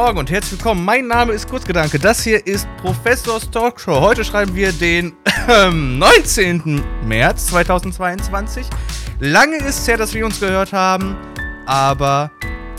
Morgen 0.00 0.18
und 0.18 0.30
herzlich 0.30 0.60
willkommen. 0.60 0.84
Mein 0.84 1.08
Name 1.08 1.32
ist 1.32 1.50
Kurzgedanke. 1.50 1.98
Das 1.98 2.22
hier 2.22 2.46
ist 2.46 2.68
Professors 2.76 3.50
Talkshow. 3.50 4.00
Heute 4.00 4.22
schreiben 4.22 4.54
wir 4.54 4.70
den 4.70 5.16
äh, 5.48 5.72
19. 5.72 6.80
März 7.04 7.48
2022. 7.48 8.64
Lange 9.18 9.56
ist 9.56 9.80
es 9.80 9.88
her, 9.88 9.96
dass 9.96 10.14
wir 10.14 10.24
uns 10.24 10.38
gehört 10.38 10.72
haben, 10.72 11.16
aber 11.66 12.30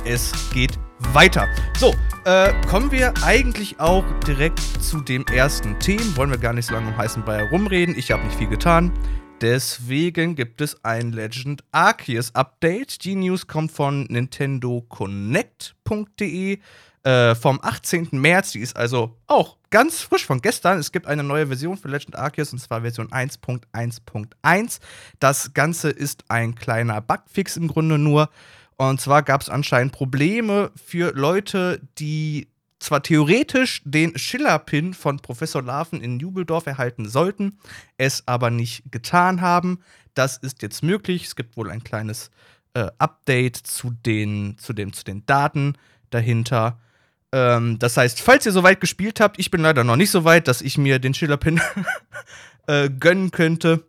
es 0.05 0.32
geht 0.54 0.79
weiter. 1.11 1.46
So, 1.78 1.93
äh, 2.24 2.54
kommen 2.70 2.89
wir 2.89 3.14
eigentlich 3.21 3.82
auch 3.82 4.06
direkt 4.25 4.61
zu 4.82 5.01
dem 5.01 5.25
ersten 5.25 5.78
Thema. 5.79 6.15
Wollen 6.15 6.32
wir 6.32 6.38
gar 6.38 6.54
nicht 6.54 6.68
so 6.68 6.74
lange 6.74 6.88
um 6.88 6.96
heißen 6.96 7.24
Brei 7.24 7.39
herumreden. 7.39 7.97
Ich 7.97 8.11
habe 8.11 8.24
nicht 8.24 8.38
viel 8.38 8.47
getan. 8.47 8.93
Deswegen 9.42 10.36
gibt 10.36 10.61
es 10.61 10.86
ein 10.86 11.11
Legend 11.11 11.65
Arceus 11.74 12.33
Update. 12.33 13.04
Die 13.04 13.15
News 13.15 13.46
kommt 13.46 13.74
von 13.74 14.04
nintendoconnect.de 14.04 16.60
äh, 17.04 17.36
vom 17.36 17.60
18. 17.62 18.10
März. 18.12 18.52
Die 18.52 18.60
ist 18.60 18.76
also 18.76 19.18
auch 19.28 19.58
ganz 19.70 20.02
frisch 20.02 20.26
von 20.26 20.42
gestern. 20.42 20.80
Es 20.80 20.92
gibt 20.92 21.08
eine 21.08 21.24
neue 21.24 21.48
Version 21.48 21.78
für 21.78 21.88
Legend 21.88 22.16
Arceus 22.16 22.54
und 22.54 22.60
zwar 22.60 22.82
Version 22.82 23.10
1.1.1. 23.10 24.80
Das 25.20 25.54
Ganze 25.54 25.89
ist 25.89 26.25
ein 26.30 26.56
kleiner 26.56 27.02
Bugfix 27.02 27.58
im 27.58 27.68
Grunde 27.68 27.98
nur. 27.98 28.30
Und 28.78 29.02
zwar 29.02 29.24
gab 29.24 29.42
es 29.42 29.50
anscheinend 29.50 29.92
Probleme 29.92 30.72
für 30.75 31.12
Leute, 31.14 31.82
die 31.98 32.48
zwar 32.80 33.03
theoretisch 33.03 33.81
den 33.84 34.17
Schiller-Pin 34.17 34.94
von 34.94 35.20
Professor 35.20 35.61
Larven 35.61 36.02
in 36.02 36.20
Jubeldorf 36.20 36.66
erhalten 36.66 37.08
sollten, 37.08 37.59
es 37.97 38.25
aber 38.25 38.50
nicht 38.50 38.89
getan 38.91 39.41
haben. 39.41 39.80
Das 40.13 40.38
ist 40.38 40.61
jetzt 40.61 40.81
möglich. 40.81 41.25
Es 41.25 41.36
gibt 41.36 41.58
wohl 41.58 41.69
ein 41.69 41.84
kleines 41.84 42.31
äh, 42.73 42.88
Update 42.97 43.58
zu 43.58 43.91
den, 43.91 44.58
zu, 44.58 44.73
den, 44.73 44.94
zu 44.94 45.03
den 45.03 45.25
Daten 45.25 45.73
dahinter. 46.09 46.80
Ähm, 47.31 47.77
das 47.80 47.97
heißt, 47.97 48.22
falls 48.22 48.45
ihr 48.45 48.52
soweit 48.52 48.81
gespielt 48.81 49.19
habt, 49.19 49.39
ich 49.39 49.52
bin 49.52 49.61
leider 49.61 49.83
noch 49.83 49.95
nicht 49.95 50.11
so 50.11 50.23
weit, 50.23 50.47
dass 50.47 50.61
ich 50.61 50.77
mir 50.77 50.99
den 50.99 51.13
Schiller-Pin 51.13 51.61
äh, 52.67 52.89
gönnen 52.89 53.31
könnte. 53.31 53.85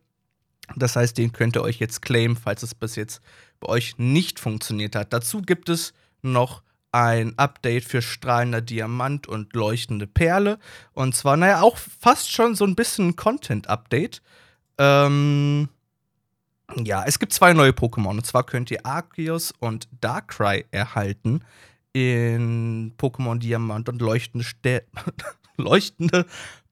Das 0.76 0.96
heißt, 0.96 1.16
den 1.18 1.32
könnt 1.32 1.56
ihr 1.56 1.62
euch 1.62 1.78
jetzt 1.78 2.02
claimen, 2.02 2.36
falls 2.36 2.62
es 2.62 2.74
bis 2.74 2.96
jetzt 2.96 3.20
bei 3.58 3.68
euch 3.68 3.98
nicht 3.98 4.38
funktioniert 4.38 4.94
hat. 4.94 5.12
Dazu 5.12 5.42
gibt 5.42 5.68
es 5.68 5.94
noch 6.22 6.62
ein 6.92 7.38
Update 7.38 7.84
für 7.84 8.02
strahlender 8.02 8.60
Diamant 8.60 9.26
und 9.26 9.54
leuchtende 9.54 10.06
Perle. 10.06 10.58
Und 10.92 11.14
zwar, 11.14 11.36
naja, 11.36 11.62
auch 11.62 11.76
fast 11.76 12.32
schon 12.32 12.54
so 12.54 12.64
ein 12.64 12.74
bisschen 12.74 13.16
Content-Update. 13.16 14.22
Ähm, 14.78 15.68
ja, 16.76 17.04
es 17.06 17.18
gibt 17.18 17.32
zwei 17.32 17.52
neue 17.52 17.70
Pokémon. 17.70 18.10
Und 18.10 18.26
zwar 18.26 18.44
könnt 18.44 18.70
ihr 18.70 18.84
Arceus 18.84 19.52
und 19.58 19.88
Darkrai 20.00 20.66
erhalten 20.70 21.42
in 21.92 22.92
Pokémon 22.98 23.38
Diamant 23.38 23.88
und 23.88 24.00
leuchtende, 24.00 24.44
Ster 24.44 24.82
leuchtende 25.56 26.26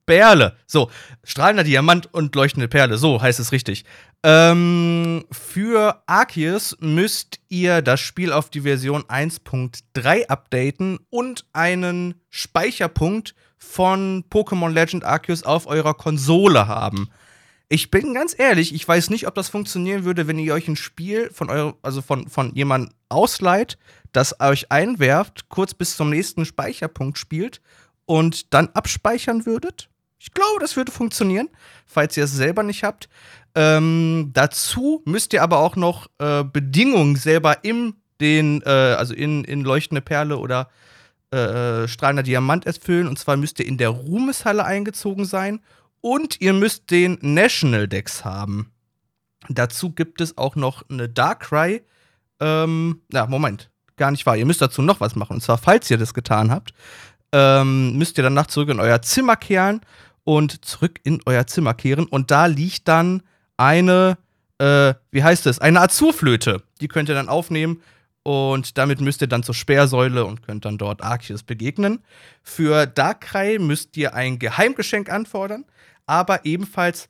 Perle. 0.05 0.55
So, 0.65 0.89
strahlender 1.23 1.63
Diamant 1.63 2.11
und 2.13 2.33
leuchtende 2.33 2.67
Perle. 2.67 2.97
So 2.97 3.21
heißt 3.21 3.39
es 3.39 3.51
richtig. 3.51 3.85
Ähm, 4.23 5.23
für 5.31 6.01
Arceus 6.07 6.75
müsst 6.79 7.39
ihr 7.47 7.83
das 7.83 7.99
Spiel 7.99 8.31
auf 8.31 8.49
die 8.49 8.61
Version 8.61 9.03
1.3 9.03 10.25
updaten 10.25 10.97
und 11.11 11.45
einen 11.53 12.15
Speicherpunkt 12.29 13.35
von 13.59 14.23
Pokémon 14.31 14.71
Legend 14.71 15.03
Arceus 15.03 15.43
auf 15.43 15.67
eurer 15.67 15.93
Konsole 15.93 16.67
haben. 16.67 17.09
Ich 17.67 17.91
bin 17.91 18.15
ganz 18.15 18.33
ehrlich, 18.35 18.73
ich 18.73 18.87
weiß 18.87 19.11
nicht, 19.11 19.27
ob 19.27 19.35
das 19.35 19.49
funktionieren 19.49 20.05
würde, 20.05 20.25
wenn 20.27 20.39
ihr 20.39 20.55
euch 20.55 20.67
ein 20.67 20.75
Spiel 20.75 21.29
von 21.31 21.51
eurem, 21.51 21.75
also 21.83 22.01
von, 22.01 22.27
von 22.27 22.55
jemandem 22.55 22.91
ausleiht, 23.09 23.77
das 24.11 24.39
euch 24.39 24.71
einwerft, 24.71 25.49
kurz 25.49 25.73
bis 25.73 25.97
zum 25.97 26.09
nächsten 26.09 26.45
Speicherpunkt 26.45 27.17
spielt 27.17 27.61
und 28.05 28.53
dann 28.53 28.69
abspeichern 28.73 29.45
würdet. 29.45 29.89
Ich 30.19 30.33
glaube, 30.33 30.59
das 30.59 30.75
würde 30.75 30.91
funktionieren, 30.91 31.49
falls 31.85 32.17
ihr 32.17 32.25
es 32.25 32.33
selber 32.33 32.63
nicht 32.63 32.83
habt. 32.83 33.07
Ähm, 33.55 34.31
dazu 34.33 35.01
müsst 35.05 35.33
ihr 35.33 35.43
aber 35.43 35.59
auch 35.59 35.75
noch 35.75 36.07
äh, 36.19 36.43
Bedingungen 36.43 37.15
selber 37.15 37.63
im 37.63 37.95
den, 38.19 38.61
äh, 38.65 38.69
also 38.69 39.13
in, 39.13 39.43
in 39.43 39.63
leuchtende 39.63 40.01
Perle 40.01 40.37
oder 40.37 40.69
äh, 41.31 41.87
strahlender 41.87 42.23
Diamant 42.23 42.65
erfüllen. 42.65 43.07
Und 43.07 43.17
zwar 43.17 43.37
müsst 43.37 43.59
ihr 43.59 43.65
in 43.65 43.77
der 43.77 43.89
Ruhmeshalle 43.89 44.65
eingezogen 44.65 45.25
sein 45.25 45.61
und 46.01 46.41
ihr 46.41 46.53
müsst 46.53 46.91
den 46.91 47.17
National 47.21 47.87
Dex 47.87 48.25
haben. 48.25 48.71
Dazu 49.47 49.91
gibt 49.91 50.21
es 50.21 50.37
auch 50.37 50.55
noch 50.55 50.83
eine 50.89 51.07
Darkrai. 51.07 51.81
Ähm, 52.39 53.01
na, 53.09 53.27
Moment, 53.27 53.69
gar 53.97 54.11
nicht 54.11 54.25
wahr. 54.25 54.37
Ihr 54.37 54.45
müsst 54.45 54.61
dazu 54.61 54.81
noch 54.81 54.99
was 54.99 55.15
machen. 55.15 55.33
Und 55.33 55.41
zwar, 55.41 55.57
falls 55.57 55.89
ihr 55.91 55.97
das 55.97 56.13
getan 56.13 56.51
habt, 56.51 56.73
ähm, 57.31 57.97
müsst 57.97 58.17
ihr 58.17 58.23
danach 58.23 58.47
zurück 58.47 58.69
in 58.69 58.79
euer 58.79 59.01
Zimmer 59.01 59.35
kehren 59.35 59.81
und 60.23 60.65
zurück 60.65 60.99
in 61.03 61.21
euer 61.25 61.47
Zimmer 61.47 61.73
kehren. 61.73 62.05
Und 62.05 62.31
da 62.31 62.47
liegt 62.47 62.87
dann 62.87 63.23
eine, 63.57 64.17
äh, 64.57 64.93
wie 65.11 65.23
heißt 65.23 65.45
es, 65.45 65.59
eine 65.59 65.81
Azurflöte. 65.81 66.63
Die 66.81 66.87
könnt 66.87 67.09
ihr 67.09 67.15
dann 67.15 67.29
aufnehmen 67.29 67.81
und 68.23 68.77
damit 68.77 69.01
müsst 69.01 69.21
ihr 69.21 69.27
dann 69.27 69.43
zur 69.43 69.55
Sperrsäule 69.55 70.25
und 70.25 70.41
könnt 70.41 70.65
dann 70.65 70.77
dort 70.77 71.01
Arceus 71.03 71.43
begegnen. 71.43 71.99
Für 72.43 72.85
Darkrai 72.85 73.57
müsst 73.59 73.95
ihr 73.97 74.13
ein 74.13 74.39
Geheimgeschenk 74.39 75.09
anfordern, 75.09 75.65
aber 76.05 76.45
ebenfalls 76.45 77.09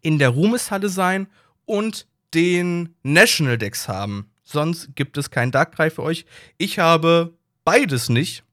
in 0.00 0.18
der 0.18 0.30
Ruhmeshalle 0.30 0.88
sein 0.88 1.28
und 1.64 2.06
den 2.34 2.94
National 3.02 3.58
Decks 3.58 3.88
haben. 3.88 4.30
Sonst 4.50 4.96
gibt 4.96 5.18
es 5.18 5.30
kein 5.30 5.50
Darkrai 5.50 5.90
für 5.90 6.02
euch. 6.02 6.24
Ich 6.56 6.78
habe 6.78 7.34
beides 7.64 8.08
nicht 8.08 8.44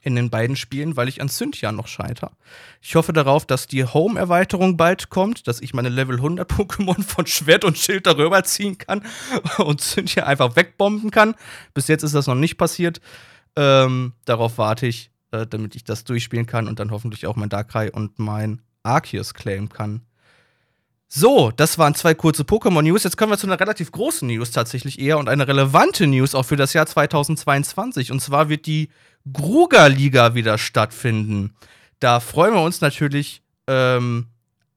in 0.00 0.16
den 0.16 0.30
beiden 0.30 0.56
Spielen, 0.56 0.96
weil 0.96 1.06
ich 1.06 1.20
an 1.20 1.28
Cynthia 1.28 1.70
noch 1.70 1.86
scheiter. 1.86 2.32
Ich 2.80 2.94
hoffe 2.94 3.12
darauf, 3.12 3.44
dass 3.44 3.66
die 3.66 3.84
Home-Erweiterung 3.84 4.78
bald 4.78 5.10
kommt, 5.10 5.46
dass 5.46 5.60
ich 5.60 5.74
meine 5.74 5.90
Level 5.90 6.16
100 6.16 6.50
Pokémon 6.50 7.02
von 7.06 7.26
Schwert 7.26 7.66
und 7.66 7.76
Schild 7.76 8.06
darüber 8.06 8.42
ziehen 8.44 8.78
kann 8.78 9.02
und 9.58 9.82
Cynthia 9.82 10.24
einfach 10.24 10.56
wegbomben 10.56 11.10
kann. 11.10 11.34
Bis 11.74 11.88
jetzt 11.88 12.04
ist 12.04 12.14
das 12.14 12.26
noch 12.26 12.34
nicht 12.34 12.56
passiert. 12.56 13.02
Ähm, 13.54 14.14
darauf 14.24 14.56
warte 14.56 14.86
ich, 14.86 15.10
äh, 15.30 15.46
damit 15.46 15.76
ich 15.76 15.84
das 15.84 16.04
durchspielen 16.04 16.46
kann 16.46 16.68
und 16.68 16.78
dann 16.80 16.90
hoffentlich 16.90 17.26
auch 17.26 17.36
mein 17.36 17.50
Darkrai 17.50 17.92
und 17.92 18.18
mein 18.18 18.62
Arceus 18.82 19.34
claimen 19.34 19.68
kann. 19.68 20.00
So, 21.14 21.50
das 21.50 21.76
waren 21.76 21.94
zwei 21.94 22.14
kurze 22.14 22.42
Pokémon-News. 22.42 23.04
Jetzt 23.04 23.18
kommen 23.18 23.32
wir 23.32 23.36
zu 23.36 23.46
einer 23.46 23.60
relativ 23.60 23.92
großen 23.92 24.26
News 24.26 24.50
tatsächlich 24.50 24.98
eher 24.98 25.18
und 25.18 25.28
eine 25.28 25.46
relevante 25.46 26.06
News 26.06 26.34
auch 26.34 26.44
für 26.44 26.56
das 26.56 26.72
Jahr 26.72 26.86
2022. 26.86 28.10
Und 28.10 28.20
zwar 28.20 28.48
wird 28.48 28.64
die 28.64 28.88
Gruger-Liga 29.30 30.34
wieder 30.34 30.56
stattfinden. 30.56 31.52
Da 32.00 32.18
freuen 32.18 32.54
wir 32.54 32.62
uns 32.62 32.80
natürlich 32.80 33.42
ähm, 33.66 34.28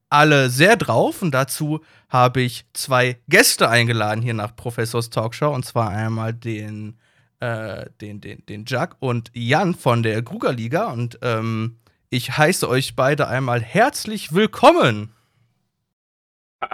alle 0.09 0.49
sehr 0.49 0.75
drauf. 0.75 1.21
Und 1.21 1.31
dazu 1.31 1.79
habe 2.09 2.41
ich 2.41 2.65
zwei 2.73 3.17
Gäste 3.29 3.69
eingeladen 3.69 4.21
hier 4.21 4.33
nach 4.33 4.57
Professors 4.57 5.09
Talkshow. 5.09 5.53
Und 5.53 5.63
zwar 5.63 5.91
einmal 5.91 6.33
den, 6.33 6.97
äh, 7.39 7.85
den, 8.01 8.19
den, 8.19 8.45
den 8.45 8.65
Jack 8.67 8.97
und 8.99 9.31
Jan 9.33 9.73
von 9.73 10.03
der 10.03 10.21
Gruger-Liga. 10.21 10.91
Und 10.91 11.17
ähm, 11.21 11.77
ich 12.09 12.37
heiße 12.37 12.67
euch 12.67 12.97
beide 12.97 13.29
einmal 13.29 13.61
herzlich 13.61 14.33
willkommen. 14.33 15.15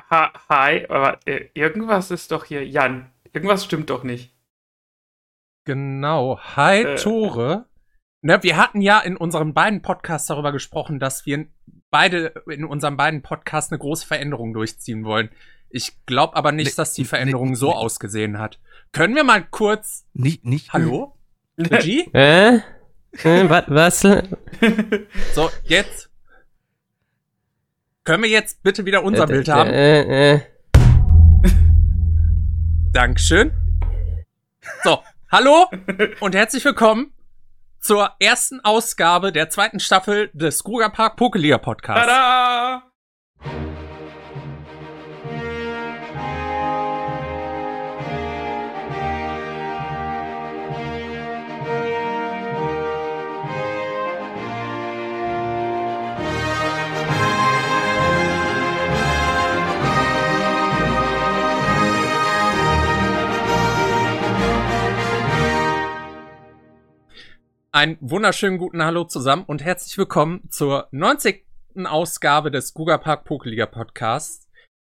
Ha 0.09 0.34
hi, 0.50 0.85
aber 0.88 1.19
äh, 1.25 1.50
irgendwas 1.53 2.12
ist 2.12 2.31
doch 2.31 2.46
hier, 2.46 2.66
Jan. 2.68 3.12
Irgendwas 3.34 3.63
stimmt 3.66 3.90
doch 3.90 4.03
nicht. 4.03 4.35
Genau. 5.66 6.40
Hi, 6.56 6.84
äh, 6.84 6.96
Tore. 6.96 7.66
Ne, 8.22 8.44
wir 8.44 8.57
hatten 8.57 8.81
ja 8.81 9.00
in 9.00 9.18
unseren 9.18 9.53
beiden 9.53 9.82
Podcasts 9.82 10.28
darüber 10.28 10.52
gesprochen, 10.52 10.99
dass 10.99 11.26
wir 11.26 11.47
beide 11.90 12.34
in 12.49 12.66
unseren 12.66 12.97
beiden 12.97 13.22
Podcasts 13.22 13.72
eine 13.72 13.79
große 13.79 14.05
Veränderung 14.05 14.53
durchziehen 14.53 15.03
wollen. 15.05 15.29
Ich 15.70 16.05
glaube 16.05 16.35
aber 16.35 16.52
nicht, 16.52 16.78
dass 16.78 16.93
die 16.93 17.05
Veränderung 17.05 17.55
so 17.55 17.73
ausgesehen 17.73 18.38
hat. 18.38 18.59
Können 18.91 19.16
wir 19.16 19.23
mal 19.23 19.43
kurz. 19.49 20.05
Nicht, 20.14 20.46
nicht. 20.46 20.73
Hallo? 20.73 21.17
Regie? 21.58 22.09
Äh? 22.14 22.58
äh 23.23 23.49
was? 23.49 24.02
so, 25.34 25.49
jetzt. 25.64 26.10
Können 28.03 28.24
wir 28.24 28.30
jetzt 28.30 28.64
bitte 28.64 28.84
wieder 28.86 29.03
unser 29.03 29.26
äh, 29.26 29.28
Bild 29.28 29.48
haben? 29.48 29.70
Äh, 29.70 30.34
äh. 30.34 30.40
Dankeschön. 32.92 33.52
So, 34.84 35.03
hallo 35.32 35.68
und 36.20 36.34
herzlich 36.34 36.66
willkommen 36.66 37.14
zur 37.80 38.16
ersten 38.20 38.59
Ausgabe 38.62 39.32
der 39.32 39.52
zweiten 39.52 39.80
Staffel 39.80 40.32
des 40.34 40.64
Kruger 40.64 40.90
Park 40.90 41.16
Pokeliga 41.16 41.59
Podcasts. 41.59 42.08
Tada! 42.08 42.91
Einen 67.73 67.97
wunderschönen 68.02 68.58
guten 68.58 68.84
Hallo 68.84 69.06
zusammen 69.06 69.46
und 69.47 69.64
herzlich 69.64 69.97
willkommen 69.97 70.41
zur 70.50 70.90
90. 70.91 71.46
Ausgabe 71.85 72.52
des 72.52 72.73
Guga 72.73 72.97
Park 72.97 73.23
Pokeliga 73.23 73.66
Podcasts. 73.66 74.50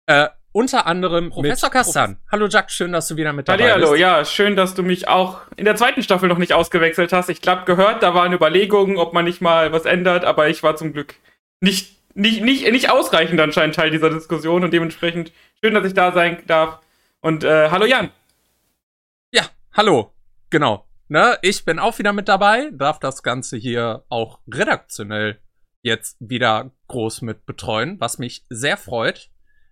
Äh, 0.07 0.27
unter 0.51 0.85
anderem 0.85 1.29
Professor 1.29 1.69
Kassan. 1.69 2.17
Hallo 2.29 2.47
Jack, 2.49 2.69
schön, 2.69 2.91
dass 2.91 3.07
du 3.07 3.15
wieder 3.15 3.31
mit 3.31 3.47
dabei 3.47 3.71
Hallo, 3.71 3.91
bist. 3.91 4.01
ja, 4.01 4.25
schön, 4.25 4.57
dass 4.57 4.73
du 4.73 4.83
mich 4.83 5.07
auch 5.07 5.39
in 5.55 5.63
der 5.63 5.77
zweiten 5.77 6.03
Staffel 6.03 6.27
noch 6.27 6.37
nicht 6.37 6.51
ausgewechselt 6.51 7.13
hast. 7.13 7.29
Ich 7.29 7.41
glaube, 7.41 7.63
gehört, 7.63 8.03
da 8.03 8.13
waren 8.13 8.33
Überlegungen, 8.33 8.97
ob 8.97 9.13
man 9.13 9.23
nicht 9.23 9.39
mal 9.39 9.71
was 9.71 9.85
ändert, 9.85 10.25
aber 10.25 10.49
ich 10.49 10.61
war 10.61 10.75
zum 10.75 10.91
Glück 10.91 11.15
nicht, 11.61 11.97
nicht, 12.13 12.43
nicht, 12.43 12.69
nicht 12.69 12.89
ausreichend 12.91 13.39
anscheinend 13.39 13.75
Teil 13.75 13.89
dieser 13.89 14.09
Diskussion 14.09 14.65
und 14.65 14.71
dementsprechend 14.71 15.31
schön, 15.63 15.73
dass 15.75 15.85
ich 15.85 15.93
da 15.93 16.11
sein 16.11 16.43
darf. 16.45 16.79
Und 17.21 17.45
äh, 17.45 17.69
hallo 17.69 17.85
Jan. 17.85 18.11
Ja, 19.31 19.43
hallo. 19.71 20.11
Genau. 20.49 20.85
Ne, 21.07 21.37
ich 21.43 21.65
bin 21.65 21.77
auch 21.77 21.99
wieder 21.99 22.13
mit 22.13 22.27
dabei, 22.27 22.71
darf 22.71 22.99
das 22.99 23.21
Ganze 23.21 23.57
hier 23.57 24.03
auch 24.09 24.39
redaktionell 24.51 25.39
jetzt 25.83 26.17
wieder 26.19 26.71
groß 26.87 27.21
mit 27.21 27.45
betreuen, 27.45 27.99
was 27.99 28.17
mich 28.17 28.43
sehr 28.49 28.75
freut. 28.75 29.29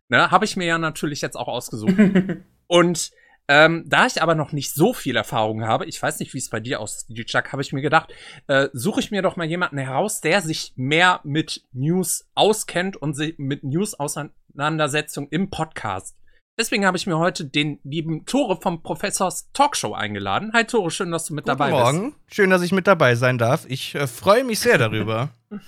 Ne, 0.09 0.29
habe 0.29 0.45
ich 0.45 0.55
mir 0.55 0.65
ja 0.67 0.77
natürlich 0.77 1.21
jetzt 1.21 1.35
auch 1.35 1.47
ausgesucht. 1.47 1.95
Und 2.67 3.11
ähm, 3.47 3.83
da 3.87 4.05
ich 4.05 4.21
aber 4.21 4.35
noch 4.35 4.51
nicht 4.51 4.73
so 4.73 4.93
viel 4.93 5.15
Erfahrung 5.15 5.65
habe, 5.65 5.85
ich 5.85 6.01
weiß 6.01 6.19
nicht, 6.19 6.33
wie 6.33 6.37
es 6.37 6.49
bei 6.49 6.59
dir 6.59 6.79
aussieht, 6.79 7.27
Chuck, 7.27 7.51
habe 7.51 7.61
ich 7.61 7.73
mir 7.73 7.81
gedacht, 7.81 8.13
äh, 8.47 8.69
suche 8.71 9.01
ich 9.01 9.11
mir 9.11 9.21
doch 9.21 9.35
mal 9.35 9.47
jemanden 9.47 9.79
heraus, 9.79 10.21
der 10.21 10.41
sich 10.41 10.71
mehr 10.75 11.19
mit 11.23 11.63
News 11.73 12.29
auskennt 12.35 12.95
und 12.95 13.15
sich 13.15 13.37
mit 13.37 13.63
News-Auseinandersetzung 13.63 15.27
im 15.29 15.49
Podcast. 15.49 16.15
Deswegen 16.57 16.85
habe 16.85 16.97
ich 16.97 17.07
mir 17.07 17.17
heute 17.17 17.45
den 17.45 17.79
lieben 17.83 18.25
Tore 18.25 18.59
vom 18.61 18.83
Professors 18.83 19.51
Talkshow 19.53 19.93
eingeladen. 19.93 20.51
Hi 20.53 20.65
Tore, 20.65 20.91
schön, 20.91 21.09
dass 21.11 21.25
du 21.25 21.33
mit 21.33 21.45
Guten 21.45 21.57
dabei 21.57 21.71
Morgen. 21.71 22.11
bist. 22.11 22.35
Schön, 22.35 22.51
dass 22.51 22.61
ich 22.61 22.71
mit 22.71 22.85
dabei 22.85 23.15
sein 23.15 23.39
darf. 23.39 23.65
Ich 23.67 23.95
äh, 23.95 24.05
freue 24.05 24.43
mich 24.43 24.59
sehr 24.59 24.77
darüber. 24.77 25.31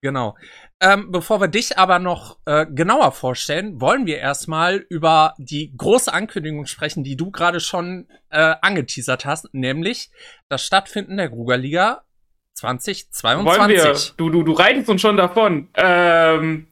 Genau. 0.00 0.36
Ähm, 0.78 1.10
bevor 1.10 1.40
wir 1.40 1.48
dich 1.48 1.76
aber 1.76 1.98
noch 1.98 2.38
äh, 2.44 2.66
genauer 2.66 3.10
vorstellen, 3.10 3.80
wollen 3.80 4.06
wir 4.06 4.18
erstmal 4.18 4.76
über 4.76 5.34
die 5.38 5.76
große 5.76 6.12
Ankündigung 6.12 6.66
sprechen, 6.66 7.02
die 7.02 7.16
du 7.16 7.32
gerade 7.32 7.58
schon 7.58 8.06
äh, 8.30 8.54
angeteasert 8.62 9.24
hast, 9.24 9.52
nämlich 9.52 10.12
das 10.48 10.64
Stattfinden 10.64 11.16
der 11.16 11.30
Grugerliga 11.30 12.04
2022. 12.54 13.44
Wollen 13.44 13.70
wir? 13.70 13.96
Du, 14.16 14.30
du, 14.30 14.44
du 14.44 14.52
reitest 14.52 14.88
uns 14.88 15.00
schon 15.00 15.16
davon. 15.16 15.68
Ähm, 15.74 16.67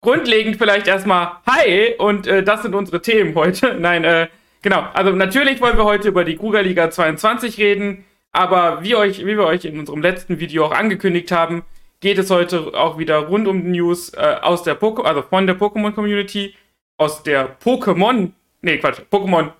grundlegend 0.00 0.56
vielleicht 0.56 0.86
erstmal 0.86 1.32
Hi 1.46 1.94
und 1.98 2.26
äh, 2.26 2.42
das 2.42 2.62
sind 2.62 2.74
unsere 2.74 3.02
Themen 3.02 3.34
heute. 3.34 3.74
Nein, 3.78 4.04
äh, 4.04 4.28
genau. 4.62 4.86
Also 4.94 5.12
natürlich 5.12 5.60
wollen 5.60 5.76
wir 5.76 5.84
heute 5.84 6.08
über 6.08 6.24
die 6.24 6.36
Kruger 6.36 6.62
Liga 6.62 6.90
22 6.90 7.58
reden, 7.58 8.04
aber 8.32 8.82
wie, 8.82 8.94
euch, 8.94 9.20
wie 9.20 9.36
wir 9.36 9.46
euch 9.46 9.64
in 9.64 9.78
unserem 9.78 10.02
letzten 10.02 10.38
Video 10.40 10.66
auch 10.66 10.72
angekündigt 10.72 11.32
haben, 11.32 11.64
geht 12.00 12.18
es 12.18 12.30
heute 12.30 12.74
auch 12.74 12.98
wieder 12.98 13.18
rund 13.18 13.48
um 13.48 13.70
News 13.70 14.10
äh, 14.14 14.36
aus 14.42 14.62
der 14.62 14.74
Poke 14.74 15.04
also 15.04 15.22
von 15.22 15.46
der 15.46 15.58
Pokémon 15.58 15.92
Community, 15.92 16.54
aus 16.96 17.22
der 17.22 17.58
Pokémon, 17.58 18.30
nee 18.62 18.78
Quatsch, 18.78 19.00
Pokémon 19.10 19.50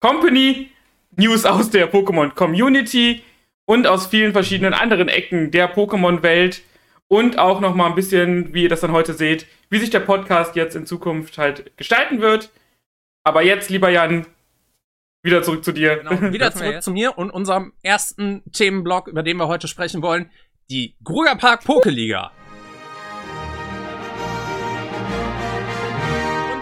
Company, 0.00 0.70
News 1.16 1.44
aus 1.44 1.70
der 1.70 1.92
Pokémon 1.92 2.30
Community 2.30 3.22
und 3.64 3.86
aus 3.86 4.06
vielen 4.06 4.32
verschiedenen 4.32 4.72
anderen 4.72 5.08
Ecken 5.08 5.50
der 5.50 5.74
Pokémon-Welt 5.74 6.62
und 7.08 7.38
auch 7.38 7.60
noch 7.60 7.74
mal 7.74 7.86
ein 7.86 7.94
bisschen, 7.94 8.52
wie 8.54 8.64
ihr 8.64 8.68
das 8.68 8.80
dann 8.80 8.92
heute 8.92 9.14
seht, 9.14 9.46
wie 9.70 9.78
sich 9.78 9.90
der 9.90 10.00
Podcast 10.00 10.56
jetzt 10.56 10.76
in 10.76 10.86
Zukunft 10.86 11.38
halt 11.38 11.76
gestalten 11.76 12.20
wird. 12.20 12.50
Aber 13.24 13.42
jetzt, 13.42 13.70
lieber 13.70 13.90
Jan, 13.90 14.26
wieder 15.22 15.42
zurück 15.42 15.64
zu 15.64 15.72
dir. 15.72 15.96
Genau, 15.96 16.10
wieder 16.32 16.52
zurück 16.52 16.82
zu 16.82 16.90
mir 16.90 17.18
und 17.18 17.30
unserem 17.30 17.72
ersten 17.82 18.42
Themenblock, 18.52 19.08
über 19.08 19.22
den 19.22 19.36
wir 19.38 19.48
heute 19.48 19.68
sprechen 19.68 20.02
wollen, 20.02 20.30
die 20.70 20.96
Gruger 21.02 21.36
Park 21.36 21.64
Pokeliga. 21.64 22.30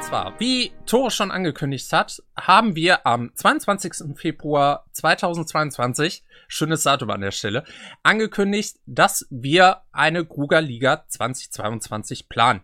Zwar, 0.06 0.38
wie 0.38 0.70
Tore 0.86 1.10
schon 1.10 1.32
angekündigt 1.32 1.92
hat, 1.92 2.22
haben 2.36 2.76
wir 2.76 3.06
am 3.06 3.34
22. 3.34 4.16
Februar 4.16 4.86
2022, 4.92 6.22
schönes 6.46 6.84
Datum 6.84 7.10
an 7.10 7.22
der 7.22 7.32
Stelle, 7.32 7.64
angekündigt, 8.04 8.78
dass 8.86 9.26
wir 9.30 9.82
eine 9.90 10.24
Gruger 10.24 10.60
Liga 10.60 11.04
2022 11.08 12.28
planen. 12.28 12.60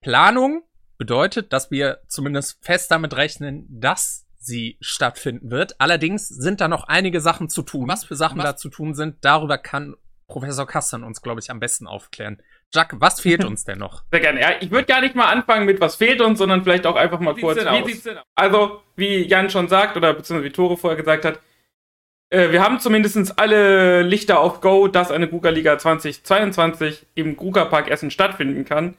Planung 0.00 0.62
bedeutet, 0.96 1.52
dass 1.52 1.70
wir 1.70 2.00
zumindest 2.08 2.64
fest 2.64 2.90
damit 2.90 3.14
rechnen, 3.14 3.66
dass 3.68 4.26
sie 4.38 4.78
stattfinden 4.80 5.50
wird. 5.50 5.78
Allerdings 5.78 6.26
sind 6.26 6.62
da 6.62 6.68
noch 6.68 6.84
einige 6.84 7.20
Sachen 7.20 7.50
zu 7.50 7.62
tun. 7.62 7.88
Was 7.88 8.04
für 8.04 8.16
Sachen 8.16 8.38
da 8.38 8.56
zu 8.56 8.70
tun 8.70 8.94
sind, 8.94 9.16
darüber 9.20 9.58
kann 9.58 9.96
Professor 10.32 10.66
Kastan 10.66 11.04
uns, 11.04 11.20
glaube 11.20 11.40
ich, 11.40 11.50
am 11.50 11.60
besten 11.60 11.86
aufklären. 11.86 12.40
Jack, 12.72 12.94
was 12.98 13.20
fehlt 13.20 13.44
uns 13.44 13.64
denn 13.64 13.78
noch? 13.78 14.02
Sehr 14.10 14.20
gerne. 14.20 14.40
Ja, 14.40 14.48
ich 14.60 14.70
würde 14.70 14.86
gar 14.86 15.02
nicht 15.02 15.14
mal 15.14 15.26
anfangen 15.26 15.66
mit, 15.66 15.78
was 15.78 15.96
fehlt 15.96 16.22
uns, 16.22 16.38
sondern 16.38 16.62
vielleicht 16.62 16.86
auch 16.86 16.96
einfach 16.96 17.20
mal 17.20 17.36
Wie 17.36 17.42
kurz. 17.42 17.58
aus? 17.58 17.86
sieht's 17.86 18.04
denn 18.04 18.16
aus? 18.16 18.24
Also, 18.34 18.80
wie 18.96 19.26
Jan 19.26 19.50
schon 19.50 19.68
sagt, 19.68 19.94
oder 19.98 20.14
beziehungsweise 20.14 20.48
wie 20.48 20.54
Tore 20.54 20.78
vorher 20.78 20.96
gesagt 20.96 21.26
hat, 21.26 21.40
äh, 22.30 22.50
wir 22.50 22.62
haben 22.62 22.80
zumindest 22.80 23.38
alle 23.38 24.00
Lichter 24.00 24.40
auf 24.40 24.62
Go, 24.62 24.88
dass 24.88 25.10
eine 25.10 25.28
Gruga 25.28 25.50
Liga 25.50 25.76
2022 25.76 27.04
im 27.14 27.36
Gruga 27.36 27.66
Park 27.66 27.90
Essen 27.90 28.10
stattfinden 28.10 28.64
kann. 28.64 28.94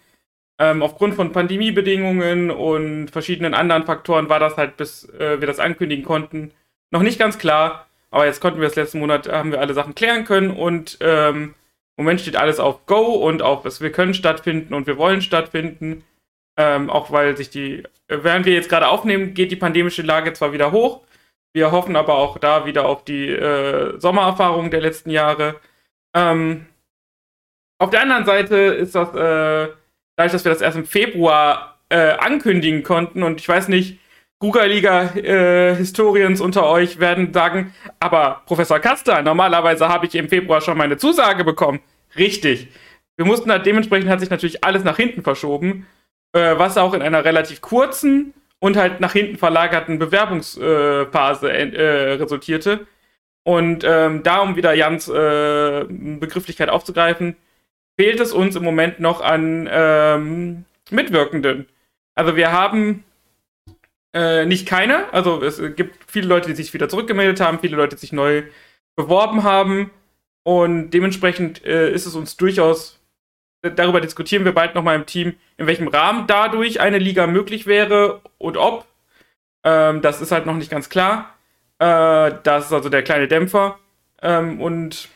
Ähm, 0.60 0.84
aufgrund 0.84 1.16
von 1.16 1.32
Pandemiebedingungen 1.32 2.52
und 2.52 3.10
verschiedenen 3.10 3.56
anderen 3.56 3.86
Faktoren 3.86 4.30
war 4.30 4.40
das 4.40 4.56
halt, 4.56 4.78
bis 4.78 5.10
äh, 5.10 5.40
wir 5.40 5.48
das 5.48 5.60
ankündigen 5.60 6.06
konnten, 6.06 6.52
noch 6.92 7.02
nicht 7.02 7.18
ganz 7.18 7.40
klar. 7.40 7.88
Aber 8.14 8.28
jetzt 8.28 8.42
konnten 8.42 8.62
wir 8.62 8.68
das 8.68 8.76
letzten 8.76 9.00
Monat, 9.00 9.28
haben 9.28 9.52
wir 9.52 9.60
alle 9.60 9.74
Sachen 9.74 9.96
klären 9.96 10.24
können 10.24 10.52
und 10.52 11.00
ähm, 11.02 11.56
im 11.98 12.06
Moment 12.06 12.22
steht 12.22 12.36
alles 12.36 12.60
auf 12.60 12.86
Go 12.86 13.02
und 13.16 13.42
auf, 13.42 13.64
wir 13.82 13.92
können 13.92 14.14
stattfinden 14.14 14.76
und 14.76 14.86
wir 14.86 14.98
wollen 14.98 15.24
stattfinden. 15.24 16.04
Ähm, 16.56 16.92
auch 16.92 17.10
weil 17.10 17.36
sich 17.36 17.50
die, 17.50 17.80
äh, 18.08 18.20
während 18.22 18.46
wir 18.46 18.54
jetzt 18.54 18.70
gerade 18.70 18.88
aufnehmen, 18.88 19.34
geht 19.34 19.52
die 19.52 19.56
pandemische 19.56 20.04
Lage 20.04 20.32
zwar 20.34 20.54
wieder 20.54 20.72
hoch. 20.72 21.02
Wir 21.54 21.72
hoffen 21.72 21.96
aber 21.96 22.14
auch 22.14 22.38
da 22.38 22.68
wieder 22.68 22.86
auf 22.86 23.04
die 23.04 23.30
äh, 23.30 24.00
Sommererfahrung 24.00 24.70
der 24.70 24.82
letzten 24.82 25.10
Jahre. 25.10 25.56
Ähm, 26.16 26.68
auf 27.80 27.90
der 27.90 28.04
anderen 28.04 28.26
Seite 28.26 28.56
ist 28.56 28.94
das, 28.94 29.10
äh, 29.10 29.74
dadurch, 30.16 30.34
dass 30.34 30.46
wir 30.46 30.52
das 30.52 30.62
erst 30.62 30.78
im 30.78 30.86
Februar 30.86 31.80
äh, 31.90 32.12
ankündigen 32.12 32.84
konnten 32.84 33.24
und 33.24 33.42
ich 33.42 33.50
weiß 33.50 33.70
nicht, 33.70 33.98
Google-Liga-Historiens 34.44 36.42
unter 36.42 36.68
euch 36.68 37.00
werden 37.00 37.32
sagen, 37.32 37.74
aber 38.02 38.42
Professor 38.46 38.78
Kaster, 38.78 39.22
normalerweise 39.22 39.88
habe 39.88 40.06
ich 40.06 40.16
im 40.16 40.28
Februar 40.28 40.60
schon 40.60 40.78
meine 40.78 40.98
Zusage 40.98 41.46
bekommen. 41.46 41.80
Richtig. 42.18 42.68
Wir 43.16 43.26
mussten 43.26 43.50
halt, 43.50 43.66
dementsprechend 43.66 44.10
hat 44.10 44.20
sich 44.20 44.30
natürlich 44.30 44.62
alles 44.62 44.84
nach 44.84 44.98
hinten 44.98 45.22
verschoben, 45.22 45.88
äh, 46.34 46.58
was 46.58 46.78
auch 46.78 46.94
in 46.94 47.02
einer 47.02 47.24
relativ 47.24 47.62
kurzen 47.62 48.34
und 48.60 48.76
halt 48.76 49.00
nach 49.00 49.14
hinten 49.14 49.38
verlagerten 49.38 49.98
Bewerbungsphase 49.98 51.50
äh, 51.50 52.12
resultierte. 52.16 52.86
Und 53.44 53.86
ähm, 53.88 54.24
da, 54.24 54.42
um 54.42 54.58
wieder 54.58 54.74
Jans 54.74 55.08
äh, 55.08 55.86
Begrifflichkeit 55.88 56.68
aufzugreifen, 56.68 57.38
fehlt 57.96 58.20
es 58.20 58.34
uns 58.34 58.58
im 58.58 58.64
Moment 58.66 59.00
noch 59.00 59.22
an 59.22 59.70
ähm, 59.72 60.66
Mitwirkenden. 60.90 61.70
Also 62.14 62.36
wir 62.36 62.52
haben 62.52 63.06
äh, 64.14 64.46
nicht 64.46 64.68
keine, 64.68 65.12
also 65.14 65.42
es 65.44 65.62
gibt 65.76 66.12
viele 66.12 66.28
Leute, 66.28 66.50
die 66.50 66.56
sich 66.56 66.74
wieder 66.74 66.90
zurückgemeldet 66.90 67.40
haben, 67.40 67.60
viele 67.60 67.78
Leute, 67.78 67.96
die 67.96 68.02
sich 68.02 68.14
neu 68.14 68.44
beworben 68.96 69.44
haben 69.44 69.92
und 70.44 70.92
dementsprechend 70.92 71.66
äh, 71.66 71.92
ist 71.92 72.06
es 72.06 72.16
uns 72.16 72.38
durchaus, 72.38 73.00
darüber 73.62 74.02
diskutieren 74.02 74.46
wir 74.46 74.54
bald 74.54 74.76
nochmal 74.76 74.96
im 74.96 75.06
Team, 75.06 75.36
in 75.58 75.68
welchem 75.68 75.88
Rahmen 75.88 76.28
dadurch 76.28 76.80
eine 76.80 77.00
Liga 77.00 77.28
möglich 77.28 77.66
wäre 77.66 78.22
und 78.38 78.58
ob. 78.58 78.86
Ähm, 79.66 80.02
das 80.02 80.22
ist 80.22 80.32
halt 80.32 80.46
noch 80.46 80.56
nicht 80.56 80.70
ganz 80.70 80.90
klar. 80.90 81.34
Äh, 81.80 82.34
das 82.44 82.66
ist 82.66 82.74
also 82.74 82.90
der 82.90 83.04
kleine 83.04 83.30
Dämpfer. 83.30 83.80
Ähm, 84.22 84.60
und 84.62 85.08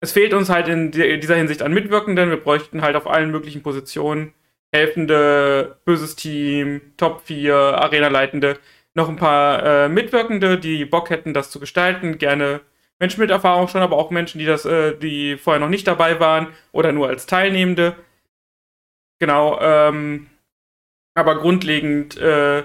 es 0.00 0.12
fehlt 0.12 0.32
uns 0.32 0.48
halt 0.48 0.68
in 0.68 0.92
di- 0.92 1.18
dieser 1.18 1.34
Hinsicht 1.34 1.62
an 1.62 1.74
Mitwirkenden. 1.74 2.30
Wir 2.30 2.36
bräuchten 2.36 2.82
halt 2.82 2.94
auf 2.94 3.08
allen 3.08 3.32
möglichen 3.32 3.62
Positionen 3.64 4.32
helfende, 4.72 5.78
böses 5.84 6.16
Team, 6.16 6.80
Top 6.96 7.22
4, 7.24 7.54
Arena-Leitende, 7.54 8.58
noch 8.94 9.08
ein 9.08 9.16
paar 9.16 9.64
äh, 9.64 9.88
Mitwirkende, 9.88 10.58
die 10.58 10.84
Bock 10.84 11.10
hätten, 11.10 11.34
das 11.34 11.50
zu 11.50 11.60
gestalten. 11.60 12.18
Gerne 12.18 12.60
Menschen 12.98 13.20
mit 13.20 13.30
Erfahrung 13.30 13.68
schon, 13.68 13.82
aber 13.82 13.96
auch 13.96 14.10
Menschen, 14.10 14.38
die 14.38 14.46
das, 14.46 14.64
äh, 14.64 14.96
die 14.96 15.36
vorher 15.36 15.60
noch 15.60 15.68
nicht 15.68 15.86
dabei 15.86 16.20
waren 16.20 16.48
oder 16.72 16.92
nur 16.92 17.08
als 17.08 17.26
Teilnehmende. 17.26 17.96
Genau, 19.18 19.58
ähm, 19.60 20.28
aber 21.14 21.36
grundlegend 21.38 22.16
äh, 22.18 22.60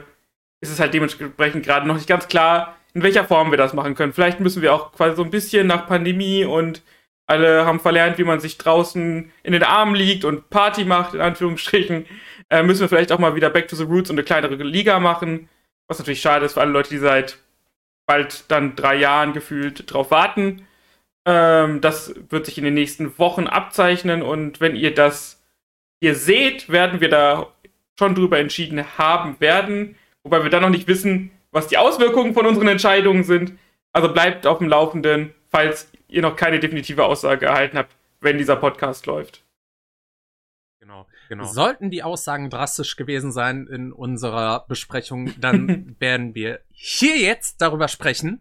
ist 0.62 0.71
es 0.71 0.79
halt 0.79 0.93
dementsprechend 0.93 1.65
gerade 1.65 1.88
noch 1.88 1.95
nicht 1.95 2.07
ganz 2.07 2.27
klar, 2.27 2.75
in 2.93 3.03
welcher 3.03 3.25
Form 3.25 3.51
wir 3.51 3.57
das 3.57 3.74
machen 3.74 3.95
können. 3.95 4.13
Vielleicht 4.13 4.39
müssen 4.39 4.62
wir 4.62 4.74
auch 4.74 4.93
quasi 4.93 5.15
so 5.15 5.24
ein 5.24 5.31
bisschen 5.31 5.67
nach 5.67 5.88
Pandemie 5.88 6.45
und 6.45 6.81
alle 7.27 7.65
haben 7.65 7.79
verlernt, 7.79 8.17
wie 8.17 8.24
man 8.24 8.39
sich 8.39 8.58
draußen 8.58 9.32
in 9.44 9.51
den 9.51 9.63
Armen 9.63 9.96
liegt 9.96 10.25
und 10.25 10.50
Party 10.50 10.86
macht, 10.86 11.13
in 11.13 11.22
Anführungsstrichen. 11.22 12.05
Äh, 12.50 12.63
müssen 12.63 12.82
wir 12.82 12.89
vielleicht 12.89 13.12
auch 13.12 13.20
mal 13.20 13.36
wieder 13.36 13.50
Back 13.50 13.67
to 13.67 13.75
the 13.75 13.84
Roots 13.84 14.10
und 14.10 14.17
eine 14.17 14.24
kleinere 14.25 14.55
Liga 14.55 15.00
machen. 15.00 15.50
Was 15.88 16.00
natürlich 16.00 16.22
schade 16.22 16.46
ist 16.46 16.53
für 16.53 16.62
alle 16.62 16.72
Leute, 16.72 16.89
die 16.89 16.98
seit 16.98 17.39
bald 18.05 18.46
dann 18.50 18.75
drei 18.75 18.96
Jahren 18.96 19.34
gefühlt 19.34 19.91
drauf 19.91 20.12
warten. 20.12 20.67
Ähm, 21.25 21.82
das 21.82 22.13
wird 22.29 22.46
sich 22.46 22.58
in 22.58 22.63
den 22.63 22.75
nächsten 22.75 23.17
Wochen 23.17 23.48
abzeichnen 23.48 24.22
und 24.22 24.62
wenn 24.62 24.75
ihr 24.75 24.94
das 24.94 25.44
hier 26.01 26.15
seht, 26.15 26.70
werden 26.70 27.01
wir 27.01 27.10
da 27.10 27.48
schon 27.98 28.13
drüber 28.13 28.38
entschieden 28.38 28.86
haben 28.98 29.39
werden, 29.39 29.96
wobei 30.24 30.44
wir 30.44 30.50
dann 30.50 30.62
noch 30.62 30.70
nicht 30.70 30.88
wissen, 30.88 31.32
was 31.51 31.67
die 31.67 31.77
Auswirkungen 31.77 32.34
von 32.34 32.46
unseren 32.46 32.67
Entscheidungen 32.67 33.24
sind. 33.24 33.53
Also 33.94 34.12
bleibt 34.12 34.46
auf 34.46 34.58
dem 34.58 34.67
Laufenden, 34.67 35.34
falls 35.50 35.89
ihr 36.15 36.22
noch 36.22 36.38
keine 36.38 36.60
definitive 36.60 37.03
Aussage 37.03 37.48
erhalten 37.48 37.77
habt, 37.77 37.93
wenn 38.22 38.38
dieser 38.38 38.55
Podcast 38.55 39.05
läuft. 39.05 39.43
Genau, 40.79 41.05
genau. 41.27 41.43
Sollten 41.43 41.89
die 41.89 42.03
Aussagen 42.03 42.50
drastisch 42.50 42.95
gewesen 42.95 43.34
sein 43.34 43.67
in 43.67 43.91
unserer 43.91 44.65
Besprechung, 44.67 45.34
dann 45.41 45.95
werden 46.00 46.34
wir 46.34 46.62
hier 46.72 47.17
jetzt 47.17 47.62
darüber 47.62 47.89
sprechen. 47.89 48.39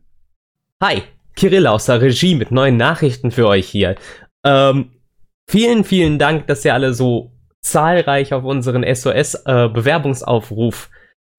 Hi, 0.81 1.03
Kirill 1.35 1.67
aus 1.67 1.87
der 1.87 2.01
Regie 2.01 2.37
mit 2.37 2.53
neuen 2.53 2.77
Nachrichten 2.77 3.33
für 3.33 3.49
euch 3.49 3.69
hier. 3.69 3.97
Ähm, 4.45 4.93
vielen, 5.49 5.83
vielen 5.83 6.21
Dank, 6.21 6.47
dass 6.47 6.65
ihr 6.65 6.75
alle 6.75 6.95
so 6.95 7.33
zahlreich 7.61 8.33
auf 8.35 8.45
unseren 8.45 8.85
SOS-Bewerbungsaufruf 8.85 10.91
äh, 10.93 10.95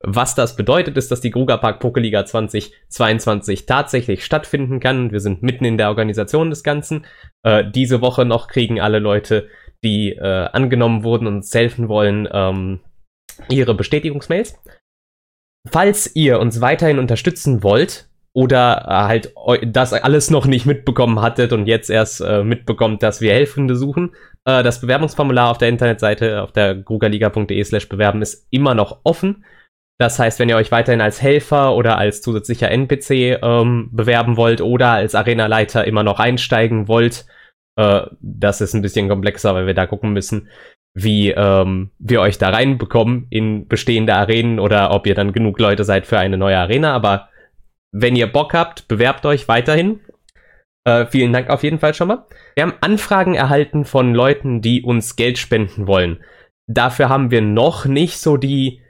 Was 0.07 0.35
das 0.35 0.55
bedeutet, 0.55 0.99
ist, 0.99 1.11
dass 1.11 1.23
die 1.23 1.31
Grugerpark 1.31 1.81
Pokeliga 1.81 2.27
2022 2.27 3.65
tatsächlich 3.65 4.25
stattfinden 4.25 4.79
kann. 4.79 5.13
Wir 5.13 5.21
sind 5.21 5.43
mitten 5.43 5.65
in 5.65 5.79
der 5.79 5.89
Organisation 5.89 6.51
des 6.51 6.63
Ganzen. 6.63 7.07
Äh, 7.43 7.65
diese 7.71 8.03
Woche 8.03 8.27
noch 8.27 8.49
kriegen 8.49 8.81
alle 8.81 8.99
Leute, 8.99 9.49
die 9.83 10.11
äh, 10.11 10.49
angenommen 10.53 11.05
wurden 11.05 11.27
und 11.27 11.37
uns 11.37 11.55
helfen 11.55 11.89
wollen, 11.89 12.29
ähm, 12.31 12.81
ihre 13.49 13.75
Bestätigungsmails. 13.75 14.59
Falls 15.71 16.15
ihr 16.15 16.39
uns 16.39 16.61
weiterhin 16.61 16.99
unterstützen 16.99 17.63
wollt 17.63 18.11
oder 18.35 18.85
äh, 18.87 18.93
halt 19.09 19.35
das 19.65 19.95
alles 19.95 20.31
noch 20.31 20.45
nicht 20.45 20.67
mitbekommen 20.67 21.23
hattet 21.23 21.55
und 21.55 21.67
jetzt 21.67 21.89
erst 21.89 22.21
äh, 22.21 22.45
mitbekommt, 22.45 23.03
dass 23.03 23.23
wir 23.23 23.33
Helfende 23.33 23.75
suchen, 23.75 24.15
äh, 24.45 24.63
das 24.63 24.83
Bewerbungsformular 24.83 25.51
auf 25.51 25.57
der 25.59 25.71
Internetseite 25.71 26.43
auf 26.43 26.53
der 26.53 26.75
grugaliga.de 26.75 27.65
slash 27.65 27.89
bewerben 27.89 28.21
ist 28.21 28.47
immer 28.51 28.75
noch 28.75 29.01
offen. 29.05 29.45
Das 29.99 30.19
heißt, 30.19 30.41
wenn 30.41 30.49
ihr 30.49 30.57
euch 30.57 30.73
weiterhin 30.73 31.01
als 31.01 31.23
Helfer 31.23 31.75
oder 31.75 31.99
als 31.99 32.21
zusätzlicher 32.21 32.71
NPC 32.71 33.39
ähm, 33.43 33.91
bewerben 33.93 34.37
wollt 34.37 34.61
oder 34.61 34.91
als 34.91 35.15
Arenaleiter 35.15 35.87
immer 35.87 36.03
noch 36.03 36.19
einsteigen 36.19 36.89
wollt, 36.89 37.27
äh, 37.77 38.03
das 38.21 38.61
ist 38.61 38.75
ein 38.75 38.83
bisschen 38.83 39.09
komplexer, 39.09 39.55
weil 39.55 39.67
wir 39.67 39.75
da 39.75 39.87
gucken 39.87 40.13
müssen, 40.13 40.49
wie 40.95 41.31
ähm, 41.31 41.91
wir 41.99 42.21
euch 42.21 42.39
da 42.39 42.51
reinbekommen 42.51 43.27
in 43.31 43.69
bestehende 43.69 44.15
Arenen 44.15 44.59
oder 44.59 44.93
ob 44.93 45.07
ihr 45.07 45.15
dann 45.15 45.33
genug 45.33 45.59
Leute 45.59 45.85
seid 45.85 46.07
für 46.07 46.19
eine 46.19 46.39
neue 46.39 46.59
Arena. 46.59 46.93
Aber 46.93 47.29
wenn 47.93 48.17
ihr 48.17 48.31
Bock 48.31 48.55
habt, 48.55 48.89
bewerbt 48.89 49.27
euch 49.27 49.49
weiterhin. 49.49 50.01
Äh, 50.85 51.07
vielen 51.07 51.33
Dank 51.33 51.51
auf 51.51 51.63
jeden 51.63 51.79
Fall 51.79 51.95
schon 51.95 52.09
mal. 52.09 52.27
Wir 52.55 52.65
haben 52.65 52.75
Anfragen 52.81 53.35
erhalten 53.35 53.85
von 53.85 54.15
Leuten, 54.15 54.61
die 54.61 54.83
uns 54.83 55.17
Geld 55.17 55.39
spenden 55.39 55.87
wollen. 55.87 56.23
Dafür 56.67 57.09
haben 57.09 57.31
wir 57.31 57.41
noch 57.41 57.87
nicht 57.87 58.19
so 58.19 58.37
die 58.37 58.81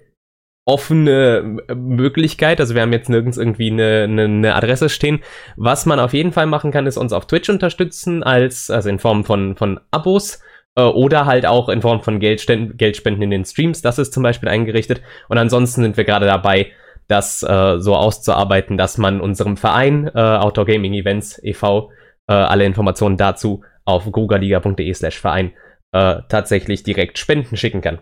offene 0.66 1.59
Möglichkeit. 1.75 2.61
Also 2.61 2.75
wir 2.75 2.83
haben 2.83 2.92
jetzt 2.92 3.11
nirgends 3.11 3.37
irgendwie 3.37 3.71
eine, 3.71 4.04
eine, 4.04 4.25
eine, 4.25 4.54
Adresse 4.54 4.88
stehen. 4.88 5.21
Was 5.56 5.85
man 5.87 6.00
auf 6.00 6.14
jeden 6.14 6.33
Fall 6.33 6.47
machen 6.47 6.71
kann, 6.71 6.87
ist 6.87 6.97
uns 6.97 7.12
auf 7.12 7.26
Twitch 7.26 7.50
unterstützen, 7.50 8.23
als, 8.23 8.71
also 8.71 8.88
in 8.88 8.99
Form 8.99 9.25
von, 9.25 9.56
von 9.56 9.80
Abos 9.90 10.40
äh, 10.76 10.83
oder 10.83 11.26
halt 11.26 11.44
auch 11.44 11.68
in 11.68 11.83
Form 11.83 12.02
von 12.02 12.18
Geldspenden, 12.18 12.76
Geldspenden 12.76 13.23
in 13.23 13.30
den 13.30 13.44
Streams. 13.44 13.83
Das 13.83 13.99
ist 13.99 14.14
zum 14.14 14.23
Beispiel 14.23 14.49
eingerichtet. 14.49 15.02
Und 15.28 15.37
ansonsten 15.37 15.83
sind 15.83 15.97
wir 15.97 16.04
gerade 16.04 16.26
dabei, 16.26 16.73
das 17.09 17.42
äh, 17.42 17.78
so 17.80 17.94
auszuarbeiten, 17.94 18.78
dass 18.78 18.97
man 18.97 19.21
unserem 19.21 19.59
Verein 19.59 20.11
äh, 20.14 20.18
Outdoor 20.18 20.64
Gaming 20.64 20.94
Events 20.94 21.38
e.V. 21.42 21.90
Äh, 22.26 22.33
alle 22.33 22.64
Informationen 22.64 23.18
dazu 23.18 23.62
auf 23.85 24.11
grugaliga.de 24.11 24.94
slash 24.94 25.21
Verein 25.21 25.52
äh, 25.92 26.23
tatsächlich 26.30 26.83
direkt 26.83 27.18
Spenden 27.18 27.59
schicken 27.59 27.83
kann. 27.83 27.99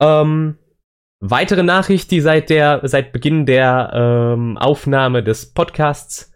Ähm, 0.00 0.58
weitere 1.20 1.62
Nachricht, 1.62 2.10
die 2.10 2.20
seit 2.20 2.50
der 2.50 2.80
seit 2.84 3.12
Beginn 3.12 3.46
der 3.46 3.90
ähm, 3.94 4.56
Aufnahme 4.58 5.22
des 5.22 5.52
Podcasts 5.52 6.32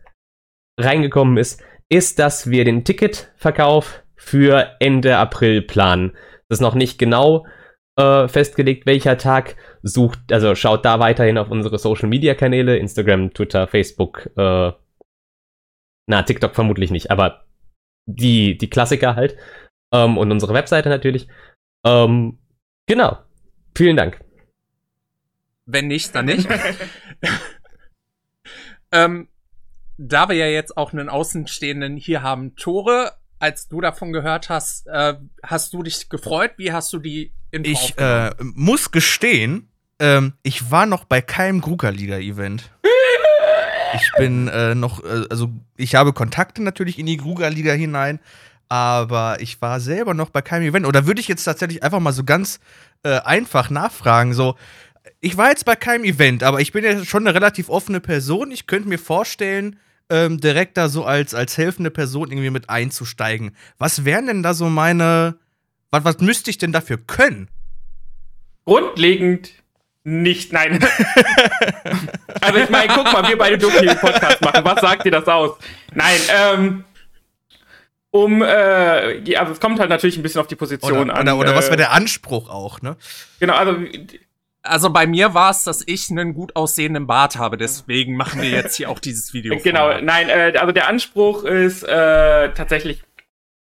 reingekommen 0.78 1.36
ist, 1.36 1.62
ist, 1.88 2.18
dass 2.18 2.50
wir 2.50 2.64
den 2.64 2.84
Ticketverkauf 2.84 4.02
für 4.16 4.76
Ende 4.80 5.16
April 5.16 5.62
planen. 5.62 6.12
Das 6.48 6.58
ist 6.58 6.62
noch 6.62 6.74
nicht 6.74 6.98
genau 6.98 7.46
äh, 7.96 8.28
festgelegt, 8.28 8.86
welcher 8.86 9.18
Tag. 9.18 9.56
Sucht, 9.82 10.32
also 10.32 10.54
schaut 10.54 10.84
da 10.84 10.98
weiterhin 10.98 11.36
auf 11.38 11.50
unsere 11.50 11.78
Social 11.78 12.08
Media 12.08 12.34
Kanäle, 12.34 12.78
Instagram, 12.78 13.34
Twitter, 13.34 13.66
Facebook, 13.66 14.30
äh, 14.36 14.72
na, 16.06 16.22
TikTok 16.22 16.54
vermutlich 16.54 16.90
nicht, 16.90 17.10
aber 17.10 17.44
die, 18.06 18.58
die 18.58 18.70
Klassiker 18.70 19.16
halt. 19.16 19.36
Ähm, 19.92 20.18
und 20.18 20.30
unsere 20.30 20.54
Webseite 20.54 20.88
natürlich. 20.88 21.28
Ähm, 21.86 22.38
genau. 22.86 23.18
Vielen 23.76 23.96
Dank. 23.96 24.20
Wenn 25.66 25.86
nicht, 25.86 26.14
dann 26.14 26.26
nicht. 26.26 26.48
ähm, 28.92 29.28
da 29.96 30.28
wir 30.28 30.36
ja 30.36 30.46
jetzt 30.46 30.76
auch 30.76 30.92
einen 30.92 31.08
Außenstehenden 31.08 31.96
hier 31.96 32.22
haben, 32.22 32.56
Tore, 32.56 33.12
als 33.38 33.68
du 33.68 33.80
davon 33.80 34.12
gehört 34.12 34.48
hast, 34.48 34.86
äh, 34.86 35.14
hast 35.42 35.72
du 35.72 35.82
dich 35.82 36.08
gefreut? 36.08 36.52
Wie 36.56 36.72
hast 36.72 36.92
du 36.92 36.98
die 36.98 37.32
Info 37.50 37.70
Ich 37.70 37.98
äh, 37.98 38.30
muss 38.40 38.90
gestehen, 38.90 39.68
ähm, 39.98 40.34
ich 40.42 40.70
war 40.70 40.86
noch 40.86 41.04
bei 41.04 41.20
keinem 41.20 41.60
Grugerliga-Event. 41.60 42.70
ich 43.94 44.12
bin 44.16 44.48
äh, 44.48 44.74
noch, 44.74 45.02
äh, 45.04 45.26
also 45.30 45.50
ich 45.76 45.94
habe 45.94 46.12
Kontakte 46.12 46.62
natürlich 46.62 46.98
in 46.98 47.06
die 47.06 47.16
Grugerliga 47.16 47.72
hinein, 47.72 48.18
aber 48.68 49.40
ich 49.40 49.60
war 49.62 49.78
selber 49.78 50.14
noch 50.14 50.30
bei 50.30 50.42
keinem 50.42 50.66
Event. 50.68 50.86
Oder 50.86 51.06
würde 51.06 51.20
ich 51.20 51.28
jetzt 51.28 51.44
tatsächlich 51.44 51.82
einfach 51.82 52.00
mal 52.00 52.12
so 52.12 52.24
ganz 52.24 52.60
äh, 53.04 53.20
einfach 53.20 53.70
nachfragen, 53.70 54.34
so, 54.34 54.56
ich 55.20 55.36
war 55.36 55.50
jetzt 55.50 55.64
bei 55.64 55.76
keinem 55.76 56.04
Event, 56.04 56.42
aber 56.42 56.60
ich 56.60 56.72
bin 56.72 56.84
ja 56.84 57.04
schon 57.04 57.26
eine 57.26 57.34
relativ 57.34 57.68
offene 57.68 58.00
Person. 58.00 58.50
Ich 58.50 58.66
könnte 58.66 58.88
mir 58.88 58.98
vorstellen, 58.98 59.78
ähm, 60.10 60.40
direkt 60.40 60.76
da 60.76 60.88
so 60.88 61.04
als, 61.04 61.34
als 61.34 61.56
helfende 61.56 61.90
Person 61.90 62.30
irgendwie 62.30 62.50
mit 62.50 62.68
einzusteigen. 62.68 63.56
Was 63.78 64.04
wären 64.04 64.26
denn 64.26 64.42
da 64.42 64.54
so 64.54 64.68
meine. 64.68 65.38
Was, 65.90 66.04
was 66.04 66.18
müsste 66.18 66.50
ich 66.50 66.58
denn 66.58 66.72
dafür 66.72 66.98
können? 66.98 67.48
Grundlegend 68.64 69.50
nicht, 70.06 70.52
nein. 70.52 70.78
also 72.40 72.58
ich 72.58 72.68
meine, 72.68 72.92
guck 72.92 73.10
mal, 73.10 73.26
wir 73.26 73.38
beide 73.38 73.56
dürfen 73.56 73.80
hier 73.80 73.92
einen 73.92 74.00
Podcast 74.00 74.40
machen. 74.42 74.62
Was 74.64 74.80
sagt 74.80 75.06
dir 75.06 75.10
das 75.10 75.26
aus? 75.26 75.56
Nein, 75.94 76.20
ähm, 76.28 76.84
um, 78.10 78.42
äh, 78.42 79.36
also 79.36 79.52
es 79.52 79.60
kommt 79.60 79.80
halt 79.80 79.88
natürlich 79.88 80.18
ein 80.18 80.22
bisschen 80.22 80.42
auf 80.42 80.46
die 80.46 80.56
Position 80.56 80.92
oder, 81.10 81.16
an. 81.16 81.22
Oder, 81.22 81.38
oder 81.38 81.52
äh, 81.52 81.56
was 81.56 81.66
wäre 81.66 81.78
der 81.78 81.92
Anspruch 81.92 82.50
auch, 82.50 82.82
ne? 82.82 82.96
Genau, 83.40 83.54
also 83.54 83.76
also 84.64 84.90
bei 84.90 85.06
mir 85.06 85.34
war 85.34 85.50
es, 85.50 85.62
dass 85.62 85.86
ich 85.86 86.10
einen 86.10 86.34
gut 86.34 86.56
aussehenden 86.56 87.06
Bart 87.06 87.36
habe, 87.36 87.56
deswegen 87.56 88.16
machen 88.16 88.42
wir 88.42 88.48
jetzt 88.48 88.76
hier 88.76 88.90
auch 88.90 88.98
dieses 88.98 89.32
Video. 89.34 89.56
Genau, 89.62 89.92
vor. 89.92 90.00
nein, 90.00 90.28
äh, 90.28 90.54
also 90.58 90.72
der 90.72 90.88
Anspruch 90.88 91.44
ist 91.44 91.82
äh, 91.82 92.52
tatsächlich, 92.54 93.02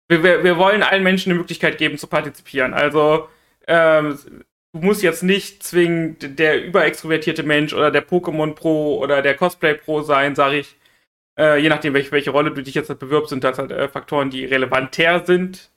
wir, 0.10 0.24
wir, 0.24 0.44
wir 0.44 0.58
wollen 0.58 0.84
allen 0.84 1.04
Menschen 1.04 1.32
eine 1.32 1.40
Möglichkeit 1.40 1.78
geben 1.78 1.98
zu 1.98 2.08
partizipieren. 2.08 2.74
Also 2.74 3.30
ähm, 3.68 4.18
du 4.74 4.80
musst 4.80 5.04
jetzt 5.04 5.24
nicht 5.24 5.64
zwingend 5.64 6.40
der 6.40 6.66
überextrovertierte 6.66 7.44
Mensch 7.44 7.74
oder 7.74 7.92
der 7.92 8.06
Pokémon 8.06 8.54
Pro 8.54 8.98
oder 8.98 9.22
der 9.22 9.36
Cosplay 9.36 9.76
Pro 9.76 10.02
sein, 10.02 10.36
sage 10.36 10.60
ich. 10.60 10.76
Äh, 11.40 11.60
je 11.60 11.70
nachdem, 11.70 11.94
welche, 11.94 12.12
welche 12.12 12.32
Rolle 12.32 12.52
du 12.52 12.64
dich 12.64 12.74
jetzt 12.74 12.90
halt 12.90 13.00
bewirbst, 13.00 13.30
sind 13.30 13.44
das 13.44 13.60
halt 13.60 13.72
äh, 13.72 13.88
Faktoren, 13.88 14.32
die 14.32 14.46
relevanter 14.46 15.24
sind 15.24 15.70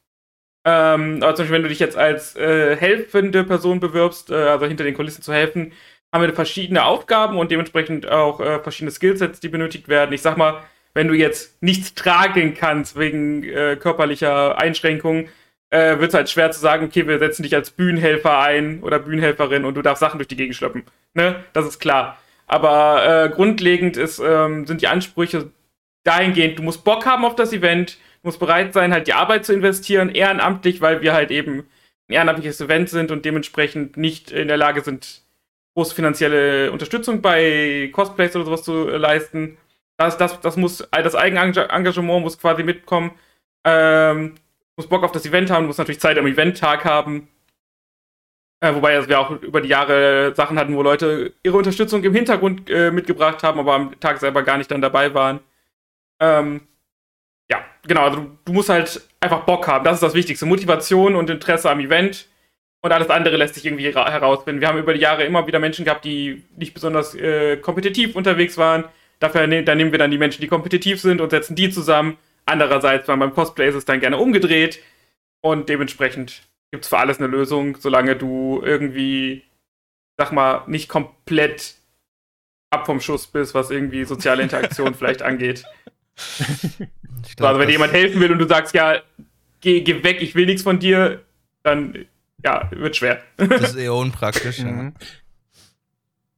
ähm, 0.65 1.23
aber 1.23 1.35
zum 1.35 1.45
Beispiel, 1.45 1.55
wenn 1.55 1.63
du 1.63 1.69
dich 1.69 1.79
jetzt 1.79 1.97
als 1.97 2.37
äh, 2.37 2.77
helfende 2.77 3.45
Person 3.45 3.81
bewirbst, 3.81 4.31
äh, 4.31 4.35
also 4.35 4.67
hinter 4.67 4.85
den 4.85 4.95
Kulissen 4.95 5.23
zu 5.23 5.33
helfen, 5.33 5.73
haben 6.13 6.23
wir 6.23 6.35
verschiedene 6.35 6.85
Aufgaben 6.85 7.39
und 7.39 7.51
dementsprechend 7.51 8.09
auch 8.09 8.41
äh, 8.41 8.61
verschiedene 8.61 8.91
Skillsets, 8.91 9.41
die 9.41 9.49
benötigt 9.49 9.89
werden. 9.89 10.13
Ich 10.13 10.23
sag 10.23 10.37
mal, 10.37 10.63
wenn 10.93 11.09
du 11.09 11.15
jetzt 11.15 11.63
nichts 11.63 11.95
tragen 11.95 12.55
kannst 12.55 12.99
wegen 12.99 13.45
äh, 13.45 13.77
körperlicher 13.77 14.59
Einschränkungen, 14.59 15.29
äh, 15.71 15.99
wird 15.99 16.09
es 16.09 16.15
halt 16.15 16.29
schwer 16.29 16.51
zu 16.51 16.61
sagen, 16.61 16.87
okay, 16.87 17.07
wir 17.07 17.19
setzen 17.19 17.45
dich 17.45 17.55
als 17.55 17.71
Bühnenhelfer 17.71 18.41
ein 18.41 18.83
oder 18.83 18.99
Bühnenhelferin 18.99 19.65
und 19.65 19.75
du 19.75 19.83
darfst 19.83 20.01
Sachen 20.01 20.19
durch 20.19 20.29
die 20.29 20.37
Gegend 20.37 20.57
schleppen. 20.57 20.85
Ne? 21.15 21.45
Das 21.53 21.67
ist 21.67 21.79
klar. 21.79 22.19
Aber 22.49 23.07
äh, 23.07 23.29
grundlegend 23.31 23.97
ist, 23.97 24.19
ähm, 24.19 24.67
sind 24.67 24.83
die 24.83 24.89
Ansprüche 24.89 25.51
dahingehend, 26.03 26.59
du 26.59 26.63
musst 26.65 26.83
Bock 26.83 27.07
haben 27.07 27.25
auf 27.25 27.37
das 27.37 27.53
Event, 27.53 27.99
du 28.23 28.29
musst 28.29 28.41
bereit 28.41 28.73
sein, 28.73 28.93
halt 28.93 29.07
die 29.07 29.15
Arbeit 29.15 29.45
zu 29.45 29.53
investieren, 29.53 30.11
ehrenamtlich, 30.11 30.81
weil 30.81 31.03
wir 31.03 31.13
halt 31.13 31.31
eben 31.31 31.69
ein 32.09 32.15
ehrenamtliches 32.15 32.61
Event 32.61 32.89
sind 32.89 33.11
und 33.11 33.25
dementsprechend 33.25 33.97
nicht 33.97 34.31
in 34.31 34.49
der 34.49 34.57
Lage 34.57 34.83
sind, 34.83 35.23
große 35.75 35.95
finanzielle 35.95 36.73
Unterstützung 36.73 37.23
bei 37.23 37.89
Cosplays 37.93 38.35
oder 38.37 38.45
sowas 38.45 38.63
zu 38.63 38.89
leisten. 38.89 39.57
Das, 39.97 40.19
das, 40.19 40.41
das 40.41 40.57
muss, 40.57 40.87
das 40.91 41.15
Eigenengagement 41.15 42.23
muss 42.23 42.39
quasi 42.39 42.63
mitkommen. 42.63 43.13
Ähm, 43.65 44.35
muss 44.77 44.89
Bock 44.89 45.05
auf 45.05 45.13
das 45.13 45.27
Event 45.27 45.51
haben, 45.51 45.67
muss 45.67 45.79
natürlich 45.79 46.01
Zeit 46.01 46.19
am 46.19 46.27
Eventtag 46.27 46.85
haben. 46.85 47.29
Äh, 48.61 48.75
wobei 48.75 48.97
also 48.97 49.09
wir 49.09 49.21
auch 49.21 49.31
über 49.31 49.61
die 49.61 49.69
Jahre 49.69 50.35
Sachen 50.35 50.59
hatten, 50.59 50.75
wo 50.75 50.83
Leute 50.83 51.35
ihre 51.43 51.57
Unterstützung 51.57 52.05
im 52.05 52.15
Hintergrund 52.15 52.69
äh, 52.69 52.91
mitgebracht 52.91 53.43
haben, 53.43 53.59
aber 53.61 53.75
am 53.75 54.01
Tag 54.01 54.19
selber 54.19 54.43
gar 54.43 54.59
nicht 54.59 54.71
dann 54.71 54.83
dabei 54.83 55.15
waren. 55.15 55.41
Ähm, 56.21 56.63
ja, 57.51 57.65
genau, 57.87 58.05
also 58.05 58.21
du, 58.21 58.39
du, 58.45 58.53
musst 58.53 58.69
halt 58.69 59.01
einfach 59.19 59.41
Bock 59.41 59.67
haben. 59.67 59.85
Das 59.85 59.95
ist 59.95 60.03
das 60.03 60.15
Wichtigste. 60.15 60.47
Motivation 60.47 61.17
und 61.17 61.29
Interesse 61.29 61.69
am 61.69 61.81
Event. 61.81 62.29
Und 62.83 62.93
alles 62.93 63.11
andere 63.11 63.37
lässt 63.37 63.57
sich 63.57 63.67
irgendwie 63.67 63.93
herausfinden. 63.93 64.61
Wir 64.61 64.69
haben 64.69 64.79
über 64.79 64.95
die 64.95 65.01
Jahre 65.01 65.25
immer 65.25 65.47
wieder 65.47 65.59
Menschen 65.59 65.85
gehabt, 65.85 66.05
die 66.05 66.45
nicht 66.57 66.73
besonders 66.73 67.15
äh, 67.15 67.59
kompetitiv 67.59 68.17
unterwegs 68.17 68.57
waren. 68.57 68.85
Dafür 69.19 69.47
ne 69.47 69.65
dann 69.65 69.77
nehmen 69.77 69.93
wir 69.93 69.99
dann 69.99 70.11
die 70.11 70.17
Menschen, 70.17 70.41
die 70.41 70.49
kompetitiv 70.49 71.01
sind 71.01 71.21
und 71.21 71.31
setzen 71.31 71.57
die 71.57 71.69
zusammen. 71.71 72.17
Andererseits, 72.47 73.07
beim 73.07 73.35
Cosplay 73.35 73.69
ist 73.69 73.75
es 73.75 73.85
dann 73.85 74.01
gerne 74.01 74.17
umgedreht. 74.17 74.81
Und 75.43 75.69
dementsprechend 75.69 76.43
gibt 76.71 76.85
es 76.85 76.89
für 76.89 76.99
alles 76.99 77.19
eine 77.19 77.27
Lösung, 77.27 77.77
solange 77.79 78.17
du 78.17 78.63
irgendwie, 78.65 79.43
sag 80.17 80.33
mal, 80.33 80.63
nicht 80.67 80.89
komplett 80.89 81.75
ab 82.71 82.87
vom 82.87 83.01
Schuss 83.01 83.27
bist, 83.27 83.55
was 83.55 83.71
irgendwie 83.71 84.05
soziale 84.05 84.43
Interaktion 84.43 84.95
vielleicht 84.99 85.23
angeht. 85.23 85.65
Glaub, 87.37 87.49
also 87.49 87.61
wenn 87.61 87.69
dir 87.69 87.73
jemand 87.73 87.93
helfen 87.93 88.21
will 88.21 88.33
und 88.33 88.39
du 88.39 88.49
sagst, 88.49 88.75
ja, 88.75 89.01
geh, 89.61 89.83
geh 89.83 90.03
weg, 90.03 90.23
ich 90.23 90.35
will 90.35 90.47
nichts 90.47 90.63
von 90.63 90.79
dir, 90.79 91.25
dann 91.63 92.07
ja, 92.45 92.71
wird 92.71 92.97
schwer. 92.97 93.23
Das 93.37 93.71
ist 93.71 93.77
eher 93.77 93.95
unpraktisch. 93.95 94.59
ja. 94.59 94.67
Mhm. 94.67 94.95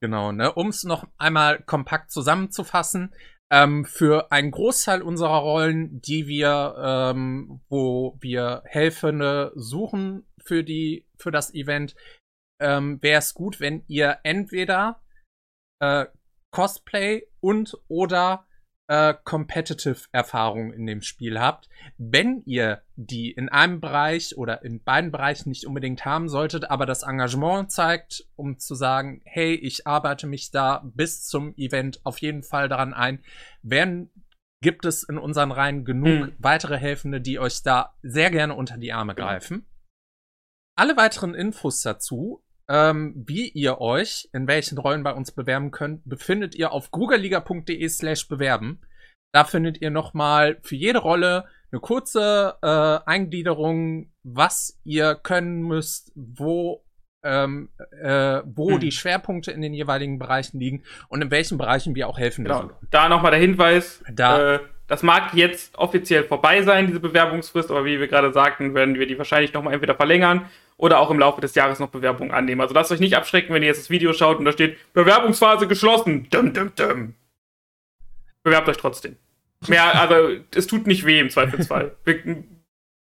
Genau, 0.01 0.33
ne? 0.33 0.53
Um 0.53 0.69
es 0.69 0.83
noch 0.83 1.07
einmal 1.17 1.63
kompakt 1.63 2.11
zusammenzufassen, 2.11 3.15
ähm, 3.53 3.85
für 3.85 4.33
einen 4.33 4.51
Großteil 4.51 5.03
unserer 5.03 5.39
Rollen, 5.39 6.01
die 6.01 6.27
wir, 6.27 6.75
ähm, 6.79 7.61
wo 7.69 8.17
wir 8.21 8.63
Helfende 8.65 9.53
suchen 9.55 10.27
für 10.43 10.65
die, 10.65 11.07
für 11.19 11.31
das 11.31 11.55
Event, 11.55 11.95
ähm, 12.61 13.01
wäre 13.03 13.19
es 13.19 13.35
gut, 13.35 13.61
wenn 13.61 13.85
ihr 13.87 14.19
entweder 14.25 15.03
äh, 15.81 16.07
Cosplay 16.51 17.29
und 17.41 17.77
oder 17.89 18.47
äh, 18.89 19.15
Competitive-Erfahrung 19.25 20.73
in 20.73 20.87
dem 20.87 21.03
Spiel 21.03 21.41
habt. 21.41 21.69
Wenn 21.99 22.43
ihr 22.45 22.83
die 22.97 23.31
in 23.31 23.49
einem 23.49 23.81
Bereich 23.81 24.37
oder 24.37 24.65
in 24.65 24.83
beiden 24.83 25.11
Bereichen 25.11 25.49
nicht 25.49 25.67
unbedingt 25.67 26.05
haben 26.05 26.29
solltet, 26.29 26.71
aber 26.71 26.87
das 26.87 27.03
Engagement 27.03 27.71
zeigt, 27.71 28.27
um 28.37 28.59
zu 28.59 28.75
sagen, 28.75 29.23
hey, 29.25 29.55
ich 29.55 29.87
arbeite 29.87 30.27
mich 30.27 30.51
da 30.51 30.83
bis 30.85 31.25
zum 31.25 31.55
Event 31.57 32.01
auf 32.05 32.19
jeden 32.19 32.43
Fall 32.43 32.69
daran 32.69 32.95
ein, 32.95 33.23
werden 33.63 34.11
gibt 34.63 34.85
es 34.85 35.03
in 35.03 35.19
unseren 35.19 35.51
Reihen 35.51 35.85
genug 35.85 36.29
mhm. 36.29 36.33
weitere 36.39 36.79
Helfende, 36.79 37.21
die 37.21 37.39
euch 37.39 37.63
da 37.63 37.95
sehr 38.03 38.31
gerne 38.31 38.55
unter 38.55 38.79
die 38.79 38.93
Arme 38.93 39.15
greifen. 39.15 39.67
Alle 40.77 40.97
weiteren 40.97 41.35
Infos 41.35 41.83
dazu 41.83 42.43
ähm, 42.69 43.15
wie 43.27 43.49
ihr 43.49 43.81
euch 43.81 44.29
in 44.33 44.47
welchen 44.47 44.79
Rollen 44.79 45.03
bei 45.03 45.13
uns 45.13 45.33
bewerben 45.33 45.71
könnt, 45.71 46.03
befindet 46.05 46.55
ihr 46.55 46.73
auf 46.73 46.91
googleliga.de 46.91 47.89
slash 47.89 48.29
bewerben. 48.29 48.81
Da 49.33 49.45
findet 49.45 49.81
ihr 49.81 49.91
nochmal 49.91 50.59
für 50.63 50.77
jede 50.77 50.99
Rolle 50.99 51.45
eine 51.71 51.81
kurze 51.81 52.57
äh, 52.63 53.11
Eingliederung, 53.11 54.13
was 54.23 54.79
ihr 54.85 55.15
können 55.15 55.63
müsst, 55.63 56.13
wo 56.15 56.85
ähm, 57.25 57.71
äh, 58.03 58.43
wo 58.45 58.73
hm. 58.73 58.81
die 58.81 58.91
Schwerpunkte 58.91 59.53
in 59.53 59.63
den 59.63 59.75
jeweiligen 59.75 60.19
Bereichen 60.19 60.59
liegen 60.59 60.83
und 61.09 61.23
in 61.23 61.31
welchen 61.31 61.57
Bereichen 61.57 61.95
wir 61.95 62.09
auch 62.09 62.19
helfen 62.19 62.45
genau. 62.45 62.71
Da 62.91 63.09
nochmal 63.09 63.31
der 63.31 63.41
Hinweis, 63.41 64.03
da. 64.13 64.55
Äh, 64.55 64.61
das 64.89 65.03
mag 65.03 65.33
jetzt 65.33 65.79
offiziell 65.79 66.25
vorbei 66.25 66.63
sein, 66.63 66.87
diese 66.87 67.01
Bewerbungsfrist, 67.01 67.71
aber 67.71 67.87
wie 67.87 67.99
wir 67.99 68.09
gerade 68.09 68.33
sagten, 68.33 68.75
werden 68.75 68.97
wir 68.97 69.07
die 69.07 69.17
wahrscheinlich 69.17 69.55
nochmal 69.55 69.73
entweder 69.73 69.95
verlängern 69.95 70.51
oder 70.77 70.99
auch 70.99 71.11
im 71.11 71.19
Laufe 71.19 71.41
des 71.41 71.55
Jahres 71.55 71.79
noch 71.79 71.91
Bewerbungen 71.91 72.33
annehmen. 72.33 72.61
Also 72.61 72.75
lasst 72.75 72.93
euch 72.93 73.01
nicht 73.01 73.17
abschrecken, 73.17 73.55
wenn 73.55 73.63
ihr 73.63 73.69
jetzt 73.69 73.81
das 73.81 73.91
Video 73.91 74.13
schaut 74.13 74.39
und 74.39 74.45
da 74.45 74.53
steht 74.53 74.77
Bewerbungsphase 74.93 75.67
geschlossen. 75.67 76.29
Dum, 76.31 76.53
dum, 76.53 76.73
dum. 76.75 77.15
Bewerbt 78.43 78.69
euch 78.69 78.77
trotzdem. 78.77 79.17
Mehr, 79.69 80.01
also 80.01 80.41
es 80.55 80.67
tut 80.67 80.87
nicht 80.87 81.07
weh 81.07 81.21
im 81.21 81.31
Zweifelsfall. 81.31 81.97
Wir, 82.05 82.45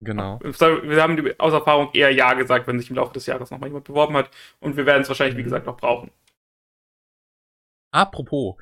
genau. 0.00 0.38
Wir 0.42 1.02
haben 1.02 1.32
aus 1.38 1.52
Erfahrung 1.52 1.90
eher 1.94 2.10
Ja 2.10 2.34
gesagt, 2.34 2.66
wenn 2.66 2.78
sich 2.78 2.90
im 2.90 2.96
Laufe 2.96 3.14
des 3.14 3.26
Jahres 3.26 3.50
nochmal 3.50 3.68
jemand 3.68 3.86
beworben 3.86 4.16
hat. 4.16 4.30
Und 4.60 4.76
wir 4.76 4.84
werden 4.84 5.02
es 5.02 5.08
wahrscheinlich, 5.08 5.36
wie 5.36 5.40
mhm. 5.40 5.44
gesagt, 5.44 5.66
noch 5.66 5.78
brauchen. 5.78 6.10
Apropos, 7.90 8.56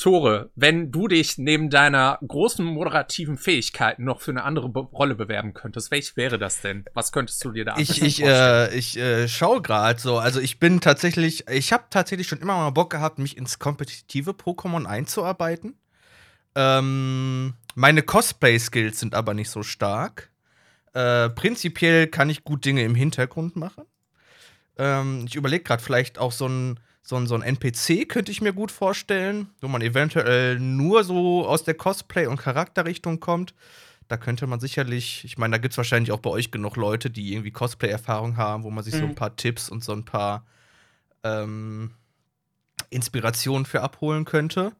Tore, 0.00 0.50
wenn 0.54 0.90
du 0.90 1.08
dich 1.08 1.36
neben 1.36 1.68
deiner 1.68 2.18
großen 2.26 2.64
moderativen 2.64 3.36
Fähigkeit 3.36 3.98
noch 3.98 4.22
für 4.22 4.30
eine 4.30 4.44
andere 4.44 4.70
Be 4.70 4.80
Rolle 4.80 5.14
bewerben 5.14 5.52
könntest, 5.52 5.90
welche 5.90 6.16
wäre 6.16 6.38
das 6.38 6.62
denn? 6.62 6.86
Was 6.94 7.12
könntest 7.12 7.44
du 7.44 7.50
dir 7.52 7.66
da 7.66 7.76
Ich, 7.76 8.02
ich, 8.02 8.22
äh, 8.24 8.74
ich 8.74 8.96
äh, 8.96 9.28
schaue 9.28 9.60
gerade 9.60 10.00
so. 10.00 10.18
Also 10.18 10.40
ich 10.40 10.58
bin 10.58 10.80
tatsächlich, 10.80 11.46
ich 11.48 11.72
habe 11.72 11.84
tatsächlich 11.90 12.28
schon 12.28 12.40
immer 12.40 12.56
mal 12.56 12.70
Bock 12.70 12.90
gehabt, 12.90 13.18
mich 13.18 13.36
ins 13.36 13.58
kompetitive 13.58 14.30
Pokémon 14.30 14.86
einzuarbeiten. 14.86 15.74
Ähm, 16.54 17.54
meine 17.74 18.02
Cosplay-Skills 18.02 19.00
sind 19.00 19.14
aber 19.14 19.34
nicht 19.34 19.50
so 19.50 19.62
stark. 19.62 20.30
Äh, 20.94 21.28
prinzipiell 21.28 22.06
kann 22.06 22.30
ich 22.30 22.42
gut 22.42 22.64
Dinge 22.64 22.82
im 22.84 22.94
Hintergrund 22.94 23.54
machen. 23.54 23.84
Ähm, 24.78 25.24
ich 25.26 25.36
überlege 25.36 25.62
gerade 25.62 25.82
vielleicht 25.82 26.18
auch 26.18 26.32
so 26.32 26.48
ein 26.48 26.80
so 27.10 27.16
ein, 27.16 27.26
so 27.26 27.34
ein 27.34 27.42
NPC 27.42 28.08
könnte 28.08 28.30
ich 28.32 28.40
mir 28.40 28.52
gut 28.52 28.70
vorstellen, 28.70 29.48
wo 29.60 29.68
man 29.68 29.82
eventuell 29.82 30.58
nur 30.58 31.04
so 31.04 31.44
aus 31.46 31.64
der 31.64 31.74
Cosplay- 31.74 32.26
und 32.26 32.38
Charakterrichtung 32.38 33.20
kommt. 33.20 33.52
Da 34.08 34.16
könnte 34.16 34.46
man 34.46 34.60
sicherlich, 34.60 35.24
ich 35.24 35.36
meine, 35.36 35.52
da 35.52 35.58
gibt 35.58 35.72
es 35.72 35.76
wahrscheinlich 35.76 36.12
auch 36.12 36.20
bei 36.20 36.30
euch 36.30 36.50
genug 36.50 36.76
Leute, 36.76 37.10
die 37.10 37.32
irgendwie 37.32 37.50
Cosplay-Erfahrung 37.50 38.36
haben, 38.36 38.62
wo 38.62 38.70
man 38.70 38.84
sich 38.84 38.94
mhm. 38.94 38.98
so 38.98 39.04
ein 39.06 39.14
paar 39.14 39.36
Tipps 39.36 39.68
und 39.68 39.84
so 39.84 39.92
ein 39.92 40.04
paar 40.04 40.46
ähm, 41.24 41.90
Inspirationen 42.90 43.66
für 43.66 43.82
abholen 43.82 44.24
könnte. 44.24 44.72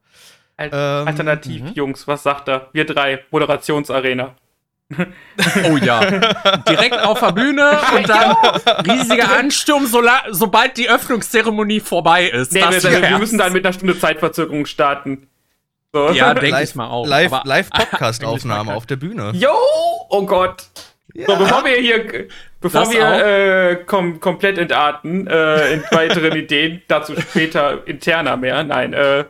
Alternativ, 0.57 1.61
ähm, 1.61 1.73
Jungs, 1.73 2.07
was 2.07 2.23
sagt 2.23 2.47
er? 2.47 2.69
Wir 2.71 2.85
drei, 2.85 3.23
Moderationsarena. 3.31 4.35
Oh 5.65 5.77
ja. 5.77 6.01
Direkt 6.69 6.99
auf 6.99 7.19
der 7.19 7.31
Bühne 7.31 7.79
und 7.95 8.07
dann 8.07 8.35
riesiger 8.85 9.37
Ansturm, 9.37 9.85
so 9.85 10.03
sobald 10.29 10.77
die 10.77 10.89
Öffnungszeremonie 10.89 11.79
vorbei 11.79 12.27
ist. 12.27 12.51
Nee, 12.51 12.61
wir, 12.61 13.01
wir, 13.01 13.17
müssen 13.17 13.37
dann 13.37 13.53
mit 13.53 13.65
einer 13.65 13.73
Stunde 13.73 13.97
Zeitverzögerung 13.97 14.65
starten. 14.65 15.27
So. 15.93 16.09
Ja, 16.11 16.33
denke 16.33 16.61
ich 16.63 16.75
mal 16.75 16.87
auch. 16.87 17.05
Live-Podcast-Aufnahme 17.05 18.69
live 18.69 18.77
auf 18.77 18.85
der 18.85 18.95
Bühne. 18.95 19.31
Yo! 19.33 19.49
Oh 20.09 20.25
Gott. 20.25 20.67
Ja. 21.13 21.27
So, 21.27 21.35
bevor 21.35 21.65
wir 21.65 21.75
hier, 21.75 22.27
bevor 22.61 22.81
das 22.81 22.91
wir 22.91 23.25
äh, 23.25 23.75
kom 23.85 24.19
komplett 24.19 24.57
entarten 24.57 25.27
äh, 25.27 25.73
in 25.73 25.83
weiteren 25.91 26.31
Ideen, 26.37 26.81
dazu 26.87 27.19
später 27.19 27.85
interner 27.85 28.37
mehr. 28.37 28.63
Nein, 28.63 28.93
äh, 28.93 29.25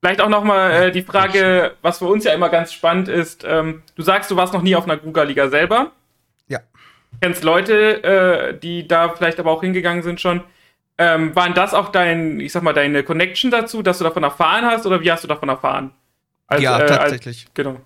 Vielleicht 0.00 0.20
auch 0.20 0.28
nochmal 0.28 0.70
äh, 0.70 0.92
die 0.92 1.02
Frage, 1.02 1.74
was 1.82 1.98
für 1.98 2.04
uns 2.04 2.24
ja 2.24 2.32
immer 2.32 2.48
ganz 2.48 2.72
spannend 2.72 3.08
ist. 3.08 3.44
Ähm, 3.44 3.82
du 3.96 4.02
sagst, 4.02 4.30
du 4.30 4.36
warst 4.36 4.52
noch 4.52 4.62
nie 4.62 4.76
auf 4.76 4.84
einer 4.84 4.96
Google-Liga 4.96 5.48
selber. 5.48 5.90
Ja. 6.46 6.60
Kennst 7.20 7.42
Leute, 7.42 8.04
äh, 8.04 8.58
die 8.58 8.86
da 8.86 9.08
vielleicht 9.08 9.40
aber 9.40 9.50
auch 9.50 9.62
hingegangen 9.62 10.02
sind 10.02 10.20
schon. 10.20 10.44
Ähm, 10.98 11.34
waren 11.34 11.54
das 11.54 11.74
auch 11.74 11.90
dein, 11.90 12.38
ich 12.38 12.52
sag 12.52 12.62
mal, 12.62 12.72
deine 12.72 13.02
Connection 13.02 13.50
dazu, 13.50 13.82
dass 13.82 13.98
du 13.98 14.04
davon 14.04 14.22
erfahren 14.22 14.64
hast 14.66 14.86
oder 14.86 15.00
wie 15.00 15.10
hast 15.10 15.24
du 15.24 15.28
davon 15.28 15.48
erfahren? 15.48 15.92
Als, 16.46 16.62
ja, 16.62 16.78
äh, 16.78 16.86
tatsächlich. 16.86 17.46
Als, 17.46 17.54
genau. 17.54 17.80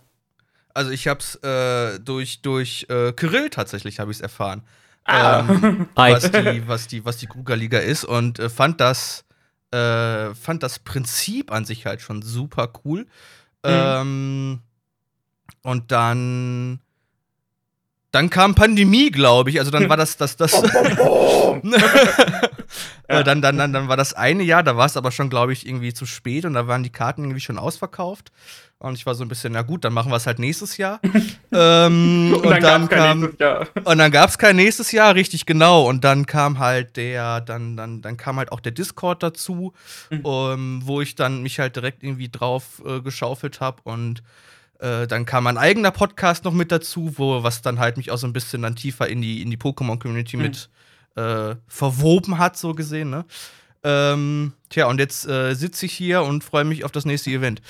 Also 0.74 0.90
ich 0.90 1.08
hab's 1.08 1.36
äh, 1.36 1.98
durch, 1.98 2.42
durch 2.42 2.86
äh, 2.88 3.12
Kirill 3.12 3.50
tatsächlich 3.50 4.00
habe 4.00 4.10
ich 4.10 4.18
es 4.18 4.20
erfahren. 4.22 4.62
Ah. 5.04 5.44
Ähm, 5.48 5.88
was, 5.94 6.30
die, 6.30 6.68
was, 6.68 6.88
die, 6.88 7.04
was 7.04 7.16
die 7.16 7.26
Google-Liga 7.26 7.78
ist 7.78 8.04
und 8.04 8.38
äh, 8.38 8.48
fand 8.48 8.80
das 8.80 9.24
äh, 9.72 10.34
fand 10.34 10.62
das 10.62 10.78
Prinzip 10.78 11.50
an 11.50 11.64
sich 11.64 11.86
halt 11.86 12.00
schon 12.00 12.22
super 12.22 12.72
cool. 12.84 13.00
Mhm. 13.64 13.70
Ähm, 13.70 14.60
und 15.62 15.92
dann 15.92 16.80
dann 18.12 18.28
kam 18.28 18.54
Pandemie, 18.54 19.10
glaube 19.10 19.50
ich. 19.50 19.58
Also 19.58 19.70
dann 19.70 19.88
war 19.88 19.96
das 19.96 20.18
das 20.18 20.36
das. 20.36 20.52
äh, 23.08 23.24
dann, 23.24 23.40
dann, 23.40 23.56
dann, 23.56 23.72
dann 23.72 23.88
war 23.88 23.96
das 23.96 24.12
eine 24.12 24.42
Jahr, 24.42 24.62
da 24.62 24.76
war 24.76 24.84
es 24.86 24.98
aber 24.98 25.10
schon, 25.10 25.30
glaube 25.30 25.54
ich, 25.54 25.66
irgendwie 25.66 25.94
zu 25.94 26.04
spät 26.04 26.44
und 26.44 26.52
da 26.52 26.66
waren 26.66 26.82
die 26.82 26.90
Karten 26.90 27.22
irgendwie 27.24 27.40
schon 27.40 27.58
ausverkauft. 27.58 28.30
Und 28.82 28.94
ich 28.94 29.06
war 29.06 29.14
so 29.14 29.24
ein 29.24 29.28
bisschen, 29.28 29.52
na 29.52 29.62
gut, 29.62 29.84
dann 29.84 29.92
machen 29.92 30.10
wir 30.10 30.16
es 30.16 30.26
halt 30.26 30.38
nächstes 30.38 30.76
Jahr. 30.76 31.00
ähm, 31.52 32.34
Und, 32.34 32.44
dann, 32.50 32.60
gab's 32.60 32.88
kein 32.88 33.20
nächstes 33.20 33.38
Jahr. 33.38 33.66
und 33.84 33.98
dann 33.98 34.10
gab 34.10 34.30
es 34.30 34.38
kein 34.38 34.56
nächstes 34.56 34.92
Jahr, 34.92 35.14
richtig 35.14 35.46
genau. 35.46 35.86
Und 35.88 36.02
dann 36.04 36.26
kam 36.26 36.58
halt 36.58 36.96
der, 36.96 37.40
dann, 37.40 37.76
dann, 37.76 38.02
dann 38.02 38.16
kam 38.16 38.36
halt 38.38 38.50
auch 38.52 38.60
der 38.60 38.72
Discord 38.72 39.22
dazu, 39.22 39.72
Mhm. 40.10 40.22
ähm, 40.24 40.80
wo 40.84 41.00
ich 41.00 41.14
dann 41.14 41.42
mich 41.42 41.58
halt 41.60 41.76
direkt 41.76 42.02
irgendwie 42.02 42.28
drauf 42.28 42.82
äh, 42.86 43.00
geschaufelt 43.00 43.60
habe. 43.60 43.82
Und 43.84 44.22
äh, 44.80 45.06
dann 45.06 45.26
kam 45.26 45.46
ein 45.46 45.58
eigener 45.58 45.90
Podcast 45.92 46.44
noch 46.44 46.52
mit 46.52 46.72
dazu, 46.72 47.14
wo 47.16 47.42
was 47.44 47.62
dann 47.62 47.78
halt 47.78 47.96
mich 47.96 48.10
auch 48.10 48.18
so 48.18 48.26
ein 48.26 48.32
bisschen 48.32 48.62
dann 48.62 48.74
tiefer 48.74 49.08
in 49.08 49.22
die, 49.22 49.42
in 49.42 49.50
die 49.50 49.56
Pokémon-Community 49.58 50.36
Mhm. 50.36 50.42
mit 50.42 50.68
äh, 51.14 51.54
verwoben 51.68 52.38
hat, 52.38 52.56
so 52.56 52.74
gesehen, 52.74 53.10
ne? 53.10 53.24
Ähm, 53.84 54.52
tja, 54.70 54.86
und 54.86 54.98
jetzt 54.98 55.26
äh, 55.28 55.54
sitze 55.54 55.86
ich 55.86 55.92
hier 55.92 56.22
und 56.22 56.42
freue 56.44 56.64
mich 56.64 56.84
auf 56.84 56.90
das 56.92 57.04
nächste 57.04 57.30
Event. 57.30 57.60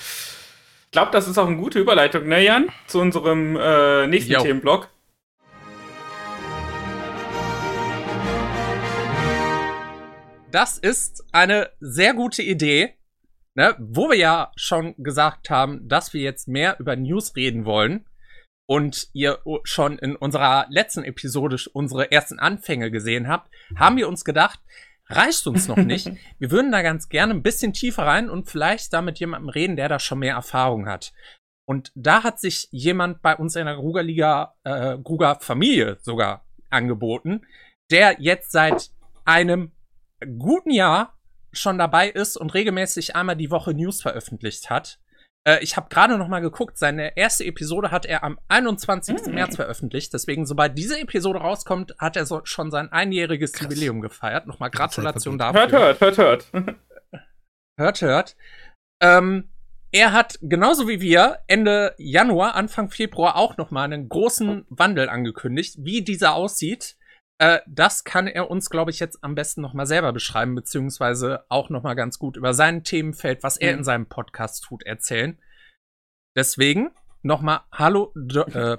Ich 0.93 0.95
glaube, 0.95 1.11
das 1.11 1.27
ist 1.27 1.39
auch 1.39 1.47
eine 1.47 1.57
gute 1.57 1.79
Überleitung, 1.79 2.27
ne, 2.27 2.43
Jan? 2.43 2.69
Zu 2.85 2.99
unserem 2.99 3.57
äh, 3.59 4.05
nächsten 4.05 4.33
Jo. 4.33 4.43
Themenblock. 4.43 4.91
Das 10.51 10.77
ist 10.77 11.25
eine 11.31 11.71
sehr 11.79 12.13
gute 12.13 12.43
Idee, 12.43 12.93
ne? 13.55 13.75
wo 13.79 14.11
wir 14.11 14.17
ja 14.17 14.51
schon 14.55 14.93
gesagt 14.99 15.49
haben, 15.49 15.89
dass 15.89 16.13
wir 16.13 16.21
jetzt 16.21 16.47
mehr 16.47 16.79
über 16.79 16.95
News 16.95 17.35
reden 17.35 17.65
wollen 17.65 18.05
und 18.67 19.07
ihr 19.13 19.39
schon 19.63 19.97
in 19.97 20.15
unserer 20.15 20.67
letzten 20.69 21.03
Episode 21.03 21.57
unsere 21.73 22.11
ersten 22.11 22.37
Anfänge 22.37 22.91
gesehen 22.91 23.27
habt, 23.27 23.49
haben 23.75 23.97
wir 23.97 24.07
uns 24.07 24.23
gedacht, 24.23 24.59
reicht 25.07 25.45
uns 25.47 25.67
noch 25.67 25.77
nicht. 25.77 26.09
wir 26.39 26.51
würden 26.51 26.71
da 26.71 26.81
ganz 26.81 27.09
gerne 27.09 27.33
ein 27.33 27.43
bisschen 27.43 27.73
tiefer 27.73 28.05
rein 28.05 28.29
und 28.29 28.49
vielleicht 28.49 28.93
da 28.93 29.01
mit 29.01 29.19
jemandem 29.19 29.49
reden, 29.49 29.75
der 29.75 29.89
da 29.89 29.99
schon 29.99 30.19
mehr 30.19 30.35
Erfahrung 30.35 30.87
hat. 30.87 31.13
Und 31.65 31.91
da 31.95 32.23
hat 32.23 32.39
sich 32.39 32.67
jemand 32.71 33.21
bei 33.21 33.35
uns 33.35 33.55
in 33.55 33.65
der 33.65 33.75
Grugerliga, 33.75 34.55
äh, 34.63 34.97
Gruger 34.97 35.37
Familie 35.39 35.97
sogar 36.01 36.45
angeboten, 36.69 37.45
der 37.89 38.17
jetzt 38.19 38.51
seit 38.51 38.91
einem 39.25 39.71
guten 40.37 40.71
Jahr 40.71 41.17
schon 41.51 41.77
dabei 41.77 42.09
ist 42.09 42.35
und 42.35 42.53
regelmäßig 42.53 43.15
einmal 43.15 43.35
die 43.35 43.51
Woche 43.51 43.73
News 43.73 44.01
veröffentlicht 44.01 44.69
hat. 44.69 44.99
Äh, 45.47 45.63
ich 45.63 45.75
habe 45.75 45.89
gerade 45.89 46.17
noch 46.17 46.27
mal 46.27 46.39
geguckt, 46.39 46.77
seine 46.77 47.17
erste 47.17 47.45
Episode 47.45 47.91
hat 47.91 48.05
er 48.05 48.23
am 48.23 48.39
21. 48.47 49.27
Mhm. 49.27 49.33
März 49.33 49.55
veröffentlicht. 49.55 50.13
Deswegen, 50.13 50.45
sobald 50.45 50.77
diese 50.77 50.99
Episode 50.99 51.39
rauskommt, 51.39 51.95
hat 51.99 52.15
er 52.15 52.25
so 52.25 52.41
schon 52.43 52.71
sein 52.71 52.91
einjähriges 52.91 53.53
Krass. 53.53 53.63
Jubiläum 53.63 54.01
gefeiert. 54.01 54.47
Nochmal 54.47 54.69
Gratulation 54.69 55.37
dafür. 55.37 55.61
Hört, 55.61 55.71
hört, 55.71 56.01
hört, 56.01 56.17
hört. 56.17 56.51
Hört, 57.75 58.01
hört. 58.03 58.35
Ähm, 59.01 59.49
er 59.91 60.11
hat 60.13 60.37
genauso 60.43 60.87
wie 60.87 61.01
wir 61.01 61.39
Ende 61.47 61.95
Januar, 61.97 62.53
Anfang 62.53 62.91
Februar 62.91 63.35
auch 63.35 63.57
noch 63.57 63.71
mal 63.71 63.85
einen 63.85 64.09
großen 64.09 64.67
Wandel 64.69 65.09
angekündigt. 65.09 65.77
Wie 65.79 66.03
dieser 66.03 66.35
aussieht, 66.35 66.97
äh, 67.39 67.59
das 67.67 68.03
kann 68.03 68.27
er 68.27 68.49
uns, 68.49 68.69
glaube 68.69 68.91
ich, 68.91 68.99
jetzt 68.99 69.23
am 69.23 69.35
besten 69.35 69.61
noch 69.61 69.73
mal 69.73 69.85
selber 69.85 70.13
beschreiben, 70.13 70.55
beziehungsweise 70.55 71.43
auch 71.49 71.69
noch 71.69 71.83
mal 71.83 71.93
ganz 71.95 72.19
gut 72.19 72.37
über 72.37 72.53
sein 72.53 72.83
Themenfeld, 72.83 73.43
was 73.43 73.57
er 73.57 73.73
Mhm. 73.73 73.77
in 73.79 73.83
seinem 73.83 74.05
Podcast 74.07 74.63
tut, 74.63 74.83
erzählen. 74.85 75.37
Deswegen 76.35 76.91
noch 77.21 77.41
mal 77.41 77.61
Hallo. 77.71 78.11
Do, 78.15 78.41
äh, 78.43 78.77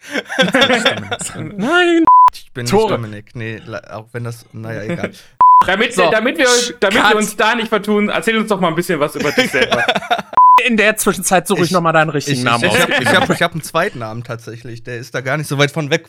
Nein. 1.36 2.04
Ich 2.32 2.52
bin 2.52 2.66
Tore. 2.66 2.82
nicht 2.98 3.04
Dominik. 3.04 3.34
Nee, 3.34 3.60
auch 3.90 4.08
wenn 4.12 4.24
das, 4.24 4.46
naja, 4.52 4.82
egal. 4.82 5.10
Damit, 5.66 5.92
So. 5.92 6.10
damit, 6.10 6.38
wir, 6.38 6.46
damit 6.80 6.98
Cut. 7.02 7.10
wir 7.10 7.16
uns 7.18 7.36
da 7.36 7.54
nicht 7.54 7.68
vertun, 7.68 8.08
erzähl 8.08 8.38
uns 8.38 8.48
doch 8.48 8.60
mal 8.60 8.68
ein 8.68 8.74
bisschen 8.74 8.98
was 8.98 9.14
über 9.14 9.30
dich 9.30 9.50
selber. 9.50 9.84
In 10.66 10.78
der 10.78 10.96
Zwischenzeit 10.96 11.46
suche 11.46 11.60
ich, 11.60 11.66
Ich- 11.66 11.70
noch 11.72 11.82
mal 11.82 11.92
deinen 11.92 12.08
richtigen 12.08 12.38
Ich, 12.38 12.44
Namen 12.44 12.64
ich, 12.64 12.70
aus. 12.70 12.76
ich 12.78 12.82
habe 12.82 13.02
ich 13.02 13.08
hab, 13.10 13.30
ich 13.30 13.42
hab 13.42 13.52
einen 13.52 13.62
zweiten 13.62 13.98
Namen 13.98 14.24
tatsächlich. 14.24 14.82
Der 14.84 14.96
ist 14.96 15.14
da 15.14 15.20
gar 15.20 15.36
nicht 15.36 15.48
so 15.48 15.58
weit 15.58 15.70
von 15.70 15.90
weg. 15.90 16.08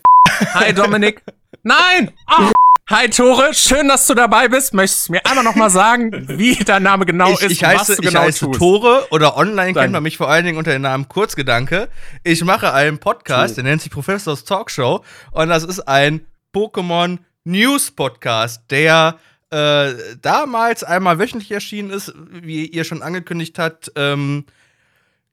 Hi 0.53 0.73
Dominik. 0.73 1.21
Nein! 1.63 2.11
Ah. 2.25 2.51
Hi 2.89 3.09
Tore, 3.09 3.53
schön, 3.53 3.87
dass 3.87 4.05
du 4.07 4.13
dabei 4.15 4.49
bist. 4.49 4.73
Möchtest 4.73 5.07
du 5.07 5.13
mir 5.13 5.25
einmal 5.25 5.45
noch 5.45 5.55
mal 5.55 5.69
sagen, 5.69 6.27
wie 6.37 6.55
dein 6.55 6.83
Name 6.83 7.05
genau 7.05 7.31
ich, 7.31 7.41
ist 7.41 7.51
ich 7.51 7.63
heiße, 7.63 7.79
was 7.79 7.87
du 7.97 8.03
ich 8.03 8.09
genau 8.09 8.21
heiße 8.21 8.45
tust? 8.45 8.59
Tore 8.59 9.07
oder 9.11 9.37
online 9.37 9.71
Dann- 9.73 9.83
kennt 9.83 9.93
man 9.93 10.03
mich 10.03 10.17
vor 10.17 10.29
allen 10.29 10.43
Dingen 10.43 10.57
unter 10.57 10.71
dem 10.71 10.81
Namen 10.81 11.07
Kurzgedanke. 11.07 11.87
Ich 12.23 12.43
mache 12.43 12.73
einen 12.73 12.97
Podcast, 12.97 13.55
der 13.55 13.63
nennt 13.63 13.81
sich 13.81 13.91
Professors 13.91 14.43
Talkshow 14.43 15.05
und 15.31 15.47
das 15.49 15.63
ist 15.63 15.79
ein 15.87 16.25
Pokémon 16.53 17.19
News 17.45 17.91
Podcast, 17.91 18.63
der 18.71 19.17
äh, 19.51 19.93
damals 20.21 20.83
einmal 20.83 21.17
wöchentlich 21.17 21.51
erschienen 21.51 21.91
ist, 21.91 22.13
wie 22.29 22.65
ihr 22.65 22.83
schon 22.83 23.01
angekündigt 23.03 23.57
habt. 23.57 23.91
Ähm, 23.95 24.45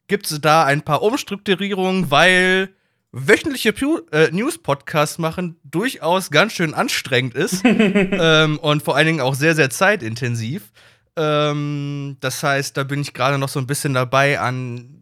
Gibt 0.06 0.30
es 0.30 0.40
da 0.40 0.64
ein 0.64 0.82
paar 0.82 1.02
Umstrukturierungen, 1.02 2.10
weil 2.10 2.70
wöchentliche 3.12 3.74
äh, 4.12 4.30
News-Podcasts 4.30 5.18
machen 5.18 5.56
durchaus 5.64 6.30
ganz 6.30 6.52
schön 6.52 6.74
anstrengend 6.74 7.34
ist 7.34 7.62
ähm, 7.64 8.58
und 8.58 8.82
vor 8.82 8.96
allen 8.96 9.06
Dingen 9.06 9.20
auch 9.20 9.34
sehr, 9.34 9.54
sehr 9.54 9.70
zeitintensiv. 9.70 10.70
Ähm, 11.16 12.16
das 12.20 12.42
heißt, 12.42 12.76
da 12.76 12.84
bin 12.84 13.00
ich 13.00 13.14
gerade 13.14 13.38
noch 13.38 13.48
so 13.48 13.58
ein 13.60 13.66
bisschen 13.66 13.94
dabei, 13.94 14.38
an 14.40 14.94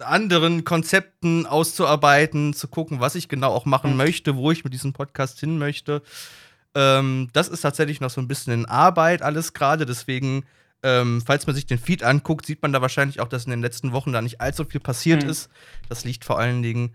anderen 0.00 0.64
Konzepten 0.64 1.44
auszuarbeiten, 1.46 2.52
zu 2.54 2.68
gucken, 2.68 3.00
was 3.00 3.16
ich 3.16 3.28
genau 3.28 3.50
auch 3.52 3.64
machen 3.66 3.90
Mhm. 3.92 3.96
möchte, 3.96 4.36
wo 4.36 4.50
ich 4.52 4.62
mit 4.62 4.72
diesem 4.72 4.92
Podcast 4.92 5.40
hin 5.40 5.58
möchte. 5.58 6.02
Ähm, 6.74 7.28
das 7.32 7.48
ist 7.48 7.62
tatsächlich 7.62 8.00
noch 8.00 8.10
so 8.10 8.20
ein 8.20 8.28
bisschen 8.28 8.52
in 8.52 8.66
Arbeit 8.66 9.22
alles 9.22 9.52
gerade, 9.52 9.86
deswegen. 9.86 10.44
Ähm, 10.84 11.20
falls 11.26 11.44
man 11.48 11.56
sich 11.56 11.66
den 11.66 11.80
Feed 11.80 12.04
anguckt, 12.04 12.46
sieht 12.46 12.62
man 12.62 12.72
da 12.72 12.80
wahrscheinlich 12.80 13.18
auch, 13.18 13.26
dass 13.26 13.46
in 13.46 13.50
den 13.50 13.62
letzten 13.62 13.90
Wochen 13.90 14.12
da 14.12 14.22
nicht 14.22 14.40
allzu 14.40 14.64
viel 14.64 14.78
passiert 14.78 15.24
Mhm. 15.24 15.30
ist. 15.30 15.50
Das 15.88 16.04
liegt 16.04 16.24
vor 16.24 16.38
allen 16.38 16.62
Dingen 16.62 16.94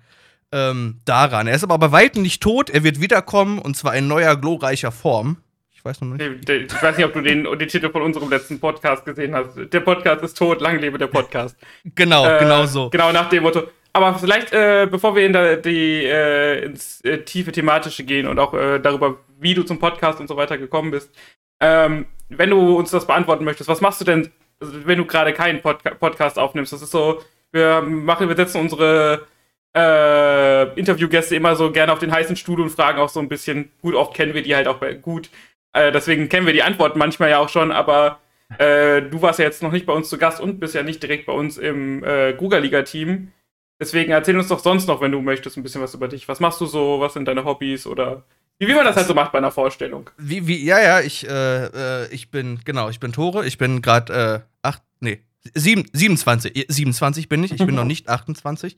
ähm, 0.54 1.00
daran. 1.06 1.48
Er 1.48 1.56
ist 1.56 1.64
aber 1.64 1.78
bei 1.78 1.92
weitem 1.92 2.22
nicht 2.22 2.42
tot, 2.42 2.70
er 2.70 2.84
wird 2.84 3.02
wiederkommen 3.02 3.60
und 3.60 3.76
zwar 3.76 3.96
in 3.96 4.08
neuer, 4.08 4.36
glorreicher 4.38 4.92
Form. 4.92 5.38
Ich 5.72 5.84
weiß 5.84 6.00
noch 6.02 6.16
nicht. 6.16 6.50
Ich 6.50 6.82
weiß 6.82 6.96
nicht, 6.96 7.06
ob 7.06 7.12
du 7.14 7.22
den, 7.22 7.44
den 7.44 7.68
Titel 7.68 7.92
von 7.92 8.04
unserem 8.04 8.30
letzten 8.30 8.60
Podcast 8.60 9.04
gesehen 9.04 9.36
hast. 9.36 9.50
Der 9.58 9.80
Podcast 9.82 10.24
ist 10.24 10.38
tot, 10.38 10.62
lang 10.62 10.80
lebe 10.80 10.98
der 10.98 11.08
Podcast. 11.08 11.58
Genau, 11.96 12.26
Äh, 12.26 12.40
genau 12.40 12.66
so. 12.66 12.90
Genau 12.90 13.12
nach 13.12 13.28
dem 13.28 13.44
Motto. 13.44 13.64
Aber 13.92 14.16
vielleicht, 14.16 14.54
äh, 14.54 14.88
bevor 14.90 15.16
wir 15.16 15.26
in 15.26 15.34
der, 15.34 15.58
die, 15.58 16.06
äh, 16.06 16.66
ins 16.66 17.02
äh, 17.02 17.20
tiefe 17.20 17.52
thematische 17.52 18.04
gehen 18.06 18.28
und 18.28 18.40
auch 18.40 18.54
äh, 18.54 18.80
darüber, 18.80 19.18
wie 19.40 19.54
du 19.54 19.64
zum 19.64 19.78
Podcast 19.78 20.20
und 20.22 20.28
so 20.28 20.38
weiter 20.38 20.58
gekommen 20.58 20.92
bist, 20.92 21.12
ähm, 21.60 22.06
wenn 22.30 22.50
du 22.50 22.76
uns 22.78 22.90
das 22.92 23.06
beantworten 23.06 23.44
möchtest, 23.44 23.70
was 23.70 23.82
machst 23.82 24.00
du 24.02 24.06
denn, 24.06 24.32
also, 24.60 24.74
wenn 24.86 24.98
du 24.98 25.06
gerade 25.06 25.34
keinen 25.34 25.62
Podca 25.62 25.92
Podcast 25.92 26.40
aufnimmst? 26.40 26.72
Das 26.74 26.82
ist 26.82 26.92
so, 26.92 27.22
wir 27.52 27.82
machen, 27.82 28.30
wir 28.30 28.36
setzen 28.36 28.62
unsere 28.62 29.28
äh, 29.76 30.74
Interviewgäste 30.80 31.36
immer 31.36 31.56
so 31.56 31.72
gerne 31.72 31.92
auf 31.92 32.00
den 32.00 32.12
heißen 32.12 32.36
Stuhl 32.36 32.62
und 32.62 32.70
fragen 32.70 33.00
auch 33.00 33.10
so 33.10 33.20
ein 33.20 33.30
bisschen, 33.30 33.72
gut, 33.82 33.96
oft 33.96 34.14
kennen 34.14 34.34
wir 34.34 34.44
die 34.44 34.56
halt 34.56 34.68
auch 34.68 34.80
gut. 35.02 35.30
Äh, 35.74 35.92
deswegen 35.92 36.30
kennen 36.30 36.46
wir 36.46 36.54
die 36.54 36.64
Antworten 36.64 37.00
manchmal 37.00 37.32
ja 37.32 37.40
auch 37.40 37.50
schon, 37.50 37.72
aber 37.72 38.20
äh, 38.60 39.02
du 39.02 39.22
warst 39.22 39.40
ja 39.40 39.46
jetzt 39.46 39.64
noch 39.64 39.72
nicht 39.72 39.86
bei 39.86 39.94
uns 39.94 40.10
zu 40.10 40.18
Gast 40.18 40.40
und 40.40 40.60
bist 40.60 40.76
ja 40.76 40.84
nicht 40.84 41.02
direkt 41.02 41.26
bei 41.26 41.34
uns 41.34 41.58
im 41.58 42.04
äh, 42.04 42.34
Grugerliga-Team. 42.34 43.32
Deswegen 43.80 44.12
erzähl 44.12 44.38
uns 44.38 44.48
doch 44.48 44.60
sonst 44.60 44.88
noch, 44.88 45.02
wenn 45.02 45.12
du 45.12 45.22
möchtest, 45.22 45.58
ein 45.58 45.64
bisschen 45.64 45.82
was 45.82 45.96
über 45.96 46.08
dich. 46.08 46.28
Was 46.28 46.40
machst 46.40 46.62
du 46.62 46.66
so? 46.66 47.00
Was 47.00 47.14
sind 47.14 47.28
deine 47.28 47.44
Hobbys? 47.44 47.88
Oder 47.88 48.24
wie, 48.60 48.68
wie 48.68 48.76
man 48.76 48.86
das 48.86 48.96
halt 48.96 49.08
so 49.08 49.14
macht 49.14 49.32
bei 49.32 49.40
einer 49.40 49.52
Vorstellung. 49.52 50.10
Wie, 50.18 50.48
wie, 50.48 50.64
ja, 50.64 50.82
ja, 50.82 51.02
ich, 51.02 51.28
äh, 51.28 51.66
äh, 51.66 52.08
ich 52.14 52.30
bin, 52.30 52.60
genau, 52.64 52.90
ich 52.90 53.00
bin 53.00 53.12
Tore. 53.12 53.46
Ich 53.46 53.58
bin 53.58 53.82
gerade 53.82 54.14
äh, 54.14 54.40
acht, 54.62 54.84
nee, 55.00 55.20
sieben, 55.54 55.86
27, 55.92 56.68
27 56.70 57.28
bin 57.28 57.44
ich. 57.44 57.52
Ich 57.52 57.66
bin 57.66 57.76
noch 57.76 57.84
nicht 57.86 58.10
28. 58.10 58.78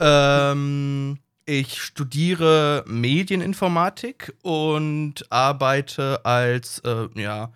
Ähm, 0.00 1.18
ich 1.46 1.80
studiere 1.82 2.84
Medieninformatik 2.86 4.34
und 4.42 5.30
arbeite 5.30 6.24
als, 6.24 6.80
äh, 6.80 7.06
ja, 7.14 7.52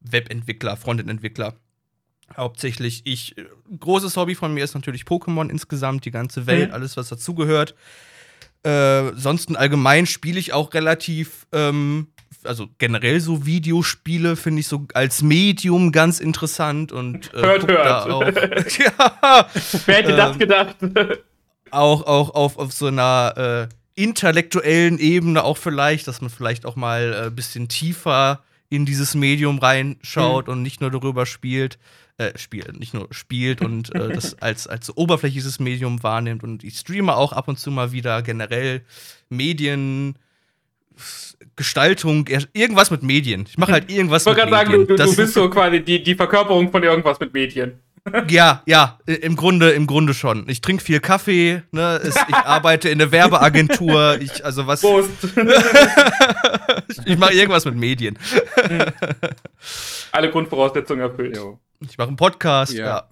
Webentwickler, 0.00 0.76
Frontend-Entwickler. 0.76 1.54
Hauptsächlich 2.36 3.02
ich, 3.04 3.38
äh, 3.38 3.44
großes 3.78 4.16
Hobby 4.16 4.34
von 4.34 4.52
mir 4.54 4.64
ist 4.64 4.74
natürlich 4.74 5.02
Pokémon 5.04 5.48
insgesamt, 5.50 6.04
die 6.04 6.10
ganze 6.10 6.46
Welt, 6.46 6.68
Mhm. 6.68 6.74
alles, 6.74 6.96
was 6.96 7.08
dazugehört. 7.08 7.74
Äh, 8.64 9.12
sonst 9.14 9.56
allgemein 9.56 10.06
spiele 10.06 10.38
ich 10.38 10.52
auch 10.52 10.74
relativ, 10.74 11.46
ähm, 11.52 12.08
also 12.44 12.68
generell 12.78 13.20
so 13.20 13.46
Videospiele 13.46 14.36
finde 14.36 14.60
ich 14.60 14.68
so 14.68 14.86
als 14.94 15.22
Medium 15.22 15.92
ganz 15.92 16.18
interessant 16.20 16.90
und 16.92 17.32
äh, 17.34 17.40
Hört, 17.42 17.68
hört. 17.68 18.10
auch, 18.10 18.20
ja, 18.78 19.48
Wer 19.86 19.94
hätte 19.96 20.16
das 20.16 20.32
Ähm, 20.32 20.38
gedacht? 20.38 20.76
Auch, 21.72 22.06
auch 22.06 22.30
auf, 22.34 22.58
auf 22.58 22.72
so 22.72 22.86
einer 22.86 23.68
äh, 23.68 23.74
intellektuellen 24.00 24.98
Ebene 24.98 25.42
auch 25.44 25.56
vielleicht, 25.56 26.06
dass 26.08 26.20
man 26.20 26.30
vielleicht 26.30 26.66
auch 26.66 26.76
mal 26.76 27.14
ein 27.14 27.26
äh, 27.28 27.30
bisschen 27.30 27.68
tiefer 27.68 28.42
in 28.70 28.84
dieses 28.86 29.14
Medium 29.14 29.58
reinschaut 29.58 30.48
und 30.48 30.62
nicht 30.62 30.80
nur 30.80 30.90
darüber 30.90 31.24
spielt, 31.26 31.78
äh, 32.18 32.36
spielt, 32.38 32.78
nicht 32.78 32.92
nur 32.94 33.08
spielt 33.10 33.60
und 33.62 33.94
äh, 33.94 34.08
das 34.14 34.40
als, 34.42 34.66
als 34.66 34.86
so 34.86 34.92
oberflächliches 34.96 35.58
Medium 35.58 36.02
wahrnimmt. 36.02 36.42
Und 36.44 36.64
ich 36.64 36.78
streame 36.78 37.16
auch 37.16 37.32
ab 37.32 37.48
und 37.48 37.58
zu 37.58 37.70
mal 37.70 37.92
wieder 37.92 38.22
generell 38.22 38.82
Medien. 39.28 40.16
Gestaltung, 41.54 42.26
irgendwas 42.52 42.90
mit 42.90 43.02
Medien. 43.02 43.44
Ich 43.48 43.58
mache 43.58 43.72
halt 43.72 43.90
irgendwas 43.90 44.22
Ich 44.22 44.26
wollte 44.26 44.40
mit 44.42 44.50
gerade 44.50 44.66
sagen, 44.66 44.70
Medien. 44.80 44.86
du, 44.88 44.94
du, 44.94 45.02
Das- 45.02 45.10
du 45.10 45.16
bist 45.16 45.34
so 45.34 45.48
quasi 45.50 45.80
die, 45.82 46.02
die 46.02 46.14
Verkörperung 46.14 46.70
von 46.70 46.82
irgendwas 46.82 47.18
mit 47.20 47.32
Medien. 47.32 47.78
Ja, 48.28 48.62
ja, 48.66 48.98
im 49.06 49.36
Grunde, 49.36 49.70
im 49.70 49.86
Grunde 49.86 50.14
schon. 50.14 50.48
Ich 50.48 50.60
trinke 50.60 50.82
viel 50.82 51.00
Kaffee, 51.00 51.62
ne? 51.72 52.00
Ich 52.04 52.16
arbeite 52.34 52.88
in 52.88 52.98
der 52.98 53.12
Werbeagentur. 53.12 54.18
Ich, 54.20 54.44
also 54.44 54.66
was. 54.66 54.80
Prost. 54.80 55.10
ich 57.04 57.18
mache 57.18 57.34
irgendwas 57.34 57.64
mit 57.64 57.76
Medien. 57.76 58.18
Alle 60.12 60.30
Grundvoraussetzungen 60.30 61.02
erfüllt. 61.02 61.36
Jo. 61.36 61.58
Ich 61.80 61.98
mache 61.98 62.08
einen 62.08 62.16
Podcast, 62.16 62.72
Ja. 62.72 62.86
ja. 62.86 63.08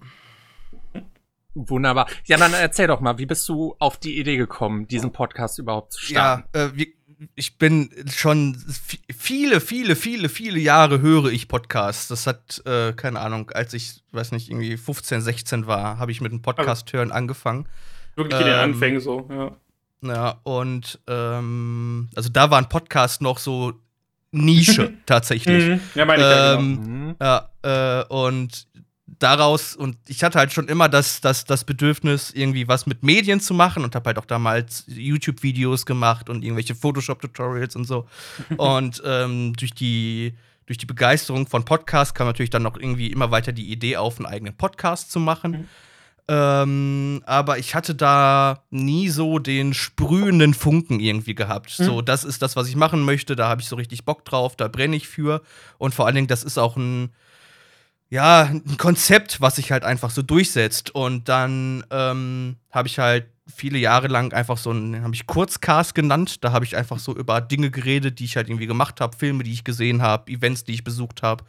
Wunderbar. 1.59 2.07
Ja, 2.25 2.37
dann 2.37 2.53
erzähl 2.53 2.85
doch 2.85 2.99
mal, 2.99 3.17
wie 3.17 3.25
bist 3.25 3.49
du 3.49 3.75
auf 3.79 3.97
die 3.97 4.19
Idee 4.19 4.37
gekommen, 4.37 4.87
diesen 4.87 5.11
Podcast 5.11 5.57
überhaupt 5.57 5.93
zu 5.93 6.01
starten? 6.03 6.47
Ja, 6.53 6.65
äh, 6.65 6.69
wie, 6.75 6.93
ich 7.35 7.57
bin 7.57 7.89
schon 8.13 8.55
vi- 8.55 8.99
viele, 9.17 9.59
viele, 9.61 9.95
viele, 9.95 10.29
viele 10.29 10.59
Jahre 10.59 11.01
höre 11.01 11.25
ich 11.31 11.47
Podcasts. 11.47 12.07
Das 12.07 12.27
hat, 12.27 12.61
äh, 12.65 12.93
keine 12.93 13.19
Ahnung, 13.19 13.49
als 13.51 13.73
ich, 13.73 14.03
weiß 14.11 14.31
nicht, 14.31 14.49
irgendwie 14.49 14.77
15, 14.77 15.21
16 15.21 15.67
war, 15.67 15.97
habe 15.97 16.11
ich 16.11 16.21
mit 16.21 16.31
dem 16.31 16.41
Podcast 16.41 16.91
hören 16.93 17.11
angefangen. 17.11 17.67
Wirklich 18.15 18.39
in 18.39 18.45
den 18.47 18.55
Ähm, 18.55 18.59
Anfängen 18.61 18.99
so, 19.01 19.27
ja. 19.29 19.55
Ja, 20.01 20.39
und 20.43 20.99
ähm, 21.07 22.09
also 22.15 22.29
da 22.29 22.51
war 22.51 22.59
ein 22.59 22.69
Podcast 22.69 23.21
noch 23.21 23.39
so 23.39 23.73
Nische 24.31 24.93
tatsächlich. 25.07 25.65
Mhm. 25.65 25.79
Ja, 25.95 26.05
meine 26.05 26.21
ich 26.23 26.29
ja, 26.29 26.55
genau. 26.55 26.59
Ähm, 26.63 27.05
Mhm. 27.07 27.15
Ja, 27.19 27.49
äh, 27.63 28.05
und 28.09 28.67
daraus, 29.19 29.75
und 29.75 29.97
ich 30.07 30.23
hatte 30.23 30.37
halt 30.37 30.53
schon 30.53 30.67
immer 30.67 30.89
das, 30.89 31.21
das, 31.21 31.45
das 31.45 31.63
Bedürfnis, 31.63 32.31
irgendwie 32.31 32.67
was 32.67 32.85
mit 32.85 33.03
Medien 33.03 33.39
zu 33.39 33.53
machen 33.53 33.83
und 33.83 33.95
habe 33.95 34.07
halt 34.07 34.19
auch 34.19 34.25
damals 34.25 34.83
YouTube-Videos 34.87 35.85
gemacht 35.85 36.29
und 36.29 36.43
irgendwelche 36.43 36.75
Photoshop-Tutorials 36.75 37.75
und 37.75 37.85
so. 37.85 38.07
und 38.57 39.01
ähm, 39.05 39.53
durch 39.53 39.73
die 39.73 40.33
durch 40.65 40.77
die 40.77 40.85
Begeisterung 40.85 41.47
von 41.47 41.63
Podcasts 41.63 42.13
kam 42.13 42.27
natürlich 42.27 42.49
dann 42.49 42.63
noch 42.63 42.75
irgendwie 42.77 43.07
immer 43.07 43.31
weiter 43.31 43.53
die 43.53 43.71
Idee 43.71 43.95
auf, 43.95 44.17
einen 44.17 44.25
eigenen 44.25 44.53
Podcast 44.53 45.09
zu 45.11 45.19
machen. 45.21 45.51
Mhm. 45.51 45.67
Ähm, 46.29 47.23
aber 47.25 47.57
ich 47.57 47.73
hatte 47.73 47.95
da 47.95 48.63
nie 48.69 49.07
so 49.07 49.39
den 49.39 49.73
sprühenden 49.73 50.53
Funken 50.53 50.99
irgendwie 50.99 51.35
gehabt. 51.35 51.69
So, 51.69 52.01
das 52.01 52.25
ist 52.25 52.41
das, 52.41 52.57
was 52.57 52.67
ich 52.67 52.75
machen 52.75 53.03
möchte. 53.03 53.37
Da 53.37 53.47
habe 53.47 53.61
ich 53.61 53.69
so 53.69 53.77
richtig 53.77 54.03
Bock 54.03 54.25
drauf. 54.25 54.57
Da 54.57 54.67
brenne 54.67 54.97
ich 54.97 55.07
für. 55.07 55.41
Und 55.77 55.95
vor 55.95 56.05
allen 56.05 56.15
Dingen, 56.15 56.27
das 56.27 56.43
ist 56.43 56.57
auch 56.57 56.75
ein, 56.75 57.13
ja, 58.09 58.43
ein 58.43 58.77
Konzept, 58.77 59.41
was 59.41 59.57
sich 59.57 59.71
halt 59.71 59.83
einfach 59.83 60.09
so 60.09 60.21
durchsetzt. 60.21 60.93
Und 60.95 61.27
dann 61.29 61.83
ähm, 61.91 62.55
habe 62.71 62.87
ich 62.87 62.99
halt 62.99 63.27
viele 63.53 63.77
Jahre 63.77 64.07
lang 64.07 64.33
einfach 64.33 64.57
so 64.57 64.69
einen, 64.71 65.03
habe 65.03 65.13
ich 65.15 65.25
Kurzcast 65.27 65.95
genannt. 65.95 66.43
Da 66.43 66.51
habe 66.51 66.65
ich 66.65 66.75
einfach 66.77 66.99
so 66.99 67.15
über 67.15 67.41
Dinge 67.41 67.71
geredet, 67.71 68.19
die 68.19 68.25
ich 68.25 68.35
halt 68.37 68.49
irgendwie 68.49 68.67
gemacht 68.67 69.01
habe, 69.01 69.15
Filme, 69.17 69.43
die 69.43 69.53
ich 69.53 69.63
gesehen 69.63 70.01
habe, 70.01 70.31
Events, 70.31 70.63
die 70.63 70.73
ich 70.73 70.83
besucht 70.83 71.21
habe. 71.23 71.43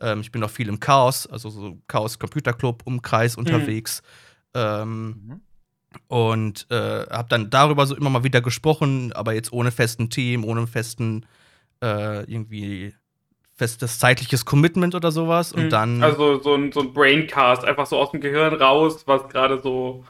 Ähm, 0.00 0.20
ich 0.20 0.30
bin 0.32 0.42
auch 0.42 0.50
viel 0.50 0.68
im 0.68 0.80
Chaos, 0.80 1.26
also 1.26 1.50
so 1.50 1.78
Chaos 1.88 2.18
Computer 2.18 2.52
Club, 2.52 2.82
Umkreis 2.84 3.36
unterwegs. 3.36 4.02
Ähm, 4.54 5.08
Mhm. 5.26 5.40
und 6.08 6.66
äh, 6.70 7.06
habe 7.08 7.28
dann 7.28 7.50
darüber 7.50 7.86
so 7.86 7.96
immer 7.96 8.10
mal 8.10 8.24
wieder 8.24 8.40
gesprochen, 8.40 9.12
aber 9.12 9.32
jetzt 9.32 9.52
ohne 9.52 9.70
festen 9.70 10.10
Themen, 10.10 10.42
ohne 10.44 10.66
festen 10.66 11.24
äh, 11.82 12.24
irgendwie 12.30 12.94
festes 13.56 13.98
zeitliches 13.98 14.44
Commitment 14.44 14.94
oder 14.94 15.12
sowas. 15.12 15.52
Und 15.52 15.64
Mhm. 15.64 15.70
dann 15.70 16.02
Also 16.02 16.40
so 16.42 16.54
ein, 16.54 16.72
so 16.72 16.80
ein 16.80 16.92
Braincast, 16.92 17.64
einfach 17.64 17.86
so 17.86 17.98
aus 17.98 18.10
dem 18.10 18.20
Gehirn 18.20 18.54
raus, 18.54 19.04
was 19.06 19.28
gerade 19.28 19.60
so 19.62 20.04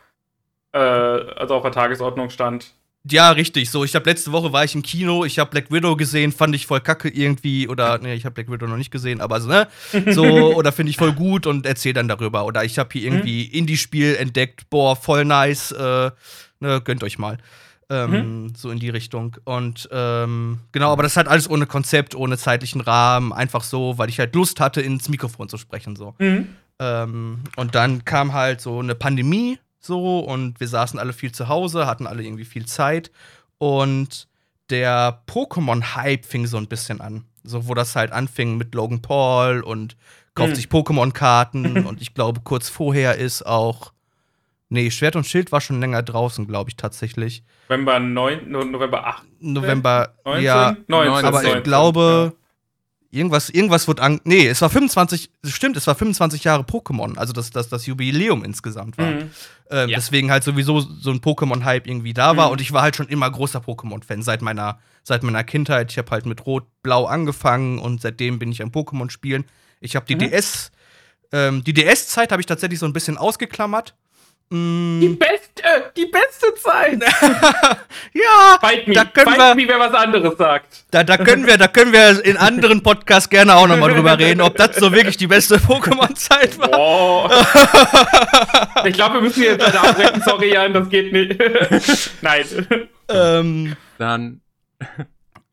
äh, 0.73 0.79
also 0.79 1.55
auf 1.55 1.63
der 1.63 1.73
Tagesordnung 1.73 2.31
stand. 2.31 2.73
Ja, 3.09 3.31
richtig. 3.33 3.71
So, 3.71 3.85
ich 3.85 3.95
habe 3.95 4.09
letzte 4.09 4.33
Woche 4.33 4.53
war 4.55 4.65
ich 4.65 4.75
im 4.75 4.83
Kino, 4.83 5.27
ich 5.27 5.39
habe 5.39 5.51
Black 5.51 5.71
Widow 5.71 5.95
gesehen, 5.95 6.33
fand 6.33 6.55
ich 6.55 6.67
voll 6.67 6.81
kacke 6.81 7.11
irgendwie 7.11 7.69
oder 7.69 7.99
nee, 7.99 8.15
ich 8.15 8.25
habe 8.25 8.33
Black 8.33 8.51
Widow 8.51 8.67
noch 8.67 8.79
nicht 8.79 8.91
gesehen, 8.91 9.21
aber 9.21 9.43
so, 9.43 9.49
ne? 9.51 9.69
So 10.11 10.25
oder 10.57 10.73
finde 10.73 10.89
ich 10.89 10.97
voll 10.97 11.13
gut 11.13 11.47
und 11.47 11.67
erzähl 11.67 11.93
dann 11.93 12.09
darüber 12.09 12.47
oder 12.47 12.65
ich 12.65 12.79
habe 12.79 12.89
hier 12.93 13.03
irgendwie 13.03 13.45
Indie-Spiel 13.45 14.17
entdeckt, 14.17 14.71
boah, 14.71 14.97
voll 14.97 15.27
nice, 15.27 15.71
äh, 15.73 16.11
ne, 16.61 16.81
gönnt 16.83 17.05
euch 17.05 17.19
mal. 17.19 17.37
Ähm, 17.95 18.53
So 18.57 18.71
in 18.71 18.79
die 18.79 18.91
Richtung. 18.91 19.37
Und 19.45 19.89
ähm, 19.93 20.61
genau, 20.73 20.91
aber 20.93 21.03
das 21.03 21.17
halt 21.17 21.29
alles 21.29 21.49
ohne 21.49 21.67
Konzept, 21.67 22.15
ohne 22.15 22.37
zeitlichen 22.39 22.81
Rahmen, 22.81 23.33
einfach 23.33 23.63
so, 23.63 23.99
weil 23.99 24.09
ich 24.09 24.19
halt 24.19 24.35
Lust 24.35 24.61
hatte, 24.61 24.81
ins 24.81 25.09
Mikrofon 25.09 25.49
zu 25.49 25.59
sprechen. 25.59 25.97
So. 25.97 26.15
Mhm. 26.19 26.49
Ähm, 26.79 27.41
und 27.57 27.75
dann 27.75 28.05
kam 28.05 28.33
halt 28.33 28.61
so 28.61 28.81
eine 28.81 28.95
Pandemie 28.95 29.59
so 29.81 30.21
und 30.21 30.59
wir 30.61 30.69
saßen 30.69 30.99
alle 30.99 31.13
viel 31.13 31.31
zu 31.33 31.49
Hause, 31.49 31.87
hatten 31.87 32.07
alle 32.07 32.23
irgendwie 32.23 32.45
viel 32.47 32.67
Zeit 32.67 33.11
und 33.59 34.27
der 34.71 35.23
Pokémon-Hype 35.29 36.25
fing 36.25 36.47
so 36.47 36.57
ein 36.57 36.67
bisschen 36.69 37.01
an. 37.01 37.25
So, 37.45 37.69
wo 37.69 37.75
das 37.75 37.95
halt 37.95 38.13
anfing 38.13 38.57
mit 38.57 38.75
Logan 38.75 39.03
Paul 39.03 39.61
und 39.61 39.97
kauft 40.35 40.53
Mhm. 40.53 40.55
sich 40.57 40.67
Pokémon-Karten 40.67 41.85
und 41.87 42.01
ich 42.01 42.15
glaube, 42.15 42.41
kurz 42.43 42.69
vorher 42.69 43.17
ist 43.17 43.45
auch. 43.47 43.93
Nee, 44.75 44.91
Schwert 44.91 45.17
und 45.17 45.25
Schild 45.27 45.53
war 45.53 45.61
schon 45.61 45.81
länger 45.81 46.03
draußen, 46.03 46.47
glaube 46.47 46.69
ich, 46.71 46.77
tatsächlich. 46.77 47.43
November 47.69 47.99
9, 48.01 48.51
No- 48.51 48.65
November 48.65 49.07
8, 49.07 49.23
November, 49.41 50.15
19? 50.25 50.45
ja, 50.45 50.77
19, 50.89 51.25
aber 51.27 51.39
ich 51.43 51.47
19, 51.49 51.63
glaube, 51.63 52.33
irgendwas, 53.11 53.49
irgendwas 53.51 53.87
wird 53.89 54.01
an. 54.01 54.21
Nee, 54.25 54.47
es 54.49 54.61
war 54.61 54.71
25, 54.71 55.31
stimmt, 55.45 55.77
es 55.77 55.87
war 55.87 55.95
25 55.95 56.45
Jahre 56.45 56.63
Pokémon, 56.65 57.17
also 57.17 57.33
das, 57.33 57.51
das, 57.51 57.69
das 57.69 57.87
Jubiläum 57.87 58.45
insgesamt 58.45 58.97
ja. 58.99 59.05
war. 59.05 59.11
Mhm. 59.13 59.31
Ähm, 59.71 59.89
Ja. 59.89 59.97
Deswegen 59.97 60.31
halt 60.31 60.45
sowieso 60.45 60.81
so 60.81 61.11
ein 61.11 61.21
Pokémon-Hype 61.21 61.87
irgendwie 61.87 62.13
da 62.13 62.37
war. 62.37 62.47
Mhm. 62.47 62.53
Und 62.53 62.61
ich 62.61 62.73
war 62.73 62.83
halt 62.83 62.97
schon 62.97 63.09
immer 63.09 63.31
großer 63.31 63.61
Pokémon-Fan 63.61 64.23
seit 64.23 64.43
meiner, 64.43 64.79
seit 65.05 65.23
meiner 65.23 65.45
Kindheit. 65.45 65.91
Ich 65.93 65.99
habe 65.99 66.11
halt 66.11 66.27
mit 66.27 66.45
Rot-Blau 66.45 67.07
angefangen 67.07 67.79
und 67.79 68.03
seitdem 68.03 68.39
bin 68.39 68.51
ich 68.53 68.61
am 68.63 68.71
Pokémon-Spielen. 68.71 69.45
Ich 69.81 69.97
habe 69.97 70.05
die 70.07 70.17
Mhm. 70.17 70.31
DS, 70.31 70.71
ähm, 71.33 71.65
die 71.65 71.73
DS-Zeit 71.73 72.31
habe 72.33 72.41
ich 72.43 72.47
tatsächlich 72.47 72.79
so 72.79 72.87
ein 72.87 72.93
bisschen 72.93 73.17
ausgeklammert. 73.17 73.95
Die 74.53 74.57
Mm, 74.57 75.19
beste, 75.19 75.91
die 75.97 76.07
beste 76.07 76.55
Zeit. 76.63 77.03
ja, 78.13 78.59
Fight 78.61 78.87
me, 78.87 78.95
Da 78.95 79.05
können 79.07 79.35
fight 79.35 79.39
wir- 79.39 79.55
me, 79.55 79.69
wer 79.69 79.81
was 79.81 79.95
anderes 79.95 80.37
sagt. 80.37 80.85
da, 80.91 81.03
da 81.03 81.17
können 81.17 81.47
wir, 81.47 81.57
da 81.57 81.67
können 81.67 81.93
wir 81.93 82.25
in 82.25 82.37
anderen 82.37 82.83
Podcasts 82.83 83.29
gerne 83.31 83.57
auch 83.57 83.67
noch 83.67 83.79
mal 83.79 83.93
drüber 83.93 84.17
reden, 84.19 84.43
ob 84.43 84.57
das 84.57 84.77
so 84.77 84.93
wirklich 84.93 85.17
die 85.17 85.27
beste 85.27 85.57
Pokémon-Zeit 85.57 86.59
war. 86.59 86.69
Boah. 86.69 87.31
ich 88.85 88.93
glaube, 88.95 89.15
wir 89.15 89.21
müssen 89.23 89.43
jetzt 89.43 89.61
leider 89.63 89.83
abbrechen. 89.83 90.23
Sorry, 90.25 90.53
Jan, 90.53 90.73
das 90.75 90.89
geht 90.89 91.13
nicht. 91.13 91.37
Nein. 92.23 92.45
Ähm, 93.09 93.77
Dann 93.99 94.41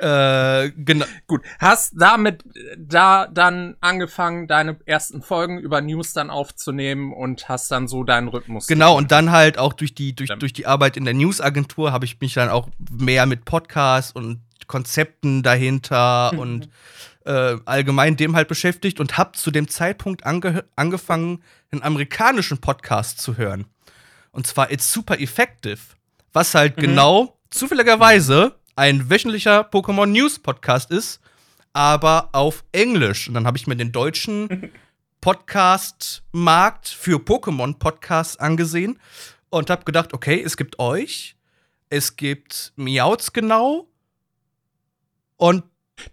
äh, 0.01 0.71
genau. 0.75 1.05
Gut, 1.27 1.41
hast 1.59 1.93
damit 1.95 2.43
äh, 2.55 2.75
da 2.77 3.27
dann 3.27 3.75
angefangen, 3.81 4.47
deine 4.47 4.77
ersten 4.85 5.21
Folgen 5.21 5.59
über 5.59 5.79
News 5.81 6.13
dann 6.13 6.31
aufzunehmen 6.31 7.13
und 7.13 7.47
hast 7.49 7.69
dann 7.71 7.87
so 7.87 8.03
deinen 8.03 8.27
Rhythmus. 8.27 8.65
Genau, 8.67 8.97
und 8.97 9.11
dann 9.11 9.31
halt 9.31 9.59
auch 9.59 9.73
durch 9.73 9.93
die, 9.93 10.15
durch, 10.15 10.29
durch 10.39 10.53
die 10.53 10.65
Arbeit 10.65 10.97
in 10.97 11.05
der 11.05 11.13
Newsagentur 11.13 11.91
habe 11.91 12.05
ich 12.05 12.19
mich 12.19 12.33
dann 12.33 12.49
auch 12.49 12.69
mehr 12.89 13.27
mit 13.27 13.45
Podcasts 13.45 14.11
und 14.11 14.41
Konzepten 14.67 15.43
dahinter 15.43 16.33
und 16.37 16.69
äh, 17.25 17.57
allgemein 17.65 18.17
dem 18.17 18.35
halt 18.35 18.47
beschäftigt 18.47 18.99
und 18.99 19.17
habe 19.19 19.33
zu 19.33 19.51
dem 19.51 19.67
Zeitpunkt 19.67 20.25
ange 20.25 20.63
angefangen, 20.75 21.43
einen 21.71 21.83
amerikanischen 21.83 22.57
Podcast 22.57 23.19
zu 23.19 23.37
hören. 23.37 23.65
Und 24.31 24.47
zwar 24.47 24.71
It's 24.71 24.91
Super 24.91 25.19
Effective, 25.19 25.77
was 26.33 26.55
halt 26.55 26.77
Mhm. 26.77 26.81
genau 26.81 27.37
zufälligerweise 27.51 28.55
ein 28.75 29.09
wöchentlicher 29.09 29.61
Pokémon 29.69 30.05
News 30.07 30.39
Podcast 30.39 30.91
ist, 30.91 31.19
aber 31.73 32.29
auf 32.33 32.63
Englisch. 32.71 33.27
Und 33.27 33.33
dann 33.33 33.45
habe 33.47 33.57
ich 33.57 33.67
mir 33.67 33.75
den 33.75 33.91
deutschen 33.91 34.71
Podcast-Markt 35.21 36.87
für 36.87 37.17
Pokémon-Podcasts 37.19 38.37
angesehen 38.37 38.99
und 39.49 39.69
habe 39.69 39.83
gedacht, 39.85 40.13
okay, 40.13 40.41
es 40.41 40.57
gibt 40.57 40.79
euch, 40.79 41.35
es 41.89 42.15
gibt 42.15 42.73
Miauts 42.75 43.31
genau 43.33 43.87
und 45.37 45.63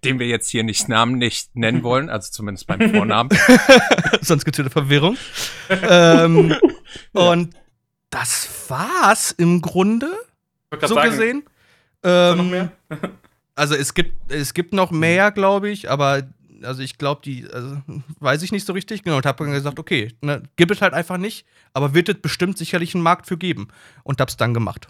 Den 0.05 0.19
wir 0.19 0.27
jetzt 0.27 0.51
hier 0.51 0.65
nicht 0.65 0.89
namentlich 0.89 1.49
nennen 1.55 1.83
wollen, 1.83 2.11
also 2.11 2.31
zumindest 2.31 2.67
beim 2.67 2.91
Vornamen. 2.95 3.31
sonst 4.21 4.45
gibt's 4.45 4.59
wieder 4.59 4.71
Verwirrung. 4.71 5.17
ähm, 5.71 6.55
Und 7.13 7.55
das 8.11 8.49
war's 8.69 9.31
im 9.31 9.63
Grunde, 9.63 10.13
so 10.83 10.95
sagen, 10.95 11.11
gesehen. 11.11 11.45
Noch 12.03 12.39
Ähm, 12.39 12.51
mehr? 12.51 12.73
Also 13.55 13.75
es 13.75 13.93
gibt, 13.93 14.31
es 14.33 14.55
gibt 14.55 14.73
noch 14.73 14.93
mehr, 14.93 15.33
glaube 15.33 15.69
ich, 15.69 15.91
aber 15.91 16.23
also 16.63 16.81
ich 16.81 16.97
glaube, 16.97 17.23
die, 17.25 17.45
also, 17.53 17.83
weiß 18.21 18.43
ich 18.43 18.53
nicht 18.53 18.65
so 18.65 18.73
richtig, 18.73 19.03
genau, 19.03 19.17
und 19.17 19.27
habe 19.27 19.43
dann 19.45 19.53
gesagt, 19.53 19.81
okay, 19.81 20.15
ne, 20.21 20.45
gibt 20.55 20.71
es 20.71 20.81
halt 20.81 20.95
einfach 20.95 21.17
nicht, 21.19 21.45
aber 21.73 21.93
wird 21.93 22.09
es 22.09 22.21
bestimmt 22.21 22.57
sicherlich 22.57 22.95
einen 22.95 23.03
Markt 23.03 23.27
für 23.27 23.37
geben. 23.37 23.67
Und 24.05 24.21
hab's 24.21 24.37
dann 24.37 24.55
gemacht. 24.55 24.87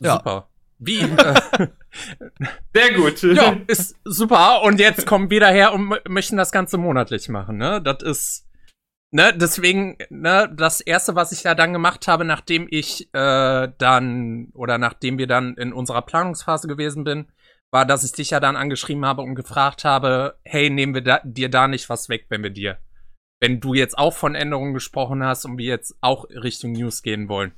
Ja. 0.00 0.14
Super. 0.14 0.48
Wie? 0.78 0.98
Sehr 2.74 2.94
gut. 2.94 3.22
ja, 3.22 3.56
ist 3.66 3.94
super. 4.04 4.62
Und 4.62 4.80
jetzt 4.80 5.06
kommen 5.06 5.28
wir 5.30 5.40
daher 5.40 5.72
und 5.74 5.82
mö- 5.92 6.08
möchten 6.08 6.36
das 6.36 6.52
Ganze 6.52 6.78
monatlich 6.78 7.28
machen, 7.28 7.58
ne? 7.58 7.82
Das 7.82 8.02
ist, 8.02 8.46
ne, 9.10 9.32
deswegen, 9.36 9.96
ne, 10.10 10.50
das 10.54 10.80
erste, 10.80 11.14
was 11.14 11.32
ich 11.32 11.42
ja 11.44 11.54
dann 11.54 11.72
gemacht 11.72 12.08
habe, 12.08 12.24
nachdem 12.24 12.66
ich 12.70 13.12
äh, 13.14 13.68
dann 13.78 14.48
oder 14.54 14.78
nachdem 14.78 15.18
wir 15.18 15.26
dann 15.26 15.54
in 15.54 15.72
unserer 15.72 16.02
Planungsphase 16.02 16.68
gewesen 16.68 17.04
bin, 17.04 17.26
war, 17.70 17.86
dass 17.86 18.04
ich 18.04 18.12
dich 18.12 18.30
ja 18.30 18.40
dann 18.40 18.56
angeschrieben 18.56 19.04
habe 19.04 19.22
und 19.22 19.34
gefragt 19.34 19.84
habe, 19.84 20.38
hey, 20.44 20.70
nehmen 20.70 20.94
wir 20.94 21.02
da, 21.02 21.20
dir 21.24 21.48
da 21.48 21.68
nicht 21.68 21.88
was 21.88 22.08
weg, 22.08 22.26
wenn 22.28 22.42
wir 22.42 22.50
dir 22.50 22.78
wenn 23.40 23.58
du 23.58 23.74
jetzt 23.74 23.98
auch 23.98 24.14
von 24.14 24.34
Änderungen 24.34 24.74
gesprochen 24.74 25.24
hast 25.24 25.46
und 25.46 25.58
wir 25.58 25.66
jetzt 25.66 25.96
auch 26.00 26.26
Richtung 26.30 26.72
News 26.72 27.02
gehen 27.02 27.28
wollen. 27.28 27.52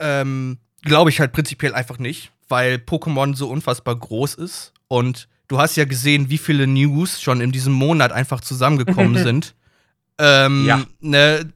Ähm, 0.00 0.58
Glaube 0.82 1.10
ich 1.10 1.20
halt 1.20 1.32
prinzipiell 1.32 1.74
einfach 1.74 1.98
nicht, 1.98 2.32
weil 2.48 2.74
Pokémon 2.74 3.34
so 3.34 3.48
unfassbar 3.48 3.96
groß 3.96 4.34
ist 4.34 4.72
und 4.88 5.28
du 5.46 5.58
hast 5.58 5.76
ja 5.76 5.84
gesehen, 5.84 6.30
wie 6.30 6.38
viele 6.38 6.66
News 6.66 7.20
schon 7.20 7.40
in 7.40 7.52
diesem 7.52 7.72
Monat 7.72 8.12
einfach 8.12 8.40
zusammengekommen 8.40 9.16
sind. 9.22 9.54
Ähm, 10.20 10.64
Ja. 10.66 10.84
Ne, 11.00 11.50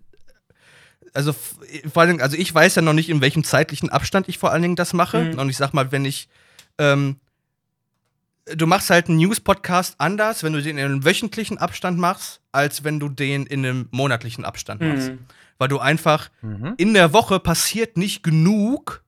also 1.12 1.32
vor 1.32 2.00
allen 2.02 2.10
Dingen, 2.10 2.22
also 2.22 2.36
ich 2.36 2.52
weiß 2.52 2.74
ja 2.74 2.82
noch 2.82 2.92
nicht, 2.92 3.08
in 3.08 3.20
welchem 3.20 3.44
zeitlichen 3.44 3.88
Abstand 3.90 4.28
ich 4.28 4.38
vor 4.38 4.50
allen 4.50 4.62
Dingen 4.62 4.76
das 4.76 4.92
mache. 4.92 5.24
Mhm. 5.32 5.38
Und 5.38 5.48
ich 5.50 5.56
sag 5.56 5.72
mal, 5.72 5.92
wenn 5.92 6.04
ich 6.04 6.28
ähm, 6.78 7.16
du 8.46 8.66
machst 8.66 8.90
halt 8.90 9.08
einen 9.08 9.18
News-Podcast 9.18 9.94
anders, 9.98 10.42
wenn 10.42 10.52
du 10.52 10.60
den 10.62 10.76
in 10.76 10.84
einem 10.84 11.04
wöchentlichen 11.04 11.56
Abstand 11.58 11.98
machst, 11.98 12.40
als 12.52 12.84
wenn 12.84 13.00
du 13.00 13.08
den 13.08 13.46
in 13.46 13.64
einem 13.64 13.88
monatlichen 13.90 14.44
Abstand 14.44 14.80
machst. 14.82 15.10
Mhm. 15.10 15.18
Weil 15.58 15.68
du 15.68 15.78
einfach 15.78 16.30
Mhm. 16.42 16.74
in 16.76 16.94
der 16.94 17.12
Woche 17.12 17.38
passiert 17.40 17.96
nicht 17.96 18.22
genug, 18.22 19.02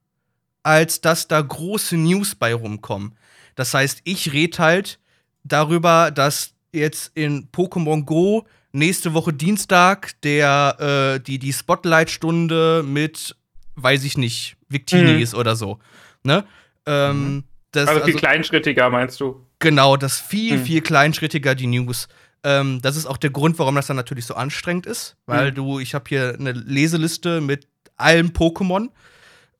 als 0.62 1.00
dass 1.00 1.28
da 1.28 1.40
große 1.40 1.96
News 1.96 2.34
bei 2.34 2.54
rumkommen. 2.54 3.16
Das 3.56 3.74
heißt, 3.74 4.00
ich 4.04 4.32
rede 4.32 4.58
halt 4.58 4.98
darüber, 5.44 6.10
dass 6.10 6.52
jetzt 6.72 7.10
in 7.14 7.48
Pokémon 7.52 8.04
Go 8.04 8.46
nächste 8.76 9.14
Woche 9.14 9.32
Dienstag 9.32 10.12
der 10.22 11.14
äh, 11.16 11.20
die 11.20 11.38
die 11.38 11.52
Spotlight-Stunde 11.52 12.82
mit, 12.86 13.34
weiß 13.76 14.04
ich 14.04 14.16
nicht, 14.18 14.56
Victini 14.68 15.14
Mhm. 15.14 15.20
ist 15.22 15.34
oder 15.34 15.56
so. 15.56 15.78
Ne? 16.22 16.44
Ähm, 16.86 17.44
das, 17.72 17.88
Also 17.88 18.00
viel 18.04 18.14
also- 18.14 18.18
kleinschrittiger, 18.18 18.90
meinst 18.90 19.20
du? 19.20 19.44
Genau, 19.58 19.96
das 19.96 20.20
viel, 20.20 20.58
Mhm. 20.58 20.64
viel 20.64 20.80
kleinschrittiger, 20.82 21.54
die 21.54 21.66
News. 21.66 22.08
Ähm, 22.44 22.80
das 22.82 22.96
ist 22.96 23.06
auch 23.06 23.16
der 23.16 23.30
Grund, 23.30 23.58
warum 23.58 23.74
das 23.74 23.86
dann 23.86 23.96
natürlich 23.96 24.26
so 24.26 24.34
anstrengend 24.34 24.86
ist. 24.86 25.16
Weil 25.26 25.50
Mhm. 25.50 25.54
du, 25.54 25.78
ich 25.80 25.94
habe 25.94 26.04
hier 26.08 26.36
eine 26.38 26.52
Leseliste 26.52 27.40
mit 27.40 27.66
allen 27.96 28.32
Pokémon, 28.32 28.90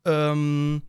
ähm, 0.05 0.83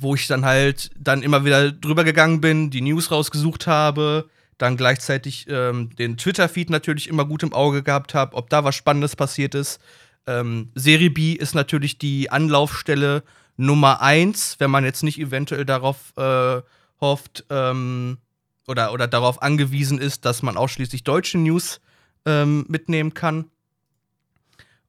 wo 0.00 0.14
ich 0.14 0.26
dann 0.26 0.44
halt 0.44 0.90
dann 0.98 1.22
immer 1.22 1.44
wieder 1.44 1.70
drüber 1.70 2.02
gegangen 2.04 2.40
bin, 2.40 2.70
die 2.70 2.80
News 2.80 3.10
rausgesucht 3.10 3.66
habe, 3.66 4.28
dann 4.58 4.76
gleichzeitig 4.76 5.46
ähm, 5.48 5.90
den 5.96 6.16
Twitter-Feed 6.16 6.70
natürlich 6.70 7.08
immer 7.08 7.24
gut 7.24 7.42
im 7.42 7.52
Auge 7.52 7.82
gehabt 7.82 8.14
habe, 8.14 8.36
ob 8.36 8.50
da 8.50 8.64
was 8.64 8.74
Spannendes 8.74 9.16
passiert 9.16 9.54
ist. 9.54 9.80
Ähm, 10.26 10.70
Serie 10.74 11.10
B 11.10 11.32
ist 11.32 11.54
natürlich 11.54 11.98
die 11.98 12.30
Anlaufstelle 12.30 13.22
Nummer 13.56 14.00
eins, 14.00 14.56
wenn 14.58 14.70
man 14.70 14.84
jetzt 14.84 15.02
nicht 15.02 15.18
eventuell 15.20 15.64
darauf 15.64 16.12
äh, 16.16 16.62
hofft 17.00 17.44
ähm, 17.50 18.18
oder, 18.66 18.92
oder 18.92 19.06
darauf 19.06 19.42
angewiesen 19.42 19.98
ist, 19.98 20.24
dass 20.24 20.42
man 20.42 20.56
ausschließlich 20.56 21.04
deutsche 21.04 21.38
News 21.38 21.80
ähm, 22.24 22.64
mitnehmen 22.68 23.14
kann. 23.14 23.50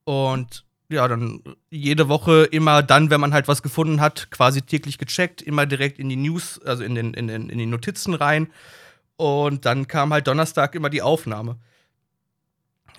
Und 0.04 0.65
ja, 0.89 1.08
dann 1.08 1.41
jede 1.69 2.08
Woche 2.10 2.43
immer 2.45 2.84
dann, 2.84 3.10
wenn 3.10 3.19
man 3.19 3.34
halt 3.34 3.47
was 3.47 3.63
gefunden 3.63 4.01
hat, 4.01 4.30
quasi 4.30 4.62
täglich 4.62 4.97
gecheckt, 4.97 5.41
immer 5.41 5.65
direkt 5.65 5.99
in 5.99 6.10
die 6.10 6.15
News, 6.15 6.62
also 6.63 6.84
in, 6.84 6.95
den, 6.95 7.13
in, 7.13 7.28
den, 7.28 7.49
in 7.49 7.58
die 7.58 7.65
Notizen 7.65 8.13
rein. 8.13 8.47
Und 9.17 9.65
dann 9.65 9.88
kam 9.88 10.12
halt 10.13 10.28
Donnerstag 10.28 10.75
immer 10.75 10.89
die 10.89 11.01
Aufnahme. 11.01 11.58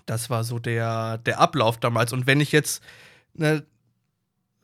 Das 0.07 0.31
war 0.31 0.45
so 0.45 0.59
der, 0.59 1.19
der 1.19 1.41
Ablauf 1.41 1.79
damals. 1.79 2.13
Und 2.13 2.27
wenn 2.27 2.41
ich 2.41 2.53
jetzt, 2.53 2.83
ne, 3.35 3.65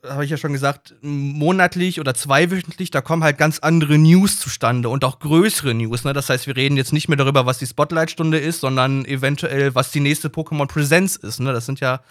habe 0.03 0.25
ich 0.25 0.31
ja 0.31 0.37
schon 0.37 0.53
gesagt, 0.53 0.95
monatlich 1.01 1.99
oder 1.99 2.13
zweiwöchentlich, 2.13 2.91
da 2.91 3.01
kommen 3.01 3.23
halt 3.23 3.37
ganz 3.37 3.59
andere 3.59 3.97
News 3.97 4.39
zustande 4.39 4.89
und 4.89 5.05
auch 5.05 5.19
größere 5.19 5.73
News. 5.73 6.03
Ne? 6.03 6.13
Das 6.13 6.29
heißt, 6.29 6.47
wir 6.47 6.55
reden 6.55 6.75
jetzt 6.75 6.93
nicht 6.93 7.07
mehr 7.07 7.17
darüber, 7.17 7.45
was 7.45 7.59
die 7.59 7.67
Spotlight-Stunde 7.67 8.39
ist, 8.39 8.61
sondern 8.61 9.05
eventuell, 9.05 9.75
was 9.75 9.91
die 9.91 10.01
nächste 10.01 10.29
Pokémon 10.29 10.67
Presents 10.67 11.15
ist. 11.15 11.39
Ne? 11.39 11.53
Das 11.53 11.65
sind 11.65 11.79
ja, 11.79 12.01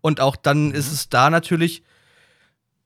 und 0.00 0.20
auch 0.20 0.36
dann 0.36 0.70
ist 0.72 0.90
es 0.90 1.08
da 1.08 1.28
natürlich, 1.28 1.82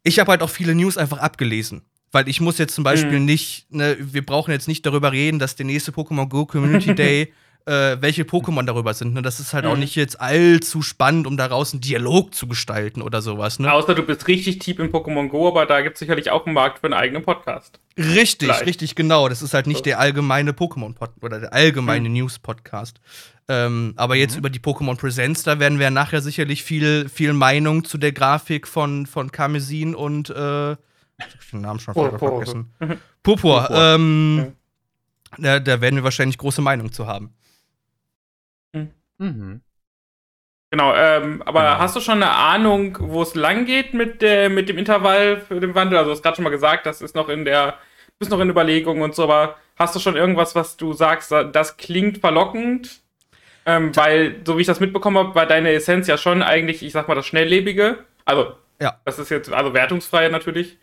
ich 0.02 0.18
habe 0.18 0.32
halt 0.32 0.42
auch 0.42 0.50
viele 0.50 0.74
News 0.74 0.96
einfach 0.96 1.18
abgelesen. 1.18 1.82
Weil 2.12 2.28
ich 2.28 2.40
muss 2.40 2.58
jetzt 2.58 2.74
zum 2.74 2.84
Beispiel 2.84 3.18
Mhm. 3.18 3.24
nicht, 3.26 3.66
ne, 3.72 3.96
wir 4.00 4.24
brauchen 4.24 4.50
jetzt 4.52 4.68
nicht 4.68 4.86
darüber 4.86 5.12
reden, 5.12 5.38
dass 5.38 5.56
der 5.56 5.66
nächste 5.66 5.90
Pokémon 5.92 6.28
Go 6.28 6.46
Community 6.46 6.94
Day, 6.94 7.32
äh, 7.66 7.96
welche 8.00 8.22
Pokémon 8.22 8.64
darüber 8.64 8.94
sind. 8.94 9.12
Ne? 9.14 9.22
Das 9.22 9.40
ist 9.40 9.52
halt 9.52 9.66
auch 9.66 9.74
Mhm. 9.74 9.80
nicht 9.80 9.96
jetzt 9.96 10.20
allzu 10.20 10.82
spannend, 10.82 11.26
um 11.26 11.36
daraus 11.36 11.72
einen 11.72 11.80
Dialog 11.80 12.32
zu 12.32 12.46
gestalten 12.46 13.02
oder 13.02 13.22
sowas. 13.22 13.58
Ne? 13.58 13.72
Außer 13.72 13.94
du 13.96 14.02
bist 14.04 14.28
richtig 14.28 14.60
tief 14.60 14.78
in 14.78 14.92
Pokémon 14.92 15.26
Go, 15.28 15.48
aber 15.48 15.66
da 15.66 15.80
gibt 15.80 15.94
es 15.96 15.98
sicherlich 15.98 16.30
auch 16.30 16.46
einen 16.46 16.54
Markt 16.54 16.78
für 16.78 16.84
einen 16.84 16.94
eigenen 16.94 17.24
Podcast. 17.24 17.80
Richtig, 17.98 18.48
Vielleicht. 18.50 18.66
richtig, 18.66 18.94
genau. 18.94 19.28
Das 19.28 19.42
ist 19.42 19.52
halt 19.52 19.66
nicht 19.66 19.78
So. 19.78 19.82
der 19.84 19.98
allgemeine 19.98 20.52
Pokémon-Pod 20.52 21.10
oder 21.22 21.40
der 21.40 21.52
allgemeine 21.52 22.08
Mhm. 22.08 22.14
News-Podcast. 22.14 23.00
Ähm, 23.48 23.94
aber 23.96 24.14
jetzt 24.16 24.36
über 24.36 24.50
die 24.50 24.58
Pokémon 24.60 24.96
Presents, 24.96 25.42
da 25.42 25.58
werden 25.58 25.78
wir 25.80 25.90
nachher 25.90 26.20
sicherlich 26.20 26.62
viel, 26.62 27.08
viel 27.08 27.32
Meinung 27.32 27.84
zu 27.84 27.98
der 27.98 28.12
Grafik 28.12 28.68
von, 28.68 29.06
von 29.06 29.32
Karmesin 29.32 29.94
und 29.96 30.30
äh, 30.30 30.76
ich 31.18 31.24
hab 31.24 31.50
den 31.50 31.60
Namen 31.62 31.80
schon 31.80 31.94
Pur- 31.94 32.18
vergessen. 32.18 32.72
Purpur. 32.78 32.98
Purpur. 33.22 33.68
Ähm, 33.70 34.52
da, 35.38 35.58
da 35.60 35.80
werden 35.80 35.96
wir 35.96 36.04
wahrscheinlich 36.04 36.38
große 36.38 36.62
Meinung 36.62 36.92
zu 36.92 37.06
haben. 37.06 37.32
Mhm. 39.18 39.60
Genau, 40.70 40.94
ähm, 40.94 41.42
aber 41.42 41.60
Genau. 41.62 41.78
hast 41.78 41.96
du 41.96 42.00
schon 42.00 42.22
eine 42.22 42.30
Ahnung, 42.32 42.98
wo 43.00 43.22
es 43.22 43.34
lang 43.34 43.64
geht 43.64 43.94
mit, 43.94 44.20
der, 44.20 44.50
mit 44.50 44.68
dem 44.68 44.76
Intervall 44.78 45.40
für 45.40 45.58
den 45.60 45.74
Wandel? 45.74 45.96
Also, 45.98 46.10
du 46.10 46.14
hast 46.16 46.22
gerade 46.22 46.36
schon 46.36 46.42
mal 46.42 46.50
gesagt, 46.50 46.84
das 46.86 47.00
ist 47.00 47.14
noch 47.14 47.28
in 47.28 47.44
der, 47.44 47.72
du 47.72 48.12
bist 48.18 48.30
noch 48.30 48.40
in 48.40 48.50
Überlegung 48.50 49.00
und 49.00 49.14
so, 49.14 49.24
aber 49.24 49.56
hast 49.76 49.94
du 49.94 50.00
schon 50.00 50.16
irgendwas, 50.16 50.54
was 50.54 50.76
du 50.76 50.92
sagst, 50.92 51.30
das 51.32 51.76
klingt 51.76 52.18
verlockend? 52.18 53.00
Ähm, 53.64 53.94
weil, 53.96 54.42
so 54.44 54.56
wie 54.58 54.60
ich 54.60 54.66
das 54.66 54.80
mitbekommen 54.80 55.16
habe, 55.18 55.34
war 55.34 55.46
deine 55.46 55.72
Essenz 55.72 56.06
ja 56.08 56.18
schon 56.18 56.42
eigentlich, 56.42 56.82
ich 56.84 56.92
sag 56.92 57.08
mal, 57.08 57.14
das 57.14 57.26
Schnelllebige. 57.26 57.98
Also, 58.24 58.54
Ja. 58.80 59.00
das 59.04 59.18
ist 59.18 59.30
jetzt, 59.30 59.50
also 59.52 59.72
wertungsfrei 59.72 60.28
natürlich 60.28 60.78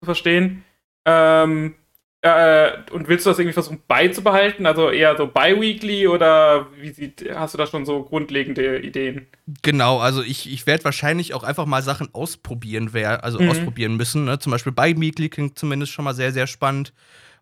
zu 0.00 0.06
verstehen. 0.06 0.64
Ähm, 1.04 1.74
äh, 2.20 2.70
und 2.90 3.06
willst 3.08 3.26
du 3.26 3.30
das 3.30 3.38
irgendwie 3.38 3.52
versuchen 3.54 3.80
beizubehalten? 3.86 4.66
Also 4.66 4.90
eher 4.90 5.16
so 5.16 5.26
bi-weekly 5.28 6.08
oder 6.08 6.66
wie 6.80 6.90
sieht, 6.90 7.24
hast 7.34 7.54
du 7.54 7.58
da 7.58 7.66
schon 7.66 7.86
so 7.86 8.02
grundlegende 8.02 8.80
Ideen? 8.80 9.26
Genau, 9.62 9.98
also 10.00 10.22
ich, 10.22 10.52
ich 10.52 10.66
werde 10.66 10.84
wahrscheinlich 10.84 11.32
auch 11.34 11.44
einfach 11.44 11.66
mal 11.66 11.82
Sachen 11.82 12.12
ausprobieren, 12.14 12.90
wer, 12.92 13.22
also 13.24 13.40
Mhm. 13.40 13.48
ausprobieren 13.50 13.96
müssen. 13.96 14.24
Ne? 14.24 14.38
Zum 14.38 14.50
Beispiel 14.50 14.72
bei 14.72 14.94
Meekly 14.94 15.28
klingt 15.28 15.58
zumindest 15.58 15.92
schon 15.92 16.04
mal 16.04 16.14
sehr, 16.14 16.32
sehr 16.32 16.46
spannend. 16.46 16.92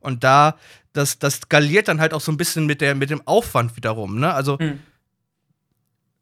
Und 0.01 0.25
da, 0.25 0.57
das, 0.93 1.19
das 1.19 1.37
skaliert 1.37 1.89
dann 1.89 2.01
halt 2.01 2.13
auch 2.13 2.21
so 2.21 2.31
ein 2.31 2.37
bisschen 2.37 2.67
mit, 2.67 2.81
der, 2.83 2.95
mit 2.95 3.09
dem 3.11 3.27
Aufwand 3.27 3.77
wiederum. 3.77 4.21
Ne? 4.21 4.33
Also, 4.33 4.59
Hm. 4.59 4.79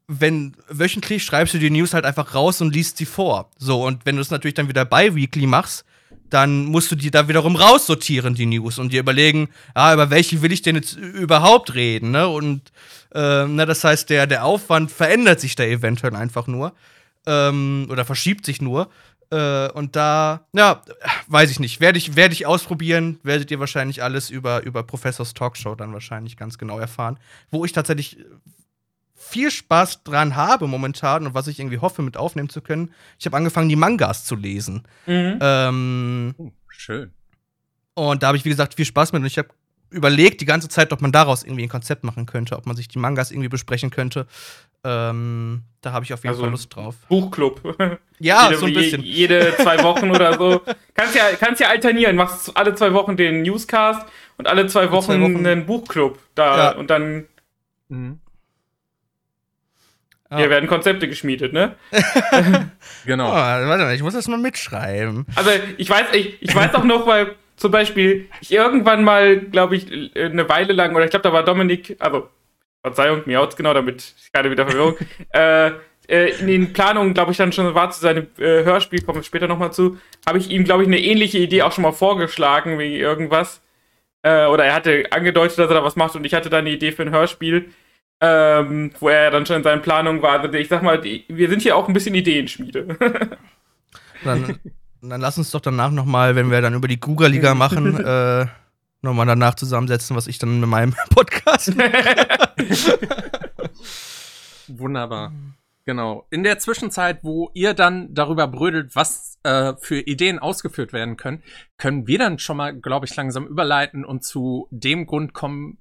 wenn 0.07 0.57
wöchentlich 0.69 1.25
schreibst 1.25 1.55
du 1.55 1.59
die 1.59 1.71
News 1.71 1.93
halt 1.93 2.05
einfach 2.05 2.35
raus 2.35 2.61
und 2.61 2.73
liest 2.75 2.99
sie 2.99 3.07
vor. 3.07 3.51
So, 3.59 3.85
und 3.85 4.07
wenn 4.07 4.15
du 4.15 4.23
es 4.23 4.31
natürlich 4.31 4.55
dann 4.55 4.69
wieder 4.69 4.85
bei 4.85 5.15
Weekly 5.15 5.47
machst, 5.47 5.85
dann 6.35 6.65
musst 6.65 6.91
du 6.91 6.97
die 6.97 7.13
da 7.13 7.29
wiederum 7.29 7.55
raussortieren, 7.55 8.35
die 8.35 8.47
News, 8.47 8.79
und 8.79 8.93
dir 8.93 9.01
überlegen, 9.01 9.49
ah, 9.73 9.95
über 9.95 10.11
welche 10.11 10.43
will 10.43 10.51
ich 10.51 10.63
denn 10.63 10.75
jetzt 10.75 10.97
überhaupt 10.97 11.75
reden, 11.75 12.11
ne? 12.11 12.27
Und 12.27 12.73
äh, 13.15 13.47
na, 13.47 13.65
das 13.65 13.85
heißt, 13.85 14.11
der, 14.11 14.27
der 14.27 14.45
Aufwand 14.45 14.91
verändert 14.91 15.39
sich 15.39 15.55
da 15.55 15.63
eventuell 15.63 16.17
einfach 16.17 16.49
nur. 16.49 16.73
Ähm, 17.27 17.87
oder 17.89 18.05
verschiebt 18.05 18.45
sich 18.45 18.61
nur. 18.61 18.91
Äh, 19.31 19.71
und 19.71 19.95
da, 19.95 20.47
ja, 20.53 20.83
weiß 21.29 21.53
ich 21.53 21.61
nicht. 21.61 21.81
Werde 21.81 21.99
ich, 21.99 22.17
werde 22.17 22.35
ich 22.35 22.47
ausprobieren, 22.47 23.21
werdet 23.23 23.51
ihr 23.53 23.61
wahrscheinlich 23.61 24.03
alles 24.03 24.29
über, 24.29 24.65
über 24.65 24.83
Professors 24.83 25.35
Talkshow 25.35 25.77
dann 25.77 25.93
wahrscheinlich 25.93 26.37
ganz 26.37 26.59
genau 26.59 26.81
erfahren. 26.81 27.19
Wo 27.53 27.65
ich 27.65 27.73
tatsächlich 27.73 28.19
viel 29.27 29.51
Spaß 29.51 30.05
dran 30.05 30.37
habe 30.37 30.67
momentan 30.67 31.27
und 31.27 31.35
was 31.35 31.47
ich 31.47 31.59
irgendwie 31.59 31.79
hoffe, 31.79 32.03
mit 32.03 32.17
aufnehmen 32.17 32.49
zu 32.49 32.61
können. 32.61 32.93
Ich 33.19 33.27
habe 33.27 33.37
angefangen, 33.37 33.69
die 33.69 33.77
Mangas 33.77 34.25
zu 34.25 34.37
lesen. 34.37 34.83
Mhm. 35.07 35.39
Ähm, 35.41 36.35
Oh, 36.39 36.51
schön. 36.69 37.13
und 37.95 38.23
da 38.23 38.29
habe 38.29 38.37
ich, 38.37 38.45
wie 38.45 38.51
gesagt, 38.51 38.75
viel 38.75 38.85
Spaß 38.85 39.13
mit. 39.13 39.21
Und 39.23 39.27
ich 39.27 39.39
habe 39.39 39.49
überlegt 39.91 40.41
die 40.41 40.45
ganze 40.45 40.69
Zeit, 40.69 40.93
ob 40.93 41.01
man 41.03 41.13
daraus 41.13 41.45
irgendwie 41.45 41.63
ein 41.63 41.69
Konzept 41.69 42.03
machen 42.05 42.27
könnte, 42.27 42.57
ob 42.57 42.67
man 42.67 42.75
sich 42.77 42.89
die 42.89 42.99
Mangas 42.99 43.31
irgendwie 43.31 43.49
besprechen 43.49 43.91
könnte. 43.91 44.27
Ähm, 44.83 45.63
da 45.81 45.93
habe 45.93 46.05
ich 46.05 46.13
auf 46.13 46.21
jeden 46.25 46.31
Also 46.31 46.43
Fall 46.43 46.51
Lust 46.51 46.75
drauf. 46.75 46.97
Buchclub. 47.09 47.61
Ja, 48.21 48.45
jede, 48.49 48.59
so 48.61 48.67
ein 48.67 48.73
je- 48.73 48.79
bisschen. 48.79 49.03
Jede 49.03 49.55
zwei 49.57 49.83
Wochen 49.83 50.11
oder 50.11 50.39
so. 50.39 50.61
Kannst 50.95 51.17
ja, 51.17 51.25
kannst 51.39 51.61
ja 51.61 51.69
alternieren. 51.69 52.15
Machst 52.15 52.57
alle 52.57 52.75
zwei 52.77 52.93
Wochen 52.95 53.17
den 53.17 53.43
Newscast 53.43 54.07
und 54.39 54.47
alle 54.47 54.69
zwei 54.69 54.91
Wochen, 54.93 55.07
zwei 55.07 55.21
Wochen. 55.21 55.45
einen 55.45 55.67
Buchclub. 55.67 56.19
Da 56.37 56.57
Ja. 56.57 56.71
und 56.79 56.91
dann 56.91 57.25
Mhm. 57.89 58.21
Ja. 60.31 60.39
hier 60.39 60.51
werden 60.51 60.69
Konzepte 60.69 61.07
geschmiedet, 61.07 61.53
ne? 61.53 61.77
Genau. 63.07 63.29
Oh, 63.29 63.35
warte 63.35 63.85
mal, 63.85 63.95
ich 63.95 64.03
muss 64.03 64.15
das 64.15 64.27
mal 64.29 64.39
mitschreiben. 64.39 65.27
Also 65.37 65.51
ich 65.77 65.89
weiß, 65.91 66.07
ich, 66.13 66.41
ich 66.41 66.55
weiß 66.55 66.75
auch 66.75 66.85
noch, 66.85 67.07
weil 67.07 67.35
zum 67.57 67.71
Beispiel 67.71 68.29
ich 68.41 68.53
irgendwann 68.53 69.05
mal, 69.05 69.39
glaube 69.39 69.77
ich, 69.77 69.87
eine 70.17 70.49
Weile 70.49 70.73
lang, 70.73 70.95
oder 70.95 71.05
ich 71.05 71.11
glaube, 71.11 71.23
da 71.25 71.33
war 71.33 71.45
Dominik, 71.45 71.97
also 71.99 72.29
Verzeihung, 72.83 73.23
miaut's 73.27 73.57
genau, 73.57 73.75
damit 73.75 74.15
ich 74.17 74.33
keine 74.33 74.51
wieder 74.51 74.67
Verwirrung, 74.67 74.97
äh, 75.33 75.73
äh, 76.09 76.39
in 76.39 76.47
den 76.47 76.73
Planungen, 76.73 77.15
glaube 77.15 77.33
ich, 77.33 77.39
dann 77.39 77.53
schon 77.53 77.75
war 77.75 77.91
zu 77.91 78.01
seinem 78.01 78.27
äh, 78.39 78.65
Hörspiel, 78.65 79.03
kommen 79.03 79.19
wir 79.19 79.25
später 79.25 79.47
nochmal 79.47 79.73
zu, 79.73 79.99
habe 80.27 80.39
ich 80.39 80.51
ihm, 80.51 80.65
glaube 80.65 80.83
ich, 80.83 80.89
eine 80.89 81.01
ähnliche 81.01 81.39
Idee 81.39 81.63
auch 81.63 81.73
schon 81.73 81.83
mal 81.83 81.93
vorgeschlagen, 81.93 82.79
wie 82.79 82.97
irgendwas. 82.97 83.63
Äh, 84.23 84.47
oder 84.47 84.65
er 84.65 84.75
hatte 84.75 85.05
angedeutet, 85.11 85.59
dass 85.59 85.69
er 85.69 85.75
da 85.75 85.85
was 85.85 85.97
macht 85.97 86.17
und 86.17 86.25
ich 86.25 86.35
hatte 86.35 86.51
dann 86.51 86.61
eine 86.61 86.71
Idee 86.71 86.93
für 86.93 87.03
ein 87.03 87.11
Hörspiel. 87.11 87.71
Ähm, 88.21 88.91
wo 89.01 89.09
er 89.09 89.31
dann 89.31 89.47
schon 89.47 89.57
in 89.57 89.63
seinen 89.63 89.83
Planungen 89.83 90.23
war. 90.23 90.41
Also 90.41 90.57
ich 90.57 90.69
sag 90.69 90.83
mal, 90.83 91.01
die, 91.01 91.25
wir 91.29 91.49
sind 91.49 91.63
hier 91.63 91.77
auch 91.77 91.89
ein 91.89 91.95
bisschen 91.95 92.15
Ideenschmiede. 92.15 92.97
Dann, 94.25 94.59
dann 95.03 95.21
lass 95.21 95.39
uns 95.39 95.51
doch 95.51 95.61
danach 95.61 95.91
nochmal, 95.91 96.37
wenn 96.37 96.51
wir 96.51 96.61
dann 96.61 96.75
über 96.75 96.89
die 96.89 97.01
Google-Liga 97.01 97.55
machen, 97.57 98.03
äh, 98.05 98.47
nochmal 99.03 99.27
danach 99.27 99.55
zusammensetzen, 99.55 100.17
was 100.17 100.27
ich 100.27 100.39
dann 100.39 100.61
mit 100.61 100.69
meinem 100.69 100.95
Podcast 101.11 101.77
Wunderbar. 104.69 105.33
Genau. 105.85 106.27
In 106.31 106.43
der 106.45 106.59
Zwischenzeit, 106.59 107.19
wo 107.23 107.51
ihr 107.53 107.75
dann 107.75 108.15
darüber 108.15 108.49
brödelt, 108.49 108.97
was 108.97 109.39
äh, 109.43 109.75
für 109.79 110.01
Ideen 110.01 110.39
ausgeführt 110.39 110.95
werden 110.95 111.19
können, 111.19 111.43
können 111.77 112.07
wir 112.07 112.19
dann 112.19 112.39
schon 112.39 112.57
mal, 112.57 112.75
glaube 112.75 113.05
ich, 113.05 113.15
langsam 113.15 113.47
überleiten 113.47 114.07
und 114.07 114.25
zu 114.25 114.67
dem 114.71 115.05
Grund 115.05 115.35
kommen 115.35 115.77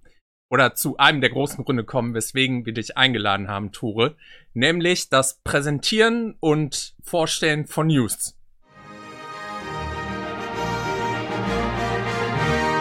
oder 0.54 0.76
zu 0.76 0.98
einem 0.98 1.20
der 1.20 1.32
großen 1.32 1.66
Gründe 1.66 1.84
kommen, 1.84 2.14
weswegen 2.14 2.64
wir 2.68 2.74
dich 2.74 2.96
eingeladen 2.96 3.48
haben, 3.48 3.72
Tore, 3.72 4.16
nämlich 4.54 5.10
das 5.10 5.42
Präsentieren 5.44 6.36
und 6.40 6.94
Vorstellen 7.02 7.66
von 7.66 7.88
News. 7.88 8.38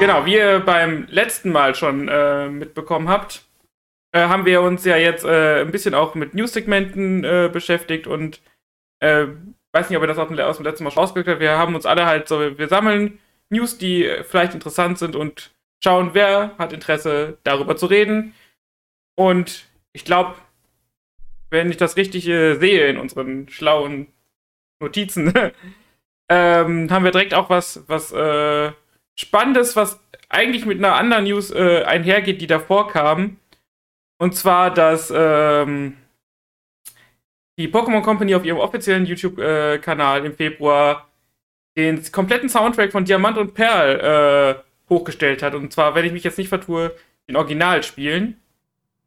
Genau, 0.00 0.26
wie 0.26 0.34
ihr 0.34 0.60
beim 0.60 1.06
letzten 1.08 1.50
Mal 1.50 1.74
schon 1.74 2.08
äh, 2.08 2.50
mitbekommen 2.50 3.08
habt, 3.08 3.46
äh, 4.12 4.20
haben 4.20 4.44
wir 4.44 4.60
uns 4.60 4.84
ja 4.84 4.98
jetzt 4.98 5.24
äh, 5.24 5.62
ein 5.62 5.70
bisschen 5.70 5.94
auch 5.94 6.14
mit 6.14 6.34
News-Segmenten 6.34 7.24
äh, 7.24 7.48
beschäftigt 7.50 8.06
und 8.06 8.42
äh, 9.00 9.28
weiß 9.72 9.88
nicht, 9.88 9.96
ob 9.96 10.04
ihr 10.04 10.08
das 10.08 10.18
aus 10.18 10.28
dem, 10.28 10.38
aus 10.38 10.58
dem 10.58 10.66
letzten 10.66 10.84
Mal 10.84 10.90
schon 10.90 11.04
ausgekriegt 11.04 11.28
habt. 11.28 11.40
Wir 11.40 11.56
haben 11.56 11.74
uns 11.74 11.86
alle 11.86 12.04
halt 12.04 12.28
so, 12.28 12.58
wir 12.58 12.68
sammeln 12.68 13.18
News, 13.48 13.78
die 13.78 14.10
vielleicht 14.28 14.52
interessant 14.52 14.98
sind 14.98 15.16
und 15.16 15.51
schauen, 15.82 16.10
wer 16.12 16.56
hat 16.58 16.72
Interesse, 16.72 17.38
darüber 17.44 17.76
zu 17.76 17.86
reden. 17.86 18.34
Und 19.14 19.66
ich 19.92 20.04
glaube, 20.04 20.34
wenn 21.50 21.70
ich 21.70 21.76
das 21.76 21.96
richtig 21.96 22.26
äh, 22.28 22.54
sehe 22.54 22.88
in 22.88 22.98
unseren 22.98 23.48
schlauen 23.48 24.06
Notizen, 24.80 25.32
ähm, 26.28 26.90
haben 26.90 27.04
wir 27.04 27.10
direkt 27.10 27.34
auch 27.34 27.50
was, 27.50 27.84
was 27.88 28.12
äh, 28.12 28.72
Spannendes, 29.14 29.76
was 29.76 30.00
eigentlich 30.28 30.64
mit 30.64 30.78
einer 30.78 30.94
anderen 30.94 31.24
News 31.24 31.50
äh, 31.50 31.84
einhergeht, 31.84 32.40
die 32.40 32.46
davor 32.46 32.88
kam. 32.88 33.36
Und 34.18 34.34
zwar, 34.34 34.72
dass 34.72 35.12
ähm, 35.14 35.96
die 37.58 37.68
Pokémon 37.68 38.02
Company 38.02 38.34
auf 38.34 38.44
ihrem 38.44 38.58
offiziellen 38.58 39.04
YouTube-Kanal 39.04 40.24
im 40.24 40.34
Februar 40.34 41.08
den 41.76 42.02
kompletten 42.12 42.48
Soundtrack 42.48 42.92
von 42.92 43.04
Diamant 43.04 43.36
und 43.36 43.54
Perl 43.54 44.00
äh, 44.56 44.71
hochgestellt 44.92 45.42
hat. 45.42 45.54
Und 45.54 45.72
zwar, 45.72 45.94
wenn 45.94 46.04
ich 46.04 46.12
mich 46.12 46.24
jetzt 46.24 46.38
nicht 46.38 46.48
vertue, 46.48 46.94
den 47.28 47.36
Original 47.36 47.82
spielen. 47.82 48.40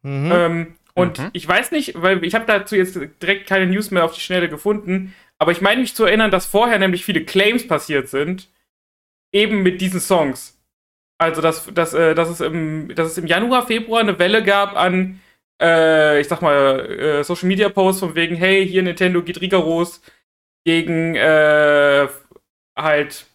Mhm. 0.01 0.31
Ähm, 0.33 0.75
und 0.93 1.19
Mhm. 1.19 1.29
ich 1.33 1.47
weiß 1.47 1.71
nicht, 1.71 2.01
weil 2.01 2.23
ich 2.23 2.36
habe 2.36 2.45
dazu 2.45 2.75
jetzt 2.75 2.97
direkt 3.21 3.47
keine 3.47 3.67
News 3.67 3.91
mehr 3.91 4.05
auf 4.05 4.13
die 4.13 4.21
Schnelle 4.21 4.47
gefunden, 4.49 5.13
aber 5.38 5.51
ich 5.51 5.61
meine 5.61 5.81
mich 5.81 5.95
zu 5.95 6.05
erinnern, 6.05 6.31
dass 6.31 6.45
vorher 6.45 6.79
nämlich 6.79 7.03
viele 7.03 7.25
Claims 7.25 7.67
passiert 7.67 8.07
sind, 8.07 8.47
eben 9.33 9.63
mit 9.63 9.81
diesen 9.81 9.99
Songs. 9.99 10.57
Also, 11.17 11.41
dass, 11.41 11.65
dass, 11.73 11.93
äh, 11.93 12.15
dass, 12.15 12.29
es, 12.29 12.41
im, 12.41 12.93
dass 12.95 13.07
es 13.11 13.17
im 13.17 13.27
Januar, 13.27 13.67
Februar 13.67 14.01
eine 14.01 14.19
Welle 14.19 14.43
gab 14.43 14.75
an, 14.77 15.19
äh, 15.61 16.19
ich 16.21 16.27
sag 16.27 16.41
mal, 16.41 16.89
äh, 16.89 17.23
Social 17.23 17.47
Media 17.47 17.69
Posts 17.69 17.99
von 18.01 18.15
wegen, 18.15 18.36
hey, 18.36 18.67
hier 18.67 18.83
Nintendo 18.83 19.21
geht 19.21 19.41
rigoros 19.41 20.01
gegen 20.65 21.15
äh, 21.15 22.07
halt 22.77 23.25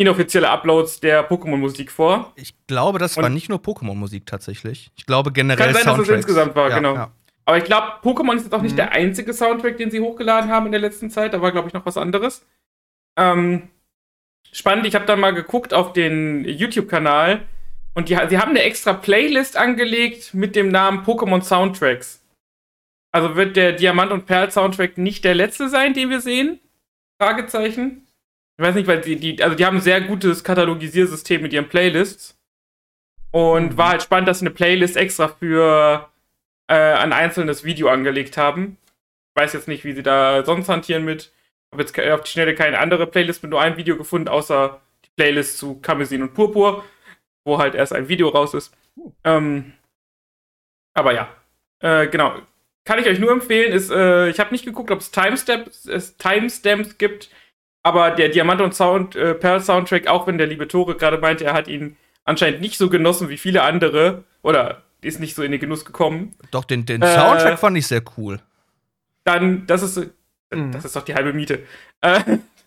inoffizielle 0.00 0.48
Uploads 0.48 1.00
der 1.00 1.28
Pokémon-Musik 1.28 1.90
vor. 1.92 2.32
Ich 2.36 2.54
glaube, 2.66 2.98
das 2.98 3.16
war 3.16 3.24
Und- 3.24 3.34
nicht 3.34 3.48
nur 3.48 3.58
Pokémon-Musik 3.58 4.24
tatsächlich. 4.26 4.90
Ich 4.96 5.04
glaube 5.06 5.30
generell 5.32 5.58
Kann 5.66 5.74
sein, 5.74 5.84
dass 5.84 5.92
es 5.92 5.96
Soundtracks. 5.96 6.16
insgesamt 6.24 6.54
war, 6.56 6.70
ja, 6.70 6.76
genau. 6.76 6.94
Ja. 6.94 7.12
Aber 7.44 7.58
ich 7.58 7.64
glaube, 7.64 7.86
Pokémon 8.02 8.34
ist 8.36 8.44
jetzt 8.44 8.54
auch 8.54 8.62
nicht 8.62 8.72
Mhm. 8.72 8.76
der 8.76 8.92
einzige 8.92 9.32
Soundtrack, 9.34 9.76
den 9.76 9.90
sie 9.90 10.00
hochgeladen 10.00 10.50
haben 10.50 10.66
in 10.66 10.72
der 10.72 10.80
letzten 10.80 11.10
Zeit. 11.10 11.34
Da 11.34 11.42
war, 11.42 11.52
glaube 11.52 11.68
ich, 11.68 11.74
noch 11.74 11.84
was 11.84 11.96
anderes. 11.96 12.46
Ähm, 13.18 13.68
spannend, 14.52 14.86
ich 14.86 14.94
habe 14.94 15.04
dann 15.04 15.20
mal 15.20 15.34
geguckt 15.34 15.74
auf 15.74 15.92
den 15.92 16.44
YouTube-Kanal 16.46 17.42
und 17.94 18.08
die, 18.08 18.16
sie 18.28 18.38
haben 18.38 18.50
eine 18.50 18.62
extra 18.62 18.92
Playlist 18.94 19.56
angelegt 19.56 20.32
mit 20.32 20.56
dem 20.56 20.68
Namen 20.70 21.04
Pokémon 21.04 21.42
Soundtracks. 21.42 22.22
Also 23.12 23.34
wird 23.36 23.56
der 23.56 23.72
Diamant- 23.72 24.12
und 24.12 24.24
Perl-Soundtrack 24.26 24.96
nicht 24.96 25.24
der 25.24 25.34
letzte 25.34 25.68
sein, 25.68 25.92
den 25.92 26.08
wir 26.10 26.20
sehen? 26.20 26.60
Fragezeichen. 27.20 28.06
Ich 28.60 28.66
weiß 28.66 28.74
nicht, 28.74 28.86
weil 28.88 29.00
die, 29.00 29.16
die, 29.16 29.42
also 29.42 29.56
die 29.56 29.64
haben 29.64 29.78
ein 29.78 29.82
sehr 29.82 30.02
gutes 30.02 30.44
Katalogisiersystem 30.44 31.40
mit 31.40 31.54
ihren 31.54 31.70
Playlists. 31.70 32.38
Und 33.30 33.72
Mhm. 33.72 33.76
war 33.78 33.88
halt 33.88 34.02
spannend, 34.02 34.28
dass 34.28 34.40
sie 34.40 34.44
eine 34.44 34.54
Playlist 34.54 34.98
extra 34.98 35.28
für 35.28 36.10
äh, 36.68 36.74
ein 36.74 37.14
einzelnes 37.14 37.64
Video 37.64 37.88
angelegt 37.88 38.36
haben. 38.36 38.76
Ich 39.34 39.40
weiß 39.40 39.54
jetzt 39.54 39.66
nicht, 39.66 39.84
wie 39.84 39.94
sie 39.94 40.02
da 40.02 40.44
sonst 40.44 40.68
hantieren 40.68 41.06
mit. 41.06 41.32
Habe 41.72 41.84
jetzt 41.84 41.98
auf 41.98 42.22
die 42.24 42.30
Schnelle 42.30 42.54
keine 42.54 42.80
andere 42.80 43.06
Playlist 43.06 43.42
mit 43.42 43.48
nur 43.50 43.62
einem 43.62 43.78
Video 43.78 43.96
gefunden, 43.96 44.28
außer 44.28 44.78
die 45.06 45.10
Playlist 45.16 45.56
zu 45.56 45.80
Kamezin 45.80 46.20
und 46.20 46.34
Purpur, 46.34 46.84
wo 47.46 47.56
halt 47.56 47.74
erst 47.74 47.94
ein 47.94 48.08
Video 48.08 48.28
raus 48.28 48.52
ist. 48.52 48.76
Ähm, 49.24 49.72
aber 50.92 51.14
ja, 51.14 51.34
äh, 51.78 52.08
genau. 52.08 52.34
Kann 52.84 52.98
ich 52.98 53.06
euch 53.06 53.20
nur 53.20 53.30
empfehlen, 53.30 53.72
ist, 53.72 53.90
äh, 53.90 54.28
ich 54.28 54.38
habe 54.38 54.50
nicht 54.52 54.66
geguckt, 54.66 54.90
ob 54.90 55.00
es 55.00 55.10
Timestamps, 55.10 55.86
es 55.86 56.18
Timestamps 56.18 56.98
gibt, 56.98 57.30
aber 57.82 58.10
der 58.10 58.28
Diamant 58.28 58.60
und 58.60 58.74
Sound, 58.74 59.16
äh, 59.16 59.34
Pearl 59.34 59.60
Soundtrack, 59.60 60.06
auch 60.06 60.26
wenn 60.26 60.38
der 60.38 60.46
liebe 60.46 60.68
Tore 60.68 60.96
gerade 60.96 61.18
meinte, 61.18 61.44
er 61.44 61.54
hat 61.54 61.68
ihn 61.68 61.96
anscheinend 62.24 62.60
nicht 62.60 62.76
so 62.78 62.88
genossen 62.90 63.28
wie 63.28 63.38
viele 63.38 63.62
andere, 63.62 64.24
oder 64.42 64.82
ist 65.02 65.20
nicht 65.20 65.34
so 65.34 65.42
in 65.42 65.50
den 65.52 65.60
Genuss 65.60 65.84
gekommen, 65.84 66.34
Doch, 66.50 66.64
den, 66.64 66.84
den 66.84 67.00
Äh, 67.02 67.14
Soundtrack 67.14 67.58
fand 67.58 67.76
ich 67.78 67.86
sehr 67.86 68.02
cool. 68.16 68.40
dann, 69.24 69.66
das 69.66 69.82
ist, 69.82 70.10
Mhm. 70.52 70.72
das 70.72 70.84
ist 70.84 70.96
doch 70.96 71.02
die 71.04 71.14
halbe 71.14 71.32
Miete. 71.32 71.60
Äh, 72.00 72.20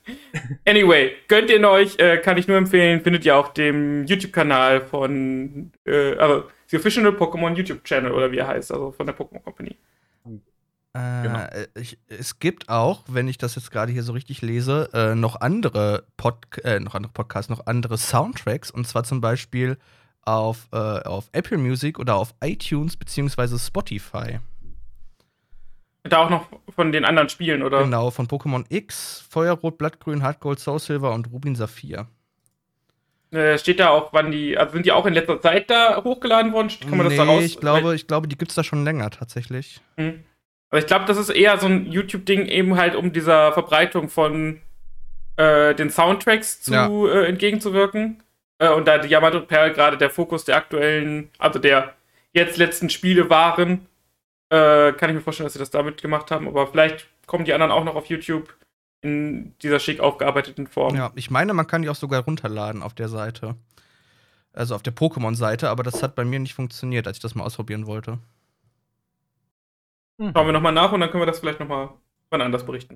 anyway, 0.65 1.11
gönnt 1.27 1.49
ihr 1.49 1.59
euch, 1.69 1.99
äh, 1.99 2.17
kann 2.17 2.37
ich 2.37 2.47
nur 2.47 2.57
empfehlen, 2.57 3.01
findet 3.01 3.25
ihr 3.25 3.35
auf 3.37 3.53
dem 3.53 4.05
YouTube-Kanal 4.05 4.81
von, 4.81 5.71
äh, 5.85 6.15
also, 6.15 6.45
The 6.67 6.77
Official 6.77 7.05
Pokémon 7.09 7.53
YouTube-Channel 7.55 8.11
oder 8.11 8.31
wie 8.31 8.37
er 8.37 8.47
heißt, 8.47 8.71
also 8.71 8.91
von 8.91 9.05
der 9.05 9.15
Pokémon 9.15 9.43
Company. 9.43 9.75
Äh, 10.93 11.23
Genau. 11.23 11.39
äh, 11.39 11.67
ich, 11.75 11.97
es 12.07 12.39
gibt 12.39 12.69
auch, 12.69 13.03
wenn 13.07 13.27
ich 13.27 13.37
das 13.37 13.55
jetzt 13.55 13.71
gerade 13.71 13.91
hier 13.91 14.03
so 14.03 14.13
richtig 14.13 14.41
lese, 14.41 14.89
äh, 14.93 15.15
noch 15.15 15.41
andere 15.41 16.05
Pod 16.17 16.35
äh, 16.63 16.79
noch 16.79 16.93
andere 16.93 17.11
Podcasts, 17.11 17.49
noch 17.49 17.65
andere 17.65 17.97
Soundtracks 17.97 18.69
und 18.69 18.87
zwar 18.87 19.03
zum 19.03 19.19
Beispiel 19.19 19.77
auf, 20.21 20.67
äh, 20.71 20.77
auf 20.77 21.29
Apple 21.31 21.57
Music 21.57 21.99
oder 21.99 22.15
auf 22.15 22.33
iTunes 22.41 22.95
beziehungsweise 22.95 23.57
Spotify. 23.59 24.39
Da 26.03 26.17
auch 26.17 26.29
noch 26.29 26.47
von 26.75 26.91
den 26.91 27.05
anderen 27.05 27.29
Spielen, 27.29 27.63
oder? 27.63 27.83
Genau, 27.83 28.11
von 28.11 28.27
Pokémon 28.27 28.65
X, 28.69 29.25
Feuerrot, 29.29 29.77
Blattgrün, 29.77 30.21
Hardgold, 30.21 30.59
Soul 30.59 30.79
Silver 30.79 31.13
und 31.13 31.31
Rubin 31.31 31.55
Saphir. 31.55 32.07
Äh, 33.31 33.57
steht 33.57 33.79
da 33.79 33.89
auch, 33.89 34.13
wann 34.13 34.31
die, 34.31 34.57
also 34.57 34.73
sind 34.73 34.85
die 34.85 34.91
auch 34.91 35.05
in 35.05 35.13
letzter 35.13 35.41
Zeit 35.41 35.69
da 35.69 36.03
hochgeladen 36.03 36.51
worden? 36.53 36.69
Kann 36.81 36.97
man 36.97 37.07
das 37.07 37.15
da 37.15 37.25
nee, 37.25 37.31
raus? 37.31 37.43
ich 37.43 37.59
glaube, 37.59 37.95
ich 37.95 38.05
glaube, 38.05 38.27
die 38.27 38.37
gibt's 38.37 38.53
da 38.53 38.63
schon 38.63 38.83
länger 38.83 39.09
tatsächlich. 39.09 39.81
Hm. 39.95 40.23
Aber 40.73 40.79
ich 40.79 40.87
glaube, 40.87 41.05
das 41.05 41.17
ist 41.17 41.29
eher 41.29 41.59
so 41.59 41.67
ein 41.67 41.85
YouTube-Ding, 41.85 42.47
eben 42.47 42.77
halt 42.77 42.95
um 42.95 43.13
dieser 43.13 43.51
Verbreitung 43.53 44.09
von 44.09 44.59
äh, 45.35 45.75
den 45.75 45.91
Soundtracks 45.91 46.63
zu 46.63 46.73
Ja. 46.73 46.87
äh, 46.87 47.27
entgegenzuwirken. 47.27 48.23
Äh, 48.57 48.69
und 48.69 48.87
da 48.87 48.97
Diamant 48.97 49.35
und 49.35 49.47
Perl 49.47 49.71
gerade 49.71 49.99
der 49.99 50.09
Fokus 50.09 50.45
der 50.45 50.55
aktuellen, 50.57 51.29
also 51.37 51.59
der 51.59 51.93
jetzt 52.31 52.57
letzten 52.57 52.89
Spiele 52.89 53.29
waren, 53.29 53.85
äh, 54.49 54.93
kann 54.93 55.11
ich 55.11 55.15
mir 55.15 55.21
vorstellen, 55.21 55.45
dass 55.45 55.53
sie 55.53 55.59
das 55.59 55.69
damit 55.69 56.01
gemacht 56.01 56.31
haben. 56.31 56.47
Aber 56.47 56.65
vielleicht 56.65 57.05
kommen 57.27 57.45
die 57.45 57.53
anderen 57.53 57.71
auch 57.71 57.83
noch 57.83 57.93
auf 57.93 58.07
YouTube 58.07 58.51
in 59.03 59.53
dieser 59.61 59.77
schick 59.79 59.99
aufgearbeiteten 59.99 60.65
Form. 60.65 60.95
Ja, 60.95 61.11
ich 61.13 61.29
meine, 61.29 61.53
man 61.53 61.67
kann 61.67 61.83
die 61.83 61.89
auch 61.89 61.95
sogar 61.95 62.23
runterladen 62.23 62.81
auf 62.81 62.95
der 62.95 63.09
Seite. 63.09 63.53
Also 64.53 64.73
auf 64.73 64.81
der 64.81 64.95
Pokémon-Seite, 64.95 65.69
aber 65.69 65.83
das 65.83 66.01
hat 66.01 66.15
bei 66.15 66.25
mir 66.25 66.39
nicht 66.39 66.55
funktioniert, 66.55 67.05
als 67.05 67.17
ich 67.17 67.21
das 67.21 67.35
mal 67.35 67.43
ausprobieren 67.43 67.85
wollte. 67.85 68.17
Mhm. 70.17 70.31
Schauen 70.35 70.47
wir 70.47 70.53
nochmal 70.53 70.73
nach 70.73 70.91
und 70.91 70.99
dann 70.99 71.09
können 71.09 71.21
wir 71.21 71.27
das 71.27 71.39
vielleicht 71.39 71.59
nochmal 71.59 71.89
wann 72.29 72.41
anders 72.41 72.65
berichten. 72.65 72.95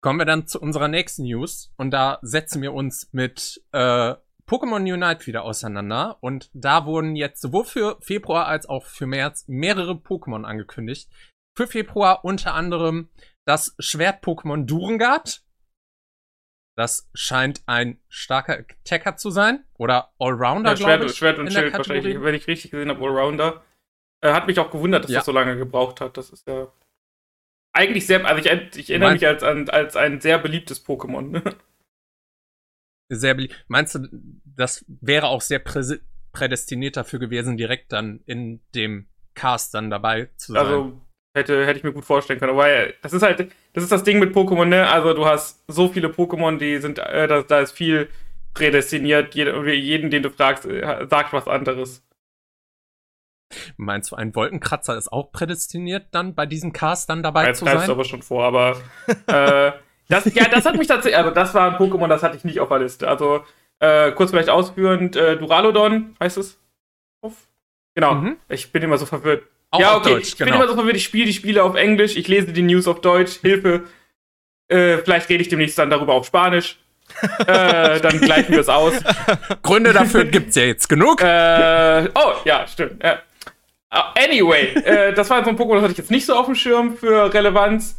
Kommen 0.00 0.20
wir 0.20 0.26
dann 0.26 0.46
zu 0.46 0.60
unserer 0.60 0.88
nächsten 0.88 1.24
News 1.24 1.72
und 1.76 1.90
da 1.90 2.18
setzen 2.22 2.62
wir 2.62 2.72
uns 2.72 3.08
mit 3.12 3.60
äh, 3.72 4.14
Pokémon 4.46 4.80
Unite 4.80 5.26
wieder 5.26 5.42
auseinander 5.42 6.18
und 6.20 6.50
da 6.54 6.86
wurden 6.86 7.16
jetzt 7.16 7.40
sowohl 7.40 7.64
für 7.64 7.98
Februar 8.00 8.46
als 8.46 8.66
auch 8.68 8.84
für 8.86 9.06
März 9.06 9.44
mehrere 9.48 9.92
Pokémon 9.92 10.44
angekündigt. 10.44 11.10
Für 11.56 11.66
Februar 11.66 12.24
unter 12.24 12.54
anderem 12.54 13.10
das 13.44 13.74
Schwert-Pokémon 13.80 14.66
Durengard. 14.66 15.42
Das 16.76 17.10
scheint 17.12 17.62
ein 17.66 18.00
starker 18.08 18.58
Attacker 18.84 19.16
zu 19.16 19.30
sein 19.30 19.64
oder 19.74 20.12
Allrounder, 20.20 20.70
Ja, 20.70 20.76
Schwert, 20.76 20.98
glaube 21.00 21.06
ich. 21.06 21.16
Schwert 21.16 21.38
und 21.40 21.52
Schild 21.52 21.72
Kategorie. 21.72 21.96
wahrscheinlich, 21.96 22.22
wenn 22.22 22.34
ich 22.36 22.46
richtig 22.46 22.70
gesehen 22.70 22.88
habe, 22.88 23.04
Allrounder. 23.04 23.64
Äh, 24.20 24.32
hat 24.32 24.46
mich 24.46 24.58
auch 24.58 24.70
gewundert, 24.70 25.04
dass 25.04 25.10
Ja. 25.10 25.18
das 25.18 25.26
so 25.26 25.32
lange 25.32 25.56
gebraucht 25.56 26.00
hat. 26.00 26.16
Das 26.16 26.30
ist 26.30 26.46
ja 26.48 26.72
eigentlich 27.72 28.06
sehr, 28.06 28.24
also 28.26 28.44
ich, 28.44 28.76
ich 28.76 28.90
erinnere 28.90 29.12
mich 29.12 29.26
als, 29.26 29.42
an, 29.42 29.68
als 29.68 29.94
ein 29.96 30.20
sehr 30.20 30.38
beliebtes 30.38 30.84
Pokémon. 30.84 31.42
Sehr 33.10 33.32
beliebt. 33.32 33.64
Meinst 33.68 33.94
du, 33.94 34.06
das 34.44 34.84
wäre 34.86 35.28
auch 35.28 35.40
sehr 35.40 35.64
präse- 35.64 36.00
prädestiniert 36.32 36.96
dafür 36.98 37.18
gewesen, 37.18 37.56
direkt 37.56 37.90
dann 37.92 38.20
in 38.26 38.60
dem 38.74 39.06
Cast 39.34 39.72
dann 39.72 39.88
dabei 39.88 40.28
zu 40.36 40.52
sein. 40.52 40.66
Also 40.66 41.00
hätte, 41.34 41.64
hätte 41.64 41.78
ich 41.78 41.84
mir 41.84 41.94
gut 41.94 42.04
vorstellen 42.04 42.38
können. 42.38 42.52
Aber 42.52 42.68
ja, 42.70 42.92
das 43.00 43.14
ist 43.14 43.22
halt, 43.22 43.50
das 43.72 43.82
ist 43.84 43.92
das 43.92 44.02
Ding 44.04 44.18
mit 44.18 44.34
Pokémon, 44.36 44.66
ne? 44.66 44.90
Also 44.90 45.14
du 45.14 45.24
hast 45.24 45.64
so 45.68 45.88
viele 45.88 46.08
Pokémon, 46.08 46.58
die 46.58 46.76
sind, 46.78 46.98
äh, 46.98 47.26
da, 47.26 47.40
da 47.40 47.60
ist 47.60 47.72
viel 47.72 48.10
prädestiniert. 48.52 49.34
Jeder, 49.34 49.64
jeden, 49.72 50.10
den 50.10 50.22
du 50.22 50.28
fragst, 50.30 50.66
äh, 50.66 51.06
sagt 51.08 51.32
was 51.32 51.48
anderes. 51.48 52.06
Meinst 53.76 54.10
du, 54.10 54.16
ein 54.16 54.34
Wolkenkratzer 54.34 54.96
ist 54.96 55.10
auch 55.10 55.32
prädestiniert, 55.32 56.08
dann 56.12 56.34
bei 56.34 56.46
diesem 56.46 56.72
Cast 56.72 57.08
dann 57.08 57.22
dabei 57.22 57.46
Jetzt 57.46 57.60
zu 57.60 57.64
greifst 57.64 57.80
sein? 57.80 57.86
du 57.88 57.92
aber 57.92 58.04
schon 58.04 58.22
vor, 58.22 58.44
aber 58.44 58.76
äh, 59.26 59.72
das, 60.08 60.32
ja, 60.34 60.48
das 60.48 60.66
hat 60.66 60.76
mich 60.76 60.86
tatsächlich, 60.86 61.16
also 61.16 61.30
das 61.30 61.54
war 61.54 61.70
ein 61.70 61.76
Pokémon, 61.76 62.08
das 62.08 62.22
hatte 62.22 62.36
ich 62.36 62.44
nicht 62.44 62.60
auf 62.60 62.68
der 62.68 62.80
Liste. 62.80 63.08
Also 63.08 63.44
äh, 63.80 64.12
kurz 64.12 64.30
vielleicht 64.30 64.50
ausführend, 64.50 65.16
äh, 65.16 65.36
Duraludon 65.36 66.16
heißt 66.20 66.38
es? 66.38 66.58
Auf? 67.22 67.48
Genau. 67.94 68.14
Mhm. 68.14 68.36
Ich 68.48 68.70
bin 68.70 68.82
immer 68.82 68.98
so 68.98 69.06
verwirrt. 69.06 69.44
Auch 69.70 69.80
ja, 69.80 69.92
auf 69.92 69.98
okay. 69.98 70.14
Deutsch, 70.14 70.28
ich 70.28 70.36
bin 70.36 70.46
genau. 70.46 70.58
immer 70.58 70.68
so 70.68 70.74
verwirrt, 70.74 70.96
ich 70.96 71.04
spiele 71.04 71.26
die 71.26 71.32
Spiele 71.32 71.62
auf 71.62 71.74
Englisch, 71.74 72.16
ich 72.16 72.28
lese 72.28 72.52
die 72.52 72.62
News 72.62 72.86
auf 72.88 73.00
Deutsch, 73.00 73.40
Hilfe. 73.40 73.84
Äh, 74.68 74.98
vielleicht 74.98 75.28
rede 75.28 75.42
ich 75.42 75.48
demnächst 75.48 75.78
dann 75.78 75.90
darüber 75.90 76.14
auf 76.14 76.26
Spanisch. 76.26 76.78
äh, 77.46 78.00
dann 78.00 78.20
gleichen 78.20 78.52
wir 78.52 78.60
es 78.60 78.68
aus. 78.68 78.92
Gründe 79.62 79.94
dafür 79.94 80.26
gibt's 80.26 80.56
ja 80.56 80.64
jetzt 80.64 80.88
genug. 80.88 81.22
Äh, 81.22 82.08
oh, 82.14 82.32
ja, 82.44 82.66
stimmt. 82.66 83.02
Ja. 83.02 83.18
Ah, 83.90 84.12
Anyway, 84.16 84.74
äh, 84.74 85.14
das 85.14 85.30
war 85.30 85.42
so 85.42 85.50
ein 85.50 85.56
Pokémon, 85.56 85.74
das 85.74 85.82
hatte 85.82 85.92
ich 85.92 85.98
jetzt 85.98 86.10
nicht 86.10 86.26
so 86.26 86.34
auf 86.34 86.46
dem 86.46 86.54
Schirm 86.54 86.96
für 86.96 87.32
Relevanz. 87.32 87.98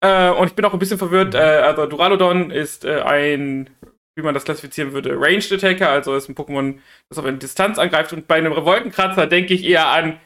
Äh, 0.00 0.30
und 0.30 0.48
ich 0.48 0.54
bin 0.54 0.64
auch 0.64 0.72
ein 0.72 0.78
bisschen 0.78 0.98
verwirrt. 0.98 1.34
Äh, 1.34 1.38
also 1.38 1.86
Duraludon 1.86 2.50
ist 2.50 2.84
äh, 2.84 3.00
ein, 3.02 3.70
wie 4.16 4.22
man 4.22 4.34
das 4.34 4.44
klassifizieren 4.44 4.92
würde, 4.92 5.14
Ranged 5.20 5.52
Attacker, 5.52 5.90
also 5.90 6.14
ist 6.16 6.28
ein 6.28 6.34
Pokémon, 6.34 6.78
das 7.08 7.18
auf 7.18 7.24
eine 7.24 7.38
Distanz 7.38 7.78
angreift. 7.78 8.12
Und 8.12 8.26
bei 8.28 8.36
einem 8.36 8.54
Wolkenkratzer 8.54 9.26
denke 9.26 9.54
ich 9.54 9.64
eher 9.64 9.88
an, 9.88 10.20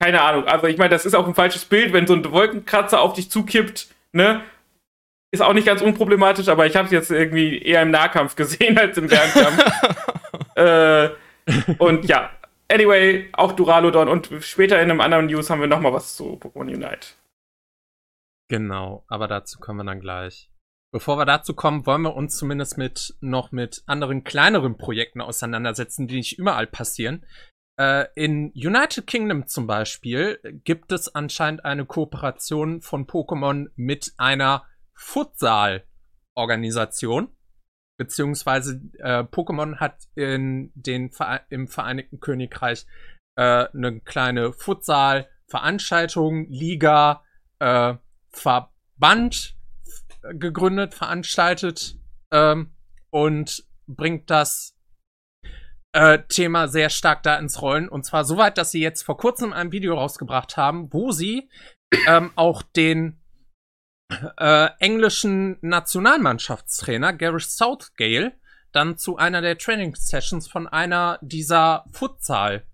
keine 0.00 0.22
Ahnung, 0.22 0.46
also 0.46 0.66
ich 0.66 0.78
meine, 0.78 0.90
das 0.90 1.06
ist 1.06 1.14
auch 1.14 1.28
ein 1.28 1.34
falsches 1.34 1.64
Bild, 1.64 1.92
wenn 1.92 2.08
so 2.08 2.14
ein 2.14 2.28
Wolkenkratzer 2.30 3.00
auf 3.00 3.12
dich 3.12 3.30
zukippt, 3.30 3.88
ne? 4.12 4.42
Ist 5.32 5.40
auch 5.40 5.54
nicht 5.54 5.66
ganz 5.66 5.80
unproblematisch, 5.80 6.48
aber 6.48 6.66
ich 6.66 6.76
habe 6.76 6.86
es 6.86 6.92
jetzt 6.92 7.10
irgendwie 7.10 7.62
eher 7.62 7.82
im 7.82 7.90
Nahkampf 7.90 8.34
gesehen 8.36 8.76
als 8.78 8.98
im 8.98 9.08
Fernkampf. 9.08 9.64
äh, 10.56 11.10
und 11.78 12.04
ja, 12.04 12.30
anyway, 12.72 13.28
auch 13.32 13.52
Duraludon 13.52 14.08
und 14.08 14.30
später 14.40 14.80
in 14.80 14.90
einem 14.90 15.00
anderen 15.00 15.26
News 15.26 15.50
haben 15.50 15.60
wir 15.60 15.68
noch 15.68 15.80
mal 15.80 15.92
was 15.92 16.16
zu 16.16 16.36
Pokémon 16.36 16.72
Unite. 16.72 17.08
Genau, 18.48 19.04
aber 19.08 19.28
dazu 19.28 19.60
kommen 19.60 19.78
wir 19.78 19.84
dann 19.84 20.00
gleich. 20.00 20.50
Bevor 20.92 21.16
wir 21.16 21.24
dazu 21.24 21.54
kommen, 21.54 21.86
wollen 21.86 22.02
wir 22.02 22.14
uns 22.14 22.36
zumindest 22.36 22.76
mit 22.76 23.16
noch 23.20 23.50
mit 23.50 23.82
anderen 23.86 24.24
kleineren 24.24 24.76
Projekten 24.76 25.22
auseinandersetzen, 25.22 26.06
die 26.06 26.16
nicht 26.16 26.38
überall 26.38 26.66
passieren. 26.66 27.24
Äh, 27.78 28.08
in 28.14 28.52
United 28.54 29.06
Kingdom 29.06 29.46
zum 29.46 29.66
Beispiel 29.66 30.38
gibt 30.64 30.92
es 30.92 31.14
anscheinend 31.14 31.64
eine 31.64 31.86
Kooperation 31.86 32.82
von 32.82 33.06
Pokémon 33.06 33.70
mit 33.74 34.12
einer 34.18 34.66
Futsal-Organisation. 34.92 37.34
Beziehungsweise 38.04 38.80
äh, 38.98 39.20
Pokémon 39.22 39.76
hat 39.76 40.08
in 40.16 40.72
den 40.74 41.10
Vere 41.12 41.42
im 41.50 41.68
Vereinigten 41.68 42.18
Königreich 42.18 42.84
äh, 43.36 43.68
eine 43.72 44.00
kleine 44.00 44.52
Futsal-Veranstaltung, 44.52 46.48
Liga, 46.48 47.22
äh, 47.60 47.94
Verband 48.30 49.56
f- 49.86 50.04
gegründet, 50.34 50.94
veranstaltet 50.94 51.96
ähm, 52.32 52.74
und 53.10 53.64
bringt 53.86 54.30
das 54.30 54.76
äh, 55.92 56.18
Thema 56.28 56.66
sehr 56.68 56.90
stark 56.90 57.22
da 57.22 57.36
ins 57.36 57.62
Rollen. 57.62 57.88
Und 57.88 58.04
zwar 58.04 58.24
so 58.24 58.36
weit, 58.36 58.58
dass 58.58 58.72
sie 58.72 58.82
jetzt 58.82 59.02
vor 59.02 59.16
kurzem 59.16 59.52
ein 59.52 59.70
Video 59.70 59.94
rausgebracht 59.94 60.56
haben, 60.56 60.92
wo 60.92 61.12
sie 61.12 61.48
ähm, 62.08 62.32
auch 62.34 62.62
den 62.62 63.21
äh, 64.38 64.68
englischen 64.78 65.58
Nationalmannschaftstrainer 65.60 67.12
Gareth 67.12 67.50
Southgale 67.50 68.32
dann 68.72 68.96
zu 68.96 69.16
einer 69.16 69.42
der 69.42 69.58
Training 69.58 69.94
Sessions 69.94 70.48
von 70.48 70.66
einer 70.66 71.18
dieser 71.20 71.84
Futsal 71.92 72.64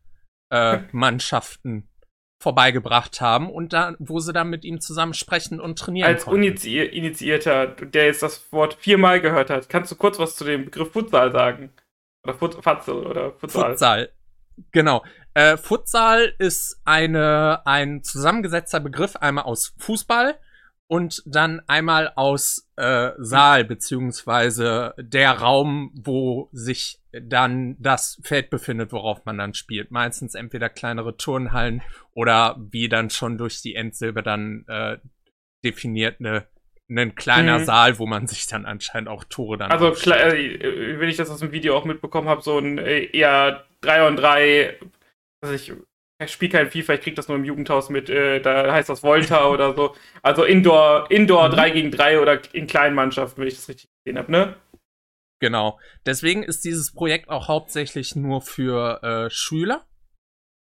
äh, 0.51 0.79
Mannschaften 0.93 1.89
vorbeigebracht 2.41 3.21
haben 3.21 3.51
und 3.51 3.73
da, 3.73 3.97
wo 3.99 4.21
sie 4.21 4.33
dann 4.33 4.49
mit 4.49 4.65
ihm 4.65 4.81
zusammen 4.81 5.13
sprechen 5.13 5.61
und 5.61 5.79
trainieren 5.79 6.09
Als 6.09 6.25
konnten. 6.25 6.43
Initiierter, 6.43 7.67
der 7.67 8.07
jetzt 8.07 8.23
das 8.23 8.53
Wort 8.53 8.75
viermal 8.75 9.21
gehört 9.21 9.51
hat, 9.51 9.69
kannst 9.69 9.91
du 9.91 9.97
kurz 9.97 10.21
was 10.21 10.37
zu 10.37 10.45
dem 10.45 10.67
Begriff 10.67 10.93
Futsal 10.93 11.33
sagen? 11.33 11.73
Oder 12.25 12.35
Fut 12.35 12.63
Fatzel 12.63 12.95
oder 12.95 13.33
Futsal? 13.33 13.71
Futsal. 13.71 14.13
Genau. 14.71 15.05
Äh, 15.35 15.57
Futsal 15.57 16.35
ist 16.39 16.81
eine, 16.85 17.63
ein 17.65 18.05
zusammengesetzter 18.05 18.81
Begriff 18.81 19.17
einmal 19.17 19.45
aus 19.45 19.75
Fußball 19.79 20.39
und 20.89 21.23
dann 21.27 21.61
einmal 21.67 22.13
aus 22.17 22.69
äh, 22.77 23.11
Saal, 23.19 23.65
beziehungsweise 23.65 24.95
der 24.99 25.33
Raum, 25.33 25.93
wo 25.95 26.49
sich 26.53 26.99
dann 27.13 27.77
das 27.79 28.21
Feld 28.25 28.51
befindet, 28.51 28.93
worauf 28.93 29.25
man 29.25 29.39
dann 29.39 29.55
spielt. 29.55 29.91
Meistens 29.91 30.35
entweder 30.35 30.69
kleinere 30.69 31.17
Turnhallen 31.17 31.83
oder 32.15 32.57
wie 32.71 32.89
dann 32.89 33.11
schon 33.11 33.39
durch 33.39 33.61
die 33.61 33.75
Endsilbe 33.75 34.23
dann 34.23 34.65
äh, 34.67 34.99
definiert 35.63 36.21
eine 36.21 36.47
ein 36.91 37.15
kleiner 37.15 37.59
Mhm. 37.59 37.65
Saal, 37.65 37.99
wo 37.99 38.07
man 38.07 38.27
sich 38.27 38.47
dann 38.47 38.65
anscheinend 38.65 39.09
auch 39.09 39.25
Tore 39.25 39.59
dann 39.59 39.71
Also, 39.71 39.93
klar, 39.93 40.33
äh, 40.33 40.99
wenn 40.99 41.09
ich 41.09 41.17
das 41.17 41.31
aus 41.31 41.41
dem 41.41 41.53
Video 41.53 41.77
auch 41.77 41.85
mitbekommen 41.85 42.29
habe, 42.29 42.41
so 42.41 42.59
ein 42.59 42.79
äh, 42.79 43.05
eher 43.05 43.67
3 43.83 44.07
on 44.07 44.17
3, 44.17 44.79
also 45.43 45.55
ich, 45.55 45.73
ich 46.25 46.33
spiele 46.33 46.53
kein 46.53 46.71
FIFA, 46.71 46.95
ich 46.95 47.01
krieg 47.01 47.15
das 47.15 47.29
nur 47.29 47.37
im 47.37 47.45
Jugendhaus 47.45 47.91
mit, 47.91 48.11
äh, 48.11 48.41
da 48.41 48.73
heißt 48.73 48.89
das 48.89 49.03
Volta 49.03 49.49
oder 49.49 49.75
so. 49.75 49.95
Also 50.23 50.45
Indoor, 50.45 51.11
Indoor 51.11 51.49
Mhm. 51.49 51.53
3 51.53 51.71
gegen 51.71 51.91
3 51.91 52.21
oder 52.21 52.41
in 52.55 52.67
kleinen 52.67 52.95
Mannschaften, 52.95 53.41
wenn 53.41 53.49
ich 53.49 53.55
das 53.57 53.69
richtig 53.69 53.89
gesehen 54.05 54.19
habe, 54.19 54.33
ne? 54.33 54.57
Genau. 55.41 55.79
Deswegen 56.05 56.43
ist 56.43 56.65
dieses 56.65 56.93
Projekt 56.93 57.29
auch 57.29 57.47
hauptsächlich 57.47 58.17
nur 58.17 58.41
für 58.43 59.03
äh, 59.03 59.31
Schüler. 59.31 59.87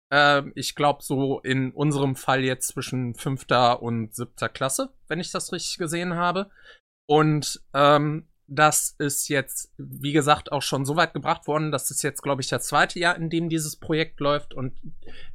Ähm, 0.09 0.53
ich 0.55 0.75
glaube, 0.75 1.03
so 1.03 1.41
in 1.41 1.71
unserem 1.71 2.15
Fall 2.15 2.43
jetzt 2.43 2.69
zwischen 2.69 3.13
fünfter 3.13 3.81
und 3.81 4.15
siebter 4.15 4.47
Klasse, 4.47 4.93
wenn 5.09 5.19
ich 5.19 5.31
das 5.31 5.51
richtig 5.51 5.77
gesehen 5.77 6.15
habe. 6.15 6.49
Und 7.05 7.61
ähm, 7.73 8.29
das 8.55 8.95
ist 8.99 9.27
jetzt, 9.29 9.73
wie 9.77 10.11
gesagt, 10.11 10.51
auch 10.51 10.61
schon 10.61 10.85
so 10.85 10.95
weit 10.95 11.13
gebracht 11.13 11.47
worden. 11.47 11.71
Das 11.71 11.91
ist 11.91 12.03
jetzt, 12.03 12.21
glaube 12.21 12.41
ich, 12.41 12.49
das 12.49 12.67
zweite 12.67 12.99
Jahr, 12.99 13.15
in 13.15 13.29
dem 13.29 13.49
dieses 13.49 13.75
Projekt 13.75 14.19
läuft. 14.19 14.53
Und 14.53 14.73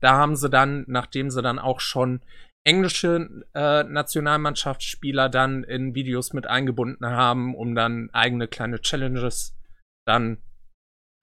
da 0.00 0.12
haben 0.12 0.36
sie 0.36 0.48
dann, 0.48 0.84
nachdem 0.86 1.30
sie 1.30 1.42
dann 1.42 1.58
auch 1.58 1.80
schon 1.80 2.22
englische 2.64 3.46
äh, 3.54 3.84
Nationalmannschaftsspieler 3.84 5.28
dann 5.28 5.64
in 5.64 5.94
Videos 5.94 6.32
mit 6.32 6.46
eingebunden 6.46 7.06
haben, 7.06 7.54
um 7.54 7.74
dann 7.74 8.10
eigene 8.12 8.46
kleine 8.46 8.80
Challenges 8.80 9.56
dann 10.06 10.38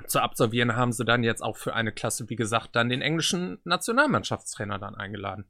zu 0.08 0.22
absolvieren, 0.22 0.76
haben 0.76 0.92
sie 0.92 1.06
dann 1.06 1.24
jetzt 1.24 1.42
auch 1.42 1.58
für 1.58 1.74
eine 1.74 1.92
Klasse, 1.92 2.30
wie 2.30 2.36
gesagt, 2.36 2.76
dann 2.76 2.90
den 2.90 3.02
englischen 3.02 3.60
Nationalmannschaftstrainer 3.64 4.80
dann 4.80 4.96
eingeladen. 4.96 5.46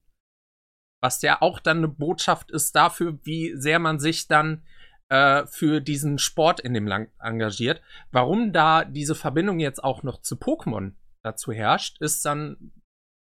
Was 1.01 1.21
ja 1.21 1.41
auch 1.41 1.59
dann 1.59 1.77
eine 1.77 1.87
Botschaft 1.87 2.51
ist 2.51 2.75
dafür, 2.75 3.19
wie 3.23 3.55
sehr 3.55 3.79
man 3.79 3.99
sich 3.99 4.27
dann 4.27 4.63
äh, 5.09 5.45
für 5.47 5.81
diesen 5.81 6.17
Sport 6.17 6.59
in 6.59 6.73
dem 6.73 6.87
Land 6.87 7.09
engagiert. 7.19 7.81
Warum 8.11 8.53
da 8.53 8.85
diese 8.85 9.15
Verbindung 9.15 9.59
jetzt 9.59 9.83
auch 9.83 10.03
noch 10.03 10.21
zu 10.21 10.35
Pokémon 10.35 10.93
dazu 11.23 11.51
herrscht, 11.51 12.01
ist 12.01 12.25
dann, 12.25 12.71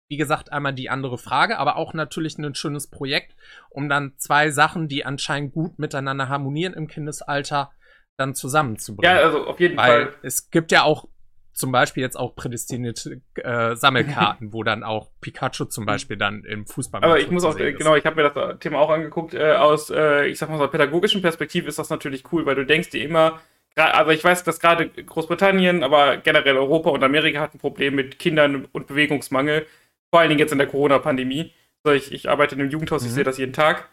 wie 0.09 0.17
gesagt, 0.17 0.51
einmal 0.51 0.73
die 0.73 0.89
andere 0.89 1.17
Frage, 1.17 1.57
aber 1.57 1.75
auch 1.77 1.93
natürlich 1.93 2.37
ein 2.37 2.55
schönes 2.55 2.89
Projekt, 2.89 3.35
um 3.69 3.89
dann 3.89 4.13
zwei 4.17 4.51
Sachen, 4.51 4.87
die 4.87 5.05
anscheinend 5.05 5.53
gut 5.53 5.79
miteinander 5.79 6.29
harmonieren 6.29 6.73
im 6.73 6.87
Kindesalter, 6.87 7.71
dann 8.17 8.35
zusammenzubringen. 8.35 9.15
Ja, 9.15 9.23
also 9.23 9.45
auf 9.45 9.59
jeden 9.59 9.77
Weil 9.77 10.07
Fall. 10.07 10.19
es 10.23 10.49
gibt 10.49 10.71
ja 10.71 10.83
auch 10.83 11.07
zum 11.55 11.71
Beispiel 11.71 12.03
jetzt 12.03 12.17
auch 12.19 12.35
prädestinierte 12.35 13.21
äh, 13.35 13.75
Sammelkarten, 13.75 14.53
wo 14.53 14.63
dann 14.63 14.83
auch 14.83 15.09
Pikachu 15.21 15.65
zum 15.65 15.85
Beispiel 15.85 16.17
dann 16.17 16.43
im 16.43 16.67
Fußball. 16.67 17.03
Aber 17.03 17.17
ich 17.17 17.31
muss 17.31 17.45
auch, 17.45 17.57
äh, 17.57 17.71
genau, 17.73 17.95
ich 17.95 18.05
habe 18.05 18.21
mir 18.21 18.29
das 18.29 18.59
Thema 18.59 18.79
auch 18.79 18.89
angeguckt. 18.89 19.33
Äh, 19.33 19.53
aus, 19.53 19.89
äh, 19.89 20.27
ich 20.27 20.37
sag 20.37 20.49
mal 20.49 20.57
so, 20.57 20.63
einer 20.63 20.71
pädagogischen 20.71 21.21
Perspektive 21.21 21.67
ist 21.67 21.79
das 21.79 21.89
natürlich 21.89 22.31
cool, 22.33 22.45
weil 22.45 22.55
du 22.55 22.65
denkst 22.65 22.89
dir 22.89 23.03
immer, 23.03 23.39
also 23.77 24.11
ich 24.11 24.23
weiß, 24.23 24.43
dass 24.43 24.59
gerade 24.59 24.89
Großbritannien, 24.89 25.83
aber 25.83 26.17
generell 26.17 26.57
Europa 26.57 26.89
und 26.89 27.03
Amerika 27.03 27.39
hat 27.39 27.53
ein 27.55 27.59
Problem 27.59 27.95
mit 27.95 28.19
Kindern 28.19 28.67
und 28.71 28.87
Bewegungsmangel. 28.87 29.65
Vor 30.11 30.19
allen 30.19 30.29
Dingen 30.29 30.39
jetzt 30.39 30.51
in 30.51 30.57
der 30.59 30.67
Corona-Pandemie. 30.67 31.53
Also 31.83 31.95
ich, 31.95 32.11
ich 32.11 32.29
arbeite 32.29 32.55
in 32.55 32.61
einem 32.61 32.69
Jugendhaus, 32.69 33.03
ich 33.03 33.11
Mhm. 33.11 33.15
sehe 33.15 33.23
das 33.23 33.37
jeden 33.37 33.53
Tag. 33.53 33.89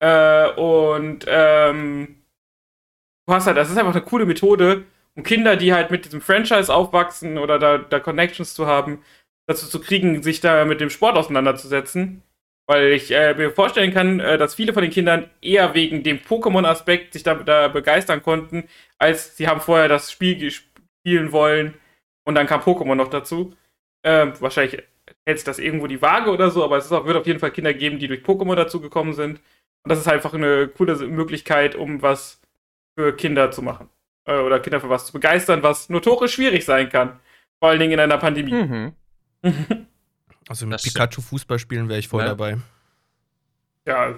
Äh, 0.00 0.50
und 0.52 1.24
ähm, 1.28 2.22
du 3.26 3.34
hast 3.34 3.46
halt, 3.46 3.56
das 3.56 3.70
ist 3.70 3.76
einfach 3.78 3.94
eine 3.94 4.04
coole 4.04 4.26
Methode, 4.26 4.84
um 5.16 5.22
Kinder, 5.22 5.56
die 5.56 5.72
halt 5.72 5.90
mit 5.90 6.04
diesem 6.04 6.20
Franchise 6.20 6.72
aufwachsen 6.72 7.38
oder 7.38 7.58
da, 7.58 7.78
da 7.78 8.00
Connections 8.00 8.54
zu 8.54 8.66
haben, 8.66 9.02
dazu 9.46 9.66
zu 9.66 9.80
kriegen, 9.80 10.22
sich 10.22 10.40
da 10.40 10.64
mit 10.64 10.80
dem 10.80 10.90
Sport 10.90 11.16
auseinanderzusetzen. 11.16 12.22
Weil 12.66 12.92
ich 12.92 13.10
äh, 13.10 13.34
mir 13.34 13.50
vorstellen 13.50 13.92
kann, 13.92 14.20
äh, 14.20 14.38
dass 14.38 14.54
viele 14.54 14.72
von 14.72 14.82
den 14.82 14.92
Kindern 14.92 15.28
eher 15.42 15.74
wegen 15.74 16.02
dem 16.04 16.18
Pokémon-Aspekt 16.18 17.12
sich 17.12 17.22
da, 17.24 17.34
da 17.34 17.68
begeistern 17.68 18.22
konnten, 18.22 18.64
als 18.98 19.36
sie 19.36 19.48
haben 19.48 19.60
vorher 19.60 19.88
das 19.88 20.12
Spiel 20.12 20.50
spielen 20.50 21.32
wollen 21.32 21.74
und 22.24 22.36
dann 22.36 22.46
kam 22.46 22.60
Pokémon 22.60 22.94
noch 22.94 23.08
dazu. 23.08 23.54
Ähm, 24.04 24.32
wahrscheinlich 24.40 24.82
hältst 25.26 25.48
das 25.48 25.58
irgendwo 25.58 25.86
die 25.86 26.02
Waage 26.02 26.30
oder 26.30 26.50
so, 26.50 26.64
aber 26.64 26.76
es 26.76 26.90
auch, 26.92 27.04
wird 27.06 27.16
auf 27.16 27.26
jeden 27.26 27.40
Fall 27.40 27.50
Kinder 27.50 27.74
geben, 27.74 27.98
die 27.98 28.08
durch 28.08 28.22
Pokémon 28.22 28.54
dazugekommen 28.54 29.14
sind. 29.14 29.40
Und 29.84 29.88
das 29.90 29.98
ist 29.98 30.08
einfach 30.08 30.34
eine 30.34 30.68
coole 30.68 30.96
Möglichkeit, 31.08 31.74
um 31.74 32.02
was 32.02 32.40
für 32.96 33.14
Kinder 33.16 33.50
zu 33.50 33.62
machen. 33.62 33.88
Äh, 34.24 34.38
oder 34.38 34.60
Kinder 34.60 34.80
für 34.80 34.88
was 34.90 35.06
zu 35.06 35.12
begeistern, 35.12 35.62
was 35.62 35.88
notorisch 35.88 36.34
schwierig 36.34 36.64
sein 36.64 36.88
kann. 36.88 37.18
Vor 37.58 37.68
allen 37.70 37.80
Dingen 37.80 37.92
in 37.92 38.00
einer 38.00 38.18
Pandemie. 38.18 38.52
Mhm. 38.52 38.92
Also 40.48 40.66
mit 40.66 40.74
Das 40.74 40.80
stimmt. 40.82 40.94
Pikachu 40.94 41.22
Fußball 41.22 41.58
spielen 41.60 41.88
wäre 41.88 42.00
ich 42.00 42.08
voll 42.08 42.22
Ja. 42.22 42.28
dabei. 42.30 42.56
ja. 43.86 44.14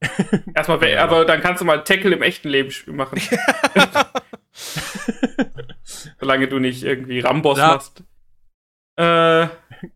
Erstmal, 0.54 0.80
wär- 0.80 1.02
aber 1.02 1.24
dann 1.24 1.40
kannst 1.40 1.60
du 1.60 1.64
mal 1.64 1.82
Tackle 1.82 2.14
im 2.14 2.22
echten 2.22 2.48
Leben 2.48 2.70
machen. 2.94 3.20
Solange 6.20 6.48
du 6.48 6.58
nicht 6.58 6.82
irgendwie 6.84 7.20
Ramboss 7.20 7.58
Ja. 7.58 7.68
machst. 7.68 8.02
Äh, 8.96 9.48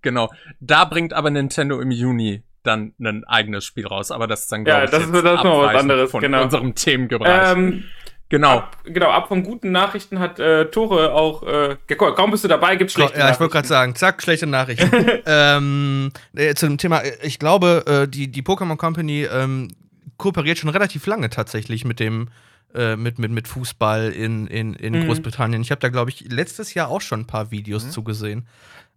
Genau. 0.02 0.30
Da 0.60 0.84
bringt 0.84 1.14
aber 1.14 1.30
Nintendo 1.30 1.80
im 1.80 1.90
Juni 1.90 2.42
dann 2.62 2.92
ein 3.00 3.24
eigenes 3.24 3.64
Spiel 3.64 3.86
raus. 3.86 4.10
Aber 4.10 4.26
das 4.26 4.40
ist 4.42 4.52
dann, 4.52 4.66
Ja, 4.66 4.84
glaube 4.84 4.84
ich, 4.84 4.90
das 4.90 5.22
das 5.22 5.34
ist 5.38 5.44
noch 5.44 5.62
was 5.62 5.76
anderes, 5.76 6.10
von 6.10 6.20
genau. 6.20 6.42
unserem 6.42 6.74
Themenbereich. 6.74 7.56
ähm, 7.56 7.84
genau. 8.28 8.58
ab, 8.58 8.76
genau, 8.84 9.10
ab 9.10 9.28
von 9.28 9.42
guten 9.42 9.72
Nachrichten 9.72 10.18
hat 10.18 10.38
äh, 10.38 10.66
Tore 10.70 11.12
auch. 11.12 11.42
Äh, 11.42 11.76
kaum 11.96 12.30
bist 12.30 12.44
du 12.44 12.48
dabei, 12.48 12.76
gibt's 12.76 12.94
schlechte 12.94 13.18
ja, 13.18 13.30
ich 13.30 13.40
wollte 13.40 13.52
gerade 13.52 13.68
sagen, 13.68 13.94
zack, 13.94 14.22
schlechte 14.22 14.46
Nachrichten. 14.46 14.90
ähm, 15.26 16.10
äh, 16.34 16.54
zu 16.54 16.66
dem 16.66 16.78
Thema, 16.78 17.00
äh, 17.00 17.12
ich 17.22 17.38
glaube, 17.38 17.84
äh, 17.86 18.08
die, 18.08 18.28
die 18.30 18.42
Pokémon 18.42 18.76
Company 18.76 19.24
ähm, 19.24 19.68
kooperiert 20.16 20.58
schon 20.58 20.70
relativ 20.70 21.06
lange 21.06 21.30
tatsächlich 21.30 21.84
mit 21.84 22.00
dem 22.00 22.28
äh, 22.74 22.96
mit, 22.96 23.18
mit, 23.18 23.30
mit 23.32 23.48
Fußball 23.48 24.10
in, 24.10 24.46
in, 24.46 24.74
in 24.74 24.92
Mhm. 24.94 25.06
Großbritannien. 25.06 25.62
Ich 25.62 25.70
habe 25.70 25.80
da, 25.80 25.88
glaube 25.88 26.10
ich, 26.10 26.30
letztes 26.30 26.74
Jahr 26.74 26.88
auch 26.88 27.00
schon 27.00 27.20
ein 27.20 27.26
paar 27.26 27.50
Videos 27.50 27.86
Mhm. 27.86 27.90
zugesehen. 27.92 28.46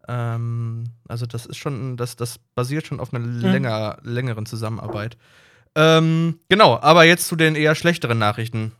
Ähm, 0.07 0.85
also 1.07 1.25
das 1.25 1.45
ist 1.45 1.57
schon, 1.57 1.95
das, 1.95 2.15
das 2.15 2.37
basiert 2.55 2.87
schon 2.87 2.99
auf 2.99 3.13
einer 3.13 3.25
Mhm. 3.25 3.39
länger, 3.51 3.97
längeren 4.03 4.45
Zusammenarbeit. 4.45 5.17
Ähm, 5.75 6.39
genau, 6.49 6.79
aber 6.81 7.05
jetzt 7.05 7.27
zu 7.27 7.35
den 7.37 7.55
eher 7.55 7.75
schlechteren 7.75 8.17
Nachrichten. 8.17 8.73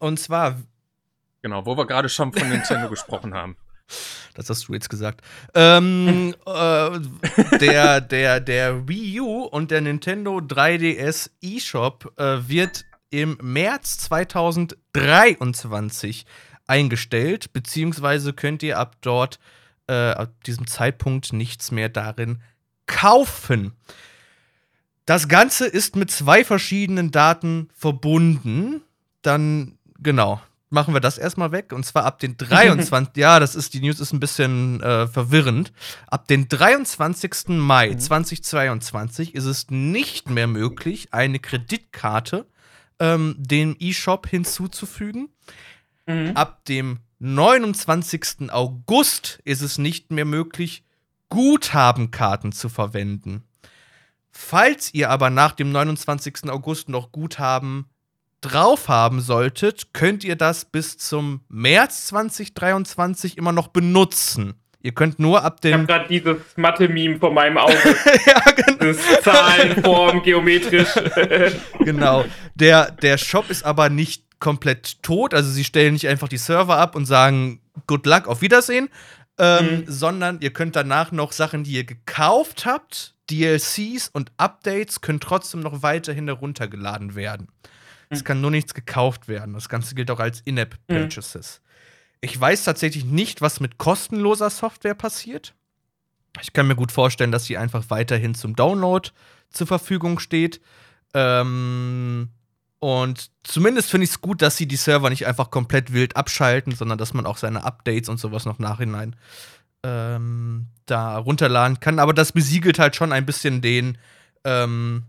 Und 0.00 0.18
zwar 0.18 0.56
Genau, 1.42 1.64
wo 1.64 1.76
wir 1.76 1.86
gerade 1.86 2.08
schon 2.08 2.32
von 2.32 2.48
Nintendo 2.48 2.88
gesprochen 2.88 3.34
haben. 3.34 3.56
Das 4.34 4.48
hast 4.48 4.68
du 4.68 4.74
jetzt 4.74 4.88
gesagt. 4.88 5.22
Ähm, 5.54 6.36
äh, 6.46 7.00
der, 7.58 8.00
der, 8.00 8.38
der 8.38 8.86
Wii 8.88 9.20
U 9.20 9.42
und 9.42 9.72
der 9.72 9.80
Nintendo 9.80 10.38
3DS 10.38 11.30
eShop 11.42 12.12
äh, 12.16 12.48
wird 12.48 12.84
im 13.10 13.36
März 13.42 13.98
2023 13.98 16.26
eingestellt, 16.68 17.52
beziehungsweise 17.52 18.32
könnt 18.32 18.62
ihr 18.62 18.78
ab 18.78 18.94
dort, 19.00 19.40
äh, 19.88 20.12
ab 20.12 20.44
diesem 20.44 20.68
Zeitpunkt 20.68 21.32
nichts 21.32 21.72
mehr 21.72 21.88
darin 21.88 22.40
kaufen. 22.86 23.72
Das 25.06 25.26
Ganze 25.26 25.66
ist 25.66 25.96
mit 25.96 26.12
zwei 26.12 26.44
verschiedenen 26.44 27.10
Daten 27.10 27.68
verbunden. 27.74 28.82
Dann, 29.22 29.79
genau, 30.02 30.40
machen 30.70 30.94
wir 30.94 31.00
das 31.00 31.18
erstmal 31.18 31.52
weg. 31.52 31.72
Und 31.72 31.84
zwar 31.84 32.04
ab 32.04 32.18
den 32.18 32.36
23. 32.38 33.16
ja, 33.16 33.40
das 33.40 33.54
ist, 33.54 33.74
die 33.74 33.80
News 33.80 34.00
ist 34.00 34.12
ein 34.12 34.20
bisschen 34.20 34.80
äh, 34.82 35.06
verwirrend. 35.06 35.72
Ab 36.06 36.28
den 36.28 36.48
23. 36.48 37.48
Mai 37.48 37.94
2022 37.94 39.34
ist 39.34 39.44
es 39.44 39.70
nicht 39.70 40.30
mehr 40.30 40.46
möglich, 40.46 41.08
eine 41.12 41.38
Kreditkarte 41.38 42.46
ähm, 42.98 43.34
dem 43.38 43.76
eShop 43.80 44.28
hinzuzufügen. 44.28 45.28
Mhm. 46.06 46.32
Ab 46.34 46.64
dem 46.66 47.00
29. 47.18 48.50
August 48.50 49.40
ist 49.44 49.60
es 49.60 49.78
nicht 49.78 50.10
mehr 50.10 50.24
möglich, 50.24 50.84
Guthabenkarten 51.28 52.52
zu 52.52 52.68
verwenden. 52.68 53.44
Falls 54.30 54.94
ihr 54.94 55.10
aber 55.10 55.28
nach 55.30 55.52
dem 55.52 55.72
29. 55.72 56.48
August 56.48 56.88
noch 56.88 57.12
Guthaben 57.12 57.89
drauf 58.40 58.88
haben 58.88 59.20
solltet, 59.20 59.92
könnt 59.92 60.24
ihr 60.24 60.36
das 60.36 60.64
bis 60.64 60.96
zum 60.98 61.40
März 61.48 62.06
2023 62.06 63.36
immer 63.38 63.52
noch 63.52 63.68
benutzen. 63.68 64.54
Ihr 64.82 64.92
könnt 64.92 65.18
nur 65.18 65.44
ab 65.44 65.58
Ich 65.62 65.72
habe 65.72 65.82
dem. 65.82 65.86
gerade 65.86 66.08
dieses 66.08 66.36
Mathe-Meme 66.56 67.18
vor 67.18 67.32
meinem 67.34 67.58
Auge. 67.58 67.74
ja, 68.26 68.40
genau. 68.52 68.78
Das 68.92 68.96
Zahlenform, 69.22 70.22
geometrisch. 70.22 70.88
genau. 71.80 72.24
Der, 72.54 72.90
der 72.90 73.18
Shop 73.18 73.50
ist 73.50 73.62
aber 73.62 73.90
nicht 73.90 74.24
komplett 74.40 75.02
tot. 75.02 75.34
Also 75.34 75.50
sie 75.50 75.64
stellen 75.64 75.92
nicht 75.92 76.08
einfach 76.08 76.28
die 76.28 76.38
Server 76.38 76.78
ab 76.78 76.96
und 76.96 77.04
sagen 77.04 77.60
Good 77.86 78.06
luck, 78.06 78.26
auf 78.26 78.40
Wiedersehen. 78.40 78.88
Ähm, 79.38 79.66
Mhm. 79.80 79.84
Sondern 79.86 80.38
ihr 80.40 80.50
könnt 80.52 80.76
danach 80.76 81.12
noch 81.12 81.32
Sachen, 81.32 81.64
die 81.64 81.72
ihr 81.72 81.84
gekauft 81.84 82.64
habt, 82.66 83.14
DLCs 83.30 84.08
und 84.12 84.32
Updates, 84.38 85.00
können 85.02 85.20
trotzdem 85.20 85.60
noch 85.60 85.82
weiterhin 85.82 86.26
heruntergeladen 86.26 87.14
werden. 87.14 87.48
Es 88.10 88.20
Mhm. 88.20 88.24
kann 88.24 88.40
nur 88.40 88.50
nichts 88.50 88.74
gekauft 88.74 89.28
werden. 89.28 89.54
Das 89.54 89.68
Ganze 89.68 89.94
gilt 89.94 90.10
auch 90.10 90.20
als 90.20 90.40
In-App-Purchases. 90.40 91.62
Ich 92.20 92.38
weiß 92.38 92.64
tatsächlich 92.64 93.04
nicht, 93.04 93.40
was 93.40 93.60
mit 93.60 93.78
kostenloser 93.78 94.50
Software 94.50 94.94
passiert. 94.94 95.54
Ich 96.42 96.52
kann 96.52 96.66
mir 96.68 96.76
gut 96.76 96.92
vorstellen, 96.92 97.32
dass 97.32 97.44
sie 97.46 97.56
einfach 97.56 97.84
weiterhin 97.88 98.34
zum 98.34 98.54
Download 98.54 99.08
zur 99.48 99.66
Verfügung 99.66 100.18
steht. 100.18 100.60
Ähm, 101.14 102.28
und 102.78 103.30
zumindest 103.42 103.90
finde 103.90 104.04
ich 104.04 104.10
es 104.10 104.20
gut, 104.20 104.42
dass 104.42 104.56
sie 104.56 104.66
die 104.66 104.76
Server 104.76 105.08
nicht 105.10 105.26
einfach 105.26 105.50
komplett 105.50 105.92
wild 105.92 106.16
abschalten, 106.16 106.74
sondern 106.74 106.98
dass 106.98 107.14
man 107.14 107.26
auch 107.26 107.36
seine 107.36 107.64
Updates 107.64 108.08
und 108.08 108.18
sowas 108.18 108.44
noch 108.44 108.58
nachhinein 108.58 109.16
ähm, 109.82 110.66
da 110.86 111.16
runterladen 111.18 111.80
kann. 111.80 111.98
Aber 111.98 112.12
das 112.14 112.32
besiegelt 112.32 112.78
halt 112.78 112.96
schon 112.96 113.12
ein 113.12 113.26
bisschen 113.26 113.60
den 113.60 113.98
ähm, 114.44 115.04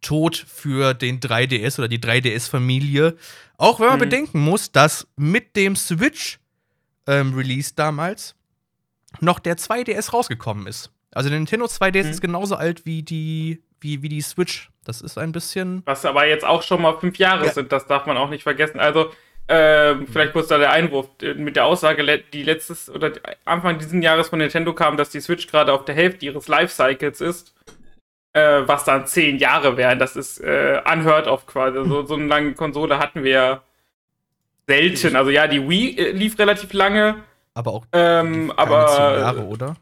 Tod 0.00 0.36
für 0.36 0.94
den 0.94 1.20
3DS 1.20 1.78
oder 1.78 1.88
die 1.88 1.98
3DS-Familie. 2.00 3.16
Auch 3.56 3.80
wenn 3.80 3.86
man 3.88 3.96
Mhm. 3.96 4.00
bedenken 4.00 4.40
muss, 4.40 4.70
dass 4.72 5.06
mit 5.16 5.56
dem 5.56 5.76
Switch-Release 7.06 7.72
damals 7.74 8.34
noch 9.20 9.38
der 9.38 9.56
2DS 9.56 10.12
rausgekommen 10.12 10.66
ist. 10.66 10.90
Also 11.12 11.28
der 11.30 11.38
Nintendo 11.38 11.66
2DS 11.66 12.04
Mhm. 12.06 12.10
ist 12.10 12.20
genauso 12.20 12.56
alt 12.56 12.84
wie 12.86 13.02
die, 13.02 13.62
wie, 13.80 14.02
wie 14.02 14.08
die 14.08 14.20
Switch. 14.22 14.70
Das 14.84 15.00
ist 15.00 15.16
ein 15.16 15.32
bisschen. 15.32 15.82
Was 15.86 16.04
aber 16.04 16.26
jetzt 16.26 16.44
auch 16.44 16.62
schon 16.62 16.82
mal 16.82 16.98
fünf 16.98 17.16
Jahre 17.18 17.46
Ja. 17.46 17.52
sind, 17.52 17.72
das 17.72 17.86
darf 17.86 18.06
man 18.06 18.16
auch 18.16 18.28
nicht 18.28 18.42
vergessen. 18.42 18.80
Also, 18.80 19.10
ähm, 19.48 20.06
vielleicht 20.10 20.32
kurz 20.32 20.48
da 20.48 20.58
der 20.58 20.72
Einwurf 20.72 21.08
äh, 21.22 21.34
mit 21.34 21.56
der 21.56 21.66
Aussage, 21.66 22.22
die 22.32 22.42
letztes 22.42 22.90
oder 22.90 23.12
Anfang 23.44 23.78
dieses 23.78 24.02
Jahres 24.02 24.28
von 24.28 24.38
Nintendo 24.38 24.72
kam, 24.74 24.96
dass 24.96 25.10
die 25.10 25.20
Switch 25.20 25.46
gerade 25.46 25.72
auf 25.72 25.84
der 25.84 25.94
Hälfte 25.94 26.26
ihres 26.26 26.48
Lifecycles 26.48 27.20
ist. 27.20 27.54
Äh, 28.34 28.66
was 28.66 28.84
dann 28.84 29.06
zehn 29.06 29.38
Jahre 29.38 29.76
wären. 29.76 29.98
Das 29.98 30.16
ist 30.16 30.40
äh, 30.40 30.80
unheard 30.92 31.28
of 31.28 31.46
quasi. 31.46 31.78
So, 31.88 32.04
so 32.04 32.14
eine 32.14 32.26
lange 32.26 32.52
Konsole 32.54 32.98
hatten 32.98 33.22
wir 33.24 33.30
ja 33.30 33.62
selten. 34.66 35.14
Also 35.16 35.30
ja, 35.30 35.46
die 35.46 35.66
Wii 35.68 35.96
äh, 35.98 36.10
lief 36.10 36.38
relativ 36.38 36.72
lange. 36.72 37.22
Aber 37.54 37.70
auch 37.72 37.86
Ähm, 37.92 38.52
aber 38.56 38.86
zehn 38.88 39.20
Jahre, 39.20 39.44
oder? 39.44 39.76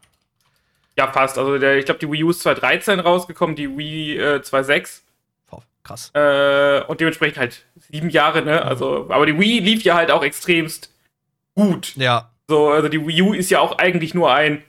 ja, 0.97 1.11
fast. 1.11 1.37
Also 1.39 1.57
der, 1.57 1.77
ich 1.77 1.85
glaube, 1.85 1.99
die 1.99 2.11
Wii 2.11 2.23
U 2.25 2.29
ist 2.29 2.41
2013 2.41 2.99
rausgekommen, 2.99 3.55
die 3.55 3.75
Wii 3.75 4.17
äh, 4.19 4.35
2.6. 4.43 5.01
Boah, 5.49 5.63
krass. 5.83 6.11
Äh, 6.13 6.81
und 6.87 6.99
dementsprechend 7.01 7.39
halt 7.39 7.65
sieben 7.89 8.09
Jahre, 8.11 8.43
ne? 8.43 8.61
Also, 8.63 9.07
aber 9.09 9.25
die 9.25 9.39
Wii 9.39 9.59
lief 9.61 9.83
ja 9.83 9.95
halt 9.95 10.11
auch 10.11 10.23
extremst 10.23 10.91
gut. 11.55 11.93
Ja, 11.95 12.29
So, 12.47 12.69
also 12.69 12.87
die 12.89 13.03
Wii 13.07 13.21
U 13.23 13.33
ist 13.33 13.49
ja 13.49 13.59
auch 13.61 13.79
eigentlich 13.79 14.13
nur 14.13 14.31
ein 14.31 14.63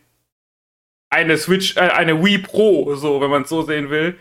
eine 1.15 1.39
Switch, 1.39 1.77
äh, 1.77 1.81
eine 1.81 2.23
Wii 2.23 2.39
Pro, 2.39 2.95
so, 2.95 3.21
wenn 3.21 3.31
man 3.31 3.43
es 3.43 3.49
so 3.49 3.63
sehen 3.63 3.91
will. 3.91 4.17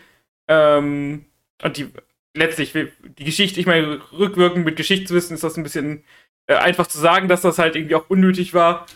Ähm, 0.48 1.24
und 1.62 1.76
die 1.76 1.88
letztlich, 2.34 2.72
die 2.72 3.24
Geschichte, 3.24 3.60
ich 3.60 3.66
meine, 3.66 4.00
rückwirkend 4.12 4.64
mit 4.64 4.76
Geschichtswissen 4.76 5.34
ist 5.34 5.44
das 5.44 5.56
ein 5.56 5.62
bisschen 5.62 6.04
äh, 6.46 6.54
einfach 6.54 6.86
zu 6.86 6.98
sagen, 6.98 7.28
dass 7.28 7.42
das 7.42 7.58
halt 7.58 7.76
irgendwie 7.76 7.94
auch 7.94 8.10
unnötig 8.10 8.54
war. 8.54 8.86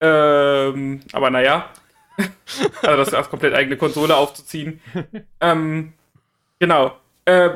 Ähm, 0.00 1.00
aber 1.12 1.30
naja. 1.30 1.70
also 2.82 2.96
das 2.96 3.14
als 3.14 3.30
komplett 3.30 3.54
eigene 3.54 3.76
Konsole 3.76 4.16
aufzuziehen. 4.16 4.80
ähm, 5.40 5.92
genau. 6.58 6.96
Äh, 7.24 7.50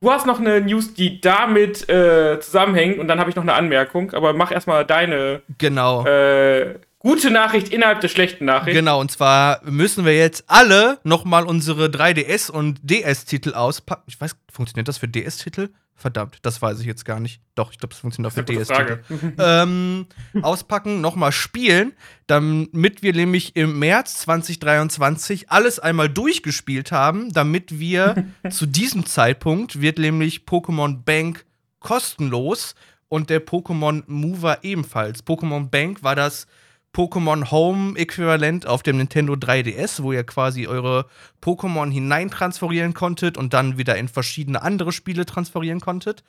du 0.00 0.10
hast 0.10 0.26
noch 0.26 0.38
eine 0.38 0.60
News, 0.60 0.94
die 0.94 1.20
damit 1.20 1.88
äh, 1.88 2.38
zusammenhängt 2.40 2.98
und 2.98 3.08
dann 3.08 3.18
habe 3.18 3.30
ich 3.30 3.36
noch 3.36 3.42
eine 3.42 3.54
Anmerkung, 3.54 4.12
aber 4.12 4.34
mach 4.34 4.52
erstmal 4.52 4.84
deine 4.84 5.42
genau. 5.58 6.04
äh, 6.06 6.78
gute 7.06 7.30
Nachricht 7.30 7.68
innerhalb 7.68 8.00
der 8.00 8.08
schlechten 8.08 8.46
Nachricht. 8.46 8.76
Genau, 8.76 9.00
und 9.00 9.12
zwar 9.12 9.60
müssen 9.62 10.04
wir 10.04 10.16
jetzt 10.16 10.42
alle 10.48 10.98
nochmal 11.04 11.44
unsere 11.44 11.86
3DS- 11.86 12.50
und 12.50 12.80
DS-Titel 12.82 13.54
auspacken. 13.54 14.02
Ich 14.06 14.20
weiß, 14.20 14.34
funktioniert 14.50 14.88
das 14.88 14.98
für 14.98 15.06
DS-Titel? 15.06 15.68
Verdammt, 15.94 16.38
das 16.42 16.60
weiß 16.60 16.80
ich 16.80 16.86
jetzt 16.86 17.04
gar 17.04 17.20
nicht. 17.20 17.40
Doch, 17.54 17.70
ich 17.70 17.78
glaube, 17.78 17.94
es 17.94 18.00
funktioniert 18.00 18.32
auch 18.32 18.34
für 18.34 18.42
DS-Titel. 18.42 19.02
ähm, 19.38 20.06
auspacken, 20.42 21.00
nochmal 21.00 21.30
spielen, 21.30 21.92
damit 22.26 23.04
wir 23.04 23.12
nämlich 23.12 23.54
im 23.54 23.78
März 23.78 24.18
2023 24.18 25.48
alles 25.48 25.78
einmal 25.78 26.08
durchgespielt 26.08 26.90
haben, 26.90 27.32
damit 27.32 27.78
wir 27.78 28.26
zu 28.50 28.66
diesem 28.66 29.06
Zeitpunkt 29.06 29.80
wird 29.80 29.98
nämlich 29.98 30.40
Pokémon 30.40 31.04
Bank 31.04 31.46
kostenlos 31.78 32.74
und 33.06 33.30
der 33.30 33.46
Pokémon 33.46 34.02
Mover 34.08 34.58
ebenfalls. 34.62 35.24
Pokémon 35.24 35.70
Bank 35.70 36.02
war 36.02 36.16
das 36.16 36.48
Pokémon 36.96 37.50
Home 37.50 37.98
Äquivalent 37.98 38.66
auf 38.66 38.82
dem 38.82 38.96
Nintendo 38.96 39.34
3DS, 39.34 40.02
wo 40.02 40.12
ihr 40.12 40.24
quasi 40.24 40.66
eure 40.66 41.04
Pokémon 41.42 41.90
hineintransferieren 41.90 42.94
konntet 42.94 43.36
und 43.36 43.52
dann 43.52 43.76
wieder 43.76 43.98
in 43.98 44.08
verschiedene 44.08 44.62
andere 44.62 44.92
Spiele 44.92 45.26
transferieren 45.26 45.80
konntet. 45.80 46.24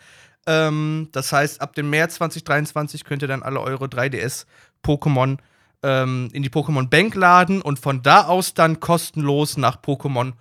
Ähm, 0.45 1.07
das 1.13 1.31
heißt, 1.31 1.61
ab 1.61 1.73
dem 1.73 1.89
März 1.89 2.15
2023 2.15 3.05
könnt 3.05 3.21
ihr 3.21 3.29
dann 3.29 3.43
alle 3.43 3.61
eure 3.61 3.85
3DS-Pokémon 3.85 5.37
ähm, 5.83 6.27
in 6.33 6.43
die 6.43 6.49
Pokémon 6.49 6.89
Bank 6.89 7.15
laden 7.15 7.61
und 7.61 7.79
von 7.79 8.01
da 8.01 8.25
aus 8.25 8.53
dann 8.53 8.81
kostenlos 8.81 9.55
nach 9.55 9.81
Pokémon 9.81 10.33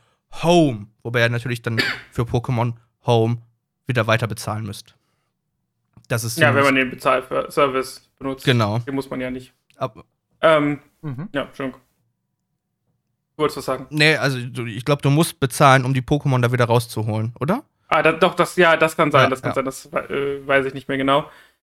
Home, 0.43 0.89
wobei 1.05 1.20
ihr 1.20 1.29
natürlich 1.29 1.62
dann 1.62 1.81
für 2.11 2.22
Pokémon 2.22 2.72
Home 3.07 3.39
wieder 3.87 4.09
weiter 4.09 4.27
bezahlen 4.27 4.64
müsst. 4.64 4.97
Das 6.09 6.24
ist 6.24 6.37
Ja, 6.37 6.53
wenn 6.53 6.64
man 6.64 6.74
den 6.74 6.91
Bezahlservice 6.91 8.11
benutzt. 8.18 8.45
Genau. 8.45 8.81
Den 8.81 8.97
muss 8.97 9.09
man 9.09 9.20
ja 9.20 9.31
nicht. 9.31 9.53
Ab, 9.77 10.05
Ähm, 10.47 10.81
Mhm. 11.03 11.29
ja, 11.33 11.43
Entschuldigung. 11.43 11.81
Du 13.37 13.43
wolltest 13.43 13.59
was 13.59 13.65
sagen? 13.67 13.87
nee, 13.91 14.17
also 14.17 14.39
ich 14.39 14.85
glaube, 14.85 15.03
du 15.03 15.11
musst 15.11 15.39
bezahlen, 15.39 15.85
um 15.85 15.93
die 15.95 16.01
Pokémon 16.01 16.41
da 16.41 16.51
wieder 16.53 16.65
rauszuholen, 16.65 17.35
oder? 17.39 17.63
Ah, 17.89 18.03
da, 18.03 18.13
doch, 18.13 18.35
das, 18.35 18.57
ja, 18.57 18.77
das 18.77 18.97
kann 18.97 19.13
sein, 19.13 19.25
Ja, 19.25 19.29
das 19.31 19.43
kann 19.43 19.51
ja. 19.51 19.55
sein, 19.55 19.65
das 19.67 19.87
äh, 19.93 20.47
weiß 20.47 20.65
ich 20.67 20.75
nicht 20.75 20.89
mehr 20.89 20.97
genau. 20.99 21.29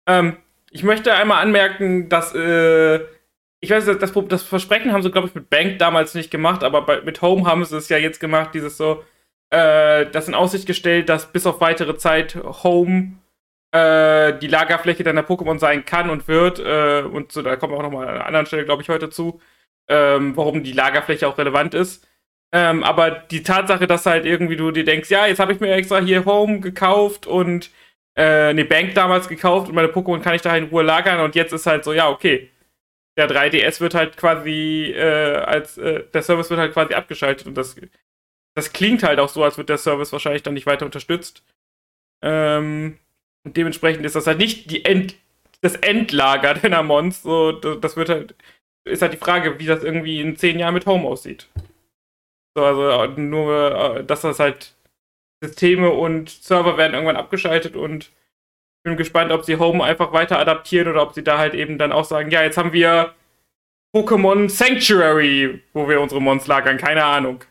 Ähm, 0.07 0.37
ich 0.70 0.83
möchte 0.85 1.12
einmal 1.14 1.43
anmerken, 1.43 2.09
dass, 2.09 2.35
äh, 2.35 3.01
ich 3.61 3.70
weiß, 3.70 3.87
das, 3.87 3.99
das, 3.99 4.12
das 4.29 4.43
Versprechen 4.43 4.93
haben 4.93 5.03
sie, 5.03 5.11
glaube 5.11 5.29
ich, 5.29 5.35
mit 5.35 5.49
Bank 5.51 5.79
damals 5.79 6.14
nicht 6.14 6.31
gemacht, 6.31 6.62
aber 6.62 6.83
bei, 6.83 7.01
mit 7.01 7.22
Home 7.22 7.47
haben 7.47 7.64
sie 7.64 7.77
es 7.77 7.89
ja 7.89 7.97
jetzt 7.97 8.20
gemacht, 8.20 8.51
dieses 8.55 8.77
so, 8.77 9.03
äh, 9.51 10.07
das 10.11 10.29
in 10.29 10.35
Aussicht 10.35 10.66
gestellt, 10.66 11.09
dass 11.09 11.33
bis 11.33 11.47
auf 11.47 11.61
weitere 11.61 11.97
Zeit 11.97 12.37
Home 12.62 13.14
äh, 13.75 14.39
die 14.39 14.47
Lagerfläche 14.47 15.03
deiner 15.03 15.22
Pokémon 15.22 15.59
sein 15.59 15.85
kann 15.85 16.09
und 16.09 16.29
wird, 16.29 16.61
äh, 16.61 17.03
und 17.03 17.33
so, 17.33 17.43
da 17.43 17.57
kommen 17.57 17.72
wir 17.72 17.79
auch 17.79 17.83
nochmal 17.83 18.07
an 18.07 18.14
einer 18.14 18.27
anderen 18.27 18.47
Stelle, 18.47 18.64
glaube 18.64 18.83
ich, 18.83 18.89
heute 18.89 19.11
zu, 19.11 19.41
ähm, 19.89 20.37
warum 20.37 20.62
die 20.62 20.72
Lagerfläche 20.72 21.27
auch 21.27 21.39
relevant 21.39 21.75
ist. 21.75 22.07
Ähm, 22.53 22.85
aber 22.85 23.11
die 23.11 23.43
Tatsache, 23.43 23.89
dass 23.89 24.07
halt 24.07 24.27
irgendwie 24.27 24.55
du 24.55 24.70
dir 24.70 24.85
denkst, 24.85 25.11
ja, 25.11 25.27
jetzt 25.27 25.41
habe 25.41 25.53
ich 25.53 25.59
mir 25.59 25.75
extra 25.75 25.99
hier 25.99 26.25
Home 26.25 26.61
gekauft 26.61 27.27
und 27.27 27.72
äh, 28.16 28.51
eine 28.51 28.64
Bank 28.64 28.95
damals 28.95 29.27
gekauft 29.29 29.68
und 29.68 29.75
meine 29.75 29.89
Pokémon 29.89 30.22
kann 30.22 30.37
ich 30.37 30.43
da 30.43 30.57
in 30.57 30.66
Ruhe 30.66 30.85
lagern 30.85 31.18
und 31.20 31.35
jetzt 31.35 31.53
ist 31.53 31.66
halt 31.66 31.83
so, 31.83 31.93
ja, 31.93 32.09
okay. 32.09 32.51
Der 33.16 33.29
3DS 33.29 33.81
wird 33.81 33.95
halt 33.95 34.16
quasi 34.16 34.93
äh, 34.97 35.37
als 35.37 35.79
äh, 35.79 36.05
der 36.12 36.22
Service 36.22 36.51
wird 36.51 36.61
halt 36.61 36.72
quasi 36.75 36.95
abgeschaltet 36.95 37.47
und 37.47 37.57
das, 37.57 37.77
das 38.55 38.72
klingt 38.72 39.03
halt 39.03 39.18
auch 39.20 39.29
so, 39.29 39.43
als 39.45 39.59
wird 39.59 39.68
der 39.68 39.79
Service 39.79 40.12
wahrscheinlich 40.12 40.43
dann 40.45 40.55
nicht 40.55 40.66
weiter 40.66 40.85
unterstützt. 40.85 41.45
Ähm, 42.22 42.99
und 43.45 43.57
dementsprechend 43.57 44.05
ist 44.05 44.16
das 44.16 44.26
halt 44.26 44.38
nicht 44.38 44.70
die 44.70 44.84
End, 44.84 45.16
das 45.61 45.76
Endlager 45.76 46.55
deiner 46.62 46.82
Mons. 46.82 47.22
So, 47.22 47.53
das 47.53 47.80
das 47.80 47.97
wird 47.97 48.09
halt, 48.09 48.34
ist 48.84 49.03
halt 49.03 49.12
die 49.12 49.18
Frage, 49.18 49.59
wie 49.59 49.66
das 49.66 49.84
irgendwie 49.84 50.20
in 50.20 50.36
zehn 50.36 50.59
Jahren 50.59 50.74
mit 50.74 50.86
Home 50.86 51.07
aussieht. 51.07 51.49
So, 52.57 52.64
also 52.64 52.90
äh, 52.90 53.09
nur, 53.20 53.97
äh, 53.99 54.05
dass 54.05 54.22
das 54.22 54.38
halt 54.38 54.74
Systeme 55.42 55.90
und 55.90 56.30
Server 56.30 56.76
werden 56.76 56.95
irgendwann 56.95 57.16
abgeschaltet 57.16 57.76
und 57.76 58.05
ich 58.05 58.90
bin 58.90 58.97
gespannt, 58.97 59.32
ob 59.32 59.45
sie 59.45 59.57
Home 59.57 59.82
einfach 59.82 60.12
weiter 60.12 60.38
adaptieren 60.38 60.88
oder 60.88 61.03
ob 61.03 61.14
sie 61.14 61.24
da 61.24 61.38
halt 61.38 61.55
eben 61.55 61.78
dann 61.78 61.92
auch 61.92 62.05
sagen, 62.05 62.30
ja, 62.30 62.42
jetzt 62.42 62.59
haben 62.59 62.72
wir 62.72 63.14
Pokémon 63.95 64.49
Sanctuary, 64.49 65.62
wo 65.72 65.88
wir 65.88 66.01
unsere 66.01 66.20
Mons 66.20 66.47
lagern, 66.47 66.76
keine 66.76 67.05
Ahnung. 67.05 67.45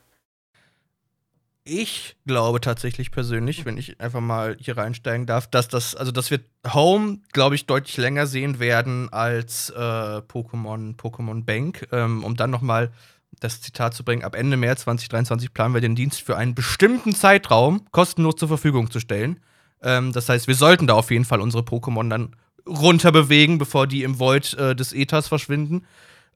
Ich 1.66 2.18
glaube 2.26 2.60
tatsächlich 2.60 3.12
persönlich, 3.12 3.64
wenn 3.64 3.78
ich 3.78 4.02
einfach 4.02 4.20
mal 4.20 4.58
hier 4.60 4.76
reinsteigen 4.76 5.26
darf, 5.26 5.48
dass 5.48 5.70
das, 5.70 5.96
also 5.96 6.12
dass 6.12 6.30
wir 6.30 6.42
Home, 6.74 7.20
glaube 7.32 7.56
ich, 7.56 7.66
deutlich 7.66 7.96
länger 7.96 8.28
sehen 8.28 8.60
werden 8.60 9.08
als 9.14 9.70
äh, 9.70 9.74
Pokémon, 9.80 10.98
Pokémon 10.98 11.46
Bank. 11.46 11.88
Ähm, 11.94 12.26
um 12.26 12.36
dann 12.36 12.50
noch 12.50 12.62
mal 12.62 12.92
das 13.40 13.62
Zitat 13.62 13.94
zu 13.94 14.04
bringen, 14.04 14.24
ab 14.26 14.36
Ende 14.36 14.58
März 14.58 14.82
2023 14.82 15.54
planen 15.54 15.74
wir 15.74 15.82
den 15.82 15.96
Dienst 15.96 16.22
für 16.22 16.36
einen 16.36 16.54
bestimmten 16.54 17.16
Zeitraum 17.16 17.86
kostenlos 17.92 18.36
zur 18.36 18.50
Verfügung 18.50 18.92
zu 18.92 19.00
stellen. 19.00 19.40
Ähm, 19.82 20.12
das 20.12 20.28
heißt, 20.28 20.48
wir 20.48 20.56
sollten 20.56 20.86
da 20.86 20.96
auf 20.96 21.12
jeden 21.12 21.26
Fall 21.26 21.40
unsere 21.40 21.64
Pokémon 21.64 22.10
dann 22.10 22.36
runterbewegen, 22.68 23.58
bevor 23.58 23.88
die 23.88 24.04
im 24.04 24.20
Void 24.20 24.54
äh, 24.56 24.76
des 24.76 24.92
Äthers 24.92 25.30
verschwinden. 25.30 25.86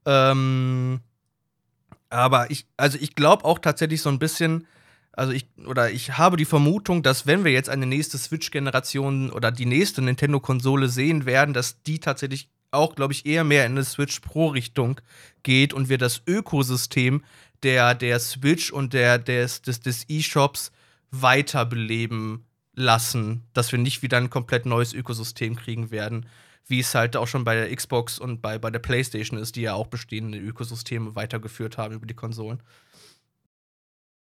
Ähm, 0.05 1.01
aber 2.09 2.49
ich, 2.49 2.65
also 2.77 2.97
ich 3.01 3.15
glaube 3.15 3.43
auch 3.43 3.59
tatsächlich 3.59 4.01
so 4.01 4.09
ein 4.09 4.19
bisschen, 4.19 4.67
also 5.17 5.33
ich, 5.33 5.47
oder 5.65 5.89
ich 5.89 6.17
habe 6.17 6.37
die 6.37 6.45
Vermutung, 6.45 7.01
dass 7.01 7.25
wenn 7.25 7.43
wir 7.43 7.51
jetzt 7.51 7.69
eine 7.69 7.87
nächste 7.87 8.19
Switch-Generation 8.19 9.31
oder 9.31 9.51
die 9.51 9.65
nächste 9.65 10.03
Nintendo-Konsole 10.03 10.89
sehen 10.89 11.25
werden, 11.25 11.55
dass 11.55 11.81
die 11.81 11.99
tatsächlich 11.99 12.51
auch, 12.69 12.93
glaube 12.95 13.13
ich, 13.13 13.25
eher 13.25 13.43
mehr 13.43 13.65
in 13.65 13.71
eine 13.71 13.83
Switch 13.83 14.19
Pro-Richtung 14.19 15.01
geht 15.41 15.73
und 15.73 15.89
wir 15.89 15.97
das 15.97 16.21
Ökosystem 16.27 17.23
der, 17.63 17.95
der 17.95 18.19
Switch 18.19 18.71
und 18.71 18.93
der, 18.93 19.17
des, 19.17 19.63
des, 19.63 19.79
des 19.79 20.05
E-Shops 20.07 20.71
weiterbeleben 21.09 22.45
lassen, 22.75 23.43
dass 23.53 23.71
wir 23.71 23.79
nicht 23.79 24.03
wieder 24.03 24.17
ein 24.17 24.29
komplett 24.29 24.67
neues 24.67 24.93
Ökosystem 24.93 25.55
kriegen 25.55 25.89
werden, 25.89 26.27
wie 26.67 26.81
es 26.81 26.93
halt 26.93 27.15
auch 27.15 27.27
schon 27.27 27.43
bei 27.43 27.55
der 27.55 27.75
Xbox 27.75 28.19
und 28.19 28.43
bei, 28.43 28.59
bei 28.59 28.69
der 28.69 28.79
PlayStation 28.79 29.39
ist, 29.39 29.55
die 29.55 29.61
ja 29.61 29.73
auch 29.73 29.87
bestehende 29.87 30.37
Ökosysteme 30.37 31.15
weitergeführt 31.15 31.79
haben 31.79 31.95
über 31.95 32.05
die 32.05 32.13
Konsolen. 32.13 32.61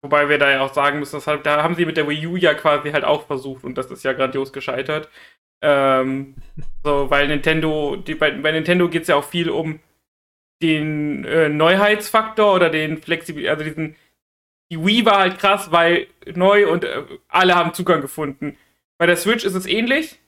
Wobei 0.03 0.29
wir 0.29 0.37
da 0.37 0.51
ja 0.51 0.61
auch 0.61 0.73
sagen 0.73 0.99
müssen, 0.99 1.15
dass 1.15 1.27
halt, 1.27 1.45
da 1.45 1.63
haben 1.63 1.75
sie 1.75 1.85
mit 1.85 1.97
der 1.97 2.07
Wii 2.07 2.27
U 2.27 2.35
ja 2.35 2.53
quasi 2.53 2.91
halt 2.91 3.03
auch 3.03 3.25
versucht 3.25 3.63
und 3.63 3.77
das 3.77 3.89
ist 3.89 4.03
ja 4.03 4.13
grandios 4.13 4.53
gescheitert. 4.53 5.09
Ähm, 5.61 6.35
so, 6.83 7.09
weil 7.09 7.27
Nintendo, 7.27 7.95
die, 7.95 8.15
bei, 8.15 8.31
bei 8.31 8.51
Nintendo 8.51 8.89
geht 8.89 9.03
es 9.03 9.07
ja 9.07 9.15
auch 9.15 9.23
viel 9.23 9.49
um 9.49 9.79
den 10.61 11.25
äh, 11.25 11.49
Neuheitsfaktor 11.49 12.53
oder 12.53 12.69
den 12.69 12.97
Flexibil, 12.97 13.49
also 13.49 13.63
diesen, 13.63 13.95
die 14.71 14.83
Wii 14.83 15.05
war 15.05 15.19
halt 15.19 15.39
krass, 15.39 15.71
weil 15.71 16.07
neu 16.33 16.71
und 16.71 16.83
äh, 16.83 17.03
alle 17.27 17.55
haben 17.55 17.73
Zugang 17.73 18.01
gefunden. 18.01 18.57
Bei 18.99 19.05
der 19.05 19.17
Switch 19.17 19.45
ist 19.45 19.55
es 19.55 19.65
ähnlich. 19.65 20.19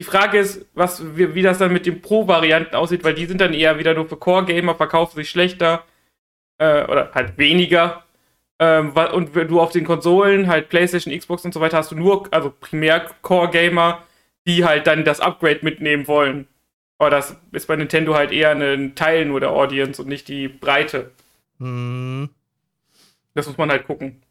Die 0.00 0.04
Frage 0.04 0.38
ist, 0.38 0.66
was, 0.74 1.16
wie, 1.16 1.34
wie 1.34 1.42
das 1.42 1.58
dann 1.58 1.72
mit 1.72 1.86
den 1.86 2.02
Pro-Varianten 2.02 2.74
aussieht, 2.74 3.04
weil 3.04 3.14
die 3.14 3.26
sind 3.26 3.40
dann 3.40 3.54
eher 3.54 3.78
wieder 3.78 3.94
nur 3.94 4.08
für 4.08 4.16
Core-Gamer, 4.16 4.74
verkaufen 4.74 5.16
sich 5.16 5.30
schlechter 5.30 5.84
äh, 6.58 6.84
oder 6.84 7.12
halt 7.14 7.38
weniger. 7.38 8.04
Ähm, 8.62 8.92
und 9.12 9.34
wenn 9.34 9.48
du 9.48 9.60
auf 9.60 9.72
den 9.72 9.84
Konsolen, 9.84 10.46
halt 10.46 10.68
PlayStation, 10.68 11.12
Xbox 11.18 11.44
und 11.44 11.52
so 11.52 11.60
weiter, 11.60 11.78
hast 11.78 11.90
du 11.90 11.96
nur, 11.96 12.32
also 12.32 12.52
primär 12.60 13.10
Core-Gamer, 13.22 14.04
die 14.46 14.64
halt 14.64 14.86
dann 14.86 15.04
das 15.04 15.18
Upgrade 15.18 15.60
mitnehmen 15.62 16.06
wollen. 16.06 16.46
Aber 16.98 17.10
das 17.10 17.36
ist 17.50 17.66
bei 17.66 17.74
Nintendo 17.74 18.14
halt 18.14 18.30
eher 18.30 18.52
ein 18.52 18.94
Teil 18.94 19.24
nur 19.24 19.40
der 19.40 19.50
Audience 19.50 20.00
und 20.00 20.06
nicht 20.06 20.28
die 20.28 20.46
Breite. 20.46 21.10
Hm. 21.58 22.30
Das 23.34 23.48
muss 23.48 23.58
man 23.58 23.68
halt 23.68 23.84
gucken. 23.84 24.22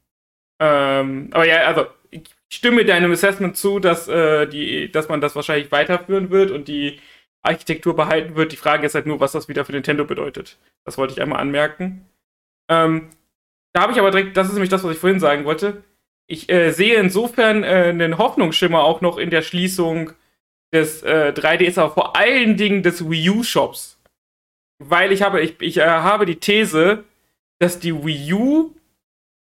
Ähm, 0.59 1.27
aber 1.31 1.45
ja, 1.45 1.65
also 1.65 1.87
ich 2.09 2.23
stimme 2.47 2.85
deinem 2.85 3.11
Assessment 3.11 3.57
zu, 3.57 3.79
dass, 3.79 4.07
äh, 4.07 4.47
die, 4.47 4.89
dass 4.93 5.09
man 5.09 5.19
das 5.19 5.35
wahrscheinlich 5.35 5.73
weiterführen 5.73 6.29
wird 6.29 6.51
und 6.51 6.69
die 6.69 7.01
Architektur 7.41 7.97
behalten 7.97 8.37
wird. 8.37 8.53
Die 8.53 8.57
Frage 8.57 8.85
ist 8.85 8.95
halt 8.95 9.07
nur, 9.07 9.19
was 9.19 9.33
das 9.33 9.49
wieder 9.49 9.65
für 9.65 9.73
Nintendo 9.73 10.05
bedeutet. 10.05 10.57
Das 10.85 10.97
wollte 10.97 11.13
ich 11.13 11.21
einmal 11.21 11.41
anmerken. 11.41 12.05
Ähm, 12.69 13.09
da 13.73 13.81
habe 13.81 13.93
ich 13.93 13.99
aber 13.99 14.11
direkt, 14.11 14.35
das 14.37 14.47
ist 14.47 14.53
nämlich 14.53 14.69
das, 14.69 14.83
was 14.83 14.93
ich 14.93 14.99
vorhin 14.99 15.19
sagen 15.19 15.45
wollte. 15.45 15.83
Ich 16.27 16.49
äh, 16.49 16.71
sehe 16.71 16.95
insofern 16.95 17.63
äh, 17.63 17.87
einen 17.89 18.17
Hoffnungsschimmer 18.17 18.83
auch 18.83 19.01
noch 19.01 19.17
in 19.17 19.29
der 19.29 19.41
Schließung 19.41 20.11
des 20.73 21.03
äh, 21.03 21.33
3DS, 21.35 21.79
aber 21.79 21.93
vor 21.93 22.15
allen 22.15 22.57
Dingen 22.57 22.83
des 22.83 23.09
Wii 23.09 23.29
U-Shops. 23.29 23.99
Weil 24.79 25.11
ich 25.11 25.21
habe, 25.21 25.41
ich, 25.41 25.59
ich 25.61 25.77
äh, 25.77 25.85
habe 25.85 26.25
die 26.25 26.37
These, 26.37 27.03
dass 27.59 27.79
die 27.79 27.93
Wii 27.93 28.33
U 28.33 28.75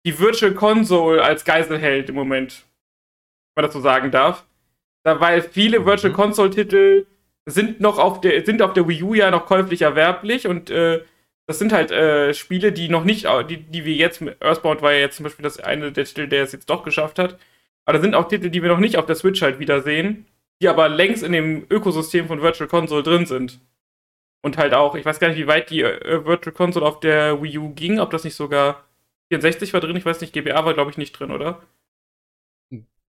die 0.04 0.18
Virtual 0.18 0.52
Console 0.52 1.22
als 1.22 1.44
Geisel 1.44 1.78
hält 1.78 2.08
im 2.08 2.14
Moment. 2.14 2.64
Wenn 3.54 3.62
man 3.62 3.68
das 3.68 3.74
so 3.74 3.80
sagen 3.80 4.10
darf. 4.10 4.44
Da, 5.04 5.20
weil 5.20 5.42
viele 5.42 5.86
Virtual 5.86 6.12
Mhm. 6.12 6.16
Console 6.16 6.50
Titel 6.50 7.06
sind 7.46 7.80
noch 7.80 7.98
auf 7.98 8.20
der, 8.20 8.44
sind 8.44 8.62
auf 8.62 8.72
der 8.72 8.88
Wii 8.88 9.02
U 9.02 9.14
ja 9.14 9.30
noch 9.30 9.46
käuflich 9.46 9.82
erwerblich 9.82 10.46
und 10.46 10.70
äh, 10.70 11.04
das 11.46 11.58
sind 11.58 11.72
halt 11.72 11.90
äh, 11.90 12.32
Spiele, 12.32 12.72
die 12.72 12.88
noch 12.88 13.04
nicht, 13.04 13.26
die, 13.48 13.58
die 13.58 13.84
wir 13.84 13.94
jetzt, 13.94 14.22
Earthbound 14.40 14.82
war 14.82 14.92
ja 14.92 15.00
jetzt 15.00 15.16
zum 15.16 15.24
Beispiel 15.24 15.42
das 15.42 15.60
eine 15.60 15.92
der 15.92 16.04
Titel, 16.04 16.26
der 16.26 16.42
es 16.42 16.52
jetzt 16.52 16.70
doch 16.70 16.84
geschafft 16.84 17.18
hat. 17.18 17.38
Aber 17.84 17.98
da 17.98 18.02
sind 18.02 18.14
auch 18.14 18.28
Titel, 18.28 18.48
die 18.50 18.62
wir 18.62 18.70
noch 18.70 18.78
nicht 18.78 18.96
auf 18.96 19.06
der 19.06 19.16
Switch 19.16 19.42
halt 19.42 19.58
wiedersehen, 19.58 20.26
die 20.62 20.68
aber 20.68 20.88
längst 20.88 21.22
in 21.22 21.32
dem 21.32 21.66
Ökosystem 21.68 22.28
von 22.28 22.40
Virtual 22.40 22.68
Console 22.68 23.02
drin 23.02 23.26
sind. 23.26 23.60
Und 24.42 24.58
halt 24.58 24.74
auch, 24.74 24.94
ich 24.94 25.04
weiß 25.04 25.20
gar 25.20 25.28
nicht, 25.28 25.38
wie 25.38 25.46
weit 25.46 25.70
die 25.70 25.82
äh, 25.82 26.24
Virtual 26.24 26.54
Console 26.54 26.84
auf 26.84 27.00
der 27.00 27.42
Wii 27.42 27.58
U 27.58 27.74
ging, 27.74 27.98
ob 27.98 28.10
das 28.10 28.24
nicht 28.24 28.34
sogar 28.34 28.84
64 29.30 29.72
war 29.72 29.80
drin, 29.80 29.96
ich 29.96 30.04
weiß 30.04 30.20
nicht, 30.20 30.32
GBA 30.32 30.64
war 30.64 30.74
glaube 30.74 30.90
ich 30.90 30.98
nicht 30.98 31.12
drin, 31.12 31.30
oder? 31.30 31.62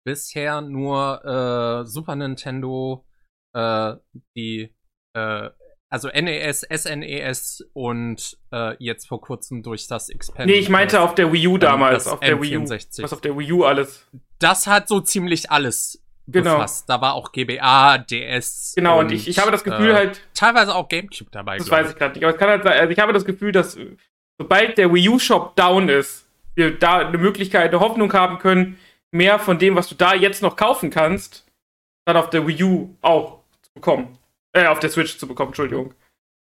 Bisher 0.04 0.62
nur 0.62 1.24
äh, 1.24 1.86
Super 1.86 2.16
Nintendo, 2.16 3.06
äh, 3.54 3.96
die, 4.36 4.74
äh, 5.14 5.50
also 5.90 6.08
NES, 6.10 6.62
SNES 6.72 7.66
und 7.74 8.38
äh, 8.52 8.76
jetzt 8.84 9.08
vor 9.08 9.22
kurzem 9.22 9.64
durch 9.64 9.88
das 9.88 10.10
Expand. 10.10 10.46
Nee, 10.48 10.54
ich 10.60 10.70
meinte 10.70 11.02
auf 11.02 11.16
der 11.16 11.32
Wii 11.34 11.48
U 11.48 11.58
damals, 11.58 12.04
das 12.06 12.14
auf 12.14 12.20
der 12.20 12.40
Wii 12.42 12.58
U. 12.58 12.62
N64. 12.62 13.04
Was 13.04 13.14
auf 13.14 13.22
der 13.22 13.38
Wii 13.38 13.52
U 13.54 13.64
alles. 13.66 14.06
Das 14.38 14.68
hat 14.68 14.88
so 14.88 15.00
ziemlich 15.02 15.50
alles 15.52 16.02
Genau. 16.32 16.56
befasst. 16.58 16.88
Da 16.88 17.02
war 17.02 17.16
auch 17.16 17.32
GBA, 17.32 17.98
DS. 17.98 18.74
Genau, 18.76 19.00
und, 19.00 19.12
ich, 19.12 19.28
ich 19.28 19.40
habe 19.40 19.50
das 19.50 19.64
Gefühl 19.64 19.90
äh, 19.92 19.96
halt, 19.96 20.22
Teilweise 20.36 20.76
auch 20.76 20.88
Gamecube 20.88 21.32
dabei. 21.32 21.58
das 21.58 21.72
weiß 21.72 21.90
ich 21.90 21.96
gerade 21.98 22.14
nicht, 22.14 22.24
aber 22.24 22.34
es 22.34 22.40
kann 22.40 22.50
halt 22.50 22.64
sein, 22.64 22.74
also 22.74 22.92
ich 22.92 23.00
habe 23.00 23.14
das 23.14 23.26
Gefühl, 23.26 23.52
dass 23.52 23.76
äh, 23.76 23.96
sobald 24.38 24.78
der 24.78 24.94
Wii 24.94 25.10
U 25.10 25.18
Shop 25.18 25.56
down 25.56 25.90
ist, 25.90 26.28
wir 26.54 26.78
da 26.78 27.00
eine 27.00 27.18
Möglichkeit, 27.18 27.72
eine 27.72 27.80
Hoffnung 27.80 28.14
haben 28.14 28.38
können, 28.38 28.78
mehr 29.12 29.40
von 29.40 29.58
dem, 29.58 29.76
was 29.76 29.90
du 29.90 29.96
da 29.96 30.14
jetzt 30.14 30.44
noch 30.44 30.56
kaufen 30.56 30.92
kannst, 30.92 31.46
dann 32.06 32.16
auf 32.16 32.30
der 32.30 32.46
Wii 32.46 32.64
U 32.64 32.96
auch 33.02 33.40
zu 33.64 33.74
bekommen. 33.74 34.19
Äh, 34.54 34.68
auf 34.68 34.80
der 34.80 34.90
Switch 34.90 35.18
zu 35.18 35.28
bekommen, 35.28 35.50
Entschuldigung. 35.50 35.94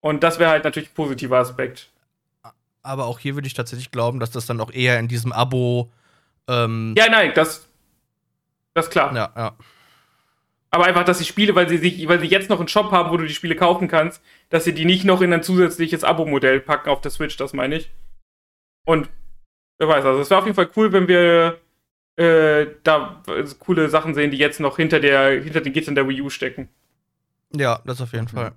Und 0.01 0.23
das 0.23 0.39
wäre 0.39 0.51
halt 0.51 0.63
natürlich 0.63 0.89
ein 0.89 0.95
positiver 0.95 1.37
Aspekt. 1.37 1.89
Aber 2.83 3.05
auch 3.05 3.19
hier 3.19 3.35
würde 3.35 3.47
ich 3.47 3.53
tatsächlich 3.53 3.91
glauben, 3.91 4.19
dass 4.19 4.31
das 4.31 4.45
dann 4.45 4.61
auch 4.61 4.71
eher 4.71 4.99
in 4.99 5.07
diesem 5.07 5.31
Abo. 5.33 5.91
Ähm, 6.47 6.93
Ja, 6.97 7.09
nein, 7.09 7.33
das, 7.35 7.67
das 8.73 8.85
ist 8.85 8.91
klar. 8.91 9.13
ja, 9.15 9.31
ja. 9.35 9.55
Aber 10.69 10.85
einfach, 10.85 11.03
dass 11.05 11.17
die 11.17 11.25
Spiele, 11.25 11.55
weil 11.55 11.67
sie 11.67 11.77
sich, 11.77 12.07
weil 12.07 12.19
sie 12.19 12.27
jetzt 12.27 12.49
noch 12.49 12.59
einen 12.59 12.67
Shop 12.67 12.91
haben, 12.91 13.09
wo 13.09 13.17
du 13.17 13.25
die 13.25 13.33
Spiele 13.33 13.55
kaufen 13.55 13.87
kannst, 13.87 14.21
dass 14.49 14.63
sie 14.63 14.73
die 14.73 14.85
nicht 14.85 15.05
noch 15.05 15.21
in 15.21 15.33
ein 15.33 15.43
zusätzliches 15.43 16.03
Abo-Modell 16.03 16.59
packen 16.59 16.89
auf 16.89 17.01
der 17.01 17.11
Switch, 17.11 17.35
das 17.37 17.53
meine 17.53 17.77
ich. 17.77 17.89
Und 18.85 19.09
wer 19.79 19.87
weiß, 19.87 20.05
also 20.05 20.21
es 20.21 20.29
wäre 20.29 20.39
auf 20.39 20.45
jeden 20.45 20.55
Fall 20.55 20.69
cool, 20.75 20.91
wenn 20.91 21.07
wir 21.07 21.59
äh, 22.17 22.67
da 22.83 23.23
äh, 23.27 23.43
coole 23.59 23.89
Sachen 23.89 24.13
sehen, 24.13 24.31
die 24.31 24.37
jetzt 24.37 24.59
noch 24.59 24.77
hinter 24.77 24.99
der, 24.99 25.41
hinter 25.41 25.61
den 25.61 25.73
Gittern 25.73 25.95
der 25.95 26.07
Wii 26.07 26.21
U 26.21 26.29
stecken. 26.29 26.69
Ja, 27.59 27.81
das 27.85 28.01
auf 28.01 28.13
jeden 28.13 28.27
Fall. 28.27 28.53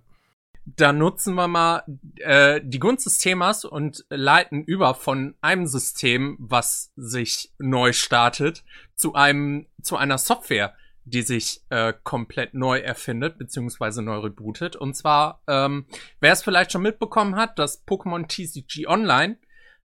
Dann 0.66 0.98
nutzen 0.98 1.34
wir 1.34 1.48
mal 1.48 1.82
äh, 2.16 2.60
die 2.62 2.78
Gunst 2.78 3.06
des 3.06 3.18
Themas 3.18 3.64
und 3.64 4.04
leiten 4.10 4.62
über 4.62 4.94
von 4.94 5.34
einem 5.40 5.66
System, 5.66 6.36
was 6.38 6.92
sich 6.96 7.52
neu 7.58 7.92
startet, 7.92 8.62
zu 8.94 9.14
einem 9.14 9.66
zu 9.82 9.96
einer 9.96 10.18
Software, 10.18 10.74
die 11.04 11.22
sich 11.22 11.62
äh, 11.70 11.94
komplett 12.04 12.54
neu 12.54 12.78
erfindet 12.78 13.38
beziehungsweise 13.38 14.02
neu 14.02 14.18
rebootet. 14.18 14.76
Und 14.76 14.94
zwar, 14.94 15.42
ähm, 15.48 15.86
wer 16.20 16.32
es 16.32 16.42
vielleicht 16.42 16.72
schon 16.72 16.82
mitbekommen 16.82 17.36
hat, 17.36 17.58
das 17.58 17.84
Pokémon 17.86 18.28
TCG 18.28 18.86
Online 18.86 19.38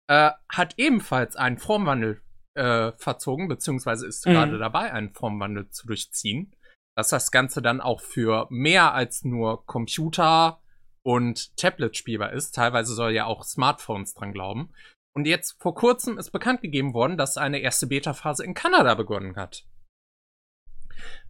äh, 0.06 0.30
hat 0.48 0.74
ebenfalls 0.78 1.36
einen 1.36 1.58
Formwandel 1.58 2.22
äh, 2.54 2.92
verzogen 2.96 3.48
beziehungsweise 3.48 4.06
ist 4.06 4.24
Mhm. 4.26 4.30
gerade 4.32 4.58
dabei, 4.58 4.92
einen 4.92 5.12
Formwandel 5.12 5.68
zu 5.70 5.86
durchziehen. 5.86 6.54
Dass 7.00 7.08
das 7.08 7.30
Ganze 7.30 7.62
dann 7.62 7.80
auch 7.80 8.02
für 8.02 8.46
mehr 8.50 8.92
als 8.92 9.24
nur 9.24 9.64
Computer 9.64 10.60
und 11.02 11.56
Tablet 11.56 11.96
spielbar 11.96 12.34
ist. 12.34 12.54
Teilweise 12.54 12.92
soll 12.92 13.12
ja 13.12 13.24
auch 13.24 13.42
Smartphones 13.42 14.12
dran 14.12 14.34
glauben. 14.34 14.74
Und 15.16 15.26
jetzt 15.26 15.56
vor 15.62 15.74
kurzem 15.74 16.18
ist 16.18 16.30
bekannt 16.30 16.60
gegeben 16.60 16.92
worden, 16.92 17.16
dass 17.16 17.38
eine 17.38 17.60
erste 17.60 17.86
Beta-Phase 17.86 18.44
in 18.44 18.52
Kanada 18.52 18.94
begonnen 18.96 19.36
hat. 19.36 19.64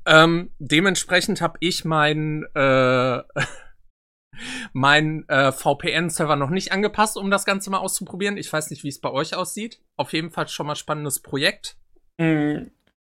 Ähm, 0.06 0.50
dementsprechend 0.58 1.40
habe 1.40 1.56
ich 1.60 1.84
meinen 1.84 2.46
äh, 2.56 3.22
mein 4.72 5.24
äh, 5.28 5.52
VPN-Server 5.52 6.34
noch 6.34 6.50
nicht 6.50 6.72
angepasst, 6.72 7.16
um 7.16 7.30
das 7.30 7.44
Ganze 7.44 7.70
mal 7.70 7.78
auszuprobieren. 7.78 8.38
Ich 8.38 8.52
weiß 8.52 8.70
nicht, 8.70 8.82
wie 8.82 8.88
es 8.88 9.00
bei 9.00 9.12
euch 9.12 9.36
aussieht. 9.36 9.80
Auf 9.96 10.12
jeden 10.14 10.32
Fall 10.32 10.48
schon 10.48 10.66
mal 10.66 10.74
spannendes 10.74 11.20
Projekt. 11.22 11.76
Mhm. 12.18 12.72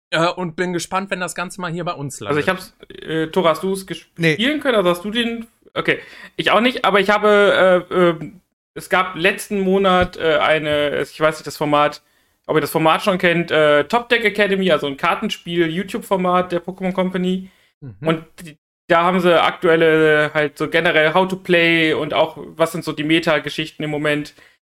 Äh, 0.09 0.27
und 0.29 0.55
bin 0.55 0.73
gespannt, 0.73 1.11
wenn 1.11 1.19
das 1.19 1.35
Ganze 1.35 1.59
mal 1.59 1.71
hier 1.71 1.83
bei 1.83 1.93
uns 1.93 2.19
landet. 2.19 2.37
Also 2.37 2.39
ich 2.39 2.49
hab's, 2.49 2.75
äh, 3.01 3.27
Tora, 3.27 3.49
hast 3.49 3.63
du 3.63 3.73
es 3.73 3.85
Nee. 4.17 4.33
spielen 4.33 4.59
können? 4.61 4.75
Also 4.75 4.89
hast 4.89 5.03
du 5.03 5.11
den. 5.11 5.47
Okay, 5.73 5.99
ich 6.37 6.51
auch 6.51 6.61
nicht, 6.61 6.85
aber 6.85 6.99
ich 6.99 7.09
habe, 7.09 7.85
äh, 7.91 7.93
äh, 7.93 8.31
es 8.73 8.89
gab 8.89 9.15
letzten 9.15 9.59
Monat 9.59 10.17
äh, 10.17 10.37
eine, 10.37 11.01
ich 11.01 11.19
weiß 11.19 11.35
nicht, 11.37 11.47
das 11.47 11.57
Format, 11.57 12.01
ob 12.47 12.55
ihr 12.55 12.61
das 12.61 12.71
Format 12.71 13.03
schon 13.03 13.17
kennt, 13.17 13.51
äh, 13.51 13.83
Top 13.83 14.07
Deck 14.09 14.23
Academy, 14.23 14.71
also 14.71 14.87
ein 14.87 14.97
Kartenspiel-YouTube-Format 14.97 16.51
der 16.51 16.63
Pokémon 16.63 16.93
Company. 16.93 17.49
Mhm. 17.81 18.07
Und 18.07 18.23
die, 18.41 18.57
da 18.87 19.03
haben 19.03 19.19
sie 19.19 19.39
aktuelle 19.41 20.31
halt 20.33 20.57
so 20.57 20.69
generell 20.69 21.13
How 21.13 21.27
to 21.27 21.35
Play 21.35 21.93
und 21.93 22.13
auch 22.13 22.37
was 22.37 22.71
sind 22.71 22.83
so 22.83 22.93
die 22.93 23.03
Meta-Geschichten 23.03 23.83
im 23.83 23.89
Moment 23.89 24.33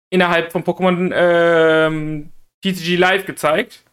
innerhalb 0.10 0.52
von 0.52 0.64
Pokémon 0.64 1.12
ähm, 1.16 2.32
TCG 2.64 2.98
Live 2.98 3.26
gezeigt. 3.26 3.84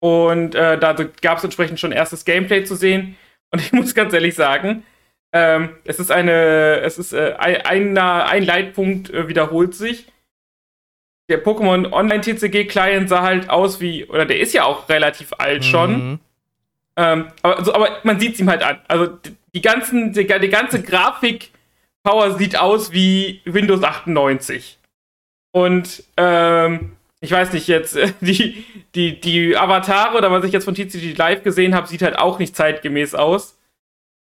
Und 0.00 0.54
äh, 0.54 0.78
da 0.78 0.92
gab 0.92 1.38
es 1.38 1.44
entsprechend 1.44 1.80
schon 1.80 1.92
erstes 1.92 2.24
Gameplay 2.24 2.64
zu 2.64 2.74
sehen. 2.74 3.16
Und 3.50 3.60
ich 3.60 3.72
muss 3.72 3.94
ganz 3.94 4.12
ehrlich 4.12 4.34
sagen, 4.34 4.84
ähm, 5.32 5.70
es 5.84 5.98
ist 5.98 6.10
eine, 6.10 6.80
es 6.80 6.98
ist 6.98 7.12
äh, 7.12 7.34
ein, 7.38 7.98
ein, 7.98 8.44
Leitpunkt 8.44 9.10
äh, 9.10 9.28
wiederholt 9.28 9.74
sich. 9.74 10.06
Der 11.28 11.44
Pokémon 11.44 11.92
Online 11.92 12.22
TCG 12.22 12.66
Client 12.66 13.08
sah 13.10 13.22
halt 13.22 13.50
aus 13.50 13.80
wie, 13.80 14.06
oder 14.06 14.24
der 14.24 14.40
ist 14.40 14.54
ja 14.54 14.64
auch 14.64 14.88
relativ 14.88 15.34
alt 15.36 15.64
schon. 15.64 15.92
Mhm. 15.92 16.20
Ähm, 16.96 17.28
aber, 17.42 17.64
so, 17.64 17.74
aber 17.74 17.98
man 18.04 18.18
sieht 18.18 18.34
es 18.34 18.40
ihm 18.40 18.48
halt 18.48 18.62
an. 18.62 18.80
Also 18.88 19.06
die, 19.06 19.36
die 19.54 19.60
ganzen, 19.60 20.12
die, 20.14 20.26
die 20.26 20.48
ganze 20.48 20.82
Grafik-Power 20.82 22.38
sieht 22.38 22.58
aus 22.58 22.92
wie 22.92 23.42
Windows 23.44 23.82
98. 23.82 24.78
Und 25.52 26.02
ähm, 26.16 26.96
ich 27.20 27.32
weiß 27.32 27.52
nicht, 27.52 27.68
jetzt 27.68 27.96
äh, 27.96 28.12
die, 28.20 28.64
die, 28.94 29.20
die 29.20 29.56
Avatare 29.56 30.16
oder 30.16 30.30
was 30.30 30.44
ich 30.44 30.52
jetzt 30.52 30.64
von 30.64 30.74
TCG 30.74 31.14
Live 31.14 31.42
gesehen 31.42 31.74
habe, 31.74 31.86
sieht 31.86 32.02
halt 32.02 32.18
auch 32.18 32.38
nicht 32.38 32.56
zeitgemäß 32.56 33.14
aus. 33.14 33.58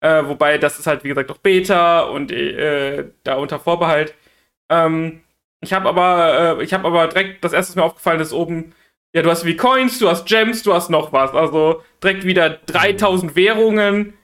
Äh, 0.00 0.26
wobei 0.26 0.58
das 0.58 0.78
ist 0.78 0.86
halt, 0.86 1.04
wie 1.04 1.08
gesagt, 1.08 1.28
noch 1.28 1.38
Beta 1.38 2.00
und 2.00 2.32
äh, 2.32 3.10
da 3.22 3.36
unter 3.36 3.60
Vorbehalt. 3.60 4.14
Ähm, 4.68 5.22
ich 5.60 5.72
habe 5.72 5.88
aber, 5.88 6.58
äh, 6.58 6.64
ich 6.64 6.74
habe 6.74 6.88
aber 6.88 7.06
direkt, 7.06 7.44
das 7.44 7.52
erste, 7.52 7.70
was 7.70 7.76
mir 7.76 7.84
aufgefallen 7.84 8.20
ist, 8.20 8.32
oben, 8.32 8.74
ja, 9.14 9.22
du 9.22 9.30
hast 9.30 9.44
wie 9.44 9.56
Coins, 9.56 9.98
du 9.98 10.08
hast 10.08 10.26
Gems, 10.26 10.62
du 10.62 10.74
hast 10.74 10.90
noch 10.90 11.12
was. 11.12 11.32
Also 11.34 11.82
direkt 12.02 12.24
wieder 12.24 12.50
3000 12.50 13.36
Währungen. 13.36 14.14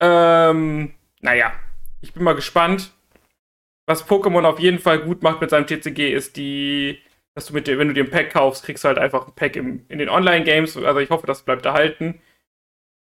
Ähm, 0.00 0.94
naja, 1.20 1.52
ich 2.00 2.12
bin 2.12 2.24
mal 2.24 2.34
gespannt. 2.34 2.90
Was 3.86 4.08
Pokémon 4.08 4.44
auf 4.44 4.58
jeden 4.58 4.78
Fall 4.78 5.00
gut 5.00 5.22
macht 5.22 5.40
mit 5.40 5.50
seinem 5.50 5.66
TCG 5.66 6.12
ist 6.12 6.36
die, 6.36 7.00
dass 7.34 7.46
du 7.46 7.54
mit 7.54 7.66
dir, 7.66 7.78
wenn 7.78 7.88
du 7.88 7.94
dir 7.94 8.04
ein 8.04 8.10
Pack 8.10 8.30
kaufst, 8.30 8.64
kriegst 8.64 8.84
du 8.84 8.88
halt 8.88 8.98
einfach 8.98 9.26
ein 9.26 9.34
Pack 9.34 9.56
im, 9.56 9.84
in 9.88 9.98
den 9.98 10.08
Online-Games. 10.08 10.76
Also 10.76 11.00
ich 11.00 11.10
hoffe, 11.10 11.26
das 11.26 11.42
bleibt 11.42 11.64
erhalten. 11.64 12.20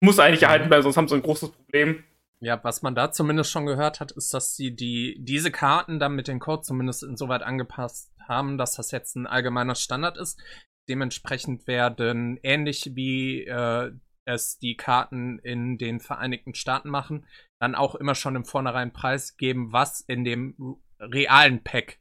Muss 0.00 0.18
eigentlich 0.18 0.42
erhalten 0.42 0.68
bleiben, 0.68 0.82
sonst 0.82 0.96
haben 0.96 1.08
sie 1.08 1.14
ein 1.14 1.22
großes 1.22 1.50
Problem. 1.50 2.04
Ja, 2.40 2.62
was 2.62 2.82
man 2.82 2.94
da 2.94 3.12
zumindest 3.12 3.50
schon 3.50 3.66
gehört 3.66 4.00
hat, 4.00 4.12
ist, 4.12 4.32
dass 4.34 4.56
sie 4.56 4.74
die, 4.76 5.16
diese 5.20 5.50
Karten 5.50 5.98
dann 5.98 6.14
mit 6.14 6.28
den 6.28 6.38
Codes 6.38 6.66
zumindest 6.66 7.02
insoweit 7.02 7.42
angepasst 7.42 8.12
haben, 8.28 8.58
dass 8.58 8.74
das 8.74 8.90
jetzt 8.90 9.16
ein 9.16 9.26
allgemeiner 9.26 9.74
Standard 9.74 10.18
ist. 10.18 10.40
Dementsprechend 10.88 11.66
werden 11.66 12.38
ähnlich 12.42 12.92
wie 12.94 13.44
äh, 13.44 13.90
es 14.26 14.58
die 14.58 14.76
Karten 14.76 15.38
in 15.38 15.78
den 15.78 16.00
Vereinigten 16.00 16.54
Staaten 16.54 16.90
machen, 16.90 17.26
dann 17.58 17.74
auch 17.74 17.94
immer 17.94 18.14
schon 18.14 18.36
im 18.36 18.44
Vornherein 18.44 18.92
preisgeben, 18.92 19.72
was 19.72 20.00
in 20.00 20.24
dem 20.24 20.76
realen 21.00 21.62
Pack 21.62 21.98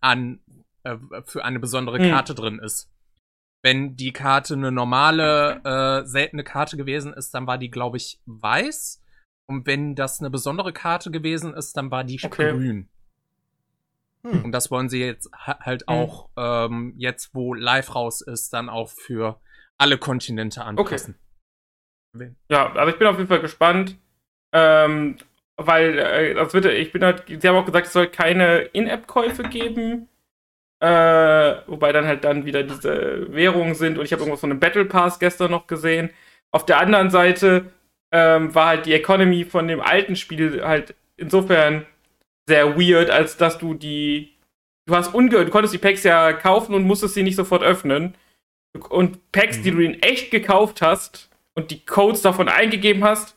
an 0.00 0.40
äh, 0.84 0.96
für 1.24 1.44
eine 1.44 1.58
besondere 1.60 1.98
Hm. 1.98 2.10
Karte 2.10 2.34
drin 2.34 2.58
ist. 2.58 2.90
Wenn 3.62 3.96
die 3.96 4.12
Karte 4.12 4.54
eine 4.54 4.70
normale, 4.70 5.60
äh, 5.64 6.06
seltene 6.06 6.44
Karte 6.44 6.76
gewesen 6.76 7.12
ist, 7.14 7.34
dann 7.34 7.46
war 7.46 7.58
die, 7.58 7.70
glaube 7.70 7.96
ich, 7.96 8.20
weiß. 8.26 9.02
Und 9.46 9.66
wenn 9.66 9.94
das 9.94 10.20
eine 10.20 10.30
besondere 10.30 10.72
Karte 10.72 11.10
gewesen 11.10 11.54
ist, 11.54 11.76
dann 11.76 11.90
war 11.90 12.04
die 12.04 12.20
Okay. 12.22 12.50
grün. 12.52 12.88
Hm. 14.22 14.44
Und 14.44 14.52
das 14.52 14.70
wollen 14.70 14.88
sie 14.88 15.00
jetzt 15.04 15.30
ha 15.34 15.58
halt 15.60 15.82
Hm. 15.82 15.88
auch 15.88 16.28
ähm, 16.36 16.94
jetzt, 16.96 17.34
wo 17.34 17.54
live 17.54 17.94
raus 17.94 18.20
ist, 18.20 18.52
dann 18.52 18.68
auch 18.68 18.90
für 18.90 19.40
alle 19.76 19.98
Kontinente 19.98 20.64
anpassen. 20.64 21.16
Ja, 22.48 22.72
also 22.72 22.92
ich 22.92 22.98
bin 22.98 23.08
auf 23.08 23.16
jeden 23.16 23.28
Fall 23.28 23.40
gespannt. 23.40 23.96
Ähm, 24.52 25.16
weil, 25.56 25.98
äh, 25.98 26.34
das 26.34 26.52
wird, 26.54 26.66
ich 26.66 26.92
bin 26.92 27.04
halt, 27.04 27.24
sie 27.26 27.48
haben 27.48 27.56
auch 27.56 27.66
gesagt, 27.66 27.86
es 27.88 27.92
soll 27.92 28.06
keine 28.08 28.58
In-App-Käufe 28.58 29.42
geben. 29.44 30.08
Äh, 30.84 31.62
wobei 31.66 31.92
dann 31.92 32.06
halt 32.06 32.24
dann 32.24 32.44
wieder 32.44 32.62
diese 32.62 33.32
Währungen 33.32 33.74
sind. 33.74 33.96
Und 33.96 34.04
ich 34.04 34.12
habe 34.12 34.20
irgendwas 34.20 34.40
von 34.40 34.50
einem 34.50 34.60
Battle 34.60 34.84
Pass 34.84 35.18
gestern 35.18 35.50
noch 35.50 35.66
gesehen. 35.66 36.10
Auf 36.50 36.66
der 36.66 36.78
anderen 36.78 37.08
Seite 37.08 37.72
ähm, 38.12 38.54
war 38.54 38.66
halt 38.66 38.84
die 38.84 38.92
Economy 38.92 39.46
von 39.46 39.66
dem 39.66 39.80
alten 39.80 40.14
Spiel 40.14 40.62
halt 40.62 40.94
insofern 41.16 41.86
sehr 42.46 42.78
weird, 42.78 43.08
als 43.08 43.38
dass 43.38 43.56
du 43.56 43.72
die. 43.72 44.36
Du 44.86 44.94
hast 44.94 45.14
unge 45.14 45.30
du 45.30 45.48
konntest 45.48 45.72
die 45.72 45.78
Packs 45.78 46.02
ja 46.02 46.34
kaufen 46.34 46.74
und 46.74 46.84
musstest 46.84 47.14
sie 47.14 47.22
nicht 47.22 47.36
sofort 47.36 47.62
öffnen. 47.62 48.14
Und 48.90 49.32
Packs, 49.32 49.62
die 49.62 49.70
du 49.70 49.78
in 49.78 50.02
echt 50.02 50.30
gekauft 50.30 50.82
hast 50.82 51.30
und 51.54 51.70
die 51.70 51.86
Codes 51.86 52.20
davon 52.20 52.50
eingegeben 52.50 53.04
hast. 53.04 53.36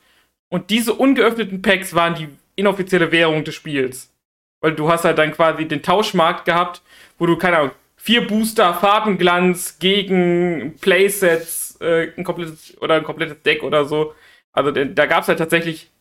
Und 0.49 0.69
diese 0.69 0.93
ungeöffneten 0.93 1.61
Packs 1.61 1.95
waren 1.95 2.15
die 2.15 2.27
inoffizielle 2.57 3.13
Währung 3.13 3.45
des 3.45 3.55
Spiels. 3.55 4.13
Weil 4.59 4.73
du 4.73 4.91
hast 4.91 5.05
halt 5.05 5.17
dann 5.17 5.31
quasi 5.31 5.65
den 5.65 5.83
Tauschmarkt 5.83 6.43
gehabt, 6.43 6.81
wo 7.17 7.25
du, 7.25 7.37
keine 7.37 7.57
Ahnung, 7.57 7.71
vier 7.95 8.25
Booster, 8.27 8.73
Farbenglanz 8.73 9.79
gegen 9.79 10.75
Playsets, 10.79 11.77
äh, 11.81 12.11
ein 12.17 12.23
komplettes 12.23 12.79
oder 12.81 12.95
ein 12.95 13.03
komplettes 13.03 13.41
Deck 13.41 13.63
oder 13.63 13.85
so. 13.85 14.13
Also 14.53 14.71
da 14.71 15.05
gab 15.05 15.23
es 15.23 15.27
halt 15.27 15.39
tatsächlich 15.39 15.91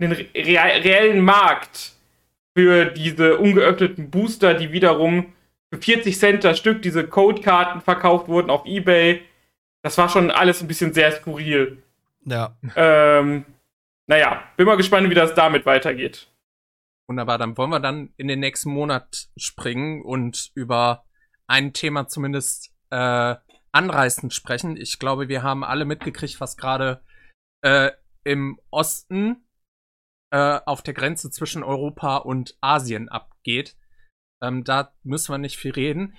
einen 0.00 0.12
re 0.12 0.26
reellen 0.34 1.20
Markt 1.24 1.92
für 2.56 2.86
diese 2.86 3.38
ungeöffneten 3.38 4.10
Booster, 4.10 4.54
die 4.54 4.72
wiederum 4.72 5.32
für 5.72 5.80
40 5.80 6.18
Cent 6.18 6.44
das 6.44 6.58
Stück 6.58 6.82
diese 6.82 7.06
Codekarten 7.06 7.80
verkauft 7.80 8.28
wurden 8.28 8.50
auf 8.50 8.66
Ebay. 8.66 9.22
Das 9.82 9.96
war 9.98 10.08
schon 10.08 10.30
alles 10.30 10.60
ein 10.60 10.68
bisschen 10.68 10.92
sehr 10.92 11.12
skurril. 11.12 11.82
Ja. 12.24 12.56
Ähm, 12.74 13.44
naja, 14.06 14.42
bin 14.56 14.66
mal 14.66 14.76
gespannt, 14.76 15.08
wie 15.08 15.14
das 15.14 15.34
damit 15.34 15.66
weitergeht. 15.66 16.26
Wunderbar, 17.08 17.38
dann 17.38 17.56
wollen 17.56 17.70
wir 17.70 17.80
dann 17.80 18.12
in 18.18 18.28
den 18.28 18.40
nächsten 18.40 18.70
Monat 18.70 19.28
springen 19.36 20.02
und 20.02 20.50
über 20.54 21.06
ein 21.46 21.72
Thema 21.72 22.06
zumindest 22.06 22.74
äh, 22.90 23.36
anreißend 23.72 24.34
sprechen. 24.34 24.76
Ich 24.76 24.98
glaube, 24.98 25.28
wir 25.28 25.42
haben 25.42 25.64
alle 25.64 25.86
mitgekriegt, 25.86 26.38
was 26.40 26.58
gerade 26.58 27.02
äh, 27.62 27.92
im 28.24 28.60
Osten 28.70 29.48
äh, 30.30 30.60
auf 30.66 30.82
der 30.82 30.92
Grenze 30.92 31.30
zwischen 31.30 31.62
Europa 31.62 32.18
und 32.18 32.58
Asien 32.60 33.08
abgeht. 33.08 33.76
Ähm, 34.42 34.64
da 34.64 34.92
müssen 35.02 35.32
wir 35.32 35.38
nicht 35.38 35.56
viel 35.56 35.72
reden. 35.72 36.14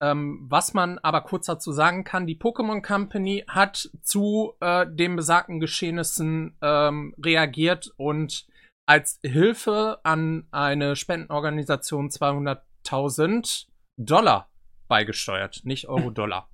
Ähm, 0.00 0.46
was 0.48 0.72
man 0.74 0.98
aber 0.98 1.22
kurz 1.22 1.46
dazu 1.46 1.72
sagen 1.72 2.04
kann, 2.04 2.26
die 2.26 2.38
Pokémon 2.38 2.82
Company 2.82 3.44
hat 3.48 3.90
zu 4.02 4.54
äh, 4.60 4.86
den 4.88 5.16
besagten 5.16 5.60
Geschehnissen 5.60 6.56
ähm, 6.62 7.14
reagiert 7.22 7.92
und 7.96 8.46
als 8.88 9.20
Hilfe 9.22 10.00
an 10.02 10.48
eine 10.50 10.96
Spendenorganisation 10.96 12.08
200.000 12.08 13.66
Dollar 13.98 14.50
beigesteuert, 14.88 15.60
nicht 15.64 15.88
Euro-Dollar. 15.88 16.50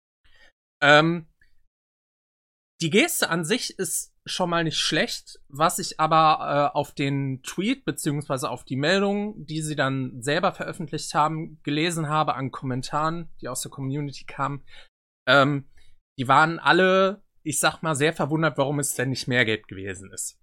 ähm, 0.82 1.26
die 2.80 2.90
Geste 2.90 3.28
an 3.28 3.44
sich 3.44 3.76
ist 3.76 4.14
schon 4.24 4.50
mal 4.50 4.62
nicht 4.62 4.78
schlecht. 4.78 5.40
Was 5.48 5.80
ich 5.80 5.98
aber 5.98 6.70
äh, 6.72 6.76
auf 6.76 6.94
den 6.94 7.42
Tweet 7.42 7.84
beziehungsweise 7.84 8.50
auf 8.50 8.64
die 8.64 8.76
Meldung, 8.76 9.44
die 9.44 9.62
sie 9.62 9.74
dann 9.74 10.22
selber 10.22 10.52
veröffentlicht 10.52 11.12
haben, 11.14 11.60
gelesen 11.64 12.08
habe 12.08 12.34
an 12.34 12.52
Kommentaren, 12.52 13.30
die 13.40 13.48
aus 13.48 13.62
der 13.62 13.72
Community 13.72 14.24
kamen, 14.26 14.64
ähm, 15.26 15.68
die 16.18 16.28
waren 16.28 16.60
alle, 16.60 17.24
ich 17.42 17.58
sag 17.58 17.82
mal, 17.82 17.96
sehr 17.96 18.12
verwundert, 18.12 18.58
warum 18.58 18.78
es 18.78 18.94
denn 18.94 19.10
nicht 19.10 19.26
mehr 19.26 19.44
Geld 19.44 19.66
gewesen 19.66 20.12
ist. 20.12 20.37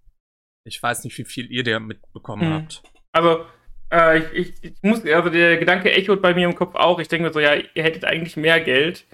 Ich 0.66 0.82
weiß 0.82 1.04
nicht, 1.04 1.16
wie 1.18 1.24
viel 1.24 1.50
ihr 1.50 1.64
da 1.64 1.78
mitbekommen 1.80 2.48
Mhm. 2.48 2.54
habt. 2.54 2.82
Also, 3.12 3.44
äh, 3.92 4.18
ich, 4.18 4.54
ich, 4.62 4.64
ich 4.64 4.82
muss, 4.82 5.04
also 5.06 5.30
der 5.30 5.56
Gedanke 5.58 5.92
echot 5.92 6.20
bei 6.20 6.34
mir 6.34 6.46
im 6.46 6.54
Kopf 6.54 6.74
auch. 6.74 6.98
Ich 6.98 7.08
denke 7.08 7.26
mir 7.28 7.32
so, 7.32 7.40
ja, 7.40 7.54
ihr 7.54 7.82
hättet 7.82 8.04
eigentlich 8.04 8.36
mehr 8.36 8.60
Geld. 8.60 9.06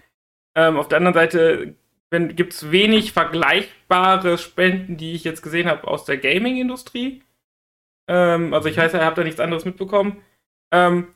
Ähm, 0.57 0.77
auf 0.77 0.89
der 0.89 0.99
anderen 0.99 1.15
Seite 1.15 1.75
gibt 2.11 2.53
es 2.53 2.71
wenig 2.71 3.13
vergleichbare 3.13 4.37
Spenden, 4.39 4.97
die 4.99 5.13
ich 5.13 5.25
jetzt 5.25 5.43
gesehen 5.43 5.69
habe 5.69 5.87
aus 5.89 6.05
der 6.05 6.19
Gaming-Industrie. 6.19 7.23
Ähm, 8.09 8.53
also 8.53 8.69
ich 8.69 8.77
weiß, 8.77 8.93
ihr 8.95 9.05
habt 9.05 9.17
da 9.19 9.25
nichts 9.25 9.41
anderes 9.41 9.65
mitbekommen. 9.65 10.23
Ähm, 10.73 11.09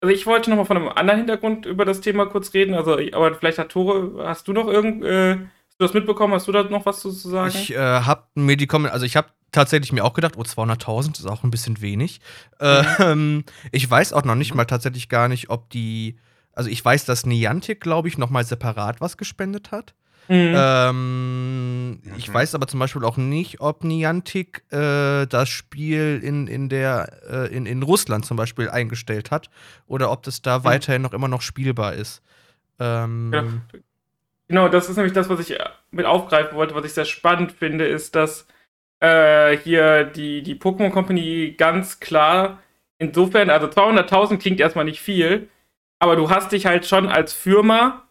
also 0.00 0.14
ich 0.14 0.26
wollte 0.26 0.50
noch 0.50 0.56
mal 0.56 0.64
von 0.64 0.76
einem 0.76 0.88
anderen 0.88 1.18
Hintergrund 1.20 1.64
über 1.66 1.84
das 1.84 2.00
Thema 2.00 2.26
kurz 2.26 2.52
reden. 2.54 2.74
Also, 2.74 2.98
aber 3.12 3.34
vielleicht 3.34 3.58
hat 3.58 3.70
Tore, 3.70 4.26
hast 4.26 4.48
du 4.48 4.52
noch 4.52 4.66
irgend, 4.68 5.04
äh, 5.04 5.34
hast 5.36 5.78
du 5.78 5.84
das 5.84 5.94
mitbekommen? 5.94 6.34
Hast 6.34 6.48
du 6.48 6.52
da 6.52 6.62
noch 6.64 6.86
was 6.86 7.00
zu 7.00 7.10
zu 7.12 7.28
sagen? 7.28 7.50
Ich 7.54 7.72
äh, 7.72 7.78
habe 7.78 8.24
mir 8.34 8.56
die 8.56 8.66
Kommentare, 8.66 8.94
also 8.94 9.06
ich 9.06 9.16
habe 9.16 9.28
tatsächlich 9.52 9.92
mir 9.92 10.04
auch 10.04 10.14
gedacht, 10.14 10.34
oh, 10.36 10.42
200.000 10.42 11.18
ist 11.18 11.26
auch 11.26 11.44
ein 11.44 11.50
bisschen 11.50 11.80
wenig. 11.80 12.20
Ähm, 12.60 13.44
ich 13.72 13.88
weiß 13.90 14.12
auch 14.12 14.24
noch 14.24 14.34
nicht 14.34 14.54
mal 14.54 14.64
tatsächlich 14.64 15.08
gar 15.08 15.28
nicht, 15.28 15.50
ob 15.50 15.70
die, 15.70 16.18
also 16.52 16.68
ich 16.70 16.84
weiß, 16.84 17.04
dass 17.04 17.26
Niantic, 17.26 17.80
glaube 17.80 18.08
ich, 18.08 18.18
noch 18.18 18.30
mal 18.30 18.44
separat 18.44 19.00
was 19.00 19.16
gespendet 19.16 19.70
hat. 19.70 19.94
Mhm. 20.28 20.52
Ähm, 20.56 22.00
Ich 22.16 22.28
Mhm. 22.28 22.34
weiß 22.34 22.54
aber 22.54 22.66
zum 22.66 22.80
Beispiel 22.80 23.04
auch 23.04 23.16
nicht, 23.16 23.60
ob 23.60 23.84
Niantic 23.84 24.64
äh, 24.72 25.26
das 25.26 25.48
Spiel 25.48 26.20
in, 26.22 26.46
in, 26.48 26.68
der, 26.68 27.20
äh, 27.28 27.54
in, 27.54 27.64
in 27.66 27.82
Russland 27.82 28.26
zum 28.26 28.36
Beispiel 28.36 28.68
eingestellt 28.68 29.30
hat 29.30 29.50
oder 29.86 30.10
ob 30.10 30.22
das 30.24 30.42
da 30.42 30.64
weiterhin 30.64 31.02
noch 31.02 31.12
immer 31.12 31.28
noch 31.28 31.42
spielbar 31.42 31.94
ist. 31.94 32.22
Ähm, 32.80 33.32
Ja. 33.32 33.44
Genau, 34.48 34.68
das 34.68 34.88
ist 34.88 34.96
nämlich 34.96 35.12
das, 35.12 35.28
was 35.28 35.40
ich 35.40 35.58
äh, 35.58 35.64
mit 35.90 36.06
aufgreifen 36.06 36.56
wollte, 36.56 36.74
was 36.74 36.84
ich 36.84 36.92
sehr 36.92 37.04
spannend 37.04 37.50
finde, 37.52 37.84
ist, 37.86 38.14
dass 38.14 38.46
äh, 39.00 39.56
hier 39.58 40.04
die, 40.04 40.42
die 40.42 40.54
Pokémon 40.54 40.90
Company 40.90 41.54
ganz 41.56 42.00
klar 42.00 42.62
insofern, 42.98 43.50
also 43.50 43.66
200.000 43.66 44.38
klingt 44.38 44.60
erstmal 44.60 44.84
nicht 44.84 45.00
viel, 45.00 45.48
aber 45.98 46.16
du 46.16 46.30
hast 46.30 46.52
dich 46.52 46.66
halt 46.66 46.86
schon 46.86 47.08
als 47.08 47.32
Firma 47.32 48.06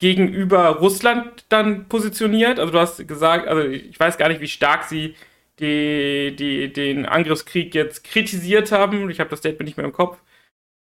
gegenüber 0.00 0.68
Russland 0.76 1.44
dann 1.48 1.88
positioniert. 1.88 2.58
Also 2.58 2.72
du 2.72 2.78
hast 2.78 3.06
gesagt, 3.06 3.46
also 3.46 3.62
ich 3.68 3.98
weiß 3.98 4.18
gar 4.18 4.28
nicht, 4.28 4.40
wie 4.40 4.48
stark 4.48 4.84
sie 4.84 5.14
die, 5.60 6.34
die, 6.36 6.72
den 6.72 7.06
Angriffskrieg 7.06 7.74
jetzt 7.74 8.04
kritisiert 8.04 8.72
haben. 8.72 9.10
Ich 9.10 9.20
habe 9.20 9.30
das 9.30 9.40
Statement 9.40 9.66
nicht 9.66 9.76
mehr 9.76 9.86
im 9.86 9.92
Kopf. 9.92 10.18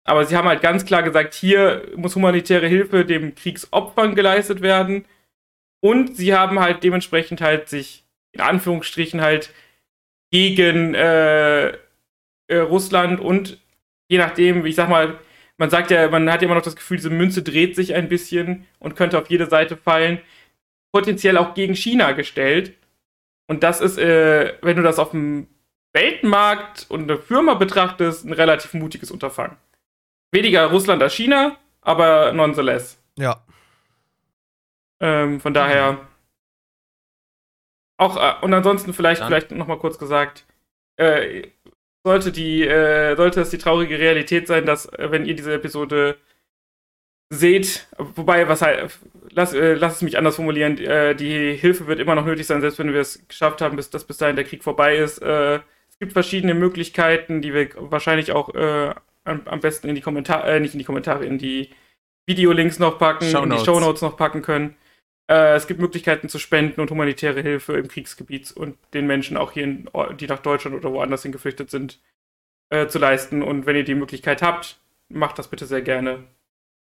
Aber 0.06 0.24
sie 0.26 0.38
haben 0.38 0.48
halt 0.48 0.62
ganz 0.62 0.86
klar 0.86 1.04
gesagt, 1.04 1.34
hier 1.34 1.92
muss 1.96 2.16
humanitäre 2.16 2.68
Hilfe 2.68 3.04
dem 3.06 3.36
Kriegsopfern 3.36 4.16
geleistet 4.16 4.62
werden. 4.62 5.06
Und 5.82 6.16
sie 6.16 6.34
haben 6.34 6.60
halt 6.60 6.84
dementsprechend 6.84 7.42
halt 7.42 7.70
sich 7.70 8.06
in 8.32 8.42
Anführungsstrichen 8.42 9.22
halt 9.22 9.52
gegen 10.32 10.94
äh, 10.94 11.70
äh, 12.48 12.58
Russland 12.58 13.20
und 13.20 13.60
je 14.08 14.18
nachdem, 14.18 14.66
ich 14.66 14.76
sag 14.76 14.90
mal, 14.90 15.20
man 15.58 15.70
sagt 15.70 15.92
ja, 15.92 16.10
man 16.10 16.32
hat 16.32 16.42
ja 16.42 16.46
immer 16.46 16.56
noch 16.56 16.64
das 16.64 16.76
Gefühl, 16.76 16.98
diese 16.98 17.10
Münze 17.10 17.42
dreht 17.42 17.76
sich 17.76 17.96
ein 17.96 18.10
bisschen 18.10 18.66
und 18.80 18.96
könnte 18.96 19.18
auf 19.18 19.30
jede 19.30 19.48
Seite 19.48 19.76
fallen, 19.76 20.20
potenziell 20.92 21.38
auch 21.38 21.54
gegen 21.54 21.76
China 21.76 22.12
gestellt. 22.12 22.74
Und 23.48 23.64
das 23.64 23.82
ist, 23.82 23.98
äh, 23.98 24.54
wenn 24.62 24.78
du 24.78 24.84
das 24.84 25.00
auf 25.00 25.12
dem 25.12 25.48
Weltmarkt 25.94 26.86
und 26.90 27.04
eine 27.04 27.18
Firma 27.18 27.56
betrachtest, 27.56 28.26
ein 28.26 28.34
relativ 28.34 28.74
mutiges 28.74 29.10
Unterfangen. 29.10 29.58
Weniger 30.32 30.68
Russland 30.68 31.02
als 31.02 31.16
China, 31.16 31.58
aber 31.82 32.34
nonetheless. 32.34 33.02
ja. 33.18 33.42
Ähm, 35.00 35.40
von 35.40 35.54
daher. 35.54 36.00
Auch, 37.98 38.18
äh, 38.18 38.44
und 38.46 38.54
ansonsten 38.54 38.94
vielleicht, 38.94 39.22
Dann- 39.22 39.28
vielleicht 39.28 39.52
nochmal 39.52 39.80
kurz 39.80 39.98
gesagt, 39.98 40.46
äh, 40.98 41.48
sollte 42.06 42.32
die, 42.32 42.66
äh, 42.66 43.16
sollte 43.16 43.42
es 43.42 43.50
die 43.50 43.58
traurige 43.58 44.00
Realität 44.00 44.48
sein, 44.48 44.66
dass, 44.66 44.86
äh, 44.94 45.12
wenn 45.12 45.26
ihr 45.26 45.36
diese 45.36 45.54
Episode 45.54 46.18
seht, 47.30 47.88
wobei, 47.98 48.48
was 48.48 48.62
halt, 48.62 48.98
lass, 49.32 49.54
äh, 49.54 49.74
lass 49.74 49.98
es 49.98 50.02
mich 50.02 50.18
anders 50.18 50.38
formulieren, 50.38 50.78
äh, 50.78 51.16
die 51.16 51.54
Hilfe 51.56 51.88
wird 51.88 52.00
immer 52.00 52.16
noch 52.16 52.26
nötig 52.26 52.48
sein, 52.48 52.62
selbst 52.62 52.80
wenn 52.80 52.94
wir 52.94 53.02
es 53.02 53.28
geschafft 53.28 53.62
haben, 53.62 53.76
bis, 53.76 53.90
dass 53.90 54.06
bis 54.06 54.18
dahin 54.18 54.38
der 54.38 54.46
Krieg 54.46 54.64
vorbei 54.64 54.96
ist. 54.98 55.22
Es 55.22 56.00
gibt 56.00 56.14
verschiedene 56.14 56.54
Möglichkeiten, 56.54 57.42
die 57.42 57.54
wir 57.54 57.70
wahrscheinlich 57.76 58.32
auch 58.32 58.54
am, 59.28 59.42
am 59.46 59.60
besten 59.60 59.90
in 59.90 59.96
die 59.96 60.02
Kommentare, 60.02 60.48
äh, 60.50 60.60
nicht 60.60 60.74
in 60.74 60.80
die 60.80 60.86
Kommentare, 60.86 61.26
in 61.26 61.38
die 61.38 61.70
Videolinks 62.26 62.80
noch 62.80 62.98
packen, 62.98 63.26
in 63.26 63.30
die 63.30 63.36
Shownotes. 63.36 63.66
Shownotes 63.66 64.02
noch 64.02 64.18
packen 64.18 64.42
können. 64.42 64.76
Äh, 65.30 65.56
es 65.56 65.68
gibt 65.68 65.80
Möglichkeiten 65.80 66.30
zu 66.30 66.40
spenden 66.40 66.82
und 66.82 66.90
humanitäre 66.90 67.42
Hilfe 67.42 67.78
im 67.78 67.88
Kriegsgebiet 67.88 68.52
und 68.52 68.78
den 68.94 69.08
Menschen 69.08 69.38
auch 69.38 69.52
hier, 69.52 69.64
in, 69.64 69.90
die 70.20 70.28
nach 70.28 70.40
Deutschland 70.40 70.76
oder 70.76 70.92
woanders 70.92 71.24
hin 71.24 71.32
geflüchtet 71.32 71.70
sind, 71.70 72.00
äh, 72.70 72.88
zu 72.88 73.00
leisten. 73.00 73.44
Und 73.44 73.66
wenn 73.66 73.76
ihr 73.76 73.84
die 73.84 73.96
Möglichkeit 73.96 74.42
habt, 74.42 74.80
macht 75.10 75.38
das 75.40 75.50
bitte 75.50 75.66
sehr 75.66 75.82
gerne. 75.82 76.24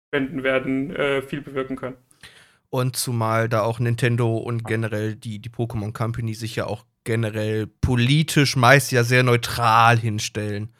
Spenden 0.08 0.42
werden 0.42 0.94
äh, 0.94 1.22
viel 1.22 1.40
bewirken 1.40 1.76
können. 1.76 1.96
Und 2.70 2.96
zumal 2.96 3.48
da 3.48 3.62
auch 3.62 3.78
Nintendo 3.78 4.36
und 4.36 4.64
generell 4.64 5.14
die, 5.14 5.38
die 5.38 5.50
Pokémon 5.50 5.92
Company 5.92 6.34
sich 6.34 6.56
ja 6.56 6.66
auch 6.66 6.84
generell 7.04 7.66
politisch 7.66 8.56
meist 8.56 8.92
ja 8.92 9.04
sehr 9.04 9.22
neutral 9.22 9.98
hinstellen. 9.98 10.72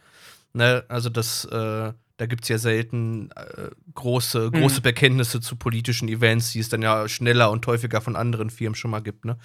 Ne? 0.53 0.85
Also 0.89 1.09
das, 1.09 1.45
äh, 1.47 1.93
da 2.19 2.27
gibt 2.27 2.45
es 2.45 2.49
ja 2.49 2.59
selten 2.59 3.31
äh, 3.33 3.71
große, 3.95 4.51
Mhm. 4.53 4.61
große 4.61 4.81
Bekenntnisse 4.81 5.41
zu 5.41 5.57
politischen 5.57 6.09
Events, 6.09 6.53
die 6.53 6.61
es 6.61 6.69
dann 6.69 6.83
ja 6.83 7.09
schneller 7.09 7.51
und 7.51 7.67
häufiger 7.67 8.01
von 8.01 8.17
anderen 8.17 8.51
Firmen 8.51 8.75
schon 8.75 8.91
mal 8.91 9.01
gibt. 9.01 9.25
Ne? 9.25 9.39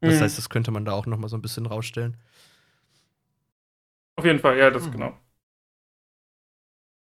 Das 0.00 0.16
Mhm. 0.18 0.20
heißt, 0.24 0.38
das 0.38 0.48
könnte 0.50 0.70
man 0.70 0.84
da 0.84 0.92
auch 0.92 1.06
noch 1.06 1.18
mal 1.18 1.28
so 1.28 1.36
ein 1.36 1.42
bisschen 1.42 1.66
rausstellen. 1.66 2.16
Auf 4.16 4.24
jeden 4.24 4.38
Fall, 4.38 4.56
ja, 4.58 4.70
das 4.70 4.86
Mhm. 4.86 4.92
genau. 4.92 5.18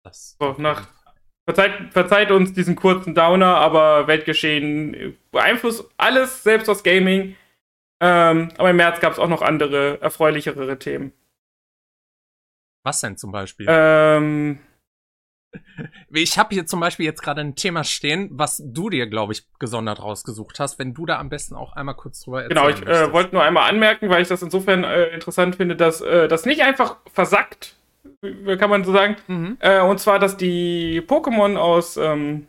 Das 0.03 0.37
So, 0.41 0.55
nach- 0.59 0.89
Verzeiht, 1.47 1.93
verzeiht 1.93 2.31
uns 2.31 2.53
diesen 2.53 2.77
kurzen 2.77 3.15
Downer, 3.15 3.57
aber 3.57 4.07
Weltgeschehen 4.07 5.17
beeinflusst 5.33 5.85
alles, 5.97 6.43
selbst 6.45 6.69
das 6.69 6.85
Gaming. 6.85 7.35
Ähm, 8.01 8.51
aber 8.57 8.71
im 8.71 8.77
März 8.77 9.01
gab 9.01 9.13
es 9.15 9.19
auch 9.19 9.29
noch 9.29 9.43
andere, 9.43 10.01
erfreulichere 10.01 10.79
Themen. 10.79 11.13
Was 12.85 13.01
denn 13.01 13.17
zum 13.17 13.33
Beispiel? 13.33 13.67
Ähm, 13.69 14.61
Ich 16.13 16.39
habe 16.39 16.55
hier 16.55 16.67
zum 16.67 16.81
Beispiel 16.81 17.07
jetzt 17.07 17.23
gerade 17.23 17.41
ein 17.41 17.55
Thema 17.55 17.85
stehen, 17.85 18.29
was 18.33 18.63
du 18.65 18.91
dir, 18.91 19.07
glaube 19.07 19.33
ich, 19.33 19.45
gesondert 19.59 20.01
rausgesucht 20.01 20.61
hast. 20.61 20.79
Wenn 20.79 20.95
du 20.95 21.07
da 21.07 21.19
am 21.19 21.29
besten 21.29 21.55
auch 21.55 21.75
einmal 21.75 21.95
kurz 21.95 22.21
drüber 22.21 22.47
genau, 22.49 22.69
erzählen 22.69 22.89
ich 22.89 22.95
äh, 22.95 23.13
wollte 23.13 23.35
nur 23.35 23.43
einmal 23.43 23.69
anmerken, 23.69 24.09
weil 24.11 24.23
ich 24.23 24.29
das 24.29 24.43
insofern 24.43 24.85
äh, 24.85 25.07
interessant 25.09 25.57
finde, 25.57 25.77
dass 25.77 26.01
äh, 26.01 26.29
das 26.29 26.45
nicht 26.47 26.63
einfach 26.63 26.97
versackt, 27.13 27.77
kann 28.59 28.71
man 28.71 28.85
so 28.85 28.93
sagen. 28.93 29.17
Mhm. 29.27 29.57
Äh, 29.61 29.81
und 29.81 29.99
zwar, 29.99 30.19
dass 30.19 30.37
die 30.37 31.01
Pokémon 31.03 31.57
aus, 31.57 31.97
ähm, 31.97 32.47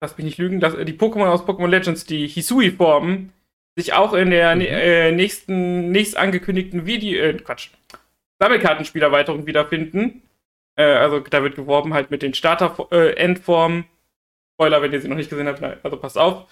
lass 0.00 0.16
mich 0.16 0.24
nicht 0.24 0.38
lügen, 0.38 0.60
dass 0.60 0.74
äh, 0.74 0.84
die 0.84 0.94
Pokémon 0.94 1.26
aus 1.28 1.42
Pokémon 1.42 1.68
Legends, 1.68 2.04
die 2.04 2.26
Hisui-Formen, 2.26 3.32
sich 3.76 3.92
auch 3.92 4.14
in 4.14 4.30
der 4.30 4.56
Mhm. 4.56 4.62
äh, 4.62 5.12
nächsten, 5.12 5.90
nächst 5.90 6.16
angekündigten 6.16 6.86
Video, 6.86 7.22
äh, 7.22 7.34
Quatsch, 7.34 7.70
Sammelkartenspielerweiterung 8.40 9.46
wiederfinden. 9.46 10.22
Äh, 10.80 10.96
also 10.96 11.20
da 11.20 11.42
wird 11.42 11.56
geworben 11.56 11.92
halt 11.92 12.10
mit 12.10 12.22
den 12.22 12.32
Starter-Endformen. 12.32 13.84
Spoiler, 14.54 14.80
wenn 14.80 14.92
ihr 14.92 15.00
sie 15.00 15.08
noch 15.08 15.16
nicht 15.16 15.30
gesehen 15.30 15.46
habt, 15.46 15.62
also 15.62 15.96
passt 15.96 16.18
auf. 16.18 16.46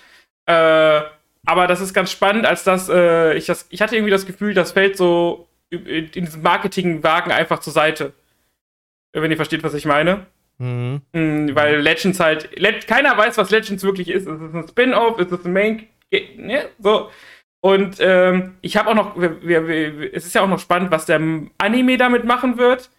Äh, 0.46 1.00
aber 1.46 1.66
das 1.66 1.80
ist 1.80 1.94
ganz 1.94 2.10
spannend, 2.10 2.46
als 2.46 2.64
dass 2.64 2.88
äh, 2.88 3.34
ich 3.34 3.46
das, 3.46 3.66
ich 3.70 3.80
hatte 3.80 3.96
irgendwie 3.96 4.10
das 4.10 4.26
Gefühl, 4.26 4.54
das 4.54 4.72
fällt 4.72 4.96
so 4.96 5.48
in, 5.70 5.86
in 5.86 6.24
diesem 6.24 6.42
Marketingwagen 6.42 7.32
einfach 7.32 7.60
zur 7.60 7.72
Seite. 7.72 8.12
Wenn 9.12 9.30
ihr 9.30 9.36
versteht, 9.36 9.62
was 9.62 9.74
ich 9.74 9.86
meine. 9.86 10.26
Mhm. 10.58 11.02
Mhm, 11.12 11.54
weil 11.54 11.80
Legends 11.80 12.20
halt, 12.20 12.58
Le 12.58 12.80
keiner 12.80 13.16
weiß, 13.16 13.38
was 13.38 13.50
Legends 13.50 13.82
wirklich 13.82 14.10
ist. 14.10 14.26
Ist 14.26 14.40
es 14.40 14.54
ein 14.54 14.68
Spin-off? 14.68 15.18
Ist 15.18 15.32
es 15.32 15.44
ein 15.44 15.52
Main? 15.52 15.86
Ne? 16.36 16.68
So. 16.78 17.10
Und 17.60 17.96
ähm, 18.00 18.56
ich 18.60 18.76
habe 18.76 18.90
auch 18.90 18.94
noch, 18.94 19.18
wir, 19.18 19.42
wir, 19.42 19.66
wir, 19.66 20.14
es 20.14 20.26
ist 20.26 20.34
ja 20.34 20.42
auch 20.42 20.48
noch 20.48 20.60
spannend, 20.60 20.90
was 20.90 21.06
der 21.06 21.20
Anime 21.58 21.96
damit 21.96 22.24
machen 22.24 22.58
wird. 22.58 22.90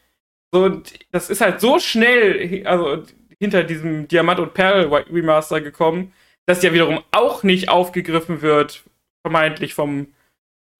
So, 0.52 0.64
und 0.66 0.94
das 1.12 1.30
ist 1.30 1.42
halt 1.42 1.62
so 1.62 1.80
schnell, 1.80 2.66
also 2.66 3.04
hinter 3.40 3.64
diesem 3.64 4.08
Diamant 4.08 4.40
und 4.40 4.54
Perl 4.54 4.86
Remaster 4.86 5.62
gekommen, 5.62 6.14
das 6.46 6.64
ja 6.64 6.74
wiederum 6.74 7.04
auch 7.12 7.44
nicht 7.44 7.70
aufgegriffen 7.70 8.42
wird, 8.42 8.84
vermeintlich 9.22 9.74
vom 9.74 10.08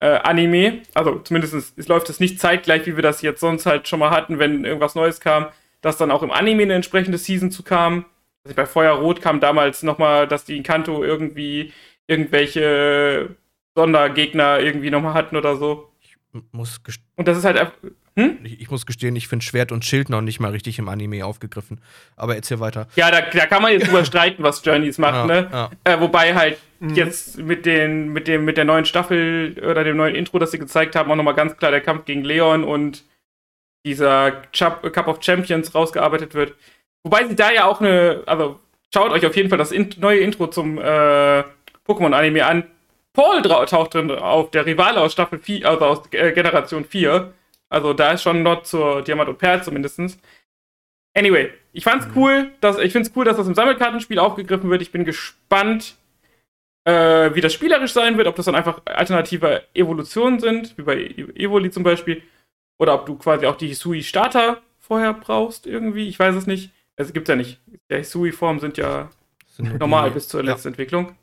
äh, 0.00 0.18
Anime. 0.18 0.82
Also 0.94 1.20
zumindest 1.20 1.78
es 1.78 1.88
läuft 1.88 2.10
es 2.10 2.20
nicht 2.20 2.40
zeitgleich, 2.40 2.86
wie 2.86 2.96
wir 2.96 3.02
das 3.02 3.22
jetzt 3.22 3.40
sonst 3.40 3.66
halt 3.66 3.86
schon 3.88 4.00
mal 4.00 4.10
hatten, 4.10 4.38
wenn 4.38 4.64
irgendwas 4.64 4.94
Neues 4.94 5.20
kam, 5.20 5.46
dass 5.80 5.96
dann 5.96 6.10
auch 6.10 6.22
im 6.22 6.30
Anime 6.30 6.62
eine 6.64 6.74
entsprechende 6.74 7.18
Season 7.18 7.50
zu 7.50 7.62
kam. 7.62 8.04
Also 8.44 8.56
bei 8.56 8.66
Feuerrot 8.66 9.20
kam 9.22 9.40
damals 9.40 9.82
nochmal, 9.82 10.26
dass 10.26 10.44
die 10.44 10.56
in 10.56 10.62
Kanto 10.62 11.04
irgendwie 11.04 11.72
irgendwelche 12.06 13.36
Sondergegner 13.76 14.60
irgendwie 14.60 14.90
nochmal 14.90 15.14
hatten 15.14 15.36
oder 15.36 15.56
so. 15.56 15.92
Ich 16.00 16.16
muss 16.52 16.80
Und 17.16 17.28
das 17.28 17.38
ist 17.38 17.44
halt 17.44 17.72
hm? 18.20 18.38
Ich, 18.44 18.60
ich, 18.60 18.70
muss 18.70 18.86
gestehen, 18.86 19.16
ich 19.16 19.28
finde 19.28 19.44
Schwert 19.44 19.72
und 19.72 19.84
Schild 19.84 20.10
noch 20.10 20.20
nicht 20.20 20.40
mal 20.40 20.50
richtig 20.50 20.78
im 20.78 20.88
Anime 20.88 21.24
aufgegriffen. 21.24 21.80
Aber 22.16 22.36
erzähl 22.36 22.60
weiter. 22.60 22.86
Ja, 22.96 23.10
da, 23.10 23.20
da 23.20 23.46
kann 23.46 23.62
man 23.62 23.72
jetzt 23.72 23.88
drüber 23.88 24.04
streiten, 24.06 24.42
was 24.42 24.64
Journeys 24.64 24.98
macht, 24.98 25.14
ja, 25.14 25.26
ne? 25.26 25.48
Ja. 25.52 25.70
Äh, 25.84 26.00
wobei 26.00 26.34
halt 26.34 26.58
mhm. 26.80 26.94
jetzt 26.94 27.38
mit, 27.38 27.66
den, 27.66 28.12
mit, 28.12 28.28
dem, 28.28 28.44
mit 28.44 28.56
der 28.56 28.64
neuen 28.64 28.84
Staffel 28.84 29.56
oder 29.58 29.84
dem 29.84 29.96
neuen 29.96 30.14
Intro, 30.14 30.38
das 30.38 30.50
sie 30.50 30.58
gezeigt 30.58 30.96
haben, 30.96 31.10
auch 31.10 31.16
nochmal 31.16 31.34
ganz 31.34 31.56
klar 31.56 31.70
der 31.70 31.80
Kampf 31.80 32.04
gegen 32.04 32.24
Leon 32.24 32.64
und 32.64 33.04
dieser 33.84 34.32
Cup 34.52 35.08
of 35.08 35.22
Champions 35.22 35.74
rausgearbeitet 35.74 36.34
wird. 36.34 36.54
Wobei 37.02 37.26
sie 37.26 37.36
da 37.36 37.50
ja 37.50 37.64
auch 37.64 37.80
eine, 37.80 38.22
also 38.26 38.60
schaut 38.92 39.12
euch 39.12 39.24
auf 39.24 39.36
jeden 39.36 39.48
Fall 39.48 39.58
das 39.58 39.72
in 39.72 39.88
neue 39.98 40.20
Intro 40.20 40.48
zum 40.48 40.78
äh, 40.78 41.44
Pokémon-Anime 41.86 42.44
an. 42.44 42.64
Paul 43.12 43.42
taucht 43.42 43.94
drin 43.94 44.10
auf, 44.10 44.50
der 44.50 44.66
Rivale 44.66 45.00
aus 45.00 45.12
Staffel 45.12 45.38
4, 45.38 45.68
also 45.68 45.84
aus 45.84 46.02
äh, 46.12 46.32
Generation 46.32 46.84
4. 46.84 47.32
Also 47.70 47.94
da 47.94 48.12
ist 48.12 48.22
schon 48.22 48.42
Not 48.42 48.66
zur 48.66 49.02
Diamant 49.02 49.28
und 49.30 49.38
Perl 49.38 49.62
zumindest. 49.62 50.20
Anyway, 51.14 51.50
ich 51.72 51.84
fand's 51.84 52.06
mhm. 52.06 52.12
cool, 52.16 52.50
dass, 52.60 52.78
ich 52.78 52.92
find's 52.92 53.12
cool, 53.16 53.24
dass 53.24 53.36
das 53.36 53.46
im 53.46 53.54
Sammelkartenspiel 53.54 54.18
aufgegriffen 54.18 54.68
wird. 54.70 54.82
Ich 54.82 54.92
bin 54.92 55.04
gespannt, 55.04 55.96
äh, 56.84 57.34
wie 57.34 57.40
das 57.40 57.52
spielerisch 57.52 57.92
sein 57.92 58.16
wird, 58.16 58.26
ob 58.26 58.36
das 58.36 58.46
dann 58.46 58.54
einfach 58.54 58.82
alternative 58.84 59.64
Evolutionen 59.74 60.40
sind, 60.40 60.76
wie 60.76 60.82
bei 60.82 60.96
Evoli 61.34 61.70
zum 61.70 61.82
Beispiel, 61.82 62.22
oder 62.78 62.94
ob 62.94 63.06
du 63.06 63.16
quasi 63.16 63.46
auch 63.46 63.56
die 63.56 63.68
Hisui-Starter 63.68 64.60
vorher 64.78 65.14
brauchst 65.14 65.66
irgendwie. 65.66 66.08
Ich 66.08 66.18
weiß 66.18 66.34
es 66.34 66.46
nicht. 66.46 66.72
Es 66.96 67.12
gibt 67.12 67.28
ja 67.28 67.36
nicht. 67.36 67.60
Der 67.88 67.98
Hisui-Form 67.98 68.60
sind 68.60 68.76
ja 68.76 69.10
sind 69.48 69.78
normal 69.78 70.08
die, 70.10 70.14
bis 70.14 70.28
zur 70.28 70.42
letzten 70.42 70.68
ja. 70.68 70.70
Entwicklung. 70.72 71.16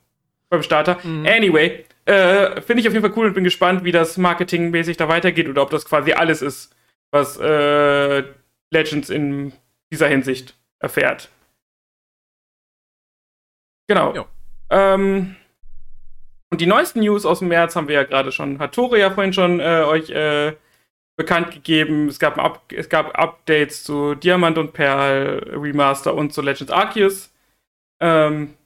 Beim 0.49 0.63
Starter. 0.63 0.97
Mhm. 1.03 1.25
Anyway, 1.25 1.85
äh, 2.07 2.61
Finde 2.61 2.81
ich 2.81 2.87
auf 2.87 2.93
jeden 2.93 3.05
Fall 3.05 3.17
cool 3.17 3.27
und 3.27 3.33
bin 3.33 3.43
gespannt, 3.43 3.83
wie 3.83 3.91
das 3.91 4.17
marketingmäßig 4.17 4.95
da 4.95 5.09
weitergeht 5.09 5.49
oder 5.49 5.61
ob 5.61 5.69
das 5.69 5.85
quasi 5.85 6.13
alles 6.13 6.41
ist, 6.41 6.73
was 7.11 7.37
äh, 7.37 8.23
Legends 8.71 9.09
in 9.09 9.51
dieser 9.91 10.07
Hinsicht 10.07 10.55
erfährt. 10.79 11.29
Genau. 13.89 14.27
Ähm, 14.69 15.35
und 16.49 16.61
die 16.61 16.65
neuesten 16.65 17.01
News 17.01 17.25
aus 17.25 17.39
dem 17.39 17.49
März 17.49 17.75
haben 17.75 17.89
wir 17.89 17.95
ja 17.95 18.03
gerade 18.03 18.31
schon, 18.31 18.59
hat 18.59 18.73
Tore 18.73 18.99
ja 18.99 19.11
vorhin 19.11 19.33
schon 19.33 19.59
äh, 19.59 19.83
euch 19.85 20.09
äh, 20.09 20.55
bekannt 21.17 21.51
gegeben. 21.51 22.07
Es 22.07 22.19
gab, 22.19 22.37
Up 22.37 22.71
es 22.71 22.87
gab 22.87 23.17
Updates 23.19 23.83
zu 23.83 24.15
Diamant 24.15 24.57
und 24.57 24.71
Perl 24.71 25.45
Remaster 25.51 26.13
und 26.13 26.31
zu 26.31 26.41
Legends 26.41 26.71
Arceus. 26.71 27.33
Ähm, 27.99 28.56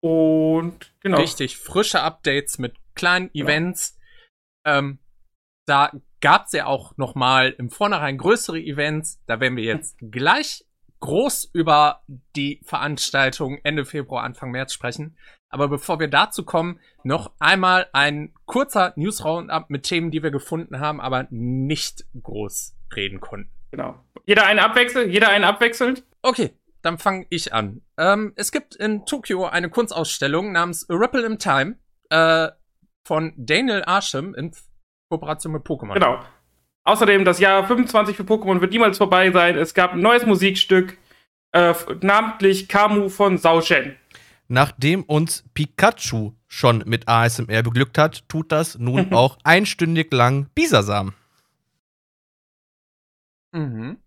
und 0.00 0.92
genau. 1.00 1.18
Richtig, 1.18 1.56
frische 1.58 2.02
Updates 2.02 2.58
mit 2.58 2.76
kleinen 2.94 3.30
genau. 3.32 3.46
Events. 3.46 3.98
Ähm, 4.64 4.98
da 5.66 5.92
gab 6.20 6.46
es 6.46 6.52
ja 6.52 6.66
auch 6.66 6.96
noch 6.96 7.14
mal 7.14 7.54
im 7.58 7.70
Vornherein 7.70 8.18
größere 8.18 8.58
Events. 8.58 9.22
Da 9.26 9.40
werden 9.40 9.56
wir 9.56 9.64
jetzt 9.64 9.96
gleich 10.00 10.64
groß 11.00 11.50
über 11.52 12.02
die 12.34 12.60
Veranstaltung 12.64 13.58
Ende 13.62 13.84
Februar, 13.84 14.24
Anfang 14.24 14.50
März 14.50 14.72
sprechen. 14.72 15.16
Aber 15.50 15.68
bevor 15.68 16.00
wir 16.00 16.08
dazu 16.08 16.44
kommen, 16.44 16.80
noch 17.04 17.32
einmal 17.38 17.88
ein 17.92 18.34
kurzer 18.44 18.92
News-Roundup 18.96 19.70
mit 19.70 19.84
Themen, 19.84 20.10
die 20.10 20.22
wir 20.22 20.30
gefunden 20.30 20.80
haben, 20.80 21.00
aber 21.00 21.26
nicht 21.30 22.04
groß 22.20 22.76
reden 22.94 23.20
konnten. 23.20 23.50
Genau. 23.70 24.02
Jeder 24.26 24.46
einen 24.46 24.58
abwechselnd? 24.58 25.12
Jeder 25.12 25.28
einen 25.28 25.44
abwechselnd? 25.44 26.04
Okay, 26.22 26.50
dann 26.88 26.98
fange 26.98 27.26
ich 27.28 27.52
an. 27.52 27.82
Ähm, 27.98 28.32
es 28.36 28.50
gibt 28.50 28.74
in 28.74 29.04
Tokio 29.04 29.44
eine 29.44 29.68
Kunstausstellung 29.68 30.52
namens 30.52 30.88
A 30.88 30.94
Ripple 30.94 31.26
in 31.26 31.38
Time 31.38 31.76
äh, 32.08 32.48
von 33.06 33.34
Daniel 33.36 33.84
Arsham 33.84 34.34
in 34.34 34.52
Kooperation 35.10 35.52
mit 35.52 35.64
Pokémon. 35.64 35.92
Genau. 35.92 36.24
Außerdem, 36.84 37.26
das 37.26 37.38
Jahr 37.40 37.66
25 37.66 38.16
für 38.16 38.22
Pokémon 38.22 38.62
wird 38.62 38.72
niemals 38.72 38.96
vorbei 38.96 39.30
sein. 39.30 39.58
Es 39.58 39.74
gab 39.74 39.92
ein 39.92 40.00
neues 40.00 40.24
Musikstück, 40.24 40.96
äh, 41.52 41.74
namentlich 42.00 42.68
Kamu 42.68 43.10
von 43.10 43.36
Saoshen. 43.36 43.96
Nachdem 44.48 45.02
uns 45.02 45.44
Pikachu 45.52 46.32
schon 46.46 46.82
mit 46.86 47.06
ASMR 47.06 47.62
beglückt 47.62 47.98
hat, 47.98 48.26
tut 48.30 48.50
das 48.50 48.78
nun 48.78 49.12
auch 49.12 49.36
einstündig 49.44 50.10
lang 50.10 50.48
Bisasam. 50.54 51.12
Mhm. 53.52 53.98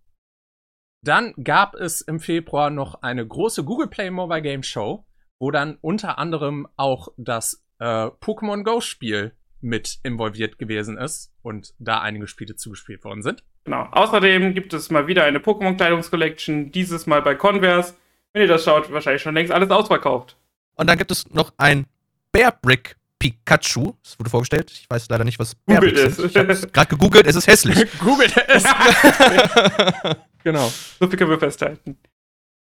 Dann 1.04 1.34
gab 1.44 1.74
es 1.76 2.02
im 2.02 2.20
Februar 2.20 2.70
noch 2.70 3.02
eine 3.02 3.26
große 3.26 3.64
Google 3.64 3.88
Play 3.88 4.12
Mobile 4.12 4.44
Game 4.44 4.62
Show, 4.62 5.06
wo 5.40 5.50
dann 5.50 5.78
unter 5.82 6.20
anderem 6.20 6.68
auch 6.78 7.10
das 7.18 7.64
äh, 7.80 7.86
Pokémon 7.86 8.64
Go 8.64 8.82
Spiel 8.82 9.34
mit 9.62 10.00
involviert 10.04 10.60
gewesen 10.60 10.98
ist 10.98 11.34
und 11.42 11.74
da 11.80 12.02
einige 12.02 12.28
Spiele 12.28 12.56
zugespielt 12.56 13.04
worden 13.04 13.24
sind. 13.24 13.44
Genau. 13.64 13.88
Außerdem 13.92 14.54
gibt 14.54 14.74
es 14.74 14.92
mal 14.92 15.08
wieder 15.08 15.24
eine 15.24 15.40
Pokémon 15.40 15.76
Kleidungscollection, 15.76 16.72
dieses 16.72 17.08
Mal 17.08 17.22
bei 17.22 17.34
Converse. 17.36 17.96
Wenn 18.34 18.44
ihr 18.44 18.48
das 18.48 18.64
schaut, 18.64 18.92
wahrscheinlich 18.92 19.22
schon 19.24 19.36
längst 19.36 19.52
alles 19.52 19.72
ausverkauft. 19.72 20.38
Und 20.76 20.88
dann 20.88 20.98
gibt 20.98 21.12
es 21.12 21.30
noch 21.32 21.52
ein 21.58 21.86
Bear 22.32 22.52
Brick 22.52 22.96
Pikachu. 23.22 23.94
Das 24.04 24.18
wurde 24.18 24.32
vorgestellt. 24.32 24.72
Ich 24.72 24.90
weiß 24.90 25.08
leider 25.10 25.24
nicht, 25.24 25.38
was 25.38 25.50
es. 25.50 25.58
Ich 25.68 26.36
habe 26.36 26.56
gerade 26.74 26.90
gegoogelt. 26.90 27.28
Es 27.28 27.36
ist 27.36 27.46
hässlich. 27.46 27.88
Googelt 28.00 28.36
es. 28.48 28.64
genau. 30.44 30.74
So 31.00 31.08
viel 31.08 31.20
können 31.20 31.30
wir 31.30 31.38
festhalten. 31.40 32.00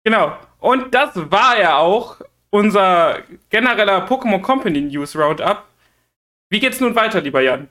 Genau. 0.05 0.37
Und 0.59 0.95
das 0.95 1.09
war 1.15 1.59
ja 1.59 1.77
auch 1.77 2.21
unser 2.51 3.23
genereller 3.49 4.07
Pokémon 4.07 4.41
Company 4.41 4.79
News 4.79 5.17
Roundup. 5.17 5.65
Wie 6.49 6.61
geht's 6.61 6.79
nun 6.79 6.95
weiter, 6.95 7.19
lieber 7.19 7.41
Jan? 7.41 7.67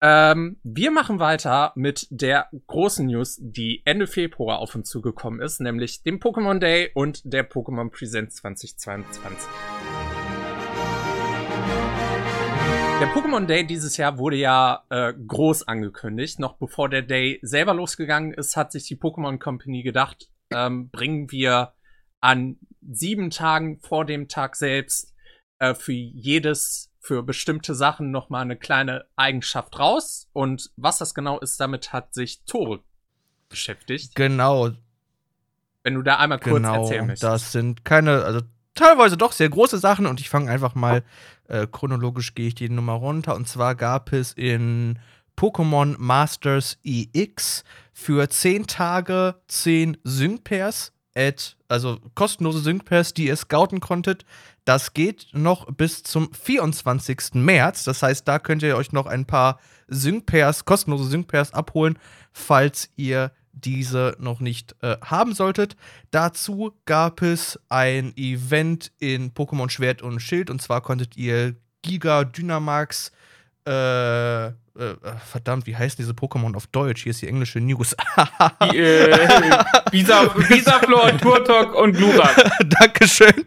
Ähm, 0.00 0.56
wir 0.62 0.90
machen 0.90 1.20
weiter 1.20 1.72
mit 1.74 2.06
der 2.10 2.48
großen 2.66 3.06
News, 3.06 3.36
die 3.40 3.82
Ende 3.84 4.06
Februar 4.06 4.58
auf 4.60 4.74
uns 4.74 4.88
zugekommen 4.88 5.40
ist, 5.40 5.60
nämlich 5.60 6.02
dem 6.02 6.18
Pokémon 6.18 6.60
Day 6.60 6.90
und 6.94 7.20
der 7.24 7.50
Pokémon 7.50 7.90
Presents 7.90 8.36
2022. 8.36 9.48
Der 12.98 13.08
Pokémon 13.08 13.44
Day 13.44 13.66
dieses 13.66 13.98
Jahr 13.98 14.16
wurde 14.16 14.36
ja 14.36 14.82
äh, 14.88 15.12
groß 15.12 15.68
angekündigt. 15.68 16.38
Noch 16.38 16.54
bevor 16.54 16.88
der 16.88 17.02
Day 17.02 17.38
selber 17.42 17.74
losgegangen 17.74 18.32
ist, 18.32 18.56
hat 18.56 18.72
sich 18.72 18.84
die 18.84 18.96
Pokémon 18.96 19.38
Company 19.38 19.82
gedacht, 19.82 20.30
ähm, 20.50 20.88
bringen 20.88 21.30
wir 21.30 21.74
an 22.22 22.56
sieben 22.80 23.28
Tagen 23.28 23.80
vor 23.80 24.06
dem 24.06 24.28
Tag 24.28 24.56
selbst 24.56 25.14
äh, 25.58 25.74
für 25.74 25.92
jedes, 25.92 26.90
für 26.98 27.22
bestimmte 27.22 27.74
Sachen 27.74 28.10
nochmal 28.10 28.40
eine 28.40 28.56
kleine 28.56 29.04
Eigenschaft 29.14 29.78
raus. 29.78 30.30
Und 30.32 30.70
was 30.76 30.96
das 30.96 31.14
genau 31.14 31.38
ist, 31.38 31.60
damit 31.60 31.92
hat 31.92 32.14
sich 32.14 32.44
Tore 32.44 32.80
beschäftigt. 33.50 34.14
Genau. 34.14 34.70
Wenn 35.82 35.94
du 35.94 36.02
da 36.02 36.16
einmal 36.16 36.40
kurz 36.40 36.56
genau, 36.56 36.82
erzählen 36.82 37.06
möchtest. 37.06 37.24
Das 37.24 37.52
sind 37.52 37.84
keine, 37.84 38.24
also 38.24 38.40
teilweise 38.74 39.18
doch 39.18 39.32
sehr 39.32 39.50
große 39.50 39.76
Sachen 39.76 40.06
und 40.06 40.20
ich 40.20 40.30
fange 40.30 40.50
einfach 40.50 40.74
mal 40.74 41.02
äh, 41.48 41.66
chronologisch 41.66 42.34
gehe 42.34 42.48
ich 42.48 42.54
die 42.54 42.68
Nummer 42.68 42.94
runter 42.94 43.34
und 43.34 43.48
zwar 43.48 43.74
gab 43.74 44.12
es 44.12 44.32
in 44.32 44.98
Pokémon 45.36 45.96
Masters 45.98 46.78
EX 46.82 47.62
für 47.92 48.28
10 48.28 48.66
Tage 48.66 49.36
10 49.48 49.98
Sync-Pairs, 50.04 50.92
also 51.68 51.98
kostenlose 52.14 52.60
Sync-Pairs, 52.60 53.14
die 53.14 53.26
ihr 53.26 53.36
scouten 53.36 53.80
konntet. 53.80 54.24
Das 54.64 54.94
geht 54.94 55.28
noch 55.32 55.66
bis 55.72 56.02
zum 56.02 56.32
24. 56.32 57.34
März. 57.34 57.84
Das 57.84 58.02
heißt, 58.02 58.26
da 58.26 58.38
könnt 58.38 58.62
ihr 58.62 58.76
euch 58.76 58.92
noch 58.92 59.06
ein 59.06 59.24
paar 59.24 59.60
Sync-Pairs, 59.88 60.64
kostenlose 60.64 61.08
Sync-Pairs 61.08 61.54
abholen, 61.54 61.98
falls 62.32 62.90
ihr 62.96 63.30
diese 63.56 64.16
noch 64.18 64.40
nicht 64.40 64.76
äh, 64.82 64.96
haben 65.02 65.34
solltet. 65.34 65.76
Dazu 66.10 66.74
gab 66.84 67.22
es 67.22 67.58
ein 67.68 68.12
Event 68.16 68.92
in 68.98 69.32
Pokémon 69.32 69.70
Schwert 69.70 70.02
und 70.02 70.20
Schild 70.20 70.50
und 70.50 70.62
zwar 70.62 70.80
konntet 70.80 71.16
ihr 71.16 71.56
Giga 71.82 72.24
Dynamax 72.24 73.12
äh, 73.66 74.46
äh, 74.46 74.94
verdammt, 75.24 75.66
wie 75.66 75.74
heißen 75.74 75.96
diese 75.98 76.12
Pokémon 76.12 76.54
auf 76.54 76.66
Deutsch? 76.66 77.02
Hier 77.02 77.10
ist 77.10 77.22
die 77.22 77.28
englische 77.28 77.60
News. 77.60 77.96
Die, 78.70 78.78
äh, 78.78 79.58
Bisa, 79.90 80.24
Bisaflor, 80.48 81.16
Turtok 81.18 81.74
und 81.74 81.96
Glurak. 81.96 82.36
Dankeschön. 82.80 83.46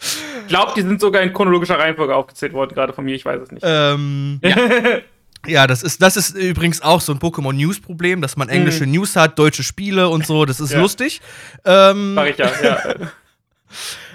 Ich 0.00 0.48
glaube, 0.48 0.72
die 0.74 0.82
sind 0.82 1.00
sogar 1.00 1.22
in 1.22 1.32
chronologischer 1.32 1.78
Reihenfolge 1.78 2.14
aufgezählt 2.14 2.52
worden, 2.54 2.74
gerade 2.74 2.92
von 2.92 3.04
mir, 3.04 3.14
ich 3.14 3.24
weiß 3.24 3.42
es 3.42 3.52
nicht. 3.52 3.62
Ähm, 3.64 4.40
ja, 4.42 4.56
das 5.46 5.82
ist, 5.82 6.02
das 6.02 6.16
ist 6.16 6.36
übrigens 6.36 6.82
auch 6.82 7.00
so 7.00 7.12
ein 7.12 7.18
Pokémon-News-Problem, 7.18 8.20
dass 8.20 8.36
man 8.36 8.48
englische 8.48 8.86
News 8.86 9.16
hat, 9.16 9.38
deutsche 9.38 9.62
Spiele 9.62 10.08
und 10.08 10.26
so, 10.26 10.44
das 10.44 10.60
ist 10.60 10.72
Ja. 10.72 10.80
lustig. 10.80 11.20
Ähm, 11.64 12.14
Mach 12.14 12.24
ich 12.26 12.36
ja, 12.38 12.50
ja. 12.62 12.94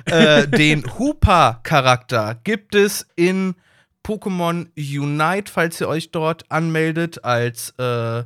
äh, 0.42 0.48
den 0.48 0.84
Hooper-Charakter 1.00 2.40
gibt 2.44 2.76
es 2.76 3.08
in 3.16 3.56
Pokémon 4.04 4.68
Unite, 4.78 5.52
falls 5.52 5.82
ihr 5.82 5.88
euch 5.88 6.12
dort 6.12 6.50
anmeldet, 6.52 7.24
als 7.24 7.72
äh, 7.80 8.24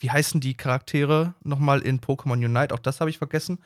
wie 0.00 0.10
heißen 0.10 0.40
die 0.40 0.54
Charaktere 0.54 1.34
nochmal 1.42 1.80
in 1.80 2.00
Pokémon 2.00 2.44
Unite? 2.44 2.74
Auch 2.74 2.78
das 2.78 3.00
habe 3.00 3.08
ich 3.08 3.16
vergessen. 3.16 3.58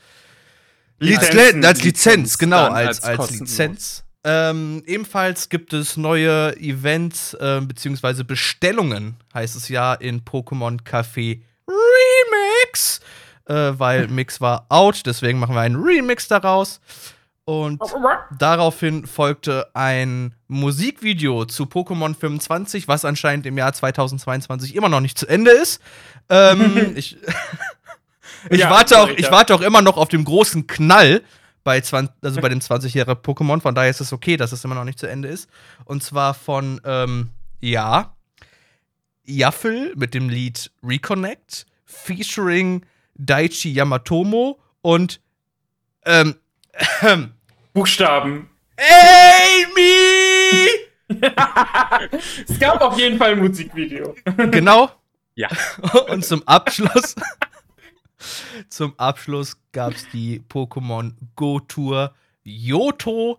Lizenzen. 1.00 1.36
Lizenz, 1.36 1.66
als 1.66 1.82
Lizenz, 1.82 2.38
genau, 2.38 2.68
als, 2.68 3.02
als 3.02 3.20
als. 3.20 3.30
Lizenz. 3.40 4.04
Ähm, 4.30 4.82
ebenfalls 4.84 5.48
gibt 5.48 5.72
es 5.72 5.96
neue 5.96 6.54
Events 6.58 7.32
äh, 7.34 7.62
beziehungsweise 7.62 8.24
Bestellungen, 8.24 9.16
heißt 9.32 9.56
es 9.56 9.70
ja, 9.70 9.94
in 9.94 10.20
Pokémon 10.20 10.82
Café 10.82 11.40
Remix. 11.66 13.00
Äh, 13.46 13.78
weil 13.78 14.08
Mix 14.08 14.42
war 14.42 14.66
out, 14.68 15.06
deswegen 15.06 15.38
machen 15.38 15.54
wir 15.54 15.62
einen 15.62 15.76
Remix 15.82 16.28
daraus. 16.28 16.80
Und 17.46 17.80
daraufhin 18.38 19.06
folgte 19.06 19.70
ein 19.72 20.34
Musikvideo 20.48 21.46
zu 21.46 21.64
Pokémon 21.64 22.14
25, 22.14 22.88
was 22.88 23.06
anscheinend 23.06 23.46
im 23.46 23.56
Jahr 23.56 23.72
2022 23.72 24.74
immer 24.74 24.90
noch 24.90 25.00
nicht 25.00 25.16
zu 25.16 25.26
Ende 25.26 25.52
ist. 25.52 25.80
Ähm, 26.28 26.92
ich 26.96 27.16
ich, 28.50 28.60
Ja, 28.60 28.68
warte 28.68 28.98
auch, 28.98 29.08
ich 29.08 29.30
warte 29.30 29.54
auch 29.54 29.62
immer 29.62 29.80
noch 29.80 29.96
auf 29.96 30.10
den 30.10 30.26
großen 30.26 30.66
Knall 30.66 31.22
bei, 31.68 31.82
20, 31.82 32.14
also 32.22 32.40
bei 32.40 32.48
dem 32.48 32.60
20-jährigen 32.60 33.22
Pokémon. 33.22 33.60
Von 33.60 33.74
daher 33.74 33.90
ist 33.90 34.00
es 34.00 34.14
okay, 34.14 34.38
dass 34.38 34.52
es 34.52 34.64
immer 34.64 34.74
noch 34.74 34.84
nicht 34.84 34.98
zu 34.98 35.06
Ende 35.06 35.28
ist. 35.28 35.50
Und 35.84 36.02
zwar 36.02 36.32
von, 36.32 36.80
ähm, 36.82 37.28
ja, 37.60 38.16
Yaffel 39.26 39.92
mit 39.94 40.14
dem 40.14 40.30
Lied 40.30 40.70
Reconnect, 40.82 41.66
featuring 41.84 42.86
Daichi 43.16 43.70
Yamatomo 43.70 44.58
und, 44.80 45.20
ähm, 46.06 46.36
Buchstaben. 47.74 48.48
Amy! 48.78 50.68
Es 52.48 52.58
gab 52.58 52.80
auf 52.80 52.98
jeden 52.98 53.18
Fall 53.18 53.32
ein 53.32 53.40
Musikvideo. 53.40 54.14
genau. 54.50 54.90
Ja. 55.34 55.48
Und 56.08 56.24
zum 56.24 56.46
Abschluss, 56.46 57.14
zum 58.68 58.94
Abschluss 58.98 59.56
gab 59.72 59.92
es 59.92 60.08
die 60.10 60.42
Pokémon 60.48 61.12
Go 61.36 61.60
Tour 61.60 62.14
Yoto, 62.44 63.38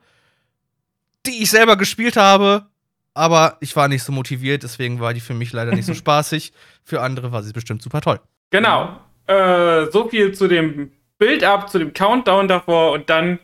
die 1.26 1.44
ich 1.44 1.50
selber 1.50 1.76
gespielt 1.76 2.16
habe, 2.16 2.68
aber 3.14 3.58
ich 3.60 3.76
war 3.76 3.88
nicht 3.88 4.04
so 4.04 4.12
motiviert, 4.12 4.64
deswegen 4.64 5.00
war 5.00 5.14
die 5.14 5.20
für 5.20 5.34
mich 5.34 5.52
leider 5.52 5.74
nicht 5.74 5.86
so 5.86 5.94
spaßig. 5.96 6.54
Für 6.84 7.02
andere 7.02 7.32
war 7.32 7.44
sie 7.44 7.54
bestimmt 7.54 7.82
super 7.82 8.02
toll. 8.02 8.20
Genau. 8.50 9.00
Äh, 9.28 9.92
so 9.92 10.08
viel 10.10 10.34
zu 10.34 10.48
dem 10.48 10.92
Build-up, 11.18 11.70
zu 11.70 11.80
dem 11.80 11.94
Countdown 11.94 12.48
davor 12.48 12.94
und 12.94 13.10
dann, 13.10 13.40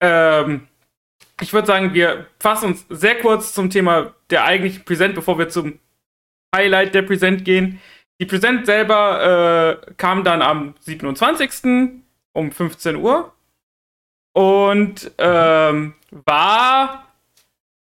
ähm, 0.00 0.66
ich 1.40 1.52
würde 1.52 1.66
sagen, 1.66 1.94
wir 1.94 2.26
fassen 2.40 2.66
uns 2.66 2.84
sehr 2.88 3.18
kurz 3.20 3.54
zum 3.54 3.70
Thema 3.70 4.14
der 4.30 4.44
eigentlichen 4.44 4.84
Präsent, 4.84 5.14
bevor 5.14 5.38
wir 5.38 5.48
zum 5.48 5.78
Highlight 6.54 6.94
der 6.94 7.02
Präsent 7.02 7.44
gehen. 7.44 7.80
Die 8.20 8.26
Präsent 8.26 8.66
selber 8.66 9.80
äh, 9.86 9.92
kam 9.96 10.24
dann 10.24 10.42
am 10.42 10.74
27. 10.80 12.02
um 12.32 12.50
15 12.50 12.96
Uhr 12.96 13.32
und 14.32 15.10
ähm, 15.18 15.94
war 16.10 17.06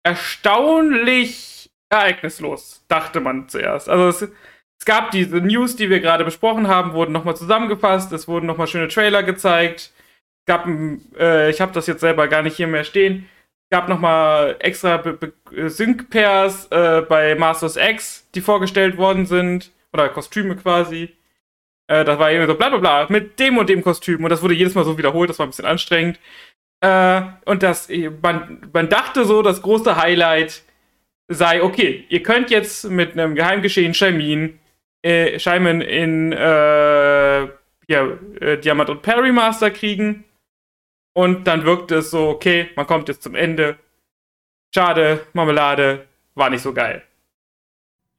erstaunlich 0.04 1.70
ereignislos, 1.90 2.84
dachte 2.88 3.22
man 3.22 3.48
zuerst. 3.48 3.90
Also 3.90 4.08
es, 4.08 4.32
es 4.80 4.86
gab 4.86 5.12
diese 5.12 5.38
News, 5.38 5.76
die 5.76 5.90
wir 5.90 6.02
gerade 6.02 6.26
besprochen 6.26 6.68
haben, 6.68 6.94
wurden 6.94 7.14
nochmal 7.14 7.38
zusammengefasst, 7.38 8.12
es 8.12 8.28
wurden 8.28 8.46
nochmal 8.46 8.68
schöne 8.68 8.90
Trailer 8.90 9.24
gezeigt. 9.24 9.92
Gab, 10.46 10.68
äh, 11.18 11.50
ich 11.50 11.62
habe 11.62 11.74
das 11.74 11.88
jetzt 11.88 12.02
selber 12.02 12.28
gar 12.28 12.42
nicht 12.42 12.56
hier 12.58 12.68
mehr 12.68 12.86
stehen, 12.86 13.30
es 13.70 13.78
gab 13.78 13.90
nochmal 13.90 14.56
extra 14.60 15.04
Sync-Pairs 15.52 16.68
äh, 16.72 17.02
bei 17.02 17.36
Masters 17.36 17.76
X, 17.76 18.26
die 18.34 18.40
vorgestellt 18.40 18.98
worden 18.98 19.26
sind, 19.26 19.72
oder 19.94 20.10
Kostüme 20.10 20.56
quasi. 20.56 21.16
Äh, 21.88 22.06
das 22.06 22.20
war 22.20 22.32
irgendwie 22.32 22.52
so 22.52 22.58
bla 22.58 22.70
bla 22.70 22.78
bla, 22.78 23.08
mit 23.10 23.40
dem 23.40 23.58
und 23.58 23.70
dem 23.70 23.82
Kostüm. 23.82 24.24
Und 24.24 24.30
das 24.30 24.42
wurde 24.42 24.54
jedes 24.54 24.76
Mal 24.76 24.86
so 24.86 24.98
wiederholt, 24.98 25.30
das 25.30 25.40
war 25.40 25.46
ein 25.46 25.50
bisschen 25.50 25.66
anstrengend. 25.66 26.20
Äh, 26.82 27.22
und 27.46 27.64
das, 27.64 27.90
man, 28.22 28.70
man 28.74 28.90
dachte 28.90 29.26
so, 29.26 29.42
das 29.42 29.62
große 29.62 29.98
Highlight 29.98 30.64
sei, 31.28 31.64
okay, 31.64 32.06
ihr 32.10 32.24
könnt 32.24 32.50
jetzt 32.50 32.90
mit 32.90 33.14
einem 33.14 33.36
Geheimgeschehen 33.36 33.94
Shaimin, 33.94 34.60
äh, 35.02 35.40
Shaimin 35.40 35.82
in 35.82 36.32
äh, 36.34 37.48
ja, 37.90 38.08
äh, 38.40 38.58
Diamant 38.58 38.90
und 38.90 39.02
Perry 39.02 39.32
Master 39.32 39.72
kriegen. 39.72 40.26
Und 41.14 41.48
dann 41.48 41.66
wirkt 41.66 41.92
es 41.92 42.12
so, 42.12 42.30
okay, 42.30 42.70
man 42.76 42.86
kommt 42.86 43.08
jetzt 43.08 43.24
zum 43.24 43.34
Ende. 43.34 43.80
Schade, 44.74 45.26
Marmelade, 45.34 46.08
war 46.36 46.50
nicht 46.50 46.62
so 46.62 46.74
geil. 46.74 47.07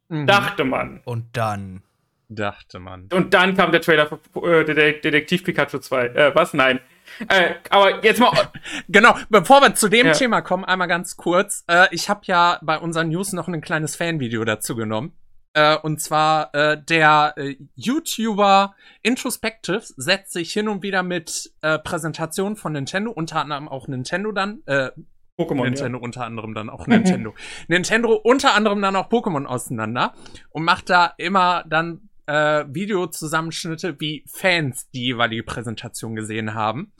Mhm. 0.09 0.27
Dachte 0.27 0.65
man. 0.65 1.01
Und 1.05 1.37
dann. 1.37 1.83
Dachte 2.31 2.79
man. 2.79 3.09
Und 3.13 3.33
dann 3.33 3.57
kam 3.57 3.73
der 3.73 3.81
Trailer 3.81 4.07
für 4.07 4.61
äh, 4.61 4.65
Detektiv 5.01 5.45
Pikachu 5.45 5.79
2. 5.79 6.07
Äh, 6.09 6.35
was? 6.35 6.53
Nein. 6.53 6.81
Äh, 7.29 7.55
aber 7.71 8.05
jetzt 8.05 8.21
mal. 8.21 8.33
Genau, 8.89 9.17
bevor 9.31 9.63
wir 9.63 9.75
zu 9.75 9.89
dem 9.89 10.09
Ja. 10.09 10.13
Thema 10.13 10.43
kommen, 10.43 10.65
einmal 10.65 10.89
ganz 10.89 11.17
kurz. 11.17 11.65
Äh, 11.69 11.87
ich 11.91 12.11
habe 12.11 12.21
ja 12.25 12.59
bei 12.63 12.79
unseren 12.79 13.09
News 13.09 13.33
noch 13.33 13.49
ein 13.49 13.61
kleines 13.63 13.97
Fanvideo 13.97 14.45
dazu 14.45 14.77
genommen. 14.77 15.13
Äh, 15.55 15.77
und 15.79 16.01
zwar 16.03 16.55
äh, 16.55 16.77
der 16.83 17.33
äh, 17.37 17.57
YouTuber 17.75 18.75
Introspective 19.03 19.83
setzt 19.97 20.33
sich 20.33 20.53
hin 20.53 20.69
und 20.69 20.83
wieder 20.83 21.03
mit 21.03 21.51
äh, 21.63 21.79
Präsentationen 21.79 22.57
von 22.57 22.73
Nintendo, 22.73 23.11
unter 23.11 23.41
anderem 23.41 23.69
auch 23.69 23.89
Nintendo 23.89 24.33
dann, 24.33 24.63
äh, 24.67 24.91
Pokémon. 25.39 25.65
Nintendo 25.65 25.99
unter 25.99 26.25
anderem 26.25 26.55
dann 26.55 26.69
auch 26.69 26.87
Nintendo. 26.87 27.35
Nintendo 27.69 28.15
unter 28.15 28.55
anderem 28.55 28.83
dann 28.83 28.97
auch 28.97 29.09
Pokémon 29.09 29.45
auseinander 29.45 30.15
und 30.51 30.65
macht 30.65 30.91
da 30.91 31.15
immer 31.17 31.65
dann 31.69 32.09
äh, 32.27 32.65
Videozusammenschnitte, 32.69 34.01
wie 34.01 34.25
Fans 34.27 34.91
die 34.91 35.07
jeweilige 35.07 35.45
Präsentation 35.45 36.15
gesehen 36.15 36.55
haben. 36.55 36.93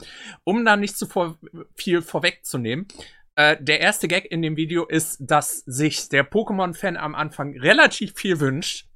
Um 0.43 0.65
da 0.65 0.77
nicht 0.77 0.97
zu 0.97 1.05
vor 1.05 1.37
viel 1.75 2.01
vorwegzunehmen, 2.01 2.87
äh, 3.35 3.57
der 3.59 3.79
erste 3.79 4.07
Gag 4.07 4.25
in 4.31 4.41
dem 4.41 4.57
Video 4.57 4.85
ist, 4.85 5.17
dass 5.19 5.59
sich 5.59 6.09
der 6.09 6.29
Pokémon-Fan 6.29 6.97
am 6.97 7.15
Anfang 7.15 7.57
relativ 7.57 8.13
viel 8.15 8.39
wünscht. 8.39 8.87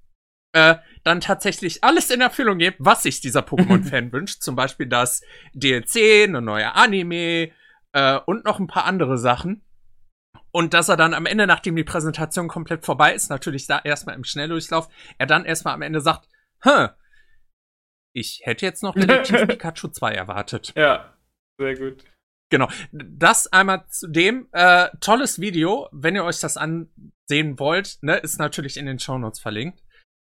Äh, 0.56 0.76
dann 1.04 1.20
tatsächlich 1.20 1.84
alles 1.84 2.12
in 2.12 2.22
Erfüllung 2.22 2.60
gibt, 2.60 2.78
was 2.80 3.04
sich 3.04 3.22
dieser 3.22 3.42
Pokémon-Fan 3.42 4.12
wünscht. 4.12 4.42
Zum 4.42 4.56
Beispiel 4.56 4.88
das 4.88 5.22
DLC, 5.54 6.28
eine 6.28 6.42
neue 6.42 6.76
Anime, 6.76 7.52
äh, 7.94 8.20
und 8.26 8.46
noch 8.46 8.60
ein 8.60 8.68
paar 8.68 8.86
andere 8.86 9.18
Sachen. 9.18 9.66
Und 10.52 10.74
dass 10.74 10.90
er 10.90 10.98
dann 10.98 11.14
am 11.14 11.26
Ende, 11.26 11.48
nachdem 11.48 11.76
die 11.76 11.84
Präsentation 11.84 12.48
komplett 12.48 12.86
vorbei 12.86 13.14
ist, 13.14 13.30
natürlich 13.30 13.66
da 13.66 13.80
erstmal 13.84 14.16
im 14.16 14.24
Schnelldurchlauf, 14.24 14.88
er 15.18 15.26
dann 15.26 15.46
erstmal 15.46 15.74
am 15.74 15.82
Ende 15.82 16.02
sagt, 16.02 16.28
Hä, 16.64 16.90
ich 18.14 18.42
hätte 18.44 18.66
jetzt 18.66 18.84
noch 18.84 18.94
Detektiv 18.94 19.48
Pikachu 19.48 19.90
2 19.90 20.14
erwartet. 20.14 20.74
Ja, 20.76 21.18
sehr 21.60 21.76
gut. 21.76 22.04
Genau. 22.50 22.70
Das 22.92 23.48
einmal 23.48 23.88
zu 23.88 24.08
dem. 24.08 24.48
Äh, 24.52 24.90
tolles 25.02 25.40
Video. 25.40 25.90
Wenn 25.92 26.16
ihr 26.16 26.24
euch 26.24 26.40
das 26.40 26.56
ansehen 26.56 27.60
wollt, 27.60 27.98
ne, 28.02 28.18
ist 28.18 28.38
natürlich 28.38 28.78
in 28.78 28.86
den 28.86 29.00
Shownotes 29.00 29.40
verlinkt. 29.40 29.84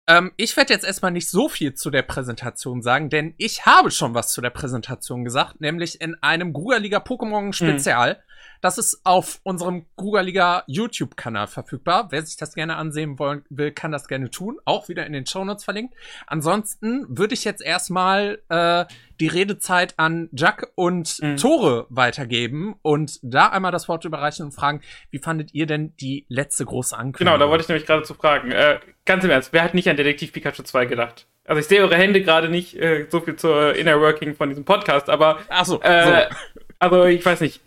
Ähm, 0.07 0.31
ich 0.37 0.57
werde 0.57 0.73
jetzt 0.73 0.85
erstmal 0.85 1.11
nicht 1.11 1.29
so 1.29 1.47
viel 1.47 1.73
zu 1.73 1.89
der 1.89 2.01
Präsentation 2.01 2.81
sagen, 2.81 3.09
denn 3.09 3.33
ich 3.37 3.65
habe 3.65 3.91
schon 3.91 4.13
was 4.13 4.33
zu 4.33 4.41
der 4.41 4.49
Präsentation 4.49 5.23
gesagt, 5.23 5.61
nämlich 5.61 6.01
in 6.01 6.15
einem 6.21 6.53
Guga-Liga 6.53 6.99
Pokémon 6.99 7.53
Spezial. 7.53 8.23
Das 8.61 8.77
ist 8.77 9.01
auf 9.03 9.39
unserem 9.43 9.85
Guga-Liga 9.95 10.63
YouTube-Kanal 10.68 11.47
verfügbar. 11.47 12.07
Wer 12.11 12.23
sich 12.23 12.38
das 12.38 12.53
gerne 12.53 12.76
ansehen 12.76 13.18
wollen, 13.19 13.43
will, 13.49 13.72
kann 13.72 13.91
das 13.91 14.07
gerne 14.07 14.30
tun. 14.30 14.59
Auch 14.65 14.88
wieder 14.89 15.05
in 15.05 15.13
den 15.13 15.26
Shownotes 15.26 15.63
verlinkt. 15.63 15.93
Ansonsten 16.27 17.05
würde 17.09 17.34
ich 17.34 17.43
jetzt 17.43 17.61
erstmal 17.61 18.41
äh, 18.49 18.85
die 19.19 19.27
Redezeit 19.27 19.93
an 19.97 20.30
Jack 20.31 20.72
und 20.76 21.18
Mhm. 21.22 21.38
Tore 21.38 21.85
weitergeben 21.89 22.76
und 22.81 23.19
da 23.22 23.49
einmal 23.49 23.72
das 23.72 23.88
Wort 23.88 24.05
überreichen 24.05 24.45
und 24.45 24.51
fragen, 24.53 24.81
wie 25.09 25.19
fandet 25.19 25.53
ihr 25.53 25.65
denn 25.68 25.93
die 25.97 26.26
letzte 26.30 26.65
große 26.65 26.97
Ankündigung? 26.97 27.34
Genau, 27.34 27.38
da 27.45 27.49
wollte 27.49 27.63
ich 27.63 27.68
nämlich 27.68 27.85
gerade 27.85 28.03
zu 28.03 28.13
fragen. 28.13 28.51
Äh, 28.51 28.80
ganz 29.05 29.23
im 29.23 29.30
Ernst, 29.30 29.53
wer 29.53 29.63
hat 29.63 29.73
nicht 29.73 29.89
an 29.89 29.97
Detektiv 29.97 30.31
Pikachu 30.34 30.63
2 30.63 30.85
gedacht? 30.85 31.27
Also 31.45 31.59
ich 31.59 31.68
sehe 31.68 31.81
eure 31.81 31.95
Hände 31.97 32.22
gerade 32.22 32.49
nicht, 32.49 32.76
äh, 32.77 33.07
so 33.09 33.19
viel 33.19 33.35
zur 33.35 33.76
Inner 33.76 33.99
Working 33.99 34.35
von 34.35 34.49
diesem 34.49 34.63
Podcast, 34.63 35.09
aber 35.09 35.39
Ach 35.49 35.65
so, 35.65 35.81
äh, 35.81 36.27
so. 36.30 36.35
also 36.80 37.05
ich 37.05 37.26
weiß 37.26 37.41
nicht, 37.41 37.61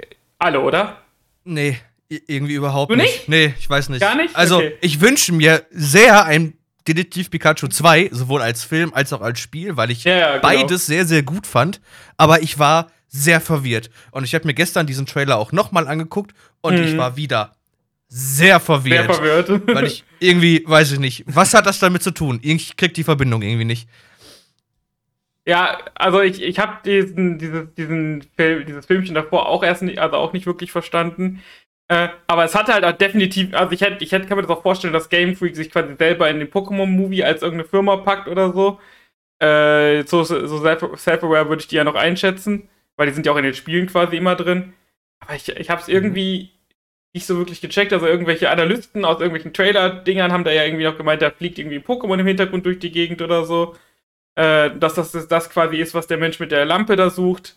alle, 0.45 0.61
oder? 0.61 0.99
Nee, 1.45 1.79
irgendwie 2.09 2.55
überhaupt 2.55 2.93
Du 2.93 2.97
nicht? 2.97 3.29
Nee, 3.29 3.55
ich 3.59 3.69
weiß 3.69 3.89
nicht. 3.89 4.01
Gar 4.01 4.15
nicht? 4.17 4.37
Also, 4.37 4.57
Okay. 4.59 4.75
ich 4.81 5.01
wünsche 5.01 5.33
mir 5.33 5.65
sehr 5.71 6.25
ein 6.25 6.55
Detektiv 6.87 7.31
Pikachu 7.31 7.67
2, 7.69 8.11
sowohl 8.13 8.43
als 8.43 8.63
Film 8.63 8.93
als 8.95 9.13
auch 9.13 9.23
als 9.23 9.41
Spiel, 9.41 9.77
weil 9.77 9.91
ich 9.91 10.05
Ja, 10.05 10.17
ja, 10.17 10.29
genau. 10.37 10.43
beides 10.43 10.87
sehr, 10.87 11.07
sehr 11.07 11.23
gut 11.23 11.47
fand. 11.47 11.81
Aber 12.19 12.43
ich 12.43 12.59
war 12.59 12.91
sehr 13.09 13.41
verwirrt. 13.41 13.91
Und 14.11 14.25
ich 14.25 14.35
habe 14.35 14.47
mir 14.47 14.55
gestern 14.55 14.87
diesen 14.87 15.07
Trailer 15.07 15.39
auch 15.39 15.51
nochmal 15.53 15.89
angeguckt 15.89 16.35
und 16.61 16.75
Mhm. 16.79 16.83
ich 16.85 16.97
war 16.99 17.17
wieder 17.17 17.55
sehr 18.09 18.61
verwirrt. 18.61 19.07
Sehr 19.07 19.15
verwirrt. 19.45 19.63
Weil 19.75 19.87
ich 19.87 20.05
irgendwie, 20.21 20.63
weiß 20.67 20.93
ich 20.93 20.99
nicht, 20.99 21.25
was 21.27 21.55
hat 21.55 21.65
das 21.67 21.79
damit 21.79 22.03
zu 22.03 22.11
tun? 22.11 22.39
Ich 22.43 22.77
krieg 22.77 22.93
die 22.95 23.05
Verbindung 23.05 23.41
irgendwie 23.43 23.65
nicht. 23.65 23.89
Ja, 25.47 25.79
also 25.95 26.23
ich, 26.23 26.43
ich 26.43 26.59
habe 26.59 26.79
diesen, 26.85 27.39
dieses, 27.39 27.75
diesen 27.75 28.23
Film, 28.37 28.65
dieses 28.67 28.87
Filmchen 28.87 29.15
davor 29.15 29.49
auch 29.49 29.63
erst 29.63 29.83
nicht, 29.83 29.99
also 29.99 30.17
auch 30.17 30.33
nicht 30.33 30.47
wirklich 30.47 30.73
verstanden. 30.73 31.43
Äh, 31.89 32.09
aber 32.27 32.45
es 32.45 32.55
hatte 32.55 32.73
halt 32.73 32.85
auch 32.85 32.93
definitiv, 32.93 33.53
also 33.55 33.73
ich 33.73 33.83
hätte, 33.83 34.03
ich 34.03 34.13
hätte, 34.13 34.27
kann 34.27 34.37
mir 34.39 34.43
das 34.43 34.51
auch 34.51 34.63
vorstellen, 34.63 34.95
dass 34.95 35.11
Game 35.11 35.37
Freak 35.37 35.55
sich 35.55 35.71
quasi 35.71 35.95
selber 35.99 36.31
in 36.31 36.39
den 36.39 36.49
Pokémon-Movie 36.51 37.25
als 37.25 37.43
irgendeine 37.43 37.69
Firma 37.69 37.97
packt 37.99 38.27
oder 38.29 38.53
so. 38.55 38.81
Äh, 39.41 40.05
so 40.07 40.25
so 40.25 40.59
self- 40.59 40.97
self-aware 40.99 41.49
würde 41.49 41.61
ich 41.63 41.69
die 41.69 41.77
ja 41.77 41.85
noch 41.85 41.97
einschätzen, 41.97 42.69
weil 42.97 43.09
die 43.09 43.15
sind 43.15 43.27
ja 43.27 43.33
auch 43.33 43.37
in 43.39 43.45
den 43.45 43.55
Spielen 43.55 43.89
quasi 43.89 44.17
immer 44.17 44.37
drin. 44.37 44.75
Aber 45.21 45.35
ich, 45.37 45.49
ich 45.51 45.71
habe 45.71 45.81
es 45.83 45.89
irgendwie 45.89 46.53
nicht 47.15 47.27
so 47.27 47.37
wirklich 47.39 47.61
gecheckt. 47.61 47.93
Also 47.93 48.07
irgendwelche 48.07 48.51
Analysten 48.51 49.05
aus 49.05 49.19
irgendwelchen 49.21 49.53
Trailer-Dingern 49.53 50.33
haben 50.33 50.45
da 50.45 50.53
ja 50.53 50.65
irgendwie 50.65 50.85
noch 50.85 50.97
gemeint, 50.99 51.23
da 51.23 51.31
fliegt 51.31 51.59
irgendwie 51.59 51.77
ein 51.79 51.85
Pokémon 51.85 52.19
im 52.19 52.27
Hintergrund 52.27 52.67
durch 52.67 52.79
die 52.79 52.91
Gegend 52.93 53.23
oder 53.23 53.45
so 53.45 53.75
äh, 54.37 54.71
dass 54.77 54.95
das, 54.95 55.29
das 55.29 55.51
quasi 55.51 55.77
ist, 55.77 55.95
was 55.95 56.07
der 56.07 56.19
Mensch 56.19 56.41
mit 56.41 56.53
der 56.53 56.65
Lampe 56.65 56.97
da 56.97 57.11
sucht. 57.11 57.57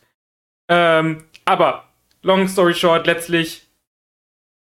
Ähm, 0.70 1.24
aber, 1.46 1.86
long 2.22 2.48
story 2.48 2.74
short, 2.74 3.08
letztlich 3.08 3.68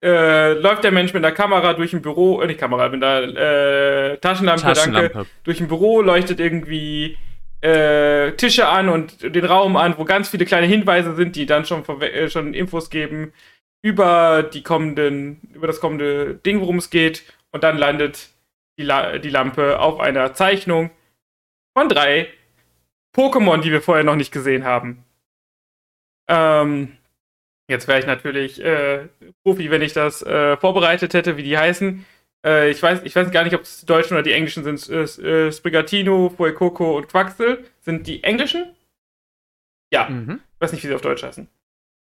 äh, 0.02 0.54
läuft 0.54 0.84
der 0.84 0.92
Mensch 0.92 1.12
mit 1.12 1.22
der 1.22 1.32
Kamera 1.32 1.74
durch 1.74 1.92
ein 1.92 2.02
Büro, 2.02 2.40
äh, 2.40 2.46
nicht 2.46 2.58
Kamera, 2.58 2.88
mit 2.88 3.02
der 3.02 3.22
äh, 3.22 4.18
Taschenlampe, 4.18 4.62
danke, 4.62 4.78
Taschenlampe. 4.78 5.26
durch 5.44 5.60
ein 5.60 5.68
Büro, 5.68 6.00
leuchtet 6.00 6.40
irgendwie 6.40 7.18
äh, 7.60 8.32
Tische 8.32 8.68
an 8.68 8.88
und 8.88 9.22
den 9.22 9.44
Raum 9.44 9.76
an, 9.76 9.94
wo 9.98 10.04
ganz 10.04 10.30
viele 10.30 10.46
kleine 10.46 10.66
Hinweise 10.66 11.14
sind, 11.14 11.36
die 11.36 11.46
dann 11.46 11.66
schon, 11.66 11.84
äh, 12.00 12.30
schon 12.30 12.54
Infos 12.54 12.88
geben 12.88 13.32
über 13.82 14.42
die 14.42 14.62
kommenden, 14.62 15.40
über 15.54 15.66
das 15.66 15.80
kommende 15.80 16.34
Ding, 16.34 16.60
worum 16.60 16.78
es 16.78 16.90
geht. 16.90 17.22
Und 17.52 17.64
dann 17.64 17.78
landet 17.78 18.28
die, 18.78 18.84
La 18.84 19.18
die 19.18 19.30
Lampe 19.30 19.78
auf 19.80 20.00
einer 20.00 20.32
Zeichnung 20.34 20.90
von 21.76 21.88
drei 21.88 22.28
Pokémon, 23.16 23.60
die 23.60 23.70
wir 23.72 23.82
vorher 23.82 24.04
noch 24.04 24.16
nicht 24.16 24.32
gesehen 24.32 24.64
haben. 24.64 25.04
Ähm, 26.28 26.96
jetzt 27.68 27.88
wäre 27.88 27.98
ich 27.98 28.06
natürlich 28.06 28.62
äh, 28.62 29.08
Profi, 29.42 29.70
wenn 29.70 29.82
ich 29.82 29.92
das 29.92 30.22
äh, 30.22 30.56
vorbereitet 30.56 31.14
hätte, 31.14 31.36
wie 31.36 31.42
die 31.42 31.58
heißen. 31.58 32.04
Äh, 32.46 32.70
ich, 32.70 32.82
weiß, 32.82 33.02
ich 33.04 33.14
weiß 33.14 33.30
gar 33.32 33.44
nicht, 33.44 33.54
ob 33.54 33.62
es 33.62 33.80
die 33.80 33.86
deutschen 33.86 34.14
oder 34.14 34.22
die 34.22 34.32
englischen 34.32 34.64
sind. 34.64 34.88
Äh, 34.88 35.02
äh, 35.46 35.52
Sprigatino, 35.52 36.30
Fuecoco 36.30 36.96
und 36.96 37.08
Quaxel. 37.08 37.64
Sind 37.80 38.06
die 38.06 38.22
englischen? 38.22 38.74
Ja, 39.92 40.08
Mhm. 40.08 40.40
ich 40.54 40.60
weiß 40.60 40.72
nicht, 40.72 40.82
wie 40.84 40.88
sie 40.88 40.94
auf 40.94 41.00
Deutsch 41.02 41.22
heißen. 41.24 41.48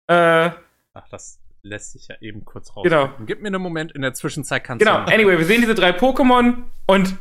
Äh, 0.08 0.50
Ach, 0.92 1.08
das 1.10 1.40
lässt 1.62 1.92
sich 1.92 2.08
ja 2.08 2.16
eben 2.20 2.44
kurz 2.44 2.74
raus. 2.76 2.84
Genau. 2.84 3.10
Gib 3.26 3.40
mir 3.40 3.48
einen 3.48 3.62
Moment, 3.62 3.92
in 3.92 4.02
der 4.02 4.12
Zwischenzeit 4.12 4.64
kannst 4.64 4.84
Genau, 4.84 5.04
du. 5.04 5.12
anyway, 5.12 5.38
wir 5.38 5.44
sehen 5.46 5.60
diese 5.62 5.74
drei 5.74 5.90
Pokémon 5.90 6.64
und 6.86 7.16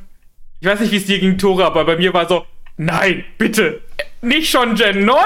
ich 0.59 0.67
weiß 0.67 0.79
nicht, 0.81 0.91
wie 0.91 0.97
es 0.97 1.05
dir 1.05 1.19
ging, 1.19 1.37
Tore, 1.37 1.65
aber 1.65 1.85
bei 1.85 1.95
mir 1.97 2.13
war 2.13 2.27
so, 2.27 2.45
nein, 2.77 3.23
bitte, 3.37 3.81
nicht 4.21 4.49
schon 4.49 4.75
Gen 4.75 5.05
9? 5.05 5.17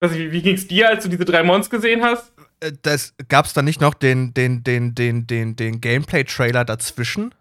Also, 0.00 0.16
wie, 0.16 0.32
wie 0.32 0.42
ging 0.42 0.56
es 0.56 0.66
dir, 0.66 0.88
als 0.88 1.04
du 1.04 1.10
diese 1.10 1.24
drei 1.24 1.42
Mons 1.42 1.70
gesehen 1.70 2.02
hast? 2.02 2.32
Äh, 2.60 2.72
Das 2.82 3.14
gab's 3.28 3.52
da 3.52 3.62
nicht 3.62 3.80
noch 3.80 3.94
den, 3.94 4.34
den, 4.34 4.64
den, 4.64 4.94
den, 4.94 5.26
den, 5.26 5.54
den 5.56 5.80
Gameplay-Trailer 5.80 6.64
dazwischen? 6.64 7.34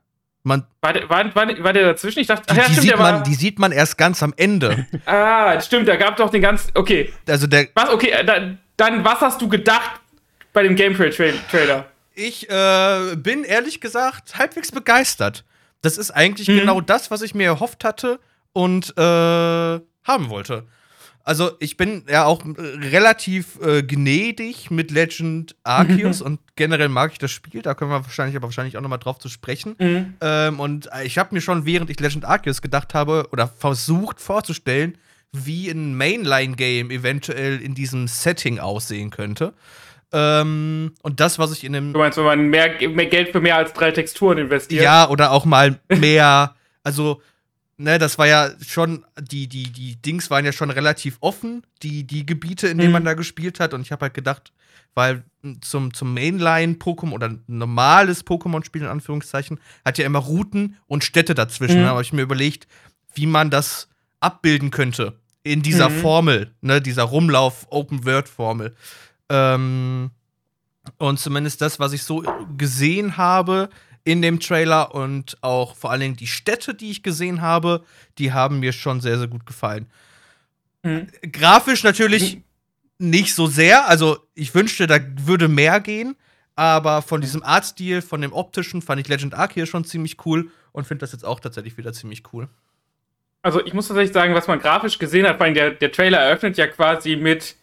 Man, 0.44 0.66
War 0.82 0.94
der, 0.94 1.08
war, 1.10 1.36
war, 1.36 1.64
war 1.64 1.74
der 1.74 1.86
dazwischen? 1.86 2.20
Ich 2.20 2.28
dachte, 2.28 2.44
die, 2.48 2.52
ach 2.52 2.58
ja, 2.58 2.64
die, 2.66 2.72
stimmt, 2.74 2.82
sieht 2.84 2.92
der 2.92 3.00
war. 3.00 3.12
man, 3.14 3.24
die 3.24 3.34
sieht 3.36 3.60
man 3.60 3.72
erst 3.72 3.98
ganz 3.98 4.22
am 4.24 4.34
Ende. 4.38 4.86
ah, 5.06 5.60
stimmt, 5.62 5.88
da 5.88 5.96
gab 5.96 6.18
doch 6.18 6.30
den 6.32 6.42
ganz. 6.42 6.68
Okay, 6.74 7.12
Also 7.28 7.48
der, 7.48 7.68
was, 7.76 7.90
okay, 7.90 8.10
äh, 8.10 8.26
dann, 8.26 8.60
dann 8.78 9.04
was 9.04 9.22
hast 9.22 9.42
du 9.42 9.48
gedacht 9.48 10.00
bei 10.54 10.64
dem 10.64 10.76
Gameplay-Trailer? 10.76 11.86
ich 12.14 12.50
äh, 12.50 13.16
bin 13.16 13.44
ehrlich 13.44 13.82
gesagt 13.82 14.38
halbwegs 14.38 14.72
begeistert. 14.72 15.44
Das 15.82 15.98
ist 15.98 16.12
eigentlich 16.12 16.48
Mhm. 16.48 16.60
genau 16.60 16.82
das, 16.82 17.12
was 17.12 17.22
ich 17.22 17.34
mir 17.36 17.46
erhofft 17.46 17.84
hatte 17.84 18.20
und 18.54 18.94
äh, 18.98 19.02
haben 19.02 20.30
wollte. 20.30 20.66
Also 21.24 21.52
ich 21.60 21.78
bin 21.78 22.04
ja 22.10 22.26
auch 22.26 22.44
äh, 22.44 22.50
relativ 22.90 23.60
äh, 23.62 23.84
gnädig 23.84 24.72
mit 24.72 24.90
Legend 24.90 25.56
Arceus 25.64 26.22
und 26.22 26.40
generell 26.56 26.90
mag 26.90 27.12
ich 27.12 27.20
das 27.20 27.30
Spiel. 27.30 27.62
Da 27.62 27.76
können 27.76 27.92
wir 27.92 28.04
wahrscheinlich 28.04 28.36
aber 28.36 28.48
wahrscheinlich 28.48 28.76
auch 28.76 28.82
noch 28.82 28.90
mal 28.90 28.98
drauf 28.98 29.20
zu 29.20 29.30
sprechen. 29.30 29.76
Mhm. 29.78 30.14
Ähm, 30.20 30.60
und 30.60 30.90
ich 31.04 31.20
habe 31.20 31.36
mir 31.36 31.42
schon, 31.42 31.66
während 31.66 31.92
ich 31.92 32.00
Legend 32.00 32.26
Arceus 32.26 32.62
gedacht 32.64 32.96
habe 32.96 33.28
oder 33.32 33.48
versucht 33.48 34.20
vorzustellen, 34.20 34.98
wie 35.32 35.70
ein 35.70 35.96
Mainline-Game 35.96 36.90
eventuell 36.92 37.62
in 37.62 37.76
diesem 37.76 38.08
Setting 38.08 38.60
aussehen 38.60 39.12
könnte. 39.12 39.54
Ähm, 40.14 40.94
und 41.04 41.20
das, 41.20 41.40
was 41.40 41.52
ich 41.54 41.64
in 41.64 41.74
dem 41.74 41.94
Du 41.94 42.00
meinst, 42.00 42.18
wenn 42.18 42.26
man 42.26 42.48
mehr, 42.50 42.70
mehr 42.90 43.06
Geld 43.06 43.30
für 43.32 43.40
mehr 43.42 43.56
als 43.58 43.74
drei 43.74 43.92
Texturen 43.92 44.38
investiert? 44.38 44.84
ja, 44.84 45.10
oder 45.10 45.32
auch 45.32 45.46
mal 45.46 45.80
mehr, 45.90 46.56
also, 46.84 47.22
ne, 47.78 47.98
das 47.98 48.18
war 48.18 48.28
ja 48.28 48.50
schon, 48.68 49.06
die, 49.20 49.48
die, 49.48 49.72
die 49.72 49.96
Dings 50.02 50.30
waren 50.30 50.44
ja 50.46 50.52
schon 50.52 50.70
relativ 50.70 51.18
offen, 51.22 51.64
die, 51.82 52.04
die 52.06 52.26
Gebiete, 52.26 52.68
in 52.68 52.78
denen 52.78 52.90
Mhm. 52.90 52.94
man 52.94 53.06
da 53.06 53.14
gespielt 53.14 53.60
hat. 53.60 53.74
Und 53.74 53.82
ich 53.82 53.92
habe 53.92 54.02
halt 54.04 54.14
gedacht, 54.14 54.52
weil 54.94 55.24
zum, 55.62 55.94
zum 55.94 56.14
Mainline-Pokémon 56.14 57.14
oder 57.14 57.34
normales 57.48 58.26
Pokémon-Spiel 58.26 58.82
in 58.82 58.88
Anführungszeichen 58.90 59.60
hat 59.86 59.98
ja 59.98 60.06
immer 60.06 60.20
Routen 60.20 60.76
und 60.88 61.06
Städte 61.06 61.34
dazwischen. 61.36 61.80
Mhm. 61.80 61.84
Da 61.86 61.90
habe 61.92 62.02
ich 62.02 62.12
mir 62.12 62.22
überlegt, 62.24 62.68
wie 63.14 63.26
man 63.28 63.50
das 63.50 63.88
abbilden 64.20 64.70
könnte 64.72 65.14
in 65.44 65.62
dieser 65.62 65.90
Mhm. 65.90 66.00
Formel, 66.02 66.52
ne, 66.62 66.82
dieser 66.82 67.04
Rumlauf-Open-World-Formel. 67.04 68.76
Ähm, 69.32 70.12
und 70.98 71.20
zumindest 71.20 71.62
das, 71.62 71.80
was 71.80 71.94
ich 71.94 72.04
so 72.04 72.24
gesehen 72.58 73.16
habe 73.16 73.70
in 74.04 74.22
dem 74.22 74.40
Trailer 74.40 74.94
und 74.94 75.38
auch 75.42 75.76
vor 75.76 75.92
allen 75.92 76.02
Dingen 76.02 76.16
die 76.18 76.28
Städte, 76.28 76.74
die 76.74 76.92
ich 76.92 77.02
gesehen 77.02 77.42
habe, 77.42 77.86
die 78.18 78.34
haben 78.34 78.60
mir 78.60 78.74
schon 78.74 79.00
sehr, 79.00 79.18
sehr 79.18 79.28
gut 79.28 79.46
gefallen. 79.46 79.88
Mhm. 80.84 81.08
Grafisch 81.32 81.84
natürlich 81.84 82.42
nicht 82.98 83.36
so 83.36 83.48
sehr. 83.48 83.88
Also 83.88 84.18
ich 84.34 84.54
wünschte, 84.54 84.86
da 84.86 85.00
würde 85.26 85.48
mehr 85.48 85.80
gehen. 85.80 86.16
Aber 86.56 87.02
von 87.02 87.22
diesem 87.22 87.44
Artstil, 87.44 88.02
von 88.02 88.22
dem 88.22 88.34
optischen, 88.34 88.82
fand 88.82 89.00
ich 89.00 89.08
Legend 89.08 89.34
Arceus 89.34 89.70
schon 89.70 89.86
ziemlich 89.86 90.18
cool 90.26 90.52
und 90.74 90.86
finde 90.86 91.00
das 91.00 91.14
jetzt 91.14 91.24
auch 91.24 91.40
tatsächlich 91.40 91.78
wieder 91.78 91.94
ziemlich 91.94 92.24
cool. 92.34 92.50
Also 93.42 93.66
ich 93.66 93.74
muss 93.74 93.88
tatsächlich 93.88 94.14
sagen, 94.14 94.34
was 94.36 94.48
man 94.48 94.60
grafisch 94.60 95.00
gesehen 95.00 95.26
hat, 95.26 95.38
vor 95.38 95.46
allem 95.46 95.56
der, 95.56 95.72
der 95.72 95.92
Trailer 95.92 96.20
eröffnet 96.20 96.58
ja 96.58 96.68
quasi 96.68 97.16
mit 97.16 97.56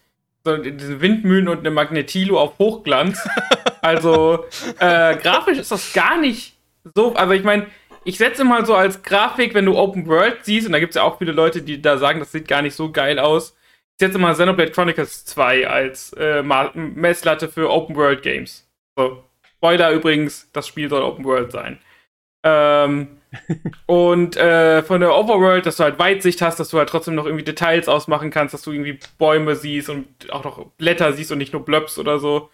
so 0.49 0.63
diesen 0.63 1.01
Windmühlen 1.01 1.49
und 1.49 1.59
einem 1.59 1.75
Magnetilo 1.75 2.41
auf 2.41 2.59
Hochglanz. 2.59 3.29
also 3.83 4.45
äh, 4.79 5.17
grafisch 5.17 5.59
ist 5.59 5.71
das 5.71 5.93
gar 5.93 6.19
nicht 6.19 6.57
so. 6.95 7.15
Also 7.15 7.33
ich 7.33 7.45
meine, 7.45 7.67
ich 8.05 8.19
setze 8.19 8.45
mal 8.45 8.65
so 8.65 8.75
als 8.75 9.03
Grafik, 9.03 9.55
wenn 9.55 9.67
du 9.67 9.77
Open 9.77 10.07
World 10.07 10.39
siehst, 10.45 10.67
und 10.67 10.73
da 10.73 10.81
gibt 10.81 10.91
es 10.91 10.97
ja 10.97 11.03
auch 11.03 11.19
viele 11.19 11.33
Leute, 11.33 11.63
die 11.63 11.83
da 11.83 11.99
sagen, 11.99 12.21
das 12.21 12.33
sieht 12.33 12.49
gar 12.49 12.63
nicht 12.63 12.75
so 12.75 12.91
geil 12.91 13.19
aus. 13.19 13.55
Ich 14.01 14.07
setze 14.07 14.19
mal 14.19 14.33
Xenoblade 14.33 14.71
Chronicles 14.71 15.25
2 15.25 15.69
als 15.69 16.13
äh, 16.15 16.43
Messlatte 16.43 17.49
für 17.49 17.71
Open 17.71 17.97
World 17.97 18.23
Games. 18.23 18.67
So. 18.97 19.25
Spoiler 19.57 19.91
übrigens, 19.91 20.49
das 20.53 20.69
Spiel 20.69 20.89
soll 20.89 21.03
Open 21.03 21.25
World 21.25 21.51
sein. 21.51 21.81
Ähm, 22.49 23.09
und 23.87 24.37
äh, 24.37 24.83
von 24.83 25.01
der 25.01 25.15
Overworld, 25.15 25.67
dass 25.67 25.77
du 25.77 25.85
halt 25.85 25.99
Weitsicht 25.99 26.41
hast, 26.41 26.59
dass 26.59 26.71
du 26.71 26.79
halt 26.79 26.89
trotzdem 26.89 27.15
noch 27.15 27.27
irgendwie 27.27 27.45
Details 27.45 27.89
ausmachen 27.89 28.31
kannst, 28.31 28.55
dass 28.55 28.63
du 28.63 28.73
irgendwie 28.73 28.99
Bäume 29.19 29.55
siehst 29.55 29.91
und 29.91 30.33
auch 30.33 30.45
noch 30.45 30.65
Blätter 30.79 31.13
siehst 31.13 31.31
und 31.33 31.39
nicht 31.39 31.53
nur 31.53 31.65
Blöps 31.65 31.99
oder 31.99 32.19
so. 32.19 32.51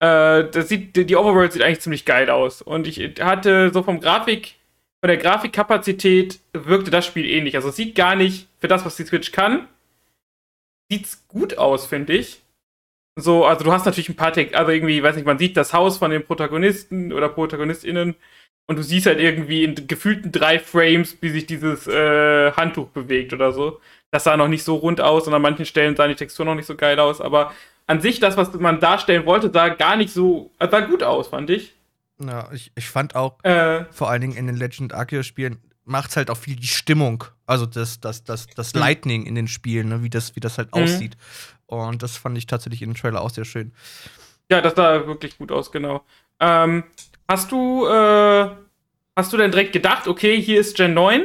Äh, 0.00 0.48
das 0.50 0.68
sieht, 0.68 0.96
die 0.96 1.16
Overworld 1.16 1.52
sieht 1.52 1.62
eigentlich 1.62 1.80
ziemlich 1.80 2.04
geil 2.04 2.30
aus. 2.30 2.62
Und 2.62 2.86
ich 2.86 3.20
hatte 3.20 3.70
so 3.72 3.82
vom 3.82 4.00
Grafik, 4.00 4.54
von 5.02 5.08
der 5.08 5.18
Grafikkapazität 5.18 6.40
wirkte 6.52 6.90
das 6.90 7.06
Spiel 7.06 7.26
ähnlich. 7.26 7.56
Also 7.56 7.68
es 7.68 7.76
sieht 7.76 7.94
gar 7.94 8.16
nicht 8.16 8.48
für 8.58 8.68
das, 8.68 8.84
was 8.84 8.96
die 8.96 9.04
Switch 9.04 9.32
kann, 9.32 9.68
sieht's 10.90 11.26
gut 11.28 11.58
aus, 11.58 11.86
finde 11.86 12.14
ich. 12.14 12.42
So, 13.18 13.46
also 13.46 13.64
du 13.64 13.72
hast 13.72 13.86
natürlich 13.86 14.10
ein 14.10 14.16
paar, 14.16 14.32
Te 14.32 14.50
also 14.52 14.70
irgendwie, 14.70 15.02
weiß 15.02 15.16
nicht, 15.16 15.26
man 15.26 15.38
sieht 15.38 15.56
das 15.56 15.72
Haus 15.72 15.98
von 15.98 16.10
den 16.10 16.24
Protagonisten 16.24 17.12
oder 17.12 17.30
ProtagonistInnen 17.30 18.14
und 18.66 18.76
du 18.76 18.82
siehst 18.82 19.06
halt 19.06 19.20
irgendwie 19.20 19.64
in 19.64 19.86
gefühlten 19.86 20.32
drei 20.32 20.58
Frames, 20.58 21.16
wie 21.20 21.30
sich 21.30 21.46
dieses 21.46 21.86
äh, 21.86 22.52
Handtuch 22.52 22.88
bewegt 22.88 23.32
oder 23.32 23.52
so. 23.52 23.80
Das 24.10 24.24
sah 24.24 24.36
noch 24.36 24.48
nicht 24.48 24.64
so 24.64 24.76
rund 24.76 25.00
aus 25.00 25.26
und 25.26 25.34
an 25.34 25.42
manchen 25.42 25.66
Stellen 25.66 25.96
sah 25.96 26.08
die 26.08 26.14
Textur 26.14 26.44
noch 26.44 26.54
nicht 26.54 26.66
so 26.66 26.76
geil 26.76 26.98
aus, 27.00 27.20
aber 27.20 27.52
an 27.86 28.00
sich, 28.00 28.18
das, 28.20 28.36
was 28.36 28.52
man 28.54 28.80
darstellen 28.80 29.26
wollte, 29.26 29.50
sah 29.52 29.68
gar 29.68 29.96
nicht 29.96 30.12
so, 30.12 30.50
äh, 30.58 30.68
sah 30.68 30.80
gut 30.80 31.02
aus, 31.02 31.28
fand 31.28 31.50
ich. 31.50 31.74
Ja, 32.18 32.50
ich, 32.52 32.72
ich 32.74 32.88
fand 32.88 33.14
auch 33.14 33.38
Äh, 33.42 33.84
vor 33.90 34.08
allen 34.10 34.22
Dingen 34.22 34.36
in 34.36 34.46
den 34.46 34.56
Legend 34.56 34.94
Arceus 34.94 35.26
Spielen 35.26 35.60
macht 35.84 36.16
halt 36.16 36.30
auch 36.30 36.36
viel 36.36 36.56
die 36.56 36.66
Stimmung, 36.66 37.24
also 37.46 37.66
das, 37.66 38.00
das, 38.00 38.24
das, 38.24 38.48
das 38.48 38.74
Mhm. 38.74 38.80
Lightning 38.80 39.26
in 39.26 39.34
den 39.34 39.46
Spielen, 39.48 39.88
ne, 39.88 40.02
wie 40.02 40.10
das, 40.10 40.34
wie 40.34 40.40
das 40.40 40.58
halt 40.58 40.74
Mhm. 40.74 40.82
aussieht. 40.82 41.16
Und 41.66 42.02
das 42.02 42.16
fand 42.16 42.36
ich 42.38 42.46
tatsächlich 42.46 42.82
in 42.82 42.90
dem 42.90 42.96
Trailer 42.96 43.20
auch 43.20 43.30
sehr 43.30 43.44
schön. 43.44 43.72
Ja, 44.50 44.60
das 44.60 44.74
sah 44.74 45.06
wirklich 45.06 45.38
gut 45.38 45.50
aus, 45.52 45.72
genau. 45.72 46.04
Ähm, 46.40 46.84
hast 47.28 47.52
du, 47.52 47.86
äh, 47.86 48.48
hast 49.16 49.32
du 49.32 49.36
denn 49.36 49.50
direkt 49.50 49.72
gedacht, 49.72 50.08
okay, 50.08 50.40
hier 50.40 50.60
ist 50.60 50.76
Gen 50.76 50.94
9? 50.94 51.22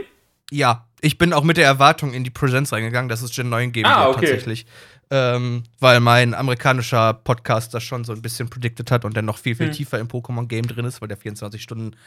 Ja, 0.51 0.87
ich 1.01 1.17
bin 1.17 1.33
auch 1.33 1.43
mit 1.43 1.57
der 1.57 1.65
Erwartung 1.65 2.13
in 2.13 2.23
die 2.23 2.29
Präsenz 2.29 2.71
reingegangen, 2.73 3.09
dass 3.09 3.21
es 3.21 3.33
Gen 3.35 3.49
9 3.49 3.71
geben 3.71 3.87
Ah, 3.89 4.05
wird, 4.07 4.17
okay. 4.17 4.25
tatsächlich. 4.27 4.65
Ähm, 5.13 5.63
weil 5.79 5.99
mein 5.99 6.33
amerikanischer 6.33 7.13
Podcast 7.13 7.73
das 7.73 7.83
schon 7.83 8.05
so 8.05 8.13
ein 8.13 8.21
bisschen 8.21 8.49
predicted 8.49 8.91
hat 8.91 9.03
und 9.03 9.17
dann 9.17 9.25
noch 9.25 9.37
viel, 9.37 9.55
viel 9.55 9.67
Hm. 9.67 9.73
tiefer 9.73 9.99
im 9.99 10.07
Pokémon-Game 10.07 10.67
drin 10.67 10.85
ist, 10.85 11.01
weil 11.01 11.09
der 11.09 11.17
24 11.17 11.61
Stunden 11.61 11.97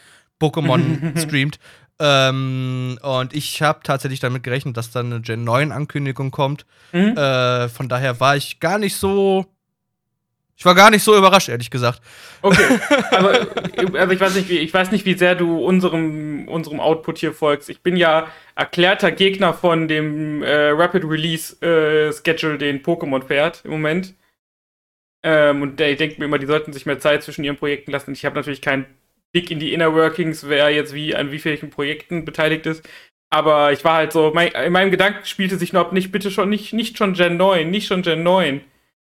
Pokémon 0.41 1.19
streamt. 1.21 1.59
Ähm, 2.01 2.99
und 3.03 3.35
ich 3.35 3.61
habe 3.62 3.81
tatsächlich 3.83 4.21
damit 4.21 4.43
gerechnet, 4.43 4.77
dass 4.77 4.91
dann 4.91 5.07
eine 5.12 5.21
Gen 5.21 5.47
9-Ankündigung 5.47 6.31
kommt. 6.31 6.65
Mhm. 6.93 7.16
Äh, 7.16 7.69
von 7.69 7.89
daher 7.89 8.21
war 8.21 8.37
ich 8.37 8.59
gar 8.61 8.79
nicht 8.79 8.97
so. 8.97 9.47
Ich 10.56 10.64
war 10.64 10.74
gar 10.74 10.90
nicht 10.90 11.02
so 11.02 11.16
überrascht, 11.16 11.48
ehrlich 11.48 11.70
gesagt. 11.70 12.01
Okay. 12.43 12.78
Also, 13.10 13.97
also 13.97 14.12
ich 14.12 14.20
weiß 14.20 14.35
nicht, 14.36 14.48
wie, 14.48 14.59
ich 14.59 14.72
weiß 14.72 14.93
nicht, 14.93 15.05
wie 15.05 15.16
sehr 15.16 15.35
du 15.35 15.59
unserem, 15.59 16.48
unserem 16.48 16.81
Output 16.81 17.18
hier 17.18 17.32
folgst. 17.32 17.68
Ich 17.68 17.81
bin 17.81 17.97
ja 17.97 18.28
erklärter 18.55 19.10
Gegner 19.10 19.52
von 19.52 19.89
dem 19.89 20.43
äh, 20.43 20.70
Rapid 20.70 21.05
Release 21.05 21.60
äh, 21.60 22.12
Schedule, 22.12 22.59
den 22.59 22.82
Pokémon 22.82 23.24
fährt 23.24 23.64
im 23.64 23.72
Moment. 23.72 24.14
Ähm, 25.24 25.62
und 25.62 25.81
ich 25.81 25.97
denke 25.97 26.16
mir 26.18 26.26
immer, 26.26 26.39
die 26.39 26.47
sollten 26.47 26.72
sich 26.72 26.86
mehr 26.86 26.98
Zeit 26.98 27.22
zwischen 27.22 27.44
ihren 27.44 27.56
Projekten 27.56 27.90
lassen. 27.90 28.12
Ich 28.12 28.24
habe 28.24 28.36
natürlich 28.36 28.62
keinen 28.62 28.86
Blick 29.32 29.51
in 29.51 29.59
die 29.59 29.72
Inner 29.72 29.94
Workings, 29.94 30.48
wer 30.48 30.70
jetzt 30.70 30.94
wie 30.94 31.16
an 31.16 31.32
wie 31.32 31.39
vielen 31.39 31.70
Projekten 31.70 32.24
beteiligt 32.24 32.66
ist. 32.66 32.89
Aber 33.31 33.72
ich 33.72 33.85
war 33.85 33.94
halt 33.94 34.12
so, 34.12 34.31
mein, 34.32 34.52
in 34.52 34.72
meinem 34.72 34.93
Gedanken 34.93 35.24
spielte 35.24 35.56
sich 35.56 35.72
noch 35.72 35.90
nicht, 35.90 36.12
bitte 36.12 36.31
schon, 36.31 36.48
nicht, 36.48 36.72
nicht 36.72 36.98
schon 36.98 37.14
Gen 37.14 37.36
9, 37.36 37.68
nicht 37.68 37.89
schon 37.89 38.02
Gen 38.02 38.22
9. 38.22 38.60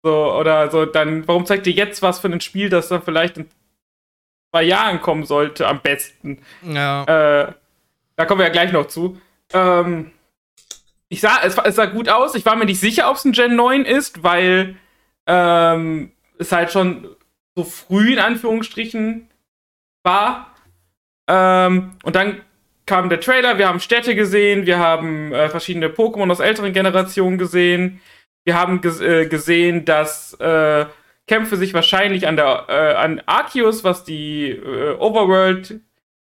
So, 0.06 0.32
oder 0.36 0.70
so, 0.70 0.86
dann, 0.86 1.28
warum 1.28 1.48
zeigt 1.48 1.66
ihr 1.66 1.74
jetzt 1.74 2.04
was 2.04 2.20
für 2.20 2.28
ein 2.28 2.40
Spiel, 2.40 2.70
das 2.70 2.90
dann 2.90 3.02
vielleicht 3.02 3.38
in 3.40 3.50
zwei 4.52 4.62
Jahren 4.62 5.02
kommen 5.02 5.26
sollte, 5.26 5.68
am 5.68 5.82
besten? 5.82 6.44
Ja. 6.62 7.06
Äh, 7.06 7.54
da 8.16 8.26
kommen 8.26 8.38
wir 8.38 8.46
ja 8.46 8.52
gleich 8.52 8.72
noch 8.72 8.86
zu. 8.86 9.20
Ähm, 9.52 10.12
ich 11.10 11.22
sah, 11.22 11.40
es, 11.44 11.58
es 11.58 11.76
sah 11.76 11.88
gut 11.88 12.08
aus. 12.08 12.36
Ich 12.36 12.46
war 12.46 12.56
mir 12.56 12.66
nicht 12.66 12.80
sicher, 12.80 13.10
ob 13.10 13.16
es 13.16 13.26
ein 13.26 13.32
Gen 13.32 13.56
9 13.56 13.84
ist, 13.84 14.22
weil 14.22 14.76
ähm, 15.26 16.12
es 16.38 16.52
halt 16.52 16.72
schon 16.72 17.08
so 17.56 17.64
früh 17.64 18.14
in 18.14 18.20
Anführungsstrichen 18.20 19.28
war. 20.04 20.54
Ähm, 21.28 21.94
und 22.04 22.16
dann 22.16 22.42
kam 22.86 23.10
der 23.10 23.22
Trailer, 23.22 23.58
wir 23.58 23.68
haben 23.68 23.80
Städte 23.80 24.14
gesehen, 24.14 24.68
wir 24.68 24.78
haben 24.78 25.34
äh, 25.34 25.50
verschiedene 25.50 25.88
Pokémon 25.88 26.32
aus 26.32 26.42
älteren 26.42 26.74
Generationen 26.74 27.40
gesehen. 27.40 28.02
Wir 28.46 28.56
haben 28.58 28.82
äh, 29.02 29.28
gesehen, 29.28 29.86
dass 29.86 30.34
äh, 30.36 30.86
Kämpfe 31.28 31.58
sich 31.58 31.74
wahrscheinlich 31.74 32.28
an 32.28 32.36
der 32.36 32.66
äh, 32.70 32.94
an 32.96 33.22
Arceus, 33.26 33.84
was 33.84 34.04
die 34.04 34.52
äh, 34.52 34.96
Overworld 34.98 35.82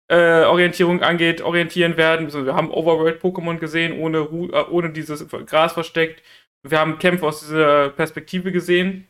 äh, 0.08 0.44
Orientierung 0.44 1.02
angeht, 1.02 1.42
orientieren 1.42 1.96
werden. 1.96 2.26
Also 2.26 2.46
wir 2.46 2.54
haben 2.54 2.70
Overworld-Pokémon 2.70 3.58
gesehen, 3.58 3.98
ohne, 3.98 4.20
Ru 4.20 4.48
äh, 4.48 4.64
ohne 4.70 4.90
dieses 4.90 5.26
Gras 5.46 5.74
versteckt. 5.74 6.22
Wir 6.62 6.78
haben 6.78 6.98
Kämpfe 6.98 7.26
aus 7.26 7.40
dieser 7.40 7.90
Perspektive 7.90 8.52
gesehen. 8.52 9.06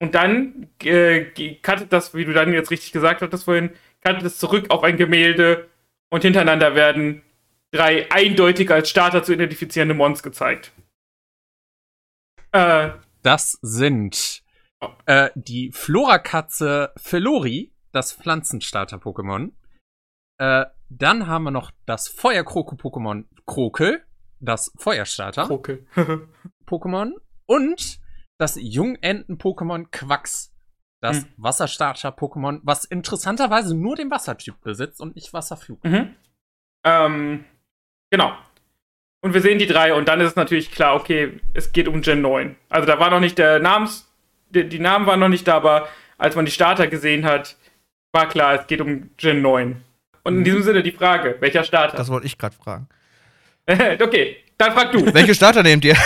Und 0.00 0.14
dann 0.14 0.68
äh, 0.84 1.26
das, 1.88 2.14
wie 2.14 2.24
du 2.24 2.32
dann 2.32 2.52
jetzt 2.52 2.70
richtig 2.70 2.92
gesagt 2.92 3.22
hattest 3.22 3.44
vorhin, 3.44 3.70
cuttet 4.04 4.24
es 4.24 4.38
zurück 4.38 4.66
auf 4.70 4.82
ein 4.82 4.96
Gemälde 4.96 5.68
und 6.10 6.22
hintereinander 6.22 6.74
werden 6.74 7.22
drei 7.70 8.10
eindeutig 8.10 8.70
als 8.70 8.90
Starter 8.90 9.22
zu 9.22 9.32
identifizierende 9.32 9.94
Mons 9.94 10.22
gezeigt. 10.22 10.72
Äh, 12.56 12.92
Das 13.22 13.58
sind 13.62 14.42
äh, 15.06 15.30
die 15.34 15.72
Flora-Katze 15.72 16.92
Felori, 16.96 17.72
das 17.92 18.12
Pflanzenstarter-Pokémon. 18.12 19.52
Äh, 20.38 20.66
dann 20.88 21.26
haben 21.26 21.44
wir 21.44 21.50
noch 21.50 21.72
das 21.86 22.06
Feuerkroko-Pokémon 22.08 23.24
Krokel, 23.46 24.04
das 24.40 24.72
Feuerstarter-Pokémon. 24.78 27.12
Und 27.46 28.00
das 28.38 28.56
Jungenten-Pokémon 28.56 29.86
Quax, 29.90 30.52
das 31.00 31.22
Hm. 31.22 31.32
Wasserstarter-Pokémon, 31.36 32.60
was 32.64 32.84
interessanterweise 32.84 33.76
nur 33.76 33.94
den 33.96 34.10
Wassertyp 34.10 34.60
besitzt 34.62 35.00
und 35.00 35.14
nicht 35.14 35.32
Wasserflug. 35.32 35.82
Mhm. 35.84 36.16
Ähm, 36.84 37.44
genau. 38.10 38.36
Und 39.20 39.34
wir 39.34 39.40
sehen 39.40 39.58
die 39.58 39.66
drei 39.66 39.94
und 39.94 40.08
dann 40.08 40.20
ist 40.20 40.30
es 40.30 40.36
natürlich 40.36 40.70
klar, 40.70 40.94
okay, 40.94 41.40
es 41.54 41.72
geht 41.72 41.88
um 41.88 42.00
Gen 42.00 42.20
9. 42.20 42.56
Also 42.68 42.86
da 42.86 42.98
war 42.98 43.10
noch 43.10 43.20
nicht 43.20 43.38
der 43.38 43.58
Namens, 43.58 44.08
die, 44.50 44.68
die 44.68 44.78
Namen 44.78 45.06
waren 45.06 45.20
noch 45.20 45.28
nicht 45.28 45.48
da, 45.48 45.56
aber 45.56 45.88
als 46.18 46.36
man 46.36 46.44
die 46.44 46.52
Starter 46.52 46.86
gesehen 46.86 47.24
hat, 47.24 47.56
war 48.12 48.28
klar, 48.28 48.60
es 48.60 48.66
geht 48.66 48.80
um 48.80 49.10
Gen 49.16 49.42
9. 49.42 49.82
Und 50.22 50.38
in 50.38 50.44
diesem 50.44 50.62
Sinne 50.62 50.82
die 50.82 50.92
Frage, 50.92 51.36
welcher 51.40 51.64
Starter? 51.64 51.96
Das 51.96 52.08
wollte 52.08 52.26
ich 52.26 52.38
gerade 52.38 52.56
fragen. 52.56 52.88
okay, 54.02 54.36
dann 54.58 54.72
frag 54.72 54.92
du. 54.92 55.12
Welche 55.12 55.34
Starter 55.34 55.62
nehmt 55.62 55.84
ihr? 55.84 55.96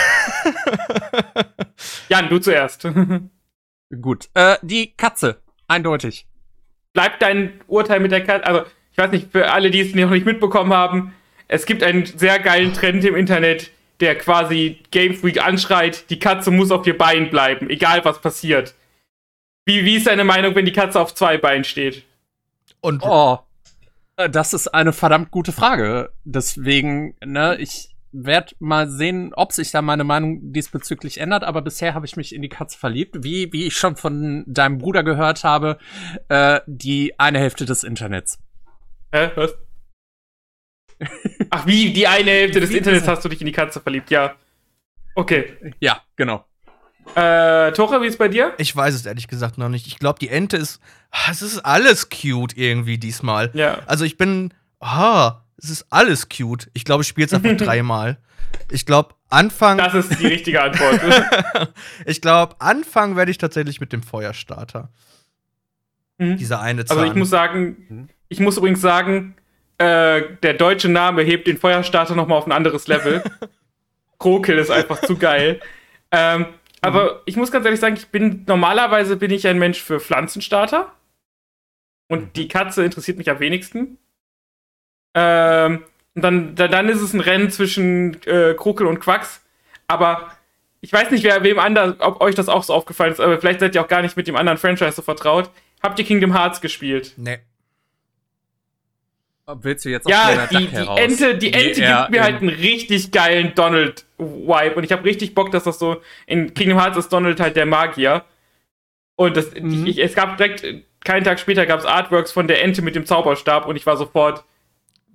Jan, 2.09 2.29
du 2.29 2.39
zuerst. 2.39 2.87
Gut. 4.01 4.29
Äh, 4.33 4.57
die 4.61 4.93
Katze, 4.95 5.41
eindeutig. 5.67 6.27
Bleibt 6.93 7.21
dein 7.21 7.61
Urteil 7.67 7.99
mit 7.99 8.11
der 8.11 8.23
Katze, 8.23 8.45
also 8.45 8.63
ich 8.91 8.97
weiß 8.97 9.11
nicht, 9.11 9.31
für 9.31 9.51
alle, 9.51 9.71
die 9.71 9.79
es 9.79 9.95
noch 9.95 10.09
nicht 10.09 10.25
mitbekommen 10.25 10.73
haben, 10.73 11.13
es 11.51 11.65
gibt 11.65 11.83
einen 11.83 12.05
sehr 12.05 12.39
geilen 12.39 12.71
Trend 12.73 13.03
im 13.03 13.15
Internet, 13.15 13.71
der 13.99 14.17
quasi 14.17 14.79
Game 14.89 15.13
Freak 15.13 15.45
anschreit, 15.45 16.09
die 16.09 16.17
Katze 16.17 16.49
muss 16.49 16.71
auf 16.71 16.87
ihr 16.87 16.97
Bein 16.97 17.29
bleiben, 17.29 17.69
egal 17.69 18.05
was 18.05 18.21
passiert. 18.21 18.73
Wie, 19.65 19.83
wie 19.83 19.97
ist 19.97 20.07
deine 20.07 20.23
Meinung, 20.23 20.55
wenn 20.55 20.65
die 20.65 20.71
Katze 20.71 20.99
auf 20.99 21.13
zwei 21.13 21.37
Beinen 21.37 21.65
steht? 21.65 22.03
Und 22.79 23.03
Oh, 23.03 23.39
äh, 24.15 24.29
das 24.29 24.53
ist 24.53 24.69
eine 24.69 24.93
verdammt 24.93 25.29
gute 25.29 25.51
Frage. 25.51 26.13
Deswegen, 26.23 27.15
ne, 27.23 27.57
ich 27.59 27.89
werde 28.13 28.55
mal 28.59 28.89
sehen, 28.89 29.33
ob 29.35 29.51
sich 29.51 29.71
da 29.71 29.81
meine 29.81 30.05
Meinung 30.05 30.53
diesbezüglich 30.53 31.19
ändert, 31.19 31.43
aber 31.43 31.61
bisher 31.61 31.93
habe 31.93 32.05
ich 32.05 32.15
mich 32.15 32.33
in 32.33 32.41
die 32.41 32.49
Katze 32.49 32.79
verliebt. 32.79 33.25
Wie, 33.25 33.51
wie 33.51 33.67
ich 33.67 33.75
schon 33.75 33.97
von 33.97 34.45
deinem 34.47 34.77
Bruder 34.77 35.03
gehört 35.03 35.43
habe, 35.43 35.79
äh, 36.29 36.61
die 36.65 37.19
eine 37.19 37.39
Hälfte 37.39 37.65
des 37.65 37.83
Internets. 37.83 38.39
Hä? 39.11 39.31
Was? 39.35 39.57
Ach, 41.49 41.65
wie? 41.65 41.91
Die 41.93 42.07
eine 42.07 42.31
Hälfte 42.31 42.59
des 42.59 42.69
Internets 42.71 43.05
er? 43.07 43.13
hast 43.13 43.25
du 43.25 43.29
dich 43.29 43.41
in 43.41 43.45
die 43.47 43.51
Katze 43.51 43.79
verliebt, 43.81 44.09
ja. 44.11 44.35
Okay. 45.15 45.53
Ja, 45.79 46.01
genau. 46.15 46.45
Äh, 47.15 47.71
Tore, 47.73 48.01
wie 48.01 48.07
ist 48.07 48.17
bei 48.17 48.27
dir? 48.27 48.53
ich 48.57 48.73
weiß 48.75 48.93
es 48.93 49.05
ehrlich 49.05 49.27
gesagt 49.27 49.57
noch 49.57 49.67
nicht. 49.69 49.87
Ich 49.87 49.99
glaube, 49.99 50.19
die 50.19 50.29
Ente 50.29 50.55
ist. 50.57 50.79
ah, 51.11 51.31
Es 51.31 51.41
ist 51.41 51.59
alles 51.59 52.09
cute 52.09 52.55
irgendwie 52.55 52.97
diesmal. 52.97 53.49
Ja. 53.53 53.79
Also 53.87 54.05
ich 54.05 54.17
bin. 54.17 54.53
Ah, 54.79 55.41
es 55.57 55.69
ist 55.69 55.85
alles 55.89 56.29
cute. 56.29 56.69
Ich 56.73 56.85
glaube, 56.85 57.01
ich 57.03 57.07
spiele 57.09 57.27
es 57.27 57.33
einfach 57.33 57.51
dreimal. 57.57 58.17
Ich 58.71 58.85
glaube, 58.85 59.15
Anfang. 59.29 59.77
Das 59.77 59.93
ist 59.93 60.19
die 60.19 60.27
richtige 60.27 60.61
Antwort. 60.61 61.01
ich 62.05 62.21
glaube, 62.21 62.55
Anfang 62.59 63.15
werde 63.15 63.31
ich 63.31 63.37
tatsächlich 63.37 63.79
mit 63.81 63.91
dem 63.93 64.03
Feuerstarter. 64.03 64.89
Mhm. 66.17 66.37
Dieser 66.37 66.61
eine 66.61 66.85
Zahn. 66.85 66.97
Also 66.99 67.09
ich 67.11 67.15
muss 67.17 67.29
Mhm. 67.29 67.31
sagen, 67.31 68.09
ich 68.29 68.39
muss 68.39 68.57
übrigens 68.57 68.81
sagen, 68.81 69.35
äh, 69.81 70.37
der 70.43 70.53
deutsche 70.53 70.89
Name 70.89 71.23
hebt 71.23 71.47
den 71.47 71.57
Feuerstarter 71.57 72.15
noch 72.15 72.27
mal 72.27 72.35
auf 72.37 72.45
ein 72.45 72.51
anderes 72.51 72.87
Level. 72.87 73.23
Krokel 74.19 74.57
ist 74.59 74.69
einfach 74.69 75.01
zu 75.01 75.17
geil. 75.17 75.59
Ähm, 76.11 76.45
aber 76.81 77.21
ich 77.25 77.35
muss 77.37 77.51
ganz 77.51 77.65
ehrlich 77.65 77.79
sagen, 77.79 77.95
ich 77.95 78.07
bin 78.09 78.43
normalerweise 78.47 79.15
bin 79.15 79.31
ich 79.31 79.47
ein 79.47 79.59
Mensch 79.59 79.81
für 79.81 79.99
Pflanzenstarter 79.99 80.91
und 82.07 82.35
die 82.35 82.47
Katze 82.47 82.83
interessiert 82.83 83.17
mich 83.17 83.29
am 83.29 83.39
wenigsten. 83.39 83.97
Ähm, 85.13 85.83
und 86.15 86.21
dann, 86.23 86.55
da- 86.55 86.67
dann 86.67 86.89
ist 86.89 87.01
es 87.01 87.13
ein 87.13 87.19
Rennen 87.21 87.49
zwischen 87.51 88.21
äh, 88.25 88.53
Krokel 88.53 88.87
und 88.87 88.99
Quax. 88.99 89.41
Aber 89.87 90.31
ich 90.81 90.91
weiß 90.91 91.11
nicht, 91.11 91.23
wer 91.23 91.43
wem 91.43 91.59
anders, 91.59 91.95
ob 91.99 92.21
euch 92.21 92.35
das 92.35 92.49
auch 92.49 92.63
so 92.63 92.73
aufgefallen 92.73 93.11
ist, 93.11 93.19
aber 93.19 93.39
vielleicht 93.39 93.59
seid 93.59 93.75
ihr 93.75 93.81
auch 93.81 93.87
gar 93.87 94.01
nicht 94.01 94.17
mit 94.17 94.27
dem 94.27 94.35
anderen 94.35 94.57
Franchise 94.57 94.93
so 94.93 95.01
vertraut. 95.01 95.49
Habt 95.83 95.99
ihr 95.99 96.05
Kingdom 96.05 96.33
Hearts 96.33 96.61
gespielt? 96.61 97.13
Nee. 97.17 97.39
Willst 99.61 99.85
du 99.85 99.89
jetzt 99.89 100.05
auf 100.05 100.11
Ja, 100.11 100.47
die, 100.47 100.57
die 100.67 100.67
heraus? 100.69 100.99
Ente, 100.99 101.37
die 101.37 101.53
Ente 101.53 101.81
gibt 101.81 102.09
mir 102.11 102.23
halt 102.23 102.37
einen 102.41 102.49
richtig 102.49 103.11
geilen 103.11 103.53
Donald-Vibe 103.55 104.75
und 104.75 104.83
ich 104.83 104.91
habe 104.91 105.03
richtig 105.03 105.33
Bock, 105.35 105.51
dass 105.51 105.63
das 105.63 105.79
so 105.79 106.01
in 106.27 106.53
Kingdom 106.53 106.79
Hearts 106.79 106.97
ist 106.97 107.09
Donald 107.13 107.39
halt 107.39 107.55
der 107.55 107.65
Magier. 107.65 108.23
Und 109.15 109.37
das, 109.37 109.53
Mhm. 109.53 109.85
ich, 109.85 109.97
es 109.99 110.15
gab 110.15 110.37
direkt, 110.37 110.65
keinen 111.03 111.23
Tag 111.23 111.39
später 111.39 111.65
gab 111.65 111.79
es 111.79 111.85
Artworks 111.85 112.31
von 112.31 112.47
der 112.47 112.63
Ente 112.63 112.81
mit 112.81 112.95
dem 112.95 113.05
Zauberstab 113.05 113.65
und 113.67 113.75
ich 113.75 113.85
war 113.85 113.97
sofort, 113.97 114.43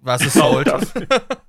Was 0.02 0.22
ist 0.24 0.34
sold? 0.34 0.68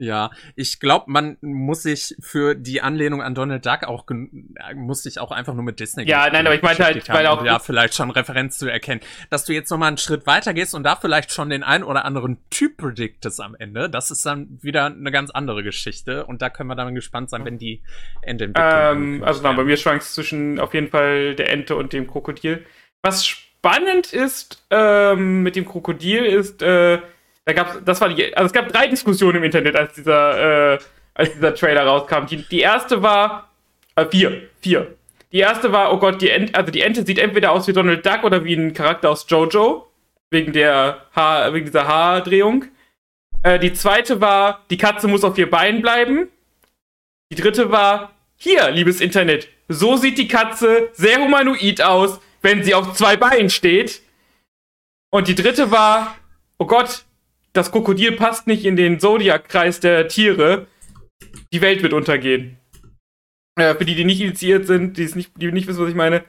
Ja, 0.00 0.30
ich 0.54 0.78
glaube, 0.78 1.06
man 1.10 1.36
muss 1.40 1.82
sich 1.82 2.14
für 2.20 2.54
die 2.54 2.80
Anlehnung 2.82 3.20
an 3.20 3.34
Donald 3.34 3.66
Duck 3.66 3.82
auch 3.82 4.04
äh, 4.08 4.74
muss 4.74 5.02
sich 5.02 5.18
auch 5.18 5.32
einfach 5.32 5.54
nur 5.54 5.64
mit 5.64 5.80
Disney. 5.80 6.04
Ja, 6.04 6.30
nein, 6.30 6.46
aber 6.46 6.54
ich 6.54 6.62
meinte 6.62 6.84
halt, 6.84 7.08
weil 7.08 7.26
auch- 7.26 7.44
ja 7.44 7.58
vielleicht 7.58 7.94
schon 7.94 8.10
Referenz 8.10 8.58
zu 8.58 8.68
erkennen, 8.70 9.00
dass 9.28 9.44
du 9.44 9.52
jetzt 9.52 9.70
noch 9.70 9.78
mal 9.78 9.88
einen 9.88 9.98
Schritt 9.98 10.24
weiter 10.26 10.54
gehst 10.54 10.72
und 10.74 10.84
da 10.84 10.94
vielleicht 10.94 11.32
schon 11.32 11.50
den 11.50 11.64
einen 11.64 11.82
oder 11.82 12.04
anderen 12.04 12.38
Typ 12.48 12.76
prediktest 12.76 13.40
am 13.40 13.56
Ende. 13.56 13.90
Das 13.90 14.12
ist 14.12 14.24
dann 14.24 14.58
wieder 14.62 14.86
eine 14.86 15.10
ganz 15.10 15.30
andere 15.30 15.64
Geschichte 15.64 16.26
und 16.26 16.42
da 16.42 16.48
können 16.48 16.68
wir 16.68 16.76
dann 16.76 16.94
gespannt 16.94 17.28
sein, 17.30 17.44
wenn 17.44 17.58
die 17.58 17.82
Endentwicklung. 18.22 19.16
Ähm, 19.18 19.24
also 19.24 19.42
genau, 19.42 19.54
bei 19.54 19.64
mir 19.64 19.76
schwankt 19.76 20.04
es 20.04 20.14
zwischen 20.14 20.60
auf 20.60 20.74
jeden 20.74 20.88
Fall 20.88 21.34
der 21.34 21.50
Ente 21.50 21.74
und 21.74 21.92
dem 21.92 22.06
Krokodil. 22.06 22.64
Was 23.02 23.26
spannend 23.26 24.12
ist 24.12 24.64
ähm, 24.70 25.42
mit 25.42 25.56
dem 25.56 25.64
Krokodil 25.66 26.24
ist, 26.24 26.62
äh, 26.62 27.00
da 27.48 27.54
gab's, 27.54 27.78
das 27.82 27.98
war 28.02 28.10
die, 28.10 28.36
also 28.36 28.46
es 28.46 28.52
gab 28.52 28.68
drei 28.68 28.88
Diskussionen 28.88 29.38
im 29.38 29.44
Internet, 29.44 29.74
als 29.74 29.94
dieser, 29.94 30.74
äh, 30.74 30.78
als 31.14 31.32
dieser 31.32 31.54
Trailer 31.54 31.86
rauskam. 31.86 32.26
Die, 32.26 32.46
die 32.46 32.60
erste 32.60 33.02
war, 33.02 33.50
äh, 33.96 34.04
vier, 34.04 34.50
vier. 34.60 34.94
Die 35.32 35.38
erste 35.38 35.72
war, 35.72 35.94
oh 35.94 35.98
Gott, 35.98 36.20
die 36.20 36.28
Ente, 36.28 36.54
also 36.54 36.70
die 36.70 36.82
Ente 36.82 37.06
sieht 37.06 37.18
entweder 37.18 37.52
aus 37.52 37.66
wie 37.66 37.72
Donald 37.72 38.04
Duck 38.04 38.24
oder 38.24 38.44
wie 38.44 38.52
ein 38.52 38.74
Charakter 38.74 39.08
aus 39.08 39.24
Jojo, 39.26 39.90
wegen 40.28 40.52
der 40.52 41.06
Haar, 41.16 41.54
wegen 41.54 41.64
dieser 41.64 41.88
Haardrehung. 41.88 42.66
Äh, 43.42 43.58
die 43.58 43.72
zweite 43.72 44.20
war, 44.20 44.66
die 44.68 44.76
Katze 44.76 45.08
muss 45.08 45.24
auf 45.24 45.36
vier 45.36 45.48
Beinen 45.48 45.80
bleiben. 45.80 46.28
Die 47.32 47.36
dritte 47.36 47.70
war, 47.70 48.12
hier, 48.36 48.70
liebes 48.70 49.00
Internet, 49.00 49.48
so 49.68 49.96
sieht 49.96 50.18
die 50.18 50.28
Katze 50.28 50.90
sehr 50.92 51.18
humanoid 51.18 51.80
aus, 51.80 52.20
wenn 52.42 52.62
sie 52.62 52.74
auf 52.74 52.92
zwei 52.92 53.16
Beinen 53.16 53.48
steht. 53.48 54.02
Und 55.08 55.28
die 55.28 55.34
dritte 55.34 55.70
war, 55.70 56.14
oh 56.58 56.66
Gott, 56.66 57.06
das 57.58 57.72
Krokodil 57.72 58.12
passt 58.12 58.46
nicht 58.46 58.64
in 58.64 58.76
den 58.76 59.00
Zodiac-Kreis 59.00 59.80
der 59.80 60.06
Tiere. 60.06 60.68
Die 61.52 61.60
Welt 61.60 61.82
wird 61.82 61.92
untergehen. 61.92 62.56
Äh, 63.56 63.74
für 63.74 63.84
die, 63.84 63.96
die 63.96 64.04
nicht 64.04 64.20
initiiert 64.20 64.66
sind, 64.66 64.96
die, 64.96 65.06
nicht, 65.06 65.32
die 65.36 65.50
nicht 65.50 65.66
wissen, 65.66 65.82
was 65.82 65.90
ich 65.90 65.96
meine. 65.96 66.24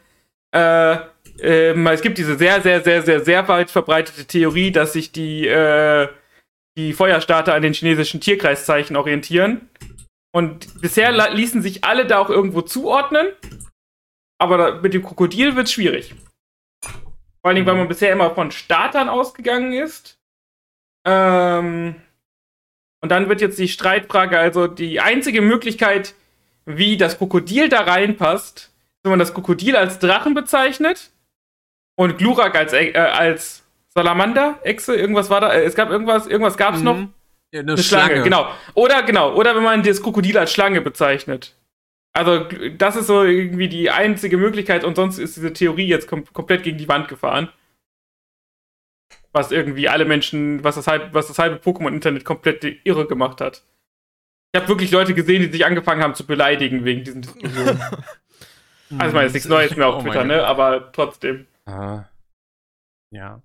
Äh, 0.52 0.98
ähm, 1.40 1.86
es 1.86 2.02
gibt 2.02 2.18
diese 2.18 2.36
sehr, 2.36 2.62
sehr, 2.62 2.82
sehr, 2.82 3.04
sehr, 3.04 3.24
sehr 3.24 3.48
weit 3.48 3.70
verbreitete 3.70 4.26
Theorie, 4.26 4.72
dass 4.72 4.94
sich 4.94 5.12
die, 5.12 5.48
äh, 5.48 6.08
die 6.76 6.94
Feuerstarter 6.94 7.54
an 7.54 7.62
den 7.62 7.74
chinesischen 7.74 8.22
Tierkreiszeichen 8.22 8.96
orientieren. 8.96 9.70
Und 10.34 10.82
bisher 10.82 11.12
ließen 11.32 11.62
sich 11.62 11.84
alle 11.84 12.08
da 12.08 12.18
auch 12.18 12.32
irgendwo 12.32 12.62
zuordnen. 12.62 13.28
Aber 14.40 14.58
da, 14.58 14.82
mit 14.82 14.96
dem 14.96 15.04
Krokodil 15.04 15.56
wird 15.56 15.68
es 15.68 15.74
schwierig. 15.74 16.16
Vor 16.82 17.50
allen 17.50 17.56
Dingen, 17.56 17.68
weil 17.68 17.76
man 17.76 17.88
bisher 17.88 18.12
immer 18.12 18.34
von 18.34 18.50
Startern 18.50 19.10
ausgegangen 19.10 19.74
ist. 19.74 20.19
Ähm, 21.06 21.96
und 23.02 23.10
dann 23.10 23.30
wird 23.30 23.42
jetzt 23.42 23.60
die 23.60 23.68
Streitfrage, 23.68 24.38
also 24.38 24.68
die 24.68 25.00
einzige 25.00 25.42
Möglichkeit, 25.42 26.14
wie 26.66 26.98
das 26.98 27.18
Krokodil 27.18 27.70
da 27.70 27.82
reinpasst, 27.82 28.72
wenn 29.04 29.12
man 29.12 29.20
das 29.20 29.34
Krokodil 29.34 29.76
als 29.76 30.00
Drachen 30.00 30.34
bezeichnet 30.34 31.12
und 31.96 32.18
Glurak 32.18 32.56
als, 32.56 32.74
äh, 32.74 32.94
als 32.94 33.64
Salamander, 33.90 34.60
Echse, 34.64 34.96
irgendwas 34.96 35.30
war 35.30 35.42
da, 35.42 35.54
äh, 35.54 35.64
es 35.64 35.76
gab 35.76 35.90
irgendwas, 35.90 36.28
irgendwas 36.28 36.58
gab 36.58 36.76
es 36.76 36.82
noch. 36.82 36.98
Mhm. 36.98 37.14
Ja, 37.52 37.62
eine, 37.62 37.74
Eine 37.74 37.82
Schlange. 37.84 38.22
genau. 38.22 38.48
Oder 38.76 39.02
genau, 39.04 39.34
oder 39.34 39.56
wenn 39.56 39.64
man 39.64 39.82
das 39.82 40.04
Krokodil 40.04 40.38
als 40.38 40.52
Schlange 40.52 40.82
bezeichnet. 40.82 41.56
Also 42.14 42.46
das 42.78 42.96
ist 42.96 43.08
so 43.08 43.24
irgendwie 43.24 43.70
die 43.70 43.90
einzige 43.90 44.38
Möglichkeit 44.38 44.84
und 44.84 44.96
sonst 44.96 45.18
ist 45.18 45.36
diese 45.36 45.54
Theorie 45.54 45.88
jetzt 45.88 46.08
kom 46.08 46.26
komplett 46.32 46.64
gegen 46.64 46.78
die 46.78 46.88
Wand 46.88 47.08
gefahren. 47.08 47.50
Was 49.32 49.52
irgendwie 49.52 49.88
alle 49.88 50.06
Menschen, 50.06 50.64
was 50.64 50.76
das 50.76 50.88
halbe, 50.88 51.14
was 51.14 51.28
das 51.28 51.38
halbe 51.38 51.58
Pokémon-Internet 51.58 52.26
komplett 52.26 52.64
irre 52.84 53.06
gemacht 53.06 53.42
hat. 53.42 53.64
Ich 54.52 54.60
habe 54.60 54.68
wirklich 54.68 54.90
Leute 54.90 55.14
gesehen, 55.14 55.44
die 55.44 55.52
sich 55.52 55.66
angefangen 55.66 56.02
haben 56.02 56.16
zu 56.16 56.26
beleidigen 56.26 56.84
wegen 56.84 57.04
diesen 57.04 57.22
Diskussionen. 57.22 57.80
also 58.98 59.08
ich 59.08 59.14
meine, 59.14 59.20
es 59.20 59.28
ist 59.28 59.34
nichts 59.34 59.50
Neues 59.50 59.76
mehr 59.76 59.88
auf 59.88 59.98
Oh 59.98 60.02
Twitter, 60.02 60.24
ne? 60.24 60.46
Aber 60.46 60.92
trotzdem. 60.92 61.46
Ah. 61.66 62.06
Ja. 63.12 63.44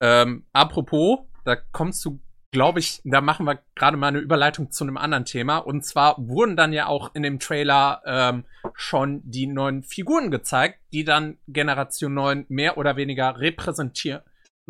Ähm, 0.00 0.46
apropos, 0.54 1.20
da 1.44 1.56
kommst 1.56 2.02
du, 2.06 2.20
glaube 2.50 2.78
ich, 2.78 3.02
da 3.04 3.20
machen 3.20 3.44
wir 3.44 3.58
gerade 3.74 3.98
mal 3.98 4.08
eine 4.08 4.20
Überleitung 4.20 4.70
zu 4.70 4.84
einem 4.84 4.96
anderen 4.96 5.26
Thema. 5.26 5.58
Und 5.58 5.84
zwar 5.84 6.16
wurden 6.16 6.56
dann 6.56 6.72
ja 6.72 6.86
auch 6.86 7.14
in 7.14 7.22
dem 7.22 7.38
Trailer 7.38 8.00
ähm, 8.06 8.44
schon 8.72 9.20
die 9.24 9.46
neuen 9.46 9.82
Figuren 9.82 10.30
gezeigt, 10.30 10.80
die 10.92 11.04
dann 11.04 11.36
Generation 11.46 12.14
9 12.14 12.46
mehr 12.48 12.78
oder 12.78 12.96
weniger 12.96 13.38
repräsentieren 13.38 14.22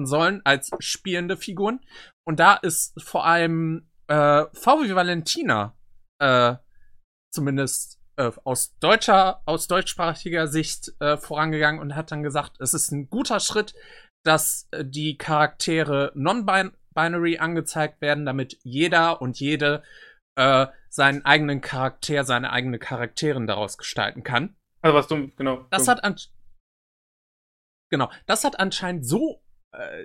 sollen 0.06 0.40
als 0.44 0.70
spielende 0.80 1.36
Figuren. 1.36 1.80
Und 2.26 2.40
da 2.40 2.54
ist 2.54 3.00
vor 3.02 3.24
allem 3.24 3.88
äh, 4.08 4.44
VW 4.52 4.94
Valentina 4.94 5.76
äh, 6.18 6.56
zumindest 7.32 8.00
äh, 8.16 8.30
aus 8.44 8.76
deutscher, 8.78 9.42
aus 9.46 9.68
deutschsprachiger 9.68 10.48
Sicht 10.48 10.92
äh, 11.00 11.16
vorangegangen 11.16 11.80
und 11.80 11.94
hat 11.94 12.10
dann 12.10 12.22
gesagt, 12.22 12.60
es 12.60 12.74
ist 12.74 12.90
ein 12.90 13.08
guter 13.08 13.40
Schritt, 13.40 13.74
dass 14.24 14.68
äh, 14.72 14.84
die 14.84 15.16
Charaktere 15.16 16.12
non-binary 16.14 17.38
angezeigt 17.38 18.00
werden, 18.00 18.26
damit 18.26 18.58
jeder 18.62 19.22
und 19.22 19.38
jede 19.38 19.82
äh, 20.36 20.66
seinen 20.90 21.24
eigenen 21.24 21.60
Charakter, 21.60 22.24
seine 22.24 22.50
eigene 22.52 22.78
Charakterin 22.78 23.46
daraus 23.46 23.78
gestalten 23.78 24.22
kann. 24.22 24.56
Also 24.80 24.96
was 24.96 25.08
dumm, 25.08 25.32
genau. 25.36 25.66
Das 25.70 25.84
dumm. 25.84 25.94
hat 25.94 26.04
an 26.04 26.16
genau, 27.90 28.10
das 28.26 28.44
hat 28.44 28.58
anscheinend 28.58 29.06
so, 29.06 29.42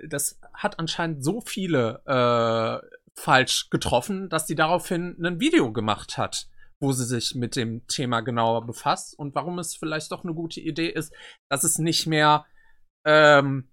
das 0.08 0.40
hat 0.52 0.78
anscheinend 0.78 1.24
so 1.24 1.40
viele 1.40 2.02
äh, 2.06 2.86
falsch 3.18 3.70
getroffen, 3.70 4.28
dass 4.28 4.46
sie 4.46 4.54
daraufhin 4.54 5.16
ein 5.24 5.40
Video 5.40 5.72
gemacht 5.72 6.18
hat, 6.18 6.48
wo 6.80 6.92
sie 6.92 7.04
sich 7.04 7.34
mit 7.34 7.56
dem 7.56 7.86
Thema 7.86 8.20
genauer 8.20 8.66
befasst 8.66 9.18
und 9.18 9.34
warum 9.34 9.58
es 9.58 9.76
vielleicht 9.76 10.10
doch 10.12 10.24
eine 10.24 10.34
gute 10.34 10.60
Idee 10.60 10.88
ist, 10.88 11.14
dass 11.48 11.64
es 11.64 11.78
nicht 11.78 12.06
mehr 12.06 12.46
ähm, 13.06 13.70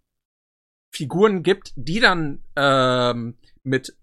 Figuren 0.93 1.43
gibt, 1.43 1.73
die 1.76 1.99
dann 1.99 2.43
ähm, 2.55 3.38
mit 3.63 3.97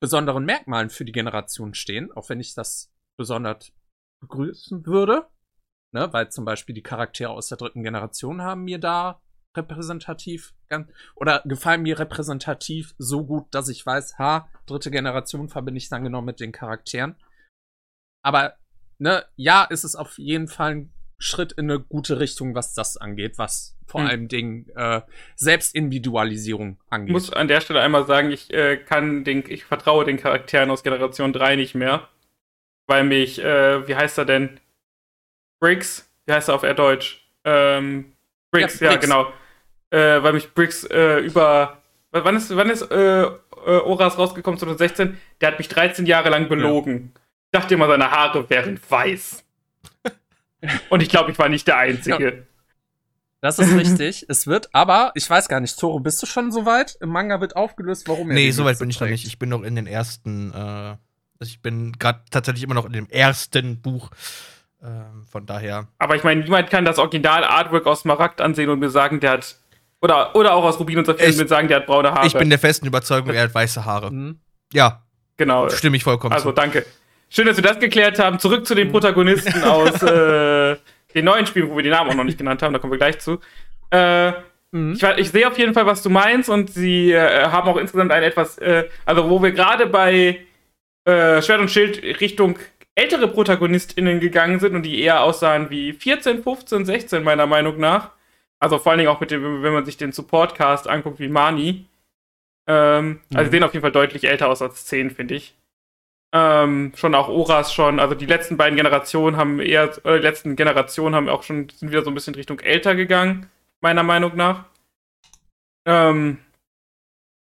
besonderen 0.00 0.44
Merkmalen 0.44 0.90
für 0.90 1.04
die 1.04 1.12
Generation 1.12 1.74
stehen, 1.74 2.12
auch 2.12 2.28
wenn 2.28 2.40
ich 2.40 2.54
das 2.54 2.92
besonders 3.18 3.72
begrüßen 4.20 4.86
würde. 4.86 5.26
Ne, 5.94 6.12
weil 6.12 6.30
zum 6.30 6.44
Beispiel 6.44 6.74
die 6.74 6.82
Charaktere 6.82 7.30
aus 7.30 7.48
der 7.48 7.58
dritten 7.58 7.82
Generation 7.82 8.42
haben 8.42 8.64
mir 8.64 8.78
da 8.78 9.22
repräsentativ 9.56 10.52
oder 11.14 11.42
gefallen 11.44 11.82
mir 11.82 11.98
repräsentativ 11.98 12.94
so 12.98 13.24
gut, 13.24 13.46
dass 13.52 13.68
ich 13.68 13.84
weiß, 13.84 14.18
ha, 14.18 14.48
dritte 14.66 14.90
Generation 14.90 15.48
verbinde 15.48 15.78
ich 15.78 15.88
dann 15.88 16.04
genau 16.04 16.22
mit 16.22 16.40
den 16.40 16.52
Charakteren. 16.52 17.16
Aber, 18.24 18.54
ne, 18.98 19.24
ja, 19.36 19.64
ist 19.64 19.84
es 19.84 19.94
auf 19.96 20.18
jeden 20.18 20.48
Fall 20.48 20.70
ein 20.74 20.92
Schritt 21.18 21.52
in 21.52 21.70
eine 21.70 21.80
gute 21.80 22.18
Richtung, 22.20 22.54
was 22.54 22.74
das 22.74 22.96
angeht, 22.96 23.38
was 23.38 23.74
vor 23.86 24.02
Hm. 24.02 24.06
allem 24.08 24.28
Dingen 24.28 24.68
äh, 24.76 25.00
Selbstindividualisierung 25.36 26.78
Ich 26.84 26.92
angeht. 26.92 27.12
muss 27.12 27.32
an 27.32 27.48
der 27.48 27.60
Stelle 27.60 27.80
einmal 27.80 28.06
sagen, 28.06 28.30
ich 28.32 28.52
äh, 28.52 28.76
kann 28.76 29.24
den, 29.24 29.44
ich 29.48 29.64
vertraue 29.64 30.04
den 30.04 30.16
Charakteren 30.18 30.70
aus 30.70 30.82
Generation 30.82 31.32
3 31.32 31.56
nicht 31.56 31.74
mehr. 31.74 32.08
Weil 32.88 33.04
mich, 33.04 33.38
äh, 33.42 33.86
wie 33.88 33.96
heißt 33.96 34.18
er 34.18 34.24
denn? 34.24 34.60
Briggs? 35.60 36.10
Wie 36.26 36.32
heißt 36.32 36.48
er 36.48 36.54
auf 36.56 36.62
Erddeutsch? 36.62 37.20
Ähm, 37.44 38.12
Briggs, 38.52 38.80
Ja, 38.80 38.86
ja, 38.86 38.92
Briggs. 38.92 39.04
genau. 39.06 39.32
Äh, 39.96 40.22
weil 40.22 40.34
mich 40.34 40.52
Briggs 40.52 40.84
äh, 40.84 41.18
über. 41.20 41.78
Wann 42.10 42.36
ist, 42.36 42.54
wann 42.54 42.70
ist 42.70 42.82
äh, 42.90 43.22
äh, 43.22 43.30
Oras 43.64 44.18
rausgekommen? 44.18 44.58
2016? 44.58 45.16
Der 45.40 45.52
hat 45.52 45.58
mich 45.58 45.68
13 45.68 46.04
Jahre 46.04 46.28
lang 46.28 46.48
belogen. 46.48 47.12
Ich 47.46 47.58
dachte 47.58 47.74
immer, 47.74 47.86
seine 47.86 48.10
Haare 48.10 48.48
wären 48.50 48.78
weiß. 48.88 49.44
Und 50.90 51.02
ich 51.02 51.08
glaube, 51.08 51.30
ich 51.30 51.38
war 51.38 51.48
nicht 51.48 51.66
der 51.66 51.78
Einzige. 51.78 52.46
Das 53.40 53.58
ist 53.58 53.74
richtig. 53.74 54.26
es 54.28 54.46
wird, 54.46 54.74
aber 54.74 55.12
ich 55.14 55.28
weiß 55.28 55.48
gar 55.48 55.60
nicht, 55.60 55.78
Toro, 55.78 56.00
bist 56.00 56.22
du 56.22 56.26
schon 56.26 56.50
soweit? 56.52 56.96
Im 57.00 57.10
Manga 57.10 57.40
wird 57.40 57.54
aufgelöst, 57.54 58.08
warum 58.08 58.30
er 58.30 58.34
Nee, 58.34 58.50
soweit 58.50 58.72
Mütze 58.72 58.80
bin 58.80 58.90
ich 58.90 59.00
noch 59.00 59.08
nicht. 59.08 59.26
Ich 59.26 59.38
bin 59.38 59.48
noch 59.48 59.62
in 59.62 59.76
den 59.76 59.86
ersten. 59.86 60.52
Äh, 60.52 60.96
ich 61.40 61.62
bin 61.62 61.92
gerade 61.98 62.20
tatsächlich 62.30 62.64
immer 62.64 62.74
noch 62.74 62.86
in 62.86 62.92
dem 62.92 63.08
ersten 63.08 63.80
Buch. 63.80 64.10
Ähm, 64.82 65.24
von 65.30 65.46
daher. 65.46 65.88
Aber 65.98 66.16
ich 66.16 66.24
meine, 66.24 66.42
niemand 66.42 66.70
kann 66.70 66.84
das 66.84 66.98
Original-Artwork 66.98 67.86
aus 67.86 68.00
Smaragd 68.00 68.40
ansehen 68.40 68.68
und 68.68 68.78
mir 68.78 68.90
sagen, 68.90 69.20
der 69.20 69.32
hat. 69.32 69.56
Oder, 70.02 70.34
oder 70.36 70.54
auch 70.54 70.64
aus 70.64 70.78
Rubin 70.78 70.98
und 70.98 71.06
Saphir 71.06 71.24
und 71.26 71.30
Ich- 71.32 71.38
mir 71.38 71.48
sagen, 71.48 71.68
der 71.68 71.78
hat 71.78 71.86
braune 71.86 72.12
Haare. 72.12 72.26
Ich 72.26 72.34
bin 72.34 72.50
der 72.50 72.58
festen 72.58 72.86
Überzeugung, 72.86 73.30
er 73.34 73.42
hat 73.44 73.54
weiße 73.54 73.84
Haare. 73.84 74.10
Mhm. 74.10 74.38
Ja, 74.72 75.02
genau. 75.36 75.68
stimme 75.70 75.96
ich 75.96 76.04
vollkommen 76.04 76.32
Also 76.34 76.50
zu. 76.50 76.54
danke. 76.54 76.84
Schön, 77.28 77.46
dass 77.46 77.56
wir 77.56 77.64
das 77.64 77.78
geklärt 77.78 78.18
haben. 78.18 78.38
Zurück 78.38 78.66
zu 78.66 78.74
Mhm. 78.74 78.78
den 78.78 78.92
Protagonisten 78.92 79.62
aus 79.64 80.02
äh, 80.02 80.76
den 81.14 81.24
neuen 81.24 81.46
Spielen, 81.46 81.70
wo 81.70 81.76
wir 81.76 81.82
die 81.82 81.90
Namen 81.90 82.10
auch 82.10 82.14
noch 82.14 82.24
nicht 82.24 82.38
genannt 82.38 82.62
haben. 82.62 82.72
Da 82.72 82.78
kommen 82.78 82.92
wir 82.92 82.98
gleich 82.98 83.18
zu. 83.18 83.40
Äh, 83.90 84.32
Mhm. 84.72 84.94
ich, 84.94 85.02
ich 85.02 85.30
sehe 85.30 85.46
auf 85.46 85.56
jeden 85.58 85.72
Fall, 85.74 85.86
was 85.86 86.02
du 86.02 86.10
meinst 86.10 86.50
und 86.50 86.70
sie 86.70 87.12
äh, 87.12 87.44
haben 87.46 87.68
auch 87.68 87.76
insgesamt 87.76 88.10
ein 88.10 88.24
etwas, 88.24 88.58
äh, 88.58 88.88
also 89.06 89.30
wo 89.30 89.40
wir 89.40 89.52
gerade 89.52 89.86
bei 89.86 90.40
äh, 91.04 91.40
Schwert 91.40 91.60
und 91.60 91.70
Schild 91.70 92.02
Richtung 92.20 92.58
ältere 92.96 93.28
ProtagonistInnen 93.28 94.18
gegangen 94.18 94.58
sind 94.58 94.74
und 94.74 94.82
die 94.82 95.00
eher 95.00 95.22
aussahen 95.22 95.70
wie 95.70 95.92
14, 95.92 96.42
15, 96.42 96.84
16 96.84 97.22
meiner 97.22 97.46
Meinung 97.46 97.78
nach. 97.78 98.10
Also 98.58 98.78
vor 98.78 98.92
allen 98.92 98.98
Dingen 98.98 99.10
auch 99.10 99.20
mit 99.20 99.30
dem, 99.30 99.62
wenn 99.62 99.72
man 99.72 99.84
sich 99.84 99.96
den 99.96 100.12
Supportcast 100.12 100.88
anguckt 100.88 101.18
wie 101.18 101.28
Mani. 101.28 101.86
Ähm, 102.68 103.20
Also 103.30 103.42
Mhm. 103.42 103.44
sie 103.44 103.50
sehen 103.50 103.62
auf 103.62 103.72
jeden 103.74 103.82
Fall 103.82 103.92
deutlich 103.92 104.24
älter 104.24 104.48
aus 104.48 104.62
als 104.62 104.86
10, 104.86 105.10
finde 105.10 105.34
ich. 105.34 105.54
Ähm, 106.34 106.92
schon 106.96 107.14
auch 107.14 107.28
Oras 107.28 107.72
schon, 107.72 108.00
also 108.00 108.14
die 108.14 108.26
letzten 108.26 108.56
beiden 108.56 108.76
Generationen 108.76 109.36
haben 109.36 109.60
eher, 109.60 109.90
oder 110.04 110.16
die 110.18 110.22
letzten 110.24 110.56
Generationen 110.56 111.14
haben 111.14 111.28
auch 111.28 111.42
schon, 111.44 111.68
sind 111.68 111.90
wieder 111.90 112.02
so 112.02 112.10
ein 112.10 112.14
bisschen 112.14 112.34
Richtung 112.34 112.58
älter 112.60 112.94
gegangen, 112.96 113.48
meiner 113.80 114.02
Meinung 114.02 114.36
nach. 114.36 114.64
Ähm, 115.86 116.38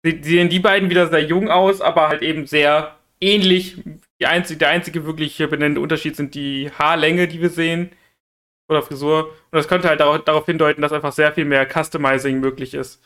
sie, 0.04 0.22
sehen 0.22 0.48
die 0.48 0.60
beiden 0.60 0.88
wieder 0.88 1.08
sehr 1.08 1.24
jung 1.24 1.50
aus, 1.50 1.80
aber 1.80 2.08
halt 2.08 2.22
eben 2.22 2.46
sehr 2.46 2.96
ähnlich. 3.20 3.82
Die 4.20 4.26
einzige, 4.26 4.58
der 4.58 4.68
einzige 4.68 5.04
wirklich 5.04 5.36
benennende 5.38 5.80
Unterschied 5.80 6.14
sind 6.14 6.34
die 6.34 6.70
Haarlänge, 6.78 7.26
die 7.26 7.40
wir 7.40 7.50
sehen. 7.50 7.90
Oder 8.70 8.82
Frisur. 8.82 9.30
Und 9.30 9.56
das 9.56 9.66
könnte 9.66 9.88
halt 9.88 9.98
darauf, 9.98 10.46
hindeuten, 10.46 10.80
dass 10.80 10.92
einfach 10.92 11.12
sehr 11.12 11.32
viel 11.32 11.44
mehr 11.44 11.68
Customizing 11.68 12.38
möglich 12.38 12.72
ist. 12.72 13.02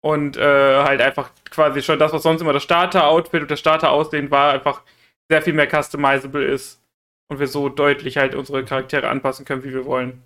Und 0.00 0.38
äh, 0.38 0.82
halt 0.82 1.02
einfach 1.02 1.30
quasi 1.50 1.82
schon 1.82 1.98
das, 1.98 2.14
was 2.14 2.22
sonst 2.22 2.40
immer 2.40 2.54
das 2.54 2.62
Starter-Outfit 2.62 3.42
und 3.42 3.50
das 3.50 3.60
Starter-Aussehen 3.60 4.30
war, 4.30 4.52
einfach 4.52 4.82
sehr 5.28 5.42
viel 5.42 5.52
mehr 5.52 5.68
customizable 5.68 6.44
ist. 6.44 6.80
Und 7.28 7.40
wir 7.40 7.46
so 7.46 7.68
deutlich 7.68 8.16
halt 8.16 8.34
unsere 8.34 8.64
Charaktere 8.64 9.08
anpassen 9.08 9.44
können, 9.44 9.64
wie 9.64 9.74
wir 9.74 9.84
wollen. 9.84 10.22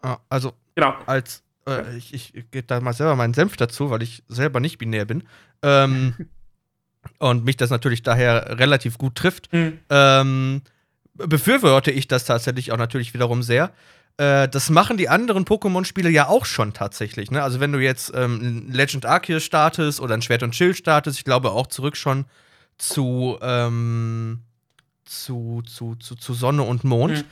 Ah, 0.00 0.18
also, 0.30 0.52
genau. 0.74 0.94
als 1.06 1.42
äh, 1.66 1.96
ich, 1.96 2.14
ich 2.14 2.32
gebe 2.50 2.62
da 2.62 2.80
mal 2.80 2.92
selber 2.94 3.16
meinen 3.16 3.34
Senf 3.34 3.56
dazu, 3.56 3.90
weil 3.90 4.02
ich 4.02 4.22
selber 4.28 4.60
nicht 4.60 4.78
binär 4.78 5.04
bin. 5.04 5.24
Ähm, 5.62 6.14
und 7.18 7.44
mich 7.44 7.58
das 7.58 7.68
natürlich 7.68 8.02
daher 8.02 8.58
relativ 8.58 8.96
gut 8.96 9.16
trifft. 9.16 9.52
Mhm. 9.52 9.80
Ähm, 9.90 10.62
befürworte 11.14 11.90
ich 11.90 12.08
das 12.08 12.24
tatsächlich 12.24 12.72
auch 12.72 12.76
natürlich 12.76 13.14
wiederum 13.14 13.42
sehr. 13.42 13.72
Äh, 14.16 14.48
das 14.48 14.70
machen 14.70 14.96
die 14.96 15.08
anderen 15.08 15.44
Pokémon-Spiele 15.44 16.10
ja 16.10 16.28
auch 16.28 16.44
schon 16.44 16.72
tatsächlich. 16.72 17.30
Ne? 17.30 17.42
Also, 17.42 17.60
wenn 17.60 17.72
du 17.72 17.78
jetzt 17.78 18.12
ähm, 18.14 18.68
Legend 18.70 19.06
Arceus 19.06 19.42
startest 19.42 20.00
oder 20.00 20.14
ein 20.14 20.22
Schwert 20.22 20.42
und 20.42 20.54
Schild 20.54 20.76
startest, 20.76 21.18
ich 21.18 21.24
glaube 21.24 21.50
auch 21.50 21.66
zurück 21.66 21.96
schon 21.96 22.26
zu, 22.78 23.38
ähm, 23.40 24.40
zu, 25.04 25.62
zu, 25.66 25.96
zu, 25.96 26.14
zu 26.14 26.34
Sonne 26.34 26.62
und 26.62 26.84
Mond. 26.84 27.18
Mhm. 27.18 27.24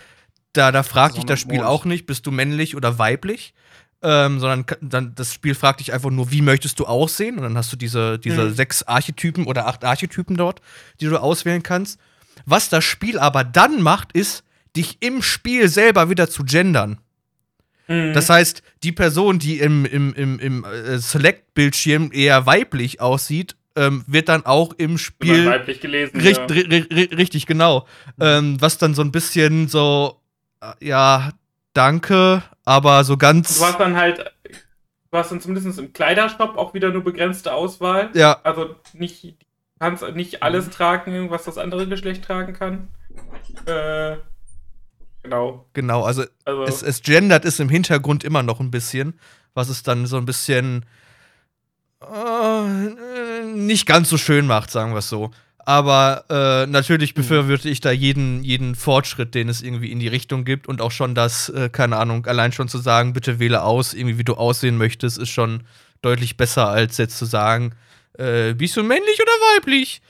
Da, 0.52 0.70
da 0.70 0.82
fragt 0.82 1.16
dich 1.16 1.24
das 1.24 1.40
Spiel 1.40 1.62
auch 1.62 1.86
nicht, 1.86 2.04
bist 2.06 2.26
du 2.26 2.30
männlich 2.30 2.76
oder 2.76 2.98
weiblich, 2.98 3.54
ähm, 4.02 4.38
sondern 4.38 4.66
dann 4.82 5.14
das 5.14 5.32
Spiel 5.32 5.54
fragt 5.54 5.80
dich 5.80 5.94
einfach 5.94 6.10
nur, 6.10 6.30
wie 6.30 6.42
möchtest 6.42 6.78
du 6.78 6.84
aussehen? 6.84 7.36
Und 7.38 7.44
dann 7.44 7.56
hast 7.56 7.72
du 7.72 7.76
diese, 7.76 8.18
diese 8.18 8.44
mhm. 8.44 8.54
sechs 8.54 8.82
Archetypen 8.82 9.46
oder 9.46 9.66
acht 9.66 9.82
Archetypen 9.82 10.36
dort, 10.36 10.60
die 11.00 11.06
du 11.06 11.16
auswählen 11.16 11.62
kannst. 11.62 11.98
Was 12.46 12.68
das 12.68 12.84
Spiel 12.84 13.18
aber 13.18 13.44
dann 13.44 13.82
macht, 13.82 14.12
ist, 14.12 14.44
dich 14.76 14.98
im 15.00 15.22
Spiel 15.22 15.68
selber 15.68 16.10
wieder 16.10 16.28
zu 16.28 16.44
gendern. 16.44 16.98
Mhm. 17.88 18.12
Das 18.14 18.30
heißt, 18.30 18.62
die 18.82 18.92
Person, 18.92 19.38
die 19.38 19.58
im, 19.58 19.84
im, 19.84 20.14
im, 20.14 20.38
im 20.38 20.64
äh, 20.64 20.98
Select-Bildschirm 20.98 22.10
eher 22.12 22.46
weiblich 22.46 23.00
aussieht, 23.00 23.56
ähm, 23.76 24.04
wird 24.06 24.28
dann 24.28 24.44
auch 24.44 24.72
im 24.74 24.98
Spiel 24.98 25.46
weiblich 25.46 25.80
gelesen. 25.80 26.20
Richt, 26.20 26.50
ja. 26.50 26.56
Richtig, 27.16 27.46
genau. 27.46 27.86
Mhm. 28.16 28.22
Ähm, 28.22 28.56
was 28.60 28.78
dann 28.78 28.94
so 28.94 29.02
ein 29.02 29.12
bisschen 29.12 29.68
so, 29.68 30.20
äh, 30.60 30.86
ja, 30.86 31.30
danke, 31.72 32.42
aber 32.64 33.04
so 33.04 33.16
ganz. 33.16 33.58
Du 33.58 33.64
hast 33.64 33.80
dann 33.80 33.96
halt, 33.96 34.32
du 35.10 35.18
hast 35.18 35.32
dann 35.32 35.40
zumindest 35.40 35.78
im 35.78 35.92
Kleidershop 35.92 36.56
auch 36.56 36.74
wieder 36.74 36.90
nur 36.90 37.02
begrenzte 37.02 37.52
Auswahl. 37.52 38.10
Ja. 38.14 38.40
Also 38.42 38.76
nicht, 38.92 39.36
kannst 39.82 40.04
nicht 40.14 40.44
alles 40.44 40.66
mhm. 40.66 40.70
tragen, 40.70 41.30
was 41.30 41.42
das 41.42 41.58
andere 41.58 41.88
Geschlecht 41.88 42.24
tragen 42.24 42.52
kann. 42.52 42.88
Äh, 43.66 44.16
genau. 45.24 45.66
Genau, 45.72 46.04
also, 46.04 46.22
also 46.44 46.62
es, 46.62 46.82
es 46.82 47.02
gendert 47.02 47.44
ist 47.44 47.58
im 47.58 47.68
Hintergrund 47.68 48.22
immer 48.22 48.44
noch 48.44 48.60
ein 48.60 48.70
bisschen, 48.70 49.18
was 49.54 49.68
es 49.68 49.82
dann 49.82 50.06
so 50.06 50.18
ein 50.18 50.24
bisschen 50.24 50.86
äh, 52.00 53.44
nicht 53.54 53.86
ganz 53.86 54.08
so 54.08 54.18
schön 54.18 54.46
macht, 54.46 54.70
sagen 54.70 54.92
wir 54.92 54.98
es 54.98 55.08
so. 55.08 55.32
Aber 55.58 56.26
äh, 56.30 56.70
natürlich 56.70 57.16
mhm. 57.16 57.22
befürworte 57.22 57.68
ich 57.68 57.80
da 57.80 57.90
jeden, 57.90 58.44
jeden 58.44 58.76
Fortschritt, 58.76 59.34
den 59.34 59.48
es 59.48 59.62
irgendwie 59.62 59.90
in 59.90 59.98
die 59.98 60.06
Richtung 60.06 60.44
gibt 60.44 60.68
und 60.68 60.80
auch 60.80 60.92
schon 60.92 61.16
das, 61.16 61.48
äh, 61.48 61.70
keine 61.70 61.96
Ahnung, 61.96 62.26
allein 62.26 62.52
schon 62.52 62.68
zu 62.68 62.78
sagen, 62.78 63.14
bitte 63.14 63.40
wähle 63.40 63.64
aus, 63.64 63.94
irgendwie 63.94 64.18
wie 64.18 64.24
du 64.24 64.34
aussehen 64.34 64.78
möchtest, 64.78 65.18
ist 65.18 65.30
schon 65.30 65.64
deutlich 66.02 66.36
besser, 66.36 66.68
als 66.68 66.98
jetzt 66.98 67.18
zu 67.18 67.24
sagen, 67.24 67.74
äh, 68.18 68.54
bist 68.54 68.76
du 68.76 68.82
männlich 68.82 69.20
oder 69.20 69.32
weiblich? 69.54 70.02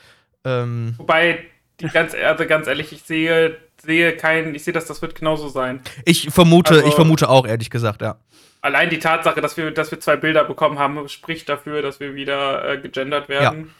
Ähm, 0.44 0.94
Wobei, 0.98 1.44
die 1.80 1.88
ganz, 1.88 2.14
also 2.14 2.46
ganz 2.46 2.66
ehrlich, 2.66 2.92
ich 2.92 3.02
sehe, 3.02 3.58
sehe 3.80 4.16
keinen, 4.16 4.54
ich 4.54 4.64
sehe, 4.64 4.72
dass 4.72 4.86
das 4.86 5.02
wird 5.02 5.14
genauso 5.14 5.48
sein. 5.48 5.80
Ich 6.04 6.30
vermute, 6.30 6.74
also, 6.74 6.86
ich 6.86 6.94
vermute 6.94 7.28
auch, 7.28 7.46
ehrlich 7.46 7.70
gesagt, 7.70 8.02
ja. 8.02 8.20
Allein 8.60 8.90
die 8.90 9.00
Tatsache, 9.00 9.40
dass 9.40 9.56
wir, 9.56 9.70
dass 9.72 9.90
wir 9.90 9.98
zwei 9.98 10.16
Bilder 10.16 10.44
bekommen 10.44 10.78
haben, 10.78 11.08
spricht 11.08 11.48
dafür, 11.48 11.82
dass 11.82 11.98
wir 11.98 12.14
wieder 12.14 12.68
äh, 12.68 12.78
gegendert 12.80 13.28
werden. 13.28 13.72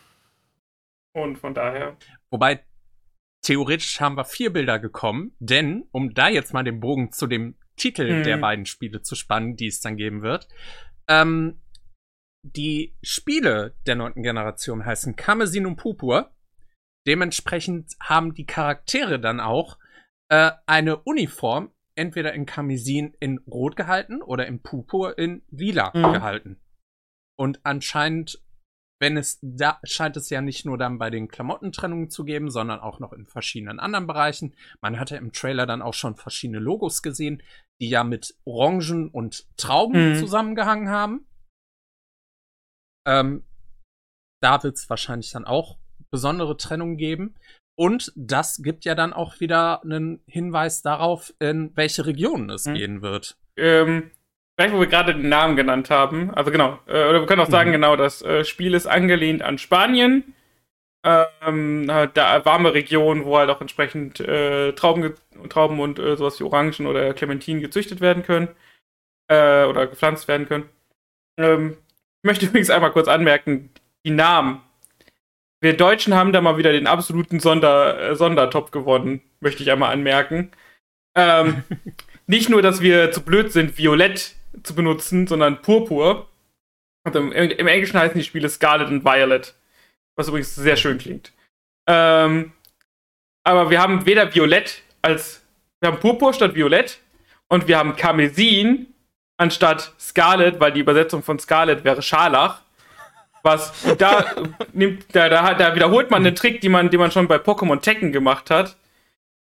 Ja. 1.14 1.22
Und 1.22 1.38
von 1.38 1.54
daher. 1.54 1.96
Wobei, 2.30 2.64
theoretisch 3.42 4.00
haben 4.00 4.16
wir 4.16 4.24
vier 4.24 4.52
Bilder 4.52 4.78
gekommen, 4.78 5.36
denn, 5.38 5.84
um 5.92 6.14
da 6.14 6.28
jetzt 6.28 6.52
mal 6.52 6.64
den 6.64 6.80
Bogen 6.80 7.12
zu 7.12 7.26
dem 7.26 7.56
Titel 7.76 8.18
mhm. 8.18 8.22
der 8.24 8.38
beiden 8.38 8.66
Spiele 8.66 9.02
zu 9.02 9.14
spannen, 9.14 9.56
die 9.56 9.66
es 9.66 9.80
dann 9.80 9.96
geben 9.96 10.22
wird, 10.22 10.48
ähm, 11.08 11.61
die 12.42 12.96
Spiele 13.02 13.74
der 13.86 13.94
neunten 13.94 14.22
Generation 14.22 14.84
heißen 14.84 15.16
Kamesin 15.16 15.66
und 15.66 15.76
Pupur. 15.76 16.30
Dementsprechend 17.06 17.94
haben 18.00 18.34
die 18.34 18.46
Charaktere 18.46 19.20
dann 19.20 19.40
auch 19.40 19.78
äh, 20.28 20.52
eine 20.66 20.98
Uniform, 20.98 21.72
entweder 21.94 22.32
in 22.32 22.46
Kamisin 22.46 23.14
in 23.20 23.38
Rot 23.38 23.76
gehalten 23.76 24.22
oder 24.22 24.46
in 24.46 24.62
Pupur 24.62 25.18
in 25.18 25.42
Lila 25.50 25.90
mhm. 25.94 26.12
gehalten. 26.12 26.60
Und 27.36 27.60
anscheinend 27.64 28.40
wenn 29.02 29.16
es 29.16 29.40
da 29.42 29.80
scheint 29.82 30.16
es 30.16 30.30
ja 30.30 30.40
nicht 30.40 30.64
nur 30.64 30.78
dann 30.78 30.96
bei 30.96 31.10
den 31.10 31.26
Klamottentrennungen 31.26 32.08
zu 32.08 32.22
geben, 32.22 32.52
sondern 32.52 32.78
auch 32.78 33.00
noch 33.00 33.12
in 33.12 33.26
verschiedenen 33.26 33.80
anderen 33.80 34.06
Bereichen. 34.06 34.54
Man 34.80 35.00
hatte 35.00 35.16
im 35.16 35.32
Trailer 35.32 35.66
dann 35.66 35.82
auch 35.82 35.92
schon 35.92 36.14
verschiedene 36.14 36.60
Logos 36.60 37.02
gesehen, 37.02 37.42
die 37.80 37.88
ja 37.88 38.04
mit 38.04 38.36
Orangen 38.44 39.08
und 39.08 39.48
Trauben 39.56 40.12
mhm. 40.12 40.18
zusammengehangen 40.20 40.88
haben. 40.88 41.26
Ähm, 43.06 43.44
da 44.40 44.62
wird 44.62 44.76
es 44.76 44.90
wahrscheinlich 44.90 45.30
dann 45.30 45.44
auch 45.44 45.78
besondere 46.10 46.56
Trennungen 46.56 46.96
geben. 46.96 47.34
Und 47.74 48.12
das 48.16 48.62
gibt 48.62 48.84
ja 48.84 48.94
dann 48.94 49.12
auch 49.12 49.40
wieder 49.40 49.82
einen 49.82 50.22
Hinweis 50.26 50.82
darauf, 50.82 51.32
in 51.38 51.74
welche 51.74 52.06
Regionen 52.06 52.50
es 52.50 52.66
mhm. 52.66 52.74
gehen 52.74 53.02
wird. 53.02 53.36
Ähm, 53.56 54.10
Vielleicht, 54.56 54.74
wo 54.74 54.80
wir 54.80 54.86
gerade 54.86 55.14
den 55.14 55.28
Namen 55.28 55.56
genannt 55.56 55.88
haben. 55.88 56.30
Also 56.34 56.50
genau. 56.50 56.78
Äh, 56.86 57.08
oder 57.08 57.20
wir 57.20 57.26
können 57.26 57.40
auch 57.40 57.50
sagen, 57.50 57.70
mhm. 57.70 57.74
genau, 57.74 57.96
das 57.96 58.22
äh, 58.22 58.44
Spiel 58.44 58.74
ist 58.74 58.86
angelehnt 58.86 59.42
an 59.42 59.58
Spanien. 59.58 60.34
Ähm, 61.04 61.88
da 61.88 62.44
warme 62.44 62.74
Region, 62.74 63.24
wo 63.24 63.36
halt 63.36 63.50
auch 63.50 63.60
entsprechend 63.60 64.20
äh, 64.20 64.72
Trauben, 64.72 65.14
Trauben 65.48 65.80
und 65.80 65.98
äh, 65.98 66.16
sowas 66.16 66.38
wie 66.38 66.44
Orangen 66.44 66.86
oder 66.86 67.12
Clementinen 67.14 67.60
gezüchtet 67.60 68.00
werden 68.00 68.22
können. 68.22 68.48
Äh, 69.28 69.64
oder 69.64 69.86
gepflanzt 69.86 70.28
werden 70.28 70.46
können. 70.46 70.68
Ähm, 71.38 71.76
ich 72.22 72.24
möchte 72.24 72.46
übrigens 72.46 72.70
einmal 72.70 72.92
kurz 72.92 73.08
anmerken, 73.08 73.70
die 74.06 74.10
Namen. 74.10 74.60
Wir 75.60 75.76
Deutschen 75.76 76.14
haben 76.14 76.32
da 76.32 76.40
mal 76.40 76.56
wieder 76.56 76.70
den 76.70 76.86
absoluten 76.86 77.40
Sonder, 77.40 78.10
äh, 78.10 78.16
Sondertop 78.16 78.70
gewonnen, 78.70 79.22
möchte 79.40 79.64
ich 79.64 79.72
einmal 79.72 79.92
anmerken. 79.92 80.52
Ähm, 81.16 81.64
nicht 82.28 82.48
nur, 82.48 82.62
dass 82.62 82.80
wir 82.80 83.10
zu 83.10 83.22
blöd 83.22 83.52
sind, 83.52 83.76
Violett 83.76 84.36
zu 84.62 84.76
benutzen, 84.76 85.26
sondern 85.26 85.62
Purpur. 85.62 86.28
Und 87.04 87.16
im, 87.16 87.32
im, 87.32 87.66
Englischen 87.66 87.98
heißen 87.98 88.16
die 88.16 88.24
Spiele 88.24 88.48
Scarlet 88.48 88.88
und 88.88 89.04
Violet. 89.04 89.54
Was 90.14 90.28
übrigens 90.28 90.54
sehr 90.54 90.76
schön 90.76 90.98
klingt. 90.98 91.32
Ähm, 91.88 92.52
aber 93.42 93.70
wir 93.70 93.80
haben 93.80 94.06
weder 94.06 94.32
Violett 94.32 94.82
als. 95.00 95.44
Wir 95.80 95.90
haben 95.90 95.98
Purpur 95.98 96.32
statt 96.32 96.54
Violett 96.54 97.00
und 97.48 97.66
wir 97.66 97.76
haben 97.76 97.96
Karmesin 97.96 98.91
anstatt 99.36 99.92
Scarlet, 99.98 100.60
weil 100.60 100.72
die 100.72 100.80
Übersetzung 100.80 101.22
von 101.22 101.38
Scarlet 101.38 101.84
wäre 101.84 102.02
Scharlach. 102.02 102.60
Was 103.42 103.72
da 103.98 104.24
nimmt, 104.72 105.06
da, 105.14 105.28
da, 105.28 105.54
da 105.54 105.74
wiederholt 105.74 106.10
man 106.10 106.24
einen 106.24 106.36
Trick, 106.36 106.60
die 106.60 106.68
man, 106.68 106.90
den 106.90 107.00
man 107.00 107.10
schon 107.10 107.28
bei 107.28 107.36
Pokémon 107.36 107.80
Tekken 107.80 108.12
gemacht 108.12 108.50
hat. 108.50 108.76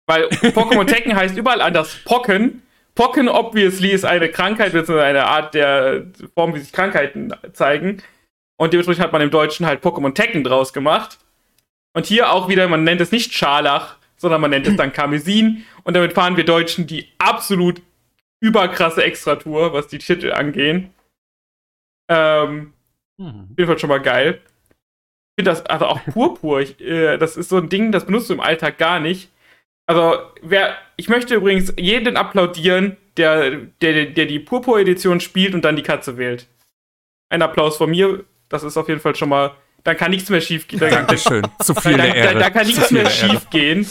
Weil 0.07 0.25
Pokémon 0.27 0.85
Tekken 0.85 1.15
heißt 1.15 1.37
überall 1.37 1.61
anders 1.61 1.95
Pocken 2.05 2.63
Pocken 2.95 3.29
obviously 3.29 3.91
ist 3.91 4.05
eine 4.05 4.29
Krankheit, 4.29 4.73
beziehungsweise 4.73 5.05
eine 5.05 5.25
Art 5.25 5.53
der 5.53 6.05
Form, 6.33 6.53
wie 6.53 6.59
sich 6.59 6.73
Krankheiten 6.73 7.33
zeigen. 7.53 8.01
Und 8.57 8.73
dementsprechend 8.73 9.03
hat 9.03 9.13
man 9.13 9.21
im 9.21 9.31
Deutschen 9.31 9.65
halt 9.65 9.83
Pokémon 9.83 10.13
Tekken 10.13 10.43
draus 10.43 10.73
gemacht. 10.73 11.17
Und 11.93 12.05
hier 12.05 12.31
auch 12.31 12.47
wieder, 12.47 12.67
man 12.67 12.83
nennt 12.83 13.01
es 13.01 13.11
nicht 13.11 13.33
Scharlach, 13.33 13.95
sondern 14.17 14.41
man 14.41 14.51
nennt 14.51 14.67
es 14.67 14.75
dann 14.75 14.93
Karmesin. 14.93 15.65
Und 15.83 15.95
damit 15.95 16.13
fahren 16.13 16.37
wir 16.37 16.45
Deutschen 16.45 16.85
die 16.85 17.07
absolut 17.17 17.81
überkrasse 18.41 19.03
Extratour, 19.03 19.73
was 19.73 19.87
die 19.87 19.99
Titel 19.99 20.31
angehen. 20.31 20.93
Ähm, 22.09 22.73
mhm. 23.17 23.47
Auf 23.51 23.57
jeden 23.57 23.67
Fall 23.67 23.79
schon 23.79 23.89
mal 23.89 24.01
geil. 24.01 24.41
Ich 24.43 25.43
finde 25.43 25.51
das, 25.51 25.65
also 25.65 25.85
auch 25.85 26.03
Purpur, 26.05 26.59
ich, 26.61 26.79
äh, 26.81 27.17
das 27.17 27.37
ist 27.37 27.49
so 27.49 27.57
ein 27.57 27.69
Ding, 27.69 27.91
das 27.91 28.05
benutzt 28.05 28.29
du 28.29 28.33
im 28.33 28.41
Alltag 28.41 28.77
gar 28.77 28.99
nicht. 28.99 29.29
Also, 29.87 30.19
wer, 30.41 30.77
ich 30.97 31.09
möchte 31.09 31.35
übrigens 31.35 31.73
jeden 31.77 32.17
applaudieren, 32.17 32.97
der, 33.17 33.51
der, 33.81 34.05
der 34.05 34.25
die 34.25 34.39
Purpur-Edition 34.39 35.19
spielt 35.19 35.53
und 35.53 35.63
dann 35.65 35.75
die 35.75 35.83
Katze 35.83 36.17
wählt. 36.17 36.47
Ein 37.29 37.41
Applaus 37.41 37.77
von 37.77 37.89
mir. 37.89 38.23
Das 38.49 38.63
ist 38.63 38.77
auf 38.77 38.87
jeden 38.89 39.01
Fall 39.01 39.15
schon 39.15 39.29
mal 39.29 39.55
dann 39.83 39.97
kann 39.97 40.11
nichts 40.11 40.29
mehr 40.29 40.41
schief 40.41 40.67
gehen. 40.67 40.79
Dankeschön. 40.79 41.47
Zu 41.61 41.73
viel 41.75 41.97
da, 41.97 42.05
Ehre. 42.05 42.33
da, 42.33 42.39
da 42.39 42.49
kann 42.49 42.67
nichts 42.67 42.91
mehr 42.91 43.09
schief 43.09 43.49
gehen. 43.49 43.87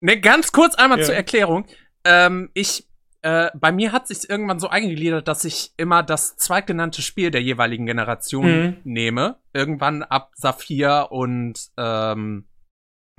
Ne, 0.00 0.20
ganz 0.20 0.52
kurz 0.52 0.74
einmal 0.74 0.98
Ja. 1.00 1.04
zur 1.04 1.14
Erklärung. 1.14 1.66
Ähm, 2.04 2.50
ich, 2.54 2.86
äh, 3.22 3.50
bei 3.54 3.72
mir 3.72 3.92
hat 3.92 4.06
sich 4.08 4.28
irgendwann 4.28 4.58
so 4.60 4.68
eingegliedert, 4.68 5.26
dass 5.28 5.44
ich 5.44 5.72
immer 5.76 6.02
das 6.02 6.36
zweitgenannte 6.36 7.02
Spiel 7.02 7.30
der 7.30 7.42
jeweiligen 7.42 7.86
Generation 7.86 8.46
Mhm. 8.46 8.76
nehme. 8.84 9.36
Irgendwann 9.52 10.02
ab 10.02 10.32
Saphir 10.34 11.08
und 11.10 11.58
ähm, 11.78 12.46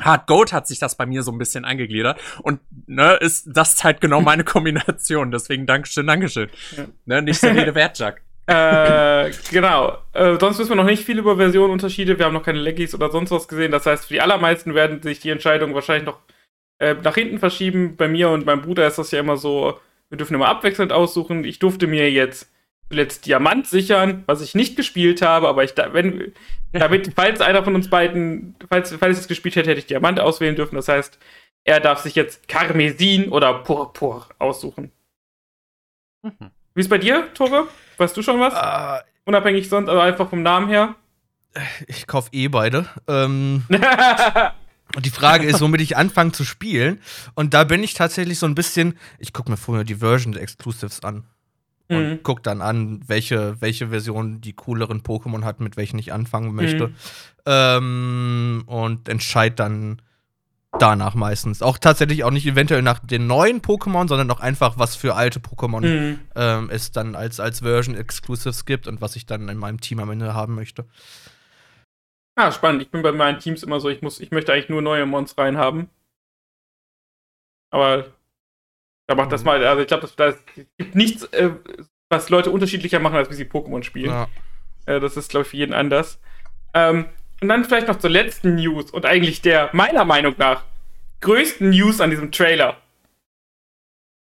Hard 0.01 0.27
Gold 0.27 0.51
hat 0.51 0.67
sich 0.67 0.77
das 0.79 0.97
bei 0.97 1.05
mir 1.05 1.23
so 1.23 1.31
ein 1.31 1.37
bisschen 1.37 1.63
eingegliedert. 1.65 2.19
Und 2.43 2.59
ne, 2.85 3.13
ist 3.13 3.47
das 3.51 3.83
halt 3.83 4.01
genau 4.01 4.21
meine 4.21 4.43
Kombination. 4.45 5.31
Deswegen 5.31 5.65
Dankeschön, 5.65 6.05
Dankeschön. 6.05 6.49
Ja. 6.75 6.85
Ne, 7.05 7.21
nicht 7.21 7.39
so 7.39 7.47
Rede 7.47 7.73
wert, 7.75 7.97
Jack. 7.97 8.21
äh, 8.47 9.31
genau. 9.51 9.97
Äh, 10.13 10.37
sonst 10.39 10.59
wissen 10.59 10.69
wir 10.69 10.75
noch 10.75 10.83
nicht 10.83 11.03
viel 11.05 11.17
über 11.17 11.37
Versionenunterschiede. 11.37 12.19
Wir 12.19 12.25
haben 12.25 12.33
noch 12.33 12.43
keine 12.43 12.59
Legis 12.59 12.93
oder 12.93 13.09
sonst 13.09 13.31
was 13.31 13.47
gesehen. 13.47 13.71
Das 13.71 13.85
heißt, 13.87 14.05
für 14.05 14.13
die 14.15 14.21
allermeisten 14.21 14.75
werden 14.75 15.01
sich 15.01 15.19
die 15.19 15.29
Entscheidungen 15.31 15.73
wahrscheinlich 15.73 16.05
noch 16.05 16.19
äh, 16.79 16.95
nach 16.95 17.15
hinten 17.15 17.39
verschieben. 17.39 17.95
Bei 17.95 18.07
mir 18.07 18.29
und 18.29 18.45
meinem 18.45 18.61
Bruder 18.61 18.87
ist 18.87 18.97
das 18.97 19.11
ja 19.11 19.19
immer 19.19 19.37
so, 19.37 19.79
wir 20.09 20.17
dürfen 20.17 20.35
immer 20.35 20.47
abwechselnd 20.47 20.91
aussuchen. 20.91 21.43
Ich 21.43 21.59
durfte 21.59 21.87
mir 21.87 22.11
jetzt 22.11 22.51
zuletzt 22.89 23.25
Diamant 23.25 23.67
sichern, 23.67 24.23
was 24.27 24.41
ich 24.41 24.53
nicht 24.55 24.75
gespielt 24.75 25.21
habe, 25.21 25.47
aber 25.47 25.63
ich 25.63 25.73
da, 25.73 25.93
wenn, 25.93 26.33
damit, 26.71 27.13
falls 27.15 27.41
einer 27.41 27.63
von 27.63 27.75
uns 27.75 27.89
beiden, 27.89 28.55
falls, 28.69 28.93
falls 28.93 29.17
ich 29.17 29.23
es 29.23 29.27
gespielt 29.27 29.55
hätte, 29.55 29.69
hätte 29.69 29.79
ich 29.79 29.87
Diamant 29.87 30.19
auswählen 30.19 30.55
dürfen. 30.55 30.75
Das 30.75 30.87
heißt, 30.87 31.17
er 31.63 31.79
darf 31.79 31.99
sich 31.99 32.15
jetzt 32.15 32.47
Karmesin 32.47 33.29
oder 33.29 33.53
Purpur 33.55 34.27
aussuchen. 34.37 34.91
Mhm. 36.21 36.51
Wie 36.75 36.81
ist 36.81 36.89
bei 36.89 36.97
dir, 36.97 37.33
Tore? 37.33 37.67
Weißt 37.97 38.15
du 38.15 38.21
schon 38.21 38.39
was? 38.39 38.53
Äh, 38.53 39.03
Unabhängig 39.25 39.69
sonst, 39.69 39.89
also 39.89 39.99
einfach 40.01 40.29
vom 40.29 40.43
Namen 40.43 40.67
her. 40.67 40.95
ich 41.87 42.05
kaufe 42.05 42.29
eh 42.31 42.47
beide. 42.47 42.87
Ähm, 43.07 43.63
und 44.95 45.05
die 45.05 45.09
Frage 45.09 45.45
ist, 45.47 45.61
womit 45.61 45.81
ich 45.81 45.97
anfange 45.97 46.31
zu 46.33 46.43
spielen. 46.45 46.99
Und 47.33 47.53
da 47.53 47.63
bin 47.63 47.83
ich 47.83 47.93
tatsächlich 47.95 48.37
so 48.39 48.45
ein 48.45 48.55
bisschen. 48.55 48.97
Ich 49.19 49.33
gucke 49.33 49.49
mir 49.49 49.57
vorher 49.57 49.83
die 49.83 49.95
Version 49.95 50.33
der 50.33 50.41
Exclusives 50.41 51.03
an. 51.03 51.23
Und 51.87 52.09
Mhm. 52.11 52.19
guck 52.23 52.41
dann 52.43 52.61
an, 52.61 53.01
welche, 53.07 53.61
welche 53.61 53.89
Version 53.89 54.41
die 54.41 54.53
cooleren 54.53 55.01
Pokémon 55.03 55.43
hat, 55.43 55.59
mit 55.59 55.77
welchen 55.77 55.99
ich 55.99 56.13
anfangen 56.13 56.53
möchte. 56.55 56.87
Mhm. 56.87 56.93
Ähm, 57.45 58.63
und 58.65 59.07
entscheide 59.09 59.55
dann 59.55 60.01
danach 60.79 61.13
meistens. 61.15 61.61
Auch 61.61 61.77
tatsächlich 61.77 62.23
auch 62.23 62.31
nicht 62.31 62.45
eventuell 62.45 62.81
nach 62.81 62.99
den 62.99 63.27
neuen 63.27 63.61
Pokémon, 63.61 64.07
sondern 64.07 64.29
auch 64.31 64.39
einfach, 64.41 64.77
was 64.77 64.95
für 64.95 65.15
alte 65.15 65.39
Pokémon 65.39 65.81
Mhm. 65.85 66.19
ähm, 66.35 66.69
es 66.69 66.91
dann 66.91 67.15
als, 67.15 67.39
als 67.39 67.59
Version 67.59 67.95
Exclusives 67.95 68.65
gibt 68.65 68.87
und 68.87 68.99
was 68.99 69.15
ich 69.15 69.25
dann 69.25 69.47
in 69.47 69.57
meinem 69.57 69.79
Team 69.79 69.99
am 69.99 70.09
Ende 70.11 70.33
haben 70.33 70.55
möchte. 70.55 70.85
Ah, 72.35 72.51
spannend. 72.51 72.81
Ich 72.81 72.91
bin 72.91 73.01
bei 73.01 73.11
meinen 73.11 73.39
Teams 73.39 73.63
immer 73.63 73.79
so, 73.79 73.89
ich 73.89 74.01
muss, 74.01 74.19
ich 74.19 74.31
möchte 74.31 74.51
eigentlich 74.51 74.69
nur 74.69 74.81
neue 74.81 75.05
Mons 75.05 75.37
reinhaben. 75.37 75.89
Aber 77.71 78.13
da 79.07 79.15
macht 79.15 79.31
das 79.31 79.41
Mhm. 79.41 79.45
mal, 79.45 79.65
also 79.65 79.81
ich 79.81 79.87
glaube, 79.87 80.01
das, 80.01 80.15
das 80.15 80.37
gibt 80.77 80.95
nichts, 80.95 81.23
äh, 81.25 81.51
was 82.09 82.29
Leute 82.29 82.51
unterschiedlicher 82.51 82.99
machen, 82.99 83.15
als 83.15 83.29
wie 83.29 83.35
sie 83.35 83.45
Pokémon 83.45 83.83
spielen. 83.83 84.11
Ja. 84.11 84.27
Äh, 84.85 84.99
das 84.99 85.17
ist, 85.17 85.29
glaube 85.29 85.43
ich, 85.43 85.49
für 85.49 85.57
jeden 85.57 85.73
anders. 85.73 86.19
Ähm, 86.73 87.07
und 87.41 87.47
dann 87.49 87.65
vielleicht 87.65 87.87
noch 87.87 87.99
zur 87.99 88.09
letzten 88.09 88.55
News 88.55 88.91
und 88.91 89.05
eigentlich 89.05 89.41
der, 89.41 89.69
meiner 89.73 90.05
Meinung 90.05 90.35
nach, 90.37 90.63
größten 91.21 91.69
News 91.69 92.01
an 92.01 92.09
diesem 92.09 92.31
Trailer. 92.31 92.77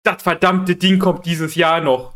Das 0.03 0.23
verdammte 0.23 0.75
Ding 0.75 0.99
kommt 0.99 1.25
dieses 1.25 1.55
Jahr 1.55 1.81
noch. 1.81 2.13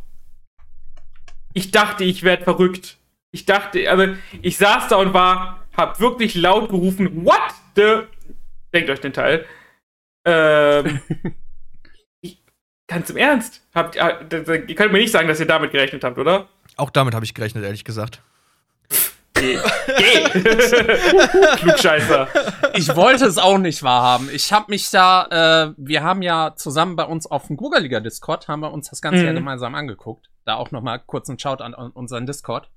Ich 1.54 1.72
dachte, 1.72 2.04
ich 2.04 2.24
werde 2.24 2.44
verrückt. 2.44 2.98
Ich 3.32 3.46
dachte, 3.46 3.90
also, 3.90 4.16
ich 4.42 4.58
saß 4.58 4.88
da 4.88 4.96
und 4.98 5.14
war, 5.14 5.65
hab 5.77 5.99
wirklich 5.99 6.35
laut 6.35 6.69
gerufen, 6.69 7.26
what 7.26 7.41
the... 7.76 8.03
Denkt 8.73 8.89
euch 8.89 8.99
den 8.99 9.14
Teil. 9.14 9.45
Ähm, 10.26 10.99
ich, 12.22 12.41
ganz 12.88 13.10
im 13.10 13.18
Ernst. 13.18 13.61
Habt, 13.73 13.95
ihr 13.95 14.76
könnt 14.76 14.91
mir 14.91 14.99
nicht 14.99 15.11
sagen, 15.11 15.27
dass 15.27 15.39
ihr 15.39 15.45
damit 15.45 15.72
gerechnet 15.72 16.03
habt, 16.03 16.18
oder? 16.18 16.47
Auch 16.77 16.89
damit 16.89 17.14
habe 17.14 17.26
ich 17.26 17.34
gerechnet, 17.34 17.64
ehrlich 17.64 17.85
gesagt. 17.85 18.22
Geh. 19.35 19.57
Klugscheißer. 21.57 22.27
Ich 22.73 22.95
wollte 22.95 23.26
es 23.26 23.38
auch 23.38 23.57
nicht 23.57 23.84
wahrhaben. 23.84 24.30
Ich 24.31 24.52
habe 24.53 24.68
mich 24.69 24.89
da, 24.89 25.68
äh, 25.68 25.73
wir 25.77 26.03
haben 26.03 26.22
ja 26.22 26.56
zusammen 26.56 26.95
bei 26.95 27.03
uns 27.03 27.27
auf 27.27 27.47
dem 27.47 27.57
Google 27.57 27.81
Liga 27.81 27.99
Discord, 27.99 28.47
haben 28.47 28.61
wir 28.61 28.72
uns 28.72 28.89
das 28.89 29.02
Ganze 29.02 29.22
Mhm. 29.22 29.27
ja 29.27 29.34
gemeinsam 29.34 29.76
angeguckt. 29.76 30.30
Da 30.45 30.56
auch 30.56 30.72
noch 30.72 30.81
mal 30.81 30.99
kurz 30.99 31.30
einen 31.30 31.39
Shout 31.39 31.61
an, 31.61 31.73
an 31.73 31.91
unseren 31.91 32.26
Discord. 32.26 32.69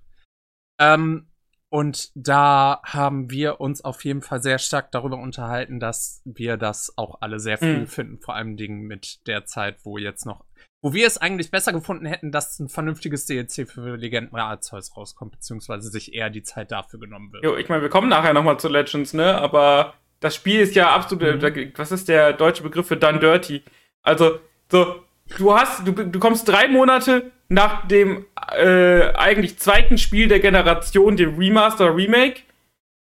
Ähm, 0.81 1.29
und 1.71 2.11
da 2.15 2.81
haben 2.85 3.31
wir 3.31 3.61
uns 3.61 3.85
auf 3.85 4.05
jeden 4.05 4.23
Fall 4.23 4.43
sehr 4.43 4.59
stark 4.59 4.91
darüber 4.93 5.17
unterhalten, 5.19 5.81
dass 5.81 6.23
wir 6.25 6.57
das 6.57 6.93
auch 6.97 7.21
alle 7.21 7.41
sehr 7.41 7.59
früh 7.59 7.81
Mhm. 7.81 7.87
finden, 7.87 8.19
vor 8.21 8.35
allem 8.35 8.57
Dingen 8.57 8.83
mit 8.87 9.27
der 9.27 9.45
Zeit, 9.45 9.77
wo 9.85 9.99
jetzt 9.99 10.25
noch, 10.25 10.45
wo 10.81 10.93
wir 10.95 11.07
es 11.07 11.19
eigentlich 11.19 11.51
besser 11.51 11.73
gefunden 11.73 12.07
hätten, 12.07 12.33
dass 12.33 12.59
ein 12.59 12.69
vernünftiges 12.69 13.27
DLC 13.27 13.67
für 13.69 13.97
Legenden 13.97 14.39
Arzeus 14.39 14.97
rauskommt, 14.97 15.33
beziehungsweise 15.33 15.91
sich 15.91 16.15
eher 16.15 16.31
die 16.31 16.43
Zeit 16.43 16.71
dafür 16.73 17.01
genommen 17.01 17.33
wird. 17.33 17.45
Jo, 17.45 17.57
ich 17.57 17.69
meine, 17.69 17.83
wir 17.83 17.91
kommen 17.91 18.09
nachher 18.09 18.33
nochmal 18.33 18.59
zu 18.59 18.69
Legends, 18.69 19.13
ne? 19.13 19.35
Aber 19.37 19.95
das 20.21 20.35
Spiel 20.35 20.61
ist 20.61 20.75
ja 20.75 20.95
absolut. 20.95 21.43
Mhm. 21.43 21.73
Was 21.77 21.93
ist 21.93 22.09
der 22.09 22.33
deutsche 22.33 22.63
Begriff 22.63 22.87
für 22.89 22.97
Done 22.97 23.19
Dirty? 23.19 23.63
Also, 24.03 24.39
so, 24.71 25.03
du 25.37 25.55
hast, 25.55 25.87
du, 25.87 25.93
du 25.93 26.19
kommst 26.19 26.49
drei 26.49 26.67
Monate 26.69 27.31
nach 27.49 27.87
dem 27.89 28.27
äh, 28.57 29.13
eigentlich 29.15 29.59
zweiten 29.59 29.99
Spiel 29.99 30.29
der 30.29 30.41
Generation, 30.41 31.17
dem 31.17 31.39
Remaster 31.39 31.95
Remake. 31.95 32.43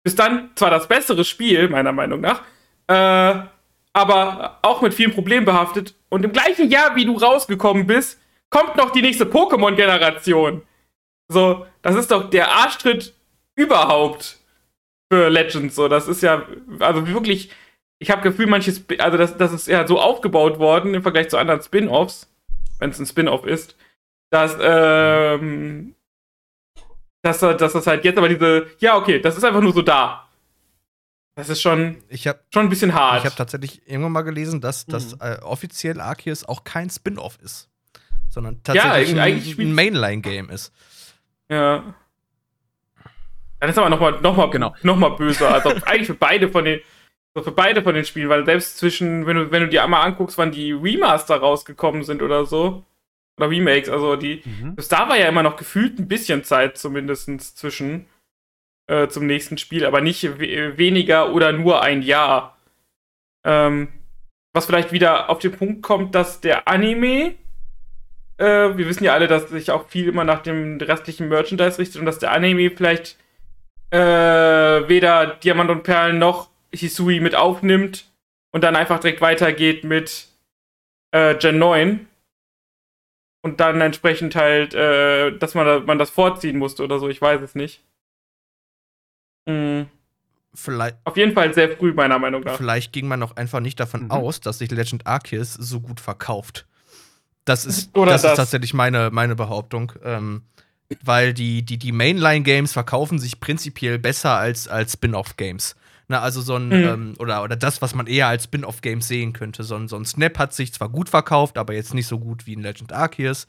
Bis 0.04 0.16
dann 0.16 0.50
zwar 0.56 0.70
das 0.70 0.88
bessere 0.88 1.24
Spiel, 1.24 1.68
meiner 1.68 1.92
Meinung 1.92 2.20
nach, 2.20 2.42
äh, 2.88 3.46
aber 3.92 4.58
auch 4.62 4.82
mit 4.82 4.94
vielen 4.94 5.12
Problemen 5.12 5.46
behaftet. 5.46 5.94
Und 6.08 6.24
im 6.24 6.32
gleichen 6.32 6.70
Jahr, 6.70 6.96
wie 6.96 7.04
du 7.04 7.16
rausgekommen 7.16 7.86
bist, 7.86 8.20
kommt 8.50 8.76
noch 8.76 8.90
die 8.90 9.02
nächste 9.02 9.24
Pokémon-Generation. 9.24 10.62
So, 11.28 11.66
das 11.82 11.94
ist 11.94 12.10
doch 12.10 12.30
der 12.30 12.50
Arschtritt 12.50 13.14
überhaupt 13.54 14.38
für 15.10 15.28
Legends. 15.28 15.76
So, 15.76 15.88
das 15.88 16.08
ist 16.08 16.22
ja, 16.22 16.42
also 16.80 17.06
wirklich, 17.06 17.50
ich 17.98 18.10
habe 18.10 18.22
Gefühl, 18.22 18.46
manches, 18.46 18.84
also 18.98 19.16
das, 19.16 19.36
das 19.36 19.52
ist 19.52 19.68
ja 19.68 19.86
so 19.86 20.00
aufgebaut 20.00 20.58
worden 20.58 20.94
im 20.94 21.02
Vergleich 21.02 21.28
zu 21.28 21.38
anderen 21.38 21.62
Spin-offs, 21.62 22.28
wenn 22.80 22.90
es 22.90 22.98
ein 22.98 23.06
Spin-off 23.06 23.46
ist, 23.46 23.76
dass, 24.32 24.56
ähm, 24.60 25.94
dass, 27.20 27.38
dass 27.40 27.72
das 27.74 27.86
halt 27.86 28.04
jetzt 28.04 28.16
aber 28.18 28.28
diese, 28.28 28.66
ja, 28.78 28.96
okay, 28.96 29.20
das 29.20 29.36
ist 29.36 29.44
einfach 29.44 29.60
nur 29.60 29.72
so 29.74 29.82
da. 29.82 30.26
Das 31.34 31.48
ist 31.48 31.60
schon, 31.62 32.02
Ich 32.08 32.26
habe 32.26 32.40
schon 32.52 32.66
ein 32.66 32.68
bisschen 32.68 32.94
hart. 32.94 33.20
ich 33.20 33.26
hab 33.26 33.36
tatsächlich 33.36 33.86
irgendwann 33.86 34.12
mal 34.12 34.22
gelesen, 34.22 34.60
dass 34.60 34.86
das 34.86 35.14
Mhm. 35.14 35.20
äh, 35.20 35.38
offiziell 35.42 36.00
Arceus 36.00 36.44
auch 36.44 36.64
kein 36.64 36.90
Spin-off 36.90 37.38
ist, 37.42 37.68
sondern 38.28 38.54
Ja, 38.68 38.74
tatsächlich 38.74 39.20
eigentlich 39.20 39.58
ein, 39.58 39.68
ein 39.68 39.74
Mainline-Game 39.74 40.50
ist. 40.50 40.72
Ja. 41.50 41.94
Dann 43.60 43.70
ist 43.70 43.78
aber 43.78 43.90
nochmal 43.90 44.20
noch 44.20 44.36
mal, 44.36 44.50
Genau. 44.50 44.74
noch 44.82 44.96
mal 44.96 45.10
böser. 45.10 45.52
Also 45.54 45.70
eigentlich 45.86 46.06
für 46.06 46.14
beide 46.14 46.48
von 46.48 46.64
den, 46.64 46.80
so 47.34 47.42
für 47.42 47.52
beide 47.52 47.82
von 47.82 47.94
den 47.94 48.04
Spielen, 48.04 48.28
weil 48.30 48.44
selbst 48.46 48.78
zwischen, 48.78 49.26
wenn 49.26 49.36
du, 49.36 49.50
wenn 49.50 49.62
du 49.62 49.68
dir 49.68 49.84
einmal 49.84 50.04
anguckst, 50.06 50.36
wann 50.38 50.52
die 50.52 50.72
Remaster 50.72 51.36
rausgekommen 51.36 52.02
sind 52.02 52.22
oder 52.22 52.44
so, 52.46 52.84
oder 53.42 53.50
Remakes, 53.50 53.88
also 53.88 54.16
die, 54.16 54.42
Mhm. 54.44 54.76
da 54.88 55.08
war 55.08 55.18
ja 55.18 55.28
immer 55.28 55.42
noch 55.42 55.56
gefühlt 55.56 55.98
ein 55.98 56.08
bisschen 56.08 56.44
Zeit 56.44 56.78
zumindest 56.78 57.58
zwischen 57.58 58.06
äh, 58.88 59.08
zum 59.08 59.26
nächsten 59.26 59.58
Spiel, 59.58 59.84
aber 59.86 60.00
nicht 60.00 60.22
we 60.40 60.76
weniger 60.76 61.32
oder 61.32 61.52
nur 61.52 61.82
ein 61.82 62.02
Jahr. 62.02 62.56
Ähm, 63.44 63.88
was 64.52 64.66
vielleicht 64.66 64.92
wieder 64.92 65.30
auf 65.30 65.38
den 65.38 65.52
Punkt 65.52 65.82
kommt, 65.82 66.14
dass 66.14 66.40
der 66.40 66.68
Anime, 66.68 67.34
äh, 68.38 68.44
wir 68.76 68.86
wissen 68.88 69.04
ja 69.04 69.14
alle, 69.14 69.28
dass 69.28 69.48
sich 69.48 69.70
auch 69.70 69.88
viel 69.88 70.08
immer 70.08 70.24
nach 70.24 70.42
dem 70.42 70.78
restlichen 70.78 71.28
Merchandise 71.28 71.78
richtet 71.78 72.00
und 72.00 72.06
dass 72.06 72.18
der 72.18 72.32
Anime 72.32 72.70
vielleicht 72.70 73.16
äh, 73.90 73.98
weder 73.98 75.26
Diamant 75.26 75.70
und 75.70 75.82
Perlen 75.84 76.18
noch 76.18 76.48
Hisui 76.74 77.20
mit 77.20 77.34
aufnimmt 77.34 78.06
und 78.52 78.62
dann 78.64 78.76
einfach 78.76 79.00
direkt 79.00 79.20
weitergeht 79.20 79.84
mit 79.84 80.26
äh, 81.12 81.34
Gen 81.36 81.58
9 81.58 82.06
und 83.42 83.60
dann 83.60 83.80
entsprechend 83.80 84.34
halt, 84.34 84.72
äh, 84.74 85.36
dass 85.38 85.54
man, 85.54 85.66
da- 85.66 85.80
man 85.80 85.98
das 85.98 86.10
vorziehen 86.10 86.58
musste 86.58 86.82
oder 86.84 86.98
so, 86.98 87.08
ich 87.08 87.20
weiß 87.20 87.40
es 87.42 87.54
nicht. 87.54 87.82
Mhm. 89.46 89.86
Vielleicht, 90.54 90.96
Auf 91.04 91.16
jeden 91.16 91.32
Fall 91.32 91.52
sehr 91.54 91.74
früh, 91.76 91.92
meiner 91.94 92.18
Meinung 92.18 92.42
nach. 92.42 92.56
vielleicht 92.58 92.92
ging 92.92 93.08
man 93.08 93.22
auch 93.22 93.36
einfach 93.36 93.60
nicht 93.60 93.80
davon 93.80 94.04
Mhm. 94.04 94.10
aus, 94.10 94.40
dass 94.40 94.58
sich 94.58 94.70
Legend 94.70 95.06
Arceus 95.06 95.54
so 95.54 95.80
gut 95.80 95.98
verkauft. 95.98 96.66
Das 97.46 97.64
ist, 97.64 97.90
Oder 97.96 98.12
das 98.12 98.22
das. 98.22 98.32
ist 98.32 98.36
tatsächlich 98.36 98.74
meine, 98.74 99.10
meine 99.10 99.34
Behauptung. 99.34 99.92
Ähm, 100.04 100.42
weil 101.02 101.32
die, 101.32 101.62
die, 101.62 101.78
die 101.78 101.90
Mainline-Games 101.90 102.74
verkaufen 102.74 103.18
sich 103.18 103.40
prinzipiell 103.40 103.98
besser 103.98 104.36
als, 104.36 104.68
als 104.68 104.92
Spin-off-Games. 104.92 105.74
Na, 106.12 106.20
also 106.20 106.42
so 106.42 106.56
ein, 106.56 106.68
Mhm. 106.68 106.74
ähm, 106.74 107.14
oder, 107.18 107.42
oder 107.42 107.56
das, 107.56 107.80
was 107.80 107.94
man 107.94 108.06
eher 108.06 108.26
als 108.28 108.44
Spin-off-Games 108.44 109.08
sehen 109.08 109.32
könnte. 109.32 109.62
So 109.64 109.76
ein, 109.76 109.88
so 109.88 109.96
ein 109.96 110.04
Snap 110.04 110.38
hat 110.38 110.52
sich 110.52 110.70
zwar 110.74 110.90
gut 110.90 111.08
verkauft, 111.08 111.56
aber 111.56 111.72
jetzt 111.72 111.94
nicht 111.94 112.06
so 112.06 112.18
gut 112.18 112.46
wie 112.46 112.54
ein 112.54 112.60
Legend 112.62 112.92
Arceus. 112.92 113.46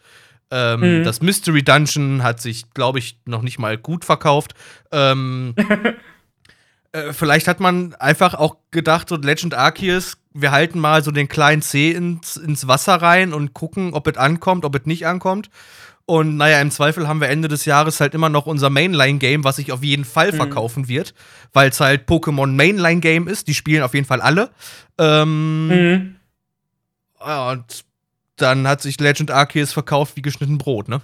Ähm, 0.49 0.99
Mhm. 0.99 1.03
Das 1.03 1.21
Mystery 1.21 1.61
Dungeon 1.61 2.23
hat 2.23 2.39
sich, 2.39 2.73
glaube 2.73 2.99
ich, 2.99 3.17
noch 3.25 3.41
nicht 3.41 3.59
mal 3.59 3.77
gut 3.77 4.05
verkauft. 4.05 4.53
Ähm, 4.93 5.55
äh, 6.93 7.11
vielleicht 7.11 7.49
hat 7.49 7.59
man 7.59 7.95
einfach 7.95 8.33
auch 8.33 8.55
gedacht, 8.71 9.09
so 9.09 9.17
Legend 9.17 9.55
Arceus, 9.55 10.17
wir 10.33 10.51
halten 10.51 10.79
mal 10.79 11.03
so 11.03 11.11
den 11.11 11.27
kleinen 11.27 11.61
C 11.61 11.91
ins, 11.91 12.37
ins 12.37 12.65
Wasser 12.67 12.95
rein 12.95 13.33
und 13.33 13.53
gucken, 13.53 13.93
ob 13.93 14.07
es 14.07 14.15
ankommt, 14.15 14.63
ob 14.63 14.73
es 14.75 14.85
nicht 14.85 15.05
ankommt. 15.05 15.49
Und 16.05 16.35
naja, 16.35 16.59
im 16.61 16.69
Zweifel 16.69 17.07
haben 17.07 17.21
wir 17.21 17.29
Ende 17.29 17.47
des 17.47 17.63
Jahres 17.63 18.01
halt 18.01 18.13
immer 18.13 18.27
noch 18.27 18.45
unser 18.45 18.69
Mainline-Game, 18.69 19.43
was 19.45 19.55
sich 19.55 19.71
auf 19.71 19.83
jeden 19.83 20.03
Fall 20.03 20.31
Mhm. 20.33 20.35
verkaufen 20.37 20.87
wird, 20.89 21.13
weil 21.53 21.69
es 21.69 21.79
halt 21.79 22.09
Pokémon 22.09 22.47
Mainline-Game 22.47 23.27
ist. 23.29 23.47
Die 23.47 23.53
spielen 23.53 23.83
auf 23.83 23.93
jeden 23.93 24.05
Fall 24.05 24.19
alle. 24.21 24.49
Ähm, 24.97 25.67
Mhm. 25.67 26.15
und 27.19 27.85
dann 28.35 28.67
hat 28.67 28.81
sich 28.81 28.99
Legend 28.99 29.31
Arceus 29.31 29.71
verkauft 29.71 30.15
wie 30.17 30.21
geschnitten 30.21 30.57
Brot, 30.57 30.89
ne? 30.89 31.01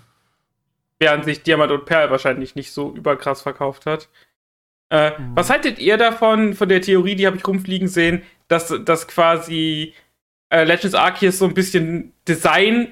Während 0.99 1.23
sich 1.23 1.43
Diamant 1.43 1.71
und 1.71 1.85
Perl 1.85 2.09
wahrscheinlich 2.11 2.55
nicht 2.55 2.73
so 2.73 2.93
überkrass 2.93 3.41
verkauft 3.41 3.85
hat. 3.85 4.09
Äh, 4.89 5.11
Was 5.35 5.49
haltet 5.49 5.80
ihr 5.80 5.95
davon, 5.97 6.55
von 6.55 6.67
der 6.67 6.81
Theorie, 6.81 7.15
die 7.15 7.26
habe 7.27 7.38
ich 7.38 7.47
rumfliegen 7.47 7.88
sehen, 7.88 8.23
dass, 8.49 8.73
dass 8.84 9.07
quasi 9.07 9.93
äh, 10.49 10.63
Legends 10.65 10.95
Arceus 10.95 11.38
so 11.38 11.45
ein 11.45 11.53
bisschen 11.53 12.11
Design 12.27 12.91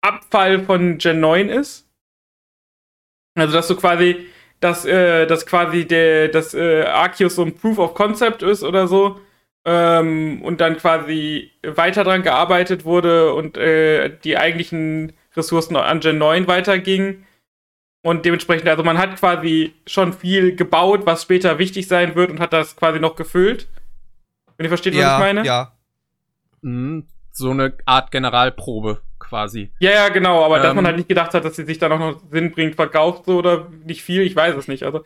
Abfall 0.00 0.64
von 0.64 0.98
Gen 0.98 1.20
9 1.20 1.48
ist? 1.48 1.88
Also, 3.34 3.52
dass 3.52 3.68
du 3.68 3.76
quasi, 3.76 4.26
dass, 4.60 4.84
äh, 4.84 5.26
dass 5.26 5.46
quasi 5.46 5.86
der, 5.86 6.28
dass 6.28 6.54
äh, 6.54 6.84
Arceus 6.84 7.36
so 7.36 7.44
ein 7.44 7.54
Proof 7.54 7.78
of 7.78 7.94
Concept 7.94 8.42
ist 8.42 8.62
oder 8.62 8.88
so. 8.88 9.20
Ähm, 9.64 10.40
und 10.42 10.60
dann 10.60 10.76
quasi 10.76 11.50
weiter 11.62 12.04
dran 12.04 12.22
gearbeitet 12.22 12.84
wurde 12.84 13.34
und 13.34 13.56
äh, 13.56 14.16
die 14.24 14.38
eigentlichen 14.38 15.12
Ressourcen 15.36 15.76
an 15.76 16.00
Gen 16.00 16.18
9 16.18 16.46
weitergingen. 16.46 17.26
Und 18.02 18.24
dementsprechend, 18.24 18.68
also 18.68 18.84
man 18.84 18.96
hat 18.96 19.16
quasi 19.16 19.74
schon 19.86 20.12
viel 20.12 20.54
gebaut, 20.54 21.02
was 21.04 21.22
später 21.22 21.58
wichtig 21.58 21.88
sein 21.88 22.14
wird 22.14 22.30
und 22.30 22.40
hat 22.40 22.52
das 22.52 22.76
quasi 22.76 23.00
noch 23.00 23.16
gefüllt. 23.16 23.68
Wenn 24.56 24.64
ihr 24.64 24.70
versteht, 24.70 24.94
was 24.94 25.12
ich 25.12 25.18
meine? 25.18 25.44
ja. 25.44 25.72
Mhm, 26.60 27.06
so 27.30 27.50
eine 27.50 27.76
Art 27.84 28.10
Generalprobe 28.10 29.02
quasi. 29.28 29.70
Ja, 29.80 29.90
ja, 29.90 30.08
genau, 30.08 30.44
aber 30.44 30.58
dass 30.58 30.70
Ähm. 30.70 30.76
man 30.76 30.86
halt 30.86 30.96
nicht 30.96 31.08
gedacht 31.08 31.34
hat, 31.34 31.44
dass 31.44 31.56
sie 31.56 31.64
sich 31.64 31.82
auch 31.82 31.88
noch 31.98 32.20
sinnbringend 32.30 32.76
verkauft, 32.76 33.26
so 33.26 33.38
oder 33.38 33.68
nicht 33.84 34.02
viel, 34.02 34.22
ich 34.22 34.34
weiß 34.34 34.54
es 34.56 34.68
nicht. 34.68 34.82
Also, 34.82 35.04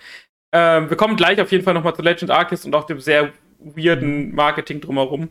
ähm, 0.55 0.89
wir 0.91 0.97
kommen 0.97 1.17
gleich 1.17 1.41
auf 1.41 1.51
jeden 1.53 1.65
Fall 1.65 1.75
nochmal 1.75 1.95
zu 1.95 2.03
Legend 2.03 2.31
Arceus 2.31 2.65
und 2.65 2.75
auch 2.75 2.85
dem 2.85 3.01
sehr 3.01 3.33
weirden 3.59 4.35
Marketing 4.35 4.81
drumherum. 4.81 5.31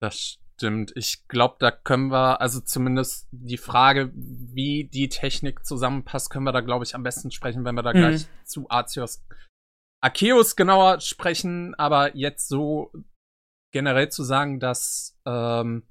Das 0.00 0.38
stimmt. 0.56 0.92
Ich 0.96 1.26
glaube, 1.28 1.56
da 1.58 1.70
können 1.70 2.08
wir, 2.10 2.40
also 2.40 2.60
zumindest 2.60 3.28
die 3.30 3.56
Frage, 3.58 4.10
wie 4.14 4.84
die 4.84 5.08
Technik 5.08 5.64
zusammenpasst, 5.64 6.30
können 6.30 6.44
wir 6.44 6.52
da, 6.52 6.60
glaube 6.60 6.84
ich, 6.84 6.94
am 6.94 7.02
besten 7.02 7.30
sprechen, 7.30 7.64
wenn 7.64 7.74
wir 7.74 7.82
da 7.82 7.92
Mhm. 7.92 7.98
gleich 7.98 8.26
zu 8.44 8.68
Arceus 8.68 9.24
Arceus 10.02 10.54
genauer 10.56 11.00
sprechen. 11.00 11.74
Aber 11.76 12.14
jetzt 12.16 12.48
so 12.48 12.92
generell 13.72 14.10
zu 14.10 14.22
sagen, 14.22 14.60
dass 14.60 15.18
ähm, 15.26 15.84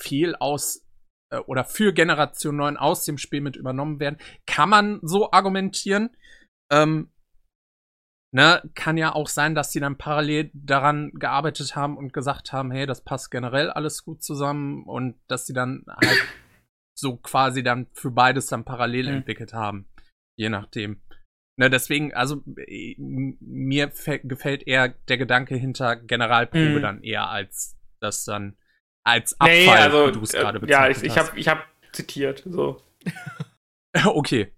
viel 0.00 0.34
aus 0.36 0.86
äh, 1.32 1.38
oder 1.38 1.64
für 1.64 1.92
Generation 1.92 2.56
9 2.56 2.76
aus 2.76 3.04
dem 3.04 3.18
Spiel 3.18 3.40
mit 3.40 3.56
übernommen 3.56 4.00
werden, 4.00 4.18
kann 4.46 4.68
man 4.68 5.00
so 5.02 5.30
argumentieren. 5.32 6.10
Ähm, 6.72 7.10
Ne, 8.32 8.62
kann 8.76 8.96
ja 8.96 9.12
auch 9.12 9.26
sein, 9.26 9.56
dass 9.56 9.72
die 9.72 9.80
dann 9.80 9.98
parallel 9.98 10.52
daran 10.54 11.10
gearbeitet 11.14 11.74
haben 11.74 11.96
und 11.96 12.12
gesagt 12.12 12.52
haben, 12.52 12.70
hey, 12.70 12.86
das 12.86 13.02
passt 13.02 13.32
generell 13.32 13.70
alles 13.70 14.04
gut 14.04 14.22
zusammen 14.22 14.84
und 14.84 15.18
dass 15.26 15.46
sie 15.46 15.52
dann 15.52 15.84
halt 15.88 16.20
so 16.96 17.16
quasi 17.16 17.64
dann 17.64 17.88
für 17.92 18.12
beides 18.12 18.46
dann 18.46 18.64
parallel 18.64 19.06
Mhm. 19.08 19.14
entwickelt 19.16 19.52
haben. 19.52 19.88
Je 20.38 20.48
nachdem. 20.48 21.02
Ne, 21.58 21.70
deswegen, 21.70 22.14
also 22.14 22.44
äh, 22.68 22.94
mir 22.98 23.90
fä- 23.92 24.24
gefällt 24.24 24.64
eher 24.64 24.90
der 25.08 25.18
Gedanke 25.18 25.56
hinter 25.56 25.96
Generalprobe 25.96 26.78
Mhm. 26.78 26.82
dann 26.82 27.02
eher 27.02 27.28
als 27.30 27.76
das 28.00 28.24
dann 28.24 28.56
als 29.04 29.38
Abfall, 29.40 29.56
Nee, 29.56 29.68
also, 29.68 30.10
du 30.10 30.22
es 30.22 30.32
gerade 30.32 30.58
äh, 30.58 30.70
ja, 30.70 30.88
ich, 30.88 31.00
bezeichnet 31.00 31.12
ich 31.12 31.18
habe 31.18 31.40
ich 31.40 31.48
hab 31.48 31.66
zitiert, 31.92 32.42
so, 32.46 32.80
okay. 34.04 34.52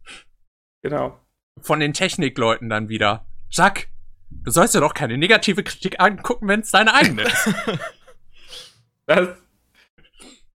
genau. 0.82 1.18
Von 1.60 1.80
den 1.80 1.92
Technikleuten 1.92 2.68
dann 2.68 2.88
wieder. 2.88 3.26
Jack, 3.50 3.88
du 4.30 4.50
sollst 4.50 4.74
ja 4.74 4.80
doch 4.80 4.94
keine 4.94 5.18
negative 5.18 5.62
Kritik 5.62 6.00
angucken, 6.00 6.48
wenn 6.48 6.60
es 6.60 6.70
deine 6.70 6.94
eigene 6.94 7.22
ist. 7.22 7.48
Das. 9.04 9.36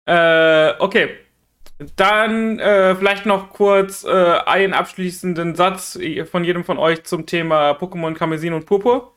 Äh, 0.05 0.73
okay. 0.80 1.18
Dann 1.95 2.60
äh, 2.60 2.93
vielleicht 2.95 3.26
noch 3.26 3.51
kurz 3.51 4.03
äh, 4.03 4.10
einen 4.10 4.73
abschließenden 4.73 5.55
Satz 5.55 5.97
von 6.30 6.43
jedem 6.43 6.65
von 6.65 6.77
euch 6.77 7.03
zum 7.05 7.26
Thema 7.26 7.72
Pokémon 7.72 8.14
Karmesin 8.14 8.53
und 8.53 8.65
Purpur. 8.65 9.12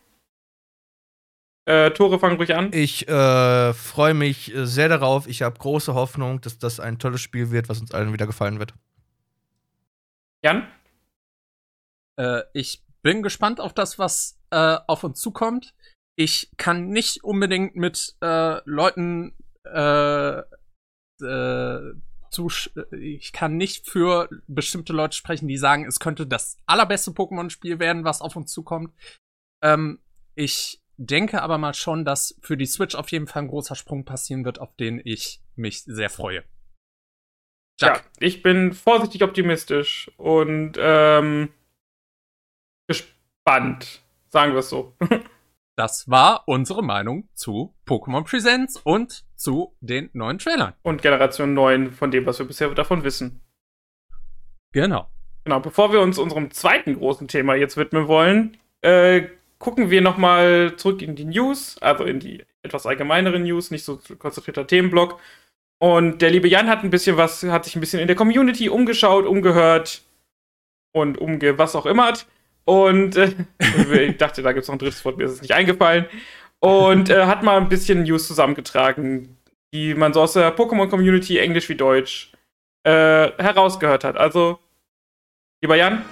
Äh, 1.67 1.91
Tore, 1.91 2.21
fang 2.21 2.37
ruhig 2.37 2.55
an. 2.55 2.71
Ich 2.73 3.09
äh, 3.09 3.75
freue 3.75 4.15
mich 4.15 4.53
sehr 4.55 4.89
darauf. 4.89 5.27
Ich 5.27 5.43
habe 5.43 5.59
große 5.59 5.95
Hoffnung, 5.95 6.41
dass 6.41 6.59
das 6.59 6.79
ein 6.79 6.99
tolles 6.99 7.21
Spiel 7.21 7.51
wird, 7.51 7.69
was 7.69 7.81
uns 7.81 7.93
allen 7.93 8.13
wieder 8.13 8.27
gefallen 8.27 8.61
wird. 8.61 8.73
Jan? 10.45 10.69
Äh, 12.17 12.43
ich 12.53 12.85
bin 13.03 13.23
gespannt 13.23 13.61
auf 13.61 13.75
das, 13.75 13.99
was 13.99 14.39
äh, 14.51 14.79
auf 14.87 15.03
uns 15.03 15.21
zukommt. 15.21 15.75
Ich 16.15 16.53
kann 16.57 16.89
nicht 16.89 17.25
unbedingt 17.25 17.75
mit 17.75 18.15
äh, 18.23 18.61
Leuten 18.65 19.35
äh, 19.65 20.43
äh, 21.23 21.93
ich 22.93 23.33
kann 23.33 23.57
nicht 23.57 23.89
für 23.89 24.29
bestimmte 24.47 24.93
Leute 24.93 25.17
sprechen, 25.17 25.49
die 25.49 25.57
sagen, 25.57 25.87
es 25.87 25.99
könnte 25.99 26.27
das 26.27 26.59
allerbeste 26.67 27.13
Pokémon-Spiel 27.13 27.79
werden, 27.79 28.05
was 28.05 28.21
auf 28.21 28.37
uns 28.37 28.53
zukommt. 28.53 28.93
Ähm, 29.63 30.01
ich 30.35 30.83
denke 30.97 31.43
aber 31.43 31.59
mal 31.59 31.75
schon, 31.75 32.05
dass 32.05 32.39
für 32.43 32.57
die 32.57 32.67
Switch 32.67 32.95
auf 32.95 33.11
jeden 33.11 33.27
Fall 33.27 33.43
ein 33.43 33.49
großer 33.49 33.75
Sprung 33.75 34.05
passieren 34.05 34.45
wird, 34.45 34.61
auf 34.61 34.75
den 34.77 35.01
ich 35.05 35.41
mich 35.55 35.83
sehr 35.85 36.11
freue. 36.11 36.45
Ja, 37.81 38.01
ich 38.19 38.43
bin 38.43 38.73
vorsichtig 38.73 39.23
optimistisch 39.23 40.11
und 40.17 40.73
ähm, 40.79 41.53
gespannt. 42.89 44.03
Sagen 44.29 44.53
wir 44.53 44.61
es 44.61 44.71
so. 44.71 44.97
Das 45.79 46.09
war 46.09 46.45
unsere 46.47 46.83
Meinung 46.83 47.29
zu 47.35 47.75
Pokémon 47.87 48.25
Presents 48.25 48.79
und 48.79 49.27
zu 49.37 49.77
den 49.81 50.09
neuen 50.15 50.39
Trailern. 50.39 50.73
und 50.83 51.03
Generation 51.03 51.53
9 51.53 51.93
von 51.93 52.11
dem, 52.11 52.25
was 52.25 52.39
wir 52.39 52.47
bisher 52.47 52.71
davon 52.71 53.05
wissen. 53.05 53.43
Genau. 54.73 55.11
Genau, 55.45 55.61
bevor 55.61 55.93
wir 55.93 56.01
uns 56.01 56.19
unserem 56.19 56.51
zweiten 56.51 56.95
großen 56.95 57.29
Thema 57.29 57.55
jetzt 57.57 57.77
widmen 57.77 58.09
wollen, 58.09 58.57
äh, 58.81 59.29
gucken 59.67 59.91
wir 59.91 60.01
nochmal 60.01 60.77
zurück 60.77 61.03
in 61.03 61.17
die 61.17 61.25
News, 61.25 61.77
also 61.81 62.05
in 62.05 62.21
die 62.21 62.45
etwas 62.63 62.87
allgemeineren 62.87 63.43
News, 63.43 63.73
nicht 63.73 63.85
so 63.85 63.99
konzentrierter 64.17 64.65
Themenblock. 64.65 65.19
Und 65.83 66.23
der 66.23 66.31
liebe 66.31 66.47
Jan 66.47 66.69
hat 66.69 66.85
ein 66.85 66.91
bisschen 66.91 67.17
was, 67.17 67.43
hat 67.43 67.65
sich 67.65 67.75
ein 67.75 67.81
bisschen 67.81 67.99
in 67.99 68.07
der 68.07 68.15
Community 68.15 68.69
umgeschaut, 68.69 69.27
umgehört 69.27 70.03
und 70.93 71.19
umge 71.19 71.59
was 71.59 71.75
auch 71.75 71.85
immer. 71.85 72.13
Und 72.65 73.17
äh, 73.17 73.33
ich 74.07 74.17
dachte, 74.19 74.43
da 74.43 74.53
gibt 74.53 74.63
es 74.63 74.69
noch 74.69 74.77
ein 74.77 74.79
drittes 74.79 75.05
Wort, 75.05 75.19
mir 75.19 75.25
ist 75.25 75.33
es 75.33 75.43
nicht 75.43 75.53
eingefallen. 75.53 76.07
Und 76.61 77.11
äh, 77.11 77.25
hat 77.25 77.43
mal 77.43 77.57
ein 77.57 77.69
bisschen 77.69 78.05
News 78.05 78.29
zusammengetragen, 78.29 79.37
die 79.75 79.95
man 79.95 80.13
so 80.13 80.23
aus 80.23 80.35
der 80.35 80.57
Pokémon-Community, 80.57 81.39
Englisch 81.39 81.69
wie 81.69 81.75
Deutsch, 81.75 82.31
äh, 82.85 83.33
herausgehört 83.37 84.05
hat. 84.05 84.17
Also, 84.17 84.61
lieber 85.61 85.75
Jan, 85.75 86.05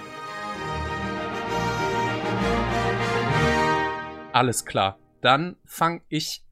Alles 4.35 4.65
klar. 4.65 4.99
Dann 5.21 5.57
fange 5.65 6.03
ich 6.09 6.45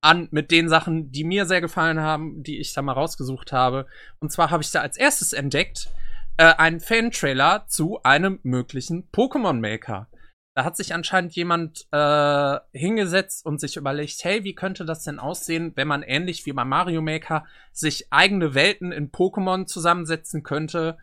an 0.00 0.28
mit 0.30 0.50
den 0.50 0.70
Sachen, 0.70 1.12
die 1.12 1.22
mir 1.22 1.44
sehr 1.44 1.60
gefallen 1.60 2.00
haben, 2.00 2.42
die 2.42 2.58
ich 2.58 2.72
da 2.72 2.80
mal 2.80 2.92
rausgesucht 2.92 3.52
habe. 3.52 3.86
Und 4.20 4.32
zwar 4.32 4.50
habe 4.50 4.62
ich 4.62 4.70
da 4.70 4.80
als 4.80 4.96
erstes 4.96 5.34
entdeckt 5.34 5.90
äh, 6.38 6.54
einen 6.54 6.80
Fan-Trailer 6.80 7.66
zu 7.68 8.02
einem 8.02 8.40
möglichen 8.42 9.10
Pokémon-Maker. 9.10 10.08
Da 10.54 10.64
hat 10.64 10.78
sich 10.78 10.94
anscheinend 10.94 11.34
jemand 11.36 11.86
äh, 11.92 12.58
hingesetzt 12.72 13.44
und 13.44 13.60
sich 13.60 13.76
überlegt, 13.76 14.24
hey, 14.24 14.42
wie 14.44 14.54
könnte 14.54 14.86
das 14.86 15.04
denn 15.04 15.18
aussehen, 15.18 15.72
wenn 15.74 15.88
man 15.88 16.02
ähnlich 16.02 16.46
wie 16.46 16.52
bei 16.54 16.64
Mario 16.64 17.02
Maker 17.02 17.44
sich 17.70 18.10
eigene 18.10 18.54
Welten 18.54 18.92
in 18.92 19.12
Pokémon 19.12 19.66
zusammensetzen 19.66 20.42
könnte 20.42 20.96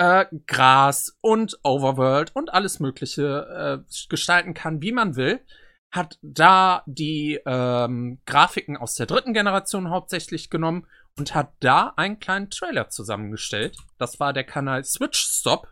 äh, 0.00 0.24
Gras 0.46 1.18
und 1.20 1.58
Overworld 1.62 2.34
und 2.34 2.54
alles 2.54 2.80
Mögliche 2.80 3.84
äh, 3.86 4.08
gestalten 4.08 4.54
kann, 4.54 4.80
wie 4.80 4.92
man 4.92 5.14
will. 5.14 5.44
Hat 5.92 6.18
da 6.22 6.82
die 6.86 7.38
ähm, 7.44 8.20
Grafiken 8.24 8.78
aus 8.78 8.94
der 8.94 9.04
dritten 9.04 9.34
Generation 9.34 9.90
hauptsächlich 9.90 10.48
genommen 10.48 10.86
und 11.18 11.34
hat 11.34 11.52
da 11.60 11.92
einen 11.96 12.18
kleinen 12.18 12.48
Trailer 12.48 12.88
zusammengestellt. 12.88 13.76
Das 13.98 14.18
war 14.20 14.32
der 14.32 14.44
Kanal 14.44 14.84
Switch 14.84 15.18
Stop. 15.18 15.68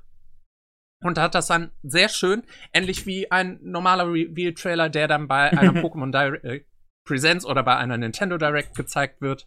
Und 1.01 1.17
hat 1.17 1.35
das 1.35 1.47
dann 1.47 1.71
sehr 1.85 2.09
schön, 2.09 2.43
ähnlich 2.73 3.07
wie 3.07 3.31
ein 3.31 3.61
normaler 3.63 4.13
Reveal-Trailer, 4.13 4.91
der 4.91 5.09
dann 5.09 5.29
bei 5.29 5.53
einer 5.53 5.73
Pokémon 5.83 6.11
Direct 6.11 6.45
äh, 6.45 6.65
Presents 7.07 7.47
oder 7.47 7.63
bei 7.63 7.77
einer 7.77 7.97
Nintendo 7.97 8.37
Direct 8.37 8.77
gezeigt 8.77 9.23
wird, 9.23 9.47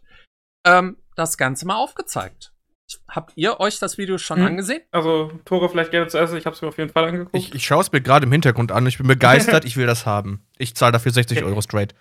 ähm, 0.66 0.96
das 1.14 1.36
Ganze 1.36 1.66
mal 1.66 1.76
aufgezeigt. 1.76 2.52
Habt 3.08 3.32
ihr 3.36 3.58
euch 3.60 3.78
das 3.78 3.96
Video 3.98 4.18
schon 4.18 4.38
Hm. 4.38 4.46
angesehen? 4.46 4.82
Also, 4.90 5.32
Tore 5.44 5.68
vielleicht 5.68 5.90
gerne 5.90 6.08
zuerst. 6.08 6.34
Ich 6.34 6.44
habe 6.46 6.54
es 6.54 6.62
mir 6.62 6.68
auf 6.68 6.78
jeden 6.78 6.90
Fall 6.90 7.04
angeguckt. 7.06 7.34
Ich, 7.36 7.54
ich 7.54 7.64
schaue 7.64 7.80
es 7.80 7.92
mir 7.92 8.00
gerade 8.00 8.26
im 8.26 8.32
Hintergrund 8.32 8.70
an. 8.72 8.86
Ich 8.86 8.98
bin 8.98 9.06
begeistert. 9.06 9.64
ich 9.66 9.76
will 9.76 9.86
das 9.86 10.04
haben. 10.06 10.44
Ich 10.58 10.74
zahle 10.74 10.92
dafür 10.92 11.12
60 11.12 11.42
Euro 11.44 11.60
straight. 11.62 11.94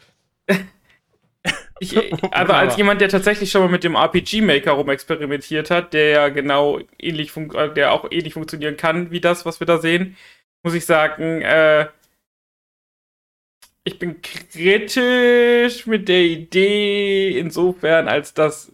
Ich, 1.79 1.97
also 2.31 2.53
als 2.53 2.77
jemand, 2.77 3.01
der 3.01 3.09
tatsächlich 3.09 3.49
schon 3.49 3.61
mal 3.61 3.69
mit 3.71 3.83
dem 3.83 3.95
RPG 3.95 4.41
Maker 4.41 4.73
rumexperimentiert 4.73 5.71
hat, 5.71 5.93
der 5.93 6.09
ja 6.09 6.29
genau 6.29 6.79
ähnlich 6.99 7.31
fun- 7.31 7.53
äh, 7.55 7.73
der 7.73 7.91
auch 7.93 8.05
ähnlich 8.11 8.33
funktionieren 8.33 8.77
kann 8.77 9.09
wie 9.09 9.19
das, 9.21 9.45
was 9.47 9.59
wir 9.59 9.65
da 9.65 9.79
sehen, 9.79 10.15
muss 10.63 10.75
ich 10.75 10.85
sagen, 10.85 11.41
äh, 11.41 11.87
ich 13.83 13.97
bin 13.97 14.21
kritisch 14.21 15.87
mit 15.87 16.07
der 16.07 16.21
Idee 16.21 17.39
insofern, 17.39 18.07
als 18.07 18.35
dass 18.35 18.71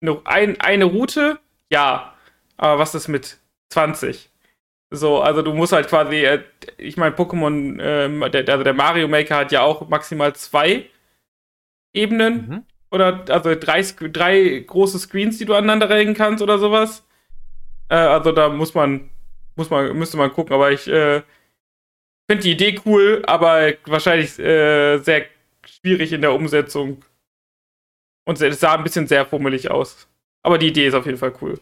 noch 0.00 0.24
ein, 0.24 0.60
eine 0.60 0.84
Route, 0.84 1.38
ja, 1.70 2.14
aber 2.56 2.78
was 2.78 2.94
ist 2.94 3.08
mit 3.08 3.38
20? 3.70 4.30
So, 4.90 5.20
also 5.20 5.42
du 5.42 5.52
musst 5.52 5.72
halt 5.72 5.88
quasi, 5.88 6.16
äh, 6.24 6.42
ich 6.78 6.96
meine, 6.96 7.14
Pokémon, 7.14 7.78
ähm, 7.80 8.20
der, 8.32 8.48
also 8.48 8.64
der 8.64 8.74
Mario 8.74 9.08
Maker 9.08 9.36
hat 9.36 9.52
ja 9.52 9.62
auch 9.62 9.88
maximal 9.88 10.34
zwei 10.34 10.86
Ebenen 11.92 12.48
Mhm. 12.48 12.64
oder 12.90 13.24
also 13.28 13.54
drei, 13.54 13.82
drei 13.82 14.64
große 14.66 14.98
Screens, 14.98 15.38
die 15.38 15.44
du 15.44 15.54
aneinander 15.54 15.88
rennen 15.90 16.14
kannst 16.14 16.42
oder 16.42 16.58
sowas. 16.58 17.06
Äh, 17.88 17.96
also 17.96 18.32
da 18.32 18.48
muss 18.48 18.74
man, 18.74 19.10
muss 19.56 19.70
man, 19.70 19.96
müsste 19.98 20.16
man 20.16 20.32
gucken, 20.32 20.54
aber 20.54 20.72
ich 20.72 20.88
äh, 20.88 21.22
finde 22.30 22.42
die 22.44 22.52
Idee 22.52 22.80
cool, 22.86 23.22
aber 23.26 23.72
wahrscheinlich 23.86 24.38
äh, 24.38 24.98
sehr 24.98 25.26
schwierig 25.66 26.12
in 26.12 26.20
der 26.22 26.34
Umsetzung. 26.34 27.04
Und 28.28 28.38
es 28.42 28.60
sah 28.60 28.74
ein 28.74 28.84
bisschen 28.84 29.06
sehr 29.06 29.24
fummelig 29.24 29.70
aus. 29.70 30.06
Aber 30.42 30.58
die 30.58 30.66
Idee 30.66 30.86
ist 30.86 30.92
auf 30.92 31.06
jeden 31.06 31.16
Fall 31.16 31.32
cool. 31.40 31.58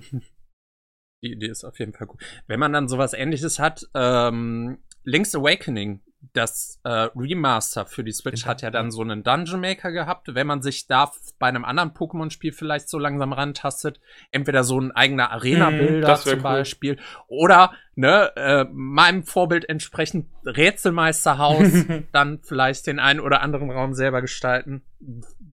Die 1.23 1.33
Idee 1.33 1.47
ist 1.47 1.63
auf 1.63 1.79
jeden 1.79 1.93
Fall 1.93 2.09
gut. 2.09 2.21
Wenn 2.49 2.59
man 2.59 2.73
dann 2.73 2.89
sowas 2.89 3.13
ähnliches 3.13 3.61
hat, 3.61 3.89
ähm, 3.95 4.79
Link's 5.05 5.35
Awakening, 5.37 6.03
das 6.33 6.81
äh, 6.85 7.09
Remaster 7.17 7.87
für 7.87 8.05
die 8.05 8.13
Switch 8.13 8.43
Genau. 8.43 8.51
hat 8.51 8.63
ja 8.63 8.71
dann 8.71 8.91
so 8.91 9.03
einen 9.03 9.23
Dungeon 9.23 9.61
Maker 9.61 9.93
gehabt. 9.93 10.35
Wenn 10.35 10.47
man 10.47 10.63
sich 10.63 10.87
da 10.87 11.11
bei 11.39 11.47
einem 11.49 11.65
anderen 11.65 11.91
Pokémon-Spiel 11.91 12.53
vielleicht 12.53 12.89
so 12.89 12.99
langsam 12.99 13.33
rantastet, 13.33 14.01
entweder 14.33 14.65
so 14.65 14.81
ein 14.81 14.93
eigener 14.93 15.31
Arena-Bilder 15.31 16.17
zum 16.17 16.33
cool. 16.35 16.41
Beispiel 16.41 16.99
oder 17.29 17.73
ne, 17.95 18.33
äh, 18.37 18.65
meinem 18.71 19.25
Vorbild 19.25 19.69
entsprechend 19.69 20.27
Rätselmeisterhaus, 20.45 21.69
dann 22.13 22.41
vielleicht 22.43 22.87
den 22.87 22.99
einen 22.99 23.21
oder 23.21 23.41
anderen 23.41 23.71
Raum 23.71 23.95
selber 23.95 24.21
gestalten. 24.21 24.83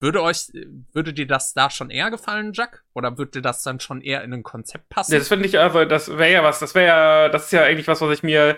Würde 0.01 0.22
euch, 0.22 0.52
würde 0.93 1.12
dir 1.12 1.26
das 1.26 1.55
da 1.55 1.70
schon 1.70 1.90
eher 1.90 2.10
gefallen, 2.10 2.52
Jack? 2.52 2.85
Oder 2.94 3.18
würde 3.18 3.32
dir 3.32 3.43
das 3.43 3.62
dann 3.62 3.80
schon 3.80 4.01
eher 4.01 4.22
in 4.22 4.32
ein 4.32 4.43
Konzept 4.44 4.89
passen? 4.89 5.12
Ja, 5.12 5.18
das 5.18 5.28
finde 5.28 5.47
ich 5.47 5.59
also, 5.59 5.85
das 5.85 6.09
wäre 6.09 6.32
ja 6.32 6.44
was, 6.44 6.60
das 6.60 6.74
wäre 6.74 6.86
ja, 6.86 7.28
das 7.28 7.47
ist 7.47 7.52
ja 7.52 7.62
eigentlich 7.64 7.89
was, 7.89 8.01
was 8.01 8.12
ich 8.16 8.22
mir 8.22 8.56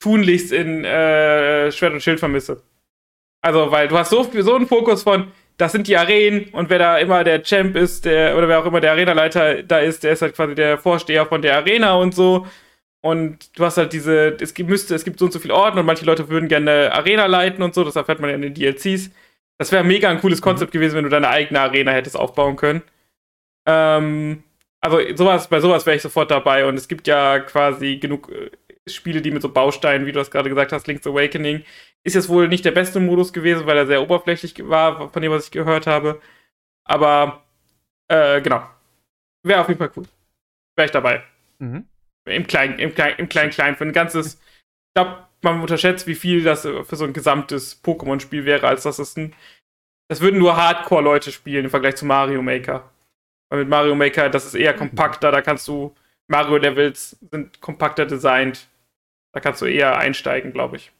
tunlichst 0.00 0.52
in 0.52 0.84
äh, 0.84 1.70
Schwert 1.72 1.92
und 1.92 2.02
Schild 2.02 2.20
vermisse. 2.20 2.62
Also, 3.42 3.70
weil 3.70 3.88
du 3.88 3.98
hast 3.98 4.10
so 4.10 4.22
so 4.22 4.54
einen 4.54 4.66
Fokus 4.66 5.02
von, 5.02 5.32
das 5.56 5.72
sind 5.72 5.86
die 5.88 5.96
Arenen 5.96 6.48
und 6.52 6.68
wer 6.70 6.78
da 6.78 6.98
immer 6.98 7.24
der 7.24 7.42
Champ 7.42 7.76
ist, 7.76 8.04
der, 8.04 8.36
oder 8.36 8.48
wer 8.48 8.60
auch 8.60 8.66
immer 8.66 8.80
der 8.80 8.92
Arenaleiter 8.92 9.62
da 9.62 9.78
ist, 9.78 10.04
der 10.04 10.12
ist 10.12 10.22
halt 10.22 10.34
quasi 10.34 10.54
der 10.54 10.78
Vorsteher 10.78 11.26
von 11.26 11.42
der 11.42 11.56
Arena 11.56 11.94
und 11.94 12.14
so. 12.14 12.46
Und 13.02 13.56
du 13.56 13.64
hast 13.64 13.76
halt 13.78 13.92
diese, 13.92 14.36
es 14.40 14.52
gibt, 14.52 14.68
müsste, 14.68 14.94
es 14.94 15.04
gibt 15.04 15.18
so 15.18 15.26
und 15.26 15.32
so 15.32 15.38
viele 15.38 15.54
Orten 15.54 15.78
und 15.78 15.86
manche 15.86 16.04
Leute 16.04 16.28
würden 16.28 16.48
gerne 16.48 16.92
Arena 16.92 17.26
leiten 17.26 17.62
und 17.62 17.74
so, 17.74 17.84
das 17.84 17.96
erfährt 17.96 18.20
man 18.20 18.30
ja 18.30 18.36
in 18.36 18.42
den 18.42 18.54
DLCs. 18.54 19.10
Das 19.58 19.72
wäre 19.72 19.84
mega 19.84 20.10
ein 20.10 20.20
cooles 20.20 20.42
Konzept 20.42 20.72
gewesen, 20.72 20.96
wenn 20.96 21.04
du 21.04 21.10
deine 21.10 21.28
eigene 21.28 21.60
Arena 21.60 21.92
hättest 21.92 22.16
aufbauen 22.16 22.56
können. 22.56 22.82
Ähm, 23.66 24.42
also 24.80 24.98
sowas, 25.14 25.48
bei 25.48 25.60
sowas 25.60 25.86
wäre 25.86 25.96
ich 25.96 26.02
sofort 26.02 26.30
dabei 26.30 26.66
und 26.66 26.76
es 26.76 26.88
gibt 26.88 27.06
ja 27.06 27.38
quasi 27.40 27.96
genug 27.98 28.30
äh, 28.30 28.50
Spiele, 28.88 29.20
die 29.20 29.30
mit 29.30 29.42
so 29.42 29.48
Bausteinen, 29.48 30.06
wie 30.06 30.12
du 30.12 30.18
das 30.18 30.30
gerade 30.30 30.48
gesagt 30.48 30.72
hast, 30.72 30.86
Link's 30.86 31.06
Awakening, 31.06 31.64
ist 32.04 32.14
jetzt 32.14 32.28
wohl 32.28 32.48
nicht 32.48 32.64
der 32.64 32.70
beste 32.70 33.00
Modus 33.00 33.32
gewesen, 33.32 33.66
weil 33.66 33.76
er 33.76 33.86
sehr 33.86 34.02
oberflächlich 34.02 34.54
war, 34.68 35.10
von 35.10 35.22
dem, 35.22 35.32
was 35.32 35.46
ich 35.46 35.50
gehört 35.50 35.86
habe. 35.86 36.20
Aber 36.84 37.42
äh, 38.08 38.40
genau. 38.40 38.68
Wäre 39.42 39.60
auf 39.60 39.68
jeden 39.68 39.78
Fall 39.78 39.90
cool. 39.96 40.04
Wäre 40.76 40.86
ich 40.86 40.92
dabei. 40.92 41.22
Mhm. 41.58 41.86
Im 42.26 42.46
Kleinen, 42.46 42.78
im 42.78 42.94
Kleinen, 42.94 43.18
im 43.18 43.28
Kleinen, 43.28 43.50
Kleinen. 43.50 43.76
Für 43.76 43.84
ein 43.84 43.92
ganzes. 43.92 44.34
Ich 44.34 44.94
glaube, 44.94 45.26
man 45.42 45.60
unterschätzt, 45.60 46.06
wie 46.06 46.14
viel 46.14 46.42
das 46.42 46.62
für 46.62 46.96
so 46.96 47.04
ein 47.04 47.12
gesamtes 47.12 47.82
Pokémon-Spiel 47.82 48.44
wäre, 48.44 48.66
als 48.66 48.82
dass 48.82 48.98
es 48.98 49.16
ein. 49.16 49.34
Das 50.08 50.20
würden 50.20 50.38
nur 50.38 50.56
Hardcore-Leute 50.56 51.32
spielen 51.32 51.64
im 51.64 51.70
Vergleich 51.70 51.96
zu 51.96 52.06
Mario 52.06 52.42
Maker. 52.42 52.90
Weil 53.48 53.60
mit 53.60 53.68
Mario 53.68 53.94
Maker, 53.94 54.28
das 54.30 54.46
ist 54.46 54.54
eher 54.54 54.74
kompakter, 54.74 55.32
da 55.32 55.42
kannst 55.42 55.66
du. 55.68 55.94
Mario-Levels 56.28 57.16
sind 57.30 57.60
kompakter 57.60 58.06
designt. 58.06 58.68
Da 59.36 59.40
kannst 59.40 59.60
du 59.60 59.66
eher 59.66 59.98
einsteigen, 59.98 60.50
glaube 60.54 60.78
ich. 60.78 60.92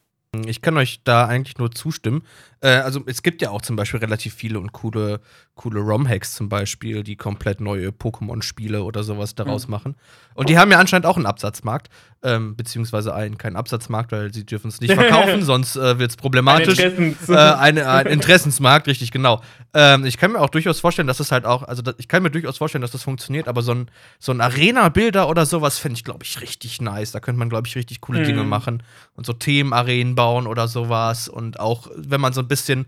Ich 0.45 0.61
kann 0.61 0.77
euch 0.77 1.01
da 1.05 1.25
eigentlich 1.25 1.57
nur 1.57 1.71
zustimmen. 1.71 2.23
Äh, 2.61 2.69
also 2.69 3.03
es 3.07 3.23
gibt 3.23 3.43
ja 3.43 3.51
auch 3.51 3.63
zum 3.63 3.77
Beispiel 3.77 4.01
relativ 4.01 4.35
viele 4.35 4.59
und 4.59 4.73
coole, 4.73 5.21
coole 5.55 5.81
ROM-Hacks 5.81 6.35
zum 6.35 6.49
Beispiel, 6.49 7.03
die 7.03 7.17
komplett 7.17 7.61
neue 7.61 7.89
Pokémon-Spiele 7.91 8.83
oder 8.83 9.03
sowas 9.05 9.35
daraus 9.35 9.67
Mhm. 9.67 9.71
machen. 9.71 9.95
Und 10.35 10.49
die 10.51 10.59
haben 10.59 10.71
ja 10.71 10.79
anscheinend 10.79 11.07
auch 11.07 11.17
einen 11.17 11.25
Absatzmarkt, 11.27 11.89
ähm, 12.23 12.57
beziehungsweise 12.57 13.15
einen 13.15 13.39
keinen 13.39 13.57
Absatzmarkt, 13.57 14.13
weil 14.13 14.33
sie 14.35 14.45
dürfen 14.45 14.69
es 14.69 14.81
nicht 14.81 14.93
verkaufen, 14.95 15.43
sonst 15.43 15.77
äh, 15.77 15.99
wird 15.99 16.11
es 16.11 16.17
problematisch. 16.17 16.79
Ein 16.79 17.15
Interessens- 17.17 17.33
äh, 17.35 17.37
eine, 17.59 17.89
ein 17.89 18.07
Interessensmarkt, 18.07 18.87
richtig, 18.87 19.11
genau. 19.13 19.41
Ähm, 19.73 20.05
ich 20.05 20.19
kann 20.19 20.33
mir 20.33 20.41
auch 20.41 20.51
durchaus 20.51 20.81
vorstellen, 20.81 21.09
dass 21.09 21.21
es 21.21 21.33
halt 21.33 21.45
auch, 21.47 21.63
also 21.63 21.83
ich 21.99 22.09
kann 22.09 22.23
mir 22.23 22.31
durchaus 22.31 22.59
vorstellen, 22.59 22.83
dass 22.83 22.91
das 22.91 23.03
funktioniert, 23.03 23.49
aber 23.49 23.63
so 23.63 23.73
ein, 23.73 23.91
so 24.19 24.33
ein 24.33 24.41
Arena-Bilder 24.41 25.29
oder 25.29 25.47
sowas 25.47 25.79
fände 25.79 25.97
ich, 25.97 26.05
glaube 26.05 26.25
ich, 26.25 26.41
richtig 26.41 26.81
nice. 26.81 27.13
Da 27.13 27.21
könnte 27.21 27.39
man, 27.39 27.49
glaube 27.49 27.67
ich, 27.69 27.77
richtig 27.77 28.01
coole 28.01 28.21
Mhm. 28.21 28.25
Dinge 28.25 28.45
machen 28.45 28.83
und 29.15 29.25
so 29.27 29.33
Themenarenen 29.33 30.15
bauen 30.15 30.47
oder 30.47 30.69
sowas. 30.69 31.29
Und 31.29 31.61
auch, 31.61 31.89
wenn 31.97 32.21
man 32.21 32.33
so 32.33 32.43
ein 32.47 32.49
bisschen 32.49 32.87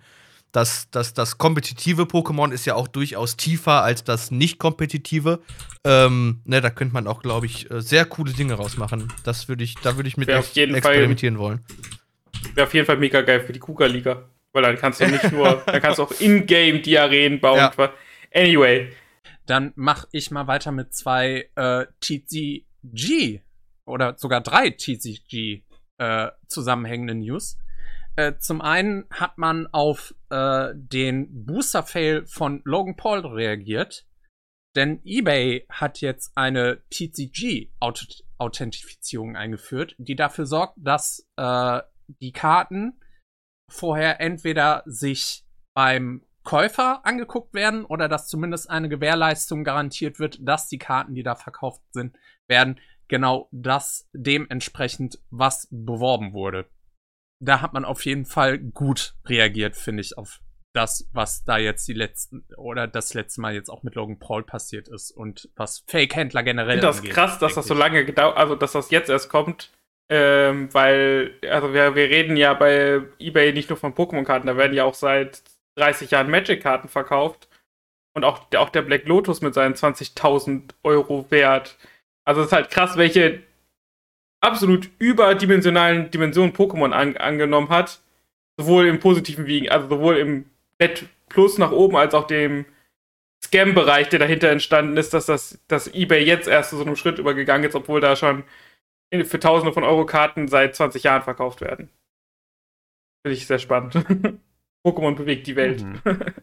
das, 0.52 0.88
das, 0.90 1.12
das 1.12 1.36
kompetitive 1.36 2.04
Pokémon 2.04 2.52
ist 2.52 2.64
ja 2.64 2.74
auch 2.74 2.88
durchaus 2.88 3.36
tiefer 3.36 3.82
als 3.82 4.04
das 4.04 4.30
nicht 4.30 4.58
kompetitive. 4.58 5.40
Ähm, 5.84 6.40
ne, 6.44 6.60
da 6.60 6.70
könnte 6.70 6.94
man 6.94 7.06
auch, 7.06 7.20
glaube 7.20 7.46
ich, 7.46 7.70
äh, 7.70 7.82
sehr 7.82 8.06
coole 8.06 8.32
Dinge 8.32 8.54
rausmachen. 8.54 9.12
Das 9.24 9.48
würde 9.48 9.64
ich, 9.64 9.74
da 9.76 9.96
würde 9.96 10.08
ich 10.08 10.16
mit 10.16 10.32
auf 10.32 10.50
jeden 10.54 10.72
Fall- 10.72 10.92
experimentieren 10.92 11.38
wollen. 11.38 11.64
Wäre 12.54 12.66
auf 12.66 12.74
jeden 12.74 12.86
Fall 12.86 12.96
mega 12.96 13.20
geil 13.20 13.40
für 13.40 13.52
die 13.52 13.58
Kuga-Liga. 13.58 14.28
Weil 14.52 14.62
dann 14.62 14.76
kannst 14.76 15.00
du 15.00 15.06
nicht 15.06 15.30
nur, 15.30 15.62
dann 15.66 15.82
kannst 15.82 15.98
du 15.98 16.04
auch 16.04 16.12
in-game 16.18 16.82
die 16.82 16.98
Arenen 16.98 17.40
bauen. 17.40 17.58
Ja. 17.58 17.92
Anyway. 18.34 18.90
Dann 19.44 19.72
mache 19.76 20.08
ich 20.12 20.30
mal 20.30 20.46
weiter 20.46 20.72
mit 20.72 20.94
zwei 20.94 21.50
äh, 21.54 21.86
TCG 22.00 23.42
oder 23.84 24.16
sogar 24.16 24.40
drei 24.40 24.70
TCG 24.70 25.62
äh, 25.98 26.28
zusammenhängenden 26.46 27.20
News. 27.20 27.58
Äh, 28.18 28.38
zum 28.40 28.60
einen 28.60 29.06
hat 29.10 29.38
man 29.38 29.68
auf 29.68 30.12
äh, 30.30 30.70
den 30.74 31.46
Booster-Fail 31.46 32.26
von 32.26 32.60
Logan 32.64 32.96
Paul 32.96 33.24
reagiert, 33.24 34.08
denn 34.74 35.00
eBay 35.04 35.64
hat 35.70 36.00
jetzt 36.00 36.36
eine 36.36 36.82
TCG-Authentifizierung 36.90 39.36
eingeführt, 39.36 39.94
die 39.98 40.16
dafür 40.16 40.46
sorgt, 40.46 40.74
dass 40.78 41.28
äh, 41.36 41.80
die 42.20 42.32
Karten 42.32 43.00
vorher 43.70 44.20
entweder 44.20 44.82
sich 44.84 45.44
beim 45.72 46.24
Käufer 46.42 47.06
angeguckt 47.06 47.54
werden 47.54 47.84
oder 47.84 48.08
dass 48.08 48.26
zumindest 48.26 48.68
eine 48.68 48.88
Gewährleistung 48.88 49.62
garantiert 49.62 50.18
wird, 50.18 50.38
dass 50.40 50.66
die 50.66 50.78
Karten, 50.78 51.14
die 51.14 51.22
da 51.22 51.36
verkauft 51.36 51.82
sind, 51.92 52.16
werden 52.48 52.80
genau 53.06 53.48
das 53.52 54.08
dementsprechend, 54.12 55.20
was 55.30 55.68
beworben 55.70 56.32
wurde. 56.32 56.68
Da 57.40 57.60
hat 57.60 57.72
man 57.72 57.84
auf 57.84 58.04
jeden 58.04 58.24
Fall 58.24 58.58
gut 58.58 59.14
reagiert, 59.26 59.76
finde 59.76 60.00
ich, 60.02 60.18
auf 60.18 60.40
das, 60.74 61.08
was 61.12 61.44
da 61.44 61.56
jetzt 61.58 61.86
die 61.88 61.92
letzten 61.94 62.44
oder 62.56 62.86
das 62.86 63.14
letzte 63.14 63.40
Mal 63.40 63.54
jetzt 63.54 63.68
auch 63.70 63.82
mit 63.82 63.94
Logan 63.94 64.18
Paul 64.18 64.42
passiert 64.44 64.86
ist 64.88 65.10
und 65.10 65.48
was 65.56 65.82
Fake-Händler 65.86 66.40
Ich 66.40 66.44
generell 66.46 66.72
finde 66.76 66.86
das 66.86 66.98
angeht, 66.98 67.12
krass, 67.14 67.38
dass 67.38 67.54
das 67.54 67.66
so 67.66 67.74
lange 67.74 68.04
gedauert, 68.04 68.36
also 68.36 68.54
dass 68.54 68.72
das 68.72 68.90
jetzt 68.90 69.08
erst 69.08 69.28
kommt. 69.30 69.70
Ähm, 70.10 70.72
weil, 70.72 71.34
also 71.50 71.74
wir, 71.74 71.94
wir 71.94 72.08
reden 72.08 72.36
ja 72.36 72.54
bei 72.54 73.02
eBay 73.18 73.52
nicht 73.52 73.68
nur 73.68 73.76
von 73.78 73.94
Pokémon-Karten, 73.94 74.46
da 74.46 74.56
werden 74.56 74.72
ja 74.74 74.84
auch 74.84 74.94
seit 74.94 75.42
30 75.76 76.10
Jahren 76.10 76.30
Magic-Karten 76.30 76.88
verkauft. 76.88 77.48
Und 78.14 78.24
auch, 78.24 78.48
der- 78.48 78.62
auch 78.62 78.70
der 78.70 78.82
Black 78.82 79.06
Lotus 79.06 79.42
mit 79.42 79.54
seinen 79.54 79.74
20.000 79.74 80.74
Euro 80.82 81.30
wert. 81.30 81.76
Also 82.24 82.40
es 82.40 82.48
ist 82.48 82.52
halt 82.52 82.70
krass, 82.70 82.96
welche 82.96 83.42
absolut 84.40 84.90
überdimensionalen 84.98 86.10
Dimensionen 86.10 86.52
Pokémon 86.52 86.92
an, 86.92 87.16
angenommen 87.16 87.68
hat. 87.68 88.00
Sowohl 88.58 88.86
im 88.86 88.98
positiven 88.98 89.46
Wiegen, 89.46 89.68
also 89.68 89.88
sowohl 89.88 90.16
im 90.16 90.46
Net 90.80 91.06
Plus 91.28 91.58
nach 91.58 91.72
oben, 91.72 91.96
als 91.96 92.14
auch 92.14 92.26
dem 92.26 92.64
Scam-Bereich, 93.44 94.08
der 94.08 94.18
dahinter 94.18 94.48
entstanden 94.48 94.96
ist, 94.96 95.14
dass 95.14 95.26
das 95.26 95.60
dass 95.68 95.92
eBay 95.94 96.24
jetzt 96.24 96.48
erst 96.48 96.70
zu 96.70 96.76
so 96.76 96.84
einem 96.84 96.96
Schritt 96.96 97.18
übergegangen 97.18 97.68
ist, 97.68 97.74
obwohl 97.74 98.00
da 98.00 98.16
schon 98.16 98.44
für 99.12 99.40
Tausende 99.40 99.72
von 99.72 99.84
Euro 99.84 100.06
Karten 100.06 100.48
seit 100.48 100.74
20 100.74 101.02
Jahren 101.02 101.22
verkauft 101.22 101.60
werden. 101.60 101.90
Finde 103.22 103.36
ich 103.36 103.46
sehr 103.46 103.58
spannend. 103.58 103.94
Pokémon 104.86 105.14
bewegt 105.14 105.46
die 105.46 105.56
Welt. 105.56 105.82
Mhm. 105.82 106.00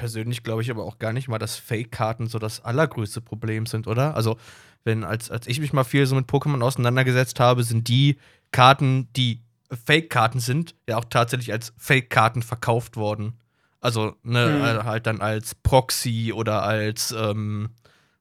persönlich 0.00 0.42
glaube 0.42 0.62
ich 0.62 0.70
aber 0.70 0.82
auch 0.84 0.98
gar 0.98 1.12
nicht 1.12 1.28
mal, 1.28 1.38
dass 1.38 1.56
Fake-Karten 1.56 2.26
so 2.26 2.38
das 2.38 2.64
allergrößte 2.64 3.20
Problem 3.20 3.66
sind, 3.66 3.86
oder? 3.86 4.16
Also, 4.16 4.38
wenn, 4.82 5.04
als, 5.04 5.30
als 5.30 5.46
ich 5.46 5.60
mich 5.60 5.74
mal 5.74 5.84
viel 5.84 6.06
so 6.06 6.14
mit 6.14 6.26
Pokémon 6.26 6.62
auseinandergesetzt 6.62 7.38
habe, 7.38 7.64
sind 7.64 7.86
die 7.86 8.16
Karten, 8.50 9.08
die 9.14 9.42
Fake-Karten 9.84 10.40
sind, 10.40 10.74
ja 10.88 10.96
auch 10.96 11.04
tatsächlich 11.04 11.52
als 11.52 11.74
Fake-Karten 11.76 12.40
verkauft 12.40 12.96
worden. 12.96 13.34
Also, 13.82 14.16
ne, 14.22 14.78
Hm. 14.78 14.84
halt 14.84 15.06
dann 15.06 15.20
als 15.20 15.54
Proxy 15.54 16.32
oder 16.34 16.62
als, 16.62 17.12
ähm, 17.12 17.68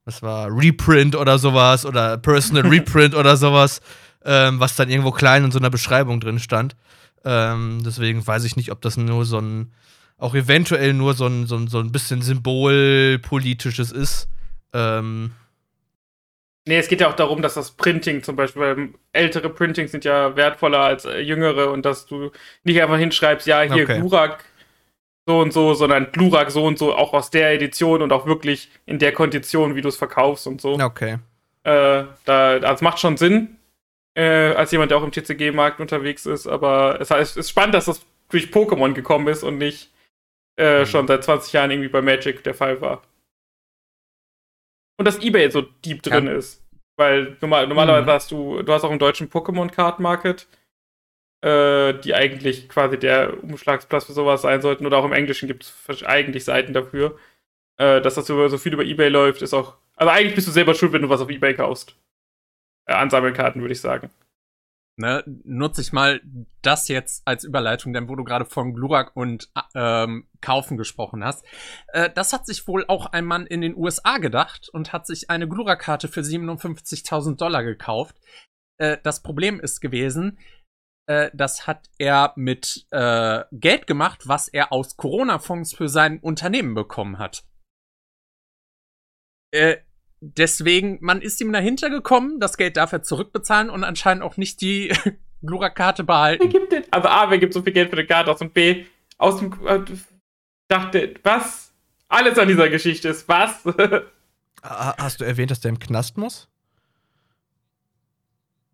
was 0.03 0.21
war, 0.21 0.49
Reprint 0.51 1.15
oder 1.15 1.39
sowas 1.39 1.85
oder 1.85 2.17
Personal 2.17 2.67
Reprint 2.73 3.15
oder 3.15 3.37
sowas, 3.37 3.79
ähm, 4.25 4.59
was 4.59 4.75
dann 4.75 4.89
irgendwo 4.89 5.11
klein 5.11 5.45
in 5.45 5.51
so 5.51 5.59
einer 5.59 5.69
Beschreibung 5.69 6.19
drin 6.19 6.39
stand. 6.39 6.75
Ähm, 7.23 7.81
deswegen 7.85 8.25
weiß 8.27 8.43
ich 8.43 8.57
nicht, 8.57 8.69
ob 8.73 8.81
das 8.81 8.97
nur 8.97 9.23
so 9.23 9.39
ein, 9.39 9.71
auch 10.19 10.35
eventuell 10.35 10.93
nur 10.93 11.13
so 11.13 11.25
ein, 11.25 11.47
so 11.47 11.55
ein, 11.55 11.67
so 11.67 11.79
ein 11.79 11.91
bisschen 11.91 12.21
symbolpolitisches 12.21 13.91
ist. 13.91 14.27
Ähm, 14.73 15.31
Nee, 16.67 16.77
es 16.77 16.87
geht 16.87 17.01
ja 17.01 17.09
auch 17.09 17.15
darum, 17.15 17.41
dass 17.41 17.55
das 17.55 17.71
Printing 17.71 18.21
zum 18.21 18.35
Beispiel, 18.35 18.61
weil 18.61 18.89
ältere 19.11 19.49
Printings 19.49 19.89
sind 19.89 20.05
ja 20.05 20.35
wertvoller 20.35 20.81
als 20.81 21.03
äh, 21.03 21.19
jüngere 21.19 21.71
und 21.71 21.83
dass 21.83 22.05
du 22.05 22.31
nicht 22.63 22.79
einfach 22.79 22.99
hinschreibst, 22.99 23.47
ja, 23.47 23.61
hier 23.61 23.85
Okay. 23.85 23.97
Glurak 23.97 24.43
so 25.25 25.39
und 25.39 25.51
so, 25.51 25.73
sondern 25.73 26.11
Glurak 26.11 26.51
so 26.51 26.63
und 26.65 26.77
so, 26.77 26.93
auch 26.93 27.13
aus 27.13 27.31
der 27.31 27.53
Edition 27.53 28.03
und 28.03 28.11
auch 28.11 28.27
wirklich 28.27 28.69
in 28.85 28.99
der 28.99 29.13
Kondition, 29.13 29.75
wie 29.75 29.81
du 29.81 29.89
es 29.89 29.95
verkaufst 29.95 30.45
und 30.45 30.61
so. 30.61 30.73
okay. 30.73 31.17
Äh, 31.63 32.03
da, 32.25 32.59
das 32.59 32.81
macht 32.81 32.99
schon 32.99 33.17
Sinn, 33.17 33.57
äh, 34.13 34.53
als 34.53 34.71
jemand, 34.71 34.91
der 34.91 34.99
auch 34.99 35.03
im 35.03 35.11
TCG-Markt 35.11 35.79
unterwegs 35.79 36.27
ist, 36.27 36.45
aber 36.45 37.01
es 37.01 37.09
heißt, 37.09 37.31
es 37.31 37.45
ist 37.45 37.49
spannend, 37.49 37.73
dass 37.73 37.85
das 37.85 38.05
durch 38.29 38.51
Pokémon 38.51 38.93
gekommen 38.93 39.27
ist 39.27 39.41
und 39.43 39.57
nicht 39.57 39.89
äh, 40.59 40.81
Mhm. 40.81 40.85
schon 40.85 41.07
seit 41.07 41.23
20 41.23 41.53
Jahren 41.53 41.71
irgendwie 41.71 41.89
bei 41.89 42.01
Magic 42.01 42.43
der 42.43 42.53
Fall 42.53 42.79
war. 42.81 43.01
Und 44.97 45.05
dass 45.05 45.19
Ebay 45.19 45.49
so 45.49 45.61
deep 45.61 46.03
drin 46.03 46.27
ist. 46.27 46.61
Weil 46.97 47.37
normal, 47.41 47.67
normalerweise 47.67 48.05
Mhm. 48.05 48.09
hast 48.11 48.31
du, 48.31 48.61
du 48.61 48.73
hast 48.73 48.83
auch 48.83 48.91
im 48.91 48.99
deutschen 48.99 49.29
Pokémon 49.29 49.69
Card 49.71 49.99
Market, 50.01 50.47
äh, 51.41 51.93
die 51.99 52.13
eigentlich 52.13 52.67
quasi 52.67 52.99
der 52.99 53.41
Umschlagsplatz 53.43 54.05
für 54.05 54.11
sowas 54.13 54.41
sein 54.41 54.61
sollten. 54.61 54.85
Oder 54.85 54.97
auch 54.97 55.05
im 55.05 55.13
Englischen 55.13 55.47
gibt 55.47 55.63
es 55.87 56.03
eigentlich 56.03 56.43
Seiten 56.43 56.73
dafür. 56.73 57.17
Äh, 57.77 58.01
dass 58.01 58.15
das 58.15 58.27
so 58.27 58.47
so 58.49 58.57
viel 58.57 58.73
über 58.73 58.83
Ebay 58.83 59.07
läuft, 59.07 59.41
ist 59.41 59.53
auch. 59.53 59.77
Also 59.95 60.11
eigentlich 60.11 60.35
bist 60.35 60.47
du 60.47 60.51
selber 60.51 60.75
schuld, 60.75 60.91
wenn 60.91 61.01
du 61.01 61.09
was 61.09 61.21
auf 61.21 61.29
Ebay 61.29 61.53
kaufst. 61.53 61.95
Äh, 62.85 62.93
Ansammelkarten, 62.93 63.61
würde 63.61 63.71
ich 63.73 63.79
sagen. 63.81 64.09
Ne, 64.99 65.23
nutze 65.45 65.79
ich 65.79 65.93
mal 65.93 66.19
das 66.61 66.89
jetzt 66.89 67.25
als 67.25 67.45
Überleitung, 67.45 67.93
denn 67.93 68.09
wo 68.09 68.17
du 68.17 68.25
gerade 68.25 68.43
von 68.43 68.73
Glurak 68.73 69.15
und 69.15 69.49
ähm, 69.73 70.27
Kaufen 70.41 70.75
gesprochen 70.75 71.23
hast. 71.23 71.45
Äh, 71.93 72.09
das 72.13 72.33
hat 72.33 72.45
sich 72.45 72.67
wohl 72.67 72.83
auch 72.89 73.05
ein 73.05 73.23
Mann 73.23 73.47
in 73.47 73.61
den 73.61 73.77
USA 73.77 74.17
gedacht 74.17 74.67
und 74.67 74.91
hat 74.91 75.07
sich 75.07 75.29
eine 75.29 75.47
Glurak-Karte 75.47 76.09
für 76.09 76.19
57.000 76.19 77.37
Dollar 77.37 77.63
gekauft. 77.63 78.17
Äh, 78.77 78.97
das 79.01 79.23
Problem 79.23 79.61
ist 79.61 79.79
gewesen, 79.79 80.37
äh, 81.07 81.31
das 81.33 81.65
hat 81.65 81.89
er 81.97 82.33
mit 82.35 82.85
äh, 82.91 83.45
Geld 83.53 83.87
gemacht, 83.87 84.27
was 84.27 84.49
er 84.49 84.73
aus 84.73 84.97
Corona-Fonds 84.97 85.73
für 85.73 85.87
sein 85.87 86.19
Unternehmen 86.19 86.73
bekommen 86.73 87.19
hat. 87.19 87.45
Äh, 89.51 89.77
deswegen, 90.21 90.97
man 91.01 91.21
ist 91.21 91.39
ihm 91.41 91.51
dahinter 91.53 91.89
gekommen, 91.89 92.39
das 92.39 92.57
Geld 92.57 92.77
dafür 92.77 93.03
zurückbezahlen 93.03 93.69
und 93.69 93.83
anscheinend 93.83 94.23
auch 94.23 94.37
nicht 94.37 94.61
die 94.61 94.93
Glurak-Karte 95.43 96.03
Wer 96.03 96.05
behalten. 96.07 96.49
gibt 96.49 96.71
denn? 96.71 96.83
Also 96.91 97.07
A, 97.07 97.29
wer 97.29 97.37
gibt 97.37 97.53
so 97.53 97.61
viel 97.61 97.73
Geld 97.73 97.89
für 97.89 97.97
eine 97.97 98.05
Karte 98.07 98.31
aus 98.31 98.41
und 98.41 98.53
B, 98.53 98.85
aus 99.17 99.39
dem. 99.39 99.53
Äh, 99.65 99.79
dachte, 100.67 101.13
was? 101.23 101.73
Alles 102.09 102.37
an 102.37 102.47
dieser 102.47 102.69
Geschichte 102.69 103.09
ist 103.09 103.27
was? 103.27 103.63
Ha- 104.61 104.95
Hast 104.97 105.21
du 105.21 105.25
erwähnt, 105.25 105.51
dass 105.51 105.61
der 105.61 105.69
im 105.69 105.79
Knast 105.79 106.17
muss? 106.17 106.49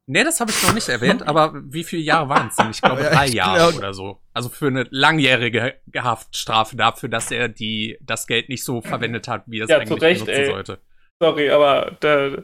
Nee, 0.08 0.24
das 0.24 0.40
habe 0.40 0.52
ich 0.52 0.62
noch 0.64 0.74
nicht 0.74 0.88
erwähnt, 0.90 1.28
aber 1.28 1.54
wie 1.72 1.84
viele 1.84 2.04
Jahre 2.04 2.30
waren 2.30 2.48
es 2.48 2.56
denn? 2.56 2.70
Ich 2.70 2.82
glaube 2.82 3.02
Ja, 3.04 3.10
drei 3.12 3.26
ich 3.28 3.34
Jahre 3.34 3.76
oder 3.76 3.94
so. 3.94 4.20
Also 4.34 4.50
für 4.50 4.68
eine 4.68 4.86
langjährige 4.92 5.76
Haftstrafe 5.96 6.76
dafür, 6.76 7.10
dass 7.10 7.32
er 7.32 7.50
die, 7.50 7.98
das 8.02 8.28
Geld 8.28 8.50
nicht 8.50 8.64
so 8.64 8.82
verwendet 8.82 9.28
hat, 9.28 9.44
wie 9.48 9.60
er 9.60 9.64
es 9.66 9.70
Ja, 9.72 9.78
eigentlich 9.78 9.98
zu 10.00 10.06
Recht, 10.06 10.26
benutzen 10.26 10.42
ey. 10.42 10.46
sollte. 10.48 10.80
Sorry, 11.22 11.50
aber 11.50 11.98
da, 12.00 12.44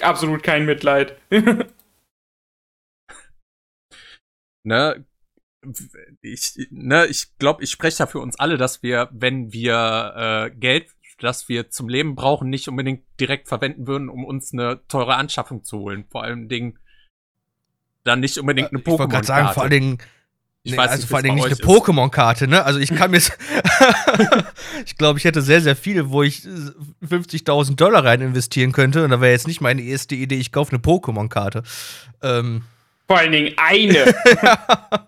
absolut 0.00 0.42
kein 0.42 0.66
Mitleid. 0.66 1.16
ne, 4.64 5.06
ich, 6.20 6.68
ne, 6.70 7.06
ich 7.06 7.36
glaube, 7.38 7.62
ich 7.62 7.70
spreche 7.70 7.98
da 7.98 8.06
für 8.06 8.20
uns 8.20 8.38
alle, 8.38 8.56
dass 8.58 8.82
wir, 8.82 9.08
wenn 9.12 9.52
wir 9.52 10.14
äh, 10.16 10.50
Geld, 10.54 10.90
das 11.18 11.48
wir 11.48 11.70
zum 11.70 11.88
Leben 11.88 12.14
brauchen, 12.16 12.50
nicht 12.50 12.68
unbedingt 12.68 13.04
direkt 13.18 13.48
verwenden 13.48 13.86
würden, 13.86 14.08
um 14.08 14.24
uns 14.24 14.52
eine 14.52 14.86
teure 14.88 15.14
Anschaffung 15.14 15.64
zu 15.64 15.78
holen. 15.78 16.04
Vor 16.10 16.22
allem 16.22 16.48
Dingen 16.48 16.78
dann 18.02 18.20
nicht 18.20 18.36
unbedingt 18.38 18.70
eine 18.70 18.78
Äh, 18.78 18.82
ich 18.82 18.86
wollte 18.86 19.08
gerade 19.08 19.26
sagen, 19.26 19.48
vor 19.54 19.62
allen 19.62 19.70
Dingen. 19.70 19.98
Ich 20.66 20.72
Nee, 20.72 20.78
weiß 20.78 20.92
also 20.92 21.02
nicht, 21.02 21.08
vor 21.10 21.16
allen 21.18 21.24
wie's 21.24 21.30
Dingen 21.34 21.42
bei 21.42 21.48
nicht 21.50 21.62
eine. 21.62 21.74
Pokémon-Karte, 21.78 22.48
ne? 22.48 22.64
Also 22.64 22.80
ich 22.80 22.88
kann 22.94 23.10
mir. 23.10 23.18
ich 24.86 24.96
glaube, 24.96 25.18
ich 25.18 25.24
hätte 25.26 25.42
sehr, 25.42 25.60
sehr 25.60 25.76
viel, 25.76 26.08
wo 26.08 26.22
ich 26.22 26.46
äh, 26.46 26.48
50.000 27.06 27.76
Dollar 27.76 28.02
rein 28.02 28.22
investieren 28.22 28.72
könnte. 28.72 29.04
Und 29.04 29.10
da 29.10 29.20
wäre 29.20 29.32
jetzt 29.32 29.46
nicht 29.46 29.60
meine 29.60 29.82
erste 29.82 30.14
Idee, 30.14 30.36
ich 30.36 30.52
kaufe 30.52 30.72
eine 30.72 30.80
Pokémon-Karte. 30.80 31.62
Ähm, 32.22 32.62
Vor 33.06 33.18
allen 33.18 33.32
Dingen 33.32 33.54
eine. 33.58 34.14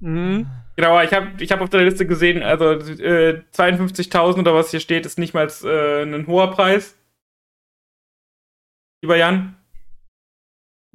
Mhm. 0.00 0.46
genau, 0.76 1.00
ich 1.00 1.12
habe 1.12 1.28
ich 1.42 1.50
hab 1.50 1.62
auf 1.62 1.70
der 1.70 1.82
Liste 1.84 2.06
gesehen, 2.06 2.42
also 2.42 2.72
äh, 2.72 3.40
52.000 3.56 4.40
oder 4.40 4.54
was 4.54 4.70
hier 4.70 4.80
steht, 4.80 5.06
ist 5.06 5.18
nicht 5.18 5.32
mal 5.32 5.48
äh, 5.64 6.02
ein 6.02 6.26
hoher 6.26 6.50
Preis. 6.50 6.94
Lieber 9.00 9.16
Jan? 9.16 9.56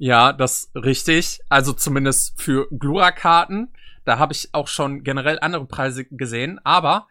Ja, 0.02 0.32
das 0.32 0.72
richtig. 0.74 1.38
Also 1.48 1.72
zumindest 1.72 2.42
für 2.42 2.66
Glura-Karten. 2.72 3.72
Da 4.04 4.18
habe 4.18 4.32
ich 4.32 4.48
auch 4.52 4.66
schon 4.66 5.04
generell 5.04 5.38
andere 5.40 5.64
Preise 5.64 6.04
gesehen. 6.06 6.58
Aber 6.64 7.06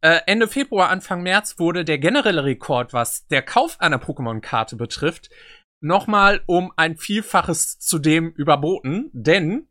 äh, 0.00 0.20
Ende 0.26 0.46
Februar, 0.46 0.90
Anfang 0.90 1.24
März 1.24 1.58
wurde 1.58 1.84
der 1.84 1.98
generelle 1.98 2.44
Rekord, 2.44 2.92
was 2.92 3.26
der 3.26 3.42
Kauf 3.42 3.80
einer 3.80 3.98
Pokémon-Karte 3.98 4.76
betrifft, 4.76 5.28
nochmal 5.80 6.40
um 6.46 6.72
ein 6.76 6.96
Vielfaches 6.96 7.80
zu 7.80 7.98
dem 7.98 8.30
überboten. 8.30 9.10
Denn 9.12 9.66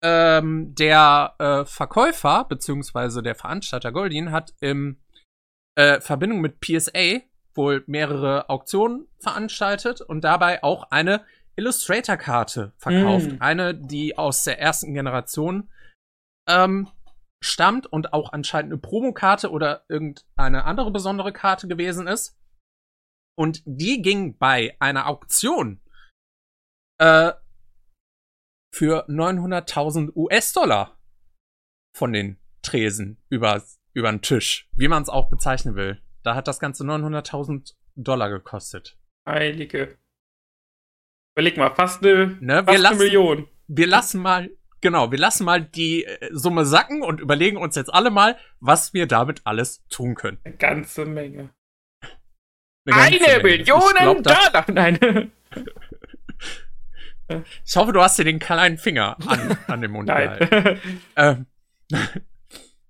ähm, 0.00 0.76
der 0.76 1.34
äh, 1.40 1.64
Verkäufer 1.64 2.44
beziehungsweise 2.44 3.24
der 3.24 3.34
Veranstalter 3.34 3.90
Goldin 3.90 4.30
hat 4.30 4.54
im 4.60 5.02
äh, 5.74 6.00
Verbindung 6.00 6.42
mit 6.42 6.60
PSA 6.60 7.22
wohl 7.54 7.82
mehrere 7.88 8.48
Auktionen 8.48 9.08
veranstaltet 9.18 10.00
und 10.00 10.22
dabei 10.22 10.62
auch 10.62 10.92
eine 10.92 11.24
Illustrator-Karte 11.58 12.72
verkauft. 12.78 13.32
Mm. 13.32 13.36
Eine, 13.40 13.74
die 13.74 14.16
aus 14.16 14.44
der 14.44 14.60
ersten 14.60 14.94
Generation 14.94 15.68
ähm, 16.48 16.88
stammt 17.42 17.86
und 17.86 18.12
auch 18.12 18.32
anscheinend 18.32 18.72
eine 18.72 18.80
Promokarte 18.80 19.50
oder 19.50 19.84
irgendeine 19.88 20.64
andere 20.64 20.90
besondere 20.90 21.32
Karte 21.32 21.68
gewesen 21.68 22.06
ist. 22.06 22.36
Und 23.36 23.62
die 23.66 24.02
ging 24.02 24.36
bei 24.38 24.76
einer 24.80 25.06
Auktion 25.06 25.80
äh, 26.98 27.32
für 28.74 29.08
900.000 29.08 30.14
US-Dollar 30.14 30.98
von 31.96 32.12
den 32.12 32.38
Tresen 32.62 33.22
über, 33.28 33.62
über 33.94 34.10
den 34.10 34.22
Tisch, 34.22 34.68
wie 34.76 34.88
man 34.88 35.02
es 35.02 35.08
auch 35.08 35.30
bezeichnen 35.30 35.76
will. 35.76 36.02
Da 36.22 36.34
hat 36.34 36.48
das 36.48 36.60
Ganze 36.60 36.84
900.000 36.84 37.74
Dollar 37.94 38.28
gekostet. 38.28 38.98
Heilige. 39.28 39.98
Überleg 41.38 41.56
mal, 41.56 41.72
fast 41.72 42.04
eine, 42.04 42.36
Ne, 42.40 42.64
fast 42.64 42.66
wir, 42.66 42.74
eine 42.74 42.78
lassen, 42.82 42.98
Million. 42.98 43.48
wir 43.68 43.86
lassen 43.86 44.20
mal, 44.20 44.50
genau, 44.80 45.12
wir 45.12 45.18
lassen 45.20 45.44
mal 45.44 45.62
die 45.62 46.04
äh, 46.04 46.30
Summe 46.32 46.64
sacken 46.64 47.00
und 47.00 47.20
überlegen 47.20 47.58
uns 47.58 47.76
jetzt 47.76 47.94
alle 47.94 48.10
mal, 48.10 48.36
was 48.58 48.92
wir 48.92 49.06
damit 49.06 49.42
alles 49.44 49.86
tun 49.88 50.16
können. 50.16 50.38
Eine 50.42 50.56
ganze 50.56 51.04
Menge. 51.04 51.50
ganze 52.84 53.02
Eine 53.02 53.20
Menge. 53.20 53.42
Million 53.44 53.94
glaub, 53.94 54.22
Dollar! 54.24 54.64
Nein. 54.66 54.98
Ich 57.64 57.76
hoffe, 57.76 57.92
du 57.92 58.02
hast 58.02 58.18
dir 58.18 58.24
den 58.24 58.40
kleinen 58.40 58.78
Finger 58.78 59.16
an, 59.28 59.58
an 59.68 59.80
den 59.80 59.92
Mund 59.92 60.08
gehalten. 60.08 60.48
Nein. 60.50 60.80
Ähm, 61.16 61.46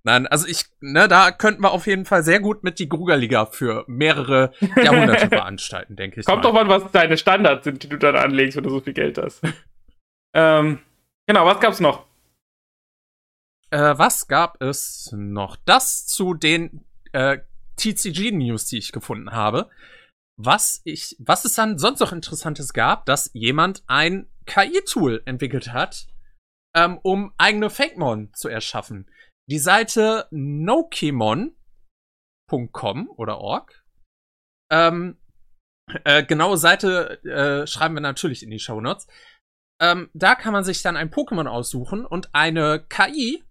Nein, 0.03 0.27
also 0.27 0.47
ich, 0.47 0.65
ne, 0.79 1.07
da 1.07 1.31
könnten 1.31 1.61
wir 1.61 1.71
auf 1.71 1.85
jeden 1.85 2.05
Fall 2.05 2.23
sehr 2.23 2.39
gut 2.39 2.63
mit 2.63 2.79
die 2.79 2.87
Grugerliga 2.87 3.45
für 3.45 3.83
mehrere 3.87 4.53
Jahrhunderte 4.81 5.27
veranstalten, 5.27 5.95
denke 5.95 6.19
ich. 6.19 6.25
Kommt 6.25 6.43
mal. 6.43 6.51
doch 6.51 6.59
an, 6.59 6.69
was 6.69 6.91
deine 6.91 7.17
Standards 7.17 7.65
sind, 7.65 7.83
die 7.83 7.89
du 7.89 7.97
dann 7.97 8.15
anlegst, 8.15 8.55
wenn 8.55 8.63
du 8.63 8.69
so 8.69 8.79
viel 8.79 8.93
Geld 8.93 9.17
hast. 9.17 9.41
ähm, 10.33 10.79
genau, 11.27 11.45
was 11.45 11.59
gab's 11.59 11.79
noch? 11.79 12.05
Äh, 13.71 13.97
was 13.97 14.27
gab 14.27 14.61
es 14.61 15.13
noch? 15.15 15.57
Das 15.65 16.07
zu 16.07 16.33
den 16.33 16.85
äh, 17.11 17.39
TCG-News, 17.75 18.65
die 18.65 18.77
ich 18.77 18.91
gefunden 18.91 19.31
habe. 19.31 19.69
Was 20.37 20.81
ich, 20.85 21.17
was 21.19 21.43
es 21.43 21.55
dann 21.55 21.77
sonst 21.77 21.99
noch 21.99 22.13
Interessantes 22.13 22.71
gab, 22.71 23.05
dass 23.05 23.29
jemand 23.33 23.83
ein 23.87 24.27
KI-Tool 24.45 25.21
entwickelt 25.25 25.73
hat, 25.73 26.07
ähm, 26.73 26.97
um 27.03 27.33
eigene 27.37 27.69
Fakemon 27.69 28.33
zu 28.33 28.47
erschaffen. 28.47 29.09
Die 29.49 29.59
Seite 29.59 30.27
Nokemon 30.31 31.55
pokemonnews.com 32.49 33.09
oder 33.15 33.39
org. 33.39 33.83
Ähm, 34.71 35.17
äh, 36.03 36.23
genaue 36.23 36.57
Seite 36.57 37.23
äh, 37.23 37.67
schreiben 37.67 37.95
wir 37.95 38.01
natürlich 38.01 38.43
in 38.43 38.51
die 38.51 38.59
Show 38.59 38.81
Notes. 38.81 39.07
Ähm, 39.81 40.09
da 40.13 40.35
kann 40.35 40.53
man 40.53 40.63
sich 40.63 40.81
dann 40.81 40.97
ein 40.97 41.09
Pokémon 41.09 41.47
aussuchen 41.47 42.05
und 42.05 42.29
eine 42.33 42.85
KI 42.89 43.43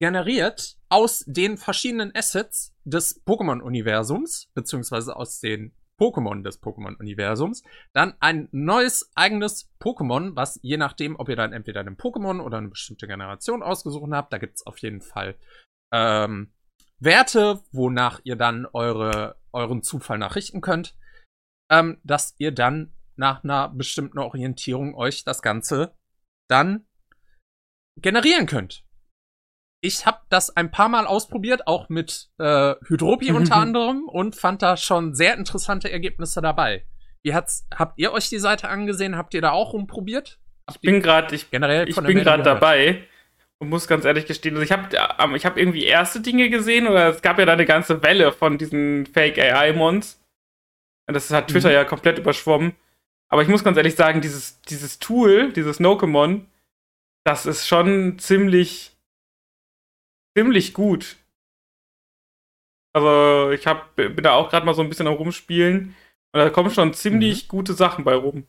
generiert 0.00 0.76
aus 0.88 1.24
den 1.26 1.56
verschiedenen 1.56 2.14
Assets 2.14 2.74
des 2.84 3.24
Pokémon-Universums, 3.24 4.50
beziehungsweise 4.54 5.16
aus 5.16 5.40
den 5.40 5.74
Pokémon 5.98 6.42
des 6.42 6.62
Pokémon-Universums, 6.62 7.62
dann 7.92 8.14
ein 8.20 8.48
neues 8.52 9.10
eigenes 9.14 9.70
Pokémon, 9.80 10.34
was 10.34 10.58
je 10.62 10.76
nachdem, 10.76 11.16
ob 11.16 11.28
ihr 11.28 11.36
dann 11.36 11.52
entweder 11.52 11.80
einen 11.80 11.96
Pokémon 11.96 12.40
oder 12.40 12.58
eine 12.58 12.68
bestimmte 12.68 13.06
Generation 13.06 13.62
ausgesucht 13.62 14.10
habt, 14.12 14.32
da 14.32 14.38
gibt 14.38 14.56
es 14.56 14.66
auf 14.66 14.78
jeden 14.78 15.00
Fall 15.00 15.36
ähm, 15.92 16.52
Werte, 16.98 17.62
wonach 17.72 18.20
ihr 18.24 18.36
dann 18.36 18.66
eure, 18.72 19.36
euren 19.52 19.82
Zufall 19.82 20.18
nachrichten 20.18 20.60
könnt, 20.60 20.96
ähm, 21.70 22.00
dass 22.04 22.34
ihr 22.38 22.52
dann 22.52 22.92
nach 23.16 23.44
einer 23.44 23.68
bestimmten 23.68 24.18
Orientierung 24.18 24.94
euch 24.94 25.24
das 25.24 25.42
Ganze 25.42 25.96
dann 26.48 26.86
generieren 27.96 28.46
könnt. 28.46 28.84
Ich 29.84 30.06
habe 30.06 30.20
das 30.28 30.56
ein 30.56 30.70
paar 30.70 30.88
Mal 30.88 31.06
ausprobiert, 31.06 31.66
auch 31.66 31.88
mit 31.88 32.28
äh, 32.38 32.74
Hydropi 32.86 33.32
unter 33.32 33.56
anderem, 33.56 34.08
und 34.08 34.36
fand 34.36 34.62
da 34.62 34.76
schon 34.76 35.14
sehr 35.14 35.36
interessante 35.36 35.90
Ergebnisse 35.90 36.40
dabei. 36.40 36.86
Wie 37.22 37.34
hat's, 37.34 37.66
habt 37.74 37.98
ihr 37.98 38.12
euch 38.12 38.28
die 38.28 38.38
Seite 38.38 38.68
angesehen? 38.68 39.16
Habt 39.16 39.34
ihr 39.34 39.40
da 39.40 39.50
auch 39.50 39.72
rumprobiert? 39.72 40.38
Habt 40.68 40.78
ich 40.80 40.90
bin 40.90 41.02
gerade, 41.02 41.34
ich, 41.34 41.50
generell 41.50 41.88
ich 41.88 41.96
bin 41.96 42.18
gerade 42.18 42.44
dabei 42.44 43.02
und 43.58 43.68
muss 43.68 43.88
ganz 43.88 44.04
ehrlich 44.04 44.26
gestehen, 44.26 44.54
also 44.54 44.64
ich 44.64 44.72
habe 44.72 44.88
ähm, 45.18 45.34
ich 45.34 45.44
hab 45.44 45.56
irgendwie 45.56 45.84
erste 45.84 46.20
Dinge 46.20 46.48
gesehen 46.48 46.86
oder 46.86 47.08
es 47.08 47.22
gab 47.22 47.38
ja 47.38 47.44
da 47.44 47.52
eine 47.52 47.66
ganze 47.66 48.02
Welle 48.02 48.32
von 48.32 48.58
diesen 48.58 49.06
Fake 49.06 49.38
AI-Mons. 49.38 50.20
Das 51.06 51.30
hat 51.30 51.48
Twitter 51.48 51.68
mhm. 51.68 51.74
ja 51.74 51.84
komplett 51.84 52.18
überschwommen. 52.18 52.74
Aber 53.28 53.42
ich 53.42 53.48
muss 53.48 53.64
ganz 53.64 53.76
ehrlich 53.76 53.94
sagen, 53.94 54.20
dieses, 54.20 54.60
dieses 54.62 54.98
Tool, 54.98 55.52
dieses 55.52 55.80
Nokemon, 55.80 56.46
das 57.24 57.46
ist 57.46 57.66
schon 57.66 58.18
ziemlich, 58.18 58.91
ziemlich 60.36 60.74
gut. 60.74 61.16
Also 62.92 63.50
ich 63.52 63.66
hab, 63.66 63.96
bin 63.96 64.16
da 64.16 64.32
auch 64.32 64.50
gerade 64.50 64.66
mal 64.66 64.74
so 64.74 64.82
ein 64.82 64.88
bisschen 64.88 65.06
am 65.06 65.14
Rumspielen 65.14 65.94
und 66.32 66.38
da 66.38 66.50
kommen 66.50 66.70
schon 66.70 66.92
ziemlich 66.92 67.44
mhm. 67.44 67.48
gute 67.48 67.74
Sachen 67.74 68.04
bei 68.04 68.14
rum. 68.14 68.46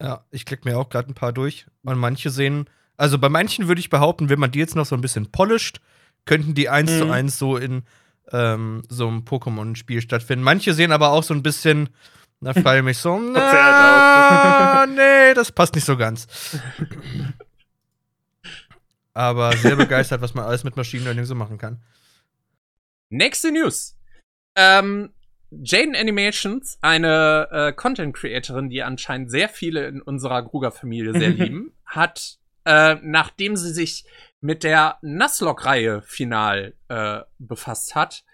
Ja, 0.00 0.24
ich 0.30 0.44
klicke 0.44 0.68
mir 0.68 0.78
auch 0.78 0.88
gerade 0.88 1.10
ein 1.10 1.14
paar 1.14 1.32
durch 1.32 1.66
und 1.82 1.98
manche 1.98 2.30
sehen, 2.30 2.68
also 2.96 3.18
bei 3.18 3.28
manchen 3.28 3.68
würde 3.68 3.80
ich 3.80 3.90
behaupten, 3.90 4.28
wenn 4.28 4.38
man 4.38 4.50
die 4.50 4.58
jetzt 4.58 4.76
noch 4.76 4.86
so 4.86 4.94
ein 4.94 5.00
bisschen 5.00 5.30
polisht, 5.32 5.80
könnten 6.24 6.54
die 6.54 6.68
eins 6.68 6.92
mhm. 6.92 6.98
zu 6.98 7.10
eins 7.10 7.38
so 7.38 7.56
in 7.56 7.82
ähm, 8.32 8.82
so 8.88 9.08
einem 9.08 9.20
Pokémon-Spiel 9.20 10.00
stattfinden. 10.00 10.44
Manche 10.44 10.74
sehen 10.74 10.92
aber 10.92 11.10
auch 11.10 11.22
so 11.22 11.34
ein 11.34 11.42
bisschen, 11.42 11.88
da 12.40 12.52
frage 12.52 12.78
ich 12.78 12.84
mich 12.84 12.98
so, 12.98 13.18
na, 13.34 14.86
nee, 14.86 15.34
das 15.34 15.52
passt 15.52 15.74
nicht 15.74 15.84
so 15.84 15.96
ganz. 15.96 16.26
aber 19.16 19.56
sehr 19.56 19.76
begeistert, 19.76 20.20
was 20.20 20.34
man 20.34 20.44
alles 20.44 20.62
mit 20.62 20.76
Machine 20.76 21.04
Learning 21.04 21.24
so 21.24 21.34
machen 21.34 21.56
kann. 21.56 21.82
Nächste 23.10 23.50
News. 23.50 23.98
Ähm, 24.56 25.14
Jaden 25.50 25.96
Animations, 25.96 26.78
eine 26.82 27.48
äh, 27.50 27.72
Content 27.72 28.14
Creatorin, 28.14 28.68
die 28.68 28.82
anscheinend 28.82 29.30
sehr 29.30 29.48
viele 29.48 29.86
in 29.86 30.02
unserer 30.02 30.42
Gruger-Familie 30.42 31.12
sehr 31.12 31.30
lieben, 31.30 31.72
hat, 31.86 32.38
äh, 32.66 32.96
nachdem 33.02 33.56
sie 33.56 33.72
sich 33.72 34.04
mit 34.42 34.64
der 34.64 34.98
Nasslock-Reihe 35.00 36.02
final 36.02 36.74
äh, 36.88 37.20
befasst 37.38 37.94
hat, 37.94 38.24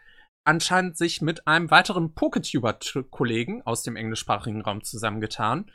anscheinend 0.45 0.97
sich 0.97 1.23
mit 1.23 1.47
einem 1.47 1.71
weiteren 1.71 2.15
Poketuber-Kollegen 2.15 3.63
aus 3.63 3.85
dem 3.85 3.95
englischsprachigen 3.95 4.63
Raum 4.63 4.83
zusammengetan 4.83 5.71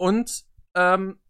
und 0.00 0.44
ähm, 0.74 1.20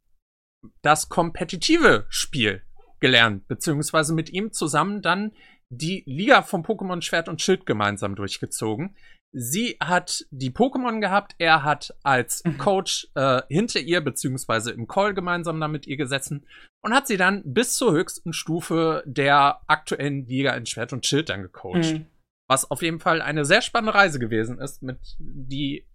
das 0.82 1.10
kompetitive 1.10 2.06
Spiel 2.08 2.62
gelernt, 3.00 3.48
beziehungsweise 3.48 4.14
mit 4.14 4.30
ihm 4.30 4.52
zusammen 4.52 5.02
dann 5.02 5.32
die 5.70 6.02
Liga 6.06 6.42
vom 6.42 6.62
Pokémon 6.62 7.02
Schwert 7.02 7.28
und 7.28 7.42
Schild 7.42 7.66
gemeinsam 7.66 8.14
durchgezogen. 8.14 8.96
Sie 9.32 9.76
hat 9.80 10.24
die 10.30 10.50
Pokémon 10.50 11.00
gehabt, 11.00 11.34
er 11.38 11.62
hat 11.62 11.94
als 12.02 12.42
mhm. 12.44 12.56
Coach 12.56 13.08
äh, 13.14 13.42
hinter 13.48 13.80
ihr, 13.80 14.00
beziehungsweise 14.00 14.70
im 14.70 14.86
Call 14.86 15.12
gemeinsam 15.12 15.60
da 15.60 15.68
mit 15.68 15.86
ihr 15.86 15.98
gesessen 15.98 16.46
und 16.82 16.94
hat 16.94 17.06
sie 17.06 17.18
dann 17.18 17.42
bis 17.44 17.74
zur 17.74 17.92
höchsten 17.92 18.32
Stufe 18.32 19.02
der 19.04 19.60
aktuellen 19.66 20.26
Liga 20.26 20.54
in 20.54 20.64
Schwert 20.64 20.94
und 20.94 21.06
Schild 21.06 21.28
dann 21.28 21.42
gecoacht. 21.42 21.92
Mhm. 21.92 22.06
Was 22.48 22.70
auf 22.70 22.80
jeden 22.80 23.00
Fall 23.00 23.20
eine 23.20 23.44
sehr 23.44 23.60
spannende 23.60 23.94
Reise 23.94 24.18
gewesen 24.18 24.58
ist, 24.58 24.82
mit 24.82 24.98
die 25.18 25.86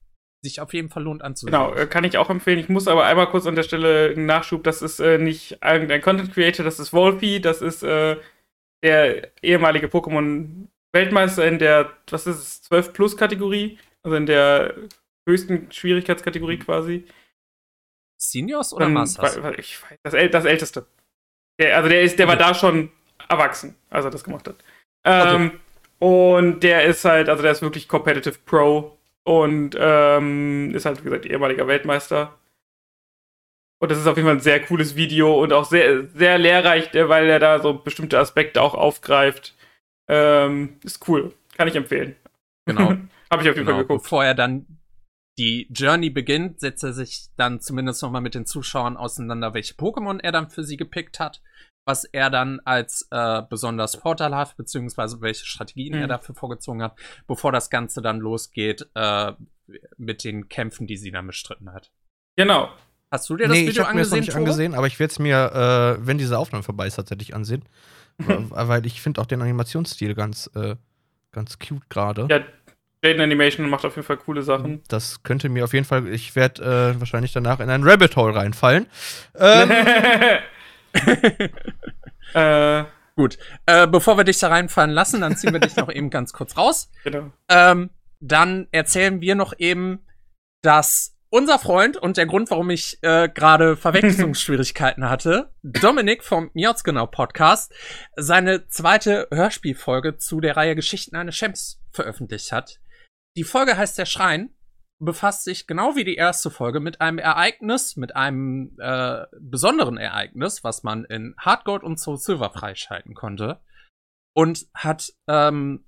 sich 0.44 0.60
auf 0.60 0.74
jeden 0.74 0.90
Fall 0.90 1.04
lohnt 1.04 1.24
anzusehen. 1.24 1.54
Genau, 1.54 1.74
äh, 1.74 1.88
kann 1.88 2.04
ich 2.04 2.18
auch 2.18 2.30
empfehlen. 2.30 2.60
Ich 2.60 2.70
muss 2.70 2.88
aber 2.88 3.06
einmal 3.06 3.28
kurz 3.30 3.48
an 3.48 3.56
der 3.56 3.64
Stelle 3.64 4.12
einen 4.12 4.26
Nachschub. 4.26 4.64
Das 4.64 4.82
ist 4.82 5.00
äh, 5.00 5.18
nicht 5.18 5.58
irgendein 5.64 6.02
Content 6.02 6.34
Creator, 6.34 6.64
das 6.66 6.80
ist 6.80 6.94
Wolfie, 6.94 7.40
das 7.40 7.62
ist 7.62 7.82
äh, 7.84 8.18
der 8.84 9.32
ehemalige 9.42 9.88
Pokémon 9.88 10.68
Weltmeister 10.92 11.48
in 11.48 11.60
der, 11.60 11.92
was 12.10 12.28
ist 12.28 12.38
es, 12.38 12.62
12 12.64 12.94
Plus 12.94 13.18
Kategorie, 13.18 13.80
also 14.04 14.16
in 14.16 14.26
der 14.26 14.76
höchsten 15.28 15.72
Schwierigkeitskategorie 15.72 16.60
quasi. 16.60 17.06
Seniors 18.22 18.74
oder 18.74 18.90
Masters? 18.90 19.38
Ich 19.58 19.82
weiß, 19.82 19.98
das, 20.04 20.14
das 20.32 20.46
Älteste. 20.46 20.86
Der, 21.60 21.78
also 21.78 21.90
der 21.90 22.02
ist, 22.02 22.20
der 22.20 22.28
okay. 22.28 22.38
war 22.38 22.48
da 22.48 22.54
schon 22.54 22.92
erwachsen, 23.30 23.76
als 23.90 24.06
er 24.06 24.12
das 24.12 24.24
gemacht 24.24 24.48
hat. 24.48 24.58
Ähm, 25.06 25.48
okay. 25.48 25.60
Und 26.00 26.64
der 26.64 26.84
ist 26.84 27.06
halt, 27.06 27.30
also 27.30 27.42
der 27.42 27.54
ist 27.54 27.62
wirklich 27.62 27.88
Competitive 27.88 28.38
Pro 28.46 28.98
und 29.24 29.76
ähm, 29.80 30.74
ist 30.76 30.86
halt, 30.86 31.00
wie 31.00 31.06
gesagt, 31.06 31.26
ehemaliger 31.26 31.68
Weltmeister. 31.68 32.38
Und 33.80 33.92
das 33.92 34.00
ist 34.00 34.08
auf 34.08 34.16
jeden 34.16 34.28
Fall 34.28 34.38
ein 34.38 34.42
sehr 34.42 34.62
cooles 34.62 34.96
Video 34.96 35.42
und 35.42 35.52
auch 35.52 35.66
sehr, 35.66 36.08
sehr 36.08 36.38
lehrreich, 36.38 36.90
weil 36.94 37.30
er 37.30 37.40
da 37.40 37.62
so 37.62 37.74
bestimmte 37.74 38.18
Aspekte 38.18 38.62
auch 38.62 38.76
aufgreift. 38.76 39.56
Ähm, 40.08 40.78
ist 40.84 41.08
cool. 41.08 41.34
Kann 41.58 41.68
ich 41.68 41.76
empfehlen. 41.76 42.16
Genau. 42.66 42.94
Habe 43.32 43.44
ich 43.44 43.50
auf 43.50 43.56
jeden 43.56 43.66
genau. 43.66 43.72
Fall 43.72 43.84
geguckt. 43.84 44.04
Bevor 44.04 44.24
er 44.24 44.36
dann 44.36 44.66
die 45.38 45.68
Journey 45.72 46.10
beginnt, 46.10 46.60
setzt 46.60 46.84
er 46.84 46.94
sich 46.94 47.28
dann 47.36 47.60
zumindest 47.60 48.02
nochmal 48.04 48.22
mit 48.22 48.36
den 48.36 48.46
Zuschauern 48.46 48.98
auseinander, 48.98 49.54
welche 49.54 49.74
Pokémon 49.74 50.20
er 50.22 50.32
dann 50.32 50.50
für 50.50 50.64
sie 50.64 50.78
gepickt 50.78 51.20
hat, 51.20 51.42
was 51.86 52.06
er 52.06 52.30
dann 52.30 52.60
als 52.64 53.08
äh, 53.12 53.42
besonders 53.50 53.96
vorteilhaft, 53.96 54.58
beziehungsweise 54.58 55.22
welche 55.22 55.46
Strategien 55.46 55.96
mhm. 55.96 56.02
er 56.02 56.08
dafür 56.08 56.36
vorgezogen 56.36 56.82
hat, 56.82 56.98
bevor 57.28 57.52
das 57.52 57.70
Ganze 57.70 58.02
dann 58.02 58.20
losgeht 58.20 58.88
äh, 58.96 59.34
mit 59.98 60.24
den 60.24 60.50
Kämpfen, 60.50 60.88
die 60.88 60.98
sie 60.98 61.12
dann 61.12 61.28
bestritten 61.28 61.74
hat. 61.74 61.92
Genau. 62.36 62.70
Hast 63.12 63.30
du 63.30 63.38
dir 63.38 63.48
das 63.48 63.58
nee, 63.58 63.68
Video 63.68 63.84
ich 63.84 63.88
angesehen? 63.90 63.96
Mir 63.96 64.02
das 64.02 64.12
noch 64.12 64.18
nicht 64.18 64.36
angesehen, 64.36 64.76
aber 64.76 64.88
ich 64.88 65.00
werde 65.00 65.12
es 65.12 65.20
mir, 65.20 65.98
äh, 66.00 66.08
wenn 66.08 66.18
diese 66.18 66.38
Aufnahme 66.38 66.64
vorbei 66.64 66.88
ist, 66.88 66.96
tatsächlich 66.96 67.36
ansehen. 67.36 67.64
weil 68.18 68.86
ich 68.86 69.02
finde 69.02 69.22
auch 69.22 69.26
den 69.26 69.42
Animationsstil 69.42 70.14
ganz, 70.14 70.50
äh, 70.56 70.76
ganz 71.32 71.60
cute 71.60 71.90
gerade. 71.90 72.28
Ja, 72.30 72.44
Jaden 73.04 73.22
Animation 73.22 73.70
macht 73.70 73.86
auf 73.86 73.96
jeden 73.96 74.06
Fall 74.06 74.18
coole 74.18 74.44
Sachen. 74.44 74.82
Das 74.88 75.24
könnte 75.24 75.50
mir 75.50 75.66
auf 75.66 75.74
jeden 75.74 75.86
Fall, 75.86 76.08
ich 76.08 76.36
werde 76.36 76.94
äh, 76.96 77.00
wahrscheinlich 77.00 77.34
danach 77.34 77.60
in 77.60 77.70
ein 77.70 77.84
Rabbit 77.84 78.16
Hole 78.16 78.34
reinfallen. 78.34 78.88
Ähm. 79.38 79.72
äh. 82.34 82.84
Gut, 83.16 83.38
äh, 83.68 83.86
bevor 83.86 84.18
wir 84.18 84.24
dich 84.24 84.40
da 84.40 84.48
reinfallen 84.48 84.90
lassen, 84.90 85.22
dann 85.22 85.38
ziehen 85.38 85.54
wir 85.54 85.60
dich 85.60 85.76
noch 85.76 85.92
eben 85.92 86.10
ganz 86.10 86.34
kurz 86.34 86.58
raus. 86.58 86.90
Genau. 87.04 87.32
Ähm, 87.48 87.92
dann 88.20 88.68
erzählen 88.72 89.22
wir 89.22 89.36
noch 89.36 89.54
eben, 89.60 90.04
dass 90.64 91.16
unser 91.30 91.60
Freund 91.60 91.98
und 91.98 92.18
der 92.18 92.26
Grund, 92.26 92.50
warum 92.50 92.70
ich 92.70 92.98
äh, 93.02 93.28
gerade 93.28 93.76
Verwechslungsschwierigkeiten 93.76 95.10
hatte, 95.10 95.52
Dominik 95.64 96.24
vom 96.24 96.50
Miotzgenau 96.54 97.08
Podcast, 97.08 97.74
seine 98.16 98.68
zweite 98.68 99.28
Hörspielfolge 99.32 100.18
zu 100.18 100.42
der 100.42 100.58
Reihe 100.58 100.76
Geschichten 100.76 101.16
eines 101.16 101.36
Champs 101.36 101.82
veröffentlicht 101.92 102.52
hat. 102.52 102.80
Die 103.36 103.44
Folge 103.44 103.78
heißt 103.78 103.98
Der 103.98 104.06
Schrein, 104.06 104.52
befasst 105.06 105.44
sich 105.44 105.68
genau 105.68 105.96
wie 105.96 106.04
die 106.04 106.16
erste 106.16 106.50
Folge 106.50 106.80
mit 106.80 107.02
einem 107.02 107.18
Ereignis, 107.18 107.96
mit 107.96 108.16
einem 108.16 108.76
äh, 108.80 109.26
besonderen 109.40 109.98
Ereignis, 109.98 110.64
was 110.64 110.84
man 110.84 111.06
in 111.06 111.36
Hardgold 111.38 111.84
und 111.84 112.00
Soul 112.00 112.18
Silver 112.18 112.50
freischalten 112.50 113.14
konnte. 113.14 113.60
Und 114.36 114.68
hat 114.74 115.14
ähm, 115.28 115.86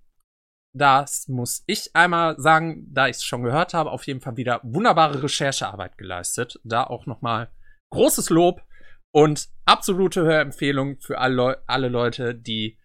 das 0.76 1.30
muss 1.30 1.64
ich 1.68 1.96
einmal 1.96 2.38
sagen, 2.38 2.86
da 2.92 3.08
ich 3.08 3.18
es 3.18 3.24
schon 3.24 3.44
gehört 3.44 3.74
habe, 3.74 3.92
auf 3.92 4.06
jeden 4.08 4.20
Fall 4.20 4.36
wieder 4.36 4.60
wunderbare 4.64 5.24
Recherchearbeit 5.24 5.98
geleistet. 5.98 6.60
Da 6.66 6.84
auch 6.84 7.06
nochmal 7.06 7.50
großes 7.92 8.30
Lob 8.30 8.62
und 9.14 9.48
absolute 9.64 10.24
Hörempfehlung 10.24 11.00
für 11.00 11.20
alle, 11.20 11.64
alle 11.66 11.88
Leute, 11.88 12.36
die 12.36 12.78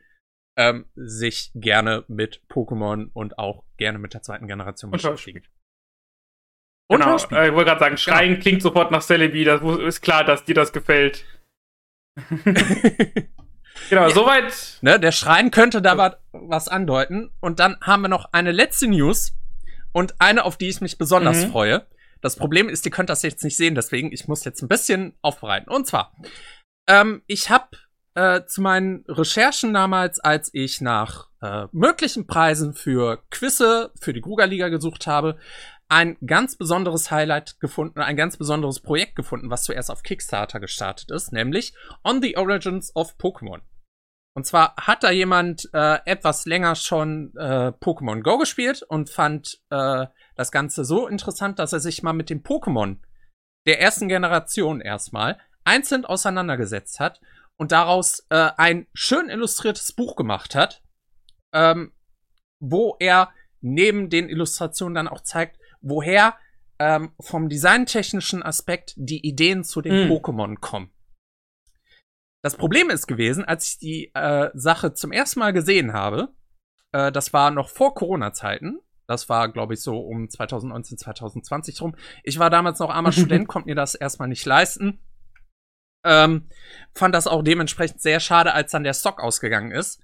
ähm, 0.57 0.87
sich 0.95 1.51
gerne 1.55 2.05
mit 2.07 2.43
Pokémon 2.49 3.11
und 3.13 3.39
auch 3.39 3.65
gerne 3.77 3.99
mit 3.99 4.15
der 4.15 4.23
zweiten 4.23 4.47
Generation 4.47 4.93
beschäftigen. 4.93 5.43
Und 6.91 7.01
genau, 7.01 7.15
äh, 7.17 7.49
ich 7.49 7.55
wollte 7.55 7.67
gerade 7.71 7.79
sagen, 7.81 7.97
Schreien 7.97 8.31
genau. 8.31 8.43
klingt 8.43 8.63
sofort 8.63 8.91
nach 8.91 9.01
Celebi, 9.03 9.45
das 9.45 9.63
ist 9.63 10.01
klar, 10.01 10.25
dass 10.25 10.45
dir 10.45 10.55
das 10.55 10.73
gefällt. 10.73 11.25
Genau, 13.89 14.09
soweit. 14.11 14.79
Ne, 14.83 15.01
der 15.01 15.11
Schrein 15.11 15.51
könnte 15.51 15.81
da 15.81 15.97
wa- 15.97 16.17
was 16.33 16.69
andeuten. 16.69 17.31
Und 17.41 17.61
dann 17.61 17.77
haben 17.81 18.03
wir 18.03 18.09
noch 18.09 18.29
eine 18.33 18.53
letzte 18.53 18.87
News 18.89 19.33
und 19.93 20.15
eine, 20.21 20.45
auf 20.45 20.57
die 20.57 20.69
ich 20.69 20.81
mich 20.81 20.99
besonders 20.99 21.47
Mhm. 21.47 21.51
freue. 21.51 21.87
Das 22.21 22.37
Problem 22.37 22.69
ist, 22.69 22.85
ihr 22.85 22.93
könnt 22.93 23.09
das 23.11 23.23
jetzt 23.23 23.43
nicht 23.43 23.57
sehen, 23.57 23.75
deswegen 23.75 24.13
ich 24.13 24.29
muss 24.29 24.45
jetzt 24.45 24.61
ein 24.63 24.69
bisschen 24.69 25.15
aufbereiten. 25.23 25.73
Und 25.73 25.87
zwar, 25.87 26.13
ähm, 26.89 27.23
ich 27.27 27.49
habe 27.49 27.69
äh, 28.15 28.45
zu 28.45 28.61
meinen 28.61 29.05
Recherchen 29.09 29.73
damals, 29.73 30.21
als 30.21 30.51
ich 30.53 30.81
nach 30.81 31.29
äh, 31.41 31.67
möglichen 31.73 32.27
Preisen 32.27 32.75
für 32.75 33.23
Quizze 33.31 33.93
für 33.99 34.13
die 34.13 34.21
Grugerliga 34.21 34.69
gesucht 34.69 35.07
habe, 35.07 35.39
ein 35.91 36.17
ganz 36.25 36.57
besonderes 36.57 37.11
Highlight 37.11 37.59
gefunden, 37.59 38.01
ein 38.01 38.17
ganz 38.17 38.37
besonderes 38.37 38.81
Projekt 38.81 39.17
gefunden, 39.17 39.51
was 39.51 39.65
zuerst 39.65 39.91
auf 39.91 40.05
Kickstarter 40.05 40.61
gestartet 40.61 41.11
ist, 41.11 41.33
nämlich 41.33 41.75
On 42.05 42.23
the 42.23 42.37
Origins 42.37 42.95
of 42.95 43.17
Pokémon. 43.19 43.61
Und 44.37 44.47
zwar 44.47 44.77
hat 44.77 45.03
da 45.03 45.11
jemand 45.11 45.69
äh, 45.73 45.99
etwas 46.07 46.47
länger 46.47 46.77
schon 46.77 47.33
äh, 47.37 47.73
Pokémon 47.81 48.23
Go 48.23 48.39
gespielt 48.39 48.85
und 48.89 49.11
fand 49.11 49.61
äh, 49.71 50.07
das 50.37 50.53
Ganze 50.53 50.85
so 50.85 51.09
interessant, 51.09 51.59
dass 51.59 51.73
er 51.73 51.81
sich 51.81 52.05
mal 52.05 52.13
mit 52.13 52.31
dem 52.31 52.45
Pokémon 52.45 52.99
der 53.67 53.81
ersten 53.81 54.07
Generation 54.07 54.81
erstmal 54.81 55.39
einzeln 55.65 56.05
auseinandergesetzt 56.05 57.01
hat 57.01 57.21
und 57.57 57.73
daraus 57.73 58.25
äh, 58.31 58.51
ein 58.57 58.87
schön 58.95 59.29
illustriertes 59.29 59.93
Buch 59.93 60.15
gemacht 60.15 60.55
hat, 60.55 60.85
ähm, 61.53 61.93
wo 62.61 62.97
er 63.01 63.33
neben 63.61 64.09
den 64.09 64.29
Illustrationen 64.29 64.95
dann 64.95 65.09
auch 65.09 65.23
zeigt, 65.23 65.60
woher 65.81 66.37
ähm, 66.79 67.13
vom 67.21 67.49
designtechnischen 67.49 68.43
Aspekt 68.43 68.95
die 68.97 69.27
Ideen 69.27 69.65
zu 69.65 69.83
den 69.83 70.07
Mhm. 70.07 70.13
Pokémon 70.13 70.57
kommen. 70.61 70.91
Das 72.43 72.57
Problem 72.57 72.89
ist 72.89 73.07
gewesen, 73.07 73.45
als 73.45 73.69
ich 73.69 73.79
die 73.79 74.11
äh, 74.15 74.51
Sache 74.55 74.95
zum 74.95 75.13
ersten 75.13 75.41
Mal 75.41 75.53
gesehen 75.53 75.93
habe, 75.93 76.35
äh, 76.93 77.13
das 77.13 77.33
war 77.33 77.51
noch 77.51 77.69
vor 77.69 77.95
Corona-Zeiten. 77.95 78.81
Das 79.07 79.29
war, 79.29 79.53
glaube 79.53 79.75
ich, 79.75 79.83
so 79.83 79.99
um 79.99 80.31
2019, 80.31 80.97
2020 80.97 81.83
rum. 81.83 81.95
Ich 82.25 82.39
war 82.39 82.49
damals 82.49 82.79
noch 82.79 82.91
armer 82.91 83.13
Student, 83.13 83.49
konnte 83.49 83.69
mir 83.69 83.75
das 83.75 83.95
erstmal 83.95 84.29
nicht 84.29 84.47
leisten. 84.47 85.01
Ähm, 86.03 86.49
fand 86.95 87.15
das 87.15 87.27
auch 87.27 87.43
dementsprechend 87.43 88.01
sehr 88.01 88.21
schade, 88.21 88.55
als 88.55 88.73
dann 88.73 88.85
der 88.85 88.95
Stock 88.95 89.21
ausgegangen 89.21 89.71
ist. 89.73 90.01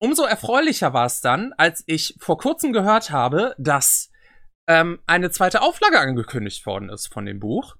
Umso 0.00 0.24
erfreulicher 0.24 0.92
war 0.94 1.06
es 1.06 1.20
dann, 1.20 1.52
als 1.58 1.84
ich 1.86 2.16
vor 2.18 2.38
kurzem 2.38 2.72
gehört 2.72 3.10
habe, 3.12 3.54
dass 3.56 4.10
ähm, 4.68 5.00
eine 5.06 5.30
zweite 5.30 5.62
Auflage 5.62 5.98
angekündigt 5.98 6.64
worden 6.66 6.88
ist 6.88 7.12
von 7.12 7.26
dem 7.26 7.40
Buch. 7.40 7.76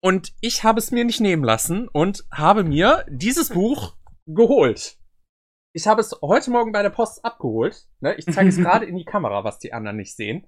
Und 0.00 0.32
ich 0.40 0.62
habe 0.62 0.78
es 0.78 0.90
mir 0.90 1.04
nicht 1.04 1.20
nehmen 1.20 1.42
lassen 1.42 1.88
und 1.88 2.24
habe 2.32 2.62
mir 2.62 3.04
dieses 3.08 3.48
Buch 3.50 3.96
geholt. 4.26 4.96
Ich 5.72 5.86
habe 5.86 6.00
es 6.00 6.16
heute 6.22 6.50
Morgen 6.50 6.72
bei 6.72 6.82
der 6.82 6.90
Post 6.90 7.24
abgeholt. 7.24 7.86
Ne? 8.00 8.14
Ich 8.14 8.26
zeige 8.26 8.48
es 8.48 8.56
gerade 8.58 8.86
in 8.86 8.96
die 8.96 9.04
Kamera, 9.04 9.44
was 9.44 9.58
die 9.58 9.72
anderen 9.72 9.96
nicht 9.96 10.14
sehen. 10.14 10.46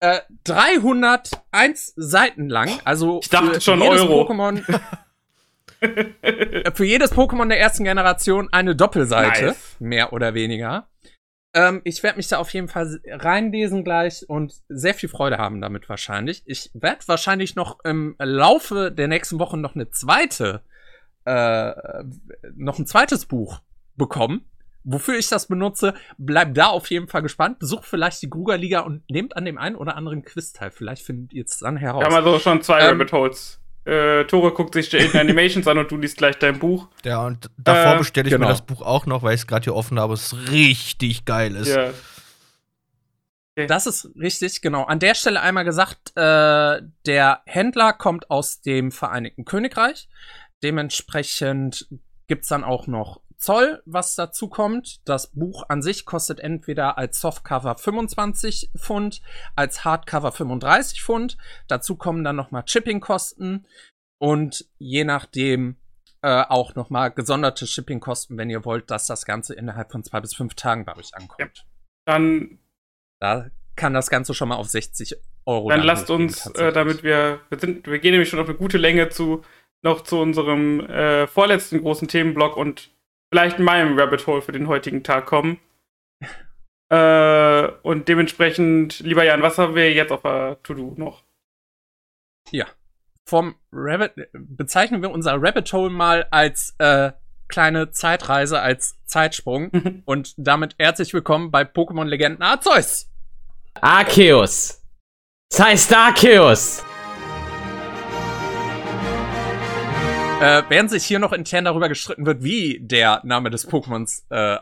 Äh, 0.00 0.20
301 0.44 1.94
Seiten 1.96 2.48
lang. 2.48 2.70
Also 2.84 3.20
Ich 3.22 3.28
dachte 3.28 3.54
für 3.54 3.60
schon 3.60 3.80
jedes 3.80 4.00
Euro. 4.02 4.22
Pokémon, 4.22 4.80
äh, 5.80 6.72
für 6.72 6.84
jedes 6.84 7.12
Pokémon 7.12 7.48
der 7.48 7.60
ersten 7.60 7.84
Generation 7.84 8.48
eine 8.52 8.74
Doppelseite, 8.74 9.46
Nice. 9.46 9.76
mehr 9.78 10.12
oder 10.12 10.34
weniger. 10.34 10.88
Ähm, 11.54 11.82
ich 11.84 12.02
werde 12.02 12.16
mich 12.16 12.28
da 12.28 12.38
auf 12.38 12.52
jeden 12.54 12.68
Fall 12.68 13.00
reinlesen 13.06 13.84
gleich 13.84 14.28
und 14.28 14.54
sehr 14.68 14.94
viel 14.94 15.08
Freude 15.08 15.38
haben 15.38 15.60
damit 15.60 15.88
wahrscheinlich. 15.88 16.42
Ich 16.46 16.70
werde 16.72 17.06
wahrscheinlich 17.06 17.56
noch 17.56 17.78
im 17.84 18.16
Laufe 18.18 18.90
der 18.90 19.08
nächsten 19.08 19.38
Wochen 19.38 19.60
noch 19.60 19.74
eine 19.74 19.90
zweite, 19.90 20.62
äh, 21.24 21.72
noch 22.54 22.78
ein 22.78 22.86
zweites 22.86 23.26
Buch 23.26 23.60
bekommen. 23.96 24.46
Wofür 24.84 25.16
ich 25.16 25.28
das 25.28 25.46
benutze, 25.46 25.94
bleibt 26.18 26.56
da 26.56 26.66
auf 26.66 26.90
jeden 26.90 27.06
Fall 27.06 27.22
gespannt. 27.22 27.60
Besucht 27.60 27.84
vielleicht 27.84 28.20
die 28.22 28.30
Grugerliga 28.30 28.80
und 28.80 29.08
nehmt 29.08 29.36
an 29.36 29.44
dem 29.44 29.56
einen 29.56 29.76
oder 29.76 29.94
anderen 29.96 30.24
Quiz 30.24 30.52
teil. 30.52 30.72
Vielleicht 30.72 31.04
findet 31.06 31.32
ihr 31.32 31.44
es 31.44 31.58
dann 31.58 31.76
heraus. 31.76 32.00
Wir 32.00 32.06
haben 32.06 32.16
also 32.16 32.38
schon 32.40 32.62
zwei 32.62 32.80
Ähm, 32.80 32.88
Rabbit 32.88 33.12
Holes. 33.12 33.61
Äh, 33.84 34.24
Tore 34.26 34.52
guckt 34.52 34.74
sich 34.74 34.90
die 34.90 34.98
Animations 35.18 35.66
an 35.66 35.78
und 35.78 35.90
du 35.90 35.96
liest 35.96 36.16
gleich 36.16 36.38
dein 36.38 36.58
Buch. 36.58 36.88
Ja, 37.04 37.26
und 37.26 37.50
davor 37.56 37.94
Äh, 37.94 37.98
bestelle 37.98 38.28
ich 38.28 38.34
genau. 38.34 38.46
mir 38.46 38.52
das 38.52 38.62
Buch 38.62 38.80
auch 38.82 39.06
noch, 39.06 39.22
weil 39.22 39.34
ich 39.34 39.40
es 39.40 39.46
gerade 39.46 39.64
hier 39.64 39.74
offen 39.74 39.98
habe. 39.98 40.14
Es 40.14 40.36
richtig 40.50 41.24
geil 41.24 41.56
ist. 41.56 41.68
Ja. 41.74 41.90
Das 43.66 43.86
ist 43.86 44.08
richtig, 44.18 44.62
genau. 44.62 44.84
An 44.84 44.98
der 44.98 45.14
Stelle 45.14 45.40
einmal 45.42 45.64
gesagt, 45.64 46.12
äh, 46.16 46.80
der 47.06 47.42
Händler 47.44 47.92
kommt 47.92 48.30
aus 48.30 48.62
dem 48.62 48.92
Vereinigten 48.92 49.44
Königreich. 49.44 50.08
Dementsprechend 50.62 51.86
gibt's 52.28 52.48
dann 52.48 52.64
auch 52.64 52.86
noch 52.86 53.20
Zoll, 53.42 53.82
was 53.86 54.14
dazu 54.14 54.48
kommt. 54.48 55.00
Das 55.08 55.32
Buch 55.32 55.64
an 55.68 55.82
sich 55.82 56.06
kostet 56.06 56.38
entweder 56.38 56.96
als 56.96 57.20
Softcover 57.20 57.76
25 57.76 58.70
Pfund, 58.78 59.20
als 59.56 59.84
Hardcover 59.84 60.30
35 60.30 61.02
Pfund. 61.02 61.36
Dazu 61.66 61.96
kommen 61.96 62.22
dann 62.22 62.36
nochmal 62.36 62.62
Shippingkosten 62.66 63.66
und 64.20 64.66
je 64.78 65.02
nachdem 65.02 65.76
äh, 66.22 66.44
auch 66.48 66.76
nochmal 66.76 67.10
gesonderte 67.10 67.66
Shippingkosten, 67.66 68.38
wenn 68.38 68.48
ihr 68.48 68.64
wollt, 68.64 68.92
dass 68.92 69.08
das 69.08 69.26
Ganze 69.26 69.54
innerhalb 69.54 69.90
von 69.90 70.04
zwei 70.04 70.20
bis 70.20 70.36
fünf 70.36 70.54
Tagen 70.54 70.84
bei 70.84 70.96
euch 70.96 71.12
ankommt. 71.12 71.66
Dann, 72.06 72.60
Da 73.20 73.50
kann 73.74 73.92
das 73.92 74.08
Ganze 74.08 74.34
schon 74.34 74.50
mal 74.50 74.56
auf 74.56 74.68
60 74.68 75.16
Euro. 75.46 75.68
dann 75.68 75.80
dann 75.80 75.86
lasst 75.88 76.08
hochgehen, 76.08 76.28
uns, 76.28 76.46
äh, 76.46 76.72
damit 76.72 77.02
wir, 77.02 77.40
wir 77.48 77.58
sind, 77.58 77.88
wir 77.88 77.98
gehen 77.98 78.12
nämlich 78.12 78.28
schon 78.28 78.38
auf 78.38 78.48
eine 78.48 78.56
gute 78.56 78.78
Länge 78.78 79.08
zu, 79.08 79.42
noch 79.82 80.02
zu 80.02 80.20
unserem 80.20 80.78
äh, 80.86 81.26
vorletzten 81.26 81.80
großen 81.80 82.06
Themenblock 82.06 82.56
und 82.56 82.92
vielleicht 83.32 83.58
meinem 83.58 83.98
Rabbit 83.98 84.26
Hole 84.26 84.42
für 84.42 84.52
den 84.52 84.68
heutigen 84.68 85.02
Tag 85.02 85.24
kommen. 85.24 85.58
äh, 86.90 87.68
und 87.82 88.06
dementsprechend, 88.06 89.00
lieber 89.00 89.24
Jan, 89.24 89.40
was 89.40 89.56
haben 89.56 89.74
wir 89.74 89.90
jetzt 89.90 90.12
auf 90.12 90.20
der 90.20 90.62
To-Do 90.62 90.94
noch? 90.98 91.24
Vom 93.24 93.54
Rabbit 93.72 94.28
bezeichnen 94.34 95.00
wir 95.00 95.10
unser 95.10 95.40
Rabbit 95.40 95.72
Hole 95.72 95.88
mal 95.88 96.26
als 96.30 96.74
äh, 96.76 97.12
kleine 97.48 97.90
Zeitreise, 97.90 98.60
als 98.60 98.98
Zeitsprung. 99.06 100.02
Und 100.04 100.34
damit 100.36 100.74
herzlich 100.78 101.14
willkommen 101.14 101.50
bei 101.50 101.62
Pokémon 101.62 102.04
Legenden 102.04 102.42
Arceus. 102.42 103.08
Arceus. 103.80 104.82
Das 105.50 105.60
heißt 105.60 105.94
Arceus. 105.94 106.84
Äh, 110.42 110.64
während 110.68 110.90
sich 110.90 111.04
hier 111.04 111.20
noch 111.20 111.32
intern 111.32 111.64
darüber 111.64 111.88
gestritten 111.88 112.26
wird, 112.26 112.42
wie 112.42 112.80
der 112.80 113.20
Name 113.24 113.48
des 113.48 113.68
Pokémons 113.68 114.24
äh, 114.30 114.58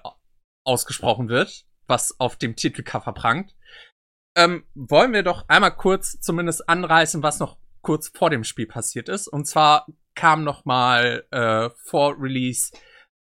ausgesprochen 0.63 1.31
wird, 1.31 1.65
was 1.87 2.21
auf 2.21 2.37
dem 2.37 2.55
Titelcover 2.55 3.15
prangt, 3.15 3.55
ähm, 4.37 4.65
wollen 4.75 5.15
wir 5.15 5.23
doch 5.23 5.49
einmal 5.49 5.75
kurz 5.75 6.21
zumindest 6.21 6.69
anreißen, 6.69 7.23
was 7.23 7.39
noch 7.39 7.57
kurz 7.81 8.09
vor 8.09 8.29
dem 8.29 8.45
Spiel 8.45 8.67
passiert 8.67 9.09
ist. 9.09 9.27
Und 9.27 9.47
zwar 9.47 9.87
kam 10.15 10.45
noch 10.45 10.67
mal 10.67 11.25
äh, 11.31 11.71
vor 11.87 12.15
Release 12.21 12.73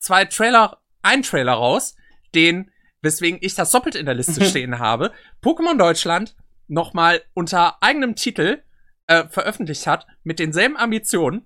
zwei 0.01 0.25
Trailer, 0.25 0.81
ein 1.03 1.23
Trailer 1.23 1.53
raus, 1.53 1.97
den, 2.35 2.70
weswegen 3.03 3.39
ich 3.43 3.57
das 3.57 3.73
doppelt 3.73 3.95
in 3.95 4.07
der 4.07 4.15
Liste 4.15 4.43
stehen 4.47 4.79
habe, 4.79 5.12
Pokémon 5.43 5.77
Deutschland 5.77 6.35
noch 6.66 6.95
mal 6.95 7.20
unter 7.35 7.83
eigenem 7.83 8.15
Titel 8.15 8.62
äh, 9.07 9.29
veröffentlicht 9.29 9.87
hat, 9.87 10.07
mit 10.23 10.39
denselben 10.39 10.79
Ambitionen 10.79 11.45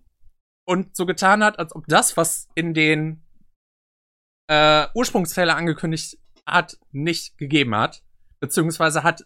und 0.65 0.97
so 0.97 1.07
getan 1.07 1.43
hat, 1.43 1.59
als 1.59 1.75
ob 1.75 1.87
das, 1.87 2.17
was 2.17 2.49
in 2.55 2.75
den 2.75 3.23
äh, 4.49 4.87
Ursprungstrailer 4.95 5.57
angekündigt 5.57 6.19
hat, 6.47 6.79
nicht 6.91 7.37
gegeben 7.39 7.75
hat. 7.75 8.03
Beziehungsweise 8.41 9.03
hat 9.03 9.25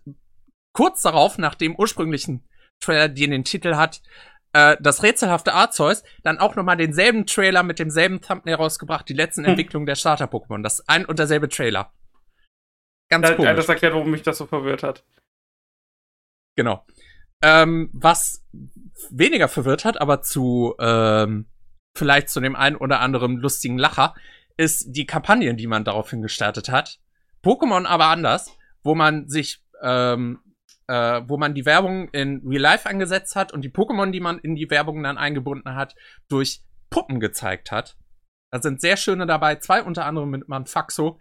kurz 0.73 1.03
darauf, 1.03 1.39
nach 1.39 1.55
dem 1.55 1.75
ursprünglichen 1.77 2.47
Trailer, 2.81 3.09
den 3.09 3.31
den 3.31 3.45
Titel 3.45 3.77
hat, 3.77 4.03
äh, 4.53 4.77
das 4.81 5.03
rätselhafte 5.03 5.55
Arceus, 5.55 6.03
dann 6.23 6.39
auch 6.39 6.55
nochmal 6.57 6.77
denselben 6.77 7.27
Trailer 7.27 7.63
mit 7.63 7.79
demselben 7.79 8.21
Thumbnail 8.21 8.57
rausgebracht, 8.57 9.09
die 9.09 9.15
letzten 9.15 9.45
Hm. 9.45 9.51
Entwicklungen 9.51 9.87
der 9.87 9.95
Starter-Pokémon. 9.95 10.63
Das 10.63 10.87
ein 10.89 11.07
und 11.07 11.19
derselbe 11.19 11.49
Trailer. 11.49 11.93
Ganz 13.09 13.35
komisch. 13.37 13.55
das 13.55 13.69
erklärt, 13.69 13.95
warum 13.95 14.11
mich 14.11 14.23
das 14.23 14.39
so 14.39 14.47
verwirrt 14.47 14.83
hat. 14.83 15.05
Genau. 16.57 16.85
Ähm, 17.43 17.91
was 17.93 18.45
weniger 19.11 19.49
verwirrt 19.49 19.85
hat, 19.85 20.01
aber 20.01 20.23
zu 20.23 20.75
ähm, 20.79 21.47
vielleicht 21.97 22.29
zu 22.29 22.41
dem 22.41 22.57
einen 22.57 22.77
oder 22.77 23.01
anderen 23.01 23.37
lustigen 23.37 23.79
Lacher, 23.79 24.15
ist 24.57 24.87
die 24.89 25.07
Kampagnen, 25.07 25.57
die 25.57 25.67
man 25.67 25.85
daraufhin 25.85 26.23
gestartet 26.23 26.69
hat. 26.69 26.99
Pokémon 27.45 27.87
aber 27.87 28.07
anders, 28.07 28.57
wo 28.83 28.95
man 28.95 29.29
sich, 29.29 29.63
ähm, 29.83 30.41
äh, 30.89 31.23
wo 31.27 31.37
man 31.37 31.55
die 31.55 31.67
Werbung 31.67 32.09
in 32.11 32.43
Real 32.47 32.63
Life 32.63 32.89
angesetzt 32.89 33.37
hat 33.37 33.53
und 33.53 33.63
die 33.63 33.71
Pokémon, 33.71 34.11
die 34.11 34.21
man 34.21 34.39
in 34.39 34.55
die 34.55 34.71
Werbung 34.71 35.03
dann 35.03 35.19
eingebunden 35.19 35.75
hat, 35.75 35.95
durch 36.29 36.63
Puppen 36.91 37.21
gezeigt 37.21 37.71
hat. 37.71 37.97
Da 38.53 38.63
sind 38.63 38.81
sehr 38.81 38.97
schöne 38.97 39.27
dabei, 39.27 39.57
zwei 39.57 39.83
unter 39.83 40.07
anderem 40.07 40.31
mit 40.31 40.49
Manfaxo. 40.49 41.19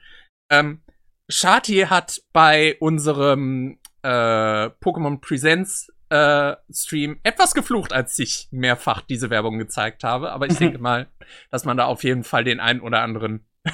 Ähm, 0.50 0.84
Shati 1.28 1.88
hat 1.90 2.22
bei 2.32 2.78
unserem 2.80 3.80
äh, 4.04 4.08
Pokémon 4.08 5.20
Presents 5.20 5.92
äh, 6.16 6.56
Stream 6.72 7.20
etwas 7.24 7.54
geflucht, 7.54 7.92
als 7.92 8.18
ich 8.20 8.48
mehrfach 8.52 9.02
diese 9.02 9.30
Werbung 9.30 9.58
gezeigt 9.58 10.04
habe. 10.04 10.32
Aber 10.32 10.48
ich 10.48 10.58
denke 10.58 10.78
mal, 10.80 11.08
dass 11.52 11.66
man 11.66 11.78
da 11.78 11.86
auf 11.86 12.04
jeden 12.04 12.24
Fall 12.24 12.44
den 12.44 12.60
einen 12.60 12.82
oder 12.82 13.02
anderen 13.02 13.46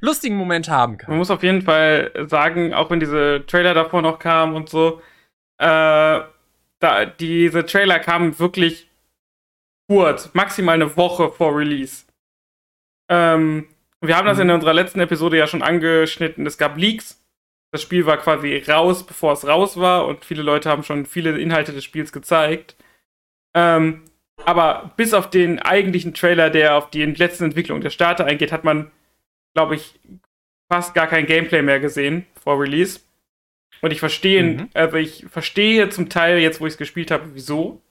lustigen 0.00 0.36
Momente 0.36 0.70
haben 0.70 0.98
kann. 0.98 1.10
Man 1.10 1.18
muss 1.18 1.30
auf 1.30 1.42
jeden 1.42 1.62
Fall 1.62 2.12
sagen, 2.28 2.72
auch 2.74 2.90
wenn 2.90 3.00
diese 3.00 3.44
Trailer 3.46 3.74
davor 3.74 4.02
noch 4.02 4.18
kamen 4.18 4.54
und 4.54 4.68
so, 4.68 5.00
äh, 5.58 6.20
da, 6.78 7.06
diese 7.18 7.64
Trailer 7.64 7.98
kamen 7.98 8.38
wirklich 8.38 8.90
kurz, 9.88 10.34
maximal 10.34 10.74
eine 10.74 10.96
Woche 10.96 11.30
vor 11.30 11.56
Release. 11.56 12.04
Ähm, 13.08 13.68
wir 14.00 14.16
haben 14.16 14.26
das 14.26 14.38
in 14.38 14.50
unserer 14.50 14.74
letzten 14.74 15.00
Episode 15.00 15.38
ja 15.38 15.46
schon 15.46 15.62
angeschnitten. 15.62 16.46
Es 16.46 16.58
gab 16.58 16.76
Leaks. 16.76 17.25
Das 17.76 17.82
Spiel 17.82 18.06
war 18.06 18.16
quasi 18.16 18.56
raus, 18.56 19.04
bevor 19.04 19.34
es 19.34 19.46
raus 19.46 19.76
war, 19.76 20.06
und 20.06 20.24
viele 20.24 20.40
Leute 20.40 20.70
haben 20.70 20.82
schon 20.82 21.04
viele 21.04 21.38
Inhalte 21.38 21.74
des 21.74 21.84
Spiels 21.84 22.10
gezeigt. 22.10 22.74
Ähm, 23.54 24.04
aber 24.46 24.94
bis 24.96 25.12
auf 25.12 25.28
den 25.28 25.58
eigentlichen 25.58 26.14
Trailer, 26.14 26.48
der 26.48 26.76
auf 26.76 26.88
die 26.88 27.04
letzte 27.04 27.44
Entwicklung 27.44 27.82
der 27.82 27.90
Starter 27.90 28.24
eingeht, 28.24 28.50
hat 28.50 28.64
man, 28.64 28.90
glaube 29.54 29.74
ich, 29.74 30.00
fast 30.72 30.94
gar 30.94 31.06
kein 31.06 31.26
Gameplay 31.26 31.60
mehr 31.60 31.78
gesehen 31.78 32.24
vor 32.42 32.58
Release. 32.58 33.00
Und 33.82 33.90
ich 33.90 34.00
verstehe, 34.00 34.42
mhm. 34.42 34.70
also 34.72 34.96
ich 34.96 35.26
verstehe 35.28 35.90
zum 35.90 36.08
Teil 36.08 36.38
jetzt, 36.38 36.62
wo 36.62 36.66
ich 36.66 36.72
es 36.72 36.78
gespielt 36.78 37.10
habe, 37.10 37.34
wieso. 37.34 37.82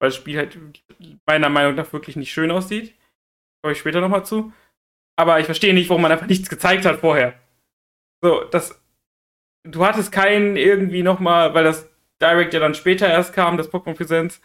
Weil 0.00 0.08
das 0.08 0.16
Spiel 0.16 0.38
halt 0.38 0.58
meiner 1.24 1.50
Meinung 1.50 1.76
nach 1.76 1.92
wirklich 1.92 2.16
nicht 2.16 2.32
schön 2.32 2.50
aussieht. 2.50 2.96
Komme 3.62 3.74
ich 3.74 3.78
später 3.78 4.00
nochmal 4.00 4.26
zu. 4.26 4.52
Aber 5.14 5.38
ich 5.38 5.46
verstehe 5.46 5.72
nicht, 5.72 5.88
warum 5.88 6.02
man 6.02 6.10
einfach 6.10 6.26
nichts 6.26 6.48
gezeigt 6.48 6.84
hat 6.84 6.98
vorher. 6.98 7.38
So, 8.20 8.42
das. 8.42 8.82
Du 9.70 9.84
hattest 9.84 10.12
keinen 10.12 10.56
irgendwie 10.56 11.02
nochmal, 11.02 11.54
weil 11.54 11.64
das 11.64 11.88
Direct 12.20 12.54
ja 12.54 12.60
dann 12.60 12.74
später 12.74 13.08
erst 13.08 13.32
kam, 13.34 13.56
das 13.56 13.70
Pokémon 13.70 13.94
Präsenz. 13.94 14.40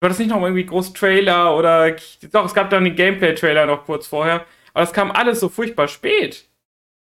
Du 0.00 0.04
hattest 0.04 0.20
nicht 0.20 0.30
nochmal 0.30 0.50
irgendwie 0.50 0.66
groß 0.66 0.92
Trailer 0.92 1.56
oder. 1.56 1.96
Doch, 2.32 2.44
es 2.44 2.54
gab 2.54 2.70
dann 2.70 2.84
den 2.84 2.94
Gameplay-Trailer 2.94 3.66
noch 3.66 3.84
kurz 3.84 4.06
vorher. 4.06 4.46
Aber 4.74 4.82
das 4.82 4.92
kam 4.92 5.10
alles 5.10 5.40
so 5.40 5.48
furchtbar 5.48 5.88
spät. 5.88 6.48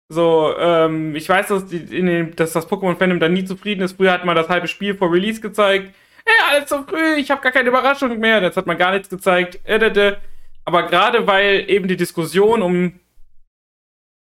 So, 0.09 0.55
ähm, 0.59 1.15
ich 1.15 1.29
weiß, 1.29 1.49
dass, 1.49 1.67
den, 1.69 2.35
dass 2.37 2.53
das 2.53 2.69
Pokémon-Fandom 2.69 3.21
da 3.21 3.29
nie 3.29 3.45
zufrieden 3.45 3.83
ist. 3.83 3.97
Früher 3.97 4.13
hat 4.13 4.25
man 4.25 4.37
das 4.37 4.49
halbe 4.49 4.69
Spiel 4.69 4.95
vor 4.95 5.13
Release 5.13 5.41
gezeigt. 5.41 5.95
Ey, 6.25 6.35
alles 6.51 6.69
so 6.69 6.83
früh, 6.83 7.15
ich 7.17 7.31
habe 7.31 7.41
gar 7.41 7.53
keine 7.53 7.69
Überraschung 7.69 8.19
mehr. 8.19 8.43
Jetzt 8.43 8.57
hat 8.57 8.67
man 8.67 8.79
gar 8.79 8.93
nichts 8.93 9.09
gezeigt. 9.09 9.61
Äh, 9.65 10.17
Aber 10.65 10.85
gerade 10.87 11.27
weil 11.27 11.71
eben 11.71 11.89
die 11.89 11.97
Diskussion 11.97 12.63
um, 12.63 13.01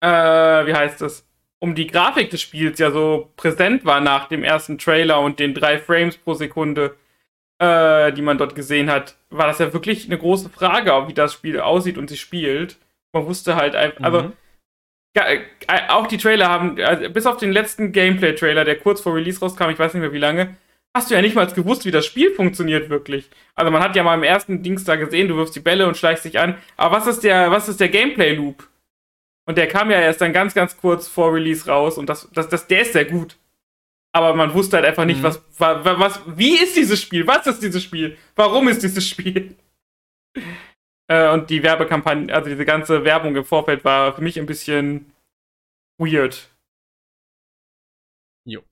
äh, 0.01 0.07
wie 0.67 0.73
heißt 0.73 1.01
das, 1.01 1.24
um 1.59 1.75
die 1.75 1.87
Grafik 1.87 2.29
des 2.29 2.41
Spiels 2.41 2.79
ja 2.79 2.91
so 2.91 3.31
präsent 3.37 3.85
war 3.85 4.01
nach 4.01 4.27
dem 4.27 4.43
ersten 4.43 4.77
Trailer 4.77 5.19
und 5.21 5.39
den 5.39 5.53
drei 5.53 5.79
Frames 5.79 6.17
pro 6.17 6.33
Sekunde, 6.33 6.95
äh, 7.59 8.11
die 8.13 8.21
man 8.21 8.37
dort 8.37 8.55
gesehen 8.55 8.91
hat, 8.91 9.15
war 9.29 9.47
das 9.47 9.59
ja 9.59 9.73
wirklich 9.73 10.05
eine 10.05 10.17
große 10.17 10.49
Frage, 10.49 10.91
wie 11.07 11.13
das 11.13 11.33
Spiel 11.33 11.59
aussieht 11.59 11.97
und 11.97 12.09
sich 12.09 12.21
spielt. 12.21 12.77
Man 13.13 13.25
wusste 13.25 13.55
halt 13.55 13.75
einfach, 13.75 14.03
also 14.03 14.21
mhm. 14.23 14.33
also 15.15 15.43
auch 15.89 16.07
die 16.07 16.17
Trailer 16.17 16.49
haben, 16.49 16.79
also 16.81 17.09
bis 17.09 17.25
auf 17.25 17.37
den 17.37 17.51
letzten 17.51 17.91
Gameplay-Trailer, 17.91 18.65
der 18.65 18.77
kurz 18.77 19.01
vor 19.01 19.15
Release 19.15 19.39
rauskam, 19.39 19.69
ich 19.69 19.79
weiß 19.79 19.93
nicht 19.93 20.01
mehr 20.01 20.13
wie 20.13 20.17
lange, 20.17 20.57
hast 20.93 21.09
du 21.09 21.15
ja 21.15 21.21
nicht 21.21 21.35
mal 21.35 21.47
gewusst, 21.47 21.85
wie 21.85 21.91
das 21.91 22.05
Spiel 22.05 22.31
funktioniert 22.31 22.89
wirklich. 22.89 23.29
Also 23.55 23.71
man 23.71 23.81
hat 23.81 23.95
ja 23.95 24.03
mal 24.03 24.15
im 24.15 24.23
ersten 24.23 24.61
Dings 24.63 24.83
da 24.83 24.97
gesehen, 24.97 25.27
du 25.29 25.35
wirfst 25.35 25.55
die 25.55 25.61
Bälle 25.61 25.87
und 25.87 25.97
schleichst 25.97 26.25
dich 26.25 26.39
an. 26.39 26.57
Aber 26.77 26.97
was 26.97 27.07
ist 27.07 27.23
der, 27.23 27.51
was 27.51 27.69
ist 27.69 27.79
der 27.79 27.89
Gameplay-Loop? 27.89 28.67
Und 29.45 29.57
der 29.57 29.67
kam 29.67 29.91
ja 29.91 29.99
erst 29.99 30.21
dann 30.21 30.33
ganz, 30.33 30.53
ganz 30.53 30.75
kurz 30.77 31.07
vor 31.07 31.33
Release 31.33 31.67
raus 31.67 31.97
und 31.97 32.07
das, 32.09 32.29
das, 32.33 32.49
das, 32.49 32.67
der 32.67 32.81
ist 32.81 32.93
sehr 32.93 33.05
gut 33.05 33.37
aber 34.15 34.33
man 34.33 34.53
wusste 34.53 34.77
halt 34.77 34.85
einfach 34.85 35.03
nicht, 35.03 35.19
mhm. 35.19 35.23
was, 35.23 35.43
was, 35.59 35.99
was, 35.99 36.37
wie 36.37 36.57
ist 36.57 36.77
dieses 36.77 37.01
Spiel? 37.01 37.27
Was 37.27 37.47
ist 37.47 37.61
dieses 37.61 37.83
Spiel? 37.83 38.17
Warum 38.37 38.69
ist 38.69 38.81
dieses 38.81 39.05
Spiel? 39.05 39.57
äh, 41.09 41.33
und 41.33 41.49
die 41.49 41.61
Werbekampagne, 41.61 42.33
also 42.33 42.49
diese 42.49 42.63
ganze 42.63 43.03
Werbung 43.03 43.35
im 43.35 43.43
Vorfeld 43.43 43.83
war 43.83 44.15
für 44.15 44.21
mich 44.21 44.39
ein 44.39 44.45
bisschen 44.45 45.11
weird. 45.97 46.49
Jo. 48.45 48.63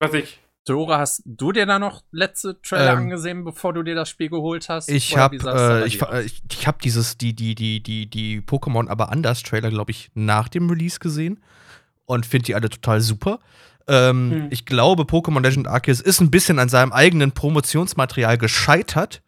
Was 0.00 0.14
ich. 0.14 0.40
Dora, 0.64 0.98
hast 0.98 1.22
du 1.26 1.52
dir 1.52 1.66
da 1.66 1.78
noch 1.78 2.02
letzte 2.10 2.60
Trailer 2.62 2.92
ähm, 2.92 2.98
angesehen, 2.98 3.44
bevor 3.44 3.74
du 3.74 3.82
dir 3.82 3.94
das 3.94 4.08
Spiel 4.08 4.30
geholt 4.30 4.68
hast? 4.68 4.88
Ich 4.88 5.16
habe 5.16 5.36
äh, 5.36 5.86
ich, 5.86 6.00
ich, 6.00 6.42
ich 6.50 6.66
hab 6.66 6.80
dieses 6.80 7.18
die 7.18 7.34
die 7.34 7.54
die 7.54 7.82
die 7.82 8.06
die 8.06 8.40
Pokémon 8.40 8.88
aber 8.88 9.12
anders 9.12 9.42
Trailer, 9.42 9.70
glaube 9.70 9.90
ich, 9.90 10.10
nach 10.14 10.48
dem 10.48 10.70
Release 10.70 10.98
gesehen 10.98 11.40
und 12.06 12.24
finde 12.24 12.46
die 12.46 12.54
alle 12.54 12.70
total 12.70 13.00
super. 13.00 13.40
Ähm, 13.86 14.30
hm. 14.30 14.46
Ich 14.50 14.64
glaube, 14.64 15.02
Pokémon 15.02 15.42
Legend 15.42 15.68
Arceus 15.68 16.00
ist 16.00 16.20
ein 16.20 16.30
bisschen 16.30 16.58
an 16.58 16.70
seinem 16.70 16.92
eigenen 16.92 17.32
Promotionsmaterial 17.32 18.38
gescheitert, 18.38 19.22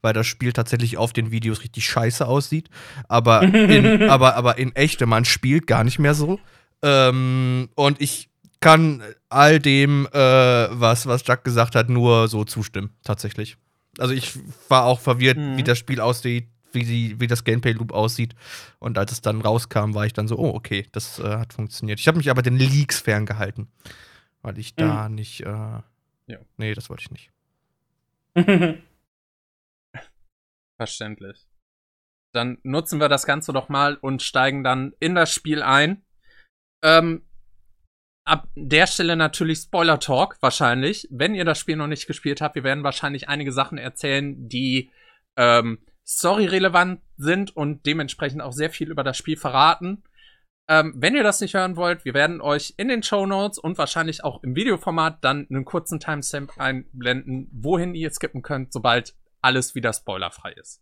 weil 0.00 0.14
das 0.14 0.26
Spiel 0.26 0.54
tatsächlich 0.54 0.96
auf 0.96 1.12
den 1.12 1.30
Videos 1.30 1.62
richtig 1.62 1.84
scheiße 1.84 2.26
aussieht. 2.26 2.70
Aber 3.08 3.42
in, 3.42 4.02
aber, 4.08 4.36
aber 4.36 4.56
in 4.56 4.74
echt, 4.74 5.02
wenn 5.02 5.10
man 5.10 5.26
spielt, 5.26 5.66
gar 5.66 5.84
nicht 5.84 5.98
mehr 5.98 6.14
so. 6.14 6.40
Ähm, 6.82 7.68
und 7.74 8.00
ich 8.00 8.30
kann 8.62 9.02
all 9.28 9.58
dem, 9.58 10.06
äh, 10.06 10.16
was, 10.16 11.06
was 11.06 11.26
Jack 11.26 11.44
gesagt 11.44 11.74
hat, 11.74 11.90
nur 11.90 12.28
so 12.28 12.44
zustimmen, 12.44 12.90
tatsächlich. 13.02 13.58
Also 13.98 14.14
ich 14.14 14.38
war 14.68 14.84
auch 14.84 15.00
verwirrt, 15.00 15.36
mhm. 15.36 15.58
wie 15.58 15.64
das 15.64 15.78
Spiel 15.78 16.00
aussieht, 16.00 16.48
wie, 16.72 16.84
die, 16.84 17.20
wie 17.20 17.26
das 17.26 17.44
Gameplay-Loop 17.44 17.92
aussieht. 17.92 18.34
Und 18.78 18.96
als 18.96 19.12
es 19.12 19.20
dann 19.20 19.42
rauskam, 19.42 19.94
war 19.94 20.06
ich 20.06 20.14
dann 20.14 20.28
so, 20.28 20.38
oh, 20.38 20.54
okay, 20.54 20.86
das 20.92 21.18
äh, 21.18 21.36
hat 21.36 21.52
funktioniert. 21.52 22.00
Ich 22.00 22.08
habe 22.08 22.16
mich 22.16 22.30
aber 22.30 22.40
den 22.40 22.56
Leaks 22.56 23.00
ferngehalten, 23.00 23.68
weil 24.40 24.58
ich 24.58 24.74
da 24.74 25.08
mhm. 25.08 25.16
nicht. 25.16 25.40
Äh, 25.40 25.46
ja. 25.46 26.38
Nee, 26.56 26.72
das 26.74 26.88
wollte 26.88 27.02
ich 27.02 27.10
nicht. 27.10 27.30
Verständlich. 30.78 31.46
Dann 32.32 32.58
nutzen 32.62 32.98
wir 32.98 33.10
das 33.10 33.26
Ganze 33.26 33.52
doch 33.52 33.68
mal 33.68 33.96
und 33.96 34.22
steigen 34.22 34.64
dann 34.64 34.94
in 35.00 35.14
das 35.14 35.34
Spiel 35.34 35.62
ein. 35.62 36.02
Ähm, 36.80 37.22
ab 38.24 38.48
der 38.54 38.86
Stelle 38.86 39.16
natürlich 39.16 39.58
Spoiler 39.58 39.98
Talk, 39.98 40.36
wahrscheinlich. 40.40 41.08
Wenn 41.10 41.34
ihr 41.34 41.44
das 41.44 41.58
Spiel 41.58 41.76
noch 41.76 41.86
nicht 41.86 42.06
gespielt 42.06 42.40
habt, 42.40 42.54
wir 42.54 42.64
werden 42.64 42.84
wahrscheinlich 42.84 43.28
einige 43.28 43.52
Sachen 43.52 43.78
erzählen, 43.78 44.48
die 44.48 44.90
ähm, 45.36 45.78
storyrelevant 46.06 47.00
sind 47.16 47.56
und 47.56 47.86
dementsprechend 47.86 48.42
auch 48.42 48.52
sehr 48.52 48.70
viel 48.70 48.90
über 48.90 49.04
das 49.04 49.16
Spiel 49.16 49.36
verraten. 49.36 50.02
Ähm, 50.68 50.94
wenn 50.96 51.16
ihr 51.16 51.24
das 51.24 51.40
nicht 51.40 51.54
hören 51.54 51.76
wollt, 51.76 52.04
wir 52.04 52.14
werden 52.14 52.40
euch 52.40 52.74
in 52.76 52.88
den 52.88 53.02
Show 53.02 53.26
Notes 53.26 53.58
und 53.58 53.78
wahrscheinlich 53.78 54.22
auch 54.22 54.42
im 54.42 54.54
Videoformat 54.54 55.24
dann 55.24 55.46
einen 55.50 55.64
kurzen 55.64 55.98
Timestamp 55.98 56.58
einblenden, 56.58 57.48
wohin 57.52 57.94
ihr 57.94 58.10
skippen 58.10 58.42
könnt, 58.42 58.72
sobald 58.72 59.14
alles 59.40 59.74
wieder 59.74 59.92
spoilerfrei 59.92 60.52
ist. 60.52 60.81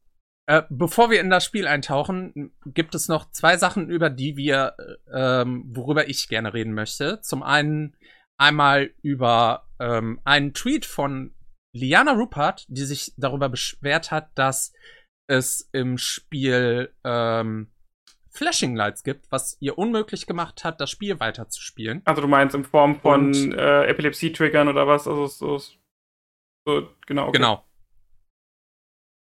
Äh, 0.51 0.65
bevor 0.69 1.11
wir 1.11 1.21
in 1.21 1.31
das 1.31 1.45
Spiel 1.45 1.69
eintauchen, 1.69 2.51
gibt 2.67 2.97
es 2.97 3.07
noch 3.07 3.31
zwei 3.31 3.57
Sachen, 3.57 3.89
über 3.89 4.11
die 4.11 4.37
wir, 4.37 4.75
äh, 5.13 5.43
ähm, 5.43 5.63
worüber 5.69 6.09
ich 6.09 6.29
gerne 6.29 6.53
reden 6.53 6.75
möchte. 6.75 7.21
Zum 7.21 7.45
einen 7.45 7.95
einmal 8.37 8.93
über 9.01 9.69
ähm, 9.79 10.19
einen 10.25 10.53
Tweet 10.53 10.87
von 10.87 11.33
Liana 11.73 12.15
Rupert, 12.15 12.67
die 12.69 12.83
sich 12.83 13.15
darüber 13.17 13.49
beschwert 13.49 14.11
hat, 14.11 14.37
dass 14.37 14.73
es 15.29 15.69
im 15.71 15.99
Spiel 15.99 16.93
ähm, 17.05 17.71
Flashing 18.31 18.75
Lights 18.75 19.05
gibt, 19.05 19.31
was 19.31 19.57
ihr 19.61 19.79
unmöglich 19.79 20.27
gemacht 20.27 20.65
hat, 20.65 20.81
das 20.81 20.91
Spiel 20.91 21.21
weiterzuspielen. 21.21 22.03
Also 22.07 22.23
du 22.23 22.29
meinst 22.29 22.57
in 22.57 22.65
Form 22.65 22.97
von 22.97 23.53
äh, 23.53 23.85
Epilepsie-Triggern 23.85 24.67
oder 24.67 24.89
was? 24.89 25.07
Also 25.07 25.29
so, 25.29 25.59
so 26.67 26.89
genau. 27.07 27.29
Okay. 27.29 27.39
Genau. 27.39 27.65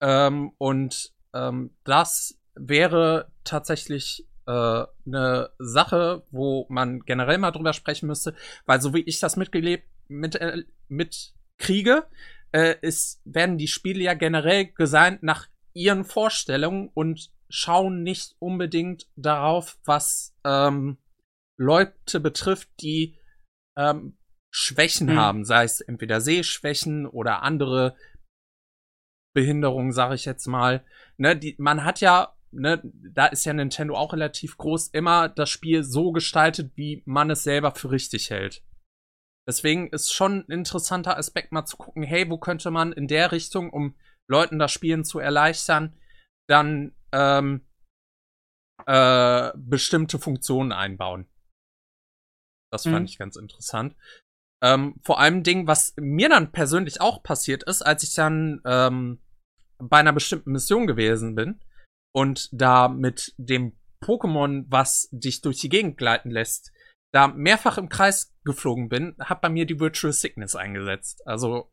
Ähm, 0.02 0.52
und 0.57 1.14
ähm, 1.34 1.72
das 1.84 2.40
wäre 2.56 3.32
tatsächlich 3.44 4.28
äh, 4.48 4.86
eine 5.06 5.52
Sache, 5.60 6.24
wo 6.32 6.65
man 6.69 7.02
generell 7.02 7.38
mal 7.38 7.52
drüber 7.52 7.74
sprechen 7.74 8.07
müsste, 8.07 8.36
weil 8.65 8.82
so 8.82 8.94
wie 8.94 9.02
ich 9.02 9.19
das 9.19 9.36
mitgelebt, 9.36 9.88
mit, 10.07 10.36
äh, 10.36 10.64
mitkriege, 10.88 12.06
äh, 12.52 12.76
ist, 12.82 13.22
werden 13.26 13.57
die 13.57 13.68
Spiele 13.68 14.03
ja 14.03 14.14
generell 14.14 14.69
designt 14.80 15.22
nach 15.24 15.48
ihren 15.74 16.06
Vorstellungen 16.06 16.90
und 16.94 17.30
schauen 17.49 18.03
nicht 18.03 18.36
unbedingt 18.40 19.07
darauf, 19.15 19.78
was 19.86 20.36
ähm, 20.44 20.98
Leute 21.57 22.19
betrifft, 22.19 22.69
die 22.82 23.18
ähm, 23.78 24.18
Schwächen 24.49 25.07
mhm. 25.07 25.18
haben, 25.18 25.45
sei 25.45 25.64
es 25.64 25.82
entweder 25.82 26.22
Sehschwächen 26.22 27.06
oder 27.06 27.44
andere 27.44 27.95
Behinderungen, 29.38 29.92
sage 29.92 30.16
ich 30.16 30.26
jetzt 30.26 30.48
mal. 30.48 30.84
Ne, 31.18 31.38
die, 31.38 31.54
man 31.60 31.84
hat 31.84 32.02
ja, 32.02 32.34
ne, 32.50 32.82
da 32.84 33.28
ist 33.28 33.46
ja 33.46 33.54
Nintendo 33.54 33.96
auch 33.96 34.14
relativ 34.14 34.58
groß, 34.58 34.88
immer 34.88 35.30
das 35.30 35.52
Spiel 35.52 35.84
so 35.84 36.12
gestaltet, 36.12 36.72
wie 36.74 37.04
man 37.06 37.30
es 37.30 37.44
selber 37.44 37.76
für 37.76 37.92
richtig 37.92 38.32
hält. 38.32 38.64
Deswegen 39.48 39.92
ist 39.92 40.12
schon 40.12 40.40
ein 40.40 40.52
interessanter 40.52 41.18
Aspekt 41.20 41.52
mal 41.52 41.68
zu 41.68 41.78
gucken, 41.78 42.02
hey, 42.02 42.28
wo 42.32 42.40
könnte 42.40 42.72
man 42.72 42.92
in 42.92 43.08
der 43.08 43.32
Richtung, 43.32 43.70
um 43.70 43.94
Leuten 44.28 44.58
das 44.58 44.72
Spielen 44.72 45.06
zu 45.06 45.20
erleichtern, 45.20 45.96
dann 46.50 46.96
ähm, 47.12 47.62
äh, 48.88 49.52
bestimmte 49.56 50.18
Funktionen 50.18 50.72
einbauen. 50.72 51.28
Das 52.72 52.84
fand 52.84 53.02
mhm. 53.02 53.06
ich 53.06 53.20
ganz 53.20 53.36
interessant. 53.36 53.96
Ähm, 54.64 54.96
vor 55.04 55.20
allem 55.20 55.44
Ding, 55.44 55.68
was 55.68 55.94
mir 55.98 56.28
dann 56.28 56.52
persönlich 56.52 57.02
auch 57.02 57.22
passiert 57.22 57.62
ist, 57.64 57.84
als 57.84 58.02
ich 58.02 58.16
dann 58.16 58.62
ähm, 58.66 59.20
bei 59.80 59.98
einer 59.98 60.14
bestimmten 60.14 60.52
Mission 60.52 60.88
gewesen 60.88 61.36
bin 61.36 61.60
und 62.16 62.49
da 62.52 62.88
mit 62.88 63.34
dem 63.38 63.78
Pokémon, 64.04 64.66
was 64.70 65.10
dich 65.12 65.41
durch 65.41 65.60
die 65.60 65.70
Gegend 65.70 65.98
gleiten 65.98 66.30
lässt, 66.30 66.72
da 67.14 67.28
mehrfach 67.28 67.78
im 67.78 67.90
Kreis 67.90 68.36
geflogen 68.44 68.90
bin, 68.90 69.16
hat 69.20 69.41
bei 69.41 69.49
mir 69.49 69.66
die 69.66 69.80
Virtual 69.80 70.14
Sickness 70.14 70.56
eingesetzt. 70.56 71.26
Also, 71.26 71.72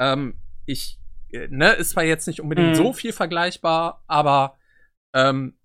ähm, 0.00 0.40
ich, 0.66 1.00
äh, 1.32 1.48
ne, 1.48 1.72
ist 1.72 1.90
zwar 1.90 2.04
jetzt 2.04 2.26
nicht 2.26 2.40
unbedingt 2.40 2.70
Mhm. 2.70 2.74
so 2.74 2.92
viel 2.92 3.12
vergleichbar, 3.12 4.04
aber 4.06 4.58
ähm, 5.14 5.58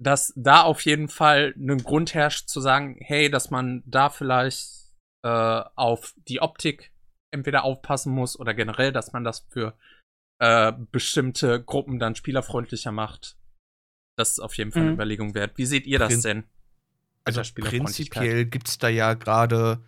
dass 0.00 0.32
da 0.36 0.62
auf 0.62 0.80
jeden 0.82 1.08
Fall 1.08 1.54
ein 1.58 1.82
Grund 1.82 2.14
herrscht 2.14 2.48
zu 2.48 2.60
sagen, 2.60 2.96
hey, 3.00 3.30
dass 3.30 3.50
man 3.50 3.82
da 3.84 4.08
vielleicht 4.08 4.70
äh, 5.22 5.62
auf 5.74 6.14
die 6.28 6.40
Optik 6.40 6.92
entweder 7.32 7.64
aufpassen 7.64 8.14
muss 8.14 8.38
oder 8.38 8.54
generell, 8.54 8.92
dass 8.92 9.12
man 9.12 9.24
das 9.24 9.40
für 9.50 9.76
äh, 10.40 10.72
bestimmte 10.90 11.62
Gruppen 11.62 11.98
dann 11.98 12.14
spielerfreundlicher 12.16 12.90
macht. 12.92 13.36
Das 14.16 14.32
ist 14.32 14.40
auf 14.40 14.54
jeden 14.56 14.72
Fall 14.72 14.82
eine 14.82 14.90
Mhm. 14.90 14.94
Überlegung 14.96 15.34
wert. 15.34 15.52
Wie 15.56 15.66
seht 15.66 15.86
ihr 15.86 15.98
das 15.98 16.08
Prin- 16.14 16.22
denn? 16.22 16.44
Also 17.24 17.42
prinzipiell 17.54 18.46
gibt 18.46 18.68
es 18.68 18.78
da 18.78 18.88
ja 18.88 19.14
gerade, 19.14 19.80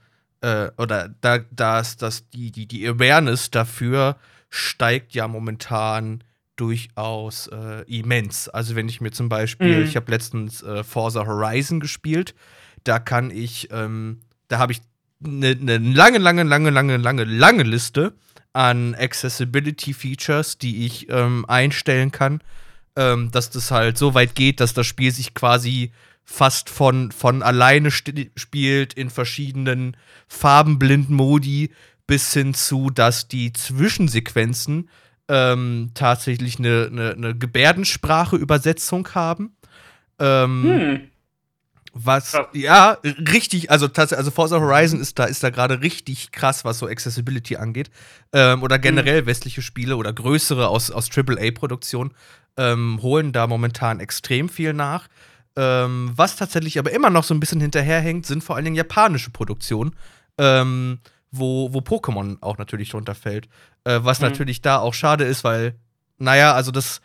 äh, 0.43 0.71
oder 0.77 1.09
da, 1.21 1.39
da 1.39 1.81
ist 1.81 2.03
das, 2.03 2.29
die, 2.31 2.53
die, 2.53 2.67
die 2.67 2.87
Awareness 2.87 3.51
dafür 3.51 4.17
steigt 4.51 5.15
ja 5.15 5.27
momentan 5.27 6.23
durchaus 6.57 7.47
äh, 7.49 7.83
immens. 7.87 8.49
Also 8.51 8.77
wenn 8.77 8.89
ich 8.89 9.01
mir 9.01 9.11
zum 9.11 9.29
Beispiel, 9.31 9.79
Mhm. 9.79 9.85
ich 9.85 9.97
habe 9.97 10.11
letztens 10.13 10.63
äh, 10.63 10.85
Forza 10.85 11.27
Horizon 11.27 11.81
gespielt, 11.81 12.35
da 12.85 12.99
kann 12.99 13.31
ich, 13.31 13.69
ähm, 13.73 14.21
da 14.49 14.59
habe 14.59 14.73
ich 14.73 14.81
eine 15.25 15.57
ne 15.57 15.79
lange, 15.79 16.19
lange, 16.19 16.43
lange, 16.43 16.71
lange, 16.71 16.97
lange, 16.97 17.25
lange 17.25 17.63
Liste 17.63 18.15
an 18.53 18.95
Accessibility-Features, 18.95 20.59
die 20.59 20.87
ich 20.87 21.09
ähm, 21.09 21.45
einstellen 21.49 22.13
kann, 22.13 22.43
ähm, 22.97 23.31
dass 23.31 23.51
das 23.51 23.71
halt 23.71 23.97
so 23.97 24.15
weit 24.15 24.35
geht, 24.35 24.61
dass 24.61 24.75
das 24.75 24.87
Spiel 24.87 25.11
sich 25.11 25.35
quasi 25.35 25.93
fast 26.25 26.71
von, 26.71 27.11
von 27.13 27.43
alleine 27.43 27.91
spielt 27.91 28.95
in 28.95 29.11
verschiedenen 29.11 29.97
farbenblinden 30.29 31.17
Modi 31.17 31.71
bis 32.07 32.33
hin 32.33 32.55
zu, 32.55 32.91
dass 32.91 33.29
die 33.29 33.53
Zwischensequenzen 33.53 34.89
ähm, 35.29 35.91
tatsächlich 35.95 36.59
eine, 36.59 36.89
eine, 36.91 37.13
eine 37.13 37.37
Gebärdensprache-Übersetzung 37.37 39.09
haben. 39.15 39.57
Ähm, 40.19 40.63
Hm. 40.63 41.01
Was, 41.95 42.33
Krass. 42.33 42.47
ja, 42.55 42.97
richtig, 43.05 43.71
also 43.71 43.87
tatsächlich, 43.89 44.19
also 44.19 44.31
Forza 44.31 44.59
Horizon 44.61 45.01
ist 45.01 45.19
da, 45.19 45.25
ist 45.25 45.43
da 45.43 45.51
gerade 45.51 45.81
richtig 45.83 46.33
krass, 46.33 46.65
was 46.65 46.79
so 46.79 46.87
Accessibility 46.87 47.57
angeht. 47.57 47.91
Ähm, 48.33 48.63
oder 48.63 48.79
generell 48.79 49.27
westliche 49.27 49.61
Spiele 49.63 49.97
oder 49.97 50.13
größere 50.13 50.69
aus, 50.69 50.91
aus 50.91 51.11
AAA-Produktionen 51.15 52.13
ähm, 52.57 52.99
holen 53.03 53.33
da 53.33 53.47
momentan 53.47 54.01
extrem 54.01 54.49
viel 54.49 54.73
nach. 54.73 55.09
Ähm, 55.55 56.13
was 56.17 56.37
tatsächlich 56.37 56.79
aber 56.79 56.93
immer 56.93 57.11
noch 57.11 57.25
so 57.25 57.35
ein 57.35 57.41
bisschen 57.41 57.61
hinterherhängt, 57.61 58.25
sind 58.25 58.43
vor 58.43 58.57
allen 58.57 58.65
Dingen 58.65 58.77
japanische 58.77 59.31
Produktionen, 59.31 59.95
ähm, 60.39 60.99
wo, 61.31 61.73
wo 61.75 61.81
Pokémon 61.81 62.39
auch 62.41 62.57
natürlich 62.57 62.89
drunter 62.91 63.15
fällt. 63.15 63.49
Äh, 63.85 64.01
was 64.03 64.21
Mhm. 64.21 64.29
natürlich 64.29 64.63
da 64.63 64.79
auch 64.79 64.95
schade 64.95 65.25
ist, 65.25 65.45
weil, 65.45 65.75
naja, 66.17 66.55
also 66.55 66.71
das 66.71 67.03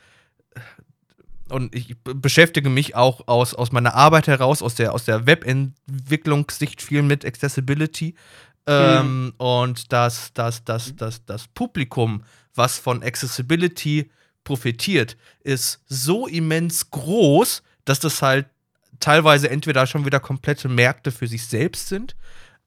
und 1.50 1.74
ich 1.76 1.96
beschäftige 2.04 2.70
mich 2.70 2.96
auch 2.96 3.28
aus, 3.28 3.54
aus 3.54 3.72
meiner 3.72 3.94
Arbeit 3.94 4.28
heraus, 4.28 4.62
aus 4.62 4.76
der, 4.76 4.94
aus 4.94 5.06
der 5.06 5.26
Webentwicklungssicht 5.26 6.82
viel 6.82 7.02
mit 7.02 7.26
Accessibility. 7.26 8.16
Ähm, 8.66 9.34
und 9.38 9.94
dass 9.94 10.34
das, 10.34 10.64
das, 10.66 10.96
das, 10.96 11.24
das 11.26 11.48
Publikum, 11.48 12.24
was 12.54 12.78
von 12.78 13.02
Accessibility 13.02 14.12
profitiert, 14.44 15.18
ist 15.44 15.84
so 15.88 16.28
immens 16.28 16.92
groß, 16.92 17.64
dass 17.86 18.00
das 18.00 18.22
halt 18.22 18.48
teilweise 19.00 19.50
entweder 19.50 19.88
schon 19.88 20.06
wieder 20.06 20.20
komplette 20.20 20.68
Märkte 20.68 21.12
für 21.12 21.28
sich 21.28 21.46
selbst 21.46 21.88
sind 21.88 22.16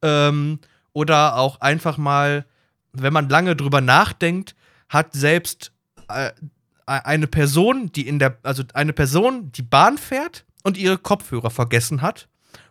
ähm, 0.03 0.59
oder 0.93 1.37
auch 1.37 1.61
einfach 1.61 1.99
mal, 1.99 2.47
wenn 2.93 3.13
man 3.13 3.29
lange 3.29 3.57
drüber 3.57 3.81
nachdenkt, 3.81 4.55
hat 4.89 5.13
selbst 5.13 5.73
äh, 6.09 6.31
eine 6.99 7.27
Person, 7.27 7.93
die 7.93 8.07
in 8.07 8.19
der, 8.19 8.39
also 8.43 8.65
eine 8.75 8.93
Person, 8.93 9.53
die 9.53 9.63
Bahn 9.63 9.97
fährt 9.97 10.45
und 10.65 10.77
ihre 10.77 10.99
Kopfhörer 10.99 11.51
vergessen 11.51 12.03
hat 12.03 12.29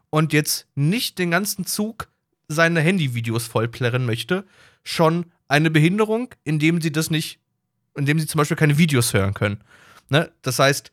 und 0.09 0.33
jetzt 0.33 0.67
nicht 0.75 1.17
den 1.19 1.31
ganzen 1.31 1.65
Zug 1.65 2.09
seine 2.47 2.81
Handyvideos 2.81 3.47
vollplärren 3.47 4.05
möchte, 4.05 4.43
schon 4.83 5.25
eine 5.47 5.69
Behinderung, 5.69 6.33
indem 6.43 6.81
sie 6.81 6.91
das 6.91 7.09
nicht, 7.09 7.39
indem 7.95 8.19
sie 8.19 8.27
zum 8.27 8.39
Beispiel 8.39 8.57
keine 8.57 8.77
Videos 8.77 9.13
hören 9.13 9.33
können. 9.33 9.61
Ne? 10.09 10.31
Das 10.41 10.59
heißt, 10.59 10.91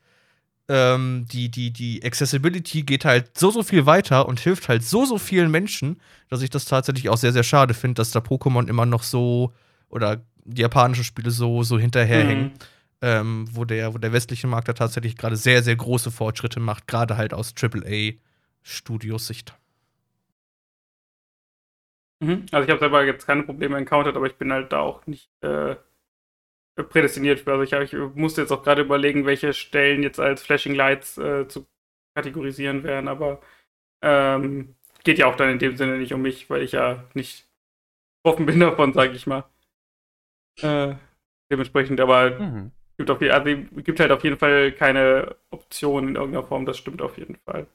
ähm, 0.68 1.26
die, 1.30 1.48
die, 1.50 1.72
die 1.72 2.04
Accessibility 2.04 2.82
geht 2.82 3.04
halt 3.04 3.38
so, 3.38 3.50
so 3.50 3.62
viel 3.62 3.86
weiter 3.86 4.28
und 4.28 4.40
hilft 4.40 4.68
halt 4.68 4.84
so, 4.84 5.04
so 5.04 5.18
vielen 5.18 5.50
Menschen, 5.50 6.00
dass 6.28 6.42
ich 6.42 6.50
das 6.50 6.64
tatsächlich 6.64 7.08
auch 7.08 7.16
sehr, 7.16 7.32
sehr 7.32 7.44
schade 7.44 7.74
finde, 7.74 7.94
dass 7.94 8.10
da 8.10 8.20
Pokémon 8.20 8.68
immer 8.68 8.86
noch 8.86 9.02
so 9.02 9.52
oder 9.88 10.22
die 10.44 10.62
japanischen 10.62 11.04
Spiele 11.04 11.30
so, 11.30 11.62
so 11.62 11.78
hinterherhängen 11.78 12.46
Mhm. 12.46 12.75
Ähm, 13.02 13.46
wo, 13.52 13.64
der, 13.64 13.94
wo 13.94 13.98
der 13.98 14.12
westliche 14.12 14.46
Markt 14.46 14.68
da 14.68 14.72
tatsächlich 14.72 15.16
gerade 15.16 15.36
sehr, 15.36 15.62
sehr 15.62 15.76
große 15.76 16.10
Fortschritte 16.10 16.60
macht, 16.60 16.88
gerade 16.88 17.16
halt 17.16 17.34
aus 17.34 17.54
AAA-Studios-Sicht. 17.54 19.54
Mhm. 22.20 22.46
Also 22.50 22.64
ich 22.64 22.70
habe 22.70 22.80
selber 22.80 23.04
jetzt 23.04 23.26
keine 23.26 23.42
Probleme 23.42 23.76
encountered, 23.76 24.16
aber 24.16 24.26
ich 24.26 24.36
bin 24.36 24.52
halt 24.52 24.72
da 24.72 24.80
auch 24.80 25.06
nicht 25.06 25.30
äh, 25.42 25.76
prädestiniert 26.76 27.40
für. 27.40 27.52
Also 27.52 27.62
ich, 27.62 27.72
hab, 27.72 27.82
ich 27.82 27.92
musste 28.14 28.42
jetzt 28.42 28.52
auch 28.52 28.62
gerade 28.62 28.82
überlegen, 28.82 29.26
welche 29.26 29.52
Stellen 29.52 30.02
jetzt 30.02 30.20
als 30.20 30.42
Flashing 30.42 30.74
Lights 30.74 31.18
äh, 31.18 31.46
zu 31.48 31.66
kategorisieren 32.14 32.82
wären, 32.82 33.08
aber 33.08 33.40
ähm, 34.02 34.74
geht 35.04 35.18
ja 35.18 35.26
auch 35.26 35.36
dann 35.36 35.50
in 35.50 35.58
dem 35.58 35.76
Sinne 35.76 35.98
nicht 35.98 36.14
um 36.14 36.22
mich, 36.22 36.48
weil 36.48 36.62
ich 36.62 36.72
ja 36.72 37.04
nicht 37.14 37.46
betroffen 38.22 38.46
bin 38.46 38.60
davon, 38.60 38.94
sage 38.94 39.12
ich 39.12 39.26
mal. 39.26 39.44
Äh, 40.62 40.94
dementsprechend, 41.50 42.00
aber 42.00 42.40
Mhm. 42.40 42.72
Gibt, 42.96 43.10
auf, 43.10 43.20
also, 43.20 43.50
gibt 43.82 44.00
halt 44.00 44.10
auf 44.10 44.24
jeden 44.24 44.38
Fall 44.38 44.72
keine 44.72 45.36
Option 45.50 46.08
in 46.08 46.14
irgendeiner 46.16 46.46
Form, 46.46 46.66
das 46.66 46.78
stimmt 46.78 47.02
auf 47.02 47.18
jeden 47.18 47.36
Fall. 47.44 47.66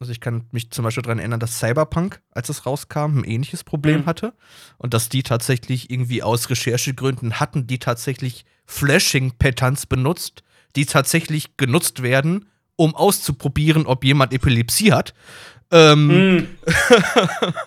Also 0.00 0.12
ich 0.12 0.20
kann 0.20 0.46
mich 0.52 0.70
zum 0.70 0.84
Beispiel 0.84 1.02
daran 1.02 1.18
erinnern, 1.18 1.40
dass 1.40 1.58
Cyberpunk, 1.58 2.20
als 2.30 2.48
es 2.48 2.66
rauskam, 2.66 3.18
ein 3.18 3.24
ähnliches 3.24 3.64
Problem 3.64 4.02
Mhm. 4.02 4.06
hatte. 4.06 4.32
Und 4.76 4.94
dass 4.94 5.08
die 5.08 5.24
tatsächlich 5.24 5.90
irgendwie 5.90 6.22
aus 6.22 6.50
Recherchegründen 6.50 7.40
hatten, 7.40 7.66
die 7.66 7.80
tatsächlich 7.80 8.44
Flashing-Patterns 8.66 9.86
benutzt, 9.86 10.44
die 10.76 10.86
tatsächlich 10.86 11.56
genutzt 11.56 12.02
werden, 12.02 12.48
um 12.76 12.94
auszuprobieren, 12.94 13.86
ob 13.86 14.04
jemand 14.04 14.32
Epilepsie 14.32 14.92
hat. 14.92 15.14
Ähm, 15.70 16.08
Hm. 16.10 16.48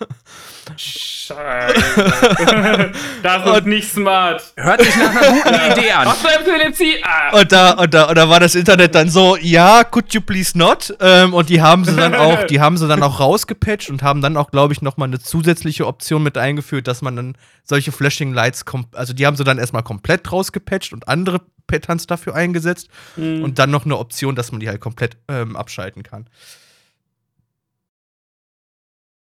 Scheiße. 0.76 1.74
das 3.22 3.44
ist 3.44 3.50
Und- 3.52 3.66
nicht 3.66 3.90
smart. 3.92 4.42
Hört 4.56 4.82
sich 4.82 4.96
nach 4.96 5.10
einer 5.14 5.32
guten 5.42 5.54
Idee 5.78 5.92
an. 5.92 6.06
Hast 6.08 6.24
du 6.24 6.28
Epilepsie? 6.28 6.94
Ah. 7.04 7.38
Und 7.38 7.52
da, 7.52 7.70
und, 7.72 7.92
da, 7.94 8.04
und 8.08 8.16
da 8.16 8.28
war 8.28 8.40
das 8.40 8.54
Internet 8.54 8.94
dann 8.94 9.08
so, 9.08 9.36
ja, 9.36 9.84
could 9.84 10.12
you 10.14 10.20
please 10.20 10.56
not? 10.56 10.94
Ähm, 11.00 11.34
und 11.34 11.48
die 11.48 11.60
haben 11.60 11.84
sie 11.84 11.94
dann 11.94 12.14
auch, 12.14 12.44
die 12.44 12.60
haben 12.60 12.76
sie 12.76 12.88
dann 12.88 13.02
auch 13.02 13.20
rausgepatcht 13.20 13.90
und 13.90 14.02
haben 14.02 14.22
dann 14.22 14.36
auch, 14.36 14.50
glaube 14.50 14.72
ich, 14.72 14.82
noch 14.82 14.96
mal 14.96 15.04
eine 15.06 15.18
zusätzliche 15.20 15.86
Option 15.86 16.22
mit 16.22 16.38
eingeführt, 16.38 16.88
dass 16.88 17.02
man 17.02 17.16
dann 17.16 17.36
solche 17.64 17.92
Flashing 17.92 18.32
Lights, 18.32 18.64
also 18.92 19.12
die 19.12 19.26
haben 19.26 19.36
sie 19.36 19.44
dann 19.44 19.58
erstmal 19.58 19.82
komplett 19.82 20.30
rausgepatcht 20.32 20.92
und 20.92 21.06
andere 21.08 21.42
Patterns 21.66 22.06
dafür 22.06 22.34
eingesetzt 22.34 22.88
Hm. 23.16 23.42
und 23.44 23.58
dann 23.58 23.70
noch 23.70 23.84
eine 23.84 23.96
Option, 23.98 24.34
dass 24.36 24.50
man 24.52 24.60
die 24.60 24.68
halt 24.68 24.80
komplett 24.80 25.16
ähm, 25.28 25.56
abschalten 25.56 26.02
kann. 26.02 26.26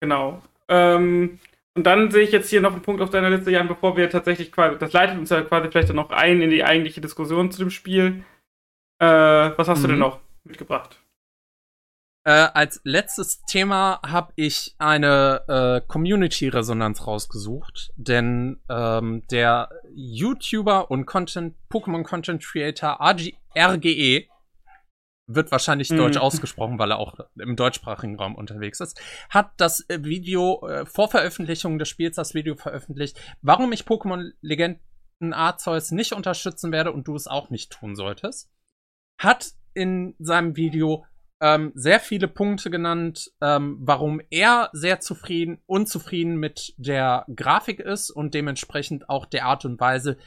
Genau. 0.01 0.41
Ähm, 0.67 1.39
und 1.75 1.83
dann 1.85 2.11
sehe 2.11 2.23
ich 2.23 2.31
jetzt 2.31 2.49
hier 2.49 2.61
noch 2.61 2.73
einen 2.73 2.81
Punkt 2.81 3.01
auf 3.01 3.09
deiner 3.09 3.29
Liste, 3.29 3.51
Jan, 3.51 3.67
bevor 3.67 3.95
wir 3.95 4.09
tatsächlich 4.09 4.51
quasi, 4.51 4.77
das 4.79 4.93
leitet 4.93 5.17
uns 5.17 5.29
ja 5.29 5.41
quasi 5.41 5.69
vielleicht 5.69 5.89
dann 5.89 5.95
noch 5.95 6.09
ein 6.11 6.41
in 6.41 6.49
die 6.49 6.63
eigentliche 6.63 7.01
Diskussion 7.01 7.51
zu 7.51 7.59
dem 7.59 7.69
Spiel. 7.69 8.23
Äh, 8.99 9.05
was 9.05 9.67
hast 9.67 9.83
du 9.83 9.87
Mhm. 9.87 9.91
denn 9.91 9.99
noch 9.99 10.19
mitgebracht? 10.43 10.99
Äh, 12.25 12.31
als 12.53 12.81
letztes 12.83 13.41
Thema 13.43 14.01
habe 14.05 14.33
ich 14.35 14.75
eine 14.77 15.41
äh, 15.47 15.87
Community-Resonanz 15.87 17.07
rausgesucht, 17.07 17.91
denn 17.95 18.59
ähm, 18.69 19.23
der 19.31 19.69
YouTuber 19.95 20.91
und 20.91 21.05
Content 21.05 21.55
Pokémon 21.71 22.03
Content 22.03 22.43
Creator 22.43 22.99
RG 22.99 23.33
RGE 23.57 24.27
wird 25.29 25.51
wahrscheinlich 25.51 25.89
Mhm. 25.91 25.97
deutsch 25.97 26.17
ausgesprochen, 26.17 26.79
weil 26.79 26.91
er 26.91 26.99
auch 26.99 27.19
im 27.37 27.55
deutschsprachigen 27.55 28.17
Raum 28.17 28.35
unterwegs 28.35 28.79
ist, 28.79 28.99
hat 29.29 29.51
das 29.57 29.87
äh, 29.89 30.03
Video 30.03 30.67
äh, 30.67 30.85
vor 30.85 31.09
Veröffentlichung 31.09 31.77
des 31.77 31.87
Spiels 31.87 32.15
das 32.15 32.33
Video 32.33 32.55
veröffentlicht, 32.55 33.19
warum 33.41 33.71
ich 33.71 33.83
Pokémon 33.83 34.31
Legenden 34.41 35.33
Arceus 35.33 35.91
nicht 35.91 36.13
unterstützen 36.13 36.71
werde 36.71 36.91
und 36.91 37.07
du 37.07 37.15
es 37.15 37.27
auch 37.27 37.49
nicht 37.49 37.71
tun 37.71 37.95
solltest. 37.95 38.49
Hat 39.19 39.51
in 39.73 40.15
seinem 40.17 40.55
Video 40.55 41.05
ähm, 41.41 41.71
sehr 41.75 41.99
viele 42.01 42.27
Punkte 42.27 42.69
genannt, 42.69 43.31
ähm, 43.39 43.77
warum 43.81 44.21
er 44.29 44.69
sehr 44.73 44.99
zufrieden, 44.99 45.59
unzufrieden 45.67 46.35
mit 46.37 46.73
der 46.77 47.25
Grafik 47.33 47.79
ist 47.79 48.09
und 48.09 48.33
dementsprechend 48.33 49.09
auch 49.09 49.25
der 49.25 49.45
Art 49.45 49.63
und 49.63 49.79
Weise, 49.79 50.17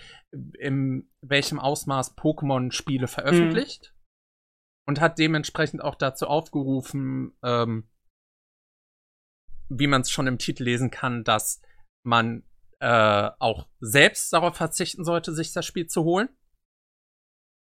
in 0.59 1.09
welchem 1.21 1.59
Ausmaß 1.59 2.17
Pokémon 2.17 2.73
Spiele 2.73 3.09
veröffentlicht. 3.09 3.92
Und 4.93 5.01
hat 5.01 5.19
dementsprechend 5.19 5.83
auch 5.83 5.95
dazu 5.95 6.27
aufgerufen, 6.27 7.33
ähm, 7.43 7.89
wie 9.71 9.87
man 9.87 10.03
es 10.03 10.11
schon 10.11 10.27
im 10.27 10.37
Titel 10.37 10.65
lesen 10.65 10.91
kann, 10.91 11.25
dass 11.25 11.63
man 12.05 12.43
äh, 12.81 13.31
auch 13.39 13.69
selbst 13.81 14.31
darauf 14.35 14.55
verzichten 14.55 15.03
sollte, 15.03 15.33
sich 15.33 15.55
das 15.55 15.65
Spiel 15.65 15.87
zu 15.87 16.05
holen. 16.05 16.29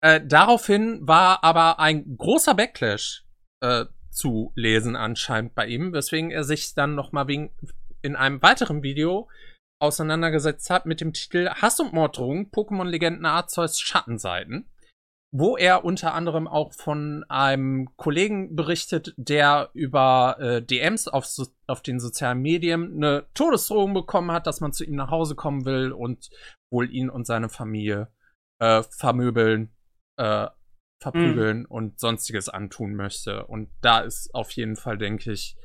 Äh, 0.04 0.20
daraufhin 0.24 1.00
war 1.04 1.42
aber 1.42 1.80
ein 1.80 2.16
großer 2.16 2.54
Backlash 2.54 3.24
äh, 3.60 3.86
zu 4.10 4.52
lesen 4.54 4.94
anscheinend 4.94 5.56
bei 5.56 5.66
ihm, 5.66 5.92
weswegen 5.92 6.30
er 6.30 6.44
sich 6.44 6.74
dann 6.74 6.94
noch 6.94 7.10
mal 7.10 7.26
wegen 7.26 7.50
in 8.02 8.14
einem 8.14 8.40
weiteren 8.40 8.84
Video 8.84 9.28
auseinandergesetzt 9.80 10.70
hat 10.70 10.86
mit 10.86 11.00
dem 11.00 11.12
Titel 11.12 11.48
Hass 11.48 11.80
und 11.80 11.92
Morddrohung 11.92 12.52
Pokémon 12.52 12.84
Legenden 12.84 13.26
Arceus 13.26 13.80
Schattenseiten 13.80 14.70
wo 15.32 15.56
er 15.56 15.84
unter 15.84 16.14
anderem 16.14 16.46
auch 16.46 16.72
von 16.72 17.24
einem 17.28 17.88
Kollegen 17.96 18.54
berichtet, 18.54 19.12
der 19.16 19.70
über 19.74 20.36
äh, 20.38 20.62
DMs 20.62 21.08
auf, 21.08 21.26
so, 21.26 21.46
auf 21.66 21.82
den 21.82 22.00
sozialen 22.00 22.40
Medien 22.40 22.96
eine 22.96 23.26
Todesdrohung 23.34 23.92
bekommen 23.92 24.32
hat, 24.32 24.46
dass 24.46 24.60
man 24.60 24.72
zu 24.72 24.84
ihm 24.84 24.94
nach 24.94 25.10
Hause 25.10 25.34
kommen 25.34 25.64
will 25.64 25.92
und 25.92 26.30
wohl 26.72 26.90
ihn 26.90 27.10
und 27.10 27.26
seine 27.26 27.48
Familie 27.48 28.08
äh, 28.60 28.82
vermöbeln, 28.82 29.74
äh, 30.18 30.46
verprügeln 31.02 31.60
mhm. 31.60 31.66
und 31.66 32.00
sonstiges 32.00 32.48
antun 32.48 32.94
möchte. 32.94 33.46
Und 33.46 33.68
da 33.82 34.00
ist 34.00 34.34
auf 34.34 34.50
jeden 34.52 34.76
Fall, 34.76 34.96
denke 34.96 35.32
ich, 35.32 35.56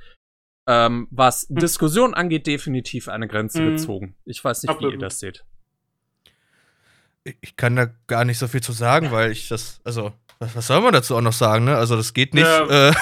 ähm, 0.68 1.08
was 1.12 1.50
mhm. 1.50 1.56
Diskussion 1.56 2.14
angeht, 2.14 2.48
definitiv 2.48 3.08
eine 3.08 3.28
Grenze 3.28 3.62
mhm. 3.62 3.72
gezogen. 3.72 4.18
Ich 4.26 4.44
weiß 4.44 4.64
nicht, 4.64 4.72
Absolut. 4.72 4.94
wie 4.94 4.98
ihr 4.98 5.00
das 5.00 5.20
seht 5.20 5.46
ich 7.24 7.56
kann 7.56 7.76
da 7.76 7.88
gar 8.08 8.26
nicht 8.26 8.40
so 8.40 8.48
viel 8.48 8.62
zu 8.62 8.72
sagen, 8.72 9.12
weil 9.12 9.32
ich 9.32 9.48
das, 9.48 9.80
also, 9.84 10.12
was, 10.40 10.56
was 10.56 10.68
soll 10.68 10.82
man 10.82 10.94
dazu 10.94 11.16
auch 11.16 11.22
noch 11.22 11.34
sagen, 11.34 11.66
ne? 11.66 11.76
Also, 11.78 11.96
das 11.96 12.14
geht 12.14 12.34
nicht. 12.34 12.46
Ja, 12.46 12.90
äh, 12.90 12.94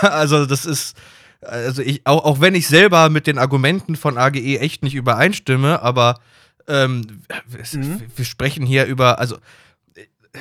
also, 0.02 0.46
das 0.46 0.66
ist, 0.66 0.96
also 1.40 1.82
ich, 1.82 2.06
auch, 2.06 2.24
auch 2.24 2.40
wenn 2.40 2.54
ich 2.54 2.68
selber 2.68 3.08
mit 3.08 3.26
den 3.26 3.38
Argumenten 3.38 3.96
von 3.96 4.18
AGE 4.18 4.58
echt 4.58 4.82
nicht 4.82 4.94
übereinstimme, 4.94 5.82
aber 5.82 6.20
ähm, 6.68 7.22
mhm. 7.72 8.02
wir 8.14 8.24
sprechen 8.24 8.66
hier 8.66 8.84
über, 8.86 9.18
also 9.18 9.38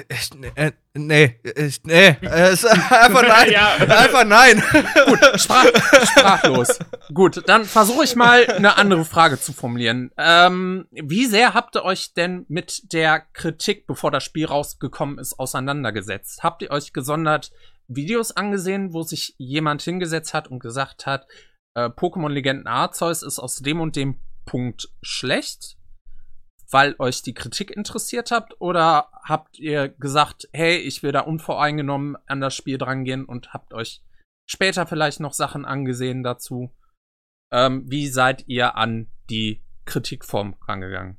ich, 0.08 0.30
äh, 0.56 0.72
nee, 0.94 1.40
ich, 1.44 1.84
nee, 1.84 2.08
äh, 2.22 2.52
einfach 2.90 3.24
nein. 3.24 3.52
ja. 3.52 3.76
Einfach 3.76 4.26
nein. 4.26 4.64
Gut, 5.08 5.42
sprach, 5.42 5.66
sprachlos. 6.06 6.80
Gut, 7.14 7.44
dann 7.48 7.66
versuche 7.66 8.04
ich 8.04 8.16
mal 8.16 8.46
eine 8.46 8.78
andere 8.78 9.06
Frage 9.06 9.40
zu 9.40 9.52
formulieren. 9.52 10.12
Ähm, 10.18 10.88
wie 10.92 11.26
sehr 11.26 11.54
habt 11.54 11.76
ihr 11.76 11.84
euch 11.84 12.14
denn 12.14 12.46
mit 12.50 12.94
der 12.94 13.20
Kritik, 13.34 13.88
bevor 13.88 14.12
das 14.12 14.24
Spiel 14.24 14.46
rausgekommen 14.46 15.18
ist, 15.18 15.40
auseinandergesetzt? 15.40 16.44
Habt 16.44 16.62
ihr 16.62 16.72
euch 16.72 16.94
gesondert 16.94 17.52
Videos 17.88 18.32
angesehen, 18.32 18.94
wo 18.94 19.02
sich 19.02 19.34
jemand 19.38 19.82
hingesetzt 19.82 20.34
hat 20.34 20.48
und 20.48 20.60
gesagt 20.60 21.08
hat, 21.08 21.26
äh, 21.74 21.86
Pokémon 21.90 22.30
Legenden 22.30 22.68
Arceus 22.68 23.24
ist 23.24 23.40
aus 23.40 23.58
dem 23.58 23.82
und 23.82 23.96
dem 23.96 24.20
Punkt 24.46 24.90
schlecht? 25.02 25.79
Weil 26.72 26.96
euch 27.00 27.22
die 27.22 27.34
Kritik 27.34 27.72
interessiert 27.72 28.32
habt? 28.32 28.60
Oder 28.60 29.10
habt 29.24 29.60
ihr 29.60 29.90
gesagt, 29.90 30.48
hey, 30.54 30.78
ich 30.78 31.04
will 31.04 31.12
da 31.12 31.22
unvoreingenommen 31.22 32.18
an 32.28 32.42
das 32.42 32.56
Spiel 32.56 32.78
drangehen 32.78 33.26
und 33.26 33.54
habt 33.54 33.74
euch 33.74 34.02
später 34.46 34.86
vielleicht 34.86 35.20
noch 35.20 35.34
Sachen 35.34 35.66
angesehen 35.66 36.24
dazu? 36.24 36.72
Ähm, 37.52 37.84
wie 37.88 38.08
seid 38.08 38.48
ihr 38.48 38.76
an 38.76 39.08
die 39.30 39.64
Kritikform 39.86 40.56
rangegangen? 40.68 41.18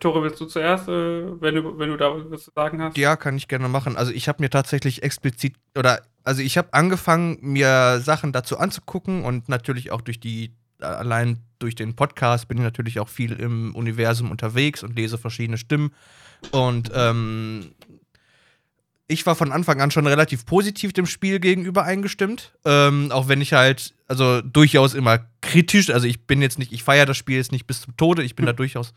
Tore, 0.00 0.22
willst 0.22 0.40
du 0.40 0.46
zuerst, 0.46 0.88
äh, 0.88 1.40
wenn, 1.40 1.54
du, 1.54 1.78
wenn 1.78 1.88
du 1.88 1.96
da 1.96 2.12
was 2.30 2.44
zu 2.44 2.50
sagen 2.54 2.82
hast? 2.82 2.98
Ja, 2.98 3.16
kann 3.16 3.36
ich 3.36 3.48
gerne 3.48 3.68
machen. 3.68 3.96
Also 3.96 4.12
ich 4.12 4.28
habe 4.28 4.42
mir 4.42 4.50
tatsächlich 4.50 5.02
explizit, 5.02 5.56
oder 5.76 6.02
also 6.24 6.42
ich 6.42 6.58
habe 6.58 6.74
angefangen, 6.74 7.38
mir 7.40 8.00
Sachen 8.00 8.32
dazu 8.32 8.58
anzugucken 8.58 9.24
und 9.24 9.48
natürlich 9.48 9.90
auch 9.90 10.02
durch 10.02 10.20
die 10.20 10.54
allein 10.80 11.38
durch 11.58 11.74
den 11.74 11.94
Podcast 11.96 12.48
bin 12.48 12.58
ich 12.58 12.64
natürlich 12.64 13.00
auch 13.00 13.08
viel 13.08 13.32
im 13.32 13.74
Universum 13.74 14.30
unterwegs 14.30 14.82
und 14.82 14.96
lese 14.96 15.18
verschiedene 15.18 15.58
Stimmen. 15.58 15.92
Und 16.52 16.90
ähm, 16.94 17.72
ich 19.08 19.24
war 19.24 19.34
von 19.34 19.52
Anfang 19.52 19.80
an 19.80 19.90
schon 19.90 20.06
relativ 20.06 20.44
positiv 20.44 20.92
dem 20.92 21.06
Spiel 21.06 21.40
gegenüber 21.40 21.84
eingestimmt. 21.84 22.52
Ähm, 22.64 23.10
auch 23.10 23.26
wenn 23.26 23.40
ich 23.40 23.54
halt, 23.54 23.94
also 24.06 24.42
durchaus 24.42 24.94
immer 24.94 25.20
kritisch, 25.40 25.90
also 25.90 26.06
ich 26.06 26.26
bin 26.26 26.42
jetzt 26.42 26.58
nicht, 26.58 26.72
ich 26.72 26.84
feiere 26.84 27.06
das 27.06 27.16
Spiel 27.16 27.38
jetzt 27.38 27.50
nicht 27.50 27.66
bis 27.66 27.80
zum 27.80 27.96
Tode, 27.96 28.22
ich 28.22 28.36
bin 28.36 28.46
da 28.46 28.52
durchaus 28.52 28.92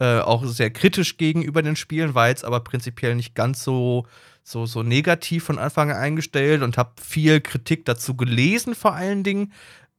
äh, 0.00 0.18
auch 0.18 0.44
sehr 0.44 0.70
kritisch 0.70 1.16
gegenüber 1.16 1.62
den 1.62 1.76
Spielen, 1.76 2.14
war 2.14 2.28
jetzt 2.28 2.44
aber 2.44 2.60
prinzipiell 2.60 3.14
nicht 3.14 3.36
ganz 3.36 3.62
so, 3.62 4.06
so, 4.42 4.66
so 4.66 4.82
negativ 4.82 5.44
von 5.44 5.58
Anfang 5.58 5.92
an 5.92 5.96
eingestellt 5.96 6.62
und 6.62 6.76
habe 6.76 7.00
viel 7.00 7.40
Kritik 7.40 7.84
dazu 7.84 8.16
gelesen, 8.16 8.74
vor 8.74 8.94
allen 8.94 9.22
Dingen 9.22 9.52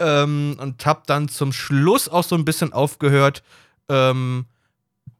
ähm, 0.04 0.58
und 0.60 0.86
habe 0.86 1.04
dann 1.06 1.30
zum 1.30 1.54
Schluss 1.54 2.10
auch 2.10 2.24
so 2.24 2.36
ein 2.36 2.46
bisschen 2.46 2.74
aufgehört, 2.74 3.42
ähm, 3.90 4.46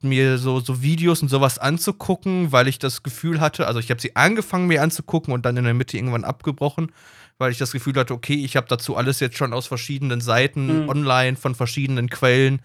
mir 0.02 0.38
so, 0.38 0.60
so 0.60 0.82
Videos 0.82 1.22
und 1.22 1.30
sowas 1.30 1.58
anzugucken, 1.58 2.52
weil 2.52 2.68
ich 2.68 2.78
das 2.78 3.04
Gefühl 3.04 3.40
hatte, 3.40 3.68
also 3.68 3.80
ich 3.80 3.90
habe 3.90 4.02
sie 4.02 4.16
angefangen 4.18 4.68
mir 4.68 4.84
anzugucken 4.84 5.34
und 5.34 5.46
dann 5.46 5.56
in 5.56 5.64
der 5.64 5.74
Mitte 5.74 5.96
irgendwann 5.96 6.26
abgebrochen, 6.26 6.92
weil 7.38 7.52
ich 7.52 7.58
das 7.58 7.72
Gefühl 7.72 7.96
hatte, 7.96 8.14
okay, 8.14 8.36
ich 8.36 8.58
habe 8.58 8.68
dazu 8.68 8.98
alles 8.98 9.22
jetzt 9.22 9.38
schon 9.38 9.54
aus 9.54 9.68
verschiedenen 9.68 10.20
Seiten 10.20 10.84
mhm. 10.84 10.90
online, 10.90 11.38
von 11.38 11.56
verschiedenen 11.56 12.10
Quellen, 12.10 12.62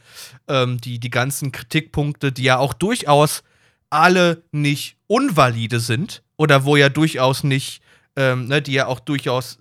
ähm, 0.49 0.81
die, 0.81 0.99
die 0.99 1.11
ganzen 1.11 1.53
Kritikpunkte, 1.53 2.33
die 2.33 2.43
ja 2.43 2.59
auch 2.59 2.75
durchaus 2.75 3.45
alle 3.91 4.43
nicht 4.51 4.97
unvalide 5.07 5.79
sind 5.79 6.23
oder 6.37 6.65
wo 6.65 6.77
ja 6.77 6.89
durchaus 6.89 7.45
nicht, 7.45 7.81
ähm, 8.17 8.49
ne, 8.49 8.61
die 8.61 8.73
ja 8.73 8.87
auch 8.87 9.01
durchaus 9.01 9.59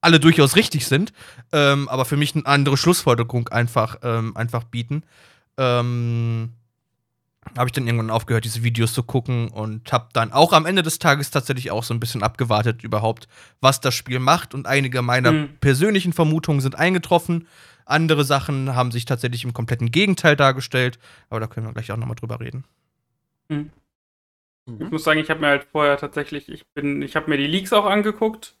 alle 0.00 0.20
durchaus 0.20 0.56
richtig 0.56 0.86
sind, 0.86 1.12
ähm, 1.52 1.88
aber 1.88 2.04
für 2.04 2.16
mich 2.16 2.34
eine 2.34 2.46
andere 2.46 2.76
Schlussfolgerung 2.76 3.48
einfach, 3.48 3.98
ähm, 4.02 4.36
einfach 4.36 4.64
bieten. 4.64 5.02
Ähm, 5.56 6.50
habe 7.56 7.68
ich 7.68 7.72
dann 7.72 7.86
irgendwann 7.86 8.10
aufgehört, 8.10 8.44
diese 8.44 8.62
Videos 8.62 8.92
zu 8.92 9.02
gucken 9.02 9.48
und 9.48 9.92
habe 9.92 10.08
dann 10.12 10.32
auch 10.32 10.52
am 10.52 10.66
Ende 10.66 10.82
des 10.82 10.98
Tages 10.98 11.30
tatsächlich 11.30 11.70
auch 11.70 11.82
so 11.82 11.94
ein 11.94 12.00
bisschen 12.00 12.22
abgewartet 12.22 12.84
überhaupt, 12.84 13.28
was 13.60 13.80
das 13.80 13.94
Spiel 13.94 14.18
macht 14.18 14.54
und 14.54 14.66
einige 14.66 15.02
meiner 15.02 15.32
mhm. 15.32 15.48
persönlichen 15.60 16.12
Vermutungen 16.12 16.60
sind 16.60 16.76
eingetroffen. 16.76 17.48
Andere 17.86 18.24
Sachen 18.24 18.74
haben 18.74 18.92
sich 18.92 19.04
tatsächlich 19.04 19.44
im 19.44 19.52
kompletten 19.52 19.90
Gegenteil 19.90 20.36
dargestellt, 20.36 20.98
aber 21.28 21.40
da 21.40 21.46
können 21.46 21.66
wir 21.66 21.72
gleich 21.72 21.90
auch 21.90 21.96
nochmal 21.96 22.14
drüber 22.14 22.40
reden. 22.40 22.64
Mhm. 23.48 23.70
Ich 24.78 24.90
muss 24.90 25.02
sagen, 25.02 25.18
ich 25.18 25.30
habe 25.30 25.40
mir 25.40 25.48
halt 25.48 25.64
vorher 25.64 25.96
tatsächlich, 25.96 26.48
ich 26.48 26.64
bin, 26.74 27.02
ich 27.02 27.16
habe 27.16 27.28
mir 27.28 27.38
die 27.38 27.48
Leaks 27.48 27.72
auch 27.72 27.86
angeguckt 27.86 28.54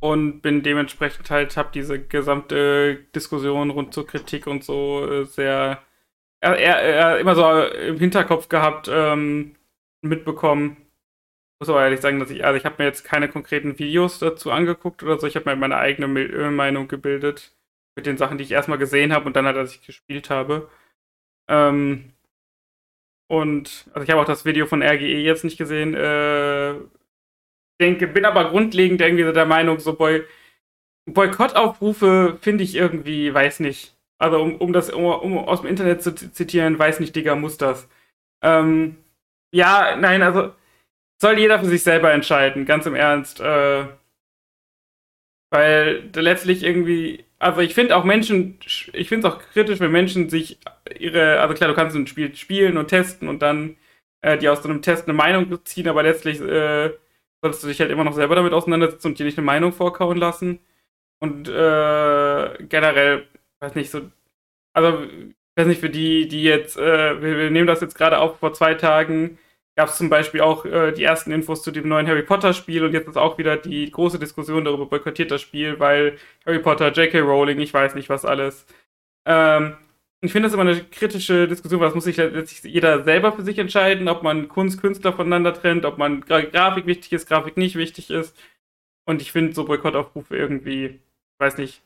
und 0.00 0.40
bin 0.42 0.62
dementsprechend 0.62 1.30
halt, 1.30 1.56
habe 1.56 1.70
diese 1.74 1.98
gesamte 2.00 3.04
Diskussion 3.14 3.70
rund 3.70 3.94
zur 3.94 4.06
Kritik 4.06 4.46
und 4.46 4.64
so 4.64 5.06
äh, 5.08 5.24
sehr 5.24 5.82
er, 6.40 6.56
er, 6.58 6.76
er, 6.82 7.18
immer 7.18 7.34
so 7.34 7.62
im 7.62 7.98
Hinterkopf 7.98 8.48
gehabt, 8.48 8.88
ähm, 8.90 9.56
mitbekommen. 10.02 10.76
Muss 11.60 11.68
aber 11.68 11.82
ehrlich 11.82 12.00
sagen, 12.00 12.20
dass 12.20 12.30
ich, 12.30 12.44
also 12.44 12.56
ich 12.56 12.64
habe 12.64 12.76
mir 12.78 12.84
jetzt 12.86 13.04
keine 13.04 13.28
konkreten 13.28 13.78
Videos 13.78 14.20
dazu 14.20 14.52
angeguckt 14.52 15.02
oder 15.02 15.18
so, 15.18 15.26
ich 15.26 15.34
habe 15.36 15.50
mir 15.50 15.56
meine 15.56 15.76
eigene 15.78 16.06
äh, 16.20 16.50
Meinung 16.50 16.88
gebildet 16.88 17.56
mit 17.96 18.06
den 18.06 18.16
Sachen, 18.18 18.38
die 18.38 18.44
ich 18.44 18.52
erstmal 18.52 18.78
gesehen 18.78 19.12
habe 19.12 19.26
und 19.26 19.34
dann 19.36 19.46
halt, 19.46 19.56
als 19.56 19.74
ich 19.74 19.82
gespielt 19.82 20.30
habe. 20.30 20.70
Ähm, 21.48 22.12
und 23.28 23.88
also 23.92 24.04
ich 24.04 24.10
habe 24.10 24.20
auch 24.22 24.26
das 24.26 24.44
Video 24.44 24.66
von 24.66 24.82
RGE 24.82 25.20
jetzt 25.20 25.44
nicht 25.44 25.58
gesehen, 25.58 25.94
äh, 25.94 25.98
denke, 27.80 28.06
bin 28.08 28.24
aber 28.24 28.50
grundlegend 28.50 29.00
irgendwie 29.00 29.24
so 29.24 29.32
der 29.32 29.46
Meinung, 29.46 29.78
so 29.80 29.94
Boy 29.94 30.24
Boykottaufrufe 31.06 32.38
finde 32.40 32.64
ich 32.64 32.74
irgendwie, 32.74 33.32
weiß 33.32 33.60
nicht. 33.60 33.96
Also 34.18 34.40
um, 34.42 34.56
um 34.56 34.72
das, 34.72 34.90
um, 34.90 35.04
um, 35.04 35.38
aus 35.38 35.62
dem 35.62 35.70
Internet 35.70 36.02
zu 36.02 36.14
zitieren, 36.14 36.78
weiß 36.78 37.00
nicht, 37.00 37.16
Digga, 37.16 37.34
muss 37.34 37.56
das. 37.56 37.88
Ähm, 38.42 38.96
ja, 39.52 39.96
nein, 39.96 40.22
also 40.22 40.52
soll 41.20 41.38
jeder 41.38 41.58
für 41.60 41.66
sich 41.66 41.82
selber 41.82 42.12
entscheiden, 42.12 42.66
ganz 42.66 42.86
im 42.86 42.94
Ernst. 42.94 43.40
Äh, 43.40 43.86
weil 45.50 46.10
letztlich 46.14 46.62
irgendwie, 46.62 47.24
also 47.38 47.60
ich 47.60 47.74
finde 47.74 47.96
auch 47.96 48.04
Menschen, 48.04 48.58
ich 48.92 49.08
finde 49.08 49.28
es 49.28 49.34
auch 49.34 49.38
kritisch, 49.52 49.80
wenn 49.80 49.90
Menschen 49.90 50.28
sich 50.28 50.58
ihre, 50.98 51.40
also 51.40 51.54
klar, 51.54 51.68
du 51.68 51.74
kannst 51.74 51.96
ein 51.96 52.06
Spiel 52.06 52.34
spielen 52.34 52.76
und 52.76 52.88
testen 52.88 53.28
und 53.28 53.40
dann 53.40 53.76
äh, 54.20 54.36
die 54.38 54.48
aus 54.48 54.62
so 54.62 54.68
einem 54.68 54.82
Test 54.82 55.08
eine 55.08 55.16
Meinung 55.16 55.64
ziehen, 55.64 55.88
aber 55.88 56.02
letztlich 56.02 56.40
äh, 56.40 56.92
solltest 57.42 57.62
du 57.64 57.68
dich 57.68 57.80
halt 57.80 57.90
immer 57.90 58.04
noch 58.04 58.14
selber 58.14 58.34
damit 58.34 58.52
auseinandersetzen 58.52 59.08
und 59.08 59.18
dir 59.18 59.26
nicht 59.26 59.38
eine 59.38 59.44
Meinung 59.44 59.72
vorkauen 59.72 60.18
lassen. 60.18 60.60
Und 61.20 61.48
äh, 61.48 62.64
generell, 62.68 63.26
weiß 63.60 63.74
nicht, 63.74 63.90
so, 63.90 64.02
also, 64.72 65.06
weiß 65.56 65.66
nicht, 65.66 65.80
für 65.80 65.90
die, 65.90 66.28
die 66.28 66.44
jetzt, 66.44 66.76
äh, 66.76 67.22
wir, 67.22 67.38
wir, 67.38 67.50
nehmen 67.50 67.66
das 67.66 67.80
jetzt 67.80 67.96
gerade 67.96 68.18
auf, 68.18 68.38
vor 68.38 68.52
zwei 68.52 68.74
Tagen 68.74 69.38
gab 69.78 69.90
es 69.90 69.96
zum 69.96 70.08
Beispiel 70.10 70.40
auch 70.40 70.64
äh, 70.64 70.92
die 70.92 71.04
ersten 71.04 71.30
Infos 71.30 71.62
zu 71.62 71.70
dem 71.70 71.88
neuen 71.88 72.08
Harry 72.08 72.24
Potter-Spiel 72.24 72.84
und 72.84 72.92
jetzt 72.94 73.08
ist 73.08 73.16
auch 73.16 73.38
wieder 73.38 73.56
die 73.56 73.88
große 73.88 74.18
Diskussion 74.18 74.64
darüber, 74.64 74.86
boykottiert 74.86 75.30
das 75.30 75.40
Spiel, 75.40 75.78
weil 75.78 76.18
Harry 76.44 76.58
Potter, 76.58 76.90
J.K. 76.90 77.20
Rowling, 77.20 77.60
ich 77.60 77.72
weiß 77.72 77.94
nicht 77.94 78.08
was 78.08 78.24
alles. 78.24 78.66
Ähm, 79.24 79.76
ich 80.20 80.32
finde 80.32 80.48
das 80.48 80.54
immer 80.54 80.62
eine 80.62 80.82
kritische 80.82 81.46
Diskussion, 81.46 81.80
weil 81.80 81.88
das 81.88 81.94
muss 81.94 82.04
sich 82.04 82.16
letztlich 82.16 82.72
jeder 82.72 83.04
selber 83.04 83.32
für 83.32 83.42
sich 83.42 83.58
entscheiden, 83.58 84.08
ob 84.08 84.22
man 84.22 84.48
Kunst, 84.48 84.80
Künstler 84.80 85.12
voneinander 85.12 85.54
trennt, 85.54 85.84
ob 85.84 85.96
man 85.96 86.22
Gra 86.22 86.40
Grafik 86.40 86.86
wichtig 86.86 87.12
ist, 87.12 87.28
Grafik 87.28 87.56
nicht 87.56 87.76
wichtig 87.76 88.10
ist. 88.10 88.36
Und 89.04 89.22
ich 89.22 89.30
finde 89.30 89.54
so 89.54 89.64
Boykottaufrufe 89.64 90.36
irgendwie, 90.36 91.00
weiß 91.38 91.58
nicht. 91.58 91.82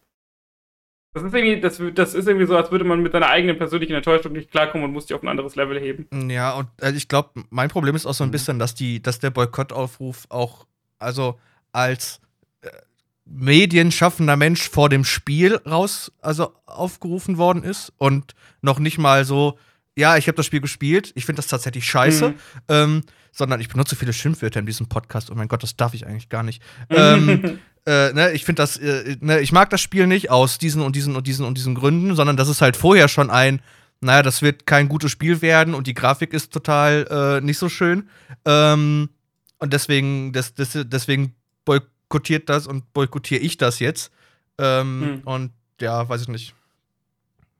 Das 1.14 1.22
ist 1.22 1.34
irgendwie, 1.34 1.60
das, 1.60 1.80
das 1.94 2.14
ist 2.14 2.26
irgendwie 2.26 2.46
so, 2.46 2.56
als 2.56 2.70
würde 2.70 2.86
man 2.86 3.02
mit 3.02 3.12
seiner 3.12 3.28
eigenen 3.28 3.58
persönlichen 3.58 3.92
Enttäuschung 3.92 4.32
nicht 4.32 4.50
klarkommen 4.50 4.86
und 4.86 4.92
muss 4.92 5.04
die 5.04 5.14
auf 5.14 5.22
ein 5.22 5.28
anderes 5.28 5.54
Level 5.54 5.78
heben. 5.78 6.08
Ja, 6.30 6.54
und 6.54 6.68
also 6.80 6.96
ich 6.96 7.08
glaube, 7.08 7.44
mein 7.50 7.68
Problem 7.68 7.94
ist 7.94 8.06
auch 8.06 8.14
so 8.14 8.24
ein 8.24 8.28
mhm. 8.28 8.32
bisschen, 8.32 8.58
dass 8.58 8.74
die, 8.74 9.02
dass 9.02 9.18
der 9.18 9.30
Boykottaufruf 9.30 10.24
auch, 10.30 10.66
also 10.98 11.38
als 11.70 12.22
medienschaffender 13.24 14.36
Mensch 14.36 14.68
vor 14.68 14.88
dem 14.88 15.04
Spiel 15.04 15.56
raus, 15.66 16.12
also 16.20 16.54
aufgerufen 16.66 17.38
worden 17.38 17.62
ist 17.62 17.92
und 17.98 18.34
noch 18.60 18.78
nicht 18.78 18.98
mal 18.98 19.24
so, 19.24 19.58
ja, 19.96 20.16
ich 20.16 20.26
habe 20.26 20.36
das 20.36 20.46
Spiel 20.46 20.60
gespielt, 20.60 21.12
ich 21.14 21.26
finde 21.26 21.38
das 21.38 21.46
tatsächlich 21.46 21.84
scheiße, 21.86 22.30
mhm. 22.30 22.34
ähm, 22.68 23.00
sondern 23.32 23.60
ich 23.60 23.68
benutze 23.68 23.96
viele 23.96 24.12
Schimpfwörter 24.12 24.60
in 24.60 24.66
diesem 24.66 24.88
Podcast. 24.88 25.30
Oh 25.30 25.34
mein 25.34 25.48
Gott, 25.48 25.62
das 25.62 25.76
darf 25.76 25.94
ich 25.94 26.06
eigentlich 26.06 26.28
gar 26.28 26.42
nicht. 26.42 26.62
ähm, 26.90 27.58
äh, 27.86 28.12
ne, 28.12 28.32
ich 28.32 28.44
finde 28.44 28.62
das, 28.62 28.76
äh, 28.76 29.16
ne, 29.20 29.40
ich 29.40 29.52
mag 29.52 29.70
das 29.70 29.80
Spiel 29.80 30.06
nicht 30.06 30.30
aus 30.30 30.58
diesen 30.58 30.82
und 30.82 30.96
diesen 30.96 31.16
und 31.16 31.26
diesen 31.26 31.46
und 31.46 31.56
diesen 31.56 31.74
Gründen, 31.74 32.14
sondern 32.14 32.36
das 32.36 32.48
ist 32.48 32.60
halt 32.60 32.76
vorher 32.76 33.08
schon 33.08 33.30
ein, 33.30 33.60
naja, 34.00 34.22
das 34.22 34.42
wird 34.42 34.66
kein 34.66 34.88
gutes 34.88 35.12
Spiel 35.12 35.42
werden 35.42 35.74
und 35.74 35.86
die 35.86 35.94
Grafik 35.94 36.34
ist 36.34 36.52
total 36.52 37.38
äh, 37.40 37.44
nicht 37.44 37.58
so 37.58 37.68
schön. 37.68 38.08
Ähm, 38.44 39.10
und 39.58 39.72
deswegen, 39.72 40.32
des, 40.32 40.54
des, 40.54 40.76
deswegen 40.86 41.36
boykottiert 42.12 42.48
das 42.48 42.66
und 42.66 42.92
boykottiere 42.92 43.40
ich 43.40 43.56
das 43.56 43.80
jetzt. 43.80 44.12
Ähm, 44.58 45.00
hm. 45.02 45.20
Und 45.24 45.52
ja, 45.80 46.08
weiß 46.08 46.22
ich 46.22 46.28
nicht. 46.28 46.54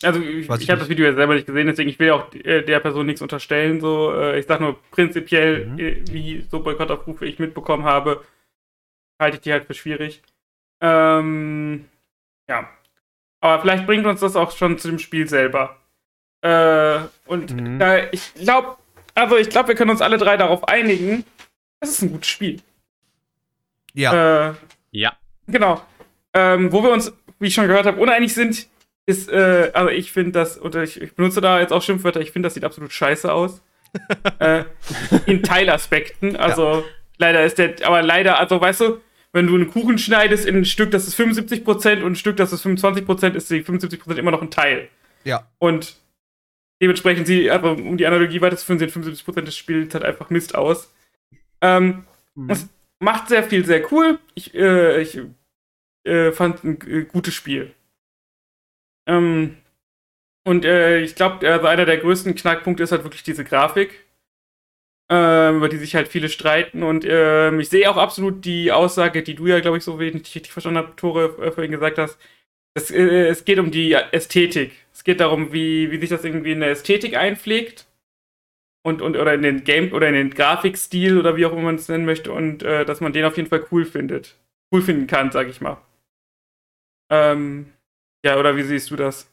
Also 0.02 0.20
ich, 0.20 0.48
ich 0.48 0.70
habe 0.70 0.80
das 0.80 0.88
Video 0.88 1.06
ja 1.06 1.14
selber 1.14 1.34
nicht 1.34 1.46
gesehen, 1.46 1.68
deswegen 1.68 1.88
ich 1.88 1.98
will 1.98 2.10
auch 2.10 2.32
äh, 2.34 2.62
der 2.62 2.80
Person 2.80 3.06
nichts 3.06 3.22
unterstellen. 3.22 3.80
So, 3.80 4.12
äh, 4.12 4.38
ich 4.38 4.46
sag 4.46 4.60
nur 4.60 4.82
prinzipiell, 4.90 5.66
mhm. 5.66 5.78
Äh, 5.78 6.02
wie 6.10 6.44
so 6.50 6.60
Boykottaufrufe 6.60 7.24
ich 7.24 7.38
mitbekommen 7.38 7.84
habe, 7.84 8.24
halte 9.20 9.36
ich 9.36 9.42
die 9.42 9.52
halt 9.52 9.64
für 9.64 9.74
schwierig. 9.74 10.22
Ähm, 10.80 11.84
ja. 12.48 12.68
Aber 13.40 13.62
vielleicht 13.62 13.86
bringt 13.86 14.06
uns 14.06 14.20
das 14.20 14.36
auch 14.36 14.50
schon 14.56 14.78
zu 14.78 14.88
dem 14.88 14.98
Spiel 14.98 15.28
selber. 15.28 15.76
Äh, 16.42 16.98
und 17.26 17.54
mhm. 17.54 17.80
äh, 17.80 18.08
ich 18.10 18.34
glaube, 18.34 18.76
also 19.14 19.36
ich 19.36 19.50
glaube, 19.50 19.68
wir 19.68 19.74
können 19.76 19.90
uns 19.90 20.02
alle 20.02 20.18
drei 20.18 20.36
darauf 20.36 20.66
einigen. 20.66 21.24
Es 21.78 21.90
ist 21.90 22.02
ein 22.02 22.10
gutes 22.10 22.28
Spiel. 22.28 22.60
Ja. 23.94 24.50
Äh, 24.50 24.54
ja. 24.90 25.16
Genau. 25.46 25.82
Ähm, 26.34 26.72
wo 26.72 26.82
wir 26.82 26.90
uns, 26.90 27.12
wie 27.38 27.48
ich 27.48 27.54
schon 27.54 27.66
gehört 27.66 27.86
habe, 27.86 28.00
uneinig 28.00 28.34
sind, 28.34 28.68
ist, 29.06 29.28
äh, 29.30 29.70
also 29.74 29.90
ich 29.90 30.12
finde 30.12 30.32
das, 30.32 30.60
oder 30.60 30.82
ich, 30.82 31.00
ich, 31.00 31.14
benutze 31.14 31.40
da 31.40 31.60
jetzt 31.60 31.72
auch 31.72 31.82
Schimpfwörter, 31.82 32.20
ich 32.20 32.30
finde, 32.30 32.46
das 32.46 32.54
sieht 32.54 32.64
absolut 32.64 32.92
scheiße 32.92 33.32
aus. 33.32 33.62
äh, 34.38 34.64
in 35.26 35.42
Teilaspekten. 35.42 36.36
Also 36.36 36.62
ja. 36.62 36.82
leider 37.18 37.44
ist 37.44 37.58
der, 37.58 37.74
aber 37.84 38.00
leider, 38.02 38.38
also 38.38 38.60
weißt 38.60 38.80
du, 38.80 39.00
wenn 39.32 39.46
du 39.46 39.54
einen 39.54 39.70
Kuchen 39.70 39.98
schneidest 39.98 40.46
in 40.46 40.56
ein 40.56 40.64
Stück, 40.64 40.90
das 40.90 41.06
ist 41.06 41.18
75% 41.18 42.02
und 42.02 42.12
ein 42.12 42.16
Stück, 42.16 42.36
das 42.36 42.52
ist 42.52 42.64
25%, 42.64 43.34
ist 43.34 43.50
die 43.50 43.62
75% 43.62 44.16
immer 44.16 44.30
noch 44.30 44.42
ein 44.42 44.50
Teil. 44.50 44.88
Ja. 45.24 45.46
Und 45.58 45.96
dementsprechend, 46.80 47.26
sie, 47.26 47.50
also, 47.50 47.70
um 47.70 47.96
die 47.96 48.06
Analogie 48.06 48.40
weiterzuführen, 48.40 48.78
sehen 48.78 48.90
75% 48.90 49.40
des 49.42 49.56
Spiels 49.56 49.94
halt 49.94 50.04
einfach 50.04 50.30
Mist 50.30 50.54
aus. 50.54 50.92
Ähm, 51.60 52.04
mhm. 52.34 52.48
Das 52.48 52.68
macht 53.02 53.28
sehr 53.28 53.44
viel 53.44 53.64
sehr 53.64 53.92
cool. 53.92 54.18
Ich, 54.34 54.54
äh, 54.54 55.02
ich 55.02 55.20
äh, 56.04 56.32
fand 56.32 56.64
ein 56.64 56.78
äh, 56.86 57.04
gutes 57.04 57.34
Spiel. 57.34 57.74
Ähm, 59.06 59.56
und 60.44 60.64
äh, 60.64 61.00
ich 61.00 61.14
glaube, 61.14 61.48
also 61.48 61.66
einer 61.66 61.84
der 61.86 61.98
größten 61.98 62.34
Knackpunkte 62.34 62.82
ist 62.82 62.92
halt 62.92 63.04
wirklich 63.04 63.22
diese 63.22 63.44
Grafik, 63.44 64.04
äh, 65.10 65.50
über 65.54 65.68
die 65.68 65.76
sich 65.76 65.94
halt 65.94 66.08
viele 66.08 66.28
streiten. 66.28 66.82
Und 66.82 67.04
äh, 67.04 67.54
ich 67.58 67.68
sehe 67.68 67.90
auch 67.90 67.96
absolut 67.96 68.44
die 68.44 68.72
Aussage, 68.72 69.22
die 69.22 69.34
du 69.34 69.46
ja, 69.46 69.60
glaube 69.60 69.78
ich, 69.78 69.84
so 69.84 70.00
ich 70.00 70.14
richtig 70.14 70.52
verstanden 70.52 70.78
habe, 70.78 70.96
Tore, 70.96 71.36
äh, 71.42 71.52
vorhin 71.52 71.72
gesagt 71.72 71.98
hast. 71.98 72.18
Es, 72.74 72.90
äh, 72.90 73.28
es, 73.28 73.44
geht 73.44 73.58
um 73.58 73.70
die 73.70 73.92
Ästhetik. 73.92 74.72
Es 74.92 75.04
geht 75.04 75.20
darum, 75.20 75.52
wie, 75.52 75.90
wie 75.90 75.98
sich 75.98 76.08
das 76.10 76.24
irgendwie 76.24 76.52
in 76.52 76.60
der 76.60 76.70
Ästhetik 76.70 77.16
einpflegt. 77.16 77.86
Und, 78.84 79.00
und 79.00 79.16
oder 79.16 79.32
in 79.34 79.42
den 79.42 79.62
Game 79.62 79.92
oder 79.92 80.08
in 80.08 80.14
den 80.14 80.30
Grafikstil 80.30 81.18
oder 81.18 81.36
wie 81.36 81.46
auch 81.46 81.52
immer 81.52 81.62
man 81.62 81.76
es 81.76 81.88
nennen 81.88 82.04
möchte 82.04 82.32
und 82.32 82.64
äh, 82.64 82.84
dass 82.84 83.00
man 83.00 83.12
den 83.12 83.24
auf 83.24 83.36
jeden 83.36 83.48
Fall 83.48 83.64
cool 83.70 83.84
findet. 83.84 84.36
Cool 84.72 84.82
finden 84.82 85.06
kann, 85.06 85.30
sag 85.30 85.48
ich 85.48 85.60
mal. 85.60 85.78
Ähm, 87.10 87.66
ja, 88.24 88.38
oder 88.38 88.56
wie 88.56 88.62
siehst 88.62 88.90
du 88.90 88.96
das? 88.96 89.30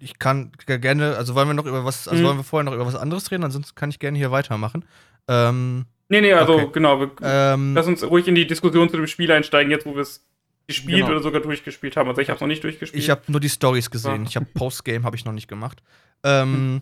Ich 0.00 0.18
kann 0.18 0.52
gerne, 0.66 1.16
also 1.16 1.34
wollen 1.34 1.48
wir 1.48 1.54
noch 1.54 1.66
über 1.66 1.84
was, 1.84 2.08
also 2.08 2.22
mhm. 2.22 2.26
wollen 2.26 2.36
wir 2.38 2.44
vorher 2.44 2.64
noch 2.64 2.74
über 2.74 2.86
was 2.86 2.96
anderes 2.96 3.30
reden, 3.30 3.44
ansonsten 3.44 3.74
kann 3.74 3.90
ich 3.90 3.98
gerne 3.98 4.18
hier 4.18 4.30
weitermachen. 4.30 4.84
Ähm, 5.28 5.86
nee, 6.08 6.20
nee, 6.20 6.32
also 6.32 6.54
okay. 6.54 6.68
genau. 6.72 7.00
Wir, 7.00 7.10
ähm, 7.22 7.74
lass 7.74 7.86
uns 7.86 8.02
ruhig 8.02 8.26
in 8.26 8.34
die 8.34 8.46
Diskussion 8.46 8.90
zu 8.90 8.96
dem 8.96 9.06
Spiel 9.06 9.30
einsteigen, 9.30 9.70
jetzt 9.70 9.86
wo 9.86 9.94
wir 9.94 10.02
es 10.02 10.26
gespielt 10.66 11.00
genau. 11.00 11.10
oder 11.10 11.22
sogar 11.22 11.40
durchgespielt 11.40 11.96
haben. 11.96 12.08
Also 12.08 12.20
ich 12.20 12.30
habe 12.30 12.40
noch 12.40 12.48
nicht 12.48 12.64
durchgespielt. 12.64 13.02
Ich 13.02 13.10
habe 13.10 13.22
nur 13.28 13.40
die 13.40 13.48
Stories 13.48 13.90
gesehen. 13.90 14.22
Ja. 14.22 14.28
Ich 14.28 14.36
habe 14.36 14.46
Postgame 14.46 15.04
habe 15.04 15.16
ich 15.16 15.24
noch 15.24 15.32
nicht 15.32 15.48
gemacht. 15.48 15.82
Ähm, 16.22 16.72
mhm. 16.72 16.80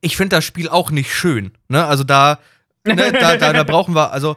Ich 0.00 0.16
finde 0.16 0.36
das 0.36 0.44
Spiel 0.44 0.68
auch 0.68 0.90
nicht 0.90 1.14
schön. 1.14 1.52
Ne? 1.68 1.84
Also 1.84 2.04
da, 2.04 2.38
ne, 2.84 2.96
da, 2.96 3.36
da, 3.36 3.52
da 3.52 3.64
brauchen 3.64 3.94
wir, 3.94 4.12
also 4.12 4.36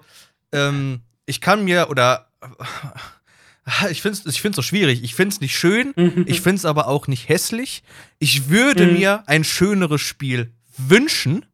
ähm, 0.51 1.01
ich 1.25 1.41
kann 1.41 1.63
mir 1.63 1.89
oder 1.89 2.27
ich 3.89 4.01
finde 4.01 4.17
es 4.17 4.25
ich 4.25 4.41
find's 4.41 4.55
so 4.55 4.61
schwierig. 4.61 5.03
Ich 5.03 5.15
finde 5.15 5.33
es 5.33 5.41
nicht 5.41 5.57
schön, 5.57 5.93
mhm. 5.95 6.25
ich 6.27 6.41
finde 6.41 6.57
es 6.57 6.65
aber 6.65 6.87
auch 6.87 7.07
nicht 7.07 7.29
hässlich. 7.29 7.83
Ich 8.19 8.49
würde 8.49 8.87
mhm. 8.87 8.93
mir 8.93 9.23
ein 9.27 9.43
schöneres 9.43 10.01
Spiel 10.01 10.51
wünschen. 10.77 11.45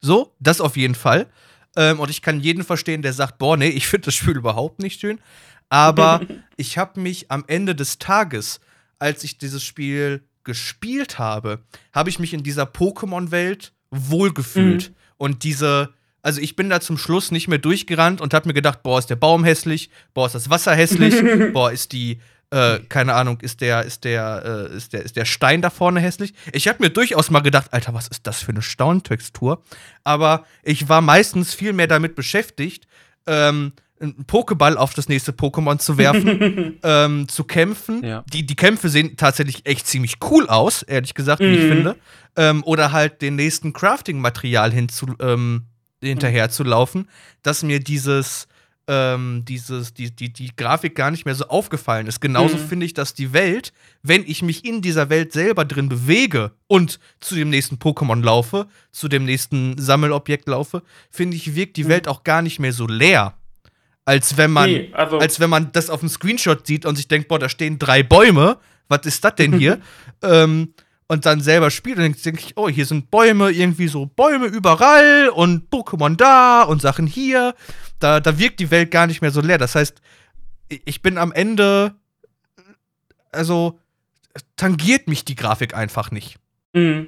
So, 0.00 0.34
das 0.38 0.60
auf 0.60 0.76
jeden 0.76 0.94
Fall. 0.94 1.26
Ähm, 1.76 2.00
und 2.00 2.10
ich 2.10 2.22
kann 2.22 2.40
jeden 2.40 2.64
verstehen, 2.64 3.02
der 3.02 3.12
sagt, 3.12 3.38
boah, 3.38 3.56
nee, 3.56 3.68
ich 3.68 3.86
finde 3.86 4.06
das 4.06 4.14
Spiel 4.14 4.36
überhaupt 4.36 4.80
nicht 4.80 5.00
schön. 5.00 5.20
Aber 5.68 6.20
ich 6.56 6.78
habe 6.78 7.00
mich 7.00 7.30
am 7.30 7.44
Ende 7.46 7.74
des 7.74 7.98
Tages, 7.98 8.60
als 8.98 9.24
ich 9.24 9.38
dieses 9.38 9.62
Spiel 9.62 10.22
gespielt 10.44 11.18
habe, 11.18 11.60
habe 11.92 12.10
ich 12.10 12.18
mich 12.18 12.34
in 12.34 12.42
dieser 12.42 12.64
Pokémon-Welt 12.64 13.72
wohlgefühlt. 13.90 14.90
Mhm. 14.90 14.94
Und 15.16 15.44
diese, 15.44 15.90
also 16.22 16.40
ich 16.40 16.56
bin 16.56 16.70
da 16.70 16.80
zum 16.80 16.98
Schluss 16.98 17.30
nicht 17.30 17.48
mehr 17.48 17.58
durchgerannt 17.58 18.20
und 18.20 18.34
habe 18.34 18.48
mir 18.48 18.54
gedacht, 18.54 18.82
boah, 18.82 18.98
ist 18.98 19.10
der 19.10 19.16
Baum 19.16 19.44
hässlich, 19.44 19.90
boah, 20.14 20.26
ist 20.26 20.34
das 20.34 20.50
Wasser 20.50 20.74
hässlich, 20.74 21.14
boah, 21.52 21.70
ist 21.70 21.92
die, 21.92 22.20
äh, 22.50 22.78
keine 22.88 23.14
Ahnung, 23.14 23.40
ist 23.40 23.60
der, 23.60 23.84
ist 23.84 24.04
der, 24.04 24.68
äh, 24.72 24.76
ist 24.76 24.92
der, 24.92 25.02
ist 25.02 25.16
der 25.16 25.24
Stein 25.24 25.62
da 25.62 25.70
vorne 25.70 26.00
hässlich. 26.00 26.34
Ich 26.52 26.68
habe 26.68 26.82
mir 26.82 26.90
durchaus 26.90 27.30
mal 27.30 27.40
gedacht, 27.40 27.72
Alter, 27.72 27.94
was 27.94 28.08
ist 28.08 28.26
das 28.26 28.42
für 28.42 28.52
eine 28.52 28.62
Stauntextur? 28.62 29.62
Aber 30.04 30.44
ich 30.62 30.88
war 30.88 31.00
meistens 31.00 31.54
viel 31.54 31.72
mehr 31.72 31.86
damit 31.86 32.14
beschäftigt, 32.14 32.86
ähm, 33.26 33.72
einen 34.00 34.24
Pokéball 34.26 34.76
auf 34.76 34.94
das 34.94 35.08
nächste 35.08 35.32
Pokémon 35.32 35.78
zu 35.78 35.98
werfen, 35.98 36.78
ähm, 36.82 37.28
zu 37.28 37.44
kämpfen. 37.44 38.02
Ja. 38.04 38.24
Die, 38.32 38.44
die 38.46 38.56
Kämpfe 38.56 38.88
sehen 38.88 39.16
tatsächlich 39.16 39.66
echt 39.66 39.86
ziemlich 39.86 40.14
cool 40.30 40.48
aus, 40.48 40.82
ehrlich 40.82 41.14
gesagt, 41.14 41.40
wie 41.40 41.46
mhm. 41.46 41.54
ich 41.54 41.60
finde. 41.60 41.96
Ähm, 42.36 42.64
oder 42.64 42.92
halt 42.92 43.22
den 43.22 43.36
nächsten 43.36 43.72
Crafting-Material 43.72 44.72
hinzu, 44.72 45.06
ähm, 45.20 45.66
hinterher 46.02 46.50
zu 46.50 46.64
laufen, 46.64 47.08
dass 47.42 47.62
mir 47.62 47.80
dieses, 47.80 48.48
ähm, 48.86 49.44
dieses, 49.46 49.92
die, 49.92 50.14
die, 50.14 50.32
die 50.32 50.50
Grafik 50.56 50.94
gar 50.94 51.10
nicht 51.10 51.26
mehr 51.26 51.34
so 51.34 51.46
aufgefallen 51.48 52.06
ist. 52.06 52.20
Genauso 52.20 52.56
mhm. 52.56 52.68
finde 52.68 52.86
ich, 52.86 52.94
dass 52.94 53.12
die 53.12 53.32
Welt, 53.34 53.72
wenn 54.02 54.24
ich 54.26 54.42
mich 54.42 54.64
in 54.64 54.80
dieser 54.80 55.10
Welt 55.10 55.32
selber 55.32 55.66
drin 55.66 55.88
bewege 55.90 56.52
und 56.66 56.98
zu 57.20 57.34
dem 57.34 57.50
nächsten 57.50 57.76
Pokémon 57.76 58.22
laufe, 58.22 58.66
zu 58.92 59.08
dem 59.08 59.24
nächsten 59.24 59.76
Sammelobjekt 59.76 60.48
laufe, 60.48 60.82
finde 61.10 61.36
ich, 61.36 61.54
wirkt 61.54 61.76
die 61.76 61.84
mhm. 61.84 61.88
Welt 61.88 62.08
auch 62.08 62.24
gar 62.24 62.40
nicht 62.40 62.58
mehr 62.58 62.72
so 62.72 62.86
leer. 62.86 63.34
Als 64.10 64.36
wenn 64.36 64.50
man, 64.50 64.68
nee, 64.68 64.90
also 64.92 65.18
als 65.18 65.38
wenn 65.38 65.50
man 65.50 65.70
das 65.70 65.88
auf 65.88 66.00
dem 66.00 66.08
Screenshot 66.08 66.66
sieht 66.66 66.84
und 66.84 66.96
sich 66.96 67.06
denkt, 67.06 67.28
boah, 67.28 67.38
da 67.38 67.48
stehen 67.48 67.78
drei 67.78 68.02
Bäume, 68.02 68.58
was 68.88 69.06
ist 69.06 69.24
das 69.24 69.36
denn 69.36 69.56
hier? 69.56 69.80
ähm, 70.22 70.74
und 71.06 71.26
dann 71.26 71.40
selber 71.40 71.70
spielt 71.70 71.98
und 71.98 72.02
dann 72.02 72.16
denke 72.20 72.40
ich, 72.40 72.56
oh, 72.56 72.68
hier 72.68 72.86
sind 72.86 73.12
Bäume, 73.12 73.52
irgendwie 73.52 73.86
so 73.86 74.06
Bäume 74.06 74.46
überall 74.46 75.28
und 75.28 75.70
Pokémon 75.70 76.16
da 76.16 76.64
und 76.64 76.82
Sachen 76.82 77.06
hier. 77.06 77.54
Da, 78.00 78.18
da 78.18 78.36
wirkt 78.36 78.58
die 78.58 78.72
Welt 78.72 78.90
gar 78.90 79.06
nicht 79.06 79.22
mehr 79.22 79.30
so 79.30 79.40
leer. 79.40 79.58
Das 79.58 79.76
heißt, 79.76 80.02
ich 80.68 81.02
bin 81.02 81.16
am 81.16 81.30
Ende, 81.30 81.94
also 83.30 83.78
tangiert 84.56 85.06
mich 85.06 85.24
die 85.24 85.36
Grafik 85.36 85.72
einfach 85.72 86.10
nicht. 86.10 86.36
Mhm. 86.72 87.06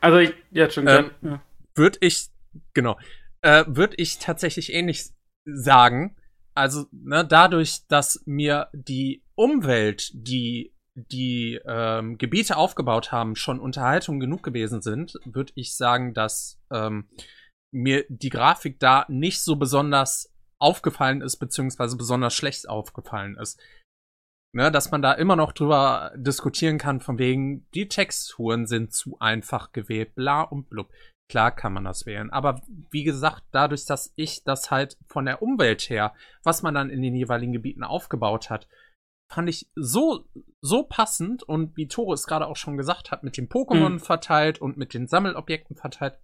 Also 0.00 0.18
ich, 0.18 0.34
ja, 0.50 0.68
schon 0.68 0.88
ähm, 0.88 1.12
ja. 1.22 1.40
Würde 1.76 1.98
ich, 2.00 2.30
genau, 2.74 2.98
äh, 3.42 3.62
würde 3.68 3.94
ich 3.96 4.18
tatsächlich 4.18 4.72
ähnlich 4.72 5.12
sagen. 5.46 6.16
Also, 6.54 6.86
ne, 6.90 7.24
dadurch, 7.24 7.86
dass 7.88 8.22
mir 8.26 8.68
die 8.72 9.22
Umwelt, 9.34 10.10
die 10.14 10.72
die 10.96 11.60
ähm, 11.66 12.16
Gebiete 12.16 12.56
aufgebaut 12.56 13.12
haben, 13.12 13.36
schon 13.36 13.60
Unterhaltung 13.60 14.18
genug 14.18 14.42
gewesen 14.42 14.80
sind, 14.80 15.18
würde 15.26 15.52
ich 15.54 15.76
sagen, 15.76 16.14
dass 16.14 16.58
ähm, 16.70 17.08
mir 17.70 18.06
die 18.08 18.30
Grafik 18.30 18.80
da 18.80 19.04
nicht 19.08 19.42
so 19.42 19.56
besonders 19.56 20.32
aufgefallen 20.58 21.20
ist, 21.20 21.36
beziehungsweise 21.36 21.98
besonders 21.98 22.34
schlecht 22.34 22.68
aufgefallen 22.68 23.36
ist. 23.36 23.60
Ne, 24.54 24.72
dass 24.72 24.90
man 24.90 25.02
da 25.02 25.12
immer 25.12 25.36
noch 25.36 25.52
drüber 25.52 26.12
diskutieren 26.16 26.78
kann, 26.78 27.00
von 27.00 27.18
wegen, 27.18 27.68
die 27.74 27.88
Texturen 27.88 28.66
sind 28.66 28.94
zu 28.94 29.18
einfach 29.18 29.72
gewählt, 29.72 30.14
bla 30.14 30.40
und 30.40 30.70
blub. 30.70 30.90
Klar 31.28 31.50
kann 31.50 31.72
man 31.72 31.84
das 31.84 32.06
wählen. 32.06 32.30
Aber 32.30 32.62
wie 32.90 33.02
gesagt, 33.02 33.44
dadurch, 33.50 33.84
dass 33.84 34.12
ich 34.16 34.44
das 34.44 34.70
halt 34.70 34.96
von 35.08 35.26
der 35.26 35.42
Umwelt 35.42 35.82
her, 35.90 36.14
was 36.44 36.62
man 36.62 36.74
dann 36.74 36.90
in 36.90 37.02
den 37.02 37.16
jeweiligen 37.16 37.52
Gebieten 37.52 37.82
aufgebaut 37.82 38.48
hat, 38.48 38.68
fand 39.32 39.48
ich 39.48 39.68
so, 39.74 40.28
so 40.60 40.84
passend 40.84 41.42
und 41.42 41.76
wie 41.76 41.88
Tore 41.88 42.14
es 42.14 42.26
gerade 42.26 42.46
auch 42.46 42.56
schon 42.56 42.76
gesagt 42.76 43.10
hat, 43.10 43.24
mit 43.24 43.36
den 43.36 43.48
Pokémon 43.48 43.94
Mhm. 43.94 44.00
verteilt 44.00 44.60
und 44.60 44.76
mit 44.76 44.94
den 44.94 45.08
Sammelobjekten 45.08 45.76
verteilt, 45.76 46.18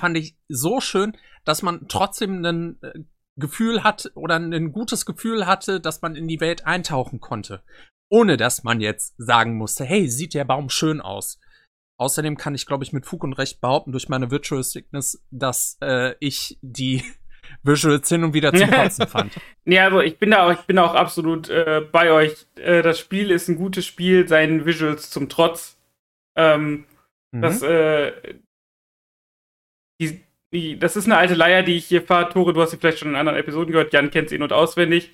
fand 0.00 0.16
ich 0.16 0.38
so 0.48 0.80
schön, 0.80 1.14
dass 1.44 1.62
man 1.62 1.88
trotzdem 1.88 2.42
ein 2.44 2.82
äh, 2.82 3.04
Gefühl 3.38 3.84
hat 3.84 4.10
oder 4.14 4.36
ein 4.36 4.72
gutes 4.72 5.04
Gefühl 5.04 5.46
hatte, 5.46 5.80
dass 5.80 6.00
man 6.00 6.16
in 6.16 6.26
die 6.26 6.40
Welt 6.40 6.66
eintauchen 6.66 7.20
konnte. 7.20 7.62
Ohne 8.10 8.38
dass 8.38 8.64
man 8.64 8.80
jetzt 8.80 9.14
sagen 9.18 9.56
musste, 9.58 9.84
hey, 9.84 10.08
sieht 10.08 10.32
der 10.32 10.46
Baum 10.46 10.70
schön 10.70 11.02
aus. 11.02 11.38
Außerdem 11.98 12.36
kann 12.36 12.54
ich, 12.54 12.64
glaube 12.64 12.84
ich, 12.84 12.92
mit 12.92 13.04
Fug 13.06 13.24
und 13.24 13.34
Recht 13.34 13.60
behaupten, 13.60 13.92
durch 13.92 14.08
meine 14.08 14.30
Virtual 14.30 14.62
Sickness, 14.62 15.22
dass 15.30 15.76
äh, 15.82 16.14
ich 16.20 16.58
die 16.62 17.02
Visuals 17.62 18.08
hin 18.08 18.24
und 18.24 18.34
wieder 18.34 18.52
zum 18.52 18.70
Kotzen 18.70 19.06
fand. 19.06 19.32
Nee, 19.64 19.80
also 19.80 20.00
ich 20.00 20.18
bin 20.18 20.30
da 20.30 20.46
auch, 20.46 20.52
ich 20.52 20.60
bin 20.66 20.78
auch 20.78 20.94
absolut 20.94 21.50
äh, 21.50 21.82
bei 21.92 22.10
euch. 22.10 22.46
Äh, 22.56 22.82
das 22.82 22.98
Spiel 22.98 23.30
ist 23.30 23.48
ein 23.48 23.56
gutes 23.56 23.84
Spiel, 23.84 24.26
seinen 24.26 24.64
Visuals 24.64 25.10
zum 25.10 25.28
Trotz. 25.28 25.76
Ähm, 26.36 26.86
Mhm. 27.32 27.42
Das, 27.42 27.62
äh, 27.62 28.12
die, 30.00 30.24
die, 30.52 30.78
das 30.78 30.96
ist 30.96 31.06
eine 31.06 31.16
alte 31.16 31.34
Leier, 31.34 31.62
die 31.62 31.76
ich 31.76 31.86
hier 31.86 32.02
fahre. 32.02 32.30
Tore, 32.30 32.52
du 32.52 32.60
hast 32.62 32.70
sie 32.70 32.78
vielleicht 32.78 32.98
schon 32.98 33.08
in 33.10 33.16
anderen 33.16 33.38
Episoden 33.38 33.72
gehört. 33.72 33.92
Jan 33.92 34.10
kennt 34.10 34.28
sie 34.28 34.36
in- 34.36 34.42
und 34.42 34.52
auswendig. 34.52 35.10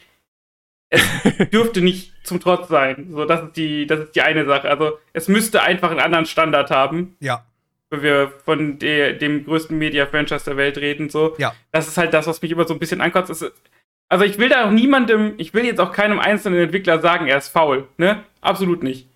Es 0.94 1.48
dürfte 1.50 1.80
nicht 1.80 2.12
zum 2.26 2.40
Trotz 2.40 2.68
sein. 2.68 3.08
So, 3.10 3.24
das 3.24 3.42
ist 3.44 3.56
die, 3.56 3.86
das 3.86 4.00
ist 4.00 4.16
die 4.16 4.22
eine 4.22 4.44
Sache. 4.46 4.68
Also, 4.68 4.98
es 5.12 5.28
müsste 5.28 5.62
einfach 5.62 5.90
einen 5.90 6.00
anderen 6.00 6.26
Standard 6.26 6.70
haben, 6.70 7.16
Ja. 7.20 7.44
wenn 7.90 8.02
wir 8.02 8.32
von 8.44 8.78
der, 8.78 9.12
dem 9.14 9.44
größten 9.44 9.76
Media-Franchise 9.76 10.44
der 10.44 10.56
Welt 10.56 10.78
reden. 10.78 11.10
So, 11.10 11.34
Ja. 11.38 11.54
das 11.72 11.88
ist 11.88 11.98
halt 11.98 12.14
das, 12.14 12.26
was 12.26 12.40
mich 12.42 12.50
immer 12.50 12.66
so 12.66 12.74
ein 12.74 12.80
bisschen 12.80 13.00
ankotzt. 13.00 13.30
Es 13.30 13.52
Also, 14.08 14.24
ich 14.24 14.38
will 14.38 14.48
da 14.48 14.66
auch 14.66 14.70
niemandem, 14.70 15.34
ich 15.38 15.54
will 15.54 15.64
jetzt 15.64 15.80
auch 15.80 15.92
keinem 15.92 16.20
einzelnen 16.20 16.60
Entwickler 16.60 17.00
sagen, 17.00 17.26
er 17.26 17.38
ist 17.38 17.48
faul. 17.48 17.86
Ne? 17.96 18.22
Absolut 18.40 18.82
nicht. 18.82 19.08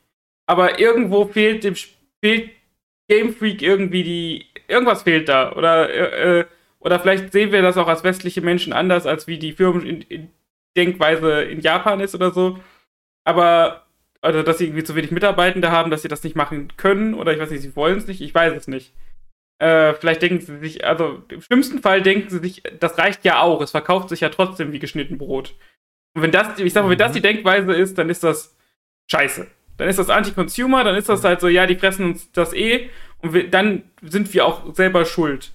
Aber 0.47 0.79
irgendwo 0.81 1.27
fehlt 1.27 1.65
dem 1.65 1.75
fehlt 2.21 2.51
Game 3.09 3.33
Freak 3.33 3.63
irgendwie 3.63 4.03
die. 4.03 4.47
Irgendwas 4.67 5.03
fehlt 5.03 5.29
da. 5.29 5.53
Oder, 5.53 5.89
äh, 5.91 6.41
äh, 6.41 6.45
oder 6.81 6.99
vielleicht 7.01 7.33
sehen 7.33 7.53
wir 7.53 7.63
das 7.63 7.77
auch 7.79 7.89
als 7.89 8.05
westliche 8.05 8.41
Menschen 8.43 8.73
anders, 8.73 9.07
als 9.07 9.27
wie 9.27 9.39
die 9.39 9.53
Firmen 9.53 9.85
in, 9.87 10.03
in 10.03 10.29
Denkweise 10.77 11.43
in 11.43 11.61
Japan 11.61 12.01
ist 12.01 12.15
oder 12.15 12.31
so. 12.31 12.59
Aber, 13.25 13.87
also, 14.21 14.43
dass 14.43 14.59
sie 14.59 14.67
irgendwie 14.67 14.85
zu 14.85 14.95
wenig 14.95 15.11
Mitarbeitende 15.11 15.71
haben, 15.71 15.91
dass 15.91 16.03
sie 16.03 16.09
das 16.09 16.25
nicht 16.25 16.37
machen 16.37 16.73
können, 16.77 17.15
oder 17.15 17.33
ich 17.33 17.39
weiß 17.39 17.51
nicht, 17.51 17.63
sie 17.63 17.77
wollen 17.77 17.99
es 17.99 18.07
nicht, 18.07 18.21
ich 18.21 18.35
weiß 18.35 18.55
es 18.55 18.69
nicht. 18.69 18.93
Äh, 19.61 19.95
vielleicht 19.95 20.23
denken 20.23 20.41
sie 20.41 20.59
sich, 20.59 20.85
also 20.85 21.23
im 21.29 21.41
schlimmsten 21.41 21.81
Fall 21.81 22.01
denken 22.01 22.31
sie 22.31 22.39
sich, 22.39 22.63
das 22.79 22.97
reicht 22.97 23.25
ja 23.25 23.41
auch, 23.41 23.61
es 23.61 23.73
verkauft 23.73 24.09
sich 24.09 24.21
ja 24.21 24.29
trotzdem 24.29 24.73
wie 24.73 24.79
geschnitten 24.79 25.19
Brot. 25.19 25.57
Und 26.15 26.23
wenn 26.23 26.31
das, 26.31 26.59
ich 26.59 26.73
sag 26.73 26.85
mal, 26.85 26.91
wenn 26.91 26.99
das 26.99 27.13
die 27.13 27.21
Denkweise 27.21 27.73
ist, 27.73 27.99
dann 27.99 28.09
ist 28.09 28.23
das 28.23 28.57
scheiße. 29.11 29.49
Dann 29.77 29.89
ist 29.89 29.99
das 29.99 30.11
Anti-Consumer, 30.11 30.85
dann 30.85 30.97
ist 30.97 31.09
das 31.09 31.25
halt 31.25 31.41
so, 31.41 31.49
ja, 31.49 31.67
die 31.67 31.77
fressen 31.77 32.07
uns 32.07 32.31
das 32.33 32.53
eh 32.53 32.91
und 33.19 33.35
wir, 33.35 33.51
dann 33.51 33.83
sind 34.03 34.33
wir 34.33 34.47
auch 34.47 34.75
selber 34.75 35.05
schuld, 35.05 35.53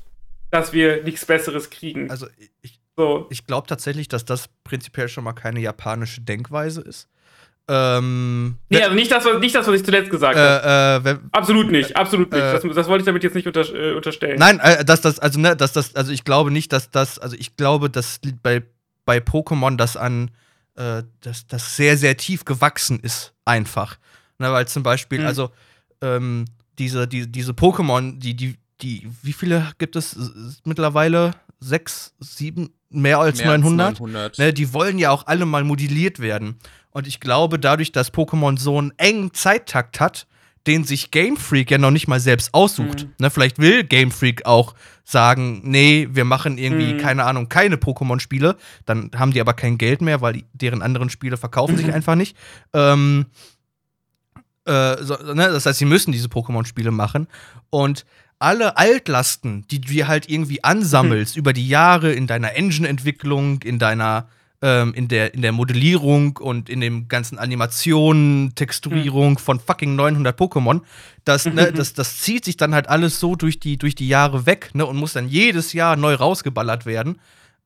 dass 0.52 0.74
wir 0.74 1.04
nichts 1.04 1.26
Besseres 1.26 1.70
kriegen. 1.70 2.10
Also 2.10 2.28
ich, 2.62 2.80
so. 2.98 3.28
ich 3.30 3.46
glaube 3.46 3.68
tatsächlich, 3.68 4.08
dass 4.08 4.26
das 4.26 4.50
prinzipiell 4.64 5.08
schon 5.10 5.24
mal 5.24 5.34
keine 5.34 5.60
japanische 5.60 6.22
Denkweise 6.22 6.82
ist. 6.82 7.08
Ähm, 7.70 8.58
Nee, 8.70 8.82
also 8.84 8.94
nicht 8.94 9.10
das, 9.12 9.24
was, 9.26 9.40
nicht 9.40 9.56
das, 9.56 9.66
was 9.68 9.76
ich 9.76 9.86
zuletzt 9.86 10.12
gesagt 10.12 10.38
habe. 10.38 10.68
äh, 10.68 10.98
äh, 10.98 11.04
wenn, 11.04 11.30
Absolut 11.32 11.72
nicht, 11.72 11.96
absolut 11.96 12.32
nicht. 12.32 12.42
äh, 12.42 12.52
das, 12.60 12.62
das 12.76 12.88
wollte 12.88 13.04
ich 13.04 13.06
damit 13.06 13.24
jetzt 13.24 13.36
nicht 13.36 13.48
unter, 13.48 13.62
äh, 13.74 13.94
unterstellen. 13.94 14.38
Nein, 14.38 14.60
äh, 14.60 14.84
dass 14.84 15.00
das, 15.02 15.20
also, 15.20 15.40
ne, 15.40 15.56
dass 15.56 15.72
das, 15.72 15.96
also 15.96 16.12
ich 16.12 16.26
glaube 16.26 16.52
nicht, 16.52 16.74
dass 16.74 16.92
das, 16.92 17.20
also 17.20 17.38
ich 17.38 17.56
glaube, 17.56 17.90
dass 17.90 18.20
bei, 18.42 18.64
bei 19.06 19.20
Pokémon 19.20 19.78
das 19.78 19.96
an, 19.96 20.32
äh, 20.76 21.04
dass 21.22 21.48
das 21.48 21.78
sehr, 21.78 21.98
sehr 21.98 22.18
tief 22.18 22.44
gewachsen 22.44 23.00
ist, 23.00 23.34
einfach. 23.46 23.98
Ne, 24.40 24.52
weil 24.52 24.68
zum 24.68 24.84
Beispiel, 24.84 25.20
Hm. 25.20 25.26
also, 25.28 25.52
ähm, 26.02 26.46
diese, 26.80 27.08
die, 27.08 27.32
diese 27.32 27.54
Pokémon, 27.54 28.20
die, 28.20 28.36
die, 28.36 28.58
die, 28.82 29.08
wie 29.22 29.32
viele 29.34 29.72
gibt 29.78 29.96
es 29.96 30.18
mittlerweile? 30.66 31.32
Sechs, 31.62 32.14
sieben, 32.20 32.74
mehr 32.94 33.20
als 33.20 33.40
Mehr 33.40 33.52
als 33.52 33.62
900? 33.62 34.00
900. 34.00 34.40
Ne, 34.40 34.54
die 34.54 34.74
wollen 34.74 34.98
ja 35.00 35.12
auch 35.12 35.28
alle 35.28 35.46
mal 35.46 35.64
modelliert 35.64 36.20
werden. 36.20 36.58
Und 36.92 37.08
ich 37.08 37.20
glaube, 37.20 37.60
dadurch, 37.60 37.92
dass 37.92 38.14
Pokémon 38.14 38.58
so 38.60 38.78
einen 38.78 38.94
engen 38.98 39.34
Zeittakt 39.34 40.00
hat, 40.00 40.28
den 40.68 40.86
sich 40.86 41.12
Game 41.12 41.36
Freak 41.36 41.72
ja 41.72 41.78
noch 41.78 41.92
nicht 41.92 42.08
mal 42.08 42.22
selbst 42.22 42.54
aussucht. 42.54 43.04
Mhm. 43.06 43.14
Ne, 43.20 43.30
vielleicht 43.30 43.60
will 43.60 43.84
Game 43.84 44.12
Freak 44.12 44.46
auch 44.46 44.76
sagen, 45.04 45.60
nee, 45.66 46.08
wir 46.12 46.24
machen 46.24 46.58
irgendwie, 46.58 46.94
Mhm. 46.94 46.98
keine 47.00 47.26
Ahnung, 47.26 47.50
keine 47.50 47.76
Pokémon-Spiele. 47.76 48.56
Dann 48.86 49.12
haben 49.16 49.34
die 49.34 49.42
aber 49.42 49.54
kein 49.54 49.78
Geld 49.78 50.02
mehr, 50.02 50.22
weil 50.22 50.34
die, 50.34 50.46
deren 50.54 50.82
anderen 50.82 51.10
Spiele 51.10 51.36
verkaufen 51.36 51.76
sich 51.76 51.88
einfach 51.94 52.16
nicht. 52.16 52.38
Ähm, 52.74 53.26
äh, 54.66 55.04
so, 55.04 55.16
ne, 55.34 55.50
das 55.50 55.66
heißt, 55.66 55.80
sie 55.80 55.86
müssen 55.86 56.12
diese 56.14 56.30
Pokémon-Spiele 56.30 56.92
machen. 56.92 57.28
Und 57.70 58.06
alle 58.44 58.78
Altlasten, 58.78 59.66
die 59.72 59.80
du 59.80 59.88
dir 59.88 60.08
halt 60.08 60.30
irgendwie 60.30 60.64
ansammelst 60.64 61.38
über 61.38 61.54
die 61.54 61.68
Jahre 61.68 62.12
in 62.12 62.28
deiner 62.28 62.56
Engine-Entwicklung, 62.56 63.62
in 63.62 63.80
deiner, 63.80 64.28
ähm, 64.62 64.94
in 64.94 65.08
der, 65.08 65.34
in 65.34 65.42
der 65.42 65.54
Modellierung 65.54 66.38
und 66.38 66.70
in 66.70 66.82
dem 66.82 67.08
ganzen 67.08 67.40
Animationen, 67.40 68.54
Texturierung 68.54 69.40
von 69.40 69.62
fucking 69.62 69.96
900 69.96 70.38
Pokémon, 70.38 70.82
das, 71.24 71.46
ne, 71.46 71.72
das, 71.76 71.94
das 71.94 72.20
zieht 72.20 72.44
sich 72.44 72.58
dann 72.58 72.76
halt 72.76 72.90
alles 72.90 73.20
so 73.20 73.36
durch 73.36 73.62
die, 73.62 73.78
durch 73.78 73.96
die 73.96 74.10
Jahre 74.10 74.46
weg, 74.46 74.72
ne, 74.74 74.86
und 74.86 74.98
muss 74.98 75.14
dann 75.14 75.30
jedes 75.30 75.72
Jahr 75.72 75.96
neu 75.96 76.16
rausgeballert 76.16 76.86
werden. 76.86 77.20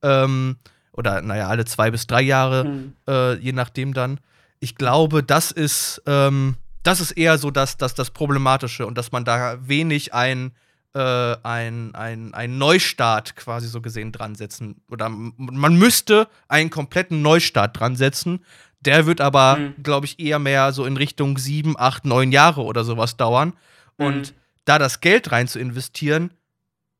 Ähm, 0.04 0.58
oder, 0.92 1.22
naja, 1.24 1.48
alle 1.48 1.66
zwei 1.66 1.90
bis 1.90 2.06
drei 2.06 2.22
Jahre 2.22 2.66
Hm. 2.66 2.94
äh, 3.08 3.34
je 3.36 3.52
nachdem 3.52 3.94
dann. 3.94 4.20
Ich 4.60 4.76
glaube, 4.76 5.24
das 5.24 5.52
ist, 5.52 6.04
ähm, 6.06 6.56
das 6.84 7.02
ist 7.02 7.12
eher 7.12 7.38
so 7.38 7.52
das, 7.52 7.78
das, 7.78 7.96
das 7.96 8.12
Problematische 8.12 8.86
und 8.86 8.98
dass 8.98 9.12
man 9.12 9.26
da 9.26 9.58
wenig 9.68 10.14
ein, 10.14 10.52
äh, 10.98 11.38
ein, 11.44 11.94
ein, 11.94 12.34
ein 12.34 12.58
Neustart 12.58 13.36
quasi 13.36 13.68
so 13.68 13.82
gesehen 13.82 14.12
dran 14.12 14.34
setzen. 14.36 14.82
Oder 14.90 15.10
man 15.10 15.76
müsste 15.78 16.28
einen 16.48 16.70
kompletten 16.72 17.22
Neustart 17.22 17.80
dran 17.80 17.96
setzen. 17.96 18.44
Der 18.82 19.06
wird 19.06 19.22
aber, 19.22 19.58
Mhm. 19.58 19.84
glaube 19.84 20.06
ich, 20.08 20.20
eher 20.20 20.40
mehr 20.40 20.72
so 20.72 20.86
in 20.86 20.98
Richtung 20.98 21.38
sieben, 21.38 21.76
acht, 21.78 22.06
neun 22.06 22.32
Jahre 22.32 22.64
oder 22.64 22.84
sowas 22.84 23.16
dauern. 23.18 23.54
Und 23.98 24.34
da 24.66 24.80
das 24.80 25.00
Geld 25.02 25.32
rein 25.32 25.48
zu 25.48 25.60
investieren, 25.60 26.32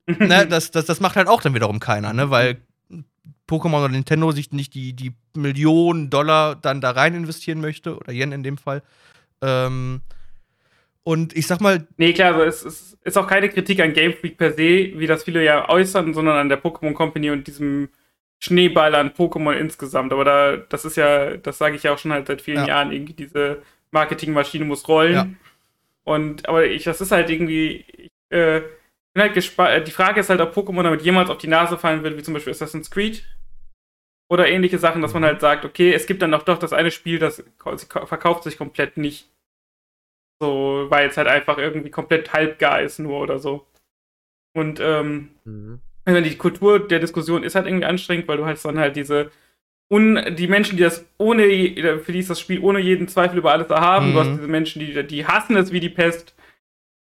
ne, 0.20 0.48
das, 0.48 0.72
das, 0.72 0.86
das 0.86 1.00
macht 1.00 1.16
halt 1.16 1.28
auch 1.28 1.42
dann 1.42 1.54
wiederum 1.56 1.80
keiner, 1.80 2.14
ne? 2.14 2.30
Weil 2.30 2.62
Pokémon 3.50 3.80
oder 3.80 3.90
Nintendo 3.90 4.32
sich 4.32 4.52
nicht 4.52 4.74
die, 4.74 4.94
die 4.94 5.14
Millionen 5.36 6.10
Dollar 6.10 6.56
dann 6.56 6.82
da 6.82 6.92
rein 6.92 7.16
investieren 7.16 7.62
möchte, 7.62 7.98
oder 7.98 8.12
Yen 8.12 8.32
in 8.32 8.44
dem 8.44 8.58
Fall. 8.58 8.84
Ähm, 9.42 10.02
und 11.08 11.38
ich 11.38 11.48
sag 11.48 11.62
mal, 11.62 11.88
Nee, 11.96 12.12
klar, 12.12 12.36
also 12.36 12.44
es, 12.44 12.66
es 12.66 12.98
ist 13.02 13.18
auch 13.18 13.28
keine 13.28 13.48
Kritik 13.48 13.80
an 13.80 13.94
Game 13.94 14.12
Freak 14.12 14.38
per 14.38 14.52
se, 14.52 14.92
wie 15.00 15.08
das 15.08 15.24
viele 15.24 15.42
ja 15.42 15.70
äußern, 15.70 16.14
sondern 16.14 16.36
an 16.36 16.50
der 16.50 16.62
Pokémon 16.62 16.94
Company 16.94 17.32
und 17.32 17.48
diesem 17.48 17.88
Schneeball 18.40 18.94
an 18.94 19.12
Pokémon 19.12 19.54
insgesamt. 19.54 20.12
Aber 20.12 20.26
da, 20.26 20.58
das 20.58 20.84
ist 20.84 20.98
ja, 20.98 21.38
das 21.38 21.58
sage 21.58 21.78
ich 21.78 21.84
ja 21.84 21.94
auch 21.94 21.98
schon 21.98 22.12
halt 22.12 22.28
seit 22.28 22.42
vielen 22.42 22.58
Ja. 22.58 22.68
Jahren, 22.68 22.92
irgendwie 22.92 23.14
diese 23.14 23.62
Marketingmaschine 23.92 24.66
muss 24.66 24.86
rollen. 24.90 25.14
Ja. 25.14 25.28
Und, 26.04 26.50
aber 26.50 26.66
ich, 26.66 26.84
das 26.84 27.00
ist 27.00 27.14
halt 27.14 27.30
irgendwie, 27.30 27.86
ich 27.88 28.12
äh, 28.38 28.64
bin 29.14 29.24
halt 29.24 29.34
gespannt. 29.34 29.88
Die 29.88 29.92
Frage 29.92 30.20
ist 30.20 30.30
halt, 30.30 30.42
ob 30.42 30.54
Pokémon 30.58 30.84
damit 30.84 31.04
jemals 31.04 31.30
auf 31.30 31.38
die 31.38 31.48
Nase 31.48 31.78
fallen 31.78 32.04
will, 32.04 32.18
wie 32.18 32.24
zum 32.24 32.34
Beispiel 32.34 32.52
Assassin's 32.52 32.92
Creed. 32.92 33.24
Oder 34.28 34.50
ähnliche 34.50 34.78
Sachen, 34.78 35.02
dass 35.02 35.14
man 35.14 35.24
halt 35.24 35.40
sagt, 35.40 35.64
okay, 35.64 35.94
es 35.94 36.06
gibt 36.06 36.22
dann 36.22 36.34
auch 36.34 36.44
doch 36.44 36.58
das 36.58 36.74
eine 36.74 36.92
Spiel, 36.92 37.18
das 37.18 37.46
verkauft 37.58 38.44
sich 38.44 38.58
komplett 38.58 38.98
nicht. 38.98 39.30
So, 40.40 40.86
weil 40.90 41.10
es 41.10 41.18
halt 41.18 41.28
einfach 41.28 41.58
irgendwie 41.58 41.90
komplett 41.90 42.32
halbgar 42.34 42.82
ist 42.82 43.00
nur 43.00 43.20
oder 43.20 43.40
so. 43.40 43.66
Und 44.56 44.80
ähm, 44.80 45.30
Mhm. 45.46 45.80
also 46.06 46.22
die 46.22 46.38
Kultur 46.38 46.80
der 46.88 47.00
Diskussion 47.00 47.44
ist 47.44 47.56
halt 47.56 47.66
irgendwie 47.68 47.86
anstrengend, 47.86 48.28
weil 48.28 48.38
du 48.38 48.46
halt 48.46 48.64
dann 48.64 48.80
halt 48.80 48.96
diese 48.96 49.32
un 49.92 50.36
die 50.36 50.48
Menschen, 50.48 50.78
die 50.78 50.84
das 50.84 51.06
ohne 51.18 51.44
für 52.04 52.12
die 52.12 52.20
ist 52.20 52.30
das 52.30 52.40
Spiel 52.40 52.60
ohne 52.60 52.80
jeden 52.80 53.08
Zweifel 53.08 53.38
über 53.40 53.52
alles 53.52 53.70
erhaben. 53.70 54.10
Mhm. 54.10 54.14
Du 54.14 54.20
hast 54.20 54.30
diese 54.32 54.48
Menschen, 54.48 54.80
die 54.80 55.08
die 55.08 55.26
hassen 55.26 55.56
es 55.56 55.72
wie 55.72 55.80
die 55.80 55.90
Pest. 55.90 56.36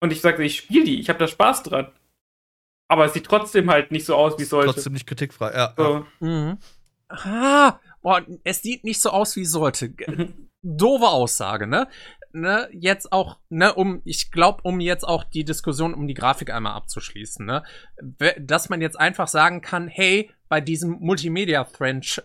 Und 0.02 0.12
ich 0.12 0.20
sage, 0.22 0.42
ich 0.42 0.56
spiele 0.56 0.84
die, 0.84 0.98
ich 1.00 1.08
habe 1.08 1.18
da 1.18 1.28
Spaß 1.28 1.62
dran. 1.64 1.92
Aber 2.88 3.04
es 3.04 3.12
sieht 3.12 3.26
trotzdem 3.26 3.70
halt 3.70 3.92
nicht 3.92 4.06
so 4.06 4.16
aus, 4.16 4.38
wie 4.38 4.42
es 4.42 4.48
sollte. 4.48 4.72
trotzdem 4.72 4.94
nicht 4.94 5.06
kritikfrei. 5.06 5.52
Ja, 5.52 5.58
ja. 5.58 5.74
So. 5.76 6.06
Mhm. 6.20 6.58
Ah, 7.08 7.78
boah, 8.02 8.24
es 8.44 8.62
sieht 8.62 8.82
nicht 8.84 9.00
so 9.00 9.10
aus, 9.10 9.36
wie 9.36 9.42
es 9.42 9.50
sollte. 9.52 9.92
Mhm. 10.06 10.48
Doofe 10.62 11.06
Aussage, 11.06 11.66
ne? 11.66 11.86
Ne, 12.32 12.68
jetzt 12.72 13.10
auch, 13.10 13.38
ne, 13.48 13.74
um, 13.74 14.02
ich 14.04 14.30
glaube, 14.30 14.60
um 14.62 14.78
jetzt 14.78 15.02
auch 15.02 15.24
die 15.24 15.44
Diskussion 15.44 15.94
um 15.94 16.06
die 16.06 16.14
Grafik 16.14 16.50
einmal 16.52 16.74
abzuschließen, 16.74 17.44
ne, 17.44 17.64
dass 18.38 18.68
man 18.68 18.80
jetzt 18.80 18.98
einfach 18.98 19.26
sagen 19.26 19.62
kann, 19.62 19.88
hey, 19.88 20.30
bei 20.48 20.60
diesem 20.60 20.98
Multimedia-Franchise 21.00 22.22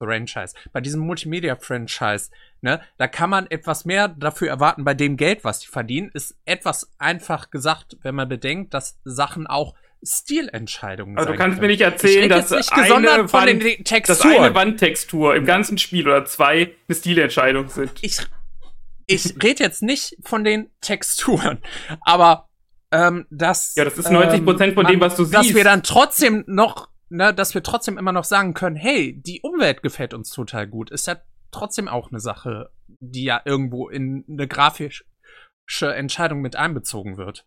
Franchise, 0.00 0.54
bei 0.72 0.80
diesem 0.80 1.00
Multimedia-Franchise, 1.00 2.30
ne, 2.60 2.80
da 2.98 3.08
kann 3.08 3.30
man 3.30 3.46
etwas 3.48 3.84
mehr 3.84 4.08
dafür 4.08 4.48
erwarten 4.48 4.84
bei 4.84 4.94
dem 4.94 5.16
Geld, 5.16 5.44
was 5.44 5.60
die 5.60 5.66
verdienen, 5.66 6.10
ist 6.14 6.36
etwas 6.44 6.92
einfach 6.98 7.50
gesagt, 7.50 7.96
wenn 8.02 8.14
man 8.14 8.28
bedenkt, 8.28 8.74
dass 8.74 8.98
Sachen 9.04 9.46
auch 9.46 9.74
Stilentscheidungen 10.02 11.18
Also 11.18 11.32
du 11.32 11.36
kannst 11.36 11.56
können. 11.56 11.62
mir 11.62 11.72
nicht 11.72 11.80
Ich 11.80 11.86
erzählen, 11.86 12.28
dass 12.28 12.50
nicht 12.50 12.72
eine 12.72 13.32
Wand, 13.32 13.48
den 13.48 13.84
dass 14.04 14.20
eine 14.20 14.54
Wandtextur 14.54 15.34
im 15.34 15.44
ganzen 15.44 15.76
Spiel 15.78 16.06
oder 16.06 16.24
zwei 16.24 16.74
eine 16.86 16.94
Stilentscheidung 16.94 17.68
sind. 17.68 17.92
ich, 18.00 18.18
ich 19.08 19.34
rede 19.42 19.64
jetzt 19.64 19.82
nicht 19.82 20.16
von 20.24 20.44
den 20.44 20.70
Texturen, 20.80 21.60
aber 22.02 22.48
ähm, 22.92 23.26
dass 23.30 23.74
Ja, 23.74 23.84
das 23.84 23.98
ist 23.98 24.08
90% 24.10 24.74
von 24.74 24.82
man- 24.84 24.92
dem, 24.92 25.00
was 25.00 25.16
du 25.16 25.24
dass 25.24 25.42
siehst. 25.44 25.56
wir 25.56 25.64
dann 25.64 25.82
trotzdem 25.82 26.44
noch, 26.46 26.88
ne, 27.08 27.34
dass 27.34 27.54
wir 27.54 27.62
trotzdem 27.62 27.98
immer 27.98 28.12
noch 28.12 28.24
sagen 28.24 28.54
können, 28.54 28.76
hey, 28.76 29.20
die 29.20 29.40
Umwelt 29.42 29.82
gefällt 29.82 30.14
uns 30.14 30.30
total 30.30 30.66
gut, 30.66 30.90
ist 30.90 31.06
ja 31.06 31.16
trotzdem 31.50 31.88
auch 31.88 32.10
eine 32.10 32.20
Sache, 32.20 32.70
die 33.00 33.24
ja 33.24 33.42
irgendwo 33.44 33.88
in 33.88 34.24
eine 34.28 34.46
grafische 34.48 35.04
Entscheidung 35.82 36.40
mit 36.40 36.56
einbezogen 36.56 37.16
wird. 37.18 37.44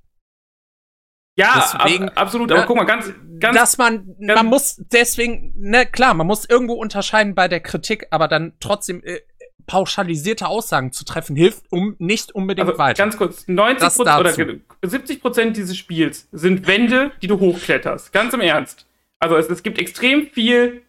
Ja, 1.37 1.53
Deswegen, 1.85 2.09
ab, 2.09 2.17
absolut. 2.17 2.49
ne, 2.49 2.55
Aber 2.57 2.65
guck 2.65 2.75
mal, 2.75 2.83
ganz, 2.83 3.11
ganz 3.39 3.57
dass 3.57 3.77
man, 3.77 4.05
ganz- 4.19 4.37
man 4.37 4.45
muss 4.47 4.75
deswegen, 4.91 5.53
ne, 5.55 5.85
klar, 5.85 6.13
man 6.13 6.27
muss 6.27 6.47
irgendwo 6.47 6.73
unterscheiden 6.73 7.35
bei 7.35 7.47
der 7.47 7.61
Kritik, 7.61 8.07
aber 8.11 8.27
dann 8.27 8.53
trotzdem 8.59 9.01
äh, 9.03 9.21
pauschalisierte 9.65 10.47
Aussagen 10.47 10.91
zu 10.91 11.03
treffen, 11.05 11.35
hilft 11.35 11.71
um 11.71 11.95
nicht 11.99 12.33
unbedingt 12.33 12.67
Also 12.67 12.77
weiter. 12.79 13.01
ganz 13.03 13.17
kurz, 13.17 13.47
90 13.47 13.79
Das 13.79 13.95
Prozent 13.95 14.19
oder 14.19 14.29
dazu. 14.29 14.45
ge- 14.45 14.59
70 14.83 15.21
Prozent 15.21 15.57
dieses 15.57 15.77
Spiels 15.77 16.27
sind 16.31 16.67
Wände, 16.67 17.11
die 17.21 17.27
du 17.27 17.39
hochkletterst. 17.39 18.11
Ganz 18.13 18.33
im 18.33 18.41
Ernst. 18.41 18.87
Also 19.19 19.35
es, 19.37 19.47
es 19.49 19.63
gibt 19.63 19.77
extrem 19.79 20.27
viel 20.31 20.81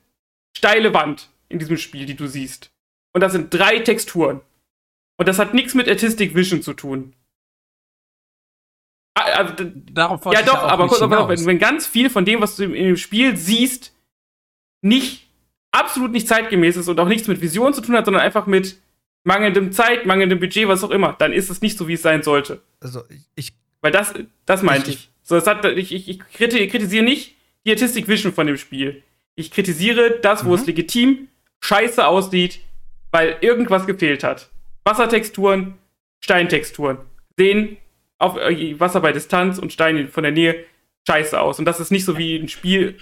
steile 0.57 0.93
Wand 0.95 1.29
in 1.49 1.59
diesem 1.59 1.77
Spiel, 1.77 2.07
die 2.07 2.17
du 2.17 2.27
siehst. 2.27 2.71
Und 3.15 3.21
das 3.21 3.33
sind 3.33 3.53
drei 3.53 3.79
Texturen. 3.81 4.41
Und 5.19 5.29
das 5.29 5.39
hat 5.39 5.53
nichts 5.55 5.75
mit 5.75 5.89
Artistic 5.89 6.35
Vision 6.35 6.63
zu 6.63 6.73
tun. 6.73 7.15
Ah, 9.15 9.23
Also, 9.39 9.55
Darauf 9.93 10.25
ja 10.27 10.41
ich 10.41 10.47
doch, 10.47 10.55
auch 10.63 10.69
aber 10.69 10.87
kurz, 10.89 11.01
wenn, 11.01 11.47
wenn 11.47 11.59
ganz 11.59 11.87
viel 11.87 12.09
von 12.09 12.25
dem, 12.25 12.41
was 12.41 12.57
du 12.57 12.65
im, 12.65 12.75
im 12.75 12.97
Spiel 12.97 13.37
siehst, 13.37 13.95
nicht 14.81 15.29
absolut 15.73 16.13
nicht 16.13 16.29
zeitgemäß 16.29 16.77
ist 16.77 16.89
und 16.89 17.01
auch 17.01 17.09
nichts 17.09 17.27
mit 17.29 17.41
Vision 17.41 17.75
zu 17.75 17.81
tun 17.81 17.97
hat, 17.97 18.05
sondern 18.05 18.23
einfach 18.23 18.47
mit 18.47 18.79
mangelndem 19.25 19.73
Zeit, 19.73 20.07
mangelndem 20.07 20.39
Budget, 20.41 20.69
was 20.69 20.85
auch 20.85 20.91
immer, 20.91 21.15
dann 21.19 21.33
ist 21.33 21.51
es 21.51 21.61
nicht 21.61 21.77
so, 21.79 21.89
wie 21.89 21.95
es 21.95 22.03
sein 22.03 22.23
sollte. 22.23 22.61
Also 22.81 23.03
ich, 23.35 23.53
Weil 23.81 23.91
das, 23.93 24.15
das 24.47 24.63
meinte 24.63 24.91
Ich- 24.91 24.97
ich. 24.97 25.09
So, 25.25 25.37
es 25.37 25.47
hat, 25.47 25.65
ich, 25.65 25.93
ich, 25.93 26.09
ich 26.09 26.21
kriti- 26.21 26.69
kritisiere 26.69 27.05
nicht 27.05 27.35
die 27.65 27.71
Artistic 27.71 28.09
Vision 28.09 28.33
von 28.33 28.47
dem 28.47 28.57
Spiel. 28.57 29.03
Ich 29.37 29.51
kritisiere 29.53 30.19
das, 30.21 30.45
wo 30.45 30.49
Mhm. 30.51 30.55
es 30.55 30.67
legitim 30.67 31.29
scheiße 31.61 32.05
aussieht, 32.07 32.59
weil 33.13 33.37
irgendwas 33.41 33.87
gefehlt 33.87 34.25
hat. 34.25 34.51
Wassertexturen, 34.85 35.75
Steintexturen 36.25 36.99
sehen 37.39 37.77
auf 38.19 38.37
äh, 38.37 38.79
Wasser 38.81 39.01
bei 39.01 39.13
Distanz 39.13 39.59
und 39.59 39.73
Steine 39.73 40.09
von 40.09 40.25
der 40.25 40.33
Nähe 40.33 40.65
scheiße 41.09 41.41
aus. 41.41 41.59
Und 41.61 41.65
das 41.67 41.79
ist 41.81 41.91
nicht 41.93 42.05
so 42.05 42.19
wie 42.19 42.37
ein 42.37 42.49
Spiel 42.49 42.97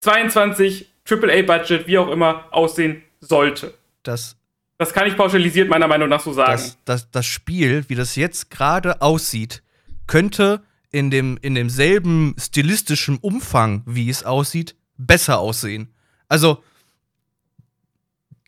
2022, 0.00 0.86
AAA-Budget, 1.08 1.86
wie 1.86 1.98
auch 1.98 2.08
immer, 2.10 2.46
aussehen 2.50 3.02
sollte. 3.20 3.74
das, 4.02 4.36
Das 4.78 4.92
kann 4.92 5.06
ich 5.06 5.16
pauschalisiert 5.16 5.68
meiner 5.68 5.86
Meinung 5.88 6.08
nach 6.08 6.20
so 6.20 6.32
sagen. 6.32 6.52
das, 6.52 6.78
das, 6.84 7.10
das 7.10 7.26
Spiel, 7.26 7.84
wie 7.88 7.94
das 7.94 8.16
jetzt 8.16 8.50
gerade 8.50 9.00
aussieht, 9.02 9.62
könnte 10.06 10.62
in, 10.90 11.10
dem, 11.10 11.38
in 11.42 11.54
demselben 11.54 12.34
stilistischen 12.38 13.18
Umfang, 13.18 13.82
wie 13.86 14.08
es 14.08 14.24
aussieht, 14.24 14.76
besser 14.96 15.38
aussehen. 15.38 15.92
Also, 16.28 16.62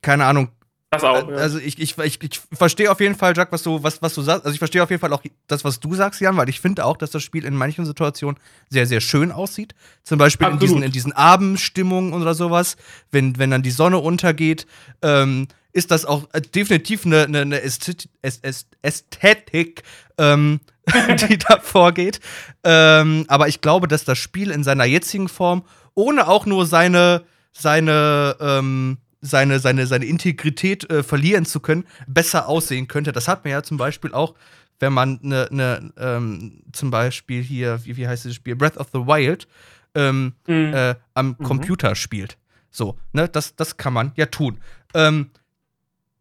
keine 0.03 0.25
Ahnung. 0.27 0.49
Das 0.91 1.03
auch. 1.03 1.29
ja. 1.29 1.37
Also 1.37 1.59
ich, 1.59 1.79
ich, 1.81 1.99
ich, 1.99 2.23
ich 2.23 2.41
verstehe 2.53 2.91
auf 2.91 3.01
jeden 3.01 3.17
Fall, 3.17 3.35
Jack, 3.37 3.51
was 3.51 3.63
du, 3.63 3.83
was, 3.83 4.01
was 4.03 4.15
du 4.15 4.23
sagst. 4.23 4.45
Also 4.45 4.55
ich 4.55 4.59
verstehe 4.61 4.83
auf 4.83 4.91
jeden 4.91 5.01
Fall 5.01 5.13
auch 5.13 5.23
das, 5.49 5.65
was 5.65 5.81
du 5.81 5.95
sagst, 5.95 6.21
Jan, 6.21 6.37
weil 6.37 6.49
ich 6.49 6.61
finde 6.61 6.85
auch, 6.85 6.97
dass 6.97 7.11
das 7.11 7.23
Spiel 7.23 7.45
in 7.45 7.55
manchen 7.57 7.85
Situationen 7.85 8.39
sehr, 8.71 8.87
sehr 8.87 9.01
schön 9.01 9.33
aussieht. 9.33 9.75
Zum 10.05 10.19
Beispiel 10.19 10.47
in 10.49 10.59
diesen, 10.59 10.83
in 10.83 10.93
diesen 10.93 11.13
Abendstimmungen 11.13 12.13
oder 12.15 12.35
sowas, 12.35 12.77
wenn, 13.11 13.37
wenn 13.39 13.51
dann 13.51 13.63
die 13.63 13.71
Sonne 13.73 13.99
untergeht, 13.99 14.67
ähm, 15.03 15.49
ist 15.73 15.91
das 15.91 16.05
auch 16.07 16.29
äh, 16.33 16.41
definitiv 16.41 17.05
eine, 17.05 17.25
eine, 17.25 17.41
eine 17.41 17.59
Ästhet- 17.63 18.09
Äst- 18.23 18.43
Äst- 18.45 18.67
Ästhetik, 18.83 19.83
ähm, 20.19 20.61
die 21.29 21.37
da 21.37 21.59
vorgeht. 21.61 22.21
Ähm, 22.65 23.25
aber 23.29 23.49
ich 23.49 23.61
glaube, 23.61 23.89
dass 23.89 24.05
das 24.05 24.19
Spiel 24.19 24.51
in 24.53 24.63
seiner 24.65 24.85
jetzigen 24.85 25.29
Form, 25.29 25.65
ohne 25.95 26.29
auch 26.29 26.47
nur 26.47 26.65
seine, 26.65 27.25
seine, 27.53 28.37
ähm, 28.41 28.99
seine, 29.27 29.59
seine, 29.61 29.87
seine 29.87 30.05
Integrität 30.07 30.89
äh, 30.91 31.03
verlieren 31.03 31.45
zu 31.45 31.61
können, 31.61 31.85
besser 32.07 32.49
aussehen 32.49 32.89
könnte. 32.89 33.13
Das 33.13 33.29
hat 33.29 33.45
man 33.45 33.53
ja 33.53 33.63
zum 33.63 33.77
Beispiel 33.77 34.13
auch, 34.13 34.35
wenn 34.79 34.93
man 34.93 35.19
ne, 35.23 35.49
ne, 35.51 35.93
ähm, 35.99 36.63
zum 36.73 36.91
Beispiel 36.91 37.43
hier, 37.43 37.81
wie, 37.85 37.97
wie 37.97 38.07
heißt 38.09 38.25
dieses 38.25 38.37
Spiel, 38.37 38.57
Breath 38.57 38.77
of 38.77 38.89
the 38.93 39.01
Wild, 39.01 39.47
ähm, 39.95 40.35
Mhm. 40.47 40.75
äh, 40.75 40.95
am 41.15 41.29
Mhm. 41.39 41.45
Computer 41.45 41.95
spielt. 41.95 42.37
So, 42.71 42.99
ne, 43.13 43.29
das, 43.29 43.57
das 43.57 43.77
kann 43.79 43.93
man 43.95 44.13
ja 44.17 44.27
tun. 44.27 44.59
Ähm, 44.95 45.31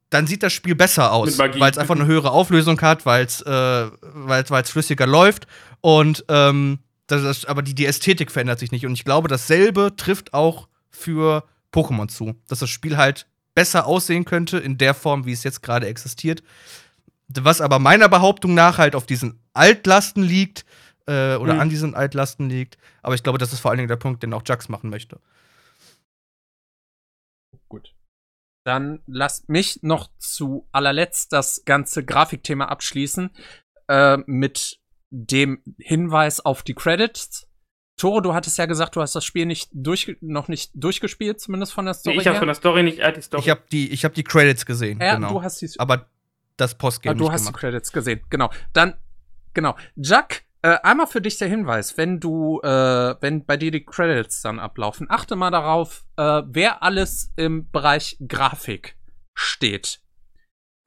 dann 0.09 0.27
sieht 0.27 0.43
das 0.43 0.53
Spiel 0.53 0.75
besser 0.75 1.11
aus, 1.11 1.37
weil 1.39 1.51
es 1.71 1.77
einfach 1.77 1.95
eine 1.95 2.05
höhere 2.05 2.31
Auflösung 2.31 2.79
hat, 2.81 3.05
weil 3.05 3.25
es 3.25 3.41
äh, 3.41 3.49
weil's, 4.01 4.49
weil's 4.51 4.69
flüssiger 4.69 5.07
läuft 5.07 5.47
und 5.81 6.23
ähm, 6.29 6.79
das 7.07 7.23
ist, 7.23 7.47
aber 7.49 7.61
die, 7.61 7.75
die 7.75 7.85
Ästhetik 7.85 8.31
verändert 8.31 8.59
sich 8.59 8.71
nicht. 8.71 8.85
Und 8.85 8.93
ich 8.93 9.03
glaube, 9.03 9.27
dasselbe 9.27 9.93
trifft 9.97 10.33
auch 10.33 10.67
für 10.89 11.43
Pokémon 11.75 12.07
zu. 12.07 12.35
Dass 12.47 12.59
das 12.59 12.69
Spiel 12.69 12.97
halt 12.97 13.27
besser 13.53 13.85
aussehen 13.85 14.25
könnte 14.25 14.57
in 14.57 14.77
der 14.77 14.93
Form, 14.93 15.25
wie 15.25 15.31
es 15.31 15.43
jetzt 15.43 15.61
gerade 15.61 15.87
existiert. 15.87 16.43
Was 17.27 17.61
aber 17.61 17.79
meiner 17.79 18.09
Behauptung 18.09 18.53
nach 18.53 18.77
halt 18.77 18.95
auf 18.95 19.05
diesen 19.05 19.39
Altlasten 19.53 20.23
liegt, 20.23 20.65
äh, 21.07 21.35
oder 21.35 21.55
Mhm. 21.55 21.59
an 21.59 21.69
diesen 21.69 21.95
Altlasten 21.95 22.49
liegt. 22.49 22.77
Aber 23.01 23.15
ich 23.15 23.23
glaube, 23.23 23.37
das 23.37 23.53
ist 23.53 23.59
vor 23.59 23.71
allen 23.71 23.77
Dingen 23.77 23.87
der 23.87 23.95
Punkt, 23.95 24.23
den 24.23 24.33
auch 24.33 24.43
Jax 24.45 24.69
machen 24.69 24.89
möchte. 24.89 25.19
Gut. 27.69 27.93
Dann 28.65 29.01
lasst 29.05 29.49
mich 29.49 29.79
noch 29.83 30.09
zu 30.17 30.67
allerletzt 30.71 31.31
das 31.33 31.63
ganze 31.65 32.03
Grafikthema 32.03 32.65
abschließen 32.65 33.29
äh, 33.87 34.17
mit 34.25 34.79
dem 35.11 35.61
Hinweis 35.79 36.39
auf 36.39 36.63
die 36.63 36.73
Credits. 36.73 37.47
Toro, 37.97 38.19
du 38.19 38.33
hattest 38.33 38.57
ja 38.57 38.65
gesagt, 38.65 38.95
du 38.95 39.01
hast 39.01 39.15
das 39.15 39.23
Spiel 39.23 39.45
nicht 39.45 39.69
durch, 39.73 40.17
noch 40.19 40.47
nicht 40.47 40.71
durchgespielt, 40.73 41.39
zumindest 41.39 41.73
von 41.73 41.85
der 41.85 41.93
Story 41.93 42.15
Nee, 42.15 42.21
ich 42.21 42.27
habe 42.27 42.37
von 42.37 42.47
der 42.47 42.55
Story 42.55 42.83
nicht, 42.83 42.99
er 42.99 43.07
hat 43.07 43.17
die 43.17 43.21
Story. 43.21 43.41
Ich 43.41 43.49
habe 43.49 43.61
die, 43.71 43.91
ich 43.91 44.03
hab 44.03 44.13
die 44.13 44.23
Credits 44.23 44.65
gesehen, 44.65 44.99
ja, 44.99 45.15
genau. 45.15 45.29
du 45.29 45.41
hast 45.41 45.61
die, 45.61 45.69
aber 45.77 46.09
das 46.57 46.73
ah, 46.73 46.77
Postgame 46.77 47.15
du 47.15 47.23
nicht 47.23 47.33
hast 47.33 47.41
die 47.41 47.45
gemacht. 47.47 47.59
Credits 47.61 47.91
gesehen. 47.91 48.21
Genau. 48.29 48.49
Dann, 48.73 48.95
genau. 49.53 49.75
Jack, 49.95 50.43
äh, 50.61 50.77
einmal 50.83 51.07
für 51.07 51.21
dich 51.21 51.37
der 51.37 51.47
Hinweis, 51.47 51.97
wenn 51.97 52.19
du, 52.19 52.59
äh, 52.63 53.15
wenn 53.21 53.45
bei 53.45 53.55
dir 53.55 53.71
die 53.71 53.85
Credits 53.85 54.41
dann 54.41 54.59
ablaufen, 54.59 55.07
achte 55.09 55.35
mal 55.35 55.51
darauf, 55.51 56.05
äh, 56.17 56.41
wer 56.47 56.83
alles 56.83 57.31
im 57.35 57.69
Bereich 57.71 58.17
Grafik 58.27 58.97
steht. 59.35 59.99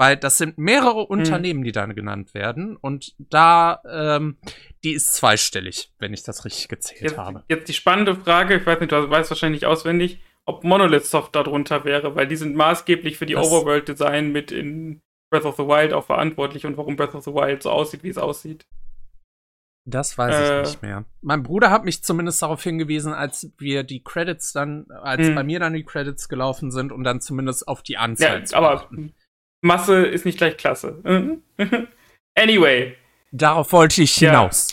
Weil 0.00 0.16
das 0.16 0.38
sind 0.38 0.58
mehrere 0.58 1.00
Unternehmen, 1.06 1.64
die 1.64 1.72
da 1.72 1.84
genannt 1.86 2.32
werden. 2.32 2.76
Und 2.76 3.14
da, 3.18 3.82
ähm, 3.90 4.38
die 4.84 4.92
ist 4.92 5.12
zweistellig, 5.14 5.92
wenn 5.98 6.14
ich 6.14 6.22
das 6.22 6.44
richtig 6.44 6.68
gezählt 6.68 7.02
jetzt, 7.02 7.18
habe. 7.18 7.42
jetzt 7.48 7.68
die 7.68 7.72
spannende 7.74 8.14
Frage, 8.14 8.56
ich 8.56 8.64
weiß 8.64 8.78
nicht, 8.78 8.92
du 8.92 9.10
weißt 9.10 9.28
wahrscheinlich 9.30 9.66
auswendig, 9.66 10.20
ob 10.44 10.62
Monolith 10.62 11.04
Soft 11.06 11.34
darunter 11.34 11.84
wäre, 11.84 12.14
weil 12.14 12.28
die 12.28 12.36
sind 12.36 12.54
maßgeblich 12.54 13.18
für 13.18 13.26
die 13.26 13.34
Overworld-Design 13.36 14.30
mit 14.30 14.52
in 14.52 15.02
Breath 15.30 15.44
of 15.44 15.56
the 15.56 15.64
Wild 15.64 15.92
auch 15.92 16.06
verantwortlich 16.06 16.64
und 16.64 16.76
warum 16.76 16.94
Breath 16.96 17.14
of 17.16 17.24
the 17.24 17.32
Wild 17.34 17.62
so 17.64 17.70
aussieht, 17.70 18.02
wie 18.04 18.08
es 18.08 18.18
aussieht. 18.18 18.66
Das 19.84 20.16
weiß 20.18 20.34
Äh. 20.34 20.60
ich 20.62 20.68
nicht 20.68 20.82
mehr. 20.82 21.04
Mein 21.22 21.42
Bruder 21.42 21.70
hat 21.70 21.84
mich 21.84 22.04
zumindest 22.04 22.40
darauf 22.42 22.62
hingewiesen, 22.62 23.12
als 23.14 23.50
wir 23.58 23.82
die 23.84 24.02
Credits 24.02 24.52
dann, 24.52 24.86
als 24.90 25.26
Hm. 25.26 25.34
bei 25.34 25.42
mir 25.42 25.60
dann 25.60 25.72
die 25.74 25.84
Credits 25.84 26.28
gelaufen 26.28 26.70
sind 26.70 26.92
und 26.92 27.04
dann 27.04 27.20
zumindest 27.20 27.66
auf 27.66 27.82
die 27.82 27.96
Anzahl 27.96 28.38
Ja, 28.40 28.44
zu 28.44 28.56
aber 28.56 28.70
achten. 28.72 29.14
Masse 29.60 30.06
ist 30.06 30.24
nicht 30.24 30.38
gleich 30.38 30.56
Klasse. 30.56 31.00
Mhm. 31.04 31.42
anyway, 32.36 32.96
Darauf 33.32 33.72
wollte 33.72 34.02
ich 34.02 34.14
hinaus. 34.14 34.68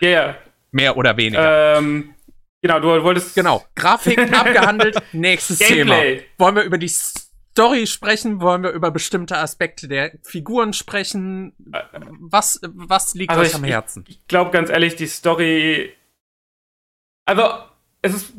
ja, 0.00 0.08
yeah, 0.08 0.36
Mehr 0.70 0.96
oder 0.96 1.16
weniger. 1.16 1.76
ähm, 1.78 2.14
genau, 2.62 2.80
du 2.80 3.02
wolltest. 3.02 3.34
genau. 3.34 3.64
Grafik 3.74 4.18
abgehandelt. 4.32 4.96
Nächstes 5.12 5.58
Gameplay. 5.58 6.16
Thema. 6.18 6.24
Wollen 6.38 6.54
wir 6.56 6.62
über 6.62 6.78
die 6.78 6.88
Story 6.88 7.86
sprechen? 7.86 8.40
Wollen 8.40 8.62
wir 8.62 8.70
über 8.70 8.90
bestimmte 8.90 9.36
Aspekte 9.38 9.88
der 9.88 10.12
Figuren 10.22 10.72
sprechen? 10.72 11.52
Was, 12.20 12.60
was 12.62 13.14
liegt 13.14 13.30
Also 13.30 13.42
euch 13.42 13.48
ich- 13.48 13.54
am 13.56 13.64
Herzen? 13.64 14.04
Ich 14.08 14.26
glaube 14.28 14.50
ganz 14.52 14.70
ehrlich, 14.70 14.96
die 14.96 15.06
Story. 15.06 15.92
Also, 17.26 17.42
es 18.00 18.14
ist 18.14 18.32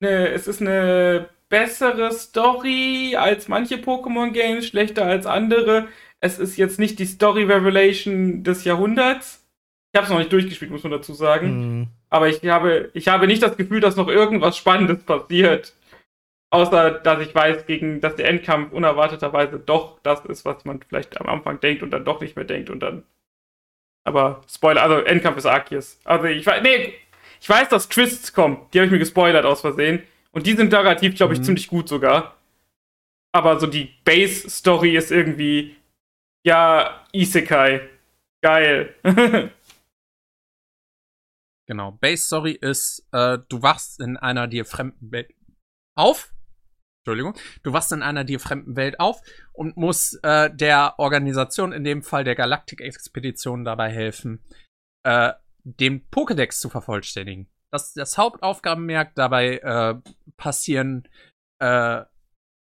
eine, 0.00 0.28
es 0.30 0.48
ist 0.48 0.60
eine 0.60 1.28
bessere 1.48 2.12
Story 2.12 3.16
als 3.16 3.48
manche 3.48 3.76
Pokémon-Games, 3.76 4.66
schlechter 4.66 5.06
als 5.06 5.26
andere. 5.26 5.88
Es 6.20 6.38
ist 6.38 6.56
jetzt 6.56 6.78
nicht 6.78 6.98
die 6.98 7.06
Story 7.06 7.44
Revelation 7.44 8.42
des 8.42 8.64
Jahrhunderts. 8.64 9.46
Ich 9.92 9.96
habe 9.96 10.04
es 10.04 10.10
noch 10.10 10.18
nicht 10.18 10.32
durchgespielt, 10.32 10.70
muss 10.70 10.82
man 10.82 10.92
dazu 10.92 11.14
sagen. 11.14 11.46
Hm. 11.48 11.86
Aber 12.10 12.28
ich 12.28 12.44
habe, 12.46 12.90
ich 12.94 13.08
habe 13.08 13.26
nicht 13.26 13.42
das 13.42 13.56
Gefühl, 13.56 13.80
dass 13.80 13.96
noch 13.96 14.08
irgendwas 14.08 14.56
Spannendes 14.56 15.02
passiert. 15.04 15.74
Außer, 16.50 16.90
dass 16.90 17.20
ich 17.20 17.34
weiß, 17.34 17.66
gegen, 17.66 18.00
dass 18.00 18.16
der 18.16 18.28
Endkampf 18.28 18.72
unerwarteterweise 18.72 19.58
doch 19.58 19.98
das 20.02 20.24
ist, 20.24 20.44
was 20.46 20.64
man 20.64 20.80
vielleicht 20.80 21.20
am 21.20 21.26
Anfang 21.26 21.60
denkt 21.60 21.82
und 21.82 21.90
dann 21.90 22.04
doch 22.04 22.20
nicht 22.20 22.36
mehr 22.36 22.46
denkt 22.46 22.70
und 22.70 22.80
dann. 22.80 23.04
Aber 24.04 24.40
Spoiler, 24.48 24.82
also 24.82 24.96
Endkampf 25.00 25.36
ist 25.36 25.46
Arceus. 25.46 26.00
Also 26.04 26.24
ich 26.24 26.46
weiß, 26.46 26.62
nee, 26.62 26.94
ich 27.40 27.48
weiß, 27.48 27.68
dass 27.68 27.88
Twists 27.90 28.32
kommen. 28.32 28.66
Die 28.72 28.78
habe 28.78 28.86
ich 28.86 28.92
mir 28.92 28.98
gespoilert 28.98 29.44
aus 29.44 29.60
Versehen. 29.60 30.02
Und 30.38 30.46
die 30.46 30.54
sind 30.54 30.70
narrativ, 30.70 31.16
glaube 31.16 31.32
ich, 31.32 31.40
mhm. 31.40 31.44
ziemlich 31.46 31.66
gut 31.66 31.88
sogar. 31.88 32.36
Aber 33.32 33.58
so 33.58 33.66
die 33.66 33.92
Base-Story 34.04 34.96
ist 34.96 35.10
irgendwie, 35.10 35.74
ja, 36.46 37.04
Isekai. 37.12 37.88
Geil. 38.40 38.94
genau. 41.66 41.90
Base-Story 41.90 42.52
ist, 42.52 43.04
äh, 43.10 43.38
du 43.48 43.62
wachst 43.62 43.98
in 43.98 44.16
einer 44.16 44.46
dir 44.46 44.64
fremden 44.64 45.10
Welt 45.10 45.34
auf. 45.96 46.32
Entschuldigung. 47.00 47.34
Du 47.64 47.72
wachst 47.72 47.90
in 47.90 48.04
einer 48.04 48.22
dir 48.22 48.38
fremden 48.38 48.76
Welt 48.76 49.00
auf 49.00 49.20
und 49.52 49.76
musst 49.76 50.22
äh, 50.22 50.54
der 50.54 51.00
Organisation, 51.00 51.72
in 51.72 51.82
dem 51.82 52.04
Fall 52.04 52.22
der 52.22 52.36
Galaktik-Expedition, 52.36 53.64
dabei 53.64 53.90
helfen, 53.90 54.44
äh, 55.02 55.32
den 55.64 56.08
Pokédex 56.10 56.60
zu 56.60 56.70
vervollständigen. 56.70 57.50
Das 57.70 57.92
das 57.92 58.18
Hauptaufgabenmerk. 58.18 59.14
Dabei 59.14 59.58
äh, 59.58 59.94
passieren 60.36 61.08
äh, 61.60 62.02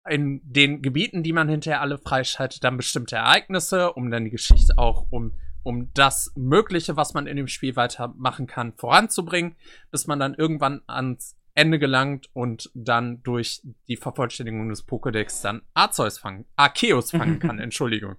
in 0.09 0.41
den 0.45 0.83
Gebieten, 0.83 1.23
die 1.23 1.33
man 1.33 1.49
hinterher 1.49 1.81
alle 1.81 1.99
freischaltet, 1.99 2.65
dann 2.65 2.77
bestimmte 2.77 3.17
Ereignisse, 3.17 3.93
um 3.93 4.11
dann 4.11 4.25
die 4.25 4.31
Geschichte 4.31 4.79
auch 4.79 5.07
um, 5.11 5.39
um 5.63 5.93
das 5.93 6.33
Mögliche, 6.37 6.97
was 6.97 7.15
man 7.15 7.27
in 7.27 7.37
dem 7.37 7.49
Spiel 7.49 7.77
weitermachen 7.77 8.47
kann, 8.47 8.73
voranzubringen, 8.73 9.57
bis 9.91 10.07
man 10.07 10.19
dann 10.19 10.35
irgendwann 10.35 10.83
ans 10.87 11.37
Ende 11.55 11.79
gelangt 11.79 12.31
und 12.33 12.71
dann 12.75 13.23
durch 13.23 13.61
die 13.89 13.97
Vervollständigung 13.97 14.69
des 14.69 14.87
Pokédex 14.87 15.43
dann 15.43 15.63
Arceus 15.75 16.19
fangen, 16.19 16.47
Arceus 16.57 17.11
fangen 17.11 17.39
kann, 17.41 17.59
Entschuldigung. 17.59 18.17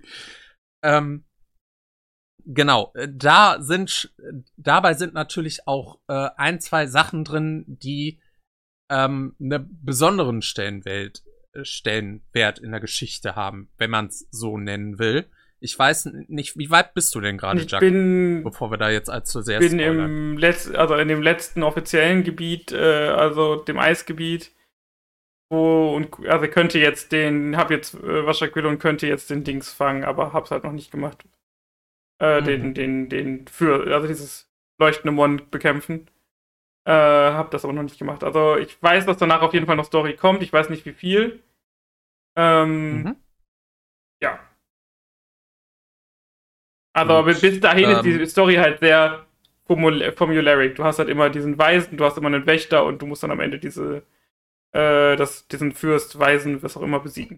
Ähm, 0.84 1.26
Genau, 2.46 2.92
äh, 2.96 3.08
da 3.12 3.62
sind 3.62 4.14
dabei 4.58 4.94
sind 4.94 5.14
natürlich 5.14 5.68
auch 5.68 6.00
äh, 6.08 6.30
ein, 6.38 6.60
zwei 6.60 6.88
Sachen 6.88 7.24
drin, 7.24 7.66
die 7.68 8.20
ähm, 8.90 9.36
einen 9.40 9.80
besonderen 9.84 10.42
Stellenwert, 10.42 11.24
äh, 11.54 11.64
Stellenwert 11.64 12.60
in 12.60 12.72
der 12.72 12.82
Geschichte 12.82 13.36
haben, 13.36 13.70
wenn 13.78 13.90
man 13.90 14.08
es 14.08 14.28
so 14.32 14.58
nennen 14.58 15.00
will. 15.00 15.26
Ich 15.64 15.78
weiß 15.78 16.10
nicht, 16.28 16.58
wie 16.58 16.72
weit 16.72 16.96
bist 16.96 17.14
du 17.14 17.22
denn 17.22 17.38
gerade, 17.38 17.62
Jack? 17.68 17.82
Bin, 17.82 18.42
bevor 18.44 18.72
wir 18.72 18.78
da 18.78 18.90
jetzt 18.90 19.10
allzu 19.10 19.42
sehr 19.42 19.60
bin 19.60 19.78
im 19.78 20.38
Letz-, 20.38 20.74
also 20.74 20.96
in 20.96 21.08
dem 21.08 21.22
letzten 21.22 21.62
offiziellen 21.62 22.24
Gebiet, 22.24 22.72
äh, 22.72 23.10
also 23.10 23.58
dem 23.58 23.78
Eisgebiet, 23.78 24.52
wo 25.52 25.96
und 25.96 26.26
also 26.28 26.48
könnte 26.48 26.80
jetzt 26.80 27.12
den, 27.12 27.58
hab 27.58 27.70
jetzt 27.70 27.94
äh, 27.94 28.26
Waschaquille 28.26 28.68
und 28.68 28.80
könnte 28.80 29.06
jetzt 29.06 29.30
den 29.30 29.44
Dings 29.44 29.72
fangen, 29.72 30.04
aber 30.04 30.34
hab's 30.34 30.50
halt 30.50 30.64
noch 30.64 30.72
nicht 30.72 30.92
gemacht 30.92 31.26
äh, 32.22 32.40
mhm. 32.40 32.46
den, 32.46 32.74
den, 32.74 33.10
den 33.10 33.48
für, 33.48 33.94
also 33.94 34.08
dieses 34.08 34.50
leuchtende 34.80 35.12
Mon 35.12 35.50
bekämpfen. 35.50 36.08
Äh, 36.86 36.92
hab 36.92 37.52
das 37.52 37.64
aber 37.64 37.74
noch 37.74 37.84
nicht 37.84 38.00
gemacht. 38.00 38.24
Also 38.24 38.58
ich 38.58 38.82
weiß, 38.82 39.06
dass 39.06 39.18
danach 39.18 39.42
auf 39.42 39.54
jeden 39.54 39.66
Fall 39.66 39.76
noch 39.76 39.86
Story 39.86 40.16
kommt. 40.16 40.42
Ich 40.44 40.54
weiß 40.54 40.70
nicht 40.70 40.86
wie 40.86 40.94
viel. 40.94 41.44
Ähm, 42.36 43.04
mhm. 43.04 43.16
Ja. 44.22 44.40
Also 46.94 47.14
aber 47.14 47.24
bis 47.34 47.60
dahin 47.60 47.90
ähm, 47.90 47.98
ist 47.98 48.04
die 48.04 48.26
Story 48.28 48.56
halt 48.56 48.80
sehr 48.80 49.26
formularic. 49.66 50.76
Du 50.76 50.84
hast 50.84 51.00
halt 51.00 51.10
immer 51.10 51.30
diesen 51.30 51.58
Weisen, 51.58 51.98
du 51.98 52.06
hast 52.06 52.18
immer 52.18 52.28
einen 52.28 52.46
Wächter 52.46 52.86
und 52.86 53.02
du 53.02 53.06
musst 53.06 53.24
dann 53.24 53.32
am 53.32 53.40
Ende 53.40 53.58
diese, 53.60 54.04
äh, 54.74 55.16
das, 55.16 55.48
diesen 55.48 55.72
Fürst, 55.72 56.20
Weisen, 56.20 56.62
was 56.62 56.78
auch 56.78 56.82
immer 56.82 57.00
besiegen. 57.00 57.38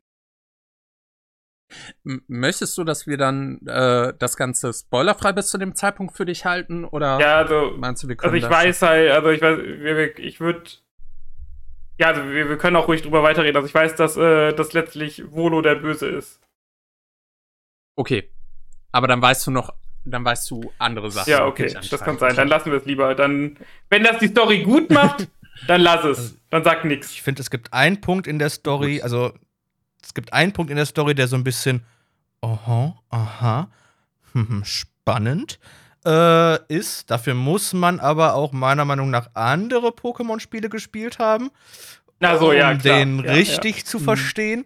Möchtest 2.04 2.78
du, 2.78 2.84
dass 2.84 3.08
wir 3.08 3.18
dann 3.18 3.60
äh, 3.66 4.14
das 4.18 4.38
Ganze 4.38 4.74
spoilerfrei 4.74 5.34
bis 5.34 5.48
zu 5.48 5.58
dem 5.58 5.76
Zeitpunkt 5.76 6.16
für 6.16 6.26
dich 6.26 6.46
halten? 6.46 6.86
Oder 6.86 7.20
ja, 7.20 7.38
also, 7.38 7.74
meinst 7.78 8.04
du, 8.04 8.08
wir 8.08 8.16
können 8.16 8.34
Also 8.34 8.46
ich 8.46 8.52
weiß 8.52 8.82
halt, 8.82 9.12
also 9.12 9.30
ich 9.30 9.42
weiß, 9.42 9.60
ich 10.18 10.40
würde. 10.40 10.64
Ja, 12.00 12.08
also 12.08 12.24
wir, 12.24 12.50
wir, 12.50 12.58
können 12.58 12.76
auch 12.76 12.88
ruhig 12.88 13.02
drüber 13.02 13.24
weiterreden. 13.24 13.56
Also 13.56 13.68
ich 13.68 13.74
weiß, 13.74 13.96
dass 13.96 14.18
äh, 14.18 14.54
das 14.54 14.74
letztlich 14.74 15.24
Volo 15.32 15.62
der 15.62 15.76
Böse 15.76 16.08
ist. 16.08 16.42
Okay. 17.96 18.30
Aber 18.92 19.08
dann 19.08 19.22
weißt 19.22 19.48
du 19.48 19.52
noch, 19.52 19.74
dann 20.06 20.26
weißt 20.26 20.50
du 20.52 20.72
andere 20.80 21.12
Sachen. 21.12 21.30
Ja, 21.30 21.46
okay, 21.46 21.76
das 21.90 22.02
kann 22.02 22.18
sein. 22.18 22.36
Dann 22.36 22.48
lassen 22.48 22.72
wir 22.72 22.80
es 22.80 22.86
lieber. 22.86 23.16
Dann, 23.16 23.58
wenn 23.90 24.04
das 24.04 24.20
die 24.20 24.28
Story 24.28 24.64
gut 24.64 24.90
macht, 24.90 25.28
dann 25.68 25.82
lass 25.82 26.04
es. 26.04 26.38
Dann 26.50 26.64
sag 26.64 26.86
nichts. 26.86 27.12
Ich 27.12 27.22
finde, 27.22 27.42
es 27.42 27.50
gibt 27.50 27.74
einen 27.74 28.02
Punkt 28.02 28.28
in 28.28 28.40
der 28.40 28.50
Story, 28.50 29.02
also 29.02 29.34
es 30.04 30.14
gibt 30.14 30.34
einen 30.34 30.54
Punkt 30.54 30.70
in 30.70 30.78
der 30.78 30.86
Story, 30.86 31.16
der 31.16 31.28
so 31.28 31.36
ein 31.36 31.44
bisschen, 31.44 31.84
aha, 32.42 32.96
aha, 33.10 33.72
hm, 34.34 34.64
spannend 34.66 35.60
äh, 36.06 36.66
ist. 36.74 37.10
Dafür 37.10 37.34
muss 37.34 37.74
man 37.74 38.00
aber 38.00 38.36
auch 38.36 38.52
meiner 38.52 38.86
Meinung 38.86 39.10
nach 39.10 39.30
andere 39.34 39.90
Pokémon-Spiele 39.90 40.70
gespielt 40.70 41.20
haben, 41.20 41.52
Na 42.20 42.38
so, 42.38 42.50
um 42.50 42.56
ja, 42.56 42.74
den 42.74 43.24
ja, 43.24 43.32
richtig 43.32 43.78
ja. 43.80 43.86
zu 43.86 44.00
mhm. 44.00 44.04
verstehen. 44.04 44.66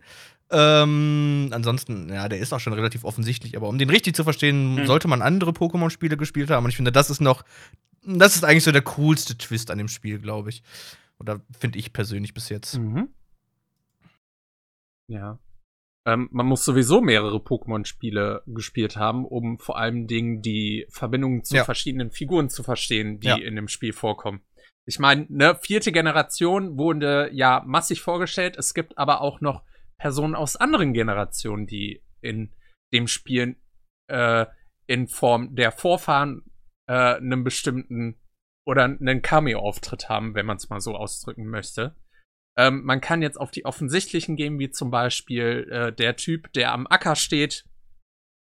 Ähm, 0.49 1.49
ansonsten, 1.51 2.09
ja, 2.09 2.29
der 2.29 2.39
ist 2.39 2.53
auch 2.53 2.59
schon 2.59 2.73
relativ 2.73 3.03
offensichtlich, 3.03 3.57
aber 3.57 3.67
um 3.67 3.77
den 3.77 3.89
richtig 3.89 4.15
zu 4.15 4.23
verstehen, 4.23 4.75
mhm. 4.75 4.85
sollte 4.85 5.07
man 5.07 5.21
andere 5.21 5.51
Pokémon-Spiele 5.51 6.15
gespielt 6.15 6.49
haben. 6.49 6.63
Und 6.63 6.69
ich 6.69 6.77
finde, 6.77 6.91
das 6.91 7.09
ist 7.09 7.19
noch, 7.19 7.43
das 8.03 8.35
ist 8.35 8.45
eigentlich 8.45 8.63
so 8.63 8.71
der 8.71 8.81
coolste 8.81 9.37
Twist 9.37 9.71
an 9.71 9.77
dem 9.77 9.89
Spiel, 9.89 10.19
glaube 10.19 10.49
ich. 10.49 10.63
Oder 11.19 11.41
finde 11.59 11.79
ich 11.79 11.91
persönlich 11.93 12.33
bis 12.33 12.49
jetzt. 12.49 12.77
Mhm. 12.77 13.09
Ja. 15.09 15.39
Ähm, 16.05 16.29
man 16.31 16.45
muss 16.45 16.63
sowieso 16.63 17.01
mehrere 17.01 17.37
Pokémon-Spiele 17.37 18.43
gespielt 18.45 18.95
haben, 18.95 19.25
um 19.25 19.59
vor 19.59 19.77
allem 19.77 20.07
Dingen 20.07 20.41
die 20.41 20.87
Verbindungen 20.89 21.43
zu 21.43 21.57
ja. 21.57 21.65
verschiedenen 21.65 22.11
Figuren 22.11 22.49
zu 22.49 22.63
verstehen, 22.63 23.19
die 23.19 23.27
ja. 23.27 23.35
in 23.35 23.55
dem 23.55 23.67
Spiel 23.67 23.93
vorkommen. 23.93 24.41
Ich 24.85 24.99
meine, 24.99 25.25
ne, 25.29 25.59
vierte 25.61 25.91
Generation 25.91 26.77
wurde 26.77 27.29
ja 27.33 27.61
massig 27.65 28.01
vorgestellt. 28.01 28.55
Es 28.57 28.73
gibt 28.73 28.97
aber 28.97 29.19
auch 29.19 29.41
noch 29.41 29.63
Personen 29.97 30.33
aus 30.33 30.55
anderen 30.55 30.93
Generationen, 30.93 31.67
die 31.67 32.03
in 32.21 32.53
dem 32.93 33.07
Spiel 33.07 33.57
äh, 34.09 34.45
in 34.85 35.09
Form 35.09 35.55
der 35.55 35.73
Vorfahren 35.73 36.43
äh, 36.87 37.15
einen 37.15 37.43
bestimmten 37.43 38.17
oder 38.65 38.85
einen 38.85 39.21
Cameo-Auftritt 39.21 40.07
haben, 40.07 40.35
wenn 40.35 40.45
man 40.45 40.57
es 40.57 40.69
mal 40.69 40.79
so 40.79 40.95
ausdrücken 40.95 41.47
möchte. 41.47 41.95
Ähm, 42.57 42.83
man 42.83 43.01
kann 43.01 43.21
jetzt 43.21 43.39
auf 43.39 43.51
die 43.51 43.65
offensichtlichen 43.65 44.35
gehen, 44.35 44.57
wie 44.59 44.71
zum 44.71 44.89
Beispiel 44.89 45.67
äh, 45.71 45.93
der 45.93 46.15
Typ, 46.15 46.51
der 46.53 46.73
am 46.73 46.87
Acker 46.87 47.15
steht 47.15 47.65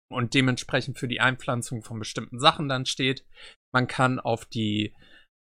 und 0.10 0.34
dementsprechend 0.34 0.98
für 0.98 1.08
die 1.08 1.20
Einpflanzung 1.20 1.84
von 1.84 2.00
bestimmten 2.00 2.40
Sachen 2.40 2.70
dann 2.70 2.86
steht. 2.86 3.26
Man 3.74 3.88
kann 3.88 4.20
auf 4.20 4.46
die 4.46 4.96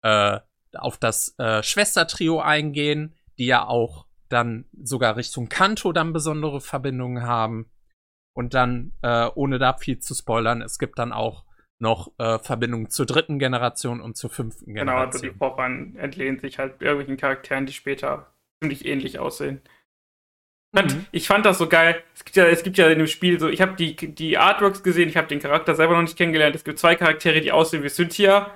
äh, 0.03 0.39
auf 0.73 0.97
das 0.97 1.35
äh, 1.37 1.61
Schwestertrio 1.63 2.39
eingehen, 2.39 3.17
die 3.37 3.47
ja 3.47 3.67
auch 3.67 4.07
dann 4.29 4.65
sogar 4.81 5.17
Richtung 5.17 5.49
Kanto 5.49 5.91
dann 5.91 6.13
besondere 6.13 6.61
Verbindungen 6.61 7.23
haben. 7.23 7.69
Und 8.33 8.53
dann, 8.53 8.93
äh, 9.01 9.27
ohne 9.35 9.59
da 9.59 9.73
viel 9.73 9.99
zu 9.99 10.13
spoilern, 10.13 10.61
es 10.61 10.79
gibt 10.79 10.97
dann 10.99 11.11
auch 11.11 11.43
noch 11.79 12.13
äh, 12.17 12.39
Verbindungen 12.39 12.89
zur 12.89 13.05
dritten 13.05 13.39
Generation 13.39 13.99
und 13.99 14.15
zur 14.15 14.29
fünften 14.29 14.73
Generation. 14.73 14.85
Genau, 14.85 15.05
also 15.05 15.19
die 15.19 15.37
Vorfahren 15.37 15.97
entlehnen 15.97 16.39
sich 16.39 16.57
halt 16.59 16.81
irgendwelchen 16.81 17.17
Charakteren, 17.17 17.65
die 17.65 17.73
später 17.73 18.31
ziemlich 18.61 18.85
ähnlich 18.85 19.19
aussehen. 19.19 19.61
Mhm. 20.73 21.05
Ich 21.11 21.27
fand 21.27 21.45
das 21.45 21.57
so 21.57 21.67
geil. 21.67 22.01
Es 22.15 22.23
gibt 22.23 22.37
ja, 22.37 22.45
es 22.45 22.63
gibt 22.63 22.77
ja 22.77 22.87
in 22.87 22.99
dem 22.99 23.07
Spiel 23.07 23.39
so, 23.39 23.49
ich 23.49 23.59
habe 23.59 23.73
die, 23.73 23.95
die 23.95 24.37
Artworks 24.37 24.83
gesehen, 24.83 25.09
ich 25.09 25.17
habe 25.17 25.27
den 25.27 25.41
Charakter 25.41 25.75
selber 25.75 25.95
noch 25.95 26.03
nicht 26.03 26.17
kennengelernt. 26.17 26.55
Es 26.55 26.63
gibt 26.63 26.79
zwei 26.79 26.95
Charaktere, 26.95 27.41
die 27.41 27.51
aussehen 27.51 27.83
wie 27.83 27.89
Cynthia. 27.89 28.51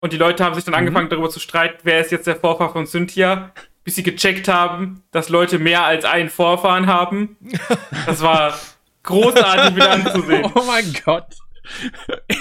Und 0.00 0.12
die 0.12 0.16
Leute 0.16 0.44
haben 0.44 0.54
sich 0.54 0.64
dann 0.64 0.72
mhm. 0.72 0.78
angefangen, 0.78 1.10
darüber 1.10 1.28
zu 1.28 1.40
streiten, 1.40 1.80
wer 1.82 2.00
ist 2.00 2.10
jetzt 2.10 2.26
der 2.26 2.36
Vorfahr 2.36 2.72
von 2.72 2.86
Cynthia, 2.86 3.52
bis 3.84 3.96
sie 3.96 4.02
gecheckt 4.02 4.48
haben, 4.48 5.02
dass 5.10 5.28
Leute 5.28 5.58
mehr 5.58 5.84
als 5.84 6.04
einen 6.04 6.30
Vorfahren 6.30 6.86
haben. 6.86 7.36
Das 8.06 8.22
war 8.22 8.58
großartig 9.02 9.76
wieder 9.76 9.90
anzusehen. 9.90 10.50
Oh 10.54 10.62
mein 10.66 10.92
Gott. 11.04 11.26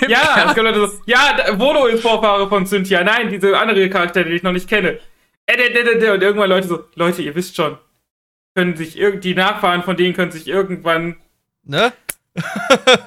ja, 0.08 0.46
es 0.48 0.56
gibt 0.56 0.66
Leute 0.66 0.88
so, 0.88 1.02
ja, 1.06 1.20
Vodo 1.54 1.86
ist 1.86 2.02
Vorfahre 2.02 2.48
von 2.50 2.66
Cynthia. 2.66 3.04
Nein, 3.04 3.30
diese 3.30 3.58
andere 3.58 3.90
Charaktere, 3.90 4.30
die 4.30 4.36
ich 4.36 4.44
noch 4.44 4.52
nicht 4.52 4.68
kenne. 4.68 5.00
Äh, 5.60 6.12
und 6.12 6.22
irgendwann 6.22 6.50
Leute 6.50 6.68
so, 6.68 6.86
Leute, 6.96 7.22
ihr 7.22 7.36
wisst 7.36 7.56
schon, 7.56 7.78
können 8.56 8.76
sich 8.76 9.00
die 9.20 9.36
Nachfahren 9.36 9.84
von 9.84 9.96
denen 9.98 10.14
können 10.14 10.32
sich 10.32 10.48
irgendwann. 10.48 11.18
Ne? 11.64 11.94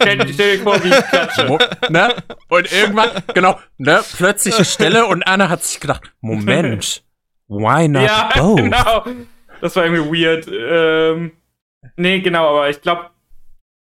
stell, 0.00 0.28
stell 0.32 0.56
dir 0.56 0.62
vor, 0.62 0.82
wie 0.84 0.88
ich 0.88 1.06
klatsche. 1.06 1.58
ne? 1.90 2.14
Und 2.48 2.72
irgendwann, 2.72 3.10
genau, 3.34 3.58
ne, 3.78 4.02
plötzliche 4.16 4.64
Stelle 4.64 5.06
und 5.06 5.22
Anna 5.26 5.48
hat 5.48 5.62
sich 5.62 5.80
gedacht, 5.80 6.12
Moment, 6.20 7.02
why 7.48 7.88
not 7.88 8.02
ja, 8.02 8.30
both? 8.36 8.56
genau. 8.56 9.04
Das 9.60 9.76
war 9.76 9.86
irgendwie 9.86 10.22
weird. 10.24 10.46
Ähm, 10.48 11.32
nee, 11.96 12.20
genau, 12.20 12.50
aber 12.50 12.68
ich 12.68 12.80
glaube, 12.82 13.10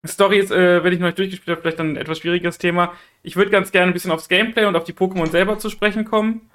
Story 0.06 0.38
ist, 0.38 0.50
äh, 0.50 0.82
wenn 0.82 0.92
ich 0.92 0.98
noch 0.98 1.06
nicht 1.06 1.18
durchgespielt 1.18 1.56
habe, 1.56 1.62
vielleicht 1.62 1.80
ein 1.80 1.96
etwas 1.96 2.18
schwieriges 2.18 2.58
Thema. 2.58 2.92
Ich 3.22 3.36
würde 3.36 3.50
ganz 3.50 3.72
gerne 3.72 3.90
ein 3.90 3.92
bisschen 3.92 4.10
aufs 4.10 4.28
Gameplay 4.28 4.64
und 4.64 4.76
auf 4.76 4.84
die 4.84 4.92
Pokémon 4.92 5.26
selber 5.26 5.58
zu 5.58 5.70
sprechen 5.70 6.04
kommen. 6.04 6.50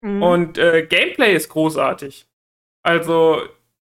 Mhm. 0.00 0.22
Und 0.22 0.58
äh, 0.58 0.86
Gameplay 0.86 1.34
ist 1.34 1.48
großartig. 1.48 2.26
Also, 2.82 3.42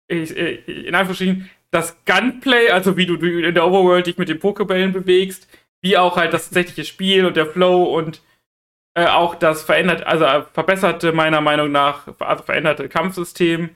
ich, 0.09 0.37
in 0.37 0.95
Anführungsstrichen, 0.95 1.51
das 1.71 1.97
Gunplay, 2.05 2.71
also 2.71 2.97
wie 2.97 3.07
du 3.07 3.15
in 3.15 3.55
der 3.55 3.67
Overworld 3.67 4.07
dich 4.07 4.19
mit 4.19 4.29
den 4.29 4.41
Pokebällen 4.41 4.93
bewegst, 4.93 5.49
wie 5.83 5.97
auch 5.97 6.17
halt 6.17 6.33
das 6.33 6.45
tatsächliche 6.47 6.85
Spiel 6.85 7.25
und 7.25 7.37
der 7.37 7.47
Flow 7.47 7.85
und 7.85 8.23
äh, 8.95 9.07
auch 9.07 9.37
das 9.37 9.63
verändert, 9.63 10.05
also 10.05 10.25
äh, 10.25 10.43
verbesserte 10.53 11.13
meiner 11.13 11.41
Meinung 11.41 11.71
nach, 11.71 12.09
also 12.19 12.43
veränderte 12.43 12.89
Kampfsystem 12.89 13.71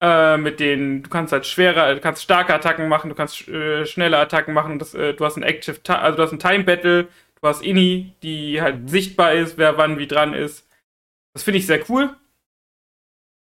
äh, 0.00 0.36
mit 0.36 0.60
denen 0.60 1.02
du 1.02 1.10
kannst 1.10 1.32
halt 1.32 1.46
schwere, 1.46 1.94
du 1.94 2.00
kannst 2.00 2.22
starke 2.22 2.54
Attacken 2.54 2.88
machen, 2.88 3.08
du 3.08 3.14
kannst 3.16 3.48
äh, 3.48 3.86
schnelle 3.86 4.18
Attacken 4.18 4.54
machen. 4.54 4.78
Das, 4.78 4.94
äh, 4.94 5.14
du 5.14 5.24
hast 5.24 5.36
ein 5.36 5.42
Active, 5.42 5.78
also 5.88 6.16
du 6.16 6.22
hast 6.22 6.32
ein 6.32 6.38
Time 6.38 6.64
Battle, 6.64 7.04
du 7.40 7.48
hast 7.48 7.62
Inni, 7.62 8.12
die 8.22 8.60
halt 8.60 8.90
sichtbar 8.90 9.32
ist, 9.32 9.58
wer 9.58 9.78
wann 9.78 9.98
wie 9.98 10.06
dran 10.06 10.34
ist. 10.34 10.65
Das 11.36 11.42
finde 11.42 11.58
ich 11.58 11.66
sehr 11.66 11.84
cool. 11.90 12.16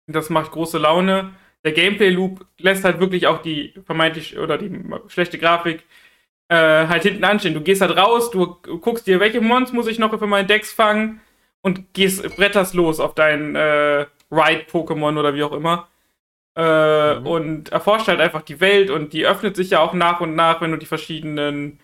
Das 0.06 0.30
macht 0.30 0.52
große 0.52 0.78
Laune. 0.78 1.34
Der 1.64 1.72
Gameplay 1.72 2.10
Loop 2.10 2.46
lässt 2.58 2.84
halt 2.84 3.00
wirklich 3.00 3.26
auch 3.26 3.42
die 3.42 3.74
vermeintlich 3.86 4.38
oder 4.38 4.58
die 4.58 4.70
schlechte 5.08 5.38
Grafik 5.38 5.86
äh, 6.50 6.58
halt 6.58 7.04
hinten 7.04 7.24
anstehen. 7.24 7.54
Du 7.54 7.62
gehst 7.62 7.80
halt 7.80 7.96
raus, 7.96 8.32
du 8.32 8.56
guckst 8.82 9.08
dir, 9.08 9.22
welche 9.22 9.40
Mons 9.40 9.72
muss 9.72 9.88
ich 9.88 9.98
noch 9.98 10.10
für 10.20 10.28
meinen 10.28 10.50
Decks 10.50 10.74
fangen 10.74 11.22
und 11.62 11.94
gehst 11.94 12.22
bretterst 12.36 12.74
los 12.74 13.00
auf 13.00 13.16
dein 13.16 13.56
äh, 13.56 14.08
Ride-Pokémon 14.30 15.18
oder 15.18 15.34
wie 15.34 15.44
auch 15.44 15.54
immer. 15.54 15.88
Äh, 16.58 17.16
mhm. 17.16 17.28
Und 17.28 17.70
erforscht 17.70 18.10
halt 18.10 18.20
einfach 18.20 18.42
die 18.42 18.60
Welt 18.60 18.90
und 18.90 19.14
die 19.14 19.26
öffnet 19.26 19.56
sich 19.56 19.70
ja 19.70 19.80
auch 19.80 19.94
nach 19.94 20.20
und 20.20 20.36
nach, 20.36 20.60
wenn 20.60 20.72
du 20.72 20.78
die 20.78 20.86
verschiedenen 20.86 21.80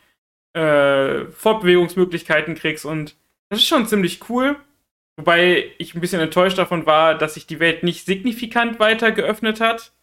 äh, 0.52 1.24
Fortbewegungsmöglichkeiten 1.28 2.56
kriegst. 2.56 2.84
Und 2.84 3.16
das 3.48 3.60
ist 3.60 3.68
schon 3.68 3.88
ziemlich 3.88 4.30
cool. 4.30 4.58
Wobei 5.18 5.72
ich 5.78 5.96
ein 5.96 6.02
bisschen 6.02 6.22
enttäuscht 6.22 6.58
davon 6.58 6.86
war, 6.86 7.18
dass 7.18 7.36
sich 7.36 7.48
die 7.48 7.60
Welt 7.60 7.84
nicht 7.84 8.06
signifikant 8.06 8.80
weiter 8.80 9.12
geöffnet 9.12 9.62
hat. 9.62 9.94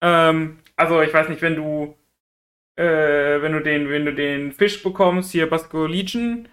Ähm, 0.00 0.58
also 0.76 1.00
ich 1.02 1.14
weiß 1.14 1.28
nicht, 1.28 1.42
wenn 1.42 1.56
du 1.56 1.96
äh, 2.78 3.42
wenn 3.42 3.52
du 3.52 3.60
den, 3.60 3.90
wenn 3.90 4.04
du 4.04 4.14
den 4.14 4.52
Fisch 4.52 4.82
bekommst, 4.82 5.32
hier 5.32 5.50
Basco 5.50 5.86
Legion, 5.86 6.48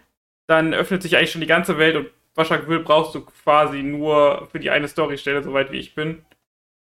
dann 0.48 0.74
öffnet 0.74 1.04
sich 1.04 1.16
eigentlich 1.16 1.32
schon 1.32 1.42
die 1.42 1.48
ganze 1.48 1.78
Welt 1.78 1.96
und 1.96 2.10
Waschak 2.34 2.68
Will 2.68 2.80
brauchst 2.80 3.16
du 3.16 3.22
quasi 3.22 3.82
nur 3.82 4.48
für 4.52 4.60
die 4.60 4.70
eine 4.70 4.88
Storystelle, 4.88 5.44
soweit 5.44 5.72
wie 5.72 5.80
ich 5.80 5.96
bin. 5.96 6.26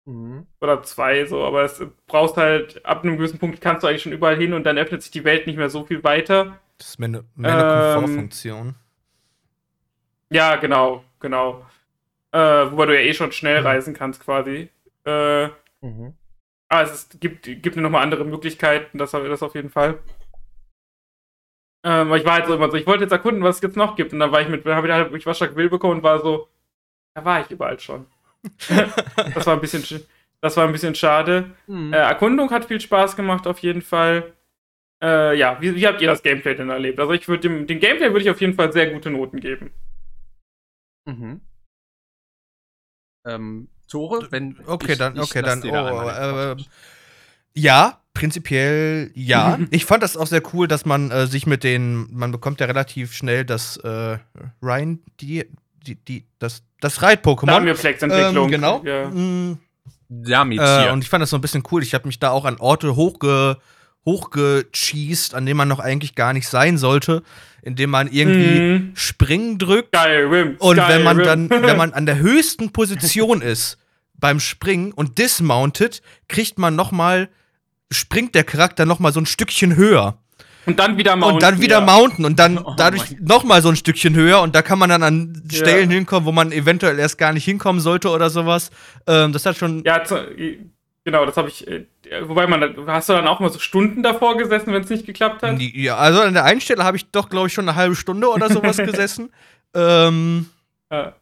Mhm. 0.06 0.48
Oder 0.62 0.84
zwei, 0.84 1.26
so, 1.26 1.44
aber 1.44 1.64
es 1.64 1.82
brauchst 2.08 2.38
halt, 2.38 2.86
ab 2.86 3.04
einem 3.04 3.18
gewissen 3.18 3.40
Punkt 3.40 3.62
kannst 3.62 3.84
du 3.84 3.88
eigentlich 3.88 4.02
schon 4.02 4.12
überall 4.12 4.36
hin 4.36 4.54
und 4.54 4.64
dann 4.66 4.78
öffnet 4.78 5.02
sich 5.02 5.12
die 5.12 5.24
Welt 5.24 5.48
nicht 5.48 5.58
mehr 5.58 5.70
so 5.70 5.84
viel 5.84 6.04
weiter. 6.04 6.60
Das 6.78 6.90
ist 6.90 7.00
mehr 7.00 7.10
eine, 7.10 7.26
mehr 7.36 7.54
eine 7.54 7.64
ähm, 7.64 7.94
Komfortfunktion. 7.94 8.76
Ja, 10.36 10.58
genau, 10.58 11.02
genau. 11.22 11.66
Äh, 12.34 12.38
wobei 12.70 12.88
du 12.88 12.94
ja 12.94 13.08
eh 13.08 13.14
schon 13.14 13.32
schnell 13.32 13.62
mhm. 13.62 13.68
reisen 13.68 13.94
kannst, 13.94 14.22
quasi. 14.22 14.70
Äh, 15.06 15.48
mhm. 15.80 16.14
Aber 16.68 16.82
es 16.82 16.92
ist, 16.92 17.22
gibt, 17.22 17.44
gibt 17.44 17.78
nochmal 17.78 18.04
andere 18.04 18.26
Möglichkeiten, 18.26 18.98
das, 18.98 19.12
das 19.12 19.44
auf 19.44 19.56
jeden 19.56 19.70
Fall. 19.70 20.00
Ähm, 21.86 22.14
ich 22.16 22.26
war 22.26 22.34
halt 22.34 22.48
so 22.48 22.56
immer 22.56 22.70
so, 22.70 22.76
ich 22.76 22.86
wollte 22.86 23.04
jetzt 23.06 23.14
erkunden, 23.14 23.44
was 23.44 23.58
es 23.58 23.62
jetzt 23.62 23.78
noch 23.78 23.96
gibt. 23.96 24.12
Und 24.12 24.20
dann 24.20 24.34
war 24.34 24.42
ich 24.42 24.50
mit, 24.50 24.66
habe 24.66 24.88
ich 24.88 24.94
halt, 24.94 25.14
ich 25.14 25.26
Waschak 25.26 25.56
Will 25.56 25.70
bekommen 25.70 26.00
und 26.00 26.04
war 26.04 26.20
so, 26.20 26.50
da 27.14 27.24
war 27.24 27.40
ich 27.40 27.50
überall 27.50 27.80
schon. 27.80 28.06
das 29.34 29.48
war 29.48 29.54
ein 29.54 29.62
bisschen, 29.62 30.06
das 30.42 30.58
war 30.58 30.66
ein 30.66 30.74
bisschen 30.74 30.96
schade. 30.96 31.52
Mhm. 31.68 31.94
Äh, 31.94 31.98
Erkundung 31.98 32.52
hat 32.52 32.66
viel 32.66 32.82
Spaß 32.82 33.16
gemacht, 33.16 33.48
auf 33.48 33.60
jeden 33.60 33.82
Fall. 33.82 34.34
Äh, 35.02 35.38
ja, 35.38 35.62
wie, 35.62 35.76
wie, 35.76 35.88
habt 35.88 36.02
ihr 36.02 36.10
das 36.10 36.24
Gameplay 36.24 36.56
denn 36.56 36.70
erlebt? 36.70 37.00
Also 37.00 37.14
ich 37.14 37.26
würde 37.30 37.48
dem, 37.48 37.68
dem 37.68 37.80
Gameplay 37.80 38.10
würde 38.10 38.24
ich 38.24 38.30
auf 38.30 38.42
jeden 38.42 38.56
Fall 38.56 38.74
sehr 38.74 38.90
gute 38.90 39.10
Noten 39.10 39.40
geben. 39.40 39.72
Mhm. 41.06 41.42
Ähm, 43.26 43.70
Tore, 43.88 44.28
wenn 44.32 44.58
okay, 44.66 44.94
ich, 44.94 44.98
dann, 44.98 45.20
okay, 45.20 45.42
dann, 45.42 45.64
oh, 45.64 46.10
äh, 46.10 46.56
ja, 47.54 48.02
prinzipiell 48.14 49.12
ja. 49.14 49.60
ich 49.72 49.86
fand 49.86 50.04
das 50.04 50.18
auch 50.18 50.28
sehr 50.28 50.42
cool, 50.54 50.68
dass 50.68 50.86
man 50.86 51.12
äh, 51.12 51.28
sich 51.28 51.46
mit 51.46 51.64
den, 51.64 52.08
man 52.12 52.32
bekommt 52.32 52.60
ja 52.60 52.66
relativ 52.66 53.14
schnell 53.14 53.46
das 53.46 53.78
äh, 53.78 54.18
Ryan, 54.62 55.00
die, 55.20 55.46
die, 55.86 55.96
die, 55.96 56.26
das, 56.40 56.64
das 56.82 57.02
Reit-Pokémon. 57.02 57.46
Damiflex-Entwicklung. 57.46 58.46
Ähm, 58.46 58.52
genau. 58.52 58.84
Ja. 58.84 59.10
Mm. 59.10 59.60
Äh, 60.10 60.92
und 60.92 61.04
ich 61.04 61.10
fand 61.10 61.22
das 61.22 61.32
so 61.32 61.38
ein 61.38 61.42
bisschen 61.42 61.64
cool. 61.72 61.82
Ich 61.82 61.94
habe 61.94 62.08
mich 62.08 62.20
da 62.20 62.30
auch 62.32 62.46
an 62.46 62.58
Orte 62.58 62.96
hochge, 62.96 63.58
hochgecheased, 64.06 65.34
an 65.34 65.46
denen 65.46 65.58
man 65.58 65.68
noch 65.68 65.80
eigentlich 65.80 66.16
gar 66.16 66.34
nicht 66.34 66.48
sein 66.48 66.78
sollte, 66.78 67.24
indem 67.62 67.90
man 67.90 68.08
irgendwie 68.08 68.60
mhm. 68.60 68.92
Springen 68.96 69.58
drückt. 69.58 69.96
Skyrim, 69.96 70.56
und 70.60 70.78
Skyrim. 70.78 70.90
wenn 70.90 71.04
man 71.04 71.18
dann, 71.18 71.50
wenn 71.64 71.78
man 71.78 71.94
an 71.94 72.06
der 72.06 72.20
höchsten 72.20 72.72
Position 72.72 73.42
ist 73.42 73.78
beim 74.14 74.40
Springen 74.40 74.92
und 74.92 75.18
dismounted, 75.18 76.02
kriegt 76.28 76.58
man 76.58 76.76
noch 76.76 76.92
mal, 76.92 77.30
springt 77.92 78.36
der 78.36 78.44
Charakter 78.44 78.86
noch 78.86 79.00
mal 79.00 79.12
so 79.12 79.20
ein 79.20 79.26
Stückchen 79.26 79.76
höher. 79.76 80.20
Und 80.66 80.80
dann 80.80 80.98
wieder 80.98 81.16
mounten. 81.16 81.36
Und 81.36 81.44
dann 81.44 81.62
wieder 81.62 81.80
ja. 81.80 81.86
mounten 81.86 82.26
und 82.26 82.40
dann 82.40 82.58
oh 82.64 82.74
dadurch 82.76 83.20
nochmal 83.20 83.62
so 83.62 83.70
ein 83.70 83.76
Stückchen 83.76 84.16
höher 84.16 84.42
und 84.42 84.56
da 84.56 84.62
kann 84.62 84.80
man 84.80 84.90
dann 84.90 85.04
an 85.04 85.44
Stellen 85.52 85.90
ja. 85.92 85.96
hinkommen, 85.96 86.26
wo 86.26 86.32
man 86.32 86.52
eventuell 86.52 86.98
erst 86.98 87.18
gar 87.18 87.34
nicht 87.34 87.46
hinkommen 87.46 87.82
sollte 87.82 88.10
oder 88.10 88.30
sowas. 88.30 88.72
Ähm, 89.08 89.32
das 89.32 89.46
hat 89.46 89.58
schon. 89.58 89.84
Ja, 89.84 90.04
genau, 91.06 91.26
das 91.26 91.38
habe 91.38 91.48
ich. 91.48 91.66
Äh, 91.66 91.86
wobei 92.24 92.48
man, 92.48 92.76
hast 92.88 93.08
du 93.08 93.14
dann 93.14 93.28
auch 93.28 93.40
mal 93.40 93.50
so 93.50 93.60
Stunden 93.60 94.04
davor 94.04 94.38
gesessen, 94.38 94.74
wenn 94.74 94.84
es 94.84 94.90
nicht 94.90 95.06
geklappt 95.06 95.42
hat? 95.42 95.62
Ja, 95.62 95.96
also 95.96 96.20
an 96.22 96.34
der 96.34 96.44
einen 96.44 96.60
Stelle 96.60 96.84
habe 96.84 96.98
ich 96.98 97.10
doch, 97.12 97.30
glaube 97.30 97.48
ich, 97.48 97.54
schon 97.54 97.70
eine 97.70 97.78
halbe 97.78 97.96
Stunde 97.96 98.28
oder 98.28 98.50
sowas 98.50 98.78
gesessen. 98.78 99.32
Ähm, 99.74 100.48
ja. 100.92 101.16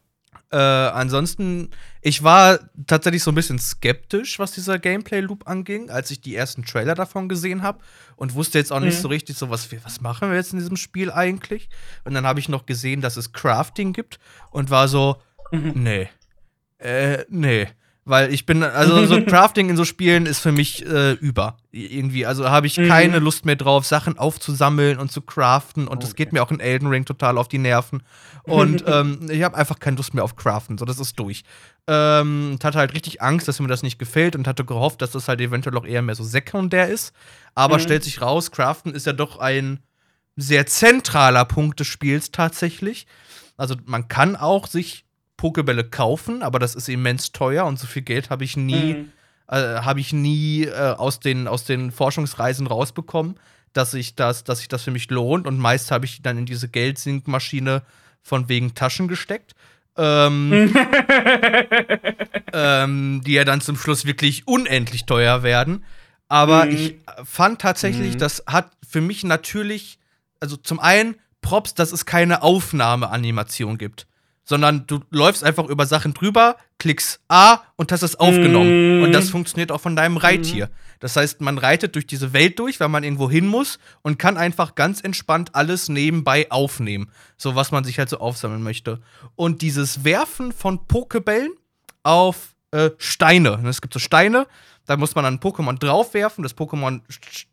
Äh, 0.50 0.56
ansonsten, 0.56 1.70
ich 2.00 2.22
war 2.22 2.60
tatsächlich 2.86 3.24
so 3.24 3.32
ein 3.32 3.34
bisschen 3.34 3.58
skeptisch, 3.58 4.38
was 4.38 4.52
dieser 4.52 4.78
Gameplay-Loop 4.78 5.48
anging, 5.48 5.90
als 5.90 6.12
ich 6.12 6.20
die 6.20 6.36
ersten 6.36 6.64
Trailer 6.64 6.94
davon 6.94 7.28
gesehen 7.28 7.62
habe 7.62 7.80
und 8.14 8.34
wusste 8.34 8.58
jetzt 8.58 8.70
auch 8.70 8.78
nicht 8.78 8.98
mhm. 8.98 9.02
so 9.02 9.08
richtig, 9.08 9.36
so 9.36 9.50
was, 9.50 9.68
was 9.84 10.00
machen 10.00 10.30
wir 10.30 10.36
jetzt 10.36 10.52
in 10.52 10.60
diesem 10.60 10.76
Spiel 10.76 11.10
eigentlich? 11.10 11.68
Und 12.04 12.14
dann 12.14 12.24
habe 12.24 12.38
ich 12.38 12.48
noch 12.48 12.66
gesehen, 12.66 13.00
dass 13.00 13.16
es 13.16 13.32
Crafting 13.32 13.92
gibt 13.92 14.20
und 14.50 14.70
war 14.70 14.86
so, 14.86 15.16
mhm. 15.50 15.72
nee, 15.74 16.08
äh, 16.78 17.24
nee. 17.28 17.66
Weil 18.06 18.34
ich 18.34 18.44
bin, 18.44 18.62
also 18.62 19.06
so 19.06 19.22
Crafting 19.26 19.70
in 19.70 19.76
so 19.76 19.84
Spielen 19.86 20.26
ist 20.26 20.40
für 20.40 20.52
mich 20.52 20.84
äh, 20.86 21.12
über. 21.12 21.56
Irgendwie. 21.72 22.26
Also 22.26 22.50
habe 22.50 22.66
ich 22.66 22.76
mhm. 22.76 22.88
keine 22.88 23.18
Lust 23.18 23.46
mehr 23.46 23.56
drauf, 23.56 23.86
Sachen 23.86 24.18
aufzusammeln 24.18 24.98
und 24.98 25.10
zu 25.10 25.22
craften. 25.22 25.88
Und 25.88 25.96
okay. 25.96 26.06
das 26.06 26.14
geht 26.14 26.32
mir 26.32 26.42
auch 26.42 26.50
in 26.50 26.60
Elden 26.60 26.88
Ring 26.88 27.06
total 27.06 27.38
auf 27.38 27.48
die 27.48 27.58
Nerven. 27.58 28.02
Und 28.42 28.84
ähm, 28.86 29.20
ich 29.30 29.42
habe 29.42 29.56
einfach 29.56 29.78
keine 29.78 29.96
Lust 29.96 30.12
mehr 30.12 30.22
auf 30.22 30.36
Craften. 30.36 30.76
So, 30.76 30.84
das 30.84 30.98
ist 30.98 31.18
durch. 31.18 31.44
Ähm, 31.86 32.58
hatte 32.62 32.78
halt 32.78 32.92
richtig 32.94 33.22
Angst, 33.22 33.48
dass 33.48 33.58
mir 33.58 33.68
das 33.68 33.82
nicht 33.82 33.98
gefällt 33.98 34.36
und 34.36 34.46
hatte 34.46 34.64
gehofft, 34.64 35.00
dass 35.00 35.12
das 35.12 35.28
halt 35.28 35.40
eventuell 35.40 35.76
auch 35.78 35.86
eher 35.86 36.02
mehr 36.02 36.14
so 36.14 36.24
sekundär 36.24 36.88
ist. 36.88 37.14
Aber 37.54 37.76
mhm. 37.76 37.82
stellt 37.82 38.04
sich 38.04 38.20
raus, 38.20 38.50
Craften 38.50 38.92
ist 38.92 39.06
ja 39.06 39.14
doch 39.14 39.38
ein 39.38 39.80
sehr 40.36 40.66
zentraler 40.66 41.44
Punkt 41.44 41.80
des 41.80 41.86
Spiels 41.86 42.30
tatsächlich. 42.32 43.06
Also 43.56 43.76
man 43.86 44.08
kann 44.08 44.36
auch 44.36 44.66
sich 44.66 45.04
Pokebälle 45.36 45.84
kaufen, 45.84 46.42
aber 46.42 46.58
das 46.58 46.74
ist 46.74 46.88
immens 46.88 47.32
teuer 47.32 47.64
und 47.64 47.78
so 47.78 47.86
viel 47.86 48.02
Geld 48.02 48.30
habe 48.30 48.44
ich 48.44 48.56
nie, 48.56 48.94
mhm. 48.94 49.12
äh, 49.48 49.56
habe 49.56 50.00
ich 50.00 50.12
nie 50.12 50.64
äh, 50.64 50.94
aus, 50.96 51.20
den, 51.20 51.48
aus 51.48 51.64
den 51.64 51.90
Forschungsreisen 51.90 52.66
rausbekommen, 52.66 53.38
dass 53.72 53.90
sich 53.90 54.14
das, 54.14 54.44
dass 54.44 54.58
sich 54.58 54.68
das 54.68 54.82
für 54.82 54.90
mich 54.90 55.10
lohnt. 55.10 55.46
Und 55.46 55.58
meist 55.58 55.90
habe 55.90 56.04
ich 56.04 56.22
dann 56.22 56.38
in 56.38 56.46
diese 56.46 56.68
Geldsinkmaschine 56.68 57.82
von 58.22 58.48
wegen 58.48 58.74
Taschen 58.74 59.08
gesteckt. 59.08 59.54
Ähm, 59.96 60.74
ähm, 62.52 63.20
die 63.24 63.32
ja 63.32 63.44
dann 63.44 63.60
zum 63.60 63.76
Schluss 63.76 64.06
wirklich 64.06 64.48
unendlich 64.48 65.06
teuer 65.06 65.44
werden. 65.44 65.84
Aber 66.28 66.64
mhm. 66.64 66.72
ich 66.72 66.96
fand 67.24 67.60
tatsächlich, 67.60 68.14
mhm. 68.14 68.18
das 68.18 68.42
hat 68.46 68.72
für 68.88 69.00
mich 69.00 69.22
natürlich, 69.22 69.98
also 70.40 70.56
zum 70.56 70.80
einen 70.80 71.16
Props, 71.42 71.74
dass 71.74 71.92
es 71.92 72.06
keine 72.06 72.42
Aufnahmeanimation 72.42 73.78
gibt 73.78 74.06
sondern 74.44 74.86
du 74.86 75.00
läufst 75.10 75.42
einfach 75.42 75.66
über 75.66 75.86
Sachen 75.86 76.14
drüber, 76.14 76.56
klickst 76.78 77.20
A 77.28 77.60
und 77.76 77.90
hast 77.92 78.02
es 78.02 78.16
aufgenommen. 78.16 79.00
Mm. 79.00 79.02
Und 79.02 79.12
das 79.12 79.30
funktioniert 79.30 79.72
auch 79.72 79.80
von 79.80 79.96
deinem 79.96 80.18
Reittier. 80.18 80.66
Mm. 80.66 80.70
Das 81.00 81.16
heißt, 81.16 81.40
man 81.40 81.58
reitet 81.58 81.94
durch 81.94 82.06
diese 82.06 82.32
Welt 82.32 82.58
durch, 82.58 82.78
weil 82.80 82.88
man 82.88 83.04
irgendwo 83.04 83.30
hin 83.30 83.46
muss 83.46 83.78
und 84.02 84.18
kann 84.18 84.36
einfach 84.36 84.74
ganz 84.74 85.00
entspannt 85.00 85.54
alles 85.54 85.88
nebenbei 85.88 86.50
aufnehmen. 86.50 87.10
So 87.36 87.54
was 87.54 87.72
man 87.72 87.84
sich 87.84 87.98
halt 87.98 88.10
so 88.10 88.18
aufsammeln 88.18 88.62
möchte. 88.62 89.00
Und 89.34 89.62
dieses 89.62 90.04
Werfen 90.04 90.52
von 90.52 90.86
Pokebällen 90.86 91.52
auf 92.02 92.54
äh, 92.70 92.90
Steine. 92.98 93.60
Es 93.66 93.80
gibt 93.80 93.94
so 93.94 93.98
Steine, 93.98 94.46
da 94.86 94.96
muss 94.96 95.14
man 95.14 95.24
dann 95.24 95.34
ein 95.34 95.40
Pokémon 95.40 95.78
draufwerfen. 95.78 96.42
Das 96.42 96.56
Pokémon 96.56 97.00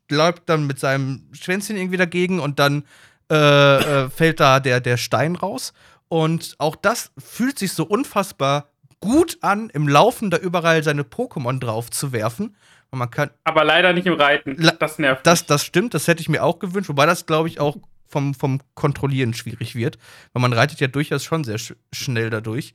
läuft 0.10 0.44
dann 0.48 0.68
mit 0.68 0.80
seinem 0.80 1.28
Schwänzchen 1.32 1.78
irgendwie 1.78 1.98
dagegen 1.98 2.40
und 2.40 2.60
dann 2.60 2.84
äh, 3.32 3.36
äh, 3.36 4.10
fällt 4.10 4.40
da 4.40 4.60
der, 4.60 4.82
der 4.82 4.98
Stein 4.98 5.36
raus. 5.36 5.74
Und 6.12 6.56
auch 6.58 6.76
das 6.76 7.14
fühlt 7.18 7.58
sich 7.58 7.72
so 7.72 7.86
unfassbar 7.86 8.68
gut 9.00 9.38
an, 9.40 9.70
im 9.70 9.88
Laufen 9.88 10.30
da 10.30 10.36
überall 10.36 10.84
seine 10.84 11.04
Pokémon 11.04 11.58
drauf 11.58 11.90
zu 11.90 12.12
werfen. 12.12 12.58
Und 12.90 13.00
man 13.00 13.10
kann 13.10 13.30
Aber 13.46 13.64
leider 13.64 13.94
nicht 13.94 14.08
im 14.08 14.16
Reiten. 14.16 14.58
Das 14.78 15.00
nervt. 15.00 15.26
Das, 15.26 15.46
das 15.46 15.64
stimmt, 15.64 15.94
das 15.94 16.10
hätte 16.10 16.20
ich 16.20 16.28
mir 16.28 16.44
auch 16.44 16.60
gewünscht, 16.60 16.90
wobei 16.90 17.06
das, 17.06 17.28
glaube 17.28 17.48
ich, 17.48 17.62
auch 17.62 17.78
vom, 18.10 18.34
vom 18.34 18.60
Kontrollieren 18.76 19.34
schwierig 19.34 19.74
wird. 19.74 20.00
Weil 20.34 20.42
man 20.42 20.52
reitet 20.52 20.82
ja 20.82 20.88
durchaus 20.88 21.24
schon 21.24 21.46
sehr 21.46 21.58
sch 21.58 21.76
schnell 21.94 22.30
dadurch. 22.30 22.74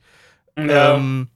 Ja. 0.57 0.95
Ähm, 0.95 1.27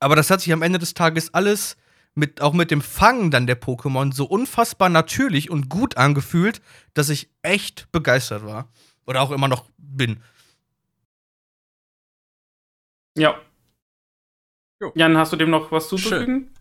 Aber 0.00 0.16
das 0.16 0.28
hat 0.28 0.40
sich 0.40 0.52
am 0.52 0.62
Ende 0.62 0.80
des 0.80 0.94
Tages 0.94 1.32
alles 1.34 1.76
mit, 2.16 2.40
auch 2.40 2.52
mit 2.52 2.72
dem 2.72 2.82
Fangen 2.82 3.30
dann 3.30 3.46
der 3.46 3.62
Pokémon 3.62 4.12
so 4.12 4.24
unfassbar 4.24 4.88
natürlich 4.88 5.52
und 5.52 5.68
gut 5.68 5.98
angefühlt, 5.98 6.60
dass 6.94 7.10
ich 7.10 7.28
echt 7.42 7.92
begeistert 7.92 8.44
war. 8.44 8.68
Oder 9.06 9.20
auch 9.20 9.30
immer 9.30 9.46
noch 9.46 9.70
bin. 9.78 10.18
Ja. 13.16 13.40
Jo. 14.80 14.92
Jan, 14.94 15.16
hast 15.16 15.32
du 15.32 15.36
dem 15.36 15.50
noch 15.50 15.70
was 15.70 15.88
zuzufügen? 15.88 16.52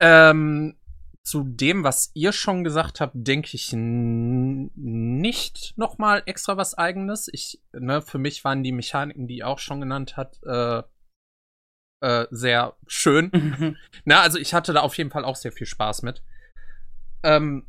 Ähm, 0.00 0.76
zu 1.22 1.44
dem, 1.44 1.84
was 1.84 2.10
ihr 2.14 2.32
schon 2.32 2.64
gesagt 2.64 3.00
habt, 3.00 3.14
denke 3.14 3.50
ich 3.54 3.72
nicht 3.72 5.72
noch 5.76 5.98
mal 5.98 6.22
extra 6.26 6.56
was 6.56 6.76
Eigenes. 6.76 7.28
Ich, 7.32 7.62
ne, 7.72 8.02
für 8.02 8.18
mich 8.18 8.44
waren 8.44 8.62
die 8.62 8.72
Mechaniken, 8.72 9.26
die 9.26 9.38
ihr 9.38 9.48
auch 9.48 9.58
schon 9.58 9.80
genannt 9.80 10.16
hat, 10.16 10.40
äh, 10.44 10.82
äh, 12.02 12.26
sehr 12.30 12.76
schön. 12.86 13.78
Na, 14.04 14.20
also 14.20 14.38
ich 14.38 14.52
hatte 14.52 14.74
da 14.74 14.80
auf 14.80 14.98
jeden 14.98 15.10
Fall 15.10 15.24
auch 15.24 15.36
sehr 15.36 15.52
viel 15.52 15.66
Spaß 15.66 16.02
mit. 16.02 16.22
Ähm, 17.22 17.66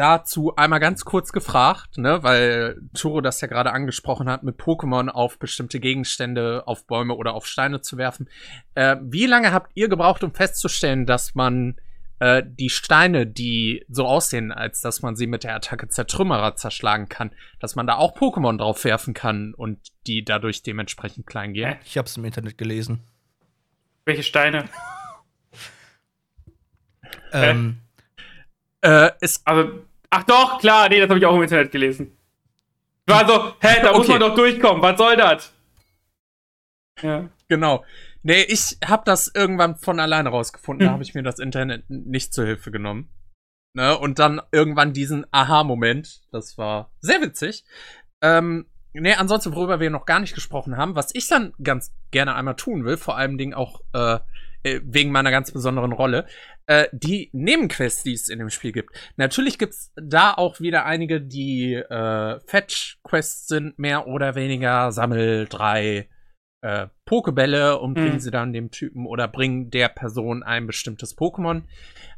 dazu 0.00 0.56
einmal 0.56 0.80
ganz 0.80 1.04
kurz 1.04 1.30
gefragt, 1.30 1.98
ne, 1.98 2.22
weil 2.22 2.80
Turo 2.94 3.20
das 3.20 3.42
ja 3.42 3.48
gerade 3.48 3.72
angesprochen 3.72 4.30
hat, 4.30 4.42
mit 4.42 4.58
Pokémon 4.58 5.08
auf 5.08 5.38
bestimmte 5.38 5.78
Gegenstände, 5.78 6.62
auf 6.66 6.86
Bäume 6.86 7.14
oder 7.14 7.34
auf 7.34 7.46
Steine 7.46 7.82
zu 7.82 7.98
werfen. 7.98 8.28
Äh, 8.74 8.96
wie 9.02 9.26
lange 9.26 9.52
habt 9.52 9.72
ihr 9.74 9.90
gebraucht, 9.90 10.24
um 10.24 10.32
festzustellen, 10.32 11.04
dass 11.04 11.34
man 11.34 11.76
äh, 12.18 12.42
die 12.46 12.70
Steine, 12.70 13.26
die 13.26 13.84
so 13.90 14.06
aussehen, 14.06 14.52
als 14.52 14.80
dass 14.80 15.02
man 15.02 15.16
sie 15.16 15.26
mit 15.26 15.44
der 15.44 15.54
Attacke 15.54 15.88
Zertrümmerer 15.88 16.56
zerschlagen 16.56 17.10
kann, 17.10 17.32
dass 17.58 17.76
man 17.76 17.86
da 17.86 17.96
auch 17.96 18.16
Pokémon 18.16 18.56
drauf 18.56 18.82
werfen 18.84 19.12
kann 19.12 19.52
und 19.52 19.78
die 20.06 20.24
dadurch 20.24 20.62
dementsprechend 20.62 21.26
klein 21.26 21.52
gehen? 21.52 21.76
Ich 21.84 21.98
hab's 21.98 22.16
im 22.16 22.24
Internet 22.24 22.56
gelesen. 22.56 23.06
Welche 24.06 24.22
Steine? 24.22 24.64
Ähm, 27.32 27.80
Äh, 28.82 29.10
es 29.20 29.42
Also, 29.44 29.84
ach 30.10 30.24
doch, 30.24 30.58
klar, 30.58 30.88
nee, 30.88 31.00
das 31.00 31.08
habe 31.08 31.18
ich 31.18 31.26
auch 31.26 31.34
im 31.36 31.42
Internet 31.42 31.72
gelesen. 31.72 32.16
War 33.06 33.26
so, 33.26 33.54
hä, 33.60 33.80
da 33.82 33.92
muss 33.92 34.00
Okay. 34.08 34.12
man 34.12 34.20
doch 34.20 34.34
durchkommen, 34.34 34.82
was 34.82 34.98
soll 34.98 35.16
das? 35.16 35.52
Ja. 37.02 37.28
Genau. 37.48 37.84
Nee, 38.22 38.42
ich 38.42 38.76
habe 38.84 39.02
das 39.06 39.30
irgendwann 39.34 39.76
von 39.76 39.98
alleine 39.98 40.28
rausgefunden. 40.28 40.84
Da 40.84 40.90
Mhm. 40.90 40.94
habe 40.94 41.02
ich 41.02 41.14
mir 41.14 41.22
das 41.22 41.38
Internet 41.38 41.88
nicht 41.88 42.34
zur 42.34 42.44
Hilfe 42.44 42.70
genommen. 42.70 43.08
Ne? 43.74 43.96
Und 43.96 44.18
dann 44.18 44.40
irgendwann 44.52 44.92
diesen 44.92 45.26
Aha-Moment. 45.32 46.20
Das 46.30 46.58
war 46.58 46.90
sehr 47.00 47.22
witzig. 47.22 47.64
Ähm, 48.20 48.66
nee, 48.92 49.14
ansonsten, 49.14 49.54
worüber 49.54 49.80
wir 49.80 49.88
noch 49.90 50.04
gar 50.04 50.20
nicht 50.20 50.34
gesprochen 50.34 50.76
haben, 50.76 50.94
was 50.96 51.14
ich 51.14 51.26
dann 51.28 51.54
ganz 51.62 51.94
gerne 52.10 52.34
einmal 52.34 52.56
tun 52.56 52.84
will, 52.84 52.98
vor 52.98 53.16
allem 53.16 53.38
Dingen 53.38 53.54
auch 53.54 53.80
äh, 53.94 54.18
äh, 54.62 54.80
wegen 54.84 55.12
meiner 55.12 55.30
ganz 55.30 55.52
besonderen 55.52 55.92
Rolle, 55.92 56.26
äh, 56.66 56.88
die 56.92 57.30
Nebenquests, 57.32 58.02
die 58.02 58.12
es 58.12 58.28
in 58.28 58.38
dem 58.38 58.50
Spiel 58.50 58.72
gibt. 58.72 58.90
Natürlich 59.16 59.58
gibt's 59.58 59.92
da 59.96 60.34
auch 60.34 60.60
wieder 60.60 60.84
einige, 60.86 61.20
die 61.20 61.74
äh, 61.74 62.40
Fetch-Quests 62.46 63.48
sind, 63.48 63.78
mehr 63.78 64.06
oder 64.06 64.34
weniger. 64.34 64.92
Sammel 64.92 65.46
drei 65.48 66.08
äh, 66.62 66.88
Pokebälle 67.06 67.78
und 67.78 67.94
bringen 67.94 68.14
Mhm. 68.14 68.20
sie 68.20 68.30
dann 68.30 68.52
dem 68.52 68.70
Typen 68.70 69.06
oder 69.06 69.28
bringen 69.28 69.70
der 69.70 69.88
Person 69.88 70.42
ein 70.42 70.66
bestimmtes 70.66 71.16
Pokémon. 71.16 71.62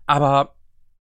Aber 0.07 0.57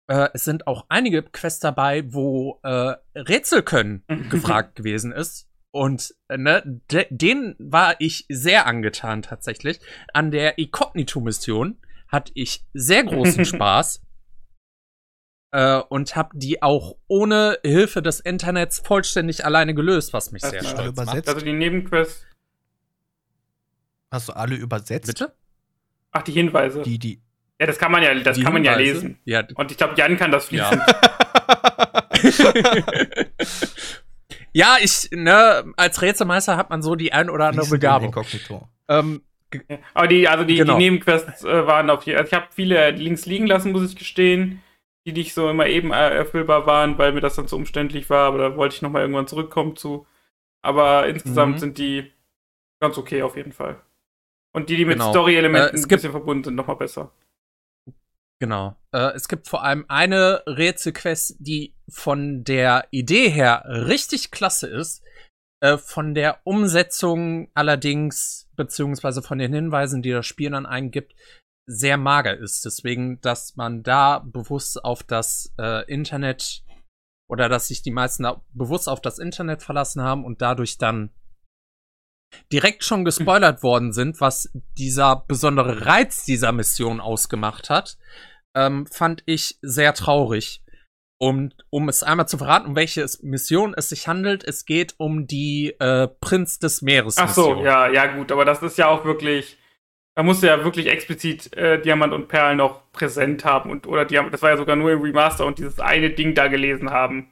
äh, 0.09 0.29
es 0.35 0.45
sind 0.45 0.67
auch 0.67 0.85
einige 0.89 1.23
Quests 1.23 1.61
dabei, 1.61 2.05
wo 2.13 2.61
äh, 2.63 2.95
Rätsel 3.15 3.63
können 3.63 4.05
gefragt 4.29 4.77
gewesen 4.77 5.13
ist. 5.13 5.49
Und 5.73 6.15
äh, 6.29 6.37
ne, 6.39 6.63
de 6.91 7.07
denen 7.11 7.57
war 7.59 7.97
ich 7.99 8.27
sehr 8.29 8.67
angetan 8.67 9.23
tatsächlich. 9.23 9.81
An 10.13 10.31
der 10.31 10.59
Inkognito-Mission 10.59 11.79
hatte 12.09 12.31
ich 12.35 12.65
sehr 12.75 13.03
großen 13.05 13.45
Spaß. 13.47 14.01
Äh, 15.55 15.81
und 15.89 16.15
habe 16.17 16.31
die 16.39 16.63
auch 16.63 16.97
ohne 17.09 17.59
Hilfe 17.63 18.01
des 18.01 18.21
Internets 18.21 18.79
vollständig 18.81 19.45
alleine 19.45 19.75
gelöst, 19.75 20.13
was 20.15 20.31
mich 20.31 20.41
Das 20.43 20.51
sehr 20.53 20.63
stolz 20.65 20.77
macht. 20.79 20.89
übersetzt. 21.09 21.29
Also 21.29 21.45
die 21.45 21.53
Nebenquests, 21.53 22.25
hast 24.11 24.29
du 24.29 24.33
alle 24.35 24.55
übersetzt? 24.55 25.07
Bitte? 25.09 25.35
ach, 26.13 26.23
die 26.23 26.33
Hinweise. 26.33 26.83
Die, 26.83 26.99
die. 26.99 27.23
ja, 27.61 27.67
das 27.67 27.79
kann 27.79 27.93
man 27.93 28.03
ja, 28.03 28.15
das 28.15 28.37
Die 28.37 28.43
kann 28.45 28.53
man 28.55 28.65
ja 28.65 28.77
lesen. 28.77 29.19
Ja, 29.25 29.43
Und 29.55 29.71
ich 29.71 29.77
glaube, 29.79 29.95
Jan 29.97 30.17
kann 30.19 30.31
das 30.31 30.47
fließen. 30.47 30.81
ja, 30.81 30.97
ich, 34.83 35.09
ne, 35.13 35.73
als 35.77 36.03
Rätselmeister 36.03 36.57
hat 36.57 36.71
man 36.71 36.83
so 36.83 36.95
die 36.95 37.13
ein 37.13 37.31
oder 37.31 37.47
andere 37.47 37.67
Begabung. 37.67 38.15
Ähm, 38.89 39.23
Ja. 39.69 39.79
Aber 39.95 40.07
die, 40.09 40.29
also 40.29 40.45
die, 40.45 40.57
Genau. 40.57 40.79
die 40.79 40.85
Nebenquests 40.85 41.45
äh, 41.45 41.67
waren 41.67 41.91
auf 41.91 42.05
jeden 42.05 42.19
Also 42.19 42.29
ich 42.29 42.35
habe 42.35 42.47
viele 42.51 42.91
links 42.93 43.27
liegen 43.27 43.47
lassen, 43.47 43.73
muss 43.73 43.91
ich 43.91 43.97
gestehen, 43.97 44.63
die 45.07 45.13
nicht 45.13 45.35
so 45.35 45.49
immer 45.51 45.67
eben 45.67 45.91
erfüllbar 45.93 46.67
waren, 46.67 46.97
weil 46.97 47.13
mir 47.13 47.21
das 47.21 47.35
dann 47.37 47.49
zu 47.49 47.57
umständlich 47.57 48.09
war, 48.09 48.29
aber 48.29 48.39
da 48.39 48.57
wollte 48.57 48.75
ich 48.77 48.83
nochmal 48.83 49.03
irgendwann 49.03 49.27
zurückkommen 49.27 49.77
zu. 49.77 50.07
Aber 50.63 51.07
insgesamt 51.07 51.57
Mhm. 51.57 51.59
sind 51.59 51.79
die 51.79 52.11
ganz 52.81 52.97
okay 52.97 53.23
auf 53.23 53.37
jeden 53.37 53.53
Fall. 53.53 53.81
Und 54.55 54.69
die, 54.71 54.77
die 54.77 54.85
mit 54.85 54.99
Genau. 54.99 55.11
Story-Elementen 55.11 55.77
Äh, 55.77 55.81
ein 55.83 55.89
bisschen 55.89 56.13
verbunden 56.13 56.45
sind, 56.45 56.55
nochmal 56.55 56.77
besser. 56.77 57.11
Genau. 58.43 58.75
Äh, 58.91 59.13
es 59.15 59.29
gibt 59.29 59.47
vor 59.47 59.63
allem 59.63 59.85
eine 59.87 60.43
Rätselquest, 60.49 61.37
die 61.39 61.77
von 61.89 62.43
der 62.43 62.89
Idee 62.91 63.29
her 63.29 63.63
richtig 63.69 64.33
klasse 64.33 64.67
ist. 64.67 65.05
Äh, 65.61 65.79
von 65.79 66.13
der 66.13 66.41
Umsetzung 66.43 67.53
allerdings, 67.55 68.51
beziehungsweise 68.57 69.23
von 69.23 69.39
den 69.39 69.53
Hinweisen, 69.53 70.03
die 70.03 70.11
das 70.11 70.27
Spiel 70.27 70.51
dann 70.51 70.67
eingibt, 70.67 71.15
sehr 71.67 71.97
mager 71.97 72.37
ist. 72.37 72.65
Deswegen, 72.65 73.21
dass 73.21 73.55
man 73.55 73.85
da 73.85 74.19
bewusst 74.19 74.85
auf 74.85 75.05
das 75.05 75.55
äh, 75.61 75.89
Internet 75.89 76.65
oder 77.31 77.49
dass 77.49 77.69
sich 77.69 77.83
die 77.83 77.93
meisten 77.93 78.25
da 78.25 78.43
bewusst 78.55 78.89
auf 78.89 79.01
das 79.01 79.21
Internet 79.21 79.63
verlassen 79.63 80.03
haben 80.03 80.25
und 80.25 80.43
dadurch 80.43 80.79
dann 80.79 81.11
direkt 82.51 82.83
schon 82.83 83.05
gespoilert 83.05 83.63
worden 83.63 83.93
sind, 83.93 84.21
was 84.21 84.51
dieser 84.77 85.15
besondere 85.29 85.87
Reiz 85.87 86.25
dieser 86.25 86.51
Mission 86.51 87.01
ausgemacht 87.01 87.71
hat, 87.71 87.99
ähm, 88.57 88.87
fand 88.87 89.23
ich 89.27 89.59
sehr 89.63 89.95
traurig. 89.95 90.63
Und 91.19 91.55
um 91.71 91.89
es 91.89 92.03
einmal 92.03 92.27
zu 92.27 92.37
verraten, 92.37 92.67
um 92.67 92.75
welche 92.77 93.07
Mission 93.23 93.75
es 93.77 93.89
sich 93.91 94.09
handelt, 94.09 94.43
es 94.43 94.65
geht 94.65 94.95
um 94.99 95.27
die 95.29 95.75
äh, 95.79 96.09
Prinz 96.09 96.59
des 96.59 96.83
Meeres. 96.83 97.17
Ach 97.19 97.33
so, 97.33 97.51
Mission. 97.51 97.65
ja, 97.65 97.89
ja, 97.89 98.07
gut, 98.07 98.33
aber 98.33 98.45
das 98.45 98.61
ist 98.63 98.77
ja 98.79 98.89
auch 98.89 99.05
wirklich. 99.05 99.57
Da 100.15 100.23
musst 100.23 100.43
du 100.43 100.47
ja 100.49 100.63
wirklich 100.63 100.89
explizit 100.89 101.57
äh, 101.57 101.81
Diamant 101.81 102.13
und 102.13 102.29
Perl 102.29 102.55
noch 102.57 102.91
präsent 102.93 103.45
haben 103.47 103.71
und 103.71 103.87
oder 103.87 104.05
Diamant, 104.05 104.35
das 104.35 104.43
war 104.43 104.51
ja 104.51 104.57
sogar 104.59 104.77
nur 104.77 104.91
im 104.93 105.01
Remaster 105.01 105.47
und 105.47 105.59
dieses 105.59 105.81
eine 105.81 106.11
Ding 106.11 106.35
da 106.35 106.49
gelesen 106.49 106.91
haben. 106.91 107.31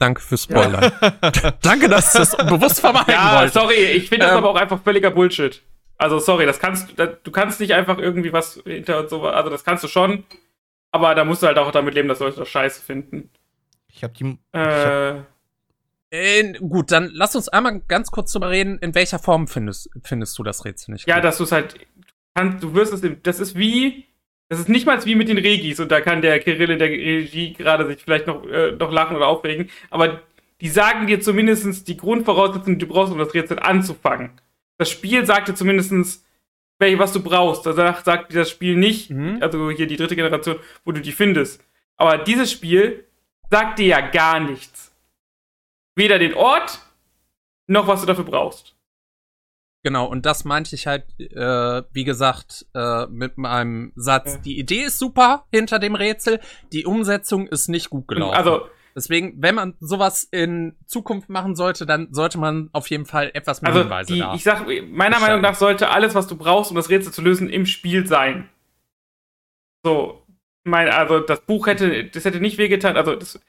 Danke 0.00 0.22
fürs 0.22 0.44
Spoilern. 0.44 0.90
Danke, 1.62 1.88
dass 1.88 2.14
du 2.14 2.22
es 2.22 2.34
bewusst 2.36 2.80
vermeiden 2.80 3.12
Ja, 3.12 3.36
wolltest. 3.36 3.54
sorry, 3.54 3.74
ich 3.74 4.08
finde 4.08 4.24
das 4.26 4.32
Ähm, 4.32 4.38
aber 4.38 4.50
auch 4.50 4.56
einfach 4.56 4.82
völliger 4.82 5.10
Bullshit. 5.10 5.62
Also 6.00 6.18
sorry, 6.18 6.46
das 6.46 6.58
kannst 6.58 6.98
du, 6.98 7.18
du 7.22 7.30
kannst 7.30 7.60
nicht 7.60 7.74
einfach 7.74 7.98
irgendwie 7.98 8.32
was 8.32 8.62
hinter 8.64 9.06
so, 9.06 9.26
also 9.26 9.50
das 9.50 9.64
kannst 9.64 9.84
du 9.84 9.88
schon, 9.88 10.24
aber 10.92 11.14
da 11.14 11.26
musst 11.26 11.42
du 11.42 11.46
halt 11.46 11.58
auch 11.58 11.70
damit 11.72 11.92
leben, 11.92 12.08
dass 12.08 12.20
Leute 12.20 12.38
das 12.38 12.48
scheiße 12.48 12.80
finden. 12.80 13.28
Ich 13.88 14.02
habe 14.02 14.14
die. 14.14 14.38
Äh, 14.52 15.20
Äh, 16.08 16.54
gut, 16.54 16.90
dann 16.90 17.10
lass 17.12 17.36
uns 17.36 17.50
einmal 17.50 17.80
ganz 17.80 18.10
kurz 18.10 18.32
drüber 18.32 18.48
reden, 18.48 18.78
in 18.78 18.94
welcher 18.94 19.18
Form 19.18 19.46
findest, 19.46 19.90
findest 20.02 20.38
du 20.38 20.42
das 20.42 20.64
Rätsel 20.64 20.92
nicht? 20.92 21.06
ja, 21.06 21.16
gut? 21.16 21.24
dass 21.24 21.36
du 21.36 21.44
es 21.44 21.52
halt, 21.52 21.74
kannst, 22.34 22.62
du 22.64 22.72
wirst 22.72 22.94
es, 22.94 23.02
das 23.22 23.38
ist 23.38 23.58
wie, 23.58 24.06
das 24.48 24.58
ist 24.58 24.70
nicht 24.70 24.86
mal 24.86 25.04
wie 25.04 25.14
mit 25.14 25.28
den 25.28 25.36
Regis 25.36 25.80
und 25.80 25.92
da 25.92 26.00
kann 26.00 26.22
der 26.22 26.40
Kirill 26.40 26.70
in 26.70 26.78
der 26.78 26.88
Regie 26.88 27.52
gerade 27.52 27.86
sich 27.86 28.02
vielleicht 28.02 28.26
noch, 28.26 28.46
äh, 28.46 28.72
noch 28.72 28.90
lachen 28.90 29.16
oder 29.16 29.28
aufregen, 29.28 29.68
aber 29.90 30.22
die 30.62 30.68
sagen 30.68 31.06
dir 31.06 31.20
zumindest 31.20 31.86
die 31.88 31.98
Grundvoraussetzungen, 31.98 32.78
die 32.78 32.86
du 32.86 32.92
brauchst, 32.92 33.12
um 33.12 33.18
das 33.18 33.34
Rätsel 33.34 33.58
anzufangen. 33.58 34.30
Das 34.80 34.88
Spiel 34.88 35.26
sagte 35.26 35.54
zumindest, 35.54 36.24
welche, 36.78 36.98
was 36.98 37.12
du 37.12 37.22
brauchst. 37.22 37.66
Danach 37.66 38.02
sagt 38.02 38.34
das 38.34 38.48
Spiel 38.48 38.76
nicht, 38.76 39.10
Mhm. 39.10 39.36
also 39.42 39.70
hier 39.70 39.86
die 39.86 39.96
dritte 39.98 40.16
Generation, 40.16 40.56
wo 40.86 40.92
du 40.92 41.02
die 41.02 41.12
findest. 41.12 41.62
Aber 41.98 42.16
dieses 42.16 42.50
Spiel 42.50 43.04
sagt 43.50 43.78
dir 43.78 43.88
ja 43.88 44.00
gar 44.00 44.40
nichts. 44.40 44.90
Weder 45.96 46.18
den 46.18 46.32
Ort, 46.32 46.80
noch 47.66 47.86
was 47.88 48.00
du 48.00 48.06
dafür 48.06 48.24
brauchst. 48.24 48.74
Genau, 49.82 50.06
und 50.06 50.24
das 50.24 50.44
meinte 50.46 50.74
ich 50.74 50.86
halt, 50.86 51.04
äh, 51.18 51.82
wie 51.92 52.04
gesagt, 52.04 52.64
äh, 52.74 53.06
mit 53.08 53.36
meinem 53.36 53.92
Satz. 53.96 54.34
Ja. 54.34 54.38
Die 54.40 54.58
Idee 54.58 54.84
ist 54.84 54.98
super 54.98 55.44
hinter 55.52 55.78
dem 55.78 55.94
Rätsel, 55.94 56.40
die 56.72 56.86
Umsetzung 56.86 57.48
ist 57.48 57.68
nicht 57.68 57.90
gut 57.90 58.08
gelaufen. 58.08 58.34
Also, 58.34 58.66
Deswegen, 59.00 59.32
wenn 59.38 59.54
man 59.54 59.74
sowas 59.80 60.24
in 60.30 60.76
Zukunft 60.84 61.30
machen 61.30 61.56
sollte, 61.56 61.86
dann 61.86 62.12
sollte 62.12 62.36
man 62.36 62.68
auf 62.74 62.90
jeden 62.90 63.06
Fall 63.06 63.30
etwas 63.32 63.62
mehr 63.62 63.70
also 63.70 63.80
Hinweise 63.80 64.12
die, 64.12 64.18
da. 64.18 64.34
ich 64.34 64.42
sag, 64.42 64.66
meiner 64.90 65.20
Meinung 65.20 65.40
nach 65.40 65.54
sollte 65.54 65.88
alles, 65.88 66.14
was 66.14 66.26
du 66.26 66.36
brauchst, 66.36 66.70
um 66.70 66.76
das 66.76 66.90
Rätsel 66.90 67.10
zu 67.10 67.22
lösen, 67.22 67.48
im 67.48 67.64
Spiel 67.64 68.06
sein. 68.06 68.50
So, 69.82 70.22
mein, 70.64 70.90
also 70.90 71.20
das 71.20 71.40
Buch 71.40 71.66
hätte, 71.66 72.04
das 72.04 72.26
hätte 72.26 72.40
nicht 72.40 72.58
wehgetan, 72.58 72.98
also 72.98 73.14
das, 73.14 73.40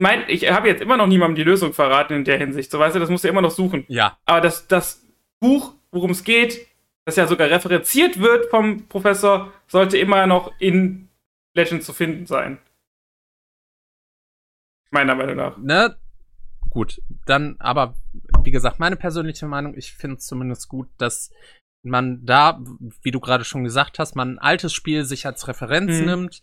mein, 0.00 0.24
ich 0.26 0.50
habe 0.50 0.66
jetzt 0.66 0.82
immer 0.82 0.96
noch 0.96 1.06
niemandem 1.06 1.36
die 1.36 1.48
Lösung 1.48 1.72
verraten 1.72 2.14
in 2.14 2.24
der 2.24 2.38
Hinsicht. 2.38 2.72
So, 2.72 2.80
weißt 2.80 2.96
du, 2.96 2.98
das 2.98 3.10
musst 3.10 3.22
du 3.22 3.28
immer 3.28 3.42
noch 3.42 3.52
suchen. 3.52 3.84
ja, 3.86 4.18
Aber 4.24 4.40
das, 4.40 4.66
das 4.66 5.06
Buch, 5.38 5.74
worum 5.92 6.10
es 6.10 6.24
geht, 6.24 6.66
das 7.04 7.14
ja 7.14 7.28
sogar 7.28 7.48
referenziert 7.48 8.18
wird 8.18 8.50
vom 8.50 8.88
Professor, 8.88 9.52
sollte 9.68 9.98
immer 9.98 10.26
noch 10.26 10.52
in 10.58 11.08
Legends 11.54 11.86
zu 11.86 11.92
finden 11.92 12.26
sein. 12.26 12.58
Meiner 14.94 15.16
Meinung 15.16 15.36
nach. 15.36 15.58
Ne? 15.58 15.96
Gut, 16.70 17.02
dann 17.26 17.56
aber, 17.58 17.96
wie 18.44 18.52
gesagt, 18.52 18.78
meine 18.78 18.96
persönliche 18.96 19.46
Meinung, 19.46 19.76
ich 19.76 19.92
finde 19.92 20.16
es 20.16 20.26
zumindest 20.26 20.68
gut, 20.68 20.88
dass 20.98 21.30
man 21.82 22.24
da, 22.24 22.60
wie 23.02 23.10
du 23.10 23.20
gerade 23.20 23.44
schon 23.44 23.64
gesagt 23.64 23.98
hast, 23.98 24.14
man 24.14 24.34
ein 24.34 24.38
altes 24.38 24.72
Spiel 24.72 25.04
sich 25.04 25.26
als 25.26 25.46
Referenz 25.48 25.98
Mhm. 25.98 26.06
nimmt, 26.06 26.42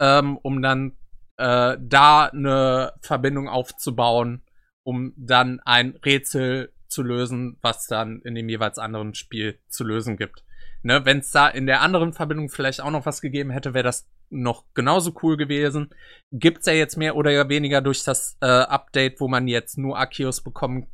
ähm, 0.00 0.36
um 0.38 0.60
dann 0.62 0.92
äh, 1.36 1.76
da 1.80 2.26
eine 2.26 2.92
Verbindung 3.00 3.48
aufzubauen, 3.48 4.42
um 4.84 5.12
dann 5.16 5.60
ein 5.64 5.96
Rätsel 6.04 6.72
zu 6.88 7.02
lösen, 7.02 7.56
was 7.62 7.86
dann 7.86 8.20
in 8.22 8.34
dem 8.34 8.48
jeweils 8.48 8.78
anderen 8.78 9.14
Spiel 9.14 9.58
zu 9.68 9.84
lösen 9.84 10.16
gibt. 10.16 10.44
Ne, 10.82 11.04
Wenn 11.06 11.18
es 11.18 11.30
da 11.30 11.48
in 11.48 11.66
der 11.66 11.80
anderen 11.80 12.12
Verbindung 12.12 12.50
vielleicht 12.50 12.82
auch 12.82 12.90
noch 12.90 13.06
was 13.06 13.20
gegeben 13.22 13.50
hätte, 13.50 13.72
wäre 13.74 13.84
das 13.84 14.06
noch 14.30 14.64
genauso 14.74 15.14
cool 15.22 15.36
gewesen. 15.36 15.94
Gibt's 16.32 16.66
ja 16.66 16.72
jetzt 16.72 16.96
mehr 16.96 17.16
oder 17.16 17.48
weniger 17.48 17.80
durch 17.80 18.04
das 18.04 18.36
äh, 18.40 18.46
Update, 18.46 19.20
wo 19.20 19.28
man 19.28 19.48
jetzt 19.48 19.78
nur 19.78 19.98
Arceus 19.98 20.42
bekommen 20.42 20.88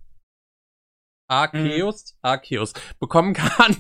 Arceus? 1.31 2.17
Arceus 2.23 2.73
bekommen 2.99 3.35
kann. 3.35 3.77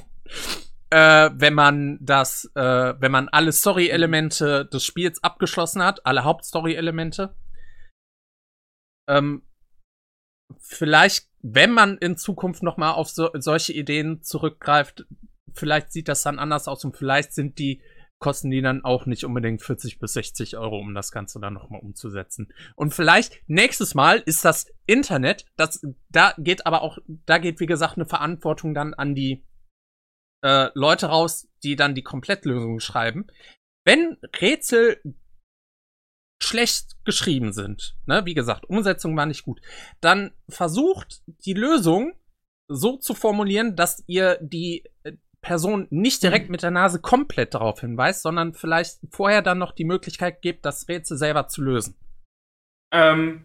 Äh, 0.91 1.31
wenn 1.35 1.55
man 1.55 1.99
das, 2.01 2.51
äh, 2.55 2.95
wenn 2.99 3.13
man 3.13 3.29
alle 3.29 3.53
Story-Elemente 3.53 4.67
des 4.67 4.85
Spiels 4.85 5.23
abgeschlossen 5.23 5.83
hat, 5.83 6.07
alle 6.07 6.25
Hauptstory-Elemente. 6.25 7.35
Ähm, 9.09 9.43
vielleicht, 10.59 11.29
wenn 11.43 11.73
man 11.73 11.99
in 11.99 12.17
Zukunft 12.17 12.63
noch 12.63 12.77
mal 12.77 12.93
auf 12.93 13.09
so, 13.09 13.31
solche 13.35 13.73
Ideen 13.73 14.23
zurückgreift, 14.23 15.07
vielleicht 15.53 15.93
sieht 15.93 16.09
das 16.09 16.23
dann 16.23 16.39
anders 16.39 16.69
aus 16.69 16.85
und 16.85 16.97
vielleicht 16.97 17.33
sind 17.33 17.59
die 17.59 17.83
kosten 18.21 18.51
die 18.51 18.63
dann 18.63 18.85
auch 18.85 19.07
nicht 19.07 19.25
unbedingt 19.25 19.63
40 19.63 19.99
bis 19.99 20.13
60 20.13 20.57
Euro, 20.57 20.79
um 20.79 20.95
das 20.95 21.11
Ganze 21.11 21.41
dann 21.41 21.55
noch 21.55 21.71
mal 21.71 21.79
umzusetzen. 21.79 22.53
Und 22.77 22.95
vielleicht 22.95 23.43
nächstes 23.49 23.95
Mal 23.95 24.19
ist 24.19 24.45
das 24.45 24.67
Internet, 24.87 25.47
das, 25.57 25.81
da 26.11 26.35
geht 26.39 26.67
aber 26.67 26.83
auch, 26.83 26.99
da 27.07 27.39
geht 27.39 27.59
wie 27.61 27.67
gesagt 27.67 27.97
eine 27.97 28.07
Verantwortung 28.07 28.75
dann 28.75 28.95
an 28.95 29.15
die 29.15 29.45
äh, 30.45 30.69
Leute 30.75 31.07
raus, 31.07 31.49
die 31.63 31.77
dann 31.77 31.95
die 31.95 32.03
Komplettlösung 32.03 32.79
schreiben. 32.79 33.27
Wenn 33.85 34.19
Rätsel 34.41 35.01
schlecht 36.43 36.97
geschrieben 37.05 37.53
sind, 37.53 37.97
ne, 38.07 38.23
wie 38.27 38.35
gesagt, 38.35 38.69
Umsetzung 38.69 39.17
war 39.17 39.27
nicht 39.27 39.45
gut, 39.45 39.61
dann 40.01 40.33
versucht 40.49 41.23
die 41.27 41.55
Lösung 41.55 42.15
so 42.69 42.97
zu 42.97 43.15
formulieren, 43.15 43.77
dass 43.77 44.05
ihr 44.07 44.39
die 44.43 44.85
äh, 45.05 45.13
Person 45.43 45.87
nicht 45.91 46.23
direkt 46.23 46.51
mit 46.51 46.63
der 46.63 46.71
Nase 46.71 47.01
komplett 47.01 47.55
darauf 47.55 47.81
hinweist, 47.81 48.23
sondern 48.23 48.55
vielleicht 48.55 48.99
vorher 49.11 49.43
dann 49.43 49.59
noch 49.59 49.73
die 49.73 49.85
Möglichkeit 49.85 50.43
gibt, 50.43 50.65
das 50.67 50.89
Rätsel 50.89 51.17
selber 51.17 51.49
zu 51.49 51.63
lösen. 51.63 51.97
Ähm, 52.93 53.45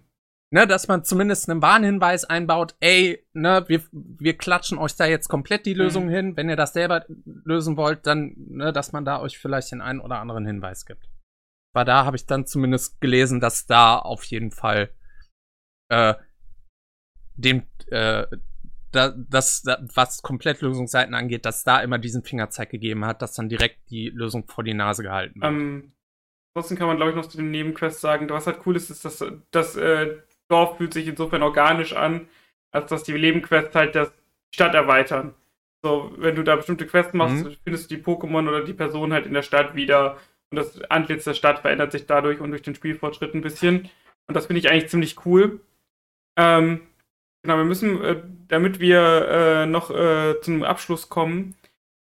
Ne, 0.56 0.68
dass 0.68 0.88
man 0.88 1.04
zumindest 1.04 1.50
einen 1.50 1.62
Warnhinweis 1.62 2.24
einbaut, 2.24 2.76
ey, 2.80 3.26
ne, 3.34 3.66
wir, 3.68 3.82
wir 3.92 4.38
klatschen 4.38 4.78
euch 4.78 4.96
da 4.96 5.06
jetzt 5.06 5.28
komplett 5.28 5.66
die 5.66 5.74
Lösung 5.74 6.08
hin. 6.08 6.38
Wenn 6.38 6.48
ihr 6.48 6.56
das 6.56 6.72
selber 6.72 7.06
lösen 7.26 7.76
wollt, 7.78 8.06
dann, 8.06 8.36
ne, 8.38 8.72
dass 8.72 8.92
man 8.92 9.04
da 9.04 9.20
euch 9.20 9.38
vielleicht 9.38 9.72
den 9.72 9.82
einen 9.82 10.00
oder 10.00 10.20
anderen 10.20 10.46
Hinweis 10.46 10.86
gibt. 10.86 11.10
Weil 11.74 11.84
da 11.84 12.06
habe 12.06 12.16
ich 12.16 12.26
dann 12.26 12.46
zumindest 12.46 13.02
gelesen, 13.02 13.42
dass 13.42 13.66
da 13.66 13.98
auf 13.98 14.24
jeden 14.24 14.52
Fall 14.52 14.92
äh, 15.90 16.14
dem, 17.34 17.64
äh, 17.88 18.26
da, 18.96 19.14
das, 19.16 19.62
da, 19.64 19.80
was 19.94 20.22
Komplettlösungsseiten 20.22 21.14
angeht, 21.14 21.46
dass 21.46 21.64
da 21.64 21.80
immer 21.82 21.98
diesen 22.00 22.24
Fingerzeig 22.24 22.70
gegeben 22.70 23.06
hat, 23.06 23.22
dass 23.22 23.34
dann 23.34 23.50
direkt 23.50 23.90
die 23.90 24.10
Lösung 24.10 24.48
vor 24.48 24.64
die 24.64 24.74
Nase 24.74 25.04
gehalten 25.04 25.42
wird. 25.42 25.52
ähm, 25.52 25.92
ansonsten 26.54 26.78
kann 26.78 26.88
man, 26.88 26.98
glaube 26.98 27.12
ich, 27.12 27.16
noch 27.18 27.28
zu 27.28 27.38
den 27.38 27.52
Nebenquests 27.52 28.02
sagen, 28.02 28.30
was 28.30 28.48
halt 28.48 28.60
cool 28.66 28.76
ist, 28.76 28.90
ist, 28.90 29.06
dass 29.06 29.24
das 29.52 29.76
äh, 29.76 30.18
Dorf 30.48 30.78
fühlt 30.78 30.94
sich 30.94 31.08
insofern 31.08 31.44
organisch 31.44 31.94
an, 31.94 32.28
als 32.72 32.90
dass 32.90 33.04
die 33.04 33.14
Nebenquests 33.14 33.76
halt 33.76 33.96
das 33.96 34.10
die 34.54 34.56
Stadt 34.56 34.74
erweitern. 34.76 35.34
So, 35.84 36.14
wenn 36.18 36.36
du 36.36 36.44
da 36.44 36.56
bestimmte 36.56 36.88
Quests 36.88 37.14
machst, 37.14 37.44
Mhm. 37.46 37.56
findest 37.64 37.92
du 37.92 37.96
die 37.96 38.02
Pokémon 38.04 38.48
oder 38.48 38.64
die 38.64 38.74
Person 38.74 39.14
halt 39.14 39.26
in 39.26 39.34
der 39.34 39.42
Stadt 39.44 39.76
wieder 39.76 40.18
und 40.52 40.58
das 40.58 40.82
Antlitz 40.90 41.26
der 41.26 41.34
Stadt 41.34 41.60
verändert 41.60 41.92
sich 41.92 42.06
dadurch 42.06 42.40
und 42.40 42.52
durch 42.52 42.62
den 42.62 42.76
Spielfortschritt 42.76 43.34
ein 43.36 43.42
bisschen. 43.42 43.90
Und 44.28 44.36
das 44.36 44.46
finde 44.48 44.60
ich 44.60 44.70
eigentlich 44.70 44.90
ziemlich 44.90 45.26
cool. 45.26 45.60
Ähm, 46.38 46.82
genau, 47.46 47.58
wir 47.58 47.66
müssen, 47.66 48.04
äh, 48.04 48.22
damit 48.48 48.80
wir 48.80 49.28
äh, 49.30 49.66
noch 49.68 49.92
äh, 49.92 50.42
zum 50.42 50.64
Abschluss 50.64 51.10
kommen, 51.10 51.56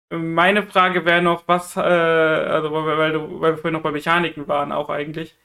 meine 0.09 0.63
Frage 0.63 1.05
wäre 1.05 1.21
noch, 1.23 1.47
was, 1.47 1.75
also 1.75 2.71
weil, 2.71 2.97
weil, 2.99 3.41
weil 3.41 3.53
wir 3.53 3.57
vorhin 3.57 3.73
noch 3.73 3.81
bei 3.81 3.91
Mechaniken 3.91 4.47
waren, 4.47 4.71
auch 4.71 4.89
eigentlich. 4.89 5.35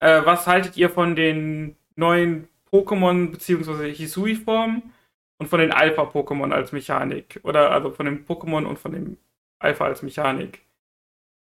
Was 0.00 0.48
haltet 0.48 0.76
ihr 0.76 0.90
von 0.90 1.14
den 1.14 1.76
neuen 1.94 2.48
Pokémon 2.72 3.30
bzw. 3.30 3.92
Hisui-Formen 3.94 4.82
und 5.38 5.46
von 5.46 5.60
den 5.60 5.70
Alpha-Pokémon 5.70 6.52
als 6.52 6.72
Mechanik? 6.72 7.38
Oder 7.44 7.70
also 7.70 7.92
von 7.92 8.06
dem 8.06 8.24
Pokémon 8.24 8.64
und 8.64 8.80
von 8.80 8.92
dem 8.92 9.16
Alpha 9.60 9.84
als 9.84 10.02
Mechanik? 10.02 10.62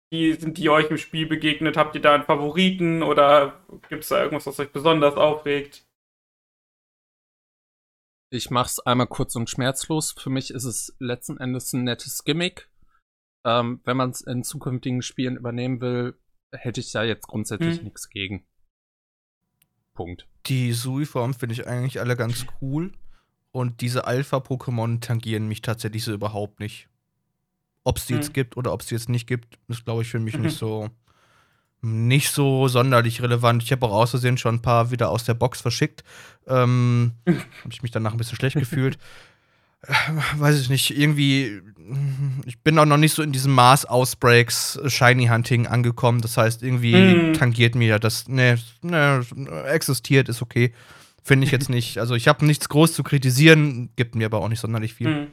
Wie 0.09 0.33
sind 0.33 0.57
die 0.57 0.69
euch 0.69 0.89
im 0.91 0.97
Spiel 0.97 1.25
begegnet? 1.25 1.77
Habt 1.77 1.95
ihr 1.95 2.01
da 2.01 2.15
einen 2.15 2.25
Favoriten 2.25 3.01
oder 3.01 3.61
gibt 3.87 4.03
es 4.03 4.09
da 4.09 4.21
irgendwas, 4.21 4.45
was 4.45 4.59
euch 4.59 4.71
besonders 4.73 5.15
aufregt? 5.15 5.82
Ich 8.33 8.49
mach's 8.49 8.79
einmal 8.79 9.05
kurz 9.05 9.35
und 9.35 9.47
schmerzlos. 9.47 10.11
Für 10.17 10.31
mich 10.31 10.49
ist 10.49 10.63
es 10.63 10.95
letzten 10.97 11.37
Endes 11.37 11.71
ein 11.71 11.83
nettes 11.83 12.23
Gimmick. 12.23 12.67
Ähm, 13.45 13.79
wenn 13.83 13.95
man 13.95 14.09
es 14.09 14.21
in 14.21 14.43
zukünftigen 14.43 15.03
Spielen 15.03 15.37
übernehmen 15.37 15.81
will, 15.81 16.17
hätte 16.51 16.79
ich 16.79 16.91
da 16.91 17.03
jetzt 17.03 17.27
grundsätzlich 17.27 17.77
Hm. 17.77 17.83
nichts 17.83 18.09
gegen. 18.09 18.43
Punkt. 19.93 20.25
Die 20.47 20.73
Sui-Form 20.73 21.35
finde 21.35 21.53
ich 21.53 21.67
eigentlich 21.67 21.99
alle 21.99 22.15
ganz 22.15 22.47
cool. 22.59 22.93
Und 23.51 23.81
diese 23.81 24.07
Alpha-Pokémon 24.07 24.99
tangieren 24.99 25.47
mich 25.47 25.61
tatsächlich 25.61 26.03
so 26.03 26.11
überhaupt 26.11 26.59
nicht. 26.59 26.89
Ob 27.83 27.97
es 27.97 28.07
die 28.07 28.13
Hm. 28.13 28.21
jetzt 28.21 28.33
gibt 28.33 28.57
oder 28.57 28.73
ob 28.73 28.81
es 28.81 28.87
die 28.87 28.95
jetzt 28.95 29.09
nicht 29.09 29.27
gibt, 29.27 29.59
ist, 29.67 29.85
glaube 29.85 30.01
ich, 30.01 30.09
für 30.09 30.17
mich 30.19 30.35
Mhm. 30.37 30.45
nicht 30.45 30.57
so 30.57 30.89
nicht 31.83 32.29
so 32.31 32.67
sonderlich 32.67 33.21
relevant. 33.21 33.61
Ich 33.63 33.71
habe 33.71 33.85
auch 33.85 33.91
aus 33.91 34.11
Versehen 34.11 34.37
schon 34.37 34.55
ein 34.55 34.61
paar 34.61 34.89
wieder 34.91 35.09
aus 35.09 35.25
der 35.25 35.33
Box 35.33 35.61
verschickt. 35.61 36.03
Ähm, 36.47 37.11
habe 37.27 37.37
ich 37.71 37.83
mich 37.83 37.91
danach 37.91 38.11
ein 38.13 38.17
bisschen 38.17 38.37
schlecht 38.37 38.55
gefühlt. 38.57 38.97
Äh, 39.85 39.93
Weiß 40.37 40.59
ich 40.61 40.69
nicht, 40.69 40.97
irgendwie, 40.97 41.61
ich 42.45 42.57
bin 42.59 42.79
auch 42.79 42.85
noch 42.85 42.97
nicht 42.97 43.13
so 43.13 43.21
in 43.21 43.33
diesem 43.33 43.53
Maß 43.53 43.85
Ausbreaks 43.85 44.79
Shiny 44.87 45.27
Hunting 45.27 45.67
angekommen. 45.67 46.21
Das 46.21 46.37
heißt, 46.37 46.63
irgendwie 46.63 46.95
Mhm. 46.95 47.33
tangiert 47.33 47.75
mir 47.75 47.87
ja 47.87 47.99
das, 47.99 48.27
ne, 48.29 48.57
ne, 48.81 49.25
existiert, 49.67 50.29
ist 50.29 50.41
okay. 50.41 50.73
Finde 51.21 51.45
ich 51.45 51.51
jetzt 51.51 51.69
nicht. 51.69 51.97
Also 51.99 52.15
ich 52.15 52.27
habe 52.29 52.45
nichts 52.45 52.69
groß 52.69 52.93
zu 52.93 53.03
kritisieren, 53.03 53.89
gibt 53.97 54.15
mir 54.15 54.25
aber 54.27 54.39
auch 54.39 54.47
nicht 54.49 54.59
sonderlich 54.61 54.93
viel. 54.93 55.07
Hm. 55.07 55.27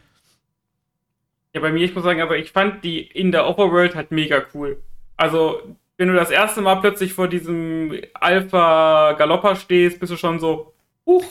Ja, 1.55 1.61
bei 1.61 1.73
mir, 1.73 1.85
ich 1.85 1.95
muss 1.95 2.05
sagen, 2.05 2.21
aber 2.21 2.39
ich 2.39 2.53
fand 2.53 2.85
die 2.85 3.01
in 3.01 3.33
der 3.33 3.47
Overworld 3.49 3.95
halt 3.97 4.11
mega 4.13 4.43
cool. 4.55 4.81
Also, 5.17 5.77
wenn 6.01 6.09
du 6.09 6.15
das 6.15 6.31
erste 6.31 6.63
Mal 6.63 6.77
plötzlich 6.77 7.13
vor 7.13 7.29
diesem 7.29 7.93
Alpha 8.15 9.13
Galopper 9.19 9.55
stehst, 9.55 10.01
bist 10.01 10.11
du 10.11 10.17
schon 10.17 10.41
so, 10.41 10.73
huch, 11.05 11.25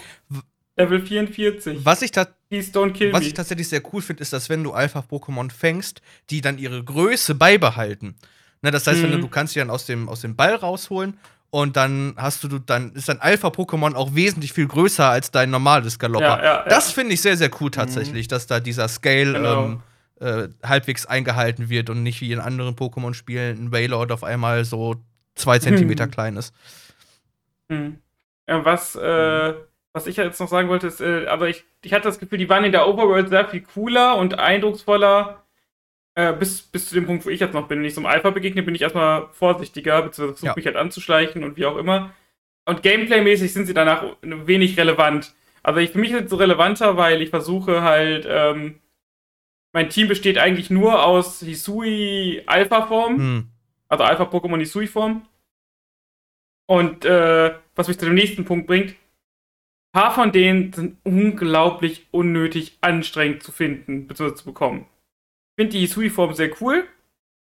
Level 0.78 1.02
44. 1.02 1.84
Was 1.84 2.04
ich, 2.04 2.12
was 2.16 3.26
ich 3.26 3.34
tatsächlich 3.34 3.68
sehr 3.68 3.82
cool 3.92 4.02
finde, 4.04 4.22
ist, 4.22 4.32
dass 4.32 4.48
wenn 4.48 4.64
du 4.64 4.72
Alpha-Pokémon 4.72 5.52
fängst, 5.52 6.02
die 6.30 6.42
dann 6.42 6.60
ihre 6.60 6.84
Größe 6.84 7.34
beibehalten. 7.34 8.16
Ne, 8.62 8.70
das 8.70 8.86
heißt, 8.86 9.02
wenn 9.02 9.10
du, 9.12 9.18
Mhm. 9.18 9.22
du 9.22 9.28
kannst 9.30 9.56
die 9.56 9.60
dann 9.60 9.72
aus 9.72 9.88
dem, 9.88 10.08
aus 10.08 10.22
dem 10.22 10.36
Ball 10.36 10.54
rausholen 10.54 11.18
und 11.50 11.76
dann 11.76 12.14
hast 12.16 12.44
du, 12.44 12.60
dann 12.60 12.92
ist 12.94 13.10
dein 13.10 13.20
Alpha-Pokémon 13.20 13.96
auch 13.96 14.14
wesentlich 14.14 14.54
viel 14.54 14.68
größer 14.68 15.10
als 15.10 15.32
dein 15.32 15.50
normales 15.50 15.98
Galopper. 15.98 16.26
Ja, 16.38 16.44
ja, 16.44 16.54
ja. 16.60 16.66
Das 16.70 16.92
finde 16.92 17.16
ich 17.16 17.22
sehr, 17.22 17.38
sehr 17.38 17.50
cool 17.60 17.72
tatsächlich, 17.72 18.28
dass 18.28 18.46
da 18.46 18.60
dieser 18.60 18.88
Scale 18.88 19.34
Genau. 19.34 19.66
ähm, 19.66 19.80
äh, 20.20 20.50
halbwegs 20.64 21.06
eingehalten 21.06 21.70
wird 21.70 21.90
und 21.90 22.04
nicht 22.04 22.22
wie 22.22 22.32
in 22.32 22.40
anderen 22.40 22.76
Pokémon-Spielen 22.76 23.66
ein 23.66 23.72
Wailord 23.72 24.12
auf 24.12 24.24
einmal 24.24 24.66
so 24.66 24.96
zwei 25.36 25.60
Zentimeter 25.60 26.06
Mhm. 26.08 26.12
klein 26.12 26.38
ist. 26.38 26.54
Hm. 27.70 27.98
Ja, 28.48 28.66
was, 28.66 28.96
äh, 28.96 29.54
was 29.94 30.08
ich 30.08 30.18
jetzt 30.18 30.40
noch 30.40 30.48
sagen 30.48 30.70
wollte, 30.70 30.88
ist, 30.88 31.02
äh, 31.02 31.28
aber 31.28 31.50
ich, 31.50 31.64
ich 31.84 31.94
hatte 31.94 32.04
das 32.06 32.20
Gefühl, 32.20 32.38
die 32.40 32.50
waren 32.50 32.64
in 32.64 32.72
der 32.72 32.88
Overworld 32.88 33.30
sehr 33.30 33.48
viel 33.48 33.62
cooler 33.62 34.18
und 34.18 34.40
eindrucksvoller. 34.40 35.44
Äh, 36.16 36.34
bis, 36.34 36.62
bis 36.64 36.90
zu 36.90 36.96
dem 36.96 37.06
Punkt, 37.06 37.26
wo 37.26 37.30
ich 37.30 37.40
jetzt 37.40 37.54
noch 37.54 37.68
bin. 37.68 37.80
Wenn 37.80 37.86
ich 37.86 37.94
so 37.94 38.02
einem 38.02 38.08
Alpha 38.08 38.32
begegne, 38.32 38.64
bin 38.64 38.76
ich 38.76 38.82
erstmal 38.82 39.28
vorsichtiger, 39.32 40.02
beziehungsweise 40.02 40.34
versuche 40.34 40.48
Ja. 40.48 40.54
mich 40.56 40.66
halt 40.66 40.76
anzuschleichen 40.76 41.44
und 41.44 41.56
wie 41.56 41.66
auch 41.66 41.78
immer. 41.78 42.12
Und 42.66 42.82
Gameplay-mäßig 42.84 43.54
sind 43.54 43.68
sie 43.68 43.74
danach 43.74 44.04
wenig 44.22 44.78
relevant. 44.78 45.34
Also 45.64 45.80
ich, 45.80 45.92
für 45.92 46.00
mich 46.00 46.12
ist 46.12 46.24
es 46.26 46.30
so 46.30 46.36
relevanter, 46.38 46.98
weil 46.98 47.22
ich 47.22 47.30
versuche 47.30 47.84
halt, 47.84 48.26
ähm, 48.28 48.80
mein 49.74 49.90
Team 49.90 50.08
besteht 50.08 50.38
eigentlich 50.38 50.70
nur 50.70 51.06
aus 51.06 51.40
Hisui 51.42 52.42
Alpha-Form 52.46 53.18
Hm. 53.18 53.48
also 53.88 54.04
Alpha-Pokémon 54.04 54.60
Hisui-Form. 54.60 55.26
Und 56.68 57.06
äh, 57.06 57.56
was 57.76 57.88
mich 57.88 57.98
zu 57.98 58.06
dem 58.06 58.14
nächsten 58.16 58.46
Punkt 58.46 58.68
bringt, 58.68 58.92
ein 58.92 58.96
paar 60.02 60.14
von 60.14 60.32
denen 60.32 60.72
sind 60.74 60.98
unglaublich 61.04 62.06
unnötig 62.12 62.78
anstrengend 62.82 63.42
zu 63.44 63.52
finden 63.52 64.08
bzw. 64.08 64.36
zu 64.36 64.46
bekommen. 64.46 64.86
finde 65.58 65.72
die 65.74 65.80
Hisui-Form 65.80 66.34
sehr 66.34 66.52
cool. 66.62 66.88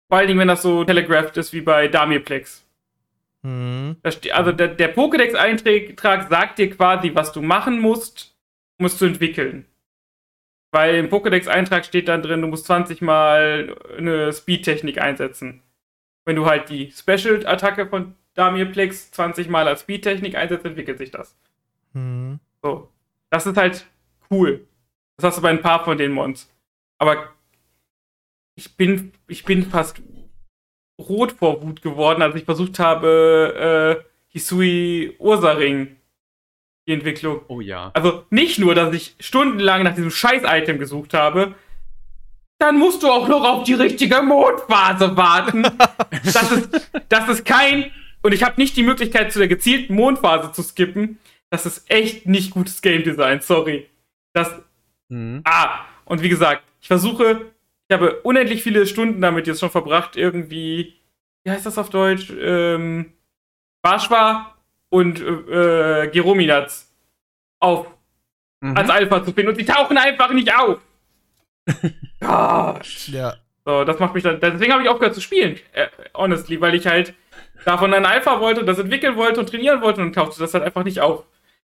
Vor 0.09 0.19
allen 0.19 0.29
Dingen, 0.29 0.39
wenn 0.41 0.49
das 0.49 0.63
so 0.63 0.85
telegraphed 0.85 1.37
ist 1.37 1.53
wie 1.53 1.61
bei 1.61 1.89
Damirplex. 1.89 2.65
Mhm. 3.43 3.97
Da 4.03 4.11
ste- 4.11 4.33
Also 4.35 4.53
der, 4.53 4.69
der 4.69 4.95
Pokédex-Eintrag 4.97 6.29
sagt 6.29 6.59
dir 6.59 6.71
quasi, 6.71 7.15
was 7.15 7.33
du 7.33 7.43
machen 7.43 7.81
musst, 7.81 8.35
um 8.79 8.87
es 8.87 8.97
zu 8.99 9.05
entwickeln. 9.05 9.67
Weil 10.71 10.97
im 10.97 11.09
Pokédex-Eintrag 11.09 11.85
steht 11.85 12.09
dann 12.09 12.23
drin, 12.23 12.43
du 12.43 12.49
musst 12.49 12.67
20 12.67 13.01
Mal 13.01 13.77
eine 13.97 14.33
Speed-Technik 14.33 15.01
einsetzen. 15.01 15.63
Wenn 16.25 16.37
du 16.37 16.47
halt 16.47 16.69
die 16.69 16.91
Special-Attacke 16.91 17.87
von 17.87 18.15
Damirplex 18.35 19.11
20 19.13 19.49
Mal 19.49 19.67
als 19.67 19.81
Speed-Technik 19.81 20.35
einsetzt, 20.37 20.67
entwickelt 20.67 20.99
sich 20.99 21.11
das. 21.11 21.37
Mhm. 21.95 22.39
So. 22.63 22.89
Das 23.31 23.47
ist 23.47 23.57
halt 23.57 23.87
cool. 24.31 24.67
Das 25.17 25.27
hast 25.27 25.39
du 25.39 25.43
bei 25.43 25.51
ein 25.51 25.63
paar 25.63 25.85
von 25.85 25.99
den 25.99 26.13
Mons. 26.13 26.51
Aber 26.99 27.29
ich 28.55 28.77
bin, 28.77 29.13
ich 29.27 29.45
bin 29.45 29.65
fast 29.65 30.03
rot 30.99 31.33
vor 31.33 31.63
Wut 31.63 31.83
geworden, 31.83 32.23
als 32.23 32.35
ich 32.35 32.45
versucht 32.45 32.79
habe, 32.79 34.03
äh, 34.03 34.09
Hisui 34.29 35.15
Ursaring, 35.19 35.97
die 36.89 36.95
Entwicklung. 36.95 37.43
Oh 37.49 37.61
ja. 37.61 37.91
Also 37.95 38.25
nicht 38.31 38.59
nur, 38.59 38.75
dass 38.75 38.93
ich 38.95 39.15
stundenlang 39.21 39.85
nach 39.85 39.95
diesem 39.95 40.11
Scheiß-Item 40.11 40.79
gesucht 40.79 41.15
habe, 41.15 41.55
dann 42.59 42.79
musst 42.79 43.03
du 43.05 43.09
auch 43.09 43.29
noch 43.29 43.45
auf 43.45 43.65
die 43.65 43.75
richtige 43.75 44.21
Mondphase 44.23 45.17
warten. 45.17 45.63
das, 46.25 46.51
ist, 46.51 46.91
das 47.09 47.29
ist 47.29 47.45
kein. 47.45 47.93
Und 48.23 48.35
ich 48.35 48.43
habe 48.43 48.61
nicht 48.61 48.77
die 48.77 48.83
Möglichkeit, 48.83 49.33
zu 49.33 49.39
der 49.39 49.47
gezielten 49.47 49.95
Mondphase 49.95 50.51
zu 50.51 50.63
skippen. 50.63 51.19
Das 51.51 51.67
ist 51.67 51.89
echt 51.89 52.27
nicht 52.27 52.51
gutes 52.51 52.83
Game 52.83 53.05
Design, 53.05 53.41
sorry. 53.41 53.89
Das. 54.33 54.53
Mhm. 55.09 55.43
Ah, 55.45 55.85
und 56.05 56.23
wie 56.23 56.29
gesagt, 56.29 56.65
ich 56.81 56.89
versuche, 56.89 57.53
ich 57.89 57.95
habe 57.95 58.21
unendlich 58.23 58.63
viele 58.63 58.87
Stunden 58.87 59.21
damit 59.21 59.47
jetzt 59.47 59.61
schon 59.61 59.71
verbracht, 59.71 60.17
irgendwie. 60.17 60.95
Wie 61.45 61.51
heißt 61.51 61.67
das 61.67 61.79
auf 61.79 61.91
Deutsch? 61.91 62.33
Ähm. 62.41 63.13
Barschwa 63.81 64.58
und 64.91 65.21
äh, 65.21 66.05
äh, 66.05 66.09
Gerominats 66.11 66.93
auf 67.61 67.87
Mhm. 68.61 68.77
als 68.77 68.91
Alpha 68.91 69.25
zu 69.25 69.33
finden 69.33 69.51
und 69.51 69.55
sie 69.57 69.65
tauchen 69.65 69.97
einfach 69.97 70.33
nicht 70.33 70.53
auf. 70.53 70.81
Gott. 72.21 73.09
Ja. 73.09 73.35
So, 73.65 73.85
das 73.85 73.99
macht 74.01 74.15
mich 74.15 74.25
dann. 74.25 74.41
Deswegen 74.41 74.73
habe 74.73 74.83
ich 74.83 74.89
aufgehört 74.89 75.15
zu 75.15 75.21
spielen, 75.21 75.59
äh, 75.73 75.87
honestly, 76.15 76.61
weil 76.61 76.75
ich 76.75 76.87
halt 76.87 77.15
davon 77.65 77.95
ein 77.95 78.05
Alpha 78.07 78.41
wollte, 78.41 78.65
das 78.65 78.79
entwickeln 78.79 79.15
wollte 79.17 79.39
und 79.41 79.49
trainieren 79.49 79.81
wollte 79.81 80.01
und 80.01 80.13
tauchte 80.15 80.41
das 80.41 80.55
halt 80.55 80.65
einfach 80.65 80.83
nicht 80.85 81.01
auf. 81.01 81.25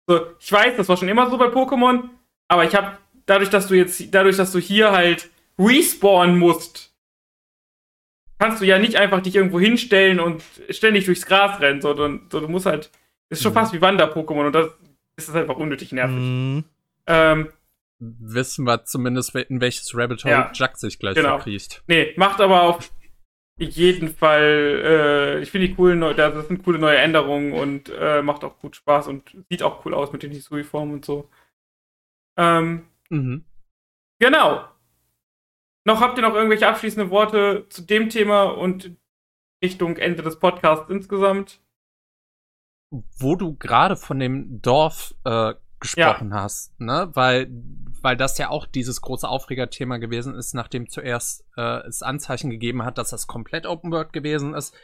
So, 0.05 0.27
ich 0.39 0.51
weiß, 0.51 0.77
das 0.77 0.87
war 0.89 0.97
schon 0.97 1.07
immer 1.09 1.29
so 1.29 1.37
bei 1.37 1.45
Pokémon, 1.47 2.09
aber 2.47 2.65
ich 2.65 2.75
habe 2.75 2.97
dadurch, 3.25 3.49
dass 3.49 3.67
du 3.67 3.73
jetzt, 3.73 4.13
dadurch, 4.13 4.37
dass 4.37 4.51
du 4.51 4.59
hier 4.59 4.91
halt 4.91 5.29
respawnen 5.57 6.37
musst, 6.37 6.93
kannst 8.37 8.61
du 8.61 8.65
ja 8.65 8.77
nicht 8.77 8.97
einfach 8.97 9.21
dich 9.21 9.35
irgendwo 9.35 9.59
hinstellen 9.59 10.19
und 10.19 10.43
ständig 10.69 11.05
durchs 11.05 11.25
Gras 11.25 11.59
rennen, 11.61 11.81
sondern 11.81 12.27
so, 12.31 12.39
du 12.41 12.47
musst 12.47 12.65
halt. 12.67 12.91
Ist 13.37 13.43
schon 13.43 13.51
Mhm. 13.51 13.55
fast 13.55 13.73
wie 13.73 13.81
Wander-Pokémon 13.81 14.47
und 14.47 14.53
das 14.53 14.69
ist 15.17 15.35
einfach 15.35 15.55
unnötig 15.57 15.91
nervig. 15.91 16.15
Mhm. 16.17 16.63
Ähm, 17.07 17.49
Wissen 17.99 18.65
wir 18.65 18.83
zumindest, 18.83 19.33
in 19.35 19.61
welches 19.61 19.95
Rabbit 19.95 20.23
Hole 20.25 20.33
Ja. 20.33 20.51
Jack 20.53 20.77
sich 20.77 20.99
gleich 20.99 21.15
Genau. 21.15 21.37
verkriecht. 21.37 21.81
Nee, 21.87 22.13
macht 22.17 22.41
aber 22.41 22.63
auf 22.63 22.91
jeden 23.57 24.09
Fall, 24.09 24.81
äh, 24.83 25.39
ich 25.41 25.49
finde 25.49 25.67
die 25.69 25.75
coolen, 25.75 25.99
neu- 25.99 26.13
das 26.13 26.47
sind 26.47 26.61
coole 26.65 26.77
neue 26.77 26.97
Änderungen 26.97 27.53
und 27.53 27.89
äh, 27.89 28.21
macht 28.21 28.43
auch 28.43 28.59
gut 28.59 28.75
Spaß 28.75 29.07
und 29.07 29.37
sieht 29.49 29.63
auch 29.63 29.85
cool 29.85 29.93
aus 29.93 30.11
mit 30.11 30.23
den 30.23 30.31
Hisui-Formen 30.31 30.93
und 30.95 31.05
so. 31.05 31.29
Ähm, 32.37 32.85
Mhm. 33.09 33.45
genau. 34.19 34.67
Noch 35.87 36.01
habt 36.01 36.17
ihr 36.17 36.23
noch 36.23 36.33
irgendwelche 36.35 36.67
abschließende 36.67 37.09
Worte 37.11 37.65
zu 37.69 37.83
dem 37.83 38.09
Thema 38.09 38.43
und 38.43 38.91
Richtung 39.63 39.95
Ende 39.97 40.21
des 40.21 40.37
Podcasts 40.39 40.89
insgesamt? 40.89 41.61
Wo 42.91 43.35
du 43.35 43.55
gerade 43.55 43.95
von 43.95 44.19
dem 44.19 44.61
Dorf 44.61 45.15
äh, 45.23 45.53
gesprochen 45.79 46.33
hast, 46.33 46.79
ne? 46.79 47.09
Weil, 47.13 47.49
weil 48.01 48.17
das 48.17 48.37
ja 48.37 48.49
auch 48.49 48.65
dieses 48.65 49.01
große 49.01 49.27
Aufregerthema 49.27 49.97
gewesen 49.97 50.35
ist, 50.35 50.53
nachdem 50.53 50.89
zuerst 50.89 51.45
äh, 51.57 51.85
es 51.87 52.01
Anzeichen 52.01 52.49
gegeben 52.49 52.83
hat, 52.83 52.97
dass 52.97 53.09
das 53.09 53.27
komplett 53.27 53.65
Open 53.65 53.91
World 53.91 54.13
gewesen 54.13 54.53
ist. 54.53 54.75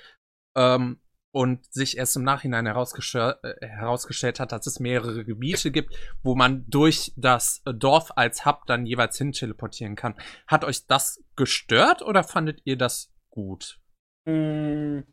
Ähm, 0.55 0.99
und 1.33 1.65
sich 1.71 1.97
erst 1.97 2.17
im 2.17 2.23
Nachhinein 2.23 2.65
äh, 2.65 2.71
herausgestellt 2.71 4.39
hat, 4.39 4.51
dass 4.51 4.67
es 4.67 4.79
mehrere 4.79 5.23
Gebiete 5.23 5.71
gibt, 5.71 5.95
wo 6.23 6.35
man 6.35 6.65
durch 6.67 7.13
das 7.15 7.61
Dorf 7.63 8.11
als 8.15 8.45
Hub 8.45 8.65
dann 8.67 8.85
jeweils 8.85 9.17
hin 9.17 9.31
teleportieren 9.31 9.95
kann. 9.95 10.15
Hat 10.45 10.65
euch 10.65 10.87
das 10.87 11.23
gestört 11.37 12.01
oder 12.01 12.23
fandet 12.23 12.61
ihr 12.65 12.77
das 12.77 13.13
gut? 13.29 13.79
Hm. 14.27 15.05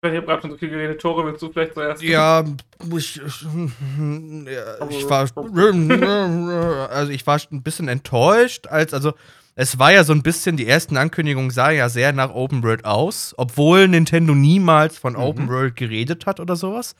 Ich 0.00 0.14
habe 0.14 0.26
gerade 0.26 0.42
schon 0.42 0.50
so 0.52 0.56
viel 0.56 0.68
geredet. 0.70 1.00
Tore, 1.00 1.24
willst 1.26 1.42
du 1.42 1.50
vielleicht 1.50 1.74
zuerst? 1.74 2.00
Ja, 2.02 2.44
ich, 2.96 3.16
ja, 3.16 4.88
ich 4.88 5.10
war, 5.10 5.26
also 6.90 7.10
ich 7.12 7.26
war 7.26 7.40
ein 7.50 7.62
bisschen 7.64 7.88
enttäuscht, 7.88 8.68
als, 8.68 8.94
also 8.94 9.12
es 9.56 9.76
war 9.80 9.90
ja 9.92 10.04
so 10.04 10.12
ein 10.12 10.22
bisschen, 10.22 10.56
die 10.56 10.68
ersten 10.68 10.96
Ankündigungen 10.96 11.50
sahen 11.50 11.74
ja 11.76 11.88
sehr 11.88 12.12
nach 12.12 12.30
Open 12.30 12.62
World 12.62 12.84
aus, 12.84 13.34
obwohl 13.36 13.88
Nintendo 13.88 14.36
niemals 14.36 14.96
von 14.96 15.14
Mhm. 15.14 15.18
Open 15.18 15.48
World 15.48 15.74
geredet 15.74 16.26
hat 16.26 16.38
oder 16.38 16.54
sowas. 16.54 16.94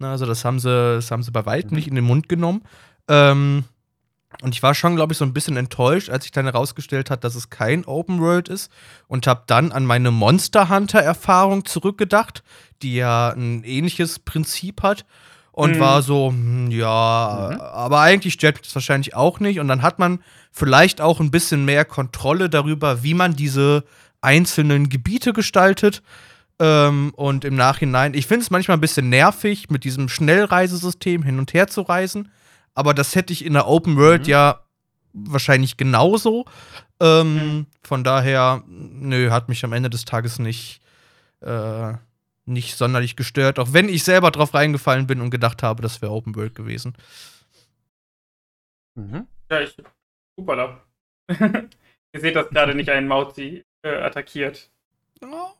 Also 0.00 0.24
das 0.24 0.42
haben 0.46 0.58
sie, 0.58 0.70
das 0.70 1.10
haben 1.10 1.22
sie 1.22 1.30
bei 1.32 1.44
weitem 1.44 1.70
Mhm. 1.72 1.76
nicht 1.76 1.88
in 1.88 1.96
den 1.96 2.04
Mund 2.04 2.30
genommen. 2.30 2.62
Ähm, 3.08 3.64
und 4.42 4.54
ich 4.54 4.62
war 4.62 4.74
schon, 4.74 4.94
glaube 4.94 5.12
ich, 5.12 5.18
so 5.18 5.24
ein 5.24 5.32
bisschen 5.32 5.56
enttäuscht, 5.56 6.10
als 6.10 6.24
sich 6.24 6.32
dann 6.32 6.44
herausgestellt 6.44 7.10
hat, 7.10 7.24
dass 7.24 7.34
es 7.34 7.50
kein 7.50 7.84
Open 7.86 8.20
World 8.20 8.48
ist. 8.48 8.70
Und 9.06 9.26
habe 9.26 9.42
dann 9.46 9.72
an 9.72 9.84
meine 9.84 10.10
Monster 10.10 10.68
Hunter-Erfahrung 10.68 11.64
zurückgedacht, 11.64 12.42
die 12.82 12.94
ja 12.96 13.30
ein 13.30 13.64
ähnliches 13.64 14.18
Prinzip 14.18 14.82
hat. 14.82 15.04
Und 15.50 15.72
Mhm. 15.76 15.80
war 15.80 16.02
so, 16.02 16.28
hm, 16.28 16.70
ja, 16.70 17.50
Mhm. 17.52 17.60
aber 17.60 18.00
eigentlich 18.00 18.34
stört 18.34 18.56
mich 18.56 18.66
das 18.66 18.74
wahrscheinlich 18.76 19.16
auch 19.16 19.40
nicht. 19.40 19.58
Und 19.58 19.66
dann 19.66 19.82
hat 19.82 19.98
man 19.98 20.20
vielleicht 20.52 21.00
auch 21.00 21.18
ein 21.20 21.32
bisschen 21.32 21.64
mehr 21.64 21.84
Kontrolle 21.84 22.48
darüber, 22.48 23.02
wie 23.02 23.14
man 23.14 23.34
diese 23.34 23.82
einzelnen 24.20 24.88
Gebiete 24.88 25.32
gestaltet. 25.32 26.02
Ähm, 26.60 27.12
und 27.16 27.44
im 27.44 27.56
Nachhinein, 27.56 28.14
ich 28.14 28.26
finde 28.26 28.42
es 28.42 28.50
manchmal 28.50 28.76
ein 28.76 28.80
bisschen 28.80 29.08
nervig, 29.08 29.70
mit 29.70 29.84
diesem 29.84 30.08
Schnellreisesystem 30.08 31.22
hin 31.22 31.38
und 31.38 31.54
her 31.54 31.66
zu 31.68 31.82
reisen. 31.82 32.30
Aber 32.78 32.94
das 32.94 33.16
hätte 33.16 33.32
ich 33.32 33.44
in 33.44 33.54
der 33.54 33.66
Open 33.66 33.96
World 33.96 34.22
Mhm. 34.22 34.28
ja 34.30 34.60
wahrscheinlich 35.12 35.76
genauso. 35.76 36.44
Ähm, 37.00 37.66
Von 37.82 38.04
daher, 38.04 38.62
nö, 38.68 39.30
hat 39.30 39.48
mich 39.48 39.64
am 39.64 39.72
Ende 39.72 39.90
des 39.90 40.04
Tages 40.04 40.38
nicht, 40.38 40.80
äh, 41.40 41.94
nicht 42.44 42.76
sonderlich 42.76 43.16
gestört. 43.16 43.58
Auch 43.58 43.72
wenn 43.72 43.88
ich 43.88 44.04
selber 44.04 44.30
drauf 44.30 44.54
reingefallen 44.54 45.06
bin 45.08 45.20
und 45.20 45.30
gedacht 45.30 45.62
habe, 45.64 45.82
das 45.82 46.02
wäre 46.02 46.12
Open 46.12 46.36
World 46.36 46.54
gewesen. 46.54 46.94
Mhm. 48.94 49.26
Ja, 49.50 49.60
ich. 49.60 49.74
Super 50.36 50.82
Ihr 52.12 52.20
seht, 52.20 52.36
dass 52.36 52.48
gerade 52.50 52.74
nicht 52.76 52.90
ein 52.90 53.08
Mauzi 53.08 53.64
äh, 53.82 53.96
attackiert. 53.96 54.70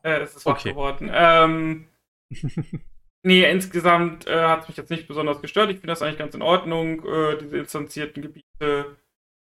Äh, 0.02 0.20
es 0.20 0.36
ist 0.36 0.46
wach 0.46 0.52
Okay. 0.52 0.70
geworden. 0.70 1.10
Ähm, 1.12 1.88
nee, 3.22 3.48
insgesamt 3.50 4.26
äh, 4.26 4.40
hat 4.40 4.62
es 4.62 4.68
mich 4.68 4.76
jetzt 4.76 4.90
nicht 4.90 5.08
besonders 5.08 5.40
gestört. 5.40 5.70
Ich 5.70 5.76
finde 5.76 5.88
das 5.88 6.02
eigentlich 6.02 6.18
ganz 6.18 6.34
in 6.34 6.42
Ordnung, 6.42 7.04
äh, 7.06 7.38
diese 7.38 7.58
instanzierten 7.58 8.22
Gebiete. 8.22 8.96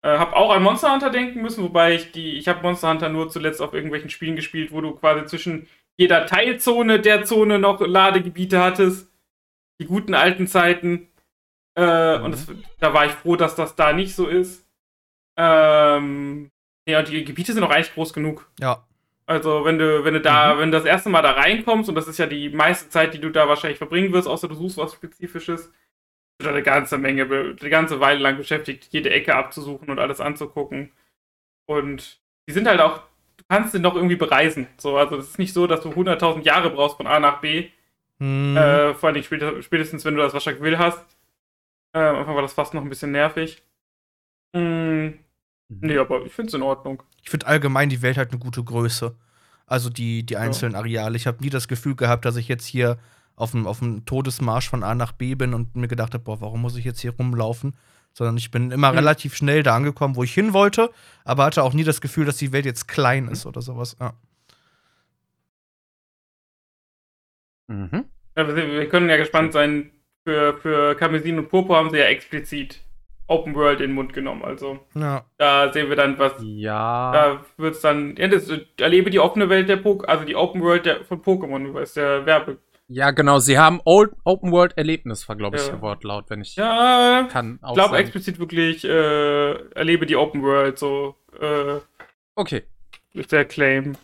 Äh, 0.03 0.19
hab 0.19 0.33
auch 0.33 0.51
an 0.51 0.63
Monster 0.63 0.93
Hunter 0.93 1.11
denken 1.11 1.43
müssen, 1.43 1.65
wobei 1.65 1.95
ich 1.95 2.13
die, 2.13 2.37
ich 2.37 2.49
habe 2.49 2.63
Monster 2.63 2.91
Hunter 2.91 3.09
nur 3.09 3.29
zuletzt 3.31 3.61
auf 3.61 3.75
irgendwelchen 3.75 4.11
Spielen 4.11 4.37
gespielt, 4.37 4.73
wo 4.73 4.81
du 4.81 4.93
quasi 4.93 5.27
zwischen 5.27 5.69
jeder 5.97 6.27
Teilzone 6.27 7.01
der 7.01 7.25
Zone 7.25 7.59
noch 7.59 7.81
Ladegebiete 7.81 8.61
hattest. 8.63 9.11
Die 9.81 9.87
guten 9.87 10.15
alten 10.15 10.47
Zeiten. 10.47 11.09
Äh, 11.77 12.19
Mhm. 12.19 12.25
Und 12.25 12.33
das, 12.33 12.47
da 12.81 12.93
war 12.95 13.07
ich 13.07 13.13
froh, 13.13 13.37
dass 13.37 13.55
das 13.55 13.77
da 13.77 13.93
nicht 13.93 14.15
so 14.15 14.27
ist. 14.27 14.67
Ähm, 15.37 16.51
ja, 16.89 16.99
und 16.99 17.09
die 17.09 17.25
Gebiete 17.25 17.53
sind 17.53 17.63
auch 17.63 17.71
eigentlich 17.71 17.95
groß 17.95 18.13
genug. 18.13 18.51
Ja. 18.59 18.85
Also, 19.29 19.65
wenn 19.65 19.79
du, 19.79 20.05
wenn 20.05 20.15
du 20.15 20.21
da, 20.23 20.55
Mhm. 20.55 20.59
wenn 20.61 20.71
du 20.73 20.79
das 20.79 20.87
erste 20.87 21.11
Mal 21.11 21.21
da 21.23 21.33
reinkommst, 21.33 21.89
und 21.91 21.95
das 21.95 22.09
ist 22.09 22.19
ja 22.19 22.27
die 22.27 22.49
meiste 22.49 22.89
Zeit, 22.89 23.13
die 23.13 23.21
du 23.21 23.31
da 23.31 23.47
wahrscheinlich 23.47 23.77
verbringen 23.79 24.13
wirst, 24.13 24.27
außer 24.27 24.49
du 24.49 24.55
suchst 24.55 24.79
was 24.79 24.95
Spezifisches, 24.95 25.71
da 26.39 26.49
eine 26.51 26.63
ganze 26.63 26.97
Menge, 26.99 27.25
eine 27.25 27.71
ganze 27.71 28.01
Weile 28.01 28.21
lang 28.21 28.39
beschäftigt, 28.39 28.89
jede 28.91 29.11
Ecke 29.11 29.35
abzusuchen 29.35 29.91
und 29.91 29.99
alles 29.99 30.21
anzugucken. 30.21 30.93
Und 31.67 32.21
die 32.49 32.53
sind 32.55 32.67
halt 32.67 32.81
auch, 32.81 33.03
du 33.37 33.45
kannst 33.49 33.73
sie 33.73 33.81
noch 33.81 33.95
irgendwie 33.97 34.17
bereisen. 34.17 34.67
So, 34.79 34.97
also, 34.97 35.17
es 35.19 35.29
ist 35.31 35.39
nicht 35.39 35.53
so, 35.53 35.67
dass 35.67 35.83
du 35.83 35.91
100.000 35.91 36.47
Jahre 36.47 36.71
brauchst 36.71 36.97
von 36.97 37.07
A 37.07 37.21
nach 37.21 37.41
B. 37.41 37.69
Hm. 38.21 38.57
Äh, 38.57 38.95
vor 38.95 39.11
allem 39.11 39.23
spät- 39.23 39.63
spätestens, 39.63 40.05
wenn 40.07 40.15
du 40.17 40.23
das 40.23 40.33
Waschak 40.35 40.61
will 40.63 40.79
hast. 40.79 41.05
Äh, 41.93 41.99
einfach 42.01 42.35
war 42.35 42.43
das 42.43 42.55
fast 42.55 42.73
noch 42.75 42.83
ein 42.83 42.89
bisschen 42.89 43.13
nervig. 43.13 43.63
Mm, 44.55 45.09
nee, 45.69 45.97
aber 45.99 46.25
ich 46.25 46.33
finde 46.33 46.49
es 46.49 46.55
in 46.55 46.63
Ordnung. 46.63 47.03
Ich 47.23 47.31
finde 47.31 47.47
allgemein 47.47 47.89
die 47.89 48.03
Welt 48.03 48.17
halt 48.17 48.31
eine 48.31 48.39
gute 48.39 48.63
Größe. 48.65 49.15
Also 49.67 49.91
die, 49.91 50.25
die 50.25 50.37
einzelnen 50.37 50.75
Areale. 50.75 51.17
Ich 51.17 51.27
habe 51.27 51.43
nie 51.43 51.51
das 51.51 51.69
Gefühl 51.69 51.95
gehabt, 51.95 52.25
dass 52.25 52.37
ich 52.37 52.49
jetzt 52.49 52.65
hier 52.67 52.99
auf 53.37 53.51
dem, 53.53 53.67
auf 53.67 53.81
dem 53.81 54.05
Todesmarsch 54.07 54.69
von 54.69 54.83
A 54.83 54.95
nach 54.95 55.13
B 55.13 55.35
bin 55.35 55.53
und 55.55 55.77
mir 55.77 55.89
gedacht 55.89 56.15
habe, 56.15 56.25
boah, 56.25 56.41
warum 56.41 56.63
muss 56.63 56.77
ich 56.77 56.85
jetzt 56.85 57.01
hier 57.01 57.13
rumlaufen? 57.13 57.75
Sondern 58.15 58.37
ich 58.39 58.51
bin 58.51 58.71
immer 58.71 58.91
Mhm. 58.93 58.99
relativ 58.99 59.37
schnell 59.37 59.63
da 59.63 59.77
angekommen, 59.77 60.17
wo 60.17 60.25
ich 60.25 60.33
hin 60.33 60.53
wollte, 60.55 60.91
aber 61.25 61.45
hatte 61.45 61.63
auch 61.63 61.75
nie 61.75 61.85
das 61.85 62.01
Gefühl, 62.01 62.25
dass 62.25 62.39
die 62.39 62.53
Welt 62.53 62.65
jetzt 62.65 62.89
klein 62.89 63.29
ist 63.29 63.45
oder 63.47 63.61
sowas. 63.61 63.97
Ja. 64.01 64.15
Mhm. 67.69 68.05
Ja, 68.37 68.47
wir, 68.49 68.57
wir 68.57 68.89
können 68.89 69.09
ja 69.11 69.17
gespannt 69.17 69.53
sein. 69.53 69.91
Für, 70.25 70.59
für 70.59 70.95
Karmesin 70.97 71.39
und 71.39 71.49
Purpur 71.49 71.77
haben 71.77 71.91
sie 71.91 71.99
ja 71.99 72.05
explizit 72.07 72.81
Open 73.29 73.55
World 73.55 73.81
in 73.81 73.91
den 73.91 73.95
Mund 73.95 74.13
genommen. 74.13 74.43
Also 74.43 74.81
ja. 74.95 75.25
da 75.37 75.73
sehen 75.73 75.89
wir 75.89 75.97
dann, 75.97 76.19
was. 76.19 76.33
Ja. 76.43 77.13
Da 77.13 77.45
wird 77.57 77.75
es 77.77 77.81
dann. 77.83 78.17
Ja, 78.17 78.27
das, 78.29 78.51
erlebe 78.81 79.11
die 79.11 79.21
offene 79.21 79.49
Welt 79.49 79.69
der 79.69 79.83
Pokémon, 79.83 80.07
also 80.07 80.25
die 80.25 80.35
Open 80.35 80.63
World 80.63 80.87
der, 80.87 81.05
von 81.05 81.23
Pokémon, 81.23 81.79
ist 81.81 81.97
der 81.97 82.27
Werbe. 82.27 82.59
Ja, 82.91 83.11
genau. 83.11 83.39
Sie 83.39 83.59
haben 83.59 83.81
Old 83.85 84.13
Open 84.25 84.51
World 84.51 84.79
Erlebnis, 84.79 85.29
war, 85.29 85.37
glaube 85.37 85.57
ich, 85.59 85.67
Ja. 85.67 85.73
der 85.73 85.83
Wortlaut, 85.83 86.31
wenn 86.31 86.41
ich 86.41 86.57
Ja, 86.57 87.29
kann. 87.31 87.59
Auch 87.61 87.73
ich 87.73 87.75
glaube 87.75 87.99
explizit 87.99 88.39
wirklich, 88.39 88.83
äh, 88.85 89.53
erlebe 89.75 90.07
die 90.07 90.17
Open 90.17 90.43
World, 90.43 90.79
so, 90.79 91.15
äh, 91.39 91.81
Okay. 92.35 92.63
ist 93.13 93.31
der 93.31 93.45
Claim. 93.45 93.97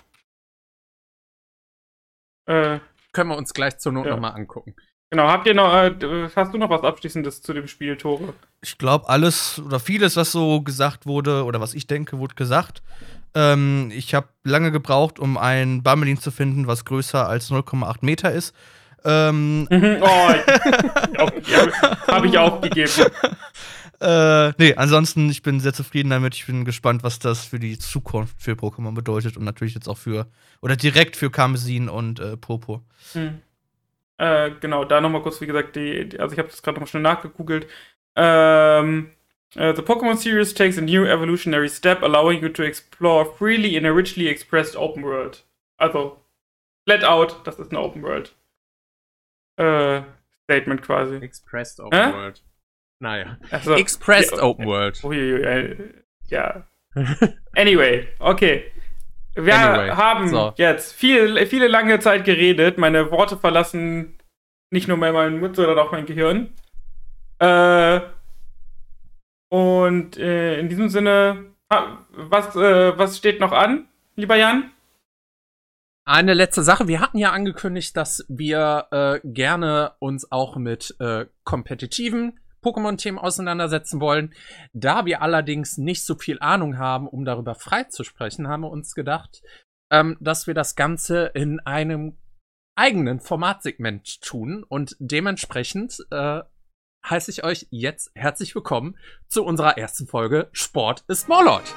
Äh, 2.47 2.79
Können 3.13 3.31
wir 3.31 3.39
uns 3.39 3.55
gleich 3.55 3.79
zur 3.79 3.93
Not 3.93 4.05
Ja. 4.05 4.13
nochmal 4.13 4.33
angucken. 4.35 4.75
Genau, 5.15 5.29
habt 5.29 5.47
ihr 5.47 5.55
noch, 5.55 5.73
äh, 5.73 6.29
hast 6.35 6.53
du 6.53 6.59
noch 6.59 6.71
was 6.71 6.83
Abschließendes 6.83 7.41
zu 7.41 7.53
dem 7.53 7.69
Spiel, 7.69 7.97
Tore? 7.97 8.35
Ich 8.63 8.79
glaube, 8.79 9.09
alles 9.09 9.63
oder 9.65 9.79
vieles, 9.79 10.17
was 10.17 10.33
so 10.33 10.61
gesagt 10.61 11.07
wurde 11.07 11.45
oder 11.45 11.61
was 11.61 11.75
ich 11.75 11.87
denke, 11.87 12.19
wurde 12.19 12.35
gesagt. 12.35 12.83
Ähm, 13.35 13.93
ich 13.95 14.13
habe 14.15 14.29
lange 14.43 14.73
gebraucht, 14.73 15.21
um 15.21 15.39
ein 15.39 15.85
Bummelin 15.85 16.19
zu 16.19 16.33
finden, 16.33 16.67
was 16.67 16.85
größer 16.85 17.29
als 17.29 17.51
0,8 17.51 17.99
Meter 18.01 18.33
ist. 18.33 18.55
Ähm, 19.05 19.69
Mhm, 19.71 19.99
oh, 20.03 21.29
habe 22.09 22.27
ich 22.27 22.39
aufgegeben. 22.39 22.91
äh, 24.01 24.53
nee, 24.59 24.75
ansonsten, 24.75 25.31
ich 25.31 25.43
bin 25.43 25.61
sehr 25.61 25.75
zufrieden 25.75 26.11
damit. 26.11 26.35
Ich 26.35 26.47
bin 26.47 26.65
gespannt, 26.65 27.05
was 27.05 27.21
das 27.21 27.45
für 27.45 27.61
die 27.61 27.79
Zukunft 27.79 28.35
für 28.43 28.53
Pokémon 28.53 28.95
bedeutet 28.95 29.37
und 29.37 29.45
natürlich 29.45 29.75
jetzt 29.75 29.89
auch 29.89 29.99
für, 29.99 30.27
oder 30.61 30.75
direkt 30.75 31.15
für 31.17 31.31
Karmesin 31.31 31.89
und 31.89 32.19
äh, 32.19 32.37
Purpur. 32.37 32.83
Hm. 33.13 33.41
Äh, 34.19 34.53
genau, 34.61 34.85
da 34.85 35.01
nochmal 35.01 35.23
kurz, 35.23 35.41
wie 35.41 35.47
gesagt, 35.47 35.77
die, 35.77 36.09
die 36.09 36.21
also 36.21 36.33
ich 36.33 36.39
habe 36.39 36.49
das 36.49 36.63
gerade 36.63 36.81
noch 36.81 36.87
schnell 36.87 37.03
nachgegoogelt. 37.03 37.67
Ähm, 38.17 39.11
äh, 39.57 39.75
the 39.75 39.83
Pokémon 39.83 40.17
series 40.17 40.55
takes 40.55 40.79
a 40.79 40.81
new 40.81 41.05
evolutionary 41.05 41.69
step, 41.69 42.03
allowing 42.03 42.43
you 42.43 42.49
to 42.49 42.63
explore 42.63 43.25
freely 43.25 43.77
in 43.77 43.85
a 43.85 43.93
richly 43.93 44.29
expressed 44.29 44.77
open 44.77 45.03
world. 45.03 45.45
Also, 45.77 46.25
flat 46.87 47.05
out, 47.05 47.41
das 47.45 47.59
ist 47.59 47.71
eine 47.71 47.81
Open 47.81 48.03
World. 48.03 48.35
Äh, 49.57 50.03
Statement 50.45 50.83
quasi. 50.83 51.17
Expressed 51.17 51.81
Open 51.81 51.99
Hä? 51.99 52.13
World. 52.13 52.43
Naja. 53.01 53.39
Also, 53.51 53.75
Expressed 53.75 54.37
ja, 54.37 54.43
Open 54.43 54.67
World. 54.67 55.03
Uiuiui, 55.03 55.95
ja. 56.29 56.67
Anyway, 57.57 58.09
okay. 58.21 58.71
Wir 59.35 59.59
Anyway, 59.59 59.91
haben 59.91 60.29
so. 60.29 60.53
jetzt 60.57 60.93
viel, 60.93 61.45
viele 61.47 61.69
lange 61.69 61.99
Zeit 61.99 62.25
geredet. 62.25 62.79
Meine 62.79 63.11
Worte 63.11 63.37
verlassen 63.37 64.17
nicht 64.71 64.89
nur 64.89 64.97
mehr 64.97 65.13
meinen 65.13 65.41
Mund, 65.41 65.57
sondern 65.57 65.79
auch 65.79 65.93
mein 65.93 66.07
Gehirn. 66.07 66.53
Äh, 67.39 68.01
und 69.49 70.17
äh, 70.17 70.59
in 70.59 70.69
diesem 70.69 70.89
Sinne, 70.89 71.47
was, 72.11 72.57
äh, 72.57 72.97
was 72.99 73.17
steht 73.19 73.41
noch 73.41 73.53
an, 73.53 73.89
lieber 74.17 74.37
Jan? 74.37 74.71
Eine 76.07 76.35
letzte 76.35 76.63
Sache. 76.63 76.87
Wir 76.87 77.01
hatten 77.01 77.19
ja 77.19 77.33
angekündigt, 77.33 77.97
dass 77.97 78.27
wir 78.29 78.87
äh, 78.91 79.21
gerne 79.25 79.93
uns 80.01 80.31
auch 80.31 80.57
mit 80.57 80.95
äh, 81.01 81.27
kompetitiven 81.45 82.39
Pokémon-Themen 82.65 83.19
auseinandersetzen 83.19 84.01
wollen. 84.01 84.35
Da 84.73 85.05
wir 85.05 85.21
allerdings 85.21 85.77
nicht 85.77 86.05
so 86.05 86.17
viel 86.17 86.39
Ahnung 86.41 86.79
haben, 86.79 87.07
um 87.07 87.25
darüber 87.25 87.55
frei 87.55 87.85
zu 87.85 88.05
sprechen, 88.05 88.49
haben 88.49 88.63
wir 88.63 88.71
uns 88.71 88.95
gedacht, 88.95 89.43
ähm, 89.93 90.17
dass 90.21 90.47
wir 90.47 90.55
das 90.55 90.75
Ganze 90.75 91.27
in 91.35 91.61
einem 91.61 92.17
eigenen 92.75 93.21
Formatsegment 93.21 94.23
tun. 94.23 94.65
Und 94.67 94.97
dementsprechend 94.99 95.99
äh, 96.11 96.41
heiße 97.09 97.31
ich 97.31 97.45
euch 97.45 97.67
jetzt 97.71 98.11
herzlich 98.15 98.55
willkommen 98.55 98.97
zu 99.29 99.45
unserer 99.45 99.77
ersten 99.77 100.07
Folge 100.07 100.49
Sport 100.53 101.05
ist 101.07 101.29
Morlord. 101.29 101.75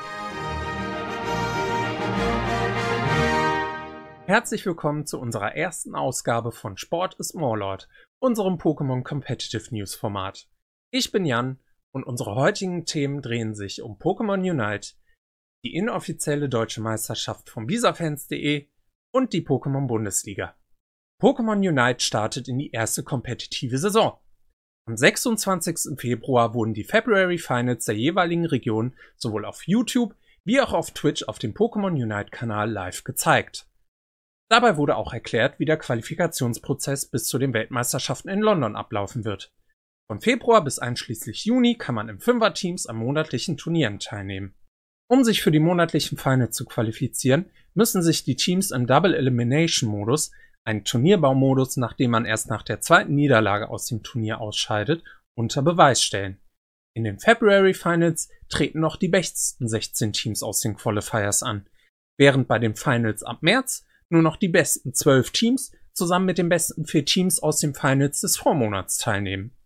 Herzlich 4.26 4.66
willkommen 4.66 5.06
zu 5.06 5.20
unserer 5.20 5.56
ersten 5.56 5.96
Ausgabe 5.96 6.52
von 6.52 6.76
Sport 6.76 7.16
ist 7.16 7.34
Morlord, 7.34 7.88
unserem 8.20 8.56
Pokémon 8.56 9.02
Competitive 9.02 9.74
News 9.74 9.96
Format. 9.96 10.48
Ich 11.00 11.12
bin 11.12 11.26
Jan 11.26 11.60
und 11.92 12.06
unsere 12.06 12.34
heutigen 12.34 12.86
Themen 12.86 13.22
drehen 13.22 13.54
sich 13.54 13.84
um 13.84 14.00
Pokémon 14.00 14.40
Unite, 14.40 14.96
die 15.64 15.76
inoffizielle 15.76 16.50
deutsche 16.50 16.82
Meisterschaft 16.82 17.52
von 17.52 17.70
Visafans.de 17.70 18.68
und 19.12 19.32
die 19.32 19.46
Pokémon 19.46 19.86
Bundesliga. 19.86 20.56
Pokémon 21.22 21.58
Unite 21.60 22.04
startet 22.04 22.48
in 22.48 22.58
die 22.58 22.72
erste 22.72 23.04
kompetitive 23.04 23.78
Saison. 23.78 24.18
Am 24.88 24.98
26. 24.98 26.00
Februar 26.00 26.56
wurden 26.56 26.74
die 26.74 26.84
February 26.84 27.38
Finals 27.38 27.86
der 27.86 27.96
jeweiligen 27.96 28.48
Region 28.48 28.96
sowohl 29.18 29.46
auf 29.46 29.68
YouTube 29.68 30.16
wie 30.46 30.60
auch 30.62 30.74
auf 30.74 30.90
Twitch 30.90 31.28
auf 31.28 31.38
dem 31.38 31.54
Pokémon 31.54 31.92
Unite 31.92 32.32
Kanal 32.32 32.72
live 32.72 33.04
gezeigt. 33.04 33.70
Dabei 34.50 34.78
wurde 34.78 34.96
auch 34.96 35.14
erklärt, 35.14 35.60
wie 35.60 35.66
der 35.66 35.78
Qualifikationsprozess 35.78 37.06
bis 37.06 37.28
zu 37.28 37.38
den 37.38 37.54
Weltmeisterschaften 37.54 38.30
in 38.30 38.40
London 38.40 38.76
ablaufen 38.76 39.26
wird. 39.26 39.54
Von 40.10 40.22
Februar 40.22 40.64
bis 40.64 40.80
einschließlich 40.80 41.44
Juni 41.46 41.76
kann 41.76 41.96
man 41.96 42.08
im 42.08 42.20
Fünferteams 42.20 42.88
an 42.88 42.96
monatlichen 42.96 43.58
Turnieren 43.58 44.00
teilnehmen. 44.00 44.56
Um 45.10 45.24
sich 45.24 45.42
für 45.42 45.52
die 45.52 45.60
monatlichen 45.60 46.18
Finals 46.18 46.56
zu 46.56 46.66
qualifizieren, 46.66 47.52
müssen 47.74 48.02
sich 48.02 48.24
die 48.24 48.36
Teams 48.36 48.72
im 48.72 48.88
Double 48.88 49.14
Elimination 49.14 49.90
Modus, 49.90 50.32
ein 50.66 50.84
Turnierbaumodus, 50.84 51.78
nachdem 51.78 52.12
man 52.12 52.26
erst 52.26 52.50
nach 52.50 52.64
der 52.64 52.82
zweiten 52.82 53.16
Niederlage 53.16 53.70
aus 53.70 53.86
dem 53.86 54.04
Turnier 54.04 54.42
ausscheidet, 54.42 55.04
unter 55.36 55.62
Beweis 55.62 56.04
stellen. 56.04 56.40
In 56.94 57.04
den 57.04 57.20
February 57.20 57.74
Finals 57.74 58.30
treten 58.50 58.80
noch 58.80 58.98
die 58.98 59.08
besten 59.08 59.68
16 59.68 60.14
Teams 60.14 60.44
aus 60.44 60.62
den 60.62 60.76
Qualifiers 60.76 61.44
an, 61.44 61.70
während 62.18 62.48
bei 62.48 62.60
den 62.60 62.76
Finals 62.76 63.24
ab 63.24 63.40
März 63.42 63.86
nur 64.10 64.22
noch 64.22 64.38
die 64.38 64.48
besten 64.48 64.94
12 64.94 65.32
Teams 65.32 65.72
zusammen 65.94 66.26
mit 66.26 66.38
den 66.38 66.50
besten 66.50 66.86
vier 66.86 67.06
Teams 67.06 67.42
aus 67.42 67.60
den 67.60 67.74
Finals 67.74 68.22
des 68.22 68.38
Vormonats 68.38 68.98
teilnehmen. 68.98 69.57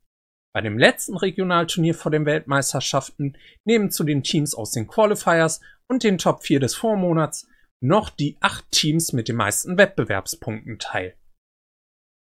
Bei 0.53 0.61
dem 0.61 0.77
letzten 0.77 1.15
Regionalturnier 1.15 1.95
vor 1.95 2.11
den 2.11 2.25
Weltmeisterschaften 2.25 3.38
nehmen 3.63 3.89
zu 3.89 4.03
den 4.03 4.23
Teams 4.23 4.53
aus 4.53 4.71
den 4.71 4.88
Qualifiers 4.88 5.61
und 5.88 6.03
den 6.03 6.17
Top 6.17 6.43
4 6.43 6.59
des 6.59 6.75
Vormonats 6.75 7.47
noch 7.81 8.09
die 8.09 8.38
acht 8.41 8.69
Teams 8.71 9.13
mit 9.13 9.27
den 9.27 9.38
meisten 9.38 9.77
Wettbewerbspunkten 9.77 10.77
teil. 10.77 11.15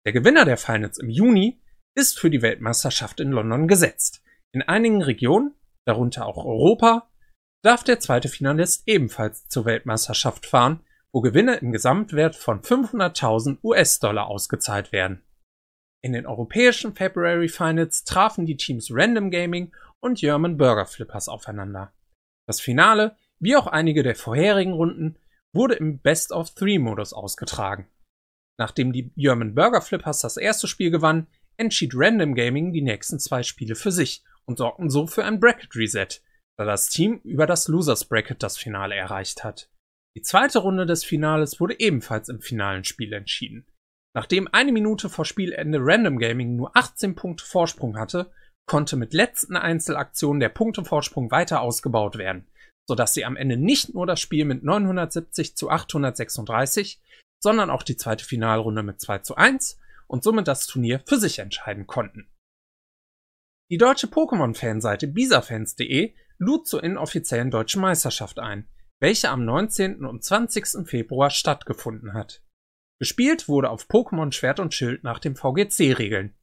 Der 0.05 0.13
Gewinner 0.13 0.45
der 0.45 0.57
Finals 0.57 0.97
im 0.97 1.09
Juni 1.09 1.61
ist 1.95 2.19
für 2.19 2.29
die 2.29 2.41
Weltmeisterschaft 2.41 3.19
in 3.19 3.31
London 3.31 3.67
gesetzt. 3.67 4.23
In 4.53 4.61
einigen 4.61 5.01
Regionen, 5.01 5.53
darunter 5.85 6.25
auch 6.25 6.37
Europa, 6.37 7.09
darf 7.63 7.83
der 7.83 7.99
zweite 7.99 8.29
Finalist 8.29 8.87
ebenfalls 8.87 9.47
zur 9.49 9.65
Weltmeisterschaft 9.65 10.45
fahren, 10.45 10.83
wo 11.13 11.21
Gewinne 11.21 11.55
im 11.55 11.71
Gesamtwert 11.71 12.35
von 12.35 12.61
500.000 12.61 13.59
US-Dollar 13.63 14.27
ausgezahlt 14.27 14.91
werden. 14.91 15.21
In 16.03 16.13
den 16.13 16.25
europäischen 16.25 16.95
February 16.95 17.47
Finals 17.47 18.03
trafen 18.03 18.45
die 18.45 18.57
Teams 18.57 18.89
Random 18.91 19.29
Gaming 19.29 19.71
und 19.99 20.19
German 20.19 20.57
Burger 20.57 20.85
Flippers 20.85 21.29
aufeinander. 21.29 21.93
Das 22.47 22.59
Finale, 22.59 23.15
wie 23.39 23.55
auch 23.55 23.67
einige 23.67 24.01
der 24.01 24.15
vorherigen 24.15 24.73
Runden, 24.73 25.15
wurde 25.53 25.75
im 25.75 25.99
Best-of-Three-Modus 25.99 27.13
ausgetragen. 27.13 27.87
Nachdem 28.57 28.93
die 28.93 29.11
German 29.15 29.53
Burger 29.53 29.81
Flippers 29.81 30.21
das 30.21 30.37
erste 30.37 30.67
Spiel 30.67 30.91
gewannen, 30.91 31.27
entschied 31.57 31.93
Random 31.95 32.33
Gaming 32.33 32.73
die 32.73 32.81
nächsten 32.81 33.19
zwei 33.19 33.43
Spiele 33.43 33.75
für 33.75 33.91
sich 33.91 34.23
und 34.45 34.57
sorgten 34.57 34.89
so 34.89 35.07
für 35.07 35.23
ein 35.23 35.39
Bracket 35.39 35.75
Reset, 35.75 36.07
da 36.57 36.65
das 36.65 36.89
Team 36.89 37.21
über 37.23 37.45
das 37.45 37.67
Losers 37.67 38.05
Bracket 38.05 38.41
das 38.41 38.57
Finale 38.57 38.95
erreicht 38.95 39.43
hat. 39.43 39.69
Die 40.15 40.21
zweite 40.21 40.59
Runde 40.59 40.85
des 40.85 41.03
Finales 41.03 41.59
wurde 41.59 41.79
ebenfalls 41.79 42.27
im 42.29 42.41
finalen 42.41 42.83
Spiel 42.83 43.13
entschieden. 43.13 43.65
Nachdem 44.13 44.49
eine 44.51 44.71
Minute 44.71 45.09
vor 45.09 45.25
Spielende 45.25 45.79
Random 45.81 46.17
Gaming 46.17 46.55
nur 46.55 46.75
18 46.75 47.15
Punkte 47.15 47.45
Vorsprung 47.45 47.97
hatte, 47.97 48.31
konnte 48.65 48.95
mit 48.95 49.13
letzten 49.13 49.55
Einzelaktionen 49.55 50.39
der 50.39 50.49
Punktevorsprung 50.49 51.31
weiter 51.31 51.61
ausgebaut 51.61 52.17
werden, 52.17 52.47
sodass 52.87 53.13
sie 53.13 53.25
am 53.25 53.35
Ende 53.35 53.57
nicht 53.57 53.93
nur 53.93 54.05
das 54.05 54.19
Spiel 54.19 54.45
mit 54.45 54.63
970 54.63 55.55
zu 55.55 55.69
836, 55.69 57.01
sondern 57.41 57.69
auch 57.69 57.83
die 57.83 57.97
zweite 57.97 58.25
Finalrunde 58.25 58.83
mit 58.83 58.99
2 58.99 59.19
zu 59.19 59.35
1 59.35 59.79
und 60.07 60.23
somit 60.23 60.47
das 60.47 60.67
Turnier 60.67 61.01
für 61.07 61.17
sich 61.17 61.39
entscheiden 61.39 61.87
konnten. 61.87 62.29
Die 63.71 63.77
deutsche 63.77 64.07
Pokémon-Fanseite 64.07 65.07
bisafans.de 65.07 66.13
lud 66.37 66.67
zur 66.67 66.83
inoffiziellen 66.83 67.51
deutschen 67.51 67.81
Meisterschaft 67.81 68.39
ein, 68.39 68.67
welche 68.99 69.29
am 69.29 69.45
19. 69.45 70.05
und 70.05 70.23
20. 70.23 70.87
Februar 70.87 71.29
stattgefunden 71.29 72.13
hat. 72.13 72.43
Gespielt 73.01 73.47
wurde 73.47 73.71
auf 73.71 73.89
Pokémon 73.89 74.31
Schwert 74.31 74.59
und 74.59 74.75
Schild 74.75 75.03
nach 75.03 75.17
den 75.17 75.35
VGC-Regeln. 75.35 76.35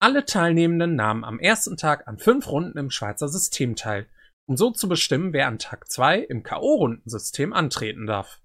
Alle 0.00 0.24
Teilnehmenden 0.24 0.94
nahmen 0.94 1.24
am 1.24 1.40
ersten 1.40 1.76
Tag 1.76 2.06
an 2.06 2.18
fünf 2.18 2.46
Runden 2.46 2.78
im 2.78 2.92
Schweizer 2.92 3.28
System 3.28 3.74
teil, 3.74 4.06
um 4.46 4.56
so 4.56 4.70
zu 4.70 4.88
bestimmen, 4.88 5.32
wer 5.32 5.48
an 5.48 5.58
Tag 5.58 5.90
2 5.90 6.20
im 6.20 6.44
K.O.-Rundensystem 6.44 7.52
antreten 7.52 8.06
darf. 8.06 8.40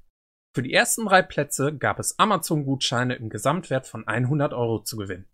Für 0.55 0.63
die 0.63 0.73
ersten 0.73 1.05
drei 1.05 1.21
Plätze 1.21 1.77
gab 1.77 1.99
es 1.99 2.17
Amazon-Gutscheine 2.17 3.13
im 3.13 3.29
Gesamtwert 3.29 3.85
von 3.85 4.07
100 4.07 4.53
Euro 4.53 4.81
zu 4.81 4.97
gewinnen. 4.97 5.29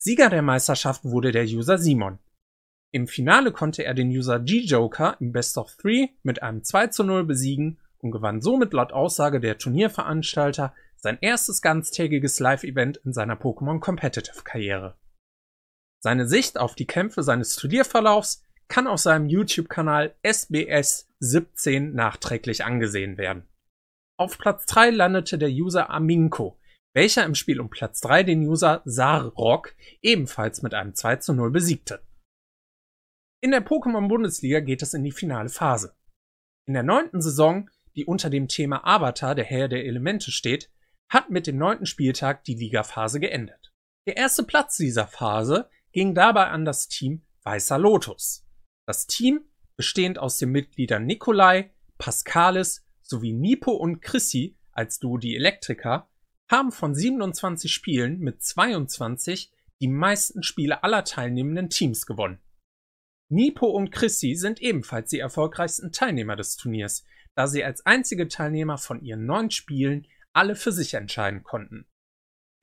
Sieger 0.00 0.30
der 0.30 0.42
Meisterschaft 0.42 1.04
wurde 1.04 1.32
der 1.32 1.46
User 1.46 1.78
Simon. 1.78 2.20
Im 2.92 3.08
Finale 3.08 3.50
konnte 3.50 3.82
er 3.82 3.94
den 3.94 4.10
User 4.10 4.38
G-Joker 4.38 5.16
im 5.18 5.32
Best 5.32 5.58
of 5.58 5.74
Three 5.74 6.10
mit 6.22 6.40
einem 6.44 6.62
2 6.62 6.86
zu 6.86 7.02
0 7.02 7.24
besiegen 7.24 7.80
und 8.00 8.10
gewann 8.10 8.40
somit 8.40 8.72
laut 8.72 8.92
Aussage 8.92 9.40
der 9.40 9.58
Turnierveranstalter 9.58 10.74
sein 10.96 11.18
erstes 11.20 11.62
ganztägiges 11.62 12.40
Live-Event 12.40 12.98
in 13.04 13.12
seiner 13.12 13.36
Pokémon 13.36 13.80
Competitive 13.80 14.42
Karriere. 14.42 14.96
Seine 16.00 16.26
Sicht 16.26 16.58
auf 16.58 16.74
die 16.74 16.86
Kämpfe 16.86 17.22
seines 17.22 17.54
Studierverlaufs 17.54 18.42
kann 18.68 18.86
auf 18.86 19.00
seinem 19.00 19.26
YouTube-Kanal 19.26 20.14
SBS 20.22 21.08
17 21.20 21.94
nachträglich 21.94 22.64
angesehen 22.64 23.16
werden. 23.16 23.48
Auf 24.16 24.38
Platz 24.38 24.66
3 24.66 24.90
landete 24.90 25.38
der 25.38 25.50
User 25.50 25.90
Aminko, 25.90 26.58
welcher 26.94 27.24
im 27.24 27.34
Spiel 27.34 27.60
um 27.60 27.70
Platz 27.70 28.00
3 28.00 28.24
den 28.24 28.46
User 28.46 28.82
Sarrock 28.84 29.74
ebenfalls 30.02 30.62
mit 30.62 30.74
einem 30.74 30.94
2 30.94 31.16
zu 31.16 31.32
0 31.32 31.50
besiegte. 31.50 32.02
In 33.40 33.52
der 33.52 33.64
Pokémon-Bundesliga 33.64 34.60
geht 34.60 34.82
es 34.82 34.94
in 34.94 35.04
die 35.04 35.12
finale 35.12 35.48
Phase. 35.48 35.94
In 36.66 36.74
der 36.74 36.82
neunten 36.82 37.22
Saison, 37.22 37.70
die 37.98 38.06
unter 38.06 38.30
dem 38.30 38.46
Thema 38.46 38.86
Avatar, 38.86 39.34
der 39.34 39.44
Herr 39.44 39.66
der 39.66 39.84
Elemente 39.84 40.30
steht, 40.30 40.70
hat 41.08 41.30
mit 41.30 41.48
dem 41.48 41.58
neunten 41.58 41.84
Spieltag 41.84 42.44
die 42.44 42.54
Ligaphase 42.54 43.18
geendet. 43.18 43.72
Der 44.06 44.16
erste 44.16 44.44
Platz 44.44 44.76
dieser 44.76 45.08
Phase 45.08 45.68
ging 45.90 46.14
dabei 46.14 46.46
an 46.46 46.64
das 46.64 46.86
Team 46.86 47.26
Weißer 47.42 47.76
Lotus. 47.76 48.46
Das 48.86 49.08
Team, 49.08 49.40
bestehend 49.76 50.18
aus 50.20 50.38
den 50.38 50.50
Mitgliedern 50.50 51.06
Nikolai, 51.06 51.72
Pascalis 51.98 52.86
sowie 53.02 53.32
Nipo 53.32 53.72
und 53.72 54.00
Chrissy 54.00 54.56
als 54.70 55.00
Duo 55.00 55.18
die 55.18 55.34
Elektriker, 55.34 56.08
haben 56.48 56.70
von 56.70 56.94
27 56.94 57.72
Spielen 57.72 58.20
mit 58.20 58.44
22 58.44 59.52
die 59.80 59.88
meisten 59.88 60.44
Spiele 60.44 60.84
aller 60.84 61.02
teilnehmenden 61.02 61.68
Teams 61.68 62.06
gewonnen. 62.06 62.38
Nipo 63.28 63.66
und 63.66 63.90
Chrissy 63.90 64.36
sind 64.36 64.62
ebenfalls 64.62 65.10
die 65.10 65.18
erfolgreichsten 65.18 65.90
Teilnehmer 65.90 66.36
des 66.36 66.56
Turniers, 66.56 67.04
da 67.38 67.46
sie 67.46 67.62
als 67.62 67.86
einzige 67.86 68.26
Teilnehmer 68.26 68.78
von 68.78 69.00
ihren 69.00 69.24
neun 69.24 69.52
Spielen 69.52 70.08
alle 70.32 70.56
für 70.56 70.72
sich 70.72 70.94
entscheiden 70.94 71.44
konnten. 71.44 71.86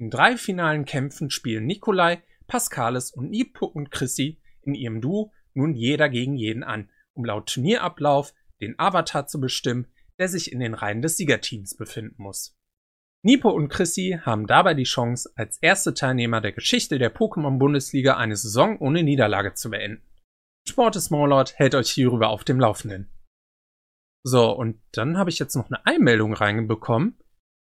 In 0.01 0.09
drei 0.09 0.35
finalen 0.35 0.83
Kämpfen 0.83 1.29
spielen 1.29 1.65
Nikolai, 1.65 2.21
Pascalis 2.45 3.11
und 3.11 3.29
Nipo 3.29 3.67
und 3.67 3.89
Chrissy 3.89 4.41
in 4.63 4.75
ihrem 4.75 4.99
Duo 4.99 5.31
nun 5.53 5.75
jeder 5.75 6.09
gegen 6.09 6.35
jeden 6.35 6.61
an, 6.61 6.89
um 7.13 7.23
laut 7.23 7.53
Turnierablauf 7.53 8.33
den 8.59 8.77
Avatar 8.77 9.27
zu 9.27 9.39
bestimmen, 9.39 9.87
der 10.19 10.27
sich 10.27 10.51
in 10.51 10.59
den 10.59 10.73
Reihen 10.73 11.01
des 11.01 11.15
Siegerteams 11.15 11.77
befinden 11.77 12.21
muss. 12.21 12.59
Nipo 13.23 13.51
und 13.51 13.69
Chrissy 13.69 14.19
haben 14.23 14.45
dabei 14.45 14.73
die 14.73 14.83
Chance, 14.83 15.31
als 15.37 15.57
erste 15.61 15.93
Teilnehmer 15.93 16.41
der 16.41 16.51
Geschichte 16.51 16.99
der 16.99 17.15
Pokémon-Bundesliga 17.15 18.17
eine 18.17 18.35
Saison 18.35 18.77
ohne 18.79 19.03
Niederlage 19.03 19.53
zu 19.53 19.69
beenden. 19.69 20.03
Sport 20.67 20.97
ist 20.97 21.05
Smallord 21.05 21.57
hält 21.57 21.75
euch 21.75 21.91
hierüber 21.91 22.27
auf 22.27 22.43
dem 22.43 22.59
Laufenden. 22.59 23.14
So, 24.27 24.51
und 24.51 24.81
dann 24.91 25.19
habe 25.19 25.29
ich 25.29 25.37
jetzt 25.37 25.55
noch 25.55 25.67
eine 25.67 25.85
Einmeldung 25.85 26.33
reinbekommen 26.33 27.15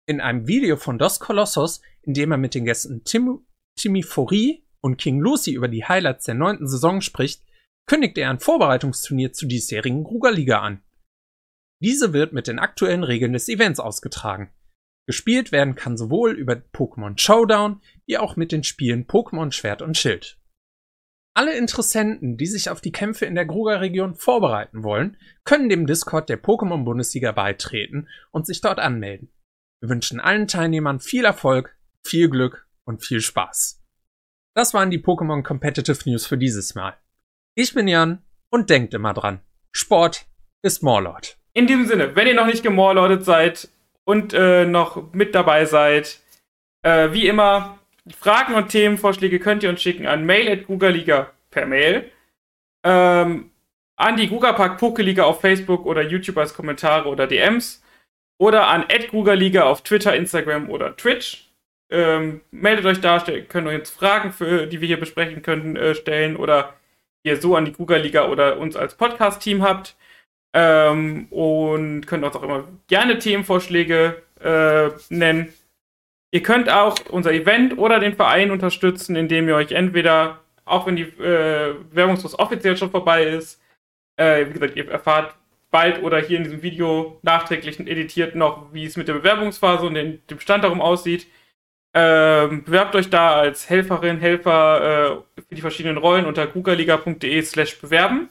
in 0.08 0.20
einem 0.20 0.48
Video 0.48 0.76
von 0.76 0.98
Dos 0.98 1.20
Colossos, 1.20 1.80
in 2.02 2.14
dem 2.14 2.32
er 2.32 2.38
mit 2.38 2.54
den 2.54 2.64
Gästen 2.64 3.04
Tim 3.04 3.46
Timmy 3.78 4.02
Fori 4.02 4.66
und 4.80 4.96
King 4.96 5.20
Lucy 5.20 5.52
über 5.52 5.68
die 5.68 5.84
Highlights 5.84 6.24
der 6.24 6.34
neunten 6.34 6.66
Saison 6.66 7.00
spricht, 7.00 7.44
kündigt 7.86 8.18
er 8.18 8.30
ein 8.30 8.40
Vorbereitungsturnier 8.40 9.32
zu 9.32 9.46
diesjährigen 9.46 10.02
Kruger 10.02 10.32
Liga 10.32 10.60
an. 10.60 10.82
Diese 11.80 12.12
wird 12.12 12.32
mit 12.32 12.48
den 12.48 12.58
aktuellen 12.58 13.04
Regeln 13.04 13.34
des 13.34 13.48
Events 13.48 13.78
ausgetragen. 13.78 14.50
Gespielt 15.06 15.52
werden 15.52 15.76
kann 15.76 15.96
sowohl 15.96 16.32
über 16.32 16.54
Pokémon 16.54 17.16
Showdown 17.16 17.80
wie 18.06 18.18
auch 18.18 18.34
mit 18.34 18.50
den 18.50 18.64
Spielen 18.64 19.06
Pokémon 19.06 19.52
Schwert 19.52 19.80
und 19.80 19.96
Schild. 19.96 20.40
Alle 21.38 21.56
Interessenten, 21.56 22.36
die 22.36 22.46
sich 22.46 22.68
auf 22.68 22.80
die 22.80 22.90
Kämpfe 22.90 23.24
in 23.24 23.36
der 23.36 23.46
Gruger-Region 23.46 24.16
vorbereiten 24.16 24.82
wollen, 24.82 25.16
können 25.44 25.68
dem 25.68 25.86
Discord 25.86 26.28
der 26.28 26.42
Pokémon-Bundesliga 26.42 27.30
beitreten 27.30 28.08
und 28.32 28.44
sich 28.44 28.60
dort 28.60 28.80
anmelden. 28.80 29.30
Wir 29.80 29.88
wünschen 29.88 30.18
allen 30.18 30.48
Teilnehmern 30.48 30.98
viel 30.98 31.24
Erfolg, 31.24 31.78
viel 32.04 32.28
Glück 32.28 32.66
und 32.84 33.04
viel 33.04 33.20
Spaß. 33.20 33.80
Das 34.56 34.74
waren 34.74 34.90
die 34.90 34.98
Pokémon 34.98 35.44
Competitive 35.44 36.10
News 36.10 36.26
für 36.26 36.38
dieses 36.38 36.74
Mal. 36.74 36.96
Ich 37.54 37.72
bin 37.72 37.86
Jan 37.86 38.24
und 38.50 38.68
denkt 38.68 38.92
immer 38.92 39.14
dran. 39.14 39.38
Sport 39.70 40.26
ist 40.64 40.82
Morlord. 40.82 41.38
In 41.52 41.68
diesem 41.68 41.86
Sinne, 41.86 42.16
wenn 42.16 42.26
ihr 42.26 42.34
noch 42.34 42.46
nicht 42.46 42.64
gemorlordet 42.64 43.24
seid 43.24 43.68
und 44.04 44.34
äh, 44.34 44.66
noch 44.66 45.12
mit 45.12 45.36
dabei 45.36 45.66
seid, 45.66 46.18
äh, 46.82 47.12
wie 47.12 47.28
immer, 47.28 47.77
Fragen 48.16 48.54
und 48.54 48.68
Themenvorschläge 48.68 49.38
könnt 49.40 49.62
ihr 49.62 49.70
uns 49.70 49.82
schicken 49.82 50.06
an 50.06 50.24
mail.googleliga 50.24 51.30
per 51.50 51.66
Mail. 51.66 52.10
Ähm, 52.84 53.50
an 53.96 54.16
die 54.16 54.28
Gugapark 54.28 54.78
Pokeliga 54.78 55.24
auf 55.24 55.40
Facebook 55.40 55.84
oder 55.84 56.02
YouTube 56.02 56.38
als 56.38 56.54
Kommentare 56.54 57.08
oder 57.08 57.26
DMs. 57.26 57.82
Oder 58.40 58.68
an 58.68 58.84
@googleliga 59.10 59.64
auf 59.64 59.82
Twitter, 59.82 60.14
Instagram 60.14 60.70
oder 60.70 60.96
Twitch. 60.96 61.50
Ähm, 61.90 62.42
meldet 62.50 62.86
euch 62.86 63.00
da, 63.00 63.18
könnt 63.48 63.66
ihr 63.66 63.78
uns 63.78 63.90
Fragen, 63.90 64.32
für, 64.32 64.66
die 64.66 64.80
wir 64.80 64.86
hier 64.86 65.00
besprechen 65.00 65.42
können, 65.42 65.74
äh, 65.76 65.94
stellen 65.94 66.36
oder 66.36 66.74
ihr 67.24 67.40
so 67.40 67.56
an 67.56 67.64
die 67.64 67.72
Google-Liga 67.72 68.28
oder 68.28 68.58
uns 68.58 68.76
als 68.76 68.94
Podcast-Team 68.94 69.62
habt. 69.62 69.96
Ähm, 70.54 71.26
und 71.30 72.06
könnt 72.06 72.24
uns 72.24 72.36
auch 72.36 72.42
immer 72.42 72.68
gerne 72.86 73.18
Themenvorschläge 73.18 74.22
äh, 74.40 74.90
nennen. 75.08 75.52
Ihr 76.30 76.42
könnt 76.42 76.70
auch 76.70 76.94
unser 77.08 77.32
Event 77.32 77.78
oder 77.78 78.00
den 78.00 78.14
Verein 78.14 78.50
unterstützen, 78.50 79.16
indem 79.16 79.48
ihr 79.48 79.56
euch 79.56 79.72
entweder, 79.72 80.40
auch 80.64 80.86
wenn 80.86 80.96
die 80.96 81.02
äh, 81.02 81.74
Werbungsfrist 81.90 82.38
offiziell 82.38 82.76
schon 82.76 82.90
vorbei 82.90 83.24
ist, 83.24 83.60
äh, 84.16 84.46
wie 84.46 84.52
gesagt, 84.52 84.76
ihr 84.76 84.90
erfahrt 84.90 85.34
bald 85.70 86.02
oder 86.02 86.18
hier 86.20 86.38
in 86.38 86.44
diesem 86.44 86.62
Video 86.62 87.18
nachträglich 87.22 87.80
editiert 87.80 88.34
noch, 88.34 88.72
wie 88.72 88.84
es 88.84 88.96
mit 88.96 89.08
der 89.08 89.14
Bewerbungsphase 89.14 89.86
und 89.86 89.94
den, 89.94 90.26
dem 90.28 90.40
Stand 90.40 90.64
darum 90.64 90.80
aussieht. 90.80 91.26
Ähm, 91.94 92.64
bewerbt 92.64 92.94
euch 92.94 93.08
da 93.08 93.34
als 93.34 93.70
Helferin, 93.70 94.18
Helfer 94.18 95.22
äh, 95.36 95.42
für 95.42 95.54
die 95.54 95.60
verschiedenen 95.60 95.96
Rollen 95.96 96.26
unter 96.26 96.46
googleliga.de 96.46 97.42
slash 97.42 97.80
bewerben 97.80 98.28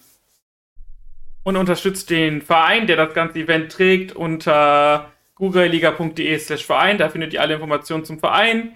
und 1.43 1.57
unterstützt 1.57 2.09
den 2.09 2.41
Verein, 2.41 2.85
der 2.85 2.97
das 2.97 3.13
ganze 3.13 3.39
Event 3.39 3.71
trägt, 3.71 4.15
unter 4.15 5.11
googleliga.de 5.37 6.37
slash 6.39 6.65
Verein. 6.65 6.97
Da 6.97 7.09
findet 7.09 7.33
ihr 7.33 7.41
alle 7.41 7.55
Informationen 7.55 8.05
zum 8.05 8.19
Verein 8.19 8.75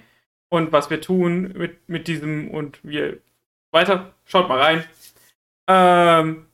und 0.49 0.71
was 0.71 0.89
wir 0.89 1.01
tun 1.01 1.53
mit, 1.55 1.87
mit 1.87 2.07
diesem 2.07 2.49
und 2.51 2.79
wir 2.83 3.19
weiter. 3.71 4.13
Schaut 4.25 4.49
mal 4.49 4.59
rein. 4.59 4.83
Ähm, 5.67 6.47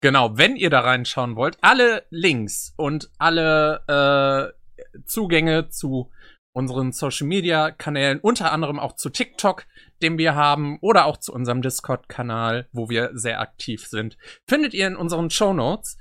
genau, 0.00 0.36
wenn 0.36 0.56
ihr 0.56 0.70
da 0.70 0.80
reinschauen 0.80 1.36
wollt, 1.36 1.58
alle 1.60 2.04
Links 2.10 2.72
und 2.76 3.10
alle 3.18 4.54
äh, 4.54 4.98
Zugänge 5.04 5.68
zu 5.68 6.10
unseren 6.54 6.92
Social 6.92 7.26
Media 7.26 7.70
Kanälen, 7.70 8.18
unter 8.20 8.52
anderem 8.52 8.78
auch 8.78 8.94
zu 8.94 9.08
TikTok, 9.08 9.66
den 10.02 10.18
wir 10.18 10.34
haben, 10.34 10.78
oder 10.80 11.06
auch 11.06 11.16
zu 11.16 11.32
unserem 11.32 11.62
Discord-Kanal, 11.62 12.68
wo 12.72 12.90
wir 12.90 13.10
sehr 13.14 13.40
aktiv 13.40 13.86
sind, 13.86 14.18
findet 14.46 14.74
ihr 14.74 14.86
in 14.86 14.96
unseren 14.96 15.30
Show 15.30 15.54
Notes. 15.54 15.96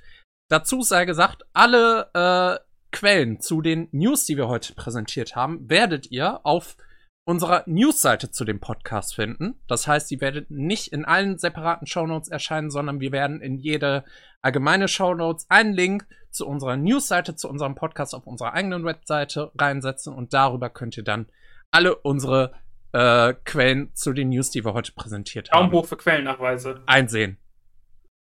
Dazu 0.50 0.82
sei 0.82 1.06
gesagt, 1.06 1.44
alle 1.54 2.10
äh, 2.14 2.71
Quellen 2.92 3.40
zu 3.40 3.62
den 3.62 3.88
News, 3.92 4.26
die 4.26 4.38
wir 4.38 4.48
heute 4.48 4.74
präsentiert 4.74 5.36
haben, 5.36 5.70
werdet 5.70 6.12
ihr 6.12 6.46
auf 6.46 6.76
unserer 7.24 7.64
Newsseite 7.68 8.32
zu 8.32 8.46
dem 8.46 8.60
Podcast 8.60 9.16
finden. 9.16 9.60
Das 9.68 9.88
heißt, 9.88 10.10
die 10.10 10.22
werdet 10.22 10.50
nicht 10.50 10.92
in 10.92 11.06
allen 11.06 11.38
separaten 11.38 11.88
Shownotes 11.88 12.30
erscheinen, 12.30 12.72
sondern 12.72 13.00
wir 13.00 13.12
werden 13.12 13.42
in 13.42 13.58
jede 13.58 14.04
allgemeine 14.42 14.88
Shownotes 14.88 15.46
einen 15.50 15.74
Link 15.74 16.08
zu 16.32 16.48
unserer 16.48 16.78
Newsseite, 16.78 17.36
zu 17.36 17.50
unserem 17.50 17.76
Podcast 17.76 18.16
auf 18.16 18.26
unserer 18.26 18.54
eigenen 18.54 18.86
Webseite 18.86 19.52
reinsetzen 19.58 20.14
und 20.14 20.34
darüber 20.34 20.70
könnt 20.70 20.98
ihr 20.98 21.04
dann 21.04 21.28
alle 21.70 21.96
unsere 21.96 22.54
äh, 22.92 23.34
Quellen 23.46 23.94
zu 23.94 24.14
den 24.14 24.30
News, 24.30 24.50
die 24.50 24.66
wir 24.66 24.74
heute 24.74 24.92
präsentiert 24.94 25.52
haben. 25.52 25.70
Daumen 25.70 25.74
hoch 25.74 25.86
für 25.86 25.98
Quellennachweise. 25.98 26.82
Einsehen. 26.86 27.38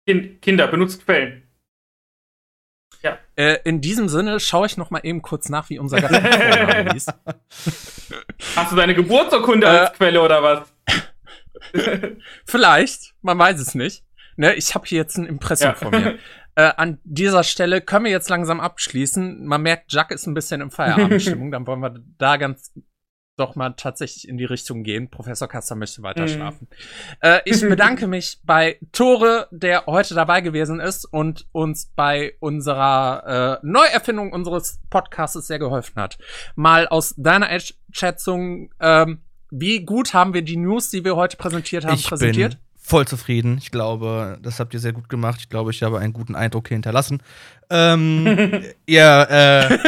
Kinder, 0.07 0.69
benutzt 0.69 1.05
Quellen. 1.05 1.44
Ja. 3.05 3.19
Äh, 3.37 3.59
in 3.65 3.83
diesem 3.83 4.09
Sinne 4.09 4.41
schaue 4.41 4.67
ich 4.67 4.79
noch 4.79 4.91
mal 4.91 5.01
eben 5.03 5.21
kurz 5.21 5.51
nach, 5.51 5.69
wie 5.69 5.79
unser 5.79 6.01
Gast 6.01 6.93
hieß. 6.93 7.07
Hast 8.57 8.73
du 8.73 8.77
deine 8.77 8.95
Geburtsurkunde 8.95 9.67
äh, 9.67 9.71
als 9.71 9.93
Quelle 9.93 10.23
oder 10.23 10.43
was? 10.43 10.73
Vielleicht, 12.47 13.15
man 13.21 13.39
weiß 13.39 13.61
es 13.61 13.75
nicht. 13.75 14.05
Ne, 14.37 14.55
ich 14.55 14.75
habe 14.75 14.87
hier 14.87 14.99
jetzt 14.99 15.19
ein 15.19 15.27
Impressum 15.27 15.69
ja. 15.69 15.75
von 15.75 15.91
mir. 15.91 16.19
Äh, 16.57 16.71
an 16.77 17.01
dieser 17.03 17.43
Stelle 17.43 17.81
können 17.81 18.05
wir 18.05 18.13
jetzt 18.13 18.31
langsam 18.31 18.61
abschließen. 18.61 19.45
Man 19.45 19.63
merkt, 19.63 19.93
Jack 19.93 20.13
ist 20.13 20.29
ein 20.29 20.35
bisschen 20.35 20.61
in 20.61 20.71
Feierabendstimmung. 20.71 21.51
Dann 21.51 21.67
wollen 21.67 21.81
wir 21.81 21.97
da 22.17 22.37
ganz 22.37 22.71
doch 23.37 23.57
mal 23.57 23.71
tatsächlich 23.71 24.29
in 24.29 24.37
die 24.37 24.45
Richtung 24.45 24.83
gehen. 24.85 25.11
Professor 25.11 25.49
Kaster 25.49 25.75
möchte 25.75 26.03
weiter 26.03 26.23
mhm. 26.23 26.29
schlafen. 26.29 26.69
Äh, 27.21 27.41
ich 27.45 27.61
bedanke 27.69 28.07
mich 28.07 28.39
bei 28.45 28.79
Tore, 28.93 29.49
der 29.51 29.87
heute 29.87 30.15
dabei 30.15 30.41
gewesen 30.41 30.81
ist 30.81 31.05
und 31.05 31.47
uns 31.53 31.91
bei 31.97 32.35
unserer 32.41 33.61
äh, 33.63 33.67
Neuerfindung 33.67 34.33
unseres 34.33 34.81
Podcasts 34.91 35.47
sehr 35.47 35.59
geholfen 35.59 36.01
hat. 36.01 36.19
Mal 36.55 36.87
aus 36.87 37.15
deiner 37.17 37.49
Schätzung, 37.91 38.71
ähm, 38.81 39.21
wie 39.51 39.85
gut 39.85 40.15
haben 40.15 40.35
wir 40.35 40.43
die 40.43 40.57
News, 40.57 40.91
die 40.91 41.05
wir 41.05 41.17
heute 41.17 41.37
präsentiert 41.37 41.85
haben, 41.85 41.95
ich 41.95 42.09
präsentiert? 42.09 42.59
Voll 42.87 43.07
zufrieden. 43.07 43.57
Ich 43.57 43.71
glaube, 43.71 44.39
das 44.43 44.61
habt 44.61 44.75
ihr 44.75 44.79
sehr 44.79 44.93
gut 44.93 45.09
gemacht. 45.09 45.39
Ich 45.41 45.49
glaube, 45.49 45.71
ich 45.71 45.83
habe 45.83 46.01
einen 46.01 46.13
guten 46.13 46.35
Eindruck 46.35 46.69
hinterlassen. 46.69 47.23
Ähm, 47.71 48.63
ihr, 48.87 49.27
äh, 49.31 49.79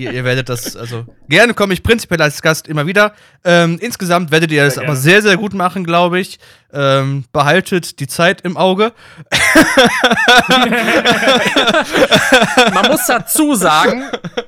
ihr, 0.00 0.12
ihr, 0.12 0.22
werdet 0.22 0.48
das, 0.48 0.76
also 0.76 1.04
gerne 1.28 1.52
komme 1.52 1.74
ich 1.74 1.82
prinzipiell 1.82 2.22
als 2.22 2.40
Gast 2.40 2.68
immer 2.68 2.86
wieder. 2.86 3.12
Ähm, 3.42 3.78
insgesamt 3.80 4.30
werdet 4.30 4.52
ihr 4.52 4.64
das 4.64 4.78
aber 4.78 4.94
sehr, 4.94 5.20
sehr 5.20 5.36
gut 5.36 5.52
machen, 5.52 5.82
glaube 5.82 6.20
ich. 6.20 6.38
Ähm, 6.72 7.24
behaltet 7.32 7.98
die 7.98 8.06
Zeit 8.06 8.42
im 8.42 8.56
Auge. 8.56 8.92
Man 12.72 12.86
muss 12.86 13.04
dazu 13.06 13.56
sagen, 13.56 14.04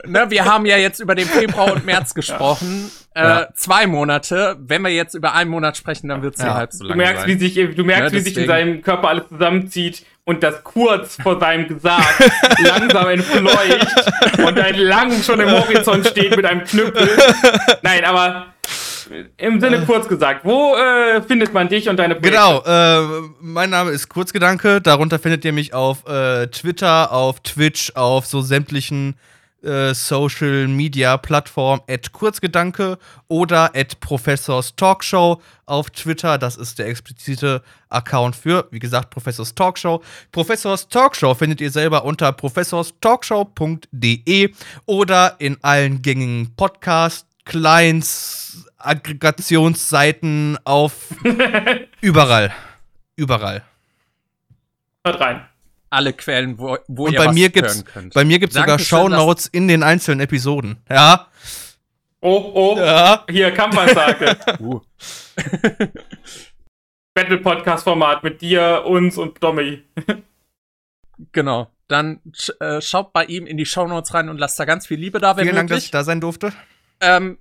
ne, 0.07 0.27
wir 0.29 0.45
haben 0.45 0.65
ja 0.65 0.77
jetzt 0.77 1.01
über 1.01 1.17
den 1.17 1.27
Februar 1.27 1.73
und 1.73 1.85
März 1.85 2.15
gesprochen. 2.21 2.89
Äh, 3.10 3.10
ja. 3.29 3.49
Zwei 3.55 3.87
Monate. 3.87 4.57
Wenn 4.61 4.83
wir 4.83 4.91
jetzt 4.91 5.15
über 5.15 5.35
einen 5.35 5.51
Monat 5.51 5.77
sprechen, 5.77 6.09
dann 6.09 6.23
wird 6.23 6.37
es 6.37 6.43
ja. 6.43 6.55
halb 6.55 6.73
so 6.73 6.85
lang. 6.85 6.99
Du 6.99 7.05
merkst, 7.05 7.23
sein. 7.23 7.41
wie 7.41 7.49
sich, 7.49 7.75
du 7.75 7.85
merkst, 7.85 8.13
ja, 8.13 8.19
wie 8.19 8.23
sich 8.23 8.37
in 8.37 8.47
seinem 8.47 8.83
Körper 8.83 9.09
alles 9.09 9.29
zusammenzieht 9.29 10.05
und 10.25 10.43
das 10.43 10.63
kurz 10.63 11.17
vor 11.21 11.41
seinem 11.41 11.67
Gesag 11.67 12.05
langsam 12.59 13.09
entfleucht 13.09 14.39
und 14.39 14.59
ein 14.59 14.79
Lang 14.79 15.23
schon 15.23 15.41
im 15.41 15.51
Horizont 15.51 16.07
steht 16.07 16.37
mit 16.37 16.45
einem 16.47 16.65
Knüppel. 16.65 17.09
Nein, 17.83 18.05
aber 18.05 18.47
im 19.39 19.61
Sinne 19.61 19.85
kurz 19.87 20.07
gesagt, 20.09 20.45
wo 20.45 20.77
äh, 20.77 21.21
findet 21.23 21.53
man 21.53 21.69
dich 21.69 21.89
und 21.89 21.97
deine 21.97 22.15
Projekte? 22.15 22.31
Genau, 22.31 22.63
äh, 22.65 23.29
mein 23.41 23.71
Name 23.71 23.91
ist 23.91 24.09
Kurzgedanke. 24.09 24.81
Darunter 24.81 25.19
findet 25.19 25.45
ihr 25.45 25.53
mich 25.53 25.75
auf 25.75 26.07
äh, 26.07 26.47
Twitter, 26.47 27.13
auf 27.13 27.41
Twitch, 27.41 27.93
auf 27.97 28.27
so 28.27 28.41
sämtlichen 28.41 29.17
äh, 29.63 29.95
Social 29.95 30.67
Media 30.69 31.17
Plattform 31.17 31.81
at 31.89 32.13
Kurzgedanke 32.13 32.99
oder 33.29 33.75
at 33.75 33.99
Professors 34.01 34.77
Talkshow 34.77 35.41
auf 35.67 35.91
Twitter. 35.91 36.39
Das 36.39 36.57
ist 36.57 36.79
der 36.79 36.87
explizite 36.89 37.63
Account 37.89 38.37
für, 38.37 38.69
wie 38.71 38.79
gesagt, 38.79 39.11
Professors 39.11 39.53
Talkshow. 39.55 40.03
Professors 40.33 40.89
Talkshow 40.89 41.35
findet 41.35 41.61
ihr 41.61 41.71
selber 41.71 42.05
unter 42.05 42.33
professorstalkshow.de 42.33 44.55
oder 44.87 45.37
in 45.39 45.59
allen 45.63 46.01
gängigen 46.03 46.55
Podcast 46.57 47.29
Clients, 47.45 48.67
Aggregationsseiten 48.79 50.59
auf 50.65 51.15
überall. 52.01 52.53
Überall. 53.17 53.63
Hört 55.05 55.21
rein 55.21 55.50
alle 55.91 56.13
Quellen, 56.13 56.59
wo, 56.59 56.79
wo 56.87 57.07
Und 57.07 57.13
ihr 57.13 57.19
bei 57.19 57.27
was 57.27 57.35
mir 57.35 57.51
gibt's, 57.51 57.75
hören 57.75 57.85
könnt. 57.85 58.15
Bei 58.15 58.25
mir 58.25 58.39
gibt 58.39 58.53
es 58.53 58.59
sogar 58.59 58.79
Shownotes 58.79 59.47
in 59.49 59.69
den 59.69 59.83
einzelnen 59.83 60.21
Episoden. 60.21 60.79
Ja. 60.89 61.29
Oh, 62.21 62.53
oh. 62.55 62.77
Ja. 62.79 63.25
Hier, 63.29 63.51
Kampfansage. 63.51 64.37
uh. 64.61 64.81
Battle-Podcast-Format 67.15 68.23
mit 68.23 68.41
dir, 68.41 68.85
uns 68.87 69.19
und 69.19 69.43
Domi. 69.43 69.83
genau. 71.33 71.71
Dann 71.89 72.21
äh, 72.61 72.81
schaut 72.81 73.13
bei 73.13 73.25
ihm 73.25 73.47
in 73.47 73.57
die 73.57 73.67
Shownotes 73.67 74.15
rein 74.15 74.29
und 74.29 74.39
lasst 74.39 74.61
da 74.61 74.65
ganz 74.65 74.87
viel 74.87 75.01
Liebe 75.01 75.19
da, 75.19 75.37
wenn 75.37 75.43
Vielen 75.43 75.57
Dank, 75.57 75.71
dass 75.71 75.83
ich 75.83 75.91
da 75.91 76.05
sein 76.05 76.21
durfte. 76.21 76.53
Ähm, 77.01 77.39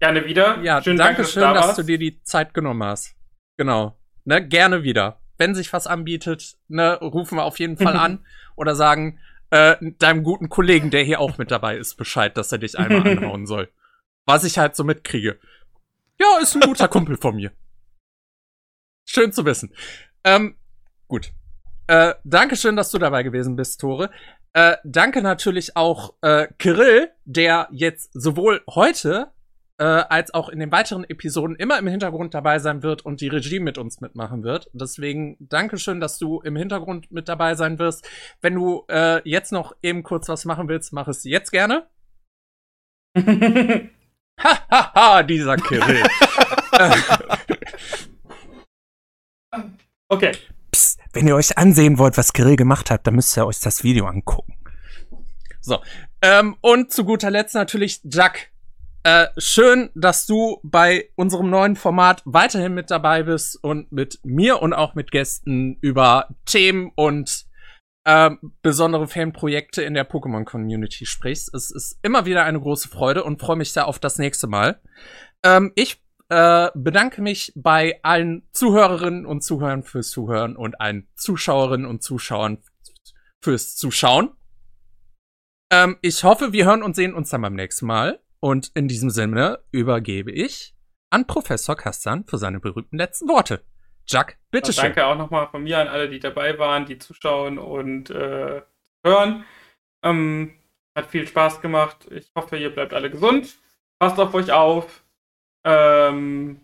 Gerne 0.00 0.26
wieder. 0.26 0.60
Ja, 0.62 0.82
schön, 0.82 0.96
danke 0.96 1.24
schön, 1.24 1.42
da 1.42 1.54
dass 1.54 1.76
du 1.76 1.84
dir 1.84 1.98
die 1.98 2.20
Zeit 2.24 2.52
genommen 2.54 2.82
hast. 2.82 3.14
Genau. 3.56 3.96
Ne, 4.24 4.44
gerne 4.44 4.82
wieder 4.82 5.21
wenn 5.38 5.54
sich 5.54 5.72
was 5.72 5.86
anbietet, 5.86 6.56
ne, 6.68 6.98
rufen 7.00 7.38
wir 7.38 7.44
auf 7.44 7.58
jeden 7.58 7.76
Fall 7.76 7.96
an 7.96 8.24
oder 8.56 8.74
sagen 8.74 9.18
äh, 9.50 9.76
deinem 9.98 10.22
guten 10.22 10.48
Kollegen, 10.48 10.90
der 10.90 11.02
hier 11.02 11.20
auch 11.20 11.38
mit 11.38 11.50
dabei 11.50 11.76
ist, 11.76 11.96
Bescheid, 11.96 12.36
dass 12.36 12.52
er 12.52 12.58
dich 12.58 12.78
einmal 12.78 13.06
anhauen 13.18 13.46
soll. 13.46 13.68
Was 14.24 14.44
ich 14.44 14.58
halt 14.58 14.76
so 14.76 14.84
mitkriege. 14.84 15.38
Ja, 16.20 16.38
ist 16.40 16.54
ein 16.54 16.60
guter 16.60 16.88
Kumpel 16.88 17.16
von 17.16 17.36
mir. 17.36 17.52
Schön 19.04 19.32
zu 19.32 19.44
wissen. 19.44 19.74
Ähm, 20.24 20.56
gut. 21.08 21.32
Äh, 21.88 22.14
Dankeschön, 22.24 22.76
dass 22.76 22.90
du 22.90 22.98
dabei 22.98 23.24
gewesen 23.24 23.56
bist, 23.56 23.80
Tore. 23.80 24.10
Äh, 24.52 24.76
danke 24.84 25.22
natürlich 25.22 25.76
auch 25.76 26.14
äh, 26.20 26.46
Kirill, 26.58 27.10
der 27.24 27.68
jetzt 27.72 28.10
sowohl 28.12 28.62
heute 28.70 29.31
äh, 29.82 30.04
als 30.08 30.32
auch 30.32 30.48
in 30.48 30.60
den 30.60 30.70
weiteren 30.70 31.02
Episoden 31.02 31.56
immer 31.56 31.76
im 31.76 31.88
Hintergrund 31.88 32.34
dabei 32.34 32.60
sein 32.60 32.84
wird 32.84 33.04
und 33.04 33.20
die 33.20 33.26
Regie 33.26 33.58
mit 33.58 33.78
uns 33.78 34.00
mitmachen 34.00 34.44
wird. 34.44 34.70
Deswegen 34.72 35.36
Dankeschön, 35.40 35.98
dass 35.98 36.18
du 36.18 36.40
im 36.40 36.54
Hintergrund 36.54 37.10
mit 37.10 37.28
dabei 37.28 37.56
sein 37.56 37.80
wirst. 37.80 38.08
Wenn 38.40 38.54
du 38.54 38.84
äh, 38.88 39.28
jetzt 39.28 39.50
noch 39.50 39.74
eben 39.82 40.04
kurz 40.04 40.28
was 40.28 40.44
machen 40.44 40.68
willst, 40.68 40.92
mach 40.92 41.08
es 41.08 41.24
jetzt 41.24 41.50
gerne. 41.50 41.88
Hahaha, 44.40 45.24
dieser 45.24 45.56
Kirill. 45.56 46.04
okay. 50.08 50.30
Psst, 50.70 51.00
wenn 51.12 51.26
ihr 51.26 51.34
euch 51.34 51.58
ansehen 51.58 51.98
wollt, 51.98 52.16
was 52.16 52.32
Kirill 52.32 52.54
gemacht 52.54 52.88
hat, 52.88 53.04
dann 53.08 53.16
müsst 53.16 53.36
ihr 53.36 53.44
euch 53.44 53.58
das 53.58 53.82
Video 53.82 54.06
angucken. 54.06 54.54
So. 55.60 55.82
Ähm, 56.22 56.56
und 56.60 56.92
zu 56.92 57.04
guter 57.04 57.32
Letzt 57.32 57.56
natürlich 57.56 58.00
Jack. 58.04 58.51
Äh, 59.04 59.28
schön, 59.36 59.90
dass 59.94 60.26
du 60.26 60.60
bei 60.62 61.10
unserem 61.16 61.50
neuen 61.50 61.74
Format 61.74 62.22
weiterhin 62.24 62.72
mit 62.72 62.90
dabei 62.90 63.24
bist 63.24 63.62
und 63.62 63.90
mit 63.90 64.20
mir 64.22 64.62
und 64.62 64.72
auch 64.72 64.94
mit 64.94 65.10
Gästen 65.10 65.76
über 65.80 66.28
Themen 66.44 66.92
und 66.94 67.46
äh, 68.04 68.30
besondere 68.62 69.08
Fanprojekte 69.08 69.82
in 69.82 69.94
der 69.94 70.08
Pokémon-Community 70.08 71.06
sprichst. 71.06 71.52
Es 71.52 71.72
ist 71.72 71.98
immer 72.02 72.26
wieder 72.26 72.44
eine 72.44 72.60
große 72.60 72.88
Freude 72.88 73.24
und 73.24 73.40
freue 73.40 73.56
mich 73.56 73.72
da 73.72 73.84
auf 73.84 73.98
das 73.98 74.18
nächste 74.18 74.46
Mal. 74.46 74.80
Ähm, 75.42 75.72
ich 75.74 76.00
äh, 76.28 76.70
bedanke 76.74 77.22
mich 77.22 77.52
bei 77.56 77.98
allen 78.04 78.48
Zuhörerinnen 78.52 79.26
und 79.26 79.42
Zuhörern 79.42 79.82
fürs 79.82 80.10
Zuhören 80.10 80.56
und 80.56 80.80
allen 80.80 81.08
Zuschauerinnen 81.16 81.86
und 81.86 82.04
Zuschauern 82.04 82.58
fürs 83.42 83.74
Zuschauen. 83.74 84.30
Ähm, 85.72 85.98
ich 86.02 86.22
hoffe, 86.22 86.52
wir 86.52 86.66
hören 86.66 86.84
und 86.84 86.94
sehen 86.94 87.14
uns 87.14 87.30
dann 87.30 87.42
beim 87.42 87.54
nächsten 87.54 87.86
Mal. 87.86 88.20
Und 88.42 88.72
in 88.74 88.88
diesem 88.88 89.08
Sinne 89.08 89.60
übergebe 89.70 90.32
ich 90.32 90.74
an 91.10 91.28
Professor 91.28 91.76
Kastan 91.76 92.24
für 92.24 92.38
seine 92.38 92.58
berühmten 92.58 92.98
letzten 92.98 93.28
Worte. 93.28 93.64
Jack, 94.04 94.36
bitteschön. 94.50 94.82
Danke 94.82 95.06
auch 95.06 95.16
nochmal 95.16 95.46
von 95.46 95.62
mir 95.62 95.78
an 95.78 95.86
alle, 95.86 96.08
die 96.08 96.18
dabei 96.18 96.58
waren, 96.58 96.84
die 96.84 96.98
zuschauen 96.98 97.58
und 97.58 98.10
äh, 98.10 98.62
hören. 99.06 99.44
Ähm, 100.02 100.58
hat 100.96 101.06
viel 101.06 101.28
Spaß 101.28 101.60
gemacht. 101.60 102.08
Ich 102.10 102.32
hoffe, 102.34 102.56
ihr 102.56 102.70
bleibt 102.70 102.94
alle 102.94 103.10
gesund. 103.10 103.54
Passt 104.00 104.18
auf 104.18 104.34
euch 104.34 104.50
auf. 104.50 105.04
Ähm, 105.64 106.60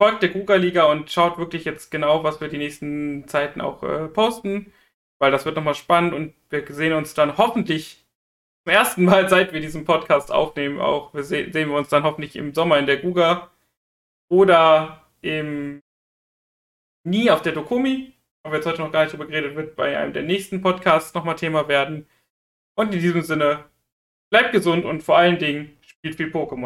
folgt 0.00 0.22
der 0.22 0.32
Kuga-Liga 0.32 0.84
und 0.84 1.10
schaut 1.10 1.36
wirklich 1.36 1.66
jetzt 1.66 1.90
genau, 1.90 2.24
was 2.24 2.40
wir 2.40 2.48
die 2.48 2.56
nächsten 2.56 3.28
Zeiten 3.28 3.60
auch 3.60 3.82
äh, 3.82 4.08
posten, 4.08 4.72
weil 5.18 5.30
das 5.30 5.44
wird 5.44 5.56
nochmal 5.56 5.74
spannend 5.74 6.14
und 6.14 6.34
wir 6.48 6.64
sehen 6.72 6.94
uns 6.94 7.12
dann 7.12 7.36
hoffentlich 7.36 8.05
zum 8.66 8.72
ersten 8.72 9.04
Mal, 9.04 9.28
seit 9.30 9.52
wir 9.52 9.60
diesen 9.60 9.84
Podcast 9.84 10.32
aufnehmen, 10.32 10.80
auch 10.80 11.14
wir 11.14 11.22
se 11.22 11.50
sehen 11.52 11.70
wir 11.70 11.76
uns 11.76 11.88
dann 11.88 12.02
hoffentlich 12.02 12.34
im 12.34 12.52
Sommer 12.52 12.78
in 12.78 12.86
der 12.86 12.96
Guga 12.96 13.50
oder 14.28 15.04
im 15.22 15.80
nie 17.04 17.30
auf 17.30 17.42
der 17.42 17.52
Dokumi. 17.52 18.12
Haben 18.44 18.52
wir 18.52 18.58
jetzt 18.58 18.66
heute 18.66 18.82
noch 18.82 18.90
gar 18.90 19.04
nicht 19.04 19.12
drüber 19.12 19.26
geredet, 19.26 19.54
wird 19.54 19.76
bei 19.76 19.96
einem 19.96 20.12
der 20.12 20.24
nächsten 20.24 20.62
Podcasts 20.62 21.14
nochmal 21.14 21.36
Thema 21.36 21.68
werden. 21.68 22.08
Und 22.76 22.92
in 22.92 23.00
diesem 23.00 23.22
Sinne, 23.22 23.64
bleibt 24.30 24.52
gesund 24.52 24.84
und 24.84 25.02
vor 25.02 25.16
allen 25.16 25.38
Dingen 25.38 25.78
spielt 25.82 26.16
viel 26.16 26.30
Pokémon. 26.30 26.64